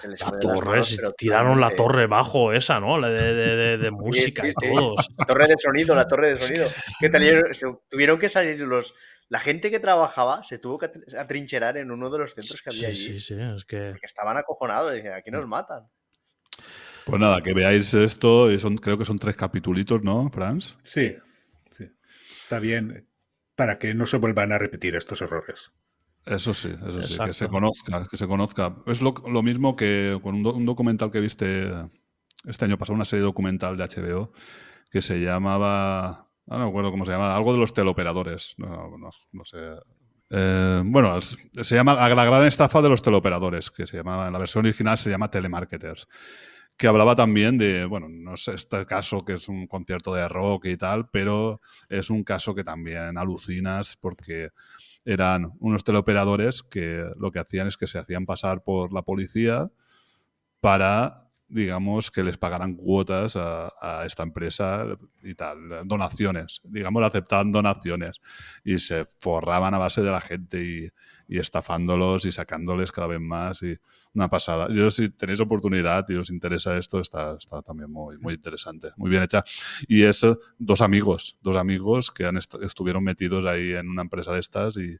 se 0.00 0.08
les 0.08 0.20
la 0.20 0.38
torre, 0.40 0.70
manos, 0.70 0.88
si 0.88 0.96
pero 0.96 1.12
tiraron 1.12 1.60
la 1.60 1.74
torre 1.76 2.08
bajo 2.08 2.52
esa, 2.52 2.80
¿no? 2.80 2.98
La 2.98 3.08
de, 3.10 3.32
de- 3.32 3.56
de- 3.56 3.78
de 3.78 3.90
música 3.92 4.42
sí, 4.42 4.48
y 4.48 4.52
sí. 4.52 4.74
todos. 4.74 5.08
La 5.16 5.24
torre 5.26 5.46
de 5.46 5.54
sonido, 5.56 5.94
la 5.94 6.08
torre 6.08 6.34
de 6.34 6.40
sonido. 6.40 6.68
Que 6.98 7.10
tuvieron 7.90 8.18
que 8.18 8.28
salir 8.28 8.58
los. 8.60 8.94
La 9.28 9.38
gente 9.38 9.70
que 9.70 9.78
trabajaba 9.80 10.42
se 10.42 10.58
tuvo 10.58 10.76
que 10.78 10.86
atr- 10.86 11.16
atrincherar 11.18 11.76
en 11.76 11.90
uno 11.92 12.10
de 12.10 12.18
los 12.18 12.34
centros 12.34 12.60
que 12.60 12.70
había 12.70 12.80
Sí, 12.80 13.06
allí. 13.12 13.20
sí, 13.20 13.20
sí, 13.20 13.36
es 13.56 13.64
que. 13.64 13.94
Que 14.00 14.06
estaban 14.06 14.36
acojonados. 14.36 14.92
y 14.92 14.96
Decían, 14.96 15.14
aquí 15.14 15.30
nos 15.30 15.46
matan. 15.46 15.88
Pues 17.06 17.20
nada, 17.20 17.40
que 17.40 17.54
veáis 17.54 17.94
esto. 17.94 18.58
son, 18.58 18.76
creo 18.78 18.98
que 18.98 19.04
son 19.04 19.18
tres 19.18 19.36
capitulitos, 19.36 20.02
¿no, 20.02 20.28
Franz? 20.30 20.76
Sí, 20.82 21.16
sí. 21.70 21.88
Está 22.42 22.58
bien 22.58 23.06
para 23.56 23.78
que 23.78 23.94
no 23.94 24.06
se 24.06 24.18
vuelvan 24.18 24.52
a 24.52 24.58
repetir 24.58 24.94
estos 24.96 25.22
errores. 25.22 25.72
Eso 26.26 26.54
sí, 26.54 26.68
eso 26.68 27.02
sí, 27.02 27.18
que 27.18 27.34
se 27.34 27.48
conozca, 27.48 28.06
que 28.10 28.16
se 28.16 28.26
conozca. 28.26 28.74
Es 28.86 29.02
lo, 29.02 29.12
lo 29.30 29.42
mismo 29.42 29.76
que 29.76 30.18
con 30.22 30.36
un, 30.36 30.42
do- 30.42 30.54
un 30.54 30.64
documental 30.64 31.10
que 31.10 31.20
viste 31.20 31.70
este 32.46 32.64
año 32.64 32.78
pasado, 32.78 32.94
una 32.94 33.04
serie 33.04 33.22
documental 33.24 33.76
de 33.76 33.84
HBO 33.84 34.32
que 34.90 35.02
se 35.02 35.20
llamaba, 35.20 36.08
ah, 36.10 36.28
no 36.46 36.58
me 36.60 36.68
acuerdo 36.70 36.90
cómo 36.92 37.04
se 37.04 37.12
llamaba, 37.12 37.36
algo 37.36 37.52
de 37.52 37.58
los 37.58 37.74
teleoperadores, 37.74 38.54
no, 38.56 38.96
no- 38.96 39.10
no 39.32 39.44
sé. 39.44 39.58
Eh, 40.30 40.82
bueno, 40.86 41.20
se 41.20 41.74
llama 41.74 41.94
La 41.94 42.08
la 42.14 42.24
gran 42.24 42.46
estafa 42.46 42.80
de 42.80 42.88
los 42.88 43.02
teleoperadores, 43.02 43.70
que 43.70 43.86
se 43.86 43.98
llamaba, 43.98 44.26
en 44.26 44.32
la 44.32 44.38
versión 44.38 44.64
original 44.64 44.96
se 44.96 45.10
llama 45.10 45.30
Telemarketers, 45.30 46.08
que 46.76 46.88
hablaba 46.88 47.14
también 47.14 47.56
de, 47.56 47.84
bueno, 47.84 48.08
no 48.08 48.36
sé, 48.36 48.54
este 48.54 48.84
caso 48.86 49.24
que 49.24 49.34
es 49.34 49.48
un 49.48 49.66
concierto 49.66 50.12
de 50.14 50.28
rock 50.28 50.66
y 50.66 50.76
tal, 50.76 51.08
pero 51.08 51.60
es 51.88 52.10
un 52.10 52.24
caso 52.24 52.54
que 52.54 52.64
también 52.64 53.16
alucinas 53.16 53.96
porque 53.96 54.50
eran 55.04 55.52
unos 55.60 55.84
teleoperadores 55.84 56.62
que 56.62 57.04
lo 57.16 57.30
que 57.30 57.38
hacían 57.38 57.68
es 57.68 57.76
que 57.76 57.86
se 57.86 57.98
hacían 57.98 58.26
pasar 58.26 58.64
por 58.64 58.92
la 58.92 59.02
policía 59.02 59.70
para, 60.60 61.28
digamos, 61.46 62.10
que 62.10 62.24
les 62.24 62.38
pagaran 62.38 62.74
cuotas 62.74 63.36
a, 63.36 63.72
a 63.80 64.06
esta 64.06 64.22
empresa 64.24 64.84
y 65.22 65.34
tal, 65.34 65.86
donaciones, 65.86 66.60
digamos, 66.64 67.04
aceptaban 67.04 67.52
donaciones 67.52 68.20
y 68.64 68.78
se 68.78 69.06
forraban 69.20 69.74
a 69.74 69.78
base 69.78 70.02
de 70.02 70.10
la 70.10 70.20
gente 70.20 70.64
y, 70.64 70.88
y 71.28 71.38
estafándolos 71.38 72.24
y 72.26 72.32
sacándoles 72.32 72.92
cada 72.92 73.06
vez 73.06 73.20
más 73.20 73.62
y 73.62 73.78
una 74.14 74.28
pasada. 74.28 74.68
Yo 74.70 74.90
si 74.90 75.08
tenéis 75.10 75.40
oportunidad 75.40 76.08
y 76.08 76.14
os 76.14 76.30
interesa 76.30 76.76
esto, 76.76 77.00
está, 77.00 77.36
está 77.38 77.62
también 77.62 77.90
muy, 77.90 78.16
muy 78.18 78.34
interesante, 78.34 78.90
muy 78.96 79.10
bien 79.10 79.22
hecha. 79.22 79.44
Y 79.88 80.04
es 80.04 80.22
eh, 80.24 80.36
dos 80.58 80.80
amigos, 80.80 81.36
dos 81.42 81.56
amigos 81.56 82.10
que 82.10 82.24
han 82.24 82.36
est- 82.36 82.54
estuvieron 82.62 83.02
metidos 83.02 83.44
ahí 83.46 83.72
en 83.72 83.88
una 83.88 84.02
empresa 84.02 84.32
de 84.32 84.40
estas 84.40 84.76
y, 84.76 84.98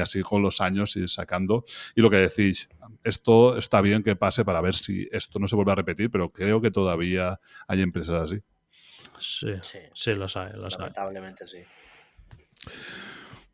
así 0.00 0.22
con 0.22 0.42
los 0.42 0.60
años 0.60 0.96
ir 0.96 1.08
sacando. 1.08 1.64
Y 1.94 2.00
lo 2.00 2.10
que 2.10 2.16
decís, 2.16 2.68
esto 3.02 3.56
está 3.58 3.80
bien 3.80 4.02
que 4.02 4.16
pase 4.16 4.44
para 4.44 4.60
ver 4.60 4.74
si 4.74 5.08
esto 5.12 5.38
no 5.38 5.46
se 5.46 5.56
vuelve 5.56 5.72
a 5.72 5.76
repetir, 5.76 6.10
pero 6.10 6.30
creo 6.30 6.60
que 6.60 6.70
todavía 6.70 7.38
hay 7.68 7.82
empresas 7.82 8.22
así. 8.22 8.40
Sí, 9.20 9.48
Sí, 9.62 9.78
sí, 9.94 10.14
los 10.14 10.36
hay, 10.36 10.52
los 10.54 10.74
hay. 10.74 10.80
lamentablemente 10.80 11.46
sí. 11.46 11.58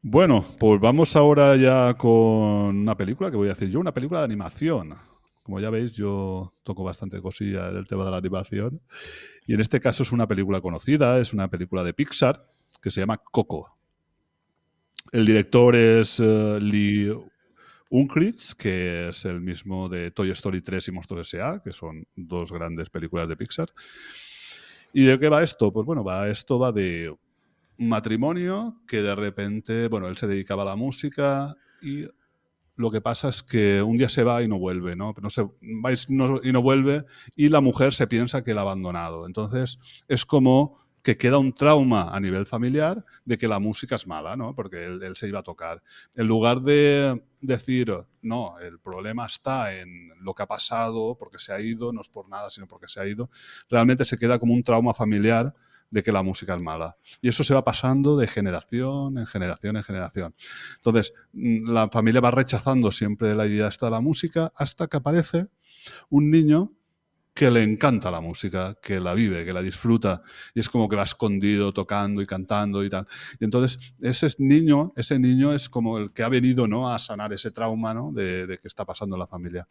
Bueno, 0.02 0.47
pues 0.59 0.81
vamos 0.81 1.14
ahora 1.14 1.56
ya 1.56 1.93
con 1.98 2.10
una 2.10 2.97
película 2.97 3.31
que 3.31 3.36
voy 3.36 3.48
a 3.48 3.51
decir 3.51 3.68
yo, 3.68 3.81
una 3.81 3.93
película 3.93 4.20
de 4.20 4.24
animación. 4.24 4.97
Como 5.43 5.60
ya 5.60 5.68
veis, 5.68 5.93
yo 5.93 6.55
toco 6.62 6.85
bastante 6.85 7.20
cosilla 7.20 7.70
del 7.70 7.86
tema 7.86 8.06
de 8.06 8.10
la 8.10 8.16
animación. 8.16 8.81
Y 9.47 9.52
en 9.52 9.60
este 9.60 9.78
caso 9.78 10.02
es 10.02 10.10
una 10.10 10.27
película 10.27 10.62
conocida, 10.62 11.18
es 11.18 11.35
una 11.35 11.48
película 11.48 11.85
de 11.85 11.93
Pixar 11.93 12.40
que 12.81 12.90
se 12.90 13.01
llama 13.01 13.18
Coco. 13.18 13.77
El 15.12 15.27
director 15.27 15.77
es 15.77 16.18
eh, 16.18 16.59
Lee 16.62 17.12
Unkrich, 17.90 18.55
que 18.55 19.10
es 19.10 19.27
el 19.27 19.43
mismo 19.43 19.90
de 19.90 20.12
Toy 20.12 20.31
Story 20.31 20.62
3 20.62 20.89
y 20.89 20.93
Monstruos 20.93 21.35
S.A., 21.35 21.60
que 21.62 21.72
son 21.72 22.06
dos 22.16 22.52
grandes 22.52 22.89
películas 22.89 23.28
de 23.28 23.36
Pixar. 23.36 23.68
¿Y 24.94 25.05
de 25.05 25.18
qué 25.18 25.28
va 25.28 25.43
esto? 25.43 25.70
Pues 25.70 25.85
bueno, 25.85 26.02
va, 26.02 26.27
esto 26.31 26.59
va 26.59 26.72
de 26.72 27.14
matrimonio 27.89 28.82
que 28.86 29.02
de 29.02 29.15
repente, 29.15 29.89
bueno, 29.89 30.09
él 30.09 30.16
se 30.16 30.27
dedicaba 30.27 30.62
a 30.62 30.66
la 30.66 30.77
música 30.77 31.57
y 31.81 32.05
lo 32.77 32.90
que 32.90 33.01
pasa 33.01 33.28
es 33.28 33.43
que 33.43 33.82
un 33.82 33.97
día 33.97 34.09
se 34.09 34.23
va 34.23 34.43
y 34.43 34.48
no 34.48 34.59
vuelve, 34.59 34.97
¿no? 34.97 35.15
No 35.20 35.31
se, 35.31 35.43
va 35.43 35.93
y 35.93 36.52
no, 36.52 36.62
vuelve 36.62 37.05
y 37.36 37.48
la 37.48 37.61
mujer 37.61 37.94
se 37.94 38.07
piensa 38.07 38.44
que 38.44 38.55
la 38.55 38.61
ha 38.61 38.65
abandonado. 38.65 39.27
Entonces 39.27 39.78
es 40.09 40.27
como 40.27 40.78
que 41.02 41.16
queda 41.16 41.39
un 41.39 41.55
trauma 41.55 42.15
a 42.15 42.20
nivel 42.20 42.44
familiar 42.44 43.02
de 43.24 43.39
que 43.39 43.48
la 43.48 43.59
música 43.59 43.97
es 43.97 44.07
mala, 44.07 44.36
¿no? 44.36 44.55
Porque 44.55 44.85
él, 44.85 45.02
él 45.02 45.16
se 45.16 45.28
iba 45.28 45.39
a 45.39 45.43
tocar. 45.43 45.82
En 46.15 46.27
lugar 46.27 46.61
de 46.61 47.23
decir, 47.40 47.94
no, 48.20 48.59
el 48.59 48.78
problema 48.78 49.24
está 49.24 49.74
en 49.74 50.11
lo 50.20 50.35
que 50.35 50.43
ha 50.43 50.47
pasado, 50.47 51.16
porque 51.19 51.39
se 51.39 51.55
ha 51.55 51.61
ido, 51.61 51.93
no 51.94 52.02
es 52.02 52.11
por 52.11 52.28
nada, 52.28 52.51
sino 52.51 52.66
porque 52.66 52.89
se 52.89 53.01
ha 53.01 53.07
ido, 53.07 53.31
realmente 53.70 54.05
se 54.05 54.19
queda 54.19 54.39
como 54.39 54.52
un 54.52 54.62
trauma 54.62 54.93
familiar 54.93 55.55
de 55.90 56.02
que 56.02 56.12
la 56.12 56.22
música 56.22 56.54
es 56.54 56.62
mala. 56.62 56.96
Y 57.20 57.28
eso 57.28 57.44
se 57.44 57.54
va 57.54 57.64
pasando 57.64 58.16
de 58.16 58.26
generación 58.26 59.18
en 59.18 59.26
generación 59.26 59.76
en 59.76 59.82
generación. 59.82 60.34
Entonces, 60.76 61.12
mm, 61.32 61.70
la 61.70 61.88
familia 61.88 62.20
va 62.20 62.30
rechazando 62.30 62.92
siempre 62.92 63.34
la 63.34 63.46
idea 63.46 63.68
de 63.68 63.90
la 63.90 64.00
música 64.00 64.52
hasta 64.54 64.86
que 64.86 64.96
aparece 64.96 65.48
un 66.08 66.30
niño 66.30 66.72
que 67.32 67.50
le 67.50 67.62
encanta 67.62 68.10
la 68.10 68.20
música, 68.20 68.76
que 68.82 69.00
la 69.00 69.14
vive, 69.14 69.44
que 69.44 69.52
la 69.52 69.62
disfruta, 69.62 70.22
y 70.52 70.60
es 70.60 70.68
como 70.68 70.88
que 70.88 70.96
va 70.96 71.04
escondido 71.04 71.72
tocando 71.72 72.20
y 72.20 72.26
cantando 72.26 72.84
y 72.84 72.90
tal. 72.90 73.06
Y 73.38 73.44
entonces, 73.44 73.78
ese 74.00 74.28
niño, 74.38 74.92
ese 74.96 75.18
niño 75.18 75.52
es 75.52 75.68
como 75.68 75.98
el 75.98 76.12
que 76.12 76.22
ha 76.22 76.28
venido 76.28 76.66
¿no? 76.66 76.92
a 76.92 76.98
sanar 76.98 77.32
ese 77.32 77.50
trauma 77.50 77.94
¿no? 77.94 78.12
de, 78.12 78.46
de 78.46 78.58
que 78.58 78.68
está 78.68 78.84
pasando 78.84 79.16
en 79.16 79.20
la 79.20 79.26
familia. 79.26 79.66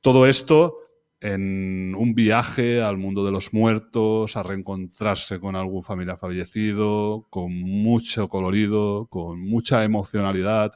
Todo 0.00 0.26
esto 0.26 0.89
en 1.20 1.94
un 1.96 2.14
viaje 2.14 2.82
al 2.82 2.96
mundo 2.96 3.24
de 3.24 3.32
los 3.32 3.52
muertos, 3.52 4.36
a 4.36 4.42
reencontrarse 4.42 5.38
con 5.38 5.54
algún 5.54 5.82
familiar 5.82 6.18
fallecido, 6.18 7.26
con 7.30 7.52
mucho 7.52 8.28
colorido, 8.28 9.06
con 9.06 9.40
mucha 9.40 9.84
emocionalidad. 9.84 10.72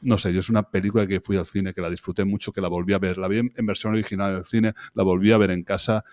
No 0.00 0.18
sé, 0.18 0.32
yo 0.32 0.40
es 0.40 0.48
una 0.50 0.64
película 0.64 1.06
que 1.06 1.20
fui 1.20 1.36
al 1.36 1.46
cine, 1.46 1.72
que 1.72 1.80
la 1.80 1.90
disfruté 1.90 2.24
mucho, 2.24 2.50
que 2.52 2.60
la 2.60 2.66
volví 2.68 2.92
a 2.92 2.98
ver. 2.98 3.18
La 3.18 3.28
vi 3.28 3.38
en, 3.38 3.66
versión 3.66 3.92
original 3.92 4.34
del 4.34 4.44
cine, 4.44 4.74
la 4.94 5.04
volví 5.04 5.30
a 5.30 5.38
ver 5.38 5.52
en 5.52 5.62
casa 5.62 6.04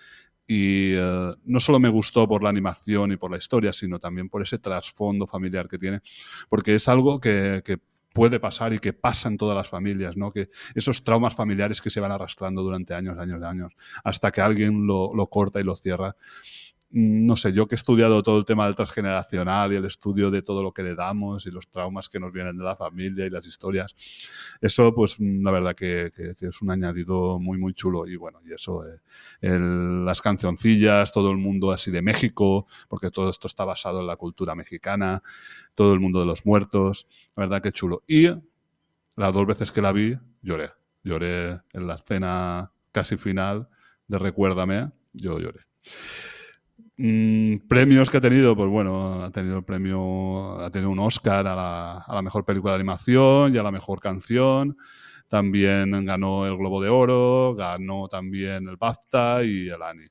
y 0.46 0.92
eh, 0.94 1.34
no 1.44 1.60
solo 1.60 1.80
me 1.80 1.88
gustó 1.88 2.28
por 2.28 2.42
la 2.44 2.50
animación 2.50 3.12
y 3.12 3.16
por 3.16 3.32
la 3.32 3.38
historia, 3.38 3.72
sino 3.72 3.98
también 3.98 4.28
por 4.28 4.42
ese 4.42 4.58
trasfondo 4.58 5.26
familiar 5.26 5.68
que 5.68 5.78
tiene, 5.78 6.00
porque 6.48 6.74
es 6.76 6.88
algo 6.88 7.20
que, 7.20 7.62
que 7.64 7.78
puede 8.12 8.40
pasar 8.40 8.72
y 8.72 8.78
que 8.78 8.92
pasa 8.92 9.28
en 9.28 9.38
todas 9.38 9.56
las 9.56 9.68
familias, 9.68 10.16
¿no? 10.16 10.32
Que 10.32 10.48
esos 10.74 11.04
traumas 11.04 11.34
familiares 11.34 11.80
que 11.80 11.90
se 11.90 12.00
van 12.00 12.12
arrastrando 12.12 12.62
durante 12.62 12.94
años, 12.94 13.18
años, 13.18 13.42
años, 13.42 13.72
hasta 14.04 14.30
que 14.30 14.40
alguien 14.40 14.86
lo, 14.86 15.14
lo 15.14 15.26
corta 15.28 15.60
y 15.60 15.64
lo 15.64 15.76
cierra. 15.76 16.16
Mm, 16.92 17.26
No 17.26 17.36
sé, 17.36 17.52
yo 17.52 17.66
que 17.68 17.74
he 17.74 17.76
estudiado 17.76 18.22
todo 18.22 18.38
el 18.38 18.44
tema 18.44 18.66
del 18.66 18.74
transgeneracional 18.74 19.72
y 19.72 19.76
el 19.76 19.84
estudio 19.84 20.30
de 20.30 20.42
todo 20.42 20.62
lo 20.62 20.72
que 20.72 20.82
le 20.82 20.94
damos 20.94 21.46
y 21.46 21.50
los 21.50 21.68
traumas 21.68 22.08
que 22.08 22.18
nos 22.18 22.32
vienen 22.32 22.56
de 22.56 22.64
la 22.64 22.74
familia 22.76 23.26
y 23.26 23.30
las 23.30 23.46
historias, 23.46 23.94
eso 24.60 24.92
pues 24.94 25.16
mm, 25.20 25.44
la 25.44 25.50
verdad 25.52 25.74
que, 25.74 26.10
es 26.40 26.62
un 26.62 26.70
añadido 26.70 27.38
muy, 27.38 27.58
muy 27.58 27.74
chulo. 27.74 28.06
Y 28.06 28.16
bueno, 28.16 28.40
y 28.44 28.52
eso, 28.52 28.84
eh, 28.86 29.58
las 29.58 30.20
cancioncillas, 30.20 31.12
todo 31.12 31.30
el 31.30 31.36
mundo 31.36 31.70
así 31.72 31.90
de 31.90 32.02
México, 32.02 32.66
porque 32.88 33.10
todo 33.10 33.30
esto 33.30 33.46
está 33.46 33.64
basado 33.64 34.00
en 34.00 34.06
la 34.06 34.16
cultura 34.16 34.54
mexicana, 34.54 35.22
todo 35.74 35.94
el 35.94 36.00
mundo 36.00 36.20
de 36.20 36.26
los 36.26 36.44
muertos, 36.46 37.06
la 37.36 37.42
verdad 37.44 37.62
que 37.62 37.72
chulo. 37.72 38.02
Y 38.06 38.28
las 39.16 39.34
dos 39.34 39.46
veces 39.46 39.70
que 39.70 39.82
la 39.82 39.92
vi, 39.92 40.16
lloré. 40.42 40.70
Lloré 41.02 41.60
en 41.72 41.86
la 41.86 41.94
escena 41.94 42.72
casi 42.92 43.16
final 43.16 43.68
de 44.06 44.18
Recuérdame, 44.18 44.90
yo 45.12 45.38
lloré. 45.38 45.60
Mm, 47.02 47.66
premios 47.66 48.10
que 48.10 48.18
ha 48.18 48.20
tenido, 48.20 48.54
pues 48.54 48.68
bueno, 48.68 49.24
ha 49.24 49.30
tenido 49.30 49.56
el 49.56 49.64
premio, 49.64 50.60
ha 50.60 50.70
tenido 50.70 50.90
un 50.90 50.98
Oscar 50.98 51.46
a 51.46 52.04
la, 52.06 52.22
mejor 52.22 52.44
película 52.44 52.72
de 52.72 52.74
animación 52.74 53.54
y 53.54 53.56
a 53.56 53.62
la 53.62 53.70
mejor 53.70 54.00
canción. 54.00 54.76
También 55.26 56.04
ganó 56.04 56.44
el 56.46 56.58
Globo 56.58 56.82
de 56.82 56.90
Oro, 56.90 57.54
ganó 57.54 58.06
también 58.08 58.68
el 58.68 58.76
BAFTA 58.76 59.44
y 59.44 59.70
el 59.70 59.80
Annie. 59.80 60.10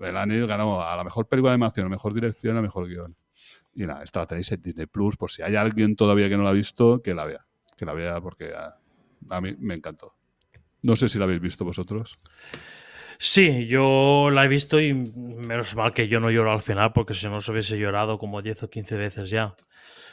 El 0.00 0.16
Annie 0.16 0.46
ganó 0.46 0.86
a 0.86 0.96
la 0.96 1.02
mejor 1.02 1.26
película 1.26 1.50
de 1.50 1.54
animación, 1.54 1.86
a 1.86 1.88
la 1.88 1.96
mejor 1.96 2.14
dirección, 2.14 2.52
a 2.52 2.56
la 2.60 2.62
mejor 2.62 2.86
guion. 2.86 3.16
Y 3.74 3.84
nada, 3.84 4.04
esta 4.04 4.20
la 4.20 4.26
tenéis 4.26 4.52
en 4.52 4.62
Disney 4.62 4.86
Plus, 4.86 5.16
por 5.16 5.32
si 5.32 5.42
hay 5.42 5.56
alguien 5.56 5.96
todavía 5.96 6.28
que 6.28 6.36
no 6.36 6.44
la 6.44 6.50
ha 6.50 6.52
visto, 6.52 7.02
que 7.02 7.12
la 7.12 7.24
vea. 7.24 7.44
Que 7.76 7.84
la 7.84 7.92
vea 7.92 8.20
porque 8.20 8.52
a 8.54 9.40
mí 9.40 9.56
me 9.58 9.74
encantó. 9.74 10.14
No 10.82 10.94
sé 10.94 11.08
si 11.08 11.18
la 11.18 11.24
habéis 11.24 11.40
visto 11.40 11.64
vosotros. 11.64 12.20
Sí, 13.24 13.68
yo 13.68 14.30
la 14.32 14.44
he 14.44 14.48
visto 14.48 14.80
y 14.80 14.92
menos 14.94 15.76
mal 15.76 15.94
que 15.94 16.08
yo 16.08 16.18
no 16.18 16.32
lloro 16.32 16.52
al 16.52 16.60
final, 16.60 16.92
porque 16.92 17.14
si 17.14 17.28
no 17.28 17.40
se 17.40 17.52
hubiese 17.52 17.78
llorado 17.78 18.18
como 18.18 18.42
10 18.42 18.64
o 18.64 18.68
15 18.68 18.96
veces 18.96 19.30
ya. 19.30 19.54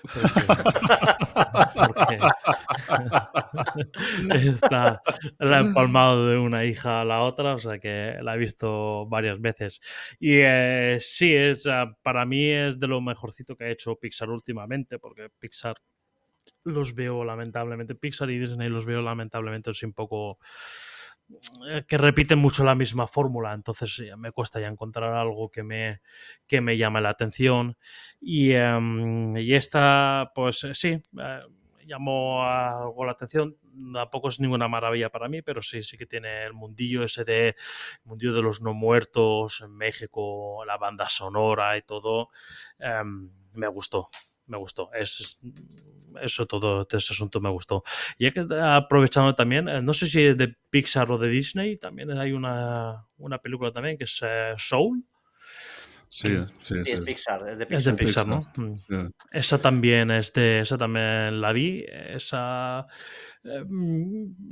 Porque, 0.03 0.29
porque 4.27 4.49
está, 4.49 5.01
la 5.39 5.57
empalmado 5.57 6.27
de 6.27 6.37
una 6.37 6.65
hija 6.65 7.01
a 7.01 7.05
la 7.05 7.21
otra, 7.21 7.55
o 7.55 7.57
sea 7.57 7.79
que 7.79 8.19
la 8.21 8.35
he 8.35 8.37
visto 8.37 9.07
varias 9.07 9.41
veces. 9.41 9.81
Y 10.19 10.41
eh, 10.43 10.97
sí, 10.99 11.33
es, 11.33 11.65
ah, 11.65 11.97
para 12.03 12.27
mí 12.27 12.45
es 12.45 12.79
de 12.79 12.87
lo 12.87 13.01
mejorcito 13.01 13.55
que 13.55 13.63
ha 13.63 13.71
hecho 13.71 13.95
Pixar 13.95 14.29
últimamente, 14.29 14.99
porque 14.99 15.29
Pixar 15.39 15.73
los 16.63 16.93
veo 16.93 17.25
lamentablemente, 17.25 17.95
Pixar 17.95 18.29
y 18.29 18.37
Disney 18.37 18.69
los 18.69 18.85
veo 18.85 19.01
lamentablemente 19.01 19.71
así 19.71 19.87
un 19.87 19.93
poco 19.93 20.37
que 21.87 21.97
repiten 21.97 22.39
mucho 22.39 22.63
la 22.63 22.75
misma 22.75 23.07
fórmula, 23.07 23.53
entonces 23.53 23.93
sí, 23.95 24.07
me 24.17 24.31
cuesta 24.31 24.59
ya 24.59 24.67
encontrar 24.67 25.13
algo 25.13 25.49
que 25.49 25.63
me, 25.63 26.01
que 26.47 26.61
me 26.61 26.77
llame 26.77 27.01
la 27.01 27.09
atención. 27.09 27.77
Y, 28.19 28.51
em, 28.53 29.35
y 29.37 29.53
esta, 29.53 30.31
pues 30.35 30.63
eh, 30.63 30.73
sí, 30.73 30.89
eh, 31.19 31.39
llamó 31.85 32.43
algo 32.45 33.05
la 33.05 33.11
atención. 33.13 33.57
Tampoco 33.93 34.29
es 34.29 34.39
ninguna 34.39 34.67
maravilla 34.67 35.09
para 35.09 35.27
mí, 35.29 35.41
pero 35.41 35.61
sí, 35.61 35.81
sí 35.83 35.97
que 35.97 36.05
tiene 36.05 36.43
el 36.45 36.53
mundillo 36.53 37.03
ese 37.03 37.23
de 37.25 37.55
mundillo 38.03 38.33
de 38.33 38.41
los 38.41 38.61
no 38.61 38.73
muertos 38.73 39.61
en 39.61 39.75
México, 39.75 40.63
la 40.65 40.77
banda 40.77 41.07
sonora 41.09 41.77
y 41.77 41.81
todo. 41.83 42.29
em, 42.79 43.31
me 43.53 43.67
gustó. 43.67 44.09
Me 44.49 44.57
gustó. 44.57 44.89
Es, 44.93 45.39
eso 46.21 46.45
todo, 46.45 46.87
ese 46.91 47.13
asunto 47.13 47.39
me 47.39 47.49
gustó. 47.49 47.83
Y 48.17 48.31
que 48.31 48.45
aprovechando 48.61 49.35
también, 49.35 49.67
eh, 49.69 49.81
no 49.81 49.93
sé 49.93 50.07
si 50.07 50.33
de 50.33 50.55
Pixar 50.69 51.11
o 51.11 51.17
de 51.17 51.29
Disney, 51.29 51.77
también 51.77 52.11
hay 52.11 52.31
una, 52.31 53.07
una 53.17 53.37
película 53.39 53.71
también 53.71 53.97
que 53.97 54.05
es 54.05 54.19
eh, 54.23 54.53
Soul. 54.57 55.03
Sí, 56.11 56.29
sí, 56.59 56.73
Sí, 56.73 56.75
sí. 56.85 56.91
es 56.93 57.01
Pixar, 57.01 57.47
es 57.47 57.59
de 57.59 57.67
Es 57.69 57.83
de 57.83 57.93
Pixar. 57.93 58.27
¿no? 58.27 58.41
Mm. 58.55 58.77
Sí. 58.77 58.95
Esa 59.31 59.59
también 59.61 60.09
es 60.09 60.33
de, 60.33 60.61
esa 60.61 60.75
también 60.77 61.39
la 61.39 61.53
vi. 61.53 61.85
Esa, 61.87 62.87
eh, 63.43 63.63
mm, 63.63 64.51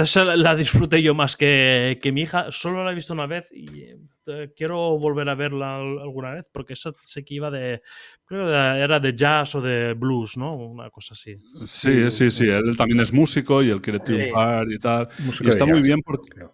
esa 0.00 0.24
la 0.24 0.54
disfruté 0.54 1.02
yo 1.02 1.12
más 1.14 1.36
que, 1.36 1.98
que 2.00 2.12
mi 2.12 2.22
hija. 2.22 2.46
Solo 2.52 2.84
la 2.84 2.92
he 2.92 2.94
visto 2.94 3.12
una 3.12 3.26
vez 3.26 3.50
y 3.52 3.82
eh, 4.26 4.52
quiero 4.56 4.96
volver 4.96 5.28
a 5.28 5.34
verla 5.34 5.76
al- 5.78 5.98
alguna 5.98 6.34
vez 6.34 6.48
porque 6.52 6.74
esa 6.74 6.92
sé 7.02 7.24
que 7.24 7.34
iba 7.34 7.50
de, 7.50 7.82
creo 8.24 8.46
que 8.46 8.52
era 8.80 9.00
de 9.00 9.16
jazz 9.16 9.56
o 9.56 9.60
de 9.60 9.94
blues, 9.94 10.36
¿no? 10.36 10.54
Una 10.54 10.88
cosa 10.90 11.14
así. 11.14 11.36
Sí, 11.66 12.12
sí, 12.12 12.30
sí. 12.30 12.48
Él 12.48 12.76
también 12.76 13.00
es 13.00 13.12
músico 13.12 13.60
y 13.60 13.70
él 13.70 13.82
quiere 13.82 13.98
triunfar 13.98 14.70
y 14.70 14.78
tal. 14.78 15.08
Músico 15.18 15.48
Y 15.48 15.50
está 15.50 15.66
muy 15.66 15.82
bien 15.82 16.00
porque 16.04 16.30
creo. 16.30 16.52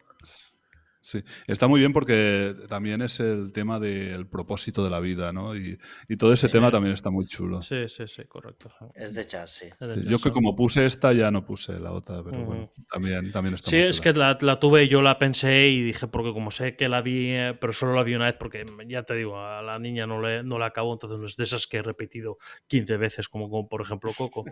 Sí, 1.06 1.22
está 1.46 1.68
muy 1.68 1.78
bien 1.78 1.92
porque 1.92 2.52
también 2.68 3.00
es 3.00 3.20
el 3.20 3.52
tema 3.52 3.78
del 3.78 4.26
propósito 4.26 4.82
de 4.82 4.90
la 4.90 4.98
vida, 4.98 5.32
¿no? 5.32 5.54
Y, 5.56 5.78
y 6.08 6.16
todo 6.16 6.32
ese 6.32 6.48
tema 6.48 6.72
también 6.72 6.94
está 6.94 7.10
muy 7.10 7.26
chulo. 7.26 7.62
Sí, 7.62 7.86
sí, 7.86 8.08
sí, 8.08 8.24
correcto. 8.24 8.72
Es 8.92 9.14
de 9.14 9.22
jazz, 9.24 9.52
sí. 9.52 9.68
Yo 10.08 10.18
que 10.18 10.32
como 10.32 10.56
puse 10.56 10.84
esta 10.84 11.12
ya 11.12 11.30
no 11.30 11.44
puse 11.46 11.78
la 11.78 11.92
otra, 11.92 12.24
pero 12.24 12.44
bueno, 12.44 12.72
también, 12.90 13.30
también 13.30 13.54
está 13.54 13.70
Sí, 13.70 13.76
muy 13.76 13.84
es 13.84 13.98
chula. 13.98 14.02
que 14.12 14.18
la, 14.18 14.38
la 14.40 14.58
tuve 14.58 14.82
y 14.82 14.88
yo 14.88 15.00
la 15.00 15.16
pensé 15.16 15.68
y 15.68 15.80
dije, 15.82 16.08
porque 16.08 16.32
como 16.32 16.50
sé 16.50 16.74
que 16.74 16.88
la 16.88 17.02
vi, 17.02 17.28
eh, 17.30 17.56
pero 17.60 17.72
solo 17.72 17.94
la 17.94 18.02
vi 18.02 18.16
una 18.16 18.24
vez, 18.24 18.34
porque 18.36 18.66
ya 18.88 19.04
te 19.04 19.14
digo, 19.14 19.38
a 19.40 19.62
la 19.62 19.78
niña 19.78 20.08
no 20.08 20.20
le, 20.20 20.42
no 20.42 20.58
la 20.58 20.66
acabo, 20.66 20.92
entonces 20.92 21.20
no 21.20 21.26
es 21.26 21.36
de 21.36 21.44
esas 21.44 21.68
que 21.68 21.76
he 21.76 21.82
repetido 21.82 22.38
15 22.66 22.96
veces, 22.96 23.28
como, 23.28 23.48
como 23.48 23.68
por 23.68 23.80
ejemplo 23.80 24.12
Coco. 24.12 24.44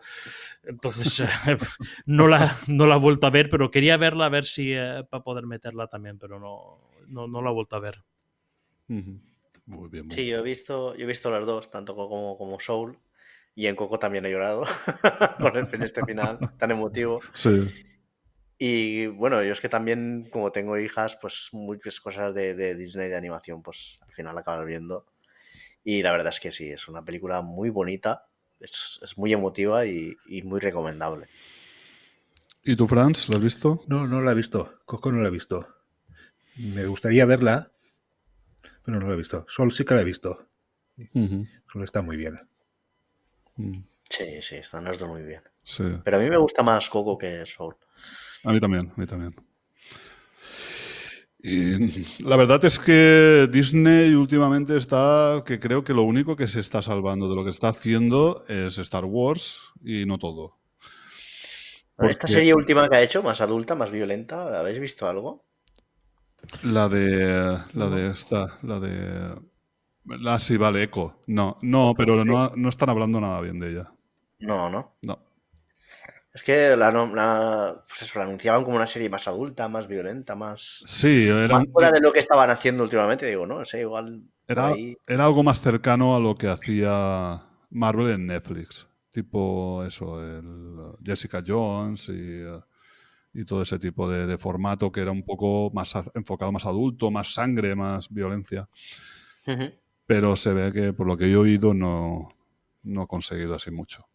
Entonces, 0.62 1.20
eh, 1.48 1.56
no, 2.06 2.28
la, 2.28 2.56
no 2.68 2.86
la 2.86 2.94
he 2.94 2.98
vuelto 2.98 3.26
a 3.26 3.30
ver, 3.30 3.50
pero 3.50 3.72
quería 3.72 3.96
verla 3.96 4.26
a 4.26 4.28
ver 4.28 4.44
si 4.44 4.72
eh, 4.72 5.02
para 5.10 5.24
poder 5.24 5.46
meterla 5.46 5.88
también, 5.88 6.18
pero 6.18 6.38
no, 6.38 6.43
no, 7.08 7.26
no 7.28 7.42
la 7.42 7.50
he 7.50 7.54
vuelto 7.54 7.76
a 7.76 7.80
ver. 7.80 8.04
Muy 9.66 9.88
bien, 9.88 10.06
muy 10.06 10.14
Sí, 10.14 10.26
yo 10.26 10.38
he 10.38 10.42
visto, 10.42 10.94
yo 10.94 11.04
he 11.04 11.08
visto 11.08 11.30
las 11.30 11.46
dos, 11.46 11.70
tanto 11.70 11.94
Coco 11.94 12.08
como, 12.14 12.38
como 12.38 12.60
Soul. 12.60 12.96
Y 13.56 13.68
en 13.68 13.76
Coco 13.76 13.98
también 13.98 14.26
he 14.26 14.30
llorado 14.30 14.64
con 15.40 15.56
el 15.56 15.66
fin 15.66 15.82
este 15.82 16.04
final 16.04 16.38
tan 16.58 16.72
emotivo. 16.72 17.20
Sí, 17.32 17.70
Y 18.58 19.06
bueno, 19.06 19.42
yo 19.42 19.52
es 19.52 19.60
que 19.60 19.68
también, 19.68 20.28
como 20.30 20.50
tengo 20.52 20.78
hijas, 20.78 21.16
pues 21.20 21.50
muchas 21.52 22.00
cosas 22.00 22.34
de, 22.34 22.54
de 22.54 22.74
Disney 22.74 23.08
de 23.08 23.16
animación, 23.16 23.62
pues 23.62 23.98
al 24.02 24.12
final 24.12 24.36
acabas 24.38 24.66
viendo. 24.66 25.06
Y 25.84 26.02
la 26.02 26.12
verdad 26.12 26.28
es 26.28 26.40
que 26.40 26.50
sí, 26.50 26.70
es 26.70 26.88
una 26.88 27.04
película 27.04 27.42
muy 27.42 27.70
bonita, 27.70 28.26
es, 28.58 28.98
es 29.02 29.16
muy 29.18 29.32
emotiva 29.32 29.86
y, 29.86 30.16
y 30.26 30.42
muy 30.42 30.60
recomendable. 30.60 31.28
¿Y 32.64 32.76
tú, 32.76 32.86
Franz, 32.88 33.28
lo 33.28 33.36
has 33.36 33.42
visto? 33.42 33.82
No, 33.86 34.06
no 34.06 34.22
la 34.22 34.32
he 34.32 34.34
visto. 34.34 34.80
Coco 34.86 35.12
no 35.12 35.20
la 35.22 35.28
he 35.28 35.30
visto. 35.30 35.73
Me 36.56 36.84
gustaría 36.86 37.26
verla, 37.26 37.70
pero 38.84 39.00
no 39.00 39.06
la 39.08 39.14
he 39.14 39.16
visto. 39.16 39.44
Sol 39.48 39.70
sí 39.72 39.84
que 39.84 39.94
la 39.94 40.02
he 40.02 40.04
visto. 40.04 40.48
Ujú. 41.14 41.46
Sol 41.72 41.82
está 41.84 42.02
muy 42.02 42.16
bien. 42.16 42.38
Mm, 43.58 43.82
Sí, 44.08 44.40
sí, 44.42 44.56
están 44.56 44.84
las 44.84 44.98
dos 44.98 45.08
muy 45.10 45.22
bien. 45.22 45.42
Sí, 45.62 45.84
Pero 46.04 46.16
a 46.16 46.20
mí 46.20 46.30
me 46.30 46.38
gusta 46.38 46.62
más 46.62 46.88
Coco 46.88 47.18
que 47.18 47.44
Soul. 47.46 47.76
a 48.44 48.52
mí 48.52 48.60
también, 48.60 48.92
a 48.96 49.00
mí 49.00 49.06
también. 49.06 49.34
Y 51.42 52.04
la 52.24 52.36
verdad 52.36 52.64
es 52.64 52.78
que 52.78 53.46
Disney 53.52 54.14
últimamente 54.14 54.76
está, 54.78 55.42
que 55.44 55.60
creo 55.60 55.84
que 55.84 55.92
lo 55.92 56.02
único 56.02 56.36
que 56.36 56.48
se 56.48 56.60
está 56.60 56.80
salvando 56.80 57.28
de 57.28 57.34
lo 57.36 57.44
que 57.44 57.50
está 57.50 57.68
haciendo 57.68 58.44
es 58.48 58.78
Star 58.78 59.04
Wars 59.04 59.58
y 59.84 60.06
no 60.06 60.18
todo. 60.18 60.56
Esta 61.98 62.26
serie 62.28 62.54
última 62.54 62.88
que 62.88 62.96
ha 62.96 63.02
hecho, 63.02 63.22
más 63.22 63.40
adulta, 63.40 63.74
más 63.74 63.90
violenta, 63.90 64.58
¿habéis 64.60 64.78
visto 64.80 65.08
algo? 65.08 65.44
La 66.62 66.88
de. 66.88 67.58
La 67.74 67.88
de 67.90 68.06
esta. 68.08 68.58
La 68.62 68.80
de. 68.80 69.34
La 70.04 70.38
sí, 70.40 70.56
vale, 70.56 70.82
Echo. 70.84 71.20
No, 71.28 71.58
no, 71.62 71.94
pero 71.96 72.24
no, 72.24 72.52
no 72.56 72.68
están 72.68 72.90
hablando 72.90 73.20
nada 73.20 73.40
bien 73.40 73.60
de 73.60 73.70
ella. 73.72 73.92
No, 74.40 74.68
no. 74.70 74.96
No. 75.02 75.18
Es 76.32 76.42
que 76.42 76.76
la, 76.76 76.90
la- 76.90 77.84
pues 77.86 78.02
eso, 78.02 78.18
la 78.18 78.24
anunciaban 78.24 78.64
como 78.64 78.76
una 78.76 78.86
serie 78.86 79.08
más 79.08 79.28
adulta, 79.28 79.68
más 79.68 79.86
violenta, 79.86 80.34
más, 80.34 80.84
Sí, 80.84 81.28
era, 81.28 81.58
más 81.58 81.64
fuera 81.72 81.92
de 81.92 82.00
lo 82.00 82.12
que 82.12 82.18
estaban 82.20 82.50
haciendo 82.50 82.82
últimamente. 82.84 83.26
Digo, 83.26 83.46
no, 83.46 83.64
sé, 83.64 83.80
igual 83.80 84.24
por 84.52 84.64
era, 84.64 84.68
ahí. 84.68 84.96
era 85.06 85.24
algo 85.26 85.42
más 85.42 85.60
cercano 85.60 86.14
a 86.16 86.20
lo 86.20 86.34
que 86.36 86.48
hacía 86.48 87.42
Marvel 87.70 88.10
en 88.10 88.26
Netflix. 88.26 88.86
Tipo 89.10 89.84
eso, 89.84 90.20
el 90.22 90.96
Jessica 91.04 91.42
Jones 91.46 92.08
y, 92.08 92.12
eh, 92.42 92.60
y 93.34 93.44
todo 93.44 93.62
ese 93.62 93.78
tipo 93.78 94.08
de, 94.08 94.26
de 94.26 94.38
formato 94.38 94.92
que 94.92 95.00
era 95.00 95.10
un 95.10 95.24
poco 95.24 95.70
más 95.74 95.94
enfocado 96.14 96.52
más 96.52 96.64
adulto, 96.64 97.10
más 97.10 97.34
sangre, 97.34 97.74
más 97.74 98.08
violencia. 98.08 98.68
Pero 100.06 100.36
se 100.36 100.52
ve 100.52 100.72
que 100.72 100.92
por 100.92 101.06
lo 101.06 101.16
que 101.16 101.30
yo 101.30 101.38
he 101.38 101.50
oído 101.50 101.74
no, 101.74 102.28
no 102.84 103.02
ha 103.02 103.06
conseguido 103.06 103.54
así 103.54 103.70
mucho. 103.70 104.06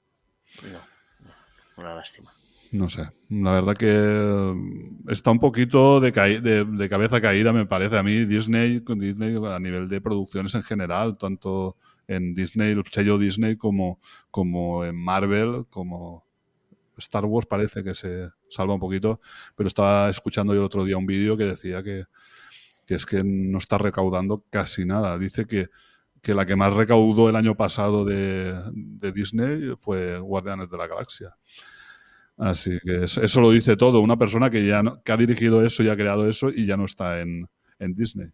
No, 0.63 0.79
no, 1.25 1.33
una 1.77 1.95
lástima. 1.95 2.31
No 2.71 2.87
sé, 2.87 3.09
la 3.29 3.53
verdad 3.53 3.75
que 3.75 4.53
mm, 4.55 5.09
está 5.09 5.31
un 5.31 5.39
poquito 5.39 5.99
de, 5.99 6.11
de, 6.11 6.65
de 6.65 6.89
cabeza 6.89 7.19
caída, 7.19 7.51
me 7.51 7.65
parece 7.65 7.97
a 7.97 8.03
mí, 8.03 8.25
Disney, 8.25 8.79
Disney 8.79 9.35
a 9.43 9.59
nivel 9.59 9.87
de 9.87 9.99
producciones 9.99 10.53
en 10.53 10.61
general, 10.61 11.17
tanto 11.17 11.77
en 12.07 12.35
Disney, 12.35 12.71
el 12.71 12.83
sello 12.85 13.17
Disney, 13.17 13.55
como, 13.55 13.99
como 14.29 14.85
en 14.85 14.95
Marvel, 14.95 15.65
como 15.71 16.28
Star 16.99 17.25
Wars 17.25 17.47
parece 17.47 17.83
que 17.83 17.95
se 17.95 18.29
salva 18.49 18.73
un 18.75 18.79
poquito, 18.79 19.19
pero 19.55 19.67
estaba 19.67 20.09
escuchando 20.09 20.53
yo 20.53 20.59
el 20.61 20.65
otro 20.65 20.85
día 20.85 20.97
un 20.97 21.05
vídeo 21.07 21.37
que 21.37 21.45
decía 21.45 21.83
que, 21.83 22.05
que 22.87 22.95
es 22.95 23.05
que 23.05 23.23
no 23.23 23.57
está 23.59 23.77
recaudando 23.77 24.43
casi 24.49 24.85
nada. 24.85 25.17
Dice 25.17 25.45
que, 25.45 25.69
que 26.21 26.33
la 26.33 26.45
que 26.45 26.55
más 26.55 26.73
recaudó 26.73 27.29
el 27.29 27.35
año 27.37 27.55
pasado 27.55 28.05
de, 28.05 28.55
de 28.73 29.11
Disney 29.11 29.73
fue 29.77 30.19
Guardianes 30.19 30.69
de 30.69 30.77
la 30.77 30.87
Galaxia. 30.87 31.35
Así 32.37 32.79
que 32.83 33.03
es- 33.03 33.17
eso 33.17 33.41
lo 33.41 33.51
dice 33.51 33.75
todo. 33.75 33.99
Una 33.99 34.17
persona 34.17 34.49
que 34.49 34.65
ya 34.65 34.81
no- 34.83 35.01
que 35.03 35.11
ha 35.11 35.17
dirigido 35.17 35.63
eso 35.65 35.83
y 35.83 35.89
ha 35.89 35.95
creado 35.95 36.27
eso 36.29 36.49
y 36.49 36.65
ya 36.65 36.77
no 36.77 36.85
está 36.85 37.21
en, 37.21 37.47
en 37.79 37.93
Disney. 37.95 38.29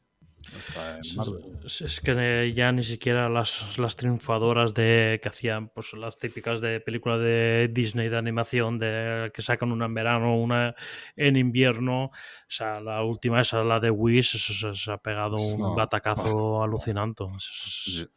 Es, 1.64 1.99
que 2.01 2.53
ya 2.53 2.72
ni 2.72 2.83
siquiera 2.83 3.27
las, 3.30 3.77
las 3.80 3.95
triunfadoras 3.95 4.74
de 4.74 5.19
que 5.22 5.30
hacían 5.30 5.69
pues 5.69 5.93
las 5.93 6.17
típicas 6.17 6.61
de 6.61 6.80
películas 6.80 7.19
de 7.19 7.69
Disney 7.72 8.09
de 8.09 8.17
animación 8.17 8.77
de 8.80 9.32
que 9.33 9.41
sacan 9.41 9.72
una 9.72 9.85
en 9.85 9.93
verano, 9.93 10.38
una 10.38 10.75
en 11.15 11.35
invierno. 11.38 12.06
O 12.06 12.11
sea, 12.48 12.80
la 12.82 13.03
última 13.03 13.41
esa, 13.41 13.64
la 13.64 13.80
de 13.80 13.90
Wish, 13.90 14.35
eso, 14.35 14.53
se- 14.53 14.75
se 14.75 14.91
ha 14.91 14.98
pegado 14.98 15.38
un 15.38 15.59
No, 15.61 15.75
batacazo 15.75 16.61
alucinante. 16.64 17.24
Es- 17.35 18.07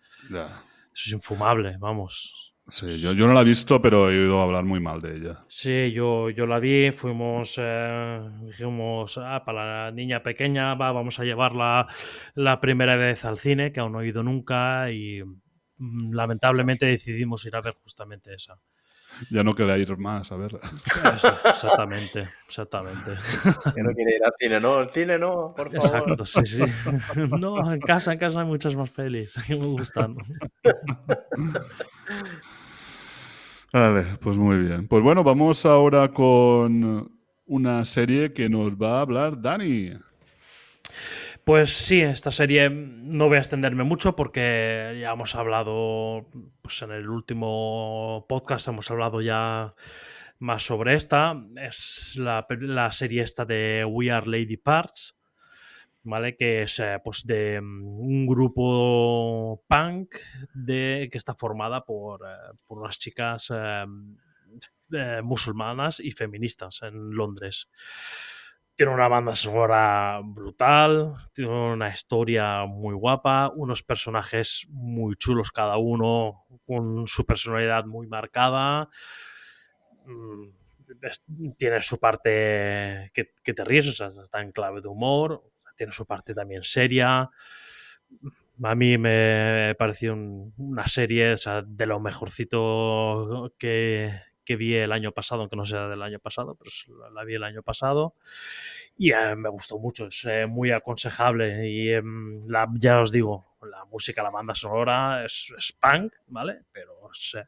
eso 0.95 1.07
es 1.07 1.13
infumable, 1.13 1.77
vamos. 1.79 2.48
Sí, 2.71 3.01
yo, 3.01 3.13
yo 3.13 3.27
no 3.27 3.33
la 3.33 3.41
he 3.41 3.45
visto, 3.45 3.81
pero 3.81 4.11
he 4.11 4.21
oído 4.21 4.41
hablar 4.41 4.65
muy 4.65 4.79
mal 4.79 5.01
de 5.01 5.17
ella. 5.17 5.45
Sí, 5.49 5.91
yo, 5.93 6.29
yo 6.29 6.47
la 6.47 6.59
vi, 6.59 6.93
fuimos, 6.93 7.55
eh, 7.57 8.21
dijimos, 8.43 9.19
ah, 9.19 9.43
para 9.45 9.87
la 9.87 9.91
niña 9.91 10.23
pequeña, 10.23 10.75
va, 10.75 10.93
vamos 10.93 11.19
a 11.19 11.25
llevarla 11.25 11.87
la 12.35 12.61
primera 12.61 12.97
vez 12.97 13.25
al 13.25 13.39
cine, 13.39 13.73
que 13.73 13.81
aún 13.81 13.93
no 13.93 14.03
he 14.03 14.09
ido 14.09 14.23
nunca, 14.23 14.91
y 14.91 15.23
mm, 15.79 16.13
lamentablemente 16.13 16.85
decidimos 16.85 17.47
ir 17.47 17.57
a 17.57 17.63
ver 17.63 17.73
justamente 17.73 18.35
esa. 18.35 18.59
Ya 19.31 19.43
no 19.43 19.55
quería 19.55 19.79
ir 19.79 19.97
más 19.97 20.31
a 20.31 20.37
verla. 20.37 20.61
Eso, 21.17 21.39
exactamente, 21.47 22.29
exactamente. 22.47 23.13
Que 23.75 23.83
no 23.83 23.93
quiere 23.95 24.17
ir 24.17 24.25
al 24.25 24.33
cine, 24.39 24.61
no, 24.61 24.75
al 24.75 24.91
cine 24.91 25.19
no, 25.19 25.55
por 25.57 25.73
favor. 25.73 26.19
Exacto, 26.19 26.27
sí, 26.27 26.45
sí. 26.45 26.63
No, 27.41 27.73
en 27.73 27.81
casa, 27.81 28.13
en 28.13 28.19
casa 28.19 28.41
hay 28.41 28.47
muchas 28.47 28.77
más 28.77 28.91
pelis 28.91 29.35
que 29.47 29.57
me 29.57 29.67
gustan. 29.67 30.17
Vale, 33.73 34.05
pues 34.21 34.39
muy 34.39 34.59
bien. 34.59 34.89
Pues 34.89 35.03
bueno, 35.03 35.23
vamos 35.23 35.67
ahora 35.67 36.09
con 36.09 37.11
una 37.47 37.85
serie 37.85 38.33
que 38.33 38.49
nos 38.49 38.77
va 38.77 38.99
a 38.99 39.01
hablar 39.03 39.41
Dani. 39.41 39.93
Pues 41.45 41.71
sí, 41.71 42.03
esta 42.03 42.31
serie 42.31 42.69
no 42.71 43.29
voy 43.29 43.37
a 43.37 43.41
extenderme 43.41 43.83
mucho 43.83 44.15
porque 44.15 44.99
ya 45.01 45.13
hemos 45.13 45.35
hablado, 45.35 46.29
pues 46.61 46.83
en 46.83 46.93
el 46.93 47.09
último 47.09 48.27
podcast 48.29 48.69
hemos 48.69 48.91
hablado 48.91 49.23
ya 49.23 49.75
más 50.39 50.63
sobre 50.63 50.95
esta. 50.95 51.43
Es 51.57 52.17
la, 52.17 52.47
la 52.61 52.93
serie 52.93 53.23
esta 53.23 53.45
de 53.45 53.85
We 53.89 54.11
Are 54.11 54.27
Lady 54.27 54.59
Parts, 54.59 55.18
¿vale? 56.03 56.37
Que 56.37 56.63
es 56.63 56.79
eh, 56.79 56.99
pues 57.03 57.27
de 57.27 57.61
mm, 57.61 58.01
un 58.01 58.27
grupo 58.27 59.65
punk 59.67 60.17
de, 60.55 61.09
que 61.11 61.19
está 61.19 61.35
formada 61.35 61.85
por, 61.85 62.23
eh, 62.27 62.57
por 62.67 62.79
unas 62.79 62.99
chicas 62.99 63.53
eh, 63.53 65.21
musulmanas 65.23 66.01
y 66.01 66.11
feministas 66.13 66.83
en 66.83 67.11
Londres. 67.11 67.69
tiene 68.75 68.95
una 68.95 69.09
banda 69.09 69.35
sonora 69.35 70.21
brutal, 70.25 71.15
tiene 71.33 71.73
una 71.73 71.89
historia 71.89 72.65
muy 72.65 72.95
guapa, 72.95 73.53
unos 73.55 73.83
personajes 73.83 74.67
muy 74.71 75.17
chulos 75.17 75.51
cada 75.51 75.79
uno, 75.79 76.47
con 76.65 77.07
su 77.07 77.27
personalidad 77.27 77.85
muy 77.87 78.07
marcada. 78.07 78.89
Mm, 80.07 80.59
tiene 81.57 81.83
su 81.83 81.99
parte 81.99 83.11
que, 83.13 83.53
te 83.53 83.65
ríes, 83.65 84.01
está 84.01 84.41
en 84.41 84.53
clave 84.53 84.81
de 84.81 84.89
humor, 84.89 85.43
tiene 85.79 85.93
su 85.95 86.07
parte 86.07 86.35
también 86.35 86.63
seria. 86.65 87.31
A 88.63 88.75
mí 88.75 88.99
me 88.99 89.75
pareció 89.79 90.15
un- 90.15 90.53
una 90.57 90.89
serie 90.89 91.33
o 91.35 91.37
sea, 91.37 91.63
de 91.63 91.87
lo 91.87 92.01
mejorcito 92.01 93.55
que, 93.59 94.21
que 94.49 94.57
vi 94.57 94.75
el 94.75 94.93
año 94.93 95.13
pasado, 95.13 95.43
aunque 95.43 95.57
no 95.57 95.67
sea 95.67 95.89
del 95.89 96.03
año 96.03 96.19
pasado, 96.21 96.57
pero 96.57 96.71
la, 97.13 97.25
vi 97.25 97.35
el 97.35 97.45
año 97.45 97.63
pasado. 97.63 98.15
Y 98.97 99.13
eh, 99.13 99.37
me 99.37 99.49
gustó 99.49 99.79
mucho, 99.79 100.07
es 100.07 100.25
eh, 100.25 100.47
muy 100.47 100.71
aconsejable. 100.71 101.69
Y 101.71 101.91
em, 101.93 102.43
la- 102.49 102.69
ya 102.75 103.01
os 103.01 103.13
digo, 103.13 103.57
la 103.63 103.85
música, 103.87 104.23
la 104.23 104.31
banda 104.31 104.55
sonora 104.55 105.25
es, 105.25 105.53
es 105.57 105.73
punk, 105.73 106.15
¿vale? 106.29 106.63
Pero 106.73 106.93
eh, 107.37 107.45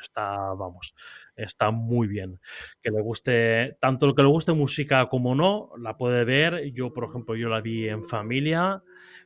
está, 0.00 0.52
vamos, 0.54 0.94
está 1.36 1.70
muy 1.70 2.08
bien. 2.08 2.40
Que 2.82 2.90
le 2.90 3.00
guste, 3.00 3.76
tanto 3.80 4.06
el 4.06 4.14
que 4.14 4.22
le 4.22 4.28
guste 4.28 4.52
música 4.52 5.06
como 5.08 5.34
no, 5.34 5.70
la 5.78 5.96
puede 5.96 6.24
ver. 6.24 6.72
Yo, 6.72 6.92
por 6.92 7.04
ejemplo, 7.04 7.36
yo 7.36 7.48
la 7.48 7.60
vi 7.60 7.88
en 7.88 8.04
familia 8.04 8.82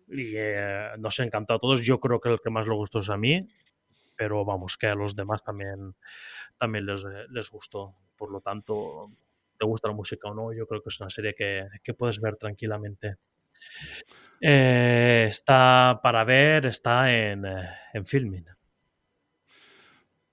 y 0.09 0.33
eh, 0.37 0.89
nos 0.99 1.19
ha 1.21 1.25
encantado 1.25 1.57
a 1.59 1.61
todos. 1.61 1.83
Yo 1.85 2.01
creo 2.01 2.21
que 2.21 2.29
el 2.31 2.41
que 2.41 2.51
más 2.51 2.67
le 2.69 2.75
gustó 2.75 2.99
es 3.01 3.11
a 3.11 3.17
mí, 3.17 3.49
pero 4.17 4.45
vamos, 4.45 4.77
que 4.77 4.87
a 4.87 4.95
los 4.95 5.15
demás 5.17 5.43
también, 5.43 5.95
también 6.59 6.87
les, 6.87 7.05
eh, 7.05 7.27
les 7.31 7.51
gustó. 7.51 7.95
Por 8.17 8.31
lo 8.31 8.41
tanto, 8.41 9.11
te 9.59 9.67
gusta 9.67 9.89
la 9.89 9.95
música 9.95 10.29
o 10.29 10.35
no, 10.35 10.53
yo 10.53 10.67
creo 10.67 10.83
que 10.83 10.89
es 10.89 11.01
una 11.01 11.11
serie 11.11 11.35
que, 11.35 11.67
que 11.83 11.95
puedes 11.95 12.21
ver 12.21 12.37
tranquilamente. 12.37 13.17
Eh, 14.41 15.27
está 15.29 16.01
para 16.03 16.25
ver, 16.25 16.67
está 16.67 17.13
en, 17.13 17.47
eh, 17.47 17.69
en 17.95 18.07
Filmin. 18.07 18.47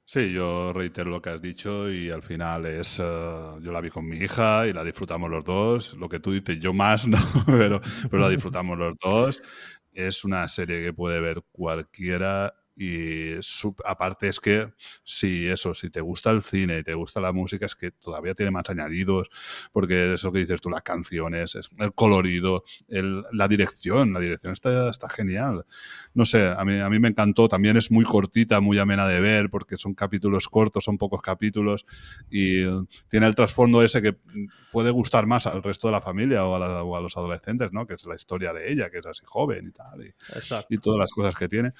Sí, 0.05 0.33
yo 0.33 0.73
reitero 0.73 1.09
lo 1.09 1.21
que 1.21 1.29
has 1.29 1.41
dicho 1.41 1.89
y 1.89 2.11
al 2.11 2.21
final 2.21 2.65
es, 2.65 2.97
yo 2.97 3.71
la 3.71 3.79
vi 3.79 3.89
con 3.89 4.05
mi 4.05 4.17
hija 4.17 4.67
y 4.67 4.73
la 4.73 4.83
disfrutamos 4.83 5.29
los 5.29 5.45
dos. 5.45 5.93
Lo 5.93 6.09
que 6.09 6.19
tú 6.19 6.33
dices, 6.33 6.59
yo 6.59 6.73
más, 6.73 7.07
¿no? 7.07 7.17
pero, 7.45 7.79
pero 8.09 8.21
la 8.21 8.27
disfrutamos 8.27 8.77
los 8.77 8.95
dos. 9.01 9.41
Es 9.93 10.25
una 10.25 10.47
serie 10.49 10.83
que 10.83 10.91
puede 10.93 11.21
ver 11.21 11.43
cualquiera 11.51 12.53
y 12.75 13.33
aparte 13.85 14.27
es 14.29 14.39
que 14.39 14.71
si 15.03 15.47
eso, 15.47 15.73
si 15.73 15.89
te 15.89 16.01
gusta 16.01 16.31
el 16.31 16.41
cine 16.41 16.79
y 16.79 16.83
te 16.83 16.93
gusta 16.93 17.19
la 17.19 17.31
música, 17.31 17.65
es 17.65 17.75
que 17.75 17.91
todavía 17.91 18.33
tiene 18.33 18.51
más 18.51 18.69
añadidos, 18.69 19.29
porque 19.71 20.13
eso 20.13 20.31
que 20.31 20.39
dices 20.39 20.61
tú, 20.61 20.69
las 20.69 20.81
canciones, 20.81 21.55
es- 21.55 21.69
el 21.79 21.93
colorido, 21.93 22.63
el- 22.87 23.23
la 23.33 23.47
dirección, 23.47 24.13
la 24.13 24.19
dirección 24.19 24.53
está, 24.53 24.89
está 24.89 25.09
genial. 25.09 25.65
No 26.13 26.25
sé, 26.25 26.47
a 26.47 26.63
mí, 26.65 26.79
a 26.79 26.89
mí 26.89 26.99
me 26.99 27.09
encantó. 27.09 27.47
También 27.47 27.77
es 27.77 27.91
muy 27.91 28.05
cortita, 28.05 28.59
muy 28.61 28.77
amena 28.79 29.07
de 29.07 29.19
ver, 29.19 29.49
porque 29.49 29.77
son 29.77 29.93
capítulos 29.93 30.47
cortos, 30.47 30.83
son 30.83 30.97
pocos 30.97 31.21
capítulos 31.21 31.85
y 32.29 32.63
tiene 33.09 33.27
el 33.27 33.35
trasfondo 33.35 33.81
ese 33.83 34.01
que 34.01 34.17
puede 34.71 34.91
gustar 34.91 35.27
más 35.27 35.47
al 35.47 35.61
resto 35.63 35.87
de 35.87 35.91
la 35.93 36.01
familia 36.01 36.45
o 36.45 36.55
a, 36.55 36.59
la- 36.59 36.83
o 36.83 36.95
a 36.95 37.01
los 37.01 37.15
adolescentes, 37.17 37.71
¿no? 37.71 37.85
Que 37.85 37.95
es 37.95 38.05
la 38.05 38.15
historia 38.15 38.53
de 38.53 38.71
ella, 38.71 38.89
que 38.89 38.99
es 38.99 39.05
así 39.05 39.23
joven 39.25 39.67
y 39.67 39.71
tal, 39.71 40.05
y, 40.05 40.13
y 40.69 40.77
todas 40.77 40.99
las 40.99 41.11
cosas 41.11 41.35
que 41.35 41.47
tiene. 41.47 41.71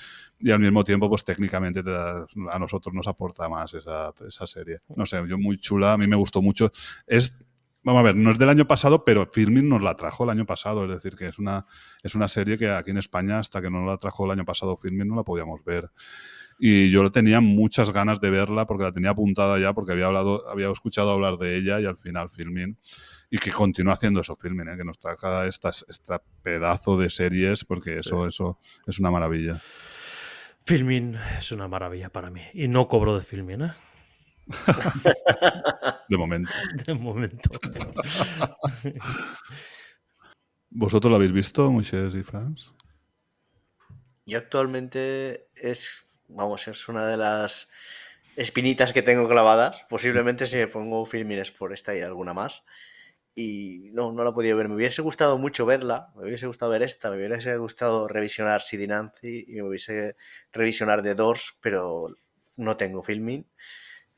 Y 0.43 0.51
al 0.51 0.59
mismo 0.59 0.83
tiempo, 0.83 1.07
pues 1.09 1.23
técnicamente 1.23 1.83
te 1.83 1.91
da- 1.91 2.25
a 2.51 2.59
nosotros 2.59 2.93
nos 2.93 3.07
aporta 3.07 3.47
más 3.49 3.73
esa, 3.73 4.11
esa 4.27 4.47
serie. 4.47 4.79
No 4.95 5.05
sé, 5.05 5.21
yo 5.27 5.37
muy 5.37 5.57
chula, 5.57 5.93
a 5.93 5.97
mí 5.97 6.07
me 6.07 6.15
gustó 6.15 6.41
mucho. 6.41 6.71
Es 7.07 7.37
Vamos 7.83 8.01
a 8.01 8.03
ver, 8.03 8.15
no 8.15 8.29
es 8.29 8.37
del 8.37 8.49
año 8.49 8.67
pasado, 8.67 9.03
pero 9.03 9.25
Filmin 9.25 9.67
nos 9.67 9.81
la 9.81 9.95
trajo 9.95 10.23
el 10.23 10.29
año 10.29 10.45
pasado. 10.45 10.83
Es 10.85 10.91
decir, 10.91 11.15
que 11.15 11.25
es 11.25 11.39
una, 11.39 11.65
es 12.03 12.13
una 12.13 12.27
serie 12.27 12.55
que 12.55 12.69
aquí 12.69 12.91
en 12.91 12.97
España, 12.99 13.39
hasta 13.39 13.59
que 13.59 13.71
no 13.71 13.83
la 13.87 13.97
trajo 13.97 14.25
el 14.25 14.29
año 14.31 14.45
pasado 14.45 14.77
Filmin, 14.77 15.07
no 15.07 15.15
la 15.15 15.23
podíamos 15.23 15.63
ver. 15.65 15.89
Y 16.59 16.91
yo 16.91 17.09
tenía 17.11 17.41
muchas 17.41 17.89
ganas 17.89 18.21
de 18.21 18.29
verla 18.29 18.67
porque 18.67 18.83
la 18.83 18.91
tenía 18.91 19.09
apuntada 19.09 19.57
ya, 19.57 19.73
porque 19.73 19.93
había, 19.93 20.05
hablado, 20.05 20.47
había 20.47 20.69
escuchado 20.69 21.09
hablar 21.09 21.37
de 21.37 21.57
ella 21.57 21.79
y 21.79 21.87
al 21.87 21.97
final 21.97 22.29
Filmin. 22.29 22.77
Y 23.31 23.39
que 23.39 23.49
continúa 23.49 23.93
haciendo 23.93 24.21
eso 24.21 24.35
Filmin, 24.35 24.69
¿eh? 24.69 24.77
que 24.77 24.83
nos 24.83 24.99
traga 24.99 25.47
estas, 25.47 25.83
este 25.89 26.13
pedazo 26.43 26.97
de 26.97 27.09
series, 27.09 27.65
porque 27.65 27.97
eso, 27.97 28.27
eso 28.27 28.59
es 28.85 28.99
una 28.99 29.09
maravilla. 29.09 29.59
Filmin 30.65 31.17
es 31.38 31.51
una 31.51 31.67
maravilla 31.67 32.09
para 32.09 32.30
mí. 32.30 32.41
Y 32.53 32.67
no 32.67 32.88
cobro 32.88 33.17
de 33.17 33.23
Filmin, 33.23 33.61
¿eh? 33.64 33.73
De 36.09 36.17
momento. 36.17 36.51
De 36.85 36.93
momento. 36.93 37.49
¿Vosotros 40.69 41.09
lo 41.09 41.15
habéis 41.15 41.31
visto, 41.31 41.72
Moisés 41.72 42.15
y 42.15 42.23
Franz? 42.23 42.73
Yo 44.25 44.38
actualmente 44.38 45.49
es, 45.56 46.06
vamos, 46.27 46.67
es 46.67 46.88
una 46.88 47.07
de 47.07 47.17
las 47.17 47.72
espinitas 48.35 48.93
que 48.93 49.01
tengo 49.01 49.27
clavadas. 49.27 49.85
Posiblemente 49.90 50.45
si 50.45 50.57
me 50.57 50.67
pongo 50.67 51.06
filmines 51.06 51.51
por 51.51 51.73
esta 51.73 51.95
y 51.95 52.01
alguna 52.01 52.33
más. 52.33 52.64
Y 53.33 53.89
no, 53.93 54.11
no 54.11 54.23
la 54.23 54.31
he 54.31 54.33
podido 54.33 54.57
ver. 54.57 54.67
Me 54.67 54.75
hubiese 54.75 55.01
gustado 55.01 55.37
mucho 55.37 55.65
verla. 55.65 56.11
Me 56.15 56.23
hubiese 56.23 56.47
gustado 56.47 56.71
ver 56.71 56.83
esta. 56.83 57.09
Me 57.09 57.17
hubiese 57.17 57.55
gustado 57.57 58.07
revisionar 58.07 58.61
Sid 58.61 58.79
y 58.81 58.87
Nancy. 58.87 59.45
Y 59.47 59.53
me 59.55 59.63
hubiese 59.63 60.15
revisionar 60.51 61.01
The 61.01 61.15
Doors. 61.15 61.57
Pero 61.61 62.15
no 62.57 62.75
tengo 62.77 63.03
filming. 63.03 63.45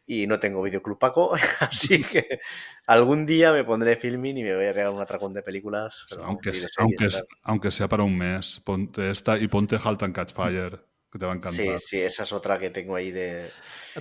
Y 0.06 0.27
no 0.27 0.40
tengo 0.40 0.61
videoclub 0.61 1.00
Paco. 1.00 1.33
Así 1.61 2.03
que 2.03 2.40
algún 2.88 3.25
día 3.25 3.53
me 3.53 3.64
pondré 3.64 3.95
filming 3.95 4.38
y 4.38 4.43
me 4.43 4.56
voy 4.56 4.66
a 4.66 4.74
pegar 4.74 4.90
un 4.90 5.00
atracón 5.00 5.33
de 5.33 5.42
películas. 5.43 6.06
pero 6.09 6.25
aunque, 6.25 6.53
sea- 6.53 6.67
series, 6.67 6.77
aunque, 6.77 7.09
aunque 7.43 7.72
sea 7.72 7.88
para 7.88 8.03
un 8.03 8.17
mes, 8.17 8.61
ponte 8.66 9.09
esta 9.11 9.38
y 9.38 9.48
ponte 9.48 9.77
Halt 9.82 10.03
and 10.03 10.14
Catch 10.14 10.33
Fire, 10.33 10.80
que 11.11 11.19
te 11.19 11.25
va 11.25 11.32
a 11.33 11.35
Sí, 11.35 11.61
encantar. 11.61 11.80
sí, 11.80 12.01
esa 12.01 12.24
es 12.24 12.33
otra 12.33 12.59
que 12.59 12.69
tengo 12.69 12.95
ahí 12.95 13.11
de, 13.11 13.50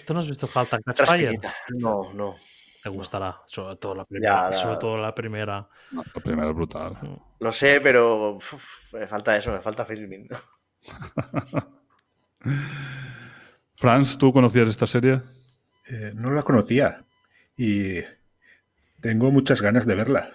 ¿Tú 0.07 0.15
no 0.15 0.21
has 0.21 0.29
visto 0.29 0.49
Halt 0.53 0.75
and 0.75 0.85
Catch 0.85 1.07
Fire? 1.07 1.39
No, 1.79 2.13
no. 2.15 2.37
Te 2.83 2.89
gustará, 2.91 3.41
sobre 3.47 3.77
todo 3.77 3.95
la 3.95 4.05
primera. 4.05 4.51
la- 4.51 4.53
Sobre 4.57 4.77
todo 4.79 4.97
la 4.99 5.15
primera. 5.15 5.69
No, 5.93 6.03
la 6.15 6.21
primera 6.23 6.49
es 6.49 6.55
brutal. 6.55 6.99
Lo 7.41 7.53
sé, 7.53 7.81
pero 7.81 8.37
uf, 8.37 8.93
me 8.93 9.07
falta 9.07 9.37
eso, 9.37 9.53
me 9.53 9.61
falta 9.61 9.85
filming. 9.85 10.29
Franz, 13.77 14.17
¿tú 14.19 14.33
conocías 14.33 14.69
esta 14.69 14.87
serie? 14.87 15.23
Eh, 15.89 16.13
no 16.15 16.31
la 16.31 16.43
conocía 16.43 17.05
y 17.57 18.01
tengo 19.01 19.31
muchas 19.31 19.61
ganas 19.63 19.87
de 19.87 19.95
verla. 19.95 20.31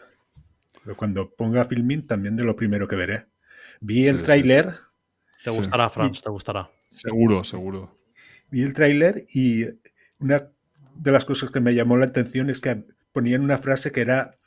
Pero 0.83 0.95
cuando 0.97 1.29
ponga 1.33 1.65
filming 1.65 2.05
también 2.07 2.35
de 2.35 2.43
lo 2.43 2.55
primero 2.55 2.87
que 2.87 2.95
veré. 2.95 3.27
Vi 3.81 4.07
el 4.07 4.19
sí. 4.19 4.25
tráiler, 4.25 4.75
Te 5.43 5.51
Sí. 5.51 5.57
gustará, 5.57 5.89
Franz, 5.89 6.21
te 6.21 6.29
gustará. 6.29 6.69
Seguro, 6.91 7.43
seguro. 7.43 7.95
vi 8.49 8.63
el 8.63 8.73
tráiler 8.73 9.25
y 9.33 9.65
una 10.19 10.49
de 10.99 11.11
las 11.11 11.25
cosas 11.25 11.51
que 11.51 11.59
me 11.59 11.75
llamó 11.75 11.97
la 11.97 12.05
atención 12.05 12.49
es 12.49 12.61
que 12.61 12.85
ponían 13.11 13.41
una 13.41 13.57
frase 13.57 13.91
que 13.91 14.01
era 14.01 14.37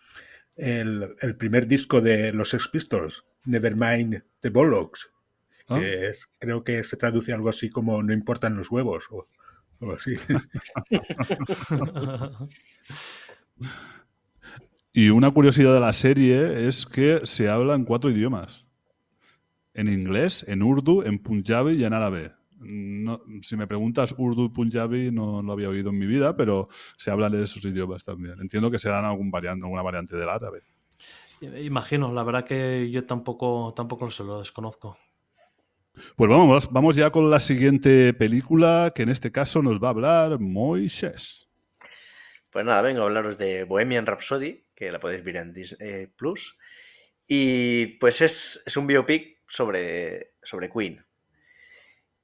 el, 0.57 1.15
el 1.21 1.37
primer 1.37 1.67
disco 1.67 2.01
de 2.01 2.33
los 2.33 2.51
Sex 2.51 2.69
Pistols, 2.69 3.25
Nevermind 3.45 4.23
the 4.41 4.51
Bollocks, 4.51 5.11
¿Ah? 5.69 5.79
que 5.79 6.07
es, 6.09 6.29
creo 6.39 6.65
que 6.65 6.85
se 6.85 6.97
traduce 6.97 7.33
algo 7.33 7.49
así 7.49 7.71
como 7.71 8.03
no 8.03 8.13
importan 8.13 8.57
los 8.57 8.71
huevos 8.71 9.07
o 9.11 9.29
algo 9.81 9.95
así. 9.95 10.17
Y 14.93 15.11
una 15.11 15.31
curiosidad 15.31 15.73
de 15.73 15.81
la 15.81 15.93
serie 15.93 16.67
es 16.67 16.85
que 16.85 17.21
se 17.25 17.49
habla 17.49 17.75
en 17.77 17.85
cuatro 17.85 18.11
idiomas. 18.11 18.65
En 19.73 19.89
inglés, 19.89 20.45
en 20.49 20.65
urdu, 20.65 21.03
en 21.03 21.21
punjabi 21.21 21.75
y 21.75 21.85
en 21.85 21.93
árabe. 21.93 22.33
No- 22.61 23.23
si 23.43 23.57
me 23.57 23.67
preguntas 23.67 24.15
urdu 24.17 24.53
punjabi, 24.53 25.11
no 25.11 25.43
lo 25.43 25.53
había 25.53 25.69
oído 25.71 25.91
en 25.91 25.99
mi 25.99 26.07
vida, 26.07 26.37
pero 26.37 26.69
se 26.97 27.11
hablan 27.11 27.33
de 27.33 27.43
esos 27.43 27.65
idiomas 27.65 28.05
también. 28.05 28.39
Entiendo 28.41 28.71
que 28.71 28.79
serán 28.79 29.05
algún 29.05 29.31
variante, 29.31 29.65
alguna 29.65 29.83
variante 29.83 30.17
del 30.17 30.29
árabe. 30.29 30.63
Imagino, 31.41 32.13
la 32.13 32.23
verdad 32.23 32.45
que 32.45 32.91
yo 32.91 33.07
tampoco, 33.07 33.73
tampoco 33.75 34.11
se 34.11 34.25
lo 34.25 34.41
desconozco. 34.41 34.99
Pues 36.17 36.31
vamos, 36.31 36.71
vamos 36.71 36.97
ya 36.97 37.11
con 37.11 37.31
la 37.31 37.41
siguiente 37.41 38.13
película, 38.15 38.93
que 38.95 39.03
en 39.03 39.09
este 39.09 39.33
caso 39.33 39.63
nos 39.63 39.83
va 39.83 39.89
a 39.89 39.91
hablar 39.91 40.39
Moisés. 40.39 41.49
Pues 42.51 42.65
nada, 42.67 42.83
vengo 42.83 43.03
a 43.03 43.05
hablaros 43.05 43.39
de 43.39 43.65
Bohemian 43.65 44.07
Rhapsody, 44.07 44.65
que 44.75 44.91
la 44.93 45.01
podéis 45.01 45.25
ver 45.25 45.37
en 45.37 45.53
Disney 45.53 46.07
Plus. 46.09 46.59
Y 47.27 47.99
pues 47.99 48.21
es, 48.21 48.63
es 48.67 48.77
un 48.77 48.87
biopic 48.87 49.39
sobre, 49.47 50.35
sobre 50.43 50.69
Queen. 50.69 51.05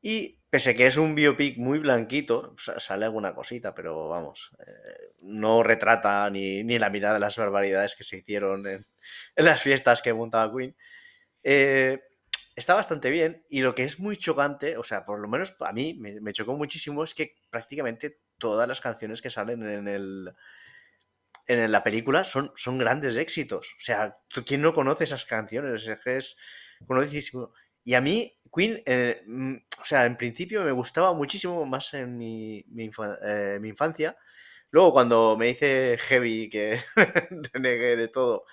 Y 0.02 0.39
pese 0.50 0.76
que 0.76 0.86
es 0.86 0.97
un 0.97 1.15
biopic 1.15 1.58
muy 1.58 1.78
blanquito, 1.78 2.55
sa- 2.58 2.78
sale 2.81 3.05
alguna 3.07 3.34
cosita, 3.34 3.75
pero 3.75 4.08
vamos, 4.08 4.52
eh, 4.66 5.12
no 5.23 5.62
retrata 5.62 6.28
ni, 6.31 6.62
ni 6.65 6.78
la 6.78 6.91
mitad 6.91 7.12
de 7.15 7.20
las 7.20 7.36
barbaridades 7.36 7.97
que 7.97 8.05
se 8.05 8.18
hicieron 8.18 8.66
en, 8.66 8.84
las 9.36 9.62
fiestas 9.62 10.02
que 10.02 10.15
montaba 10.15 10.52
Queen. 10.57 10.76
Eh, 11.44 12.00
está 12.57 12.75
bastante 12.75 13.10
bien 13.10 13.44
y 13.50 13.60
lo 13.60 13.75
que 13.75 13.84
es 13.84 14.00
muy 14.00 14.16
chocante, 14.16 14.76
o 14.78 14.84
sea, 14.84 15.05
por 15.07 15.20
lo 15.20 15.28
menos 15.28 15.57
a 15.60 15.73
mí 15.73 15.94
me, 15.94 16.33
chocó 16.34 16.55
muchísimo, 16.57 17.05
es 17.05 17.15
que 17.15 17.36
prácticamente 17.50 18.20
todas 18.39 18.68
las 18.68 18.81
canciones 18.81 19.23
que 19.23 19.31
salen 19.31 19.62
en 19.68 19.89
el, 19.89 20.33
en 21.47 21.70
la 21.70 21.83
película 21.83 22.25
son, 22.25 22.52
son 22.57 22.78
grandes 22.78 23.16
éxitos. 23.16 23.66
O 23.78 23.81
sea, 23.83 24.18
¿tú- 24.28 24.44
¿quién 24.44 24.62
no 24.62 24.75
conoce 24.75 25.05
esas 25.05 25.25
canciones? 25.25 25.86
Es 25.86 25.99
es 26.07 26.36
conocidísimo. 26.86 27.52
Y 27.84 27.94
a 27.94 28.00
mí, 28.00 28.36
Queen, 28.56 28.82
eh, 28.86 29.22
mm, 29.26 29.54
o 29.82 29.84
sea, 29.84 30.06
en 30.06 30.16
principio 30.16 30.62
me 30.64 30.72
gustaba 30.72 31.12
muchísimo 31.12 31.66
más 31.66 31.92
en 31.94 32.16
mi, 32.16 32.64
mi 32.68 32.90
eh, 33.22 33.60
infancia. 33.62 34.16
Luego, 34.70 34.92
cuando 34.92 35.36
me 35.38 35.50
hice 35.50 35.98
heavy, 35.98 36.48
que 36.50 36.80
renegué 37.52 37.96
de 37.96 38.08
todo, 38.08 38.44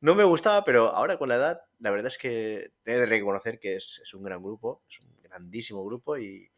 no 0.00 0.14
me 0.14 0.24
gustaba, 0.24 0.64
pero 0.64 0.94
ahora 0.94 1.18
con 1.18 1.28
la 1.28 1.36
edad, 1.36 1.62
la 1.78 1.90
verdad 1.90 2.08
es 2.08 2.18
que 2.18 2.72
he 2.84 2.94
de 2.94 3.06
reconocer 3.06 3.58
que 3.60 3.76
es, 3.76 4.02
un 4.14 4.22
gran 4.22 4.42
grupo, 4.42 4.82
es 4.88 5.00
un 5.00 5.22
grandísimo 5.22 5.84
grupo 5.84 6.18
y, 6.18 6.50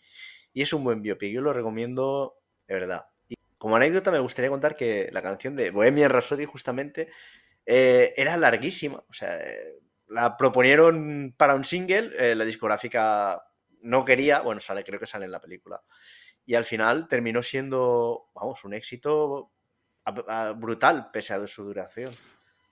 es 0.54 0.72
un 0.72 0.84
buen 0.84 1.02
biopic. 1.02 1.32
Yo 1.32 1.40
lo 1.40 1.52
recomiendo 1.52 2.36
de 2.68 2.74
verdad. 2.74 3.06
Y 3.28 3.36
como 3.58 3.76
anécdota, 3.76 4.10
me 4.10 4.18
gustaría 4.20 4.50
contar 4.50 4.76
que 4.76 5.08
la 5.12 5.22
canción 5.22 5.56
de 5.56 5.70
Bohemian 5.70 6.10
Rhapsody, 6.10 6.44
justamente, 6.44 7.08
eh, 7.66 8.14
era 8.16 8.36
larguísima. 8.36 9.02
O 9.08 9.12
sea, 9.12 9.38
la 10.12 10.36
proponieron 10.36 11.34
para 11.36 11.55
un 11.55 11.65
single, 11.65 12.12
eh, 12.18 12.34
la 12.34 12.44
discográfica 12.44 13.42
no 13.82 14.05
quería, 14.05 14.41
bueno, 14.41 14.60
sale, 14.60 14.84
creo 14.84 15.00
que 15.00 15.07
sale 15.07 15.24
en 15.24 15.32
la 15.32 15.41
película. 15.41 15.81
Y 16.44 16.55
al 16.55 16.65
final 16.65 17.08
terminó 17.08 17.42
siendo, 17.42 18.31
vamos, 18.34 18.65
un 18.65 18.74
éxito 18.74 19.52
a- 20.05 20.49
a- 20.49 20.52
brutal, 20.52 21.10
pese 21.12 21.34
a 21.34 21.47
su 21.47 21.65
duración. 21.65 22.12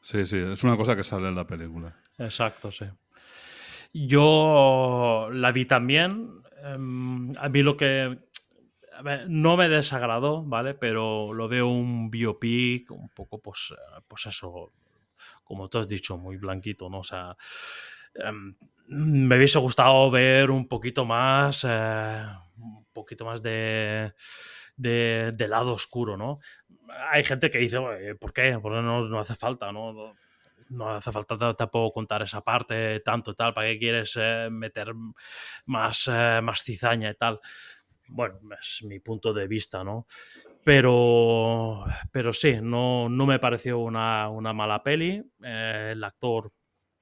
Sí, 0.00 0.24
sí, 0.26 0.36
es 0.38 0.62
una 0.64 0.76
cosa 0.76 0.96
que 0.96 1.04
sale 1.04 1.28
en 1.28 1.34
la 1.34 1.46
película. 1.46 1.96
Exacto, 2.18 2.70
sí. 2.72 2.86
Yo 3.92 5.28
la 5.32 5.52
vi 5.52 5.64
también. 5.66 6.36
em, 6.62 7.32
a 7.38 7.48
mí 7.48 7.62
lo 7.62 7.74
que 7.74 8.18
no 9.28 9.56
me 9.56 9.68
desagradó, 9.70 10.42
¿vale? 10.42 10.74
Pero 10.74 11.32
lo 11.32 11.48
veo 11.48 11.68
un 11.68 12.10
biopic 12.10 12.90
un 12.90 13.08
poco, 13.08 13.40
pues, 13.40 13.72
eh, 13.72 14.00
pues 14.06 14.26
eso, 14.26 14.70
como 15.50 15.68
tú 15.68 15.78
has 15.80 15.88
dicho, 15.88 16.16
muy 16.16 16.36
blanquito, 16.36 16.88
¿no? 16.88 17.00
O 17.00 17.04
sea, 17.04 17.36
em, 18.14 18.54
me 18.86 19.36
hubiese 19.36 19.58
gustado 19.58 20.08
ver 20.12 20.48
un 20.50 20.68
poquito 20.68 21.04
más, 21.04 21.64
eh, 21.68 22.24
un 22.58 22.86
poquito 22.92 23.24
más 23.24 23.42
de, 23.42 24.12
de, 24.76 25.48
lado 25.48 25.72
oscuro, 25.72 26.16
¿no? 26.16 26.38
Hay 27.10 27.24
gente 27.24 27.50
que 27.50 27.58
dice, 27.58 27.78
"Oye, 27.78 28.14
¿por 28.14 28.32
qué? 28.32 28.56
Porque 28.62 28.80
no, 28.80 29.18
hace 29.18 29.34
falta, 29.34 29.72
¿no? 29.72 30.14
No- 30.68 30.88
hace 30.90 31.10
falta 31.10 31.36
tampoco 31.56 31.92
contar 31.92 32.22
esa 32.22 32.42
parte 32.42 33.00
tanto 33.00 33.32
y 33.32 33.34
tal, 33.34 33.52
¿para 33.52 33.66
qué 33.68 33.78
quieres 33.78 34.16
eh, 34.20 34.48
meter 34.52 34.92
más, 35.66 36.08
eh, 36.12 36.40
más 36.42 36.62
cizaña 36.62 37.10
y 37.10 37.14
tal? 37.16 37.40
Bueno, 38.08 38.38
es 38.60 38.84
mi 38.84 39.00
punto 39.00 39.32
de 39.32 39.48
vista, 39.48 39.82
¿no? 39.82 40.06
Pero, 40.64 41.84
pero 42.12 42.32
sí, 42.32 42.58
no, 42.60 43.08
no 43.08 43.26
me 43.26 43.38
pareció 43.38 43.78
una, 43.78 44.28
una 44.28 44.52
mala 44.52 44.82
peli. 44.82 45.22
Eh, 45.42 45.90
el 45.92 46.04
actor 46.04 46.52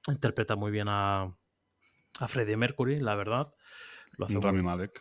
interpreta 0.07 0.55
muy 0.55 0.71
bien 0.71 0.87
a, 0.89 1.23
a 1.23 2.27
Freddie 2.27 2.57
Mercury, 2.57 2.99
la 2.99 3.15
verdad. 3.15 3.53
Lo 4.17 4.25
hace 4.25 4.39
Rami 4.39 4.61
Malek. 4.61 4.91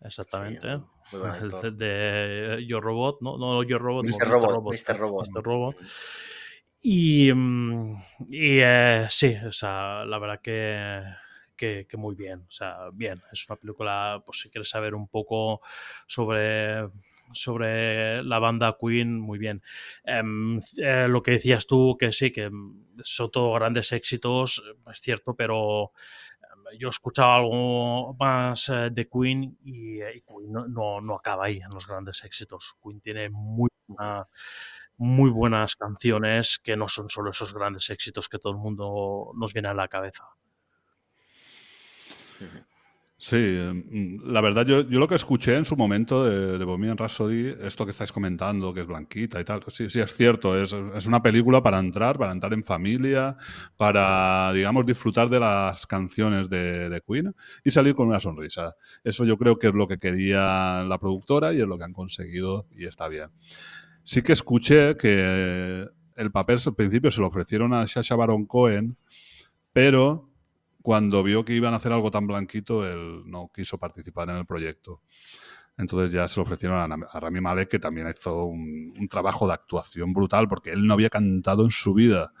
exactamente. 0.00 0.80
Sí, 1.10 1.16
El 1.16 1.76
de 1.76 2.64
Yo 2.66 2.80
Robot, 2.80 3.20
no, 3.20 3.36
no 3.36 3.62
Yo 3.62 3.78
Robot, 3.78 4.06
no, 4.06 4.16
Mr. 4.16 4.28
Robot, 4.28 4.74
Mr. 4.74 4.98
Robot. 4.98 5.26
Mr. 5.28 5.42
Robot. 5.42 5.76
Y, 6.84 7.32
mm, 7.32 7.96
y 8.28 8.58
eh, 8.60 9.06
sí, 9.08 9.36
o 9.46 9.52
sea, 9.52 10.04
la 10.04 10.18
verdad 10.18 10.40
que, 10.42 11.02
que, 11.54 11.86
que 11.88 11.96
muy 11.96 12.14
bien. 12.14 12.40
O 12.48 12.50
sea, 12.50 12.88
bien. 12.92 13.22
Es 13.30 13.48
una 13.48 13.56
película, 13.56 14.22
pues 14.24 14.40
si 14.40 14.50
quieres 14.50 14.68
saber 14.68 14.94
un 14.94 15.06
poco 15.08 15.60
sobre, 16.06 16.88
sobre 17.34 18.22
la 18.24 18.38
banda 18.38 18.76
Queen, 18.80 19.18
muy 19.18 19.38
bien. 19.38 19.62
Em, 20.04 20.58
eh, 20.78 21.06
lo 21.08 21.22
que 21.22 21.32
decías 21.32 21.66
tú, 21.66 21.96
que 21.98 22.12
sí, 22.12 22.32
que 22.32 22.50
mm, 22.50 23.00
son 23.02 23.30
todos 23.30 23.58
grandes 23.58 23.92
éxitos, 23.92 24.62
es 24.90 25.00
cierto, 25.00 25.34
pero 25.34 25.92
em, 26.42 26.78
yo 26.78 26.88
he 26.88 26.90
escuchado 26.90 27.32
algo 27.32 28.14
más 28.18 28.68
eh, 28.68 28.90
de 28.92 29.08
Queen 29.08 29.58
y, 29.64 30.00
eh, 30.00 30.22
Queen 30.26 30.52
no, 30.52 31.00
no, 31.00 31.14
acaba 31.16 31.46
ahí 31.46 31.58
en 31.58 31.70
los 31.72 31.86
grandes 31.86 32.24
éxitos. 32.24 32.76
Queen 32.82 33.00
tiene 33.00 33.30
muy 33.30 33.68
muy 34.96 35.30
buenas 35.30 35.76
canciones 35.76 36.58
que 36.58 36.76
no 36.76 36.88
son 36.88 37.08
solo 37.08 37.30
esos 37.30 37.52
grandes 37.52 37.90
éxitos 37.90 38.28
que 38.28 38.38
todo 38.38 38.52
el 38.52 38.58
mundo 38.58 39.32
nos 39.34 39.52
viene 39.52 39.68
a 39.68 39.74
la 39.74 39.88
cabeza. 39.88 40.24
Eh, 43.30 43.72
mm, 43.72 44.32
la 44.32 44.40
verdad, 44.40 44.66
yo, 44.66 44.80
yo 44.88 44.98
lo 44.98 45.06
que 45.06 45.14
escuché 45.14 45.56
en 45.56 45.64
su 45.64 45.76
momento 45.76 46.24
de, 46.24 46.58
de 46.58 46.64
Bohemian 46.64 46.98
Rhapsody, 46.98 47.54
esto 47.60 47.84
que 47.84 47.92
estáis 47.92 48.10
comentando, 48.10 48.74
que 48.74 48.80
es 48.80 48.86
blanquita 48.86 49.40
y 49.40 49.44
tal, 49.44 49.60
pues 49.60 49.76
sí, 49.76 49.88
sí 49.88 50.00
es 50.00 50.16
cierto, 50.16 50.60
es, 50.60 50.72
es 50.72 51.06
una 51.06 51.22
película 51.22 51.62
para 51.62 51.78
entrar, 51.78 52.18
para 52.18 52.32
entrar 52.32 52.52
en 52.52 52.64
familia, 52.64 53.36
para, 53.76 54.52
digamos, 54.52 54.84
disfrutar 54.86 55.28
de 55.28 55.38
las 55.38 55.86
canciones 55.86 56.50
de, 56.50 56.88
de 56.88 57.00
Queen 57.00 57.32
y 57.62 57.70
salir 57.70 57.94
con 57.94 58.08
una 58.08 58.18
sonrisa. 58.18 58.74
Eso 59.04 59.24
yo 59.24 59.38
creo 59.38 59.56
que 59.56 59.68
es 59.68 59.74
lo 59.74 59.86
que 59.86 59.98
quería 59.98 60.82
la 60.82 60.98
productora 60.98 61.52
y 61.52 61.60
es 61.60 61.66
lo 61.66 61.78
que 61.78 61.84
han 61.84 61.92
conseguido 61.92 62.66
y 62.72 62.86
está 62.86 63.06
bien. 63.06 63.28
Sí 64.02 64.22
que 64.22 64.32
escuché 64.32 64.96
que 64.96 65.86
el 66.16 66.32
papel 66.32 66.58
al 66.66 66.74
principio 66.74 67.12
se 67.12 67.20
lo 67.20 67.28
ofrecieron 67.28 67.72
a 67.72 67.86
Sasha 67.86 68.16
Baron 68.16 68.46
Cohen, 68.46 68.96
pero 69.72 70.31
cuando 70.82 71.22
vio 71.22 71.44
que 71.44 71.54
iban 71.54 71.74
a 71.74 71.76
hacer 71.76 71.92
algo 71.92 72.10
tan 72.10 72.26
blanquito, 72.26 72.86
él 72.86 73.22
no 73.26 73.50
quiso 73.54 73.78
participar 73.78 74.28
en 74.30 74.36
el 74.36 74.46
proyecto. 74.46 75.00
Entonces 75.78 76.12
ya 76.12 76.28
se 76.28 76.38
lo 76.38 76.42
ofrecieron 76.42 76.92
a, 76.92 77.20
Rami 77.20 77.40
Malek, 77.40 77.68
que 77.68 77.78
también 77.78 78.08
hizo 78.08 78.44
un, 78.44 78.94
un 78.98 79.08
trabajo 79.08 79.46
de 79.46 79.54
actuación 79.54 80.12
brutal, 80.12 80.48
porque 80.48 80.70
él 80.70 80.86
no 80.86 80.94
había 80.94 81.08
cantado 81.08 81.64
en 81.64 81.70
su 81.70 81.94
vida. 81.94 82.32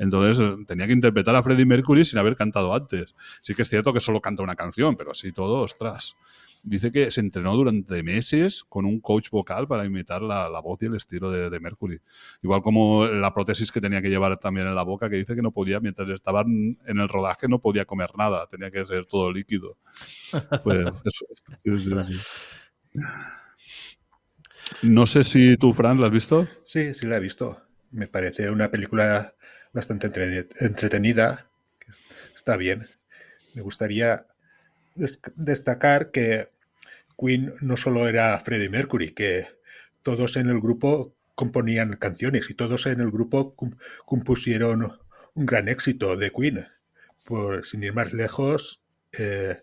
Entonces 0.00 0.40
eh, 0.40 0.56
tenía 0.66 0.86
que 0.86 0.94
interpretar 0.94 1.36
a 1.36 1.42
Freddie 1.42 1.66
Mercury 1.66 2.06
sin 2.06 2.18
haber 2.18 2.34
cantado 2.34 2.74
antes. 2.74 3.14
Sí 3.42 3.54
que 3.54 3.62
es 3.62 3.68
cierto 3.68 3.92
que 3.92 4.00
solo 4.00 4.22
canta 4.22 4.42
una 4.42 4.56
canción, 4.56 4.96
pero 4.96 5.10
así 5.10 5.30
todo, 5.30 5.60
ostras. 5.60 6.16
Dice 6.62 6.92
que 6.92 7.10
se 7.10 7.20
entrenó 7.20 7.54
durante 7.56 8.02
meses 8.02 8.64
con 8.68 8.84
un 8.84 9.00
coach 9.00 9.30
vocal 9.30 9.66
para 9.66 9.84
imitar 9.86 10.20
la, 10.20 10.48
la 10.48 10.60
voz 10.60 10.82
y 10.82 10.86
el 10.86 10.94
estilo 10.96 11.30
de, 11.30 11.48
de 11.48 11.60
Mercury. 11.60 12.00
Igual 12.42 12.62
como 12.62 13.06
la 13.06 13.32
prótesis 13.32 13.72
que 13.72 13.80
tenía 13.80 14.02
que 14.02 14.10
llevar 14.10 14.36
también 14.38 14.66
en 14.66 14.74
la 14.74 14.82
boca, 14.82 15.08
que 15.08 15.16
dice 15.16 15.34
que 15.34 15.42
no 15.42 15.52
podía, 15.52 15.80
mientras 15.80 16.08
estaban 16.10 16.78
en 16.86 17.00
el 17.00 17.08
rodaje, 17.08 17.48
no 17.48 17.60
podía 17.60 17.86
comer 17.86 18.10
nada, 18.16 18.46
tenía 18.46 18.70
que 18.70 18.84
ser 18.86 19.06
todo 19.06 19.32
líquido. 19.32 19.78
Fue, 20.62 20.92
eso. 21.04 21.26
No 24.82 25.06
sé 25.06 25.24
si 25.24 25.56
tú, 25.56 25.72
Fran, 25.72 26.00
¿la 26.00 26.06
has 26.06 26.12
visto? 26.12 26.46
Sí, 26.64 26.94
sí 26.94 27.06
la 27.06 27.16
he 27.16 27.20
visto. 27.20 27.62
Me 27.90 28.06
parece 28.06 28.50
una 28.50 28.70
película 28.70 29.34
bastante 29.72 30.06
entre- 30.06 30.48
entretenida. 30.60 31.50
Está 32.34 32.56
bien. 32.56 32.88
Me 33.54 33.62
gustaría 33.62 34.26
des- 34.94 35.20
destacar 35.36 36.10
que 36.10 36.50
Queen 37.18 37.52
no 37.60 37.76
solo 37.76 38.08
era 38.08 38.38
Freddie 38.40 38.68
Mercury, 38.70 39.12
que 39.12 39.46
todos 40.02 40.36
en 40.36 40.48
el 40.48 40.60
grupo 40.60 41.14
componían 41.34 41.96
canciones 41.96 42.50
y 42.50 42.54
todos 42.54 42.86
en 42.86 43.00
el 43.00 43.10
grupo 43.10 43.54
com- 43.54 43.76
compusieron 44.04 44.98
un 45.34 45.46
gran 45.46 45.68
éxito 45.68 46.16
de 46.16 46.30
Queen. 46.30 46.66
Por 47.24 47.64
sin 47.66 47.82
ir 47.82 47.92
más 47.92 48.12
lejos, 48.12 48.82
eh, 49.12 49.62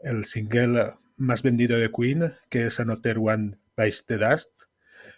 el 0.00 0.24
single 0.24 0.94
más 1.16 1.42
vendido 1.42 1.78
de 1.78 1.90
Queen, 1.90 2.34
que 2.48 2.66
es 2.66 2.80
Another 2.80 3.18
One 3.18 3.58
Bites 3.76 4.06
the 4.06 4.18
Dust, 4.18 4.50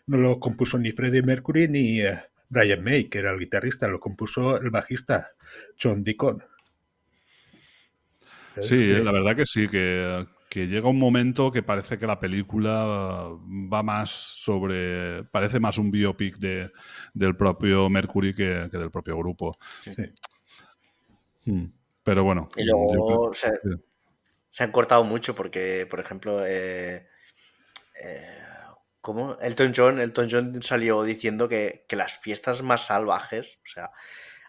no 0.07 0.19
lo 0.19 0.39
compuso 0.41 0.79
ni 0.79 0.93
Freddie 0.93 1.23
Mercury 1.23 1.69
ni 1.69 2.01
eh, 2.01 2.21
Brian 2.49 2.83
May, 2.85 3.05
que 3.05 3.19
era 3.19 3.33
el 3.33 3.39
guitarrista, 3.39 3.89
lo 3.89 3.99
compuso 3.99 4.61
el 4.61 4.71
bajista 4.71 5.33
John 5.81 6.05
Deacon. 6.05 6.45
Sí, 8.61 8.93
Eh, 8.93 9.03
la 9.03 9.13
verdad 9.13 9.37
que 9.37 9.47
sí, 9.47 9.69
que, 9.69 10.27
que 10.49 10.67
llega 10.67 10.89
un 10.89 10.99
momento 10.99 11.51
que 11.53 11.63
parece 11.63 11.99
que 11.99 12.07
la 12.07 12.19
película 12.21 12.85
va 13.73 13.83
más 13.83 14.11
sobre. 14.11 15.25
parece 15.25 15.61
más 15.61 15.79
un 15.79 15.91
biopic 15.91 16.37
de, 16.39 16.71
del 17.15 17.37
propio 17.37 17.89
Mercury 17.91 18.35
que, 18.35 18.69
que 18.71 18.79
del 18.79 18.91
propio 18.91 19.17
grupo. 19.19 19.59
sí. 19.85 20.03
Mm. 21.45 21.65
Pero 22.03 22.25
bueno. 22.25 22.49
Y 22.57 22.65
luego 22.65 23.31
creo- 23.31 23.35
se, 23.35 23.49
sí. 23.69 23.77
se 24.49 24.65
han 24.65 24.73
cortado 24.73 25.05
mucho 25.05 25.35
porque, 25.35 25.87
por 25.91 26.01
ejemplo, 26.01 26.45
eh, 26.47 27.09
eh, 28.03 28.39
¿cómo? 29.01 29.39
Elton 29.41 29.73
John, 29.77 30.01
Elton 30.01 30.29
John 30.31 30.63
salió 30.63 31.03
diciendo 31.03 31.49
que, 31.49 31.85
que 31.89 31.97
las 31.97 32.19
fiestas 32.19 32.63
más 32.63 32.87
salvajes, 32.87 33.61
o 33.65 33.69
sea, 33.69 33.91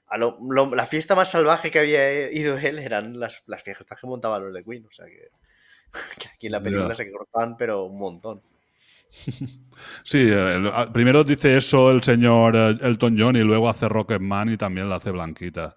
a 0.10 0.18
lo- 0.18 0.38
lo- 0.50 0.74
la 0.76 0.86
fiesta 0.86 1.16
más 1.16 1.32
salvaje 1.32 1.72
que 1.72 1.80
había 1.80 2.32
ido 2.32 2.58
él 2.58 2.80
eran 2.80 3.20
las, 3.20 3.44
las 3.48 3.62
fiestas 3.64 4.00
que 4.00 4.08
montaban 4.08 4.44
los 4.44 4.54
de 4.54 4.64
Queen, 4.64 4.86
o 4.86 4.92
sea 4.92 5.06
que, 5.06 5.22
que 6.20 6.28
aquí 6.30 6.46
en 6.48 6.52
la 6.54 6.60
película 6.62 6.96
se 6.96 7.12
cortaban, 7.12 7.56
pero 7.58 7.84
un 7.86 8.00
montón. 8.00 8.42
Sí, 10.04 10.18
el- 10.30 10.68
a- 10.68 10.92
primero 10.92 11.24
dice 11.24 11.58
eso 11.58 11.92
el 11.92 12.04
señor 12.04 12.56
eh, 12.56 12.78
Elton 12.82 13.16
John 13.18 13.36
y 13.36 13.42
luego 13.42 13.70
hace 13.70 13.88
Rocketman 13.88 14.50
y 14.50 14.58
también 14.58 14.90
la 14.90 14.96
hace 14.98 15.12
Blanquita. 15.12 15.76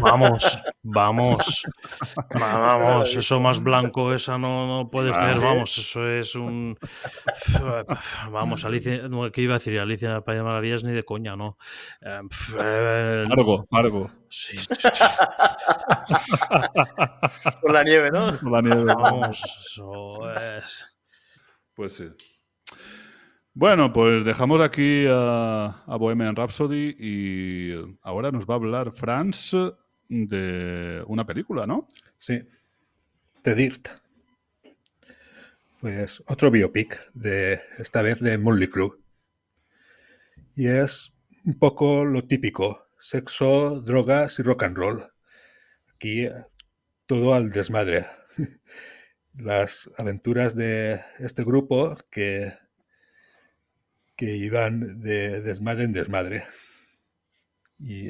Vamos, 0.00 0.58
vamos. 0.82 1.66
Va- 2.40 2.58
Vamos, 2.76 3.14
eso 3.14 3.40
más 3.40 3.62
blanco, 3.62 4.12
esa 4.14 4.38
no, 4.38 4.66
no 4.66 4.90
puedes 4.90 5.16
ver, 5.16 5.38
vamos, 5.40 5.76
eso 5.78 6.06
es 6.08 6.34
un... 6.34 6.78
Vamos, 8.30 8.64
Alicia, 8.64 9.08
no, 9.08 9.30
¿qué 9.32 9.42
iba 9.42 9.54
a 9.54 9.58
decir? 9.58 9.78
Alicia 9.80 10.10
en 10.10 10.16
el 10.16 10.22
País 10.22 10.38
de 10.38 10.42
Maravillas 10.44 10.84
ni 10.84 10.92
de 10.92 11.02
coña, 11.02 11.36
¿no? 11.36 11.56
Eh, 12.00 12.20
pf, 12.28 12.56
eh, 12.62 13.24
Fargo, 13.28 13.64
Fargo. 13.68 14.10
sí, 14.28 14.56
Por 17.60 17.72
la 17.72 17.82
nieve, 17.82 18.10
¿no? 18.10 18.36
Por 18.38 18.52
la 18.52 18.62
nieve. 18.62 18.84
vamos, 18.84 19.42
eso 19.60 20.30
es... 20.30 20.86
Pues 21.74 21.94
sí. 21.96 22.08
Bueno, 23.56 23.92
pues 23.92 24.24
dejamos 24.24 24.60
aquí 24.60 25.06
a, 25.08 25.84
Bohemian 25.86 26.34
Rhapsody 26.34 26.96
y 26.98 27.96
ahora 28.02 28.32
nos 28.32 28.46
va 28.46 28.54
a 28.54 28.56
hablar 28.56 28.90
Franz 28.96 29.52
de 30.08 31.04
una 31.06 31.24
película, 31.24 31.64
¿no? 31.64 31.86
Sí. 32.18 32.42
The 33.42 33.54
Dirt. 33.54 33.88
Pues 35.80 36.20
otro 36.26 36.50
biopic, 36.50 37.12
de, 37.12 37.60
esta 37.78 38.02
vez 38.02 38.18
de 38.18 38.38
Motley 38.38 38.68
Crue. 38.68 38.90
Y 40.56 40.66
es 40.66 41.14
un 41.44 41.56
poco 41.56 42.04
lo 42.04 42.24
típico, 42.24 42.88
sexo, 42.98 43.80
drogas 43.82 44.36
y 44.40 44.42
rock 44.42 44.64
and 44.64 44.76
roll. 44.76 45.06
Aquí 45.94 46.22
eh, 46.22 46.32
todo 47.06 47.34
al 47.34 47.50
desmadre. 47.50 48.04
Las 49.34 49.88
aventuras 49.96 50.56
de 50.56 51.00
este 51.20 51.44
grupo 51.44 51.96
que, 52.10 52.63
que 54.16 54.36
iban 54.36 55.00
de 55.00 55.40
desmadre 55.42 55.84
en 55.84 55.92
desmadre. 55.92 56.44
Y, 57.78 58.08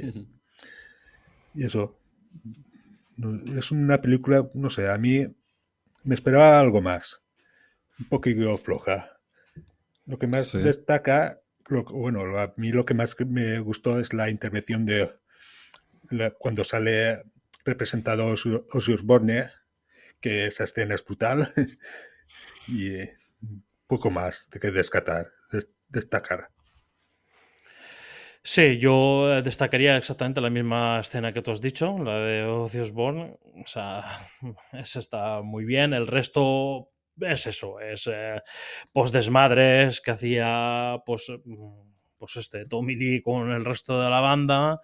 y 1.54 1.64
eso, 1.64 1.98
es 3.56 3.70
una 3.70 4.00
película, 4.02 4.48
no 4.54 4.70
sé, 4.70 4.88
a 4.90 4.98
mí 4.98 5.26
me 6.02 6.14
esperaba 6.14 6.58
algo 6.60 6.80
más. 6.82 7.22
Un 7.98 8.06
poquito 8.06 8.56
floja. 8.58 9.18
Lo 10.06 10.18
que 10.18 10.26
más 10.26 10.48
Sí. 10.48 10.58
destaca, 10.58 11.40
lo, 11.68 11.84
bueno, 11.84 12.38
a 12.38 12.52
mí 12.56 12.72
lo 12.72 12.84
que 12.84 12.94
más 12.94 13.16
me 13.26 13.58
gustó 13.60 13.98
es 14.00 14.12
la 14.12 14.28
intervención 14.28 14.84
de 14.84 15.14
la- 16.10 16.30
cuando 16.32 16.64
sale 16.64 17.22
representado 17.64 18.26
Ozzy 18.26 18.60
Ozzy 18.72 18.92
Osbourne, 18.92 19.50
que 20.20 20.46
esa 20.46 20.64
escena 20.64 20.94
es 20.94 21.04
brutal. 21.04 21.52
y 22.68 22.96
poco 23.86 24.10
más 24.10 24.48
de 24.50 24.58
que 24.60 24.70
descatar, 24.70 25.24
des- 25.26 25.32
destacar. 25.94 26.50
Sí, 28.46 28.78
yo 28.78 29.32
eh, 29.32 29.42
destacaría 29.42 29.96
exactamente 29.96 30.42
la 30.42 30.50
misma 30.50 31.00
escena 31.00 31.32
que 31.32 31.40
tú 31.40 31.50
has 31.50 31.62
dicho, 31.62 31.96
la 31.98 32.18
de 32.18 32.44
Ozzy 32.44 32.80
Osbourne. 32.80 33.38
O 33.42 33.66
sea, 33.66 34.20
esa 34.72 34.98
está 34.98 35.40
muy 35.40 35.64
bien. 35.64 35.94
El 35.94 36.06
resto 36.06 36.90
es 37.18 37.46
eso, 37.46 37.80
es 37.80 38.06
eh, 38.12 38.42
post 38.92 39.14
desmadres 39.14 40.02
que 40.02 40.10
hacía 40.10 40.98
pues, 41.06 41.32
mm, 41.42 41.92
pues 42.18 42.36
este 42.36 42.66
Tommy 42.66 42.96
Lee 42.96 43.22
con 43.22 43.50
el 43.50 43.64
resto 43.64 44.02
de 44.02 44.10
la 44.10 44.20
banda. 44.20 44.80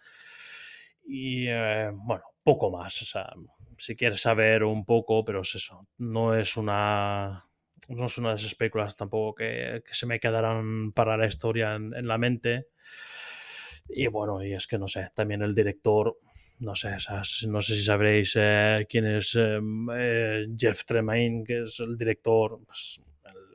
Y 1.05 1.47
eh, 1.49 1.91
bueno, 1.93 2.23
poco 2.43 2.71
más. 2.71 3.03
O 3.03 3.05
sea, 3.05 3.31
si 3.77 3.95
quieres 3.95 4.23
saber 4.23 4.65
un 4.65 4.87
poco, 4.87 5.23
pero 5.25 5.43
es 5.43 5.55
eso. 5.55 5.87
No 5.99 6.35
es 6.35 6.57
una. 6.57 7.50
No 7.89 8.07
es 8.07 8.19
una 8.19 8.31
de 8.31 8.37
esas 8.37 8.55
películas 8.55 8.97
tampoco 8.97 9.35
que, 9.37 9.83
que 9.87 9.95
se 9.95 10.07
me 10.07 10.21
quedarán 10.21 10.93
para 10.93 11.17
la 11.17 11.27
historia 11.27 11.75
en- 11.75 12.07
la 12.07 12.19
mente. 12.19 12.67
Y 13.89 14.07
bueno, 14.07 14.43
y 14.45 14.55
es 14.55 14.67
que 14.67 14.79
no 14.79 14.87
sé, 14.89 15.11
también 15.15 15.43
el 15.43 15.55
director, 15.55 16.17
no 16.61 16.75
sé, 16.75 16.97
no 17.49 17.61
sé 17.61 17.75
si 17.75 17.83
sabréis 17.85 18.35
eh, 18.39 18.87
quién 18.89 19.07
es 19.07 19.35
eh, 19.39 19.59
eh, 19.97 20.47
Jeff 20.57 20.85
Tremaine, 20.85 21.45
que 21.45 21.63
es 21.63 21.81
el 21.81 21.97
director, 21.97 22.61
pues, 22.65 23.03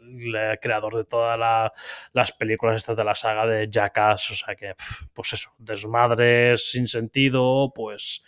el, 0.03 0.59
creador 0.61 0.95
de 0.97 1.05
todas 1.05 1.37
la- 1.39 1.71
las 2.13 2.31
películas 2.33 2.77
estas 2.77 2.97
de 2.97 3.03
la 3.03 3.15
saga 3.15 3.45
de 3.47 3.67
Jackass, 3.71 4.31
o 4.31 4.35
sea 4.35 4.55
que, 4.55 4.73
pues 5.13 5.33
eso, 5.33 5.51
desmadres 5.57 6.69
sin 6.71 6.87
sentido, 6.87 7.71
pues, 7.73 8.23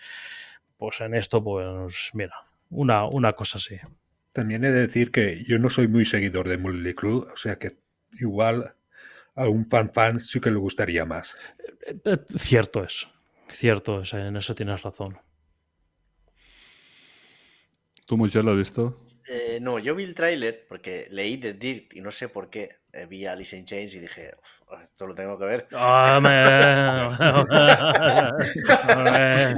pues 0.77 1.01
en 1.01 1.15
esto, 1.15 1.43
pues 1.43 2.11
mira, 2.13 2.35
una, 2.69 3.05
una 3.07 3.33
cosa 3.33 3.57
así. 3.57 3.77
También 4.37 4.63
he 4.63 4.71
de 4.71 4.81
decir 4.81 5.11
que 5.11 5.43
yo 5.45 5.57
no 5.57 5.71
soy 5.71 5.87
muy 5.87 6.05
seguidor 6.05 6.47
de 6.47 6.59
Motley 6.59 6.93
Crue, 6.93 7.25
o 7.33 7.37
sea 7.37 7.57
que 7.57 7.69
igual 8.19 8.75
a 9.33 9.47
un 9.47 9.65
fan 9.67 9.91
fan 9.91 10.19
sí 10.19 10.39
que 10.39 10.51
le 10.51 10.57
gustaría 10.57 11.05
más. 11.05 11.35
Eh, 11.87 11.97
eh, 12.05 12.17
Cierto 12.35 12.83
es, 12.83 13.07
cierto 13.49 14.01
es, 14.03 14.13
en 14.13 14.37
eso 14.37 14.53
tienes 14.53 14.83
razón. 14.83 15.17
¿Tú, 18.05 18.15
Michelle, 18.17 18.43
lo 18.45 18.51
has 18.51 18.57
visto? 18.57 19.01
Eh, 19.29 19.57
no, 19.61 19.79
yo 19.79 19.95
vi 19.95 20.03
el 20.05 20.13
tráiler 20.15 20.65
porque 20.69 21.07
leí 21.11 21.37
The 21.37 21.53
Dirt 21.53 21.93
y 21.95 22.01
no 22.01 22.11
sé 22.11 22.29
por 22.29 22.49
qué. 22.49 22.77
eh, 22.93 23.05
vi 23.05 23.25
a 23.25 23.33
Alice 23.33 23.55
in 23.57 23.65
Chains 23.65 23.93
y 23.95 23.99
dije, 23.99 24.31
"Uf, 24.39 24.61
esto 24.81 25.05
lo 25.07 25.13
tengo 25.13 25.37
que 25.37 25.45
ver. 25.45 25.67
Ah, 25.73 26.19
me- 26.23 26.37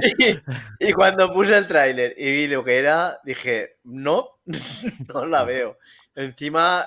y, 0.80 0.88
y 0.88 0.92
cuando 0.92 1.32
puse 1.32 1.56
el 1.56 1.66
tráiler 1.68 2.14
y 2.18 2.30
vi 2.32 2.46
lo 2.48 2.64
que 2.64 2.78
era, 2.78 3.18
dije, 3.24 3.78
no, 3.84 4.39
no 5.14 5.26
la 5.26 5.44
veo. 5.44 5.78
Encima, 6.14 6.84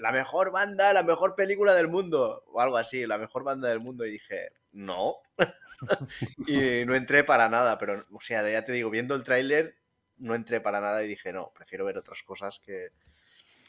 la 0.00 0.12
mejor 0.12 0.52
banda, 0.52 0.92
la 0.92 1.02
mejor 1.02 1.34
película 1.34 1.74
del 1.74 1.88
mundo, 1.88 2.44
o 2.48 2.60
algo 2.60 2.76
así, 2.76 3.06
la 3.06 3.18
mejor 3.18 3.44
banda 3.44 3.68
del 3.68 3.80
mundo. 3.80 4.04
Y 4.04 4.12
dije, 4.12 4.50
no. 4.72 5.16
y 6.46 6.84
no 6.84 6.94
entré 6.94 7.24
para 7.24 7.48
nada, 7.48 7.78
pero, 7.78 8.04
o 8.12 8.20
sea, 8.20 8.48
ya 8.48 8.64
te 8.64 8.72
digo, 8.72 8.90
viendo 8.90 9.14
el 9.14 9.24
tráiler, 9.24 9.76
no 10.18 10.34
entré 10.34 10.60
para 10.60 10.80
nada 10.80 11.02
y 11.02 11.08
dije, 11.08 11.32
no, 11.32 11.52
prefiero 11.54 11.84
ver 11.84 11.98
otras 11.98 12.22
cosas 12.22 12.60
que, 12.60 12.90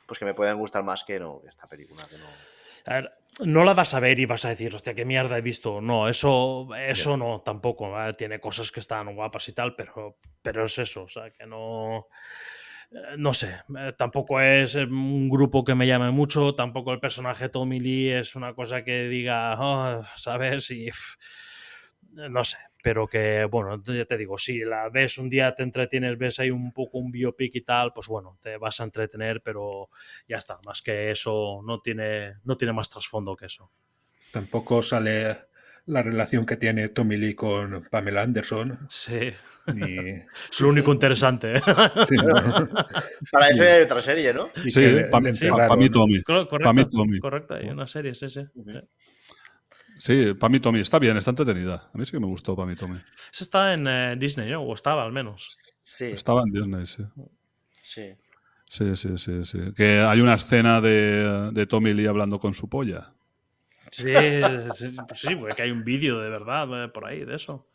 pues 0.05 0.19
que 0.19 0.25
me 0.25 0.33
puedan 0.33 0.57
gustar 0.57 0.83
más 0.83 1.03
que 1.03 1.19
no, 1.19 1.41
esta 1.47 1.67
película. 1.67 2.05
Que 2.09 2.17
no... 2.17 2.25
A 2.87 2.93
ver, 2.93 3.11
no 3.39 3.63
la 3.63 3.73
vas 3.73 3.93
a 3.95 3.99
ver 3.99 4.19
y 4.19 4.25
vas 4.25 4.45
a 4.45 4.49
decir, 4.49 4.73
hostia, 4.73 4.93
qué 4.93 5.05
mierda 5.05 5.37
he 5.37 5.41
visto. 5.41 5.81
No, 5.81 6.07
eso, 6.07 6.69
eso 6.75 7.17
no, 7.17 7.41
tampoco. 7.41 7.91
Tiene 8.15 8.39
cosas 8.39 8.71
que 8.71 8.79
están 8.79 9.15
guapas 9.15 9.47
y 9.49 9.53
tal, 9.53 9.75
pero, 9.75 10.19
pero 10.41 10.65
es 10.65 10.77
eso, 10.77 11.03
o 11.03 11.07
sea, 11.07 11.29
que 11.31 11.47
no. 11.47 12.07
Eh, 12.91 13.15
No 13.17 13.33
sé, 13.33 13.55
eh, 13.77 13.93
tampoco 13.97 14.39
es 14.41 14.75
eh, 14.75 14.83
un 14.83 15.29
grupo 15.29 15.63
que 15.63 15.75
me 15.75 15.87
llame 15.87 16.11
mucho, 16.11 16.55
tampoco 16.55 16.91
el 16.93 16.99
personaje 16.99 17.49
Tommy 17.49 17.79
Lee 17.79 18.09
es 18.11 18.35
una 18.35 18.53
cosa 18.53 18.83
que 18.83 19.07
diga, 19.07 19.55
"Oh", 19.59 20.03
¿sabes? 20.15 20.71
Y 20.71 20.89
no 22.11 22.43
sé, 22.43 22.57
pero 22.81 23.07
que, 23.07 23.45
bueno, 23.45 23.81
ya 23.83 24.05
te 24.05 24.17
digo, 24.17 24.37
si 24.37 24.59
la 24.59 24.89
ves 24.89 25.17
un 25.17 25.29
día, 25.29 25.53
te 25.53 25.63
entretienes, 25.63 26.17
ves 26.17 26.39
ahí 26.39 26.49
un 26.49 26.71
poco 26.71 26.97
un 26.97 27.11
biopic 27.11 27.55
y 27.55 27.61
tal, 27.61 27.91
pues 27.93 28.07
bueno, 28.07 28.37
te 28.41 28.57
vas 28.57 28.79
a 28.79 28.85
entretener, 28.85 29.41
pero 29.41 29.89
ya 30.27 30.37
está, 30.37 30.59
más 30.65 30.81
que 30.81 31.11
eso 31.11 31.61
no 31.65 31.81
tiene, 31.81 32.35
no 32.45 32.55
tiene 32.57 32.71
más 32.73 32.89
trasfondo 32.89 33.35
que 33.35 33.47
eso. 33.47 33.69
Tampoco 34.31 34.81
sale 34.81 35.37
la 35.87 36.01
relación 36.03 36.45
que 36.45 36.57
tiene 36.57 36.89
Tommy 36.89 37.17
Lee 37.17 37.35
con 37.35 37.87
Pamela 37.91 38.23
Anderson. 38.23 38.87
Sí, 38.89 39.31
Ni, 39.73 39.97
es 40.51 40.59
lo 40.61 40.69
único 40.69 40.91
interesante. 40.91 41.57
¿eh? 41.57 41.61
sí, 42.07 42.15
¿no? 42.17 42.25
Para 43.31 43.49
eso 43.49 43.63
hay 43.63 43.81
otra 43.83 44.01
serie, 44.01 44.33
¿no? 44.33 44.49
Y 44.63 44.69
Sí, 44.71 44.81
para 45.11 45.21
le 45.23 45.31
mí, 45.31 45.37
enterraron. 45.37 45.91
Tommy. 45.91 46.13
Mí, 46.17 46.23
Correcto, 46.23 46.89
Tommy. 46.91 47.19
correcto, 47.19 47.53
hay 47.55 47.69
una 47.69 47.87
serie, 47.87 48.13
sí, 48.13 48.29
sí. 48.29 48.41
Sí. 48.55 48.79
Sí, 49.97 50.33
para 50.33 50.51
mí, 50.51 50.59
Tommy. 50.59 50.81
Está 50.81 50.99
bien, 50.99 51.15
está 51.17 51.29
entretenida. 51.31 51.89
A 51.93 51.97
mí 51.97 52.05
sí 52.05 52.11
que 52.11 52.19
me 52.19 52.25
gustó 52.27 52.55
para 52.55 52.67
mí, 52.67 52.75
Tommy. 52.75 52.97
Esa 53.33 53.43
está 53.43 53.73
en 53.73 53.87
eh, 53.87 54.15
Disney, 54.17 54.51
¿no? 54.51 54.61
O 54.61 54.73
estaba 54.73 55.03
al 55.03 55.13
menos. 55.13 55.55
Sí, 55.81 56.05
Estaba 56.07 56.41
en 56.41 56.51
Disney, 56.51 56.85
sí. 56.85 57.03
sí. 57.81 58.13
Sí, 58.67 58.95
sí, 58.97 59.17
sí, 59.17 59.45
sí. 59.45 59.59
Que 59.75 59.99
hay 59.99 60.19
una 60.19 60.33
escena 60.33 60.81
de, 60.81 61.51
de 61.53 61.65
Tommy 61.65 61.93
Lee 61.93 62.07
hablando 62.07 62.39
con 62.39 62.53
su 62.53 62.67
polla. 62.67 63.14
Sí, 63.91 64.13
sí, 64.75 64.95
sí, 65.15 65.35
porque 65.35 65.61
hay 65.63 65.71
un 65.71 65.83
vídeo 65.83 66.19
de 66.19 66.29
verdad 66.29 66.85
eh, 66.85 66.87
por 66.89 67.05
ahí 67.05 67.23
de 67.25 67.35
eso. 67.35 67.67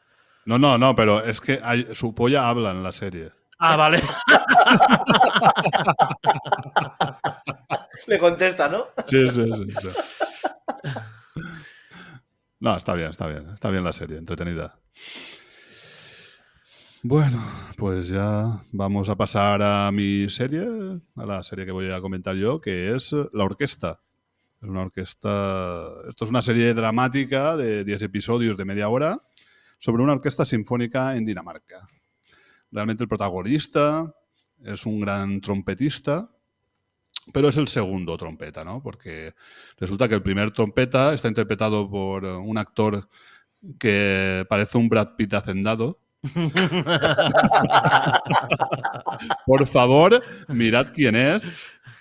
No, 0.44 0.58
no, 0.58 0.78
no, 0.78 0.94
pero 0.94 1.22
es 1.24 1.40
que 1.40 1.60
hay- 1.62 1.86
su 1.94 2.14
polla 2.14 2.48
habla 2.48 2.70
en 2.70 2.82
la 2.82 2.92
serie. 2.92 3.30
Ah, 3.58 3.76
vale. 3.76 4.00
Le 8.06 8.18
contesta, 8.18 8.68
¿no? 8.68 8.86
Sí, 9.06 9.28
sí, 9.28 9.44
sí. 9.44 9.72
sí. 9.82 9.88
No, 12.60 12.76
está 12.76 12.94
bien, 12.94 13.10
está 13.10 13.26
bien. 13.26 13.48
Está 13.50 13.70
bien 13.70 13.84
la 13.84 13.92
serie, 13.92 14.18
entretenida. 14.18 14.78
Bueno, 17.02 17.42
pues 17.78 18.08
ya 18.08 18.62
vamos 18.72 19.08
a 19.08 19.16
pasar 19.16 19.62
a 19.62 19.90
mi 19.90 20.28
serie, 20.28 20.66
a 21.16 21.24
la 21.26 21.42
serie 21.42 21.64
que 21.64 21.72
voy 21.72 21.90
a 21.90 22.00
comentar 22.00 22.36
yo, 22.36 22.60
que 22.60 22.94
es 22.94 23.12
La 23.32 23.44
Orquesta. 23.44 24.00
Es 24.60 24.68
una 24.68 24.82
orquesta. 24.82 25.88
Esto 26.08 26.24
es 26.24 26.30
una 26.30 26.42
serie 26.42 26.74
dramática 26.74 27.56
de 27.56 27.82
10 27.82 28.02
episodios 28.02 28.58
de 28.58 28.66
media 28.66 28.90
hora 28.90 29.18
sobre 29.78 30.02
una 30.02 30.12
orquesta 30.12 30.44
sinfónica 30.44 31.16
en 31.16 31.24
Dinamarca. 31.24 31.86
Realmente 32.70 33.04
el 33.04 33.08
protagonista 33.08 34.14
es 34.62 34.84
un 34.84 35.00
gran 35.00 35.40
trompetista, 35.40 36.30
pero 37.32 37.48
es 37.48 37.56
el 37.56 37.68
segundo 37.68 38.18
trompeta, 38.18 38.62
¿no? 38.62 38.82
Porque 38.82 39.34
resulta 39.78 40.08
que 40.08 40.16
el 40.16 40.22
primer 40.22 40.50
trompeta 40.50 41.14
está 41.14 41.28
interpretado 41.28 41.88
por 41.88 42.26
eh, 42.26 42.32
un 42.32 42.58
actor 42.58 43.08
que 43.78 44.44
parece 44.48 44.76
un 44.76 44.90
Brad 44.90 45.16
Pitt 45.16 45.32
hacendado, 45.32 46.00
Por 49.46 49.66
favor, 49.66 50.22
mirad 50.48 50.88
quién 50.92 51.16
es 51.16 51.50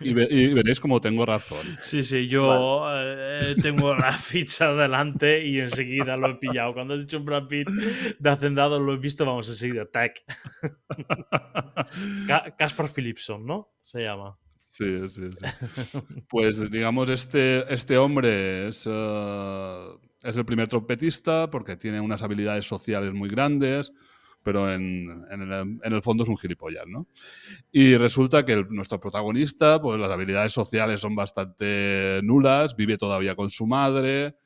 y, 0.02 0.14
ve- 0.14 0.28
y 0.30 0.54
veréis 0.54 0.80
cómo 0.80 1.02
tengo 1.02 1.26
razón. 1.26 1.66
Sí, 1.82 2.04
sí, 2.04 2.28
yo 2.28 2.86
eh, 2.94 3.56
tengo 3.62 3.96
la 3.96 4.14
ficha 4.14 4.74
delante 4.74 5.46
y 5.46 5.60
enseguida 5.60 6.16
lo 6.18 6.32
he 6.32 6.36
pillado. 6.36 6.74
Cuando 6.74 6.94
has 6.94 7.02
dicho 7.02 7.20
Brad 7.20 7.48
Pitt 7.48 7.68
de 8.20 8.30
Hacendado, 8.30 8.80
lo 8.80 8.94
he 8.94 8.98
visto, 8.98 9.26
vamos 9.26 9.48
enseguida. 9.50 9.86
Tac. 9.86 10.22
Ca- 12.28 12.56
Caspar 12.58 12.90
Philipson, 12.90 13.46
¿no? 13.46 13.74
Se 13.82 14.02
llama. 14.04 14.38
Sí, 14.56 15.08
sí, 15.10 15.24
sí. 15.30 15.46
Pues 16.30 16.70
digamos, 16.72 17.10
este, 17.10 17.72
este 17.74 17.98
hombre 17.98 18.70
es, 18.70 18.88
eh, 18.90 19.86
es 20.24 20.36
el 20.36 20.46
primer 20.46 20.68
trompetista 20.70 21.50
porque 21.50 21.76
tiene 21.76 22.00
unas 22.00 22.22
habilidades 22.24 22.66
sociales 22.66 23.14
muy 23.14 23.28
grandes, 23.30 23.92
pero 24.44 24.72
en, 24.74 25.26
en 25.30 25.94
el, 25.94 26.02
fondo 26.02 26.24
es 26.24 26.30
un 26.30 26.38
gilipollas, 26.38 26.86
¿no? 26.88 27.08
Y 27.72 27.98
resulta 27.98 28.46
que 28.46 28.66
nuestro 28.70 29.00
protagonista, 29.00 29.82
pues 29.82 30.00
las 30.00 30.12
habilidades 30.12 30.54
sociales 30.54 31.02
son 31.02 31.16
bastante 31.16 32.22
nulas, 32.24 32.76
vive 32.76 32.98
todavía 32.98 33.36
con 33.36 33.50
su 33.50 33.68
madre 33.68 34.39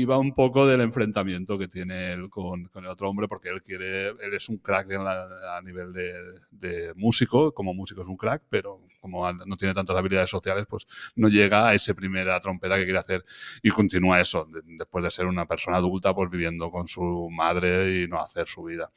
y 0.00 0.04
va 0.04 0.18
un 0.18 0.32
poco 0.34 0.66
del 0.66 0.80
enfrentamiento 0.80 1.58
que 1.58 1.68
tiene 1.68 2.12
él 2.12 2.28
con, 2.28 2.64
con 2.66 2.84
el 2.84 2.90
otro 2.90 3.08
hombre 3.08 3.28
porque 3.28 3.48
él 3.48 3.62
quiere, 3.62 4.08
él 4.08 4.34
es 4.34 4.48
un 4.48 4.58
crack 4.58 4.90
en 4.90 5.04
la- 5.04 5.56
a 5.56 5.62
nivel 5.62 5.92
de, 5.92 6.12
de 6.50 6.92
músico, 6.94 7.52
como 7.52 7.72
músico 7.74 8.02
es 8.02 8.08
un 8.08 8.16
crack, 8.16 8.42
pero 8.50 8.80
como 9.00 9.32
no 9.32 9.56
tiene 9.56 9.74
tantas 9.74 9.96
habilidades 9.96 10.30
sociales, 10.30 10.66
pues 10.68 10.86
no 11.14 11.28
llega 11.28 11.68
a 11.68 11.74
esa 11.74 11.94
primera 11.94 12.40
trompeta 12.40 12.76
que 12.76 12.84
quiere 12.84 12.98
hacer 12.98 13.24
y 13.62 13.70
continúa 13.70 14.20
eso, 14.20 14.44
de- 14.52 14.60
después 14.64 15.04
de 15.04 15.10
ser 15.10 15.26
una 15.26 15.46
persona 15.46 15.76
adulta, 15.78 16.14
pues 16.14 16.30
viviendo 16.30 16.70
con 16.70 16.86
su 16.88 17.28
madre 17.30 18.02
y 18.02 18.08
no 18.08 18.20
hacer 18.20 18.46
su 18.46 18.64
vida. 18.64 18.90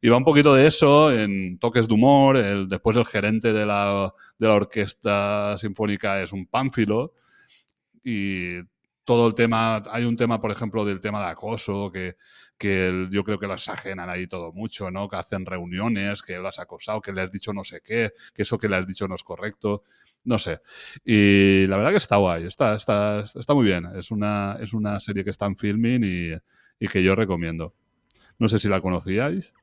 Y 0.00 0.08
va 0.08 0.16
un 0.16 0.24
poquito 0.24 0.54
de 0.54 0.66
eso 0.66 1.12
en 1.12 1.58
toques 1.58 1.86
de 1.86 1.94
humor, 1.94 2.36
el, 2.36 2.68
después 2.68 2.96
el 2.96 3.04
gerente 3.06 3.52
de 3.52 3.66
la, 3.66 4.12
de 4.38 4.48
la 4.48 4.54
orquesta 4.54 5.56
sinfónica 5.58 6.20
es 6.22 6.32
un 6.32 6.46
pánfilo 6.46 7.14
y 8.04 8.58
todo 9.04 9.26
el 9.28 9.34
tema, 9.34 9.82
hay 9.90 10.04
un 10.04 10.16
tema, 10.16 10.40
por 10.40 10.50
ejemplo, 10.50 10.84
del 10.84 11.00
tema 11.00 11.20
de 11.20 11.26
acoso, 11.30 11.90
que, 11.92 12.16
que 12.58 12.88
el- 12.88 13.10
yo 13.10 13.24
creo 13.24 13.38
que 13.38 13.46
lo 13.46 13.54
exageran 13.54 14.08
ahí 14.10 14.26
todo 14.26 14.52
mucho, 14.52 14.90
¿no? 14.90 15.08
Que 15.08 15.16
hacen 15.16 15.44
reuniones, 15.46 16.22
que 16.22 16.38
lo 16.38 16.48
has 16.48 16.58
acosado, 16.58 17.00
que 17.00 17.12
le 17.12 17.22
has 17.22 17.32
dicho 17.32 17.52
no 17.52 17.64
sé 17.64 17.80
qué, 17.84 18.12
que 18.34 18.42
eso 18.42 18.58
que 18.58 18.68
le 18.68 18.76
has 18.76 18.86
dicho 18.86 19.08
no 19.08 19.14
es 19.16 19.22
correcto, 19.24 19.82
no 20.24 20.38
sé. 20.38 20.60
Y 21.04 21.66
la 21.66 21.76
verdad 21.76 21.90
que 21.90 21.96
está 21.96 22.16
guay, 22.16 22.44
está, 22.46 22.74
está, 22.76 23.20
está 23.34 23.54
muy 23.54 23.66
bien. 23.66 23.86
Es 23.96 24.10
una, 24.10 24.56
es 24.60 24.72
una 24.72 25.00
serie 25.00 25.24
que 25.24 25.30
está 25.30 25.46
en 25.46 25.56
filming 25.56 26.02
y, 26.04 26.32
y 26.84 26.88
que 26.88 27.02
yo 27.02 27.14
recomiendo. 27.16 27.74
No 28.38 28.48
sé 28.48 28.58
si 28.58 28.68
la 28.68 28.80
conocíais. 28.80 29.54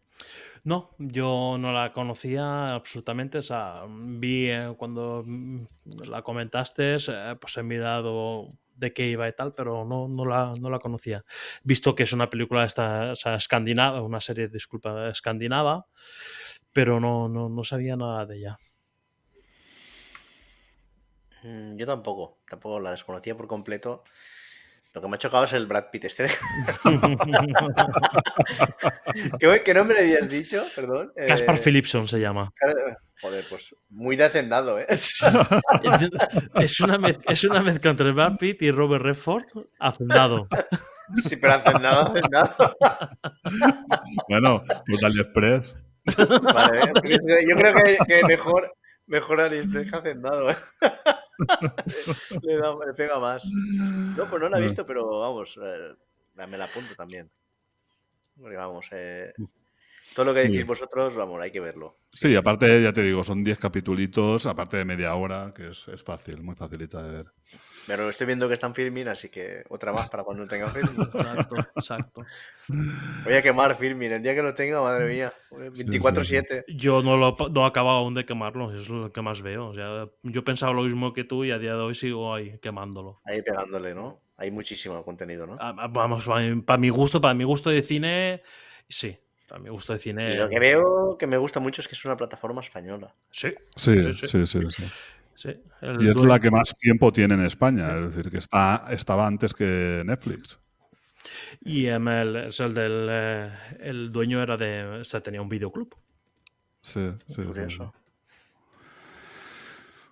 No, 0.63 0.89
yo 0.97 1.57
no 1.59 1.71
la 1.71 1.91
conocía 1.93 2.67
absolutamente. 2.67 3.37
O 3.39 3.41
sea, 3.41 3.83
vi 3.89 4.49
eh, 4.49 4.73
cuando 4.77 5.23
mm, 5.25 5.61
la 6.07 6.21
comentaste, 6.21 6.95
eh, 7.07 7.35
pues 7.39 7.57
he 7.57 7.63
mirado 7.63 8.49
de 8.79 8.93
qué 8.93 9.07
iba 9.07 9.27
y 9.27 9.33
tal, 9.33 9.53
pero 9.53 9.85
no, 9.85 10.07
no, 10.07 10.25
la, 10.25 10.53
no 10.59 10.69
la 10.69 10.79
conocía. 10.79 11.23
Visto 11.63 11.95
que 11.95 12.03
es 12.03 12.13
una 12.13 12.29
película 12.29 12.65
esta, 12.65 13.13
escandinava, 13.13 14.01
una 14.01 14.21
serie, 14.21 14.47
disculpa, 14.47 15.09
escandinava, 15.09 15.85
pero 16.73 16.99
no, 16.99 17.29
no, 17.29 17.49
no 17.49 17.63
sabía 17.63 17.95
nada 17.95 18.25
de 18.25 18.37
ella. 18.37 18.57
Mm, 21.43 21.77
Yo 21.77 21.85
tampoco, 21.85 22.39
tampoco 22.49 22.79
la 22.79 22.91
desconocía 22.91 23.35
por 23.37 23.47
completo. 23.47 24.03
Lo 24.93 25.01
que 25.01 25.07
me 25.07 25.15
ha 25.15 25.19
chocado 25.19 25.43
es 25.43 25.53
el 25.53 25.67
Brad 25.67 25.91
Pitt 25.91 26.05
este. 26.05 26.27
¿Qué, 29.39 29.61
qué 29.63 29.73
nombre 29.73 29.99
habías 29.99 30.27
dicho? 30.27 30.63
Perdón. 30.75 31.13
Eh, 31.15 31.27
Caspar 31.27 31.59
Philipson 31.59 32.07
se 32.07 32.19
llama. 32.19 32.51
Joder, 33.21 33.45
pues 33.49 33.75
muy 33.89 34.15
de 34.15 34.23
hacendado, 34.23 34.79
¿eh? 34.79 34.85
Es 34.89 35.21
una, 36.79 36.99
es 37.27 37.43
una 37.43 37.61
mezcla 37.61 37.91
entre 37.91 38.13
Brad 38.13 38.37
Pitt 38.37 38.63
y 38.63 38.71
Robert 38.71 39.03
Redford 39.03 39.43
hacendado. 39.79 40.47
Sí, 41.23 41.35
pero 41.35 41.53
hacendado, 41.53 42.11
hacendado. 42.11 42.75
Bueno, 44.27 44.63
pues 44.87 45.03
AliExpress. 45.03 45.75
Vale, 46.53 46.91
yo 47.47 47.55
creo 47.55 47.75
que, 47.75 47.97
que 48.07 48.25
mejor, 48.25 48.75
mejor 49.05 49.41
AliExpress 49.41 49.91
que 49.91 49.97
hacendado, 49.97 50.49
¿eh? 50.49 50.55
Le, 52.43 52.55
da- 52.61 52.75
le 52.85 52.93
pega 52.93 53.19
más. 53.19 53.43
No, 54.15 54.27
pues 54.29 54.41
no 54.41 54.49
la 54.49 54.59
he 54.59 54.61
visto, 54.61 54.85
pero 54.85 55.19
vamos, 55.19 55.57
eh, 55.63 55.95
me 56.47 56.57
la 56.57 56.65
apunto 56.65 56.95
también. 56.95 57.29
Porque 58.39 58.55
vamos, 58.57 58.87
eh, 58.91 59.33
todo 60.15 60.25
lo 60.27 60.33
que 60.35 60.41
decís 60.41 60.65
vosotros, 60.65 61.15
vamos, 61.15 61.41
hay 61.41 61.51
que 61.51 61.59
verlo. 61.61 61.97
Sí, 62.11 62.35
aparte, 62.35 62.81
ya 62.83 62.93
te 62.93 63.01
digo, 63.03 63.23
son 63.23 63.43
10 63.43 63.57
capitulitos, 63.59 64.45
aparte 64.45 64.77
de 64.77 64.85
media 64.85 65.15
hora, 65.15 65.53
que 65.55 65.69
es, 65.69 65.87
es 65.87 66.03
fácil, 66.03 66.41
muy 66.43 66.55
facilita 66.55 67.01
de 67.03 67.11
ver. 67.11 67.33
Pero 67.87 68.09
estoy 68.09 68.27
viendo 68.27 68.47
que 68.47 68.53
están 68.53 68.75
filming, 68.75 69.07
así 69.07 69.29
que 69.29 69.63
otra 69.69 69.91
más 69.91 70.09
para 70.09 70.23
cuando 70.23 70.47
tenga 70.47 70.69
filming. 70.71 71.01
Exacto, 71.01 71.55
exacto. 71.75 72.25
Voy 73.23 73.33
a 73.33 73.41
quemar 73.41 73.75
filming, 73.75 74.11
el 74.11 74.21
día 74.23 74.35
que 74.35 74.43
lo 74.43 74.53
tenga, 74.53 74.81
madre 74.81 75.05
mía. 75.07 75.33
24-7. 75.51 76.65
Yo 76.67 77.01
no 77.01 77.17
lo 77.17 77.35
no 77.51 77.63
he 77.63 77.67
acabado 77.67 77.97
aún 77.97 78.13
de 78.13 78.25
quemarlo, 78.25 78.73
es 78.73 78.89
lo 78.89 79.11
que 79.11 79.21
más 79.21 79.41
veo. 79.41 79.69
O 79.69 79.73
sea, 79.73 80.07
yo 80.23 80.43
pensaba 80.43 80.73
lo 80.73 80.83
mismo 80.83 81.13
que 81.13 81.23
tú 81.23 81.43
y 81.45 81.51
a 81.51 81.57
día 81.57 81.73
de 81.73 81.79
hoy 81.81 81.95
sigo 81.95 82.33
ahí 82.33 82.59
quemándolo. 82.59 83.21
Ahí 83.25 83.41
pegándole, 83.41 83.93
¿no? 83.95 84.21
Hay 84.37 84.51
muchísimo 84.51 85.03
contenido, 85.03 85.45
¿no? 85.45 85.57
Ah, 85.59 85.75
ah, 85.77 85.87
Vamos, 85.89 86.25
para 86.25 86.41
mi, 86.41 86.61
para 86.61 86.77
mi 86.77 86.89
gusto, 86.89 87.19
para 87.19 87.33
mi 87.33 87.43
gusto 87.43 87.69
de 87.69 87.81
cine, 87.81 88.41
sí. 88.87 89.17
Para 89.47 89.61
mi 89.61 89.69
gusto 89.69 89.93
de 89.93 89.97
Y 89.97 90.01
cine. 90.03 90.35
lo 90.35 90.47
que 90.47 90.59
veo 90.59 91.17
que 91.17 91.25
me 91.25 91.37
gusta 91.37 91.59
mucho 91.59 91.81
es 91.81 91.87
que 91.87 91.95
es 91.95 92.05
una 92.05 92.15
plataforma 92.15 92.61
española. 92.61 93.15
Sí, 93.31 93.51
Sí, 93.75 94.01
Sí, 94.13 94.45
sí, 94.45 94.45
sí. 94.45 94.83
Sí. 95.39 95.49
El 95.81 96.01
Y 96.01 96.07
es 96.09 96.13
dueño- 96.15 96.27
la 96.27 96.39
que 96.39 96.51
más 96.51 96.75
tiempo 96.77 97.11
tiene 97.13 97.35
en 97.35 97.45
España, 97.45 97.97
es 97.97 98.13
decir, 98.15 98.29
que 98.31 98.37
está, 98.39 98.85
estaba 98.89 99.25
antes 99.25 99.53
que 99.53 100.03
Netflix. 100.05 100.59
Y 101.61 101.85
em, 101.87 102.07
el, 102.07 102.35
es 102.35 102.59
el 102.59 102.73
del. 102.73 103.07
eh, 103.09 103.51
el 103.79 104.11
dueño 104.11 104.41
era 104.41 104.57
de. 104.57 104.99
O 105.01 105.03
sea, 105.03 105.21
tenía 105.21 105.41
un 105.41 105.49
videoclub. 105.49 105.95
Sí, 106.81 107.11
sí, 107.27 107.41
sí. 107.69 107.77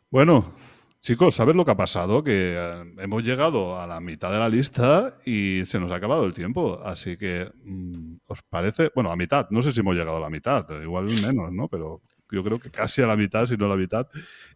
Bueno, 0.09 0.53
chicos, 1.01 1.35
¿sabes 1.35 1.55
lo 1.55 1.65
que 1.65 1.71
ha 1.71 1.77
pasado? 1.77 2.23
Que 2.23 2.55
eh, 2.57 2.93
hemos 2.99 3.23
llegado 3.23 3.79
a 3.79 3.87
la 3.87 3.99
mitad 3.99 4.31
de 4.31 4.39
la 4.39 4.49
lista 4.49 5.17
y 5.25 5.63
se 5.65 5.79
nos 5.79 5.91
ha 5.91 5.95
acabado 5.95 6.25
el 6.25 6.33
tiempo. 6.33 6.79
Así 6.83 7.17
que, 7.17 7.49
mm, 7.63 8.17
¿os 8.27 8.41
parece? 8.43 8.91
Bueno, 8.95 9.11
a 9.11 9.15
mitad. 9.15 9.47
No 9.49 9.61
sé 9.61 9.71
si 9.71 9.81
hemos 9.81 9.95
llegado 9.95 10.17
a 10.17 10.21
la 10.21 10.29
mitad, 10.29 10.65
igual 10.81 11.05
menos, 11.21 11.51
¿no? 11.51 11.67
Pero 11.67 12.01
yo 12.31 12.43
creo 12.43 12.59
que 12.59 12.69
casi 12.69 13.01
a 13.01 13.07
la 13.07 13.15
mitad, 13.15 13.45
si 13.45 13.57
no 13.57 13.65
a 13.65 13.69
la 13.69 13.75
mitad. 13.75 14.07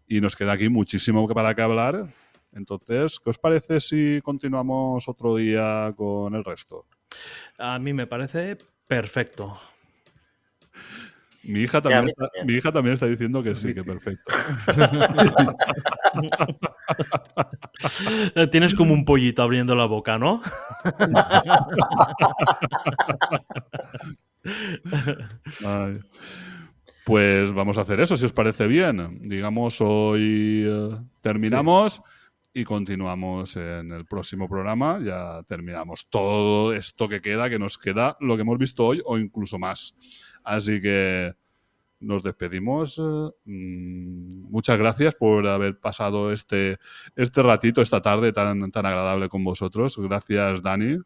Y 0.08 0.22
nos 0.22 0.36
queda 0.36 0.54
aquí 0.54 0.70
muchísimo 0.70 1.28
para 1.28 1.56
que 1.56 1.62
hablar. 1.62 2.08
Entonces, 2.54 3.20
¿qué 3.24 3.30
os 3.30 3.38
parece 3.38 3.80
si 3.80 4.20
continuamos 4.24 5.08
otro 5.08 5.36
día 5.36 5.94
con 5.96 6.36
el 6.36 6.44
resto? 6.44 6.86
A 7.58 7.80
mí 7.80 7.94
me 7.94 8.08
parece 8.08 8.58
perfecto. 8.88 9.60
Mi 11.44 11.62
hija 11.62 11.82
también, 11.82 12.08
está, 12.08 12.28
también. 12.28 12.46
mi 12.46 12.54
hija 12.54 12.72
también 12.72 12.94
está 12.94 13.08
diciendo 13.08 13.42
que 13.42 13.56
sí, 13.56 13.74
que 13.74 13.84
perfecto. 13.84 14.32
Tienes 18.52 18.76
como 18.76 18.94
un 18.94 19.06
pollito 19.06 19.42
abriendo 19.42 19.74
la 19.74 19.86
boca, 19.86 20.20
¿no? 20.20 20.44
Ay. 25.66 26.00
Pues 27.06 27.52
vamos 27.54 27.78
a 27.78 27.82
hacer 27.82 28.00
eso, 28.00 28.16
si 28.16 28.26
os 28.26 28.34
parece 28.34 28.68
bien. 28.68 29.28
Digamos, 29.28 29.82
hoy 29.82 30.66
eh, 30.68 30.98
terminamos 31.22 32.02
y 32.54 32.64
continuamos 32.64 33.56
en 33.56 33.92
el 33.92 34.06
próximo 34.06 34.48
programa. 34.48 35.00
Ya 35.04 35.42
terminamos 35.48 36.08
todo 36.10 36.74
esto 36.74 37.10
que 37.10 37.22
queda, 37.22 37.50
que 37.50 37.58
nos 37.58 37.78
queda 37.78 38.18
lo 38.20 38.36
que 38.36 38.42
hemos 38.42 38.58
visto 38.60 38.86
hoy 38.86 39.02
o 39.06 39.18
incluso 39.18 39.58
más. 39.58 39.96
Así 40.44 40.80
que 40.80 41.34
nos 42.00 42.24
despedimos. 42.24 43.00
eh, 43.00 43.30
mm, 43.46 44.52
Muchas 44.52 44.78
gracias 44.78 45.16
por 45.16 45.48
haber 45.48 45.80
pasado 45.80 46.32
este, 46.32 46.78
este 47.16 47.42
ratito, 47.42 47.82
esta 47.82 48.02
tarde 48.02 48.34
tan, 48.34 48.70
tan 48.70 48.86
agradable 48.86 49.30
con 49.30 49.44
vosotros. 49.44 49.98
Gracias, 49.98 50.62
Dani. 50.62 50.98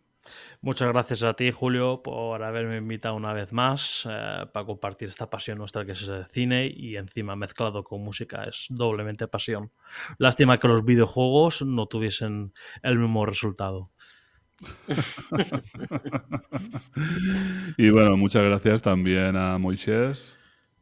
Muchas 0.62 0.90
gracias 0.90 1.24
a 1.24 1.34
ti, 1.34 1.52
Julio, 1.52 2.02
por 2.04 2.44
haberme 2.44 2.78
invitado 2.78 3.16
una 3.16 3.34
vez 3.34 3.54
más 3.54 4.08
eh, 4.10 4.46
para 4.52 4.66
compartir 4.66 5.10
esta 5.10 5.30
pasión 5.30 5.58
nuestra 5.58 5.86
que 5.86 5.94
es 5.94 6.04
el 6.04 6.26
cine 6.26 6.68
y 6.68 6.98
encima 6.98 7.36
mezclado 7.36 7.84
con 7.84 8.02
música 8.02 8.44
es 8.46 8.68
doblemente 8.70 9.28
pasión. 9.28 9.72
Lástima 10.18 10.58
que 10.58 10.68
los 10.68 10.84
videojuegos 10.84 11.62
no 11.62 11.88
tuviesen 11.88 12.54
el 12.82 12.98
mismo 12.98 13.26
resultado. 13.26 13.92
y 17.78 17.90
bueno, 17.90 18.18
muchas 18.18 18.44
gracias 18.44 18.82
también 18.82 19.36
a 19.36 19.58
Moisés. 19.58 20.36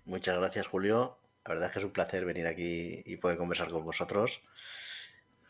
Muchas 0.06 0.38
gracias, 0.38 0.68
Julio. 0.68 1.20
La 1.46 1.54
verdad 1.54 1.68
es 1.68 1.74
que 1.74 1.80
es 1.80 1.86
un 1.86 1.92
placer 1.92 2.26
venir 2.26 2.48
aquí 2.48 3.02
y 3.06 3.18
poder 3.18 3.38
conversar 3.38 3.70
con 3.70 3.84
vosotros. 3.84 4.42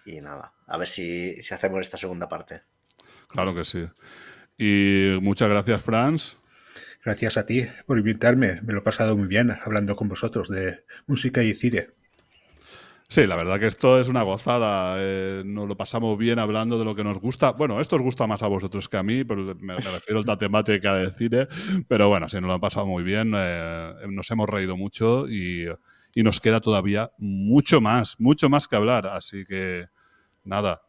Y 0.06 0.22
nada, 0.22 0.54
a 0.68 0.78
ver 0.78 0.88
si, 0.88 1.42
si 1.42 1.54
hacemos 1.54 1.82
esta 1.82 1.98
segunda 1.98 2.28
parte. 2.28 2.64
Claro 3.28 3.54
que 3.56 3.66
sí. 3.66 3.86
Y 4.58 5.18
muchas 5.22 5.50
gracias, 5.50 5.82
Franz. 5.82 6.38
Gracias 7.04 7.38
a 7.38 7.46
ti 7.46 7.66
por 7.86 7.98
invitarme. 7.98 8.62
Me 8.62 8.74
lo 8.74 8.80
he 8.80 8.84
pasado 8.84 9.18
muy 9.18 9.28
bien 9.28 9.52
hablando 9.64 9.96
con 9.96 10.08
vosotros 10.08 10.48
de 10.50 10.86
música 11.06 11.44
y 11.44 11.54
cine. 11.54 11.90
Sí, 13.10 13.28
la 13.28 13.36
verdad 13.36 13.60
que 13.60 13.68
esto 13.68 14.00
es 14.00 14.08
una 14.08 14.24
gozada. 14.24 14.96
eh, 14.98 15.44
nos 15.46 15.68
lo 15.68 15.78
pasamos 15.78 16.18
bien 16.18 16.40
hablando 16.40 16.80
de 16.80 16.86
lo 16.86 16.96
que 16.96 17.04
nos 17.04 17.20
gusta. 17.20 17.52
Bueno, 17.52 17.80
esto 17.80 17.98
os 17.98 18.02
gusta 18.02 18.26
más 18.26 18.42
a 18.42 18.48
vosotros 18.48 18.90
que 18.90 18.98
a 18.98 19.04
mí, 19.04 19.24
pero 19.24 19.44
me, 19.46 19.76
me 19.76 19.76
refiero 19.76 20.22
a 20.22 20.26
la 20.26 20.38
temática 20.38 20.96
de 20.96 21.12
cine. 21.12 21.48
Pero 21.88 22.08
bueno, 22.08 22.28
sí, 22.30 22.38
nos 22.38 22.48
lo 22.48 22.54
han 22.54 22.62
pasado 22.62 22.86
muy 22.88 23.04
bien. 23.04 23.34
eh, 23.36 23.94
nos 24.10 24.32
hemos 24.32 24.50
reído 24.50 24.78
mucho 24.78 25.28
y, 25.30 25.68
y 26.16 26.24
nos 26.24 26.40
queda 26.40 26.60
todavía 26.62 27.12
mucho 27.20 27.82
más, 27.82 28.20
mucho 28.20 28.50
más 28.50 28.68
que 28.68 28.78
hablar. 28.78 29.08
Así 29.08 29.46
que 29.46 29.88
nada, 30.44 30.82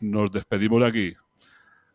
nos 0.00 0.30
despedimos 0.30 0.80
de 0.80 0.86
aquí. 0.86 1.14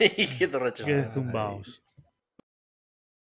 Ay, 0.00 0.28
Qué 0.38 0.48
torrecho. 0.48 0.84
qué 0.84 1.02
zumbaos. 1.04 1.82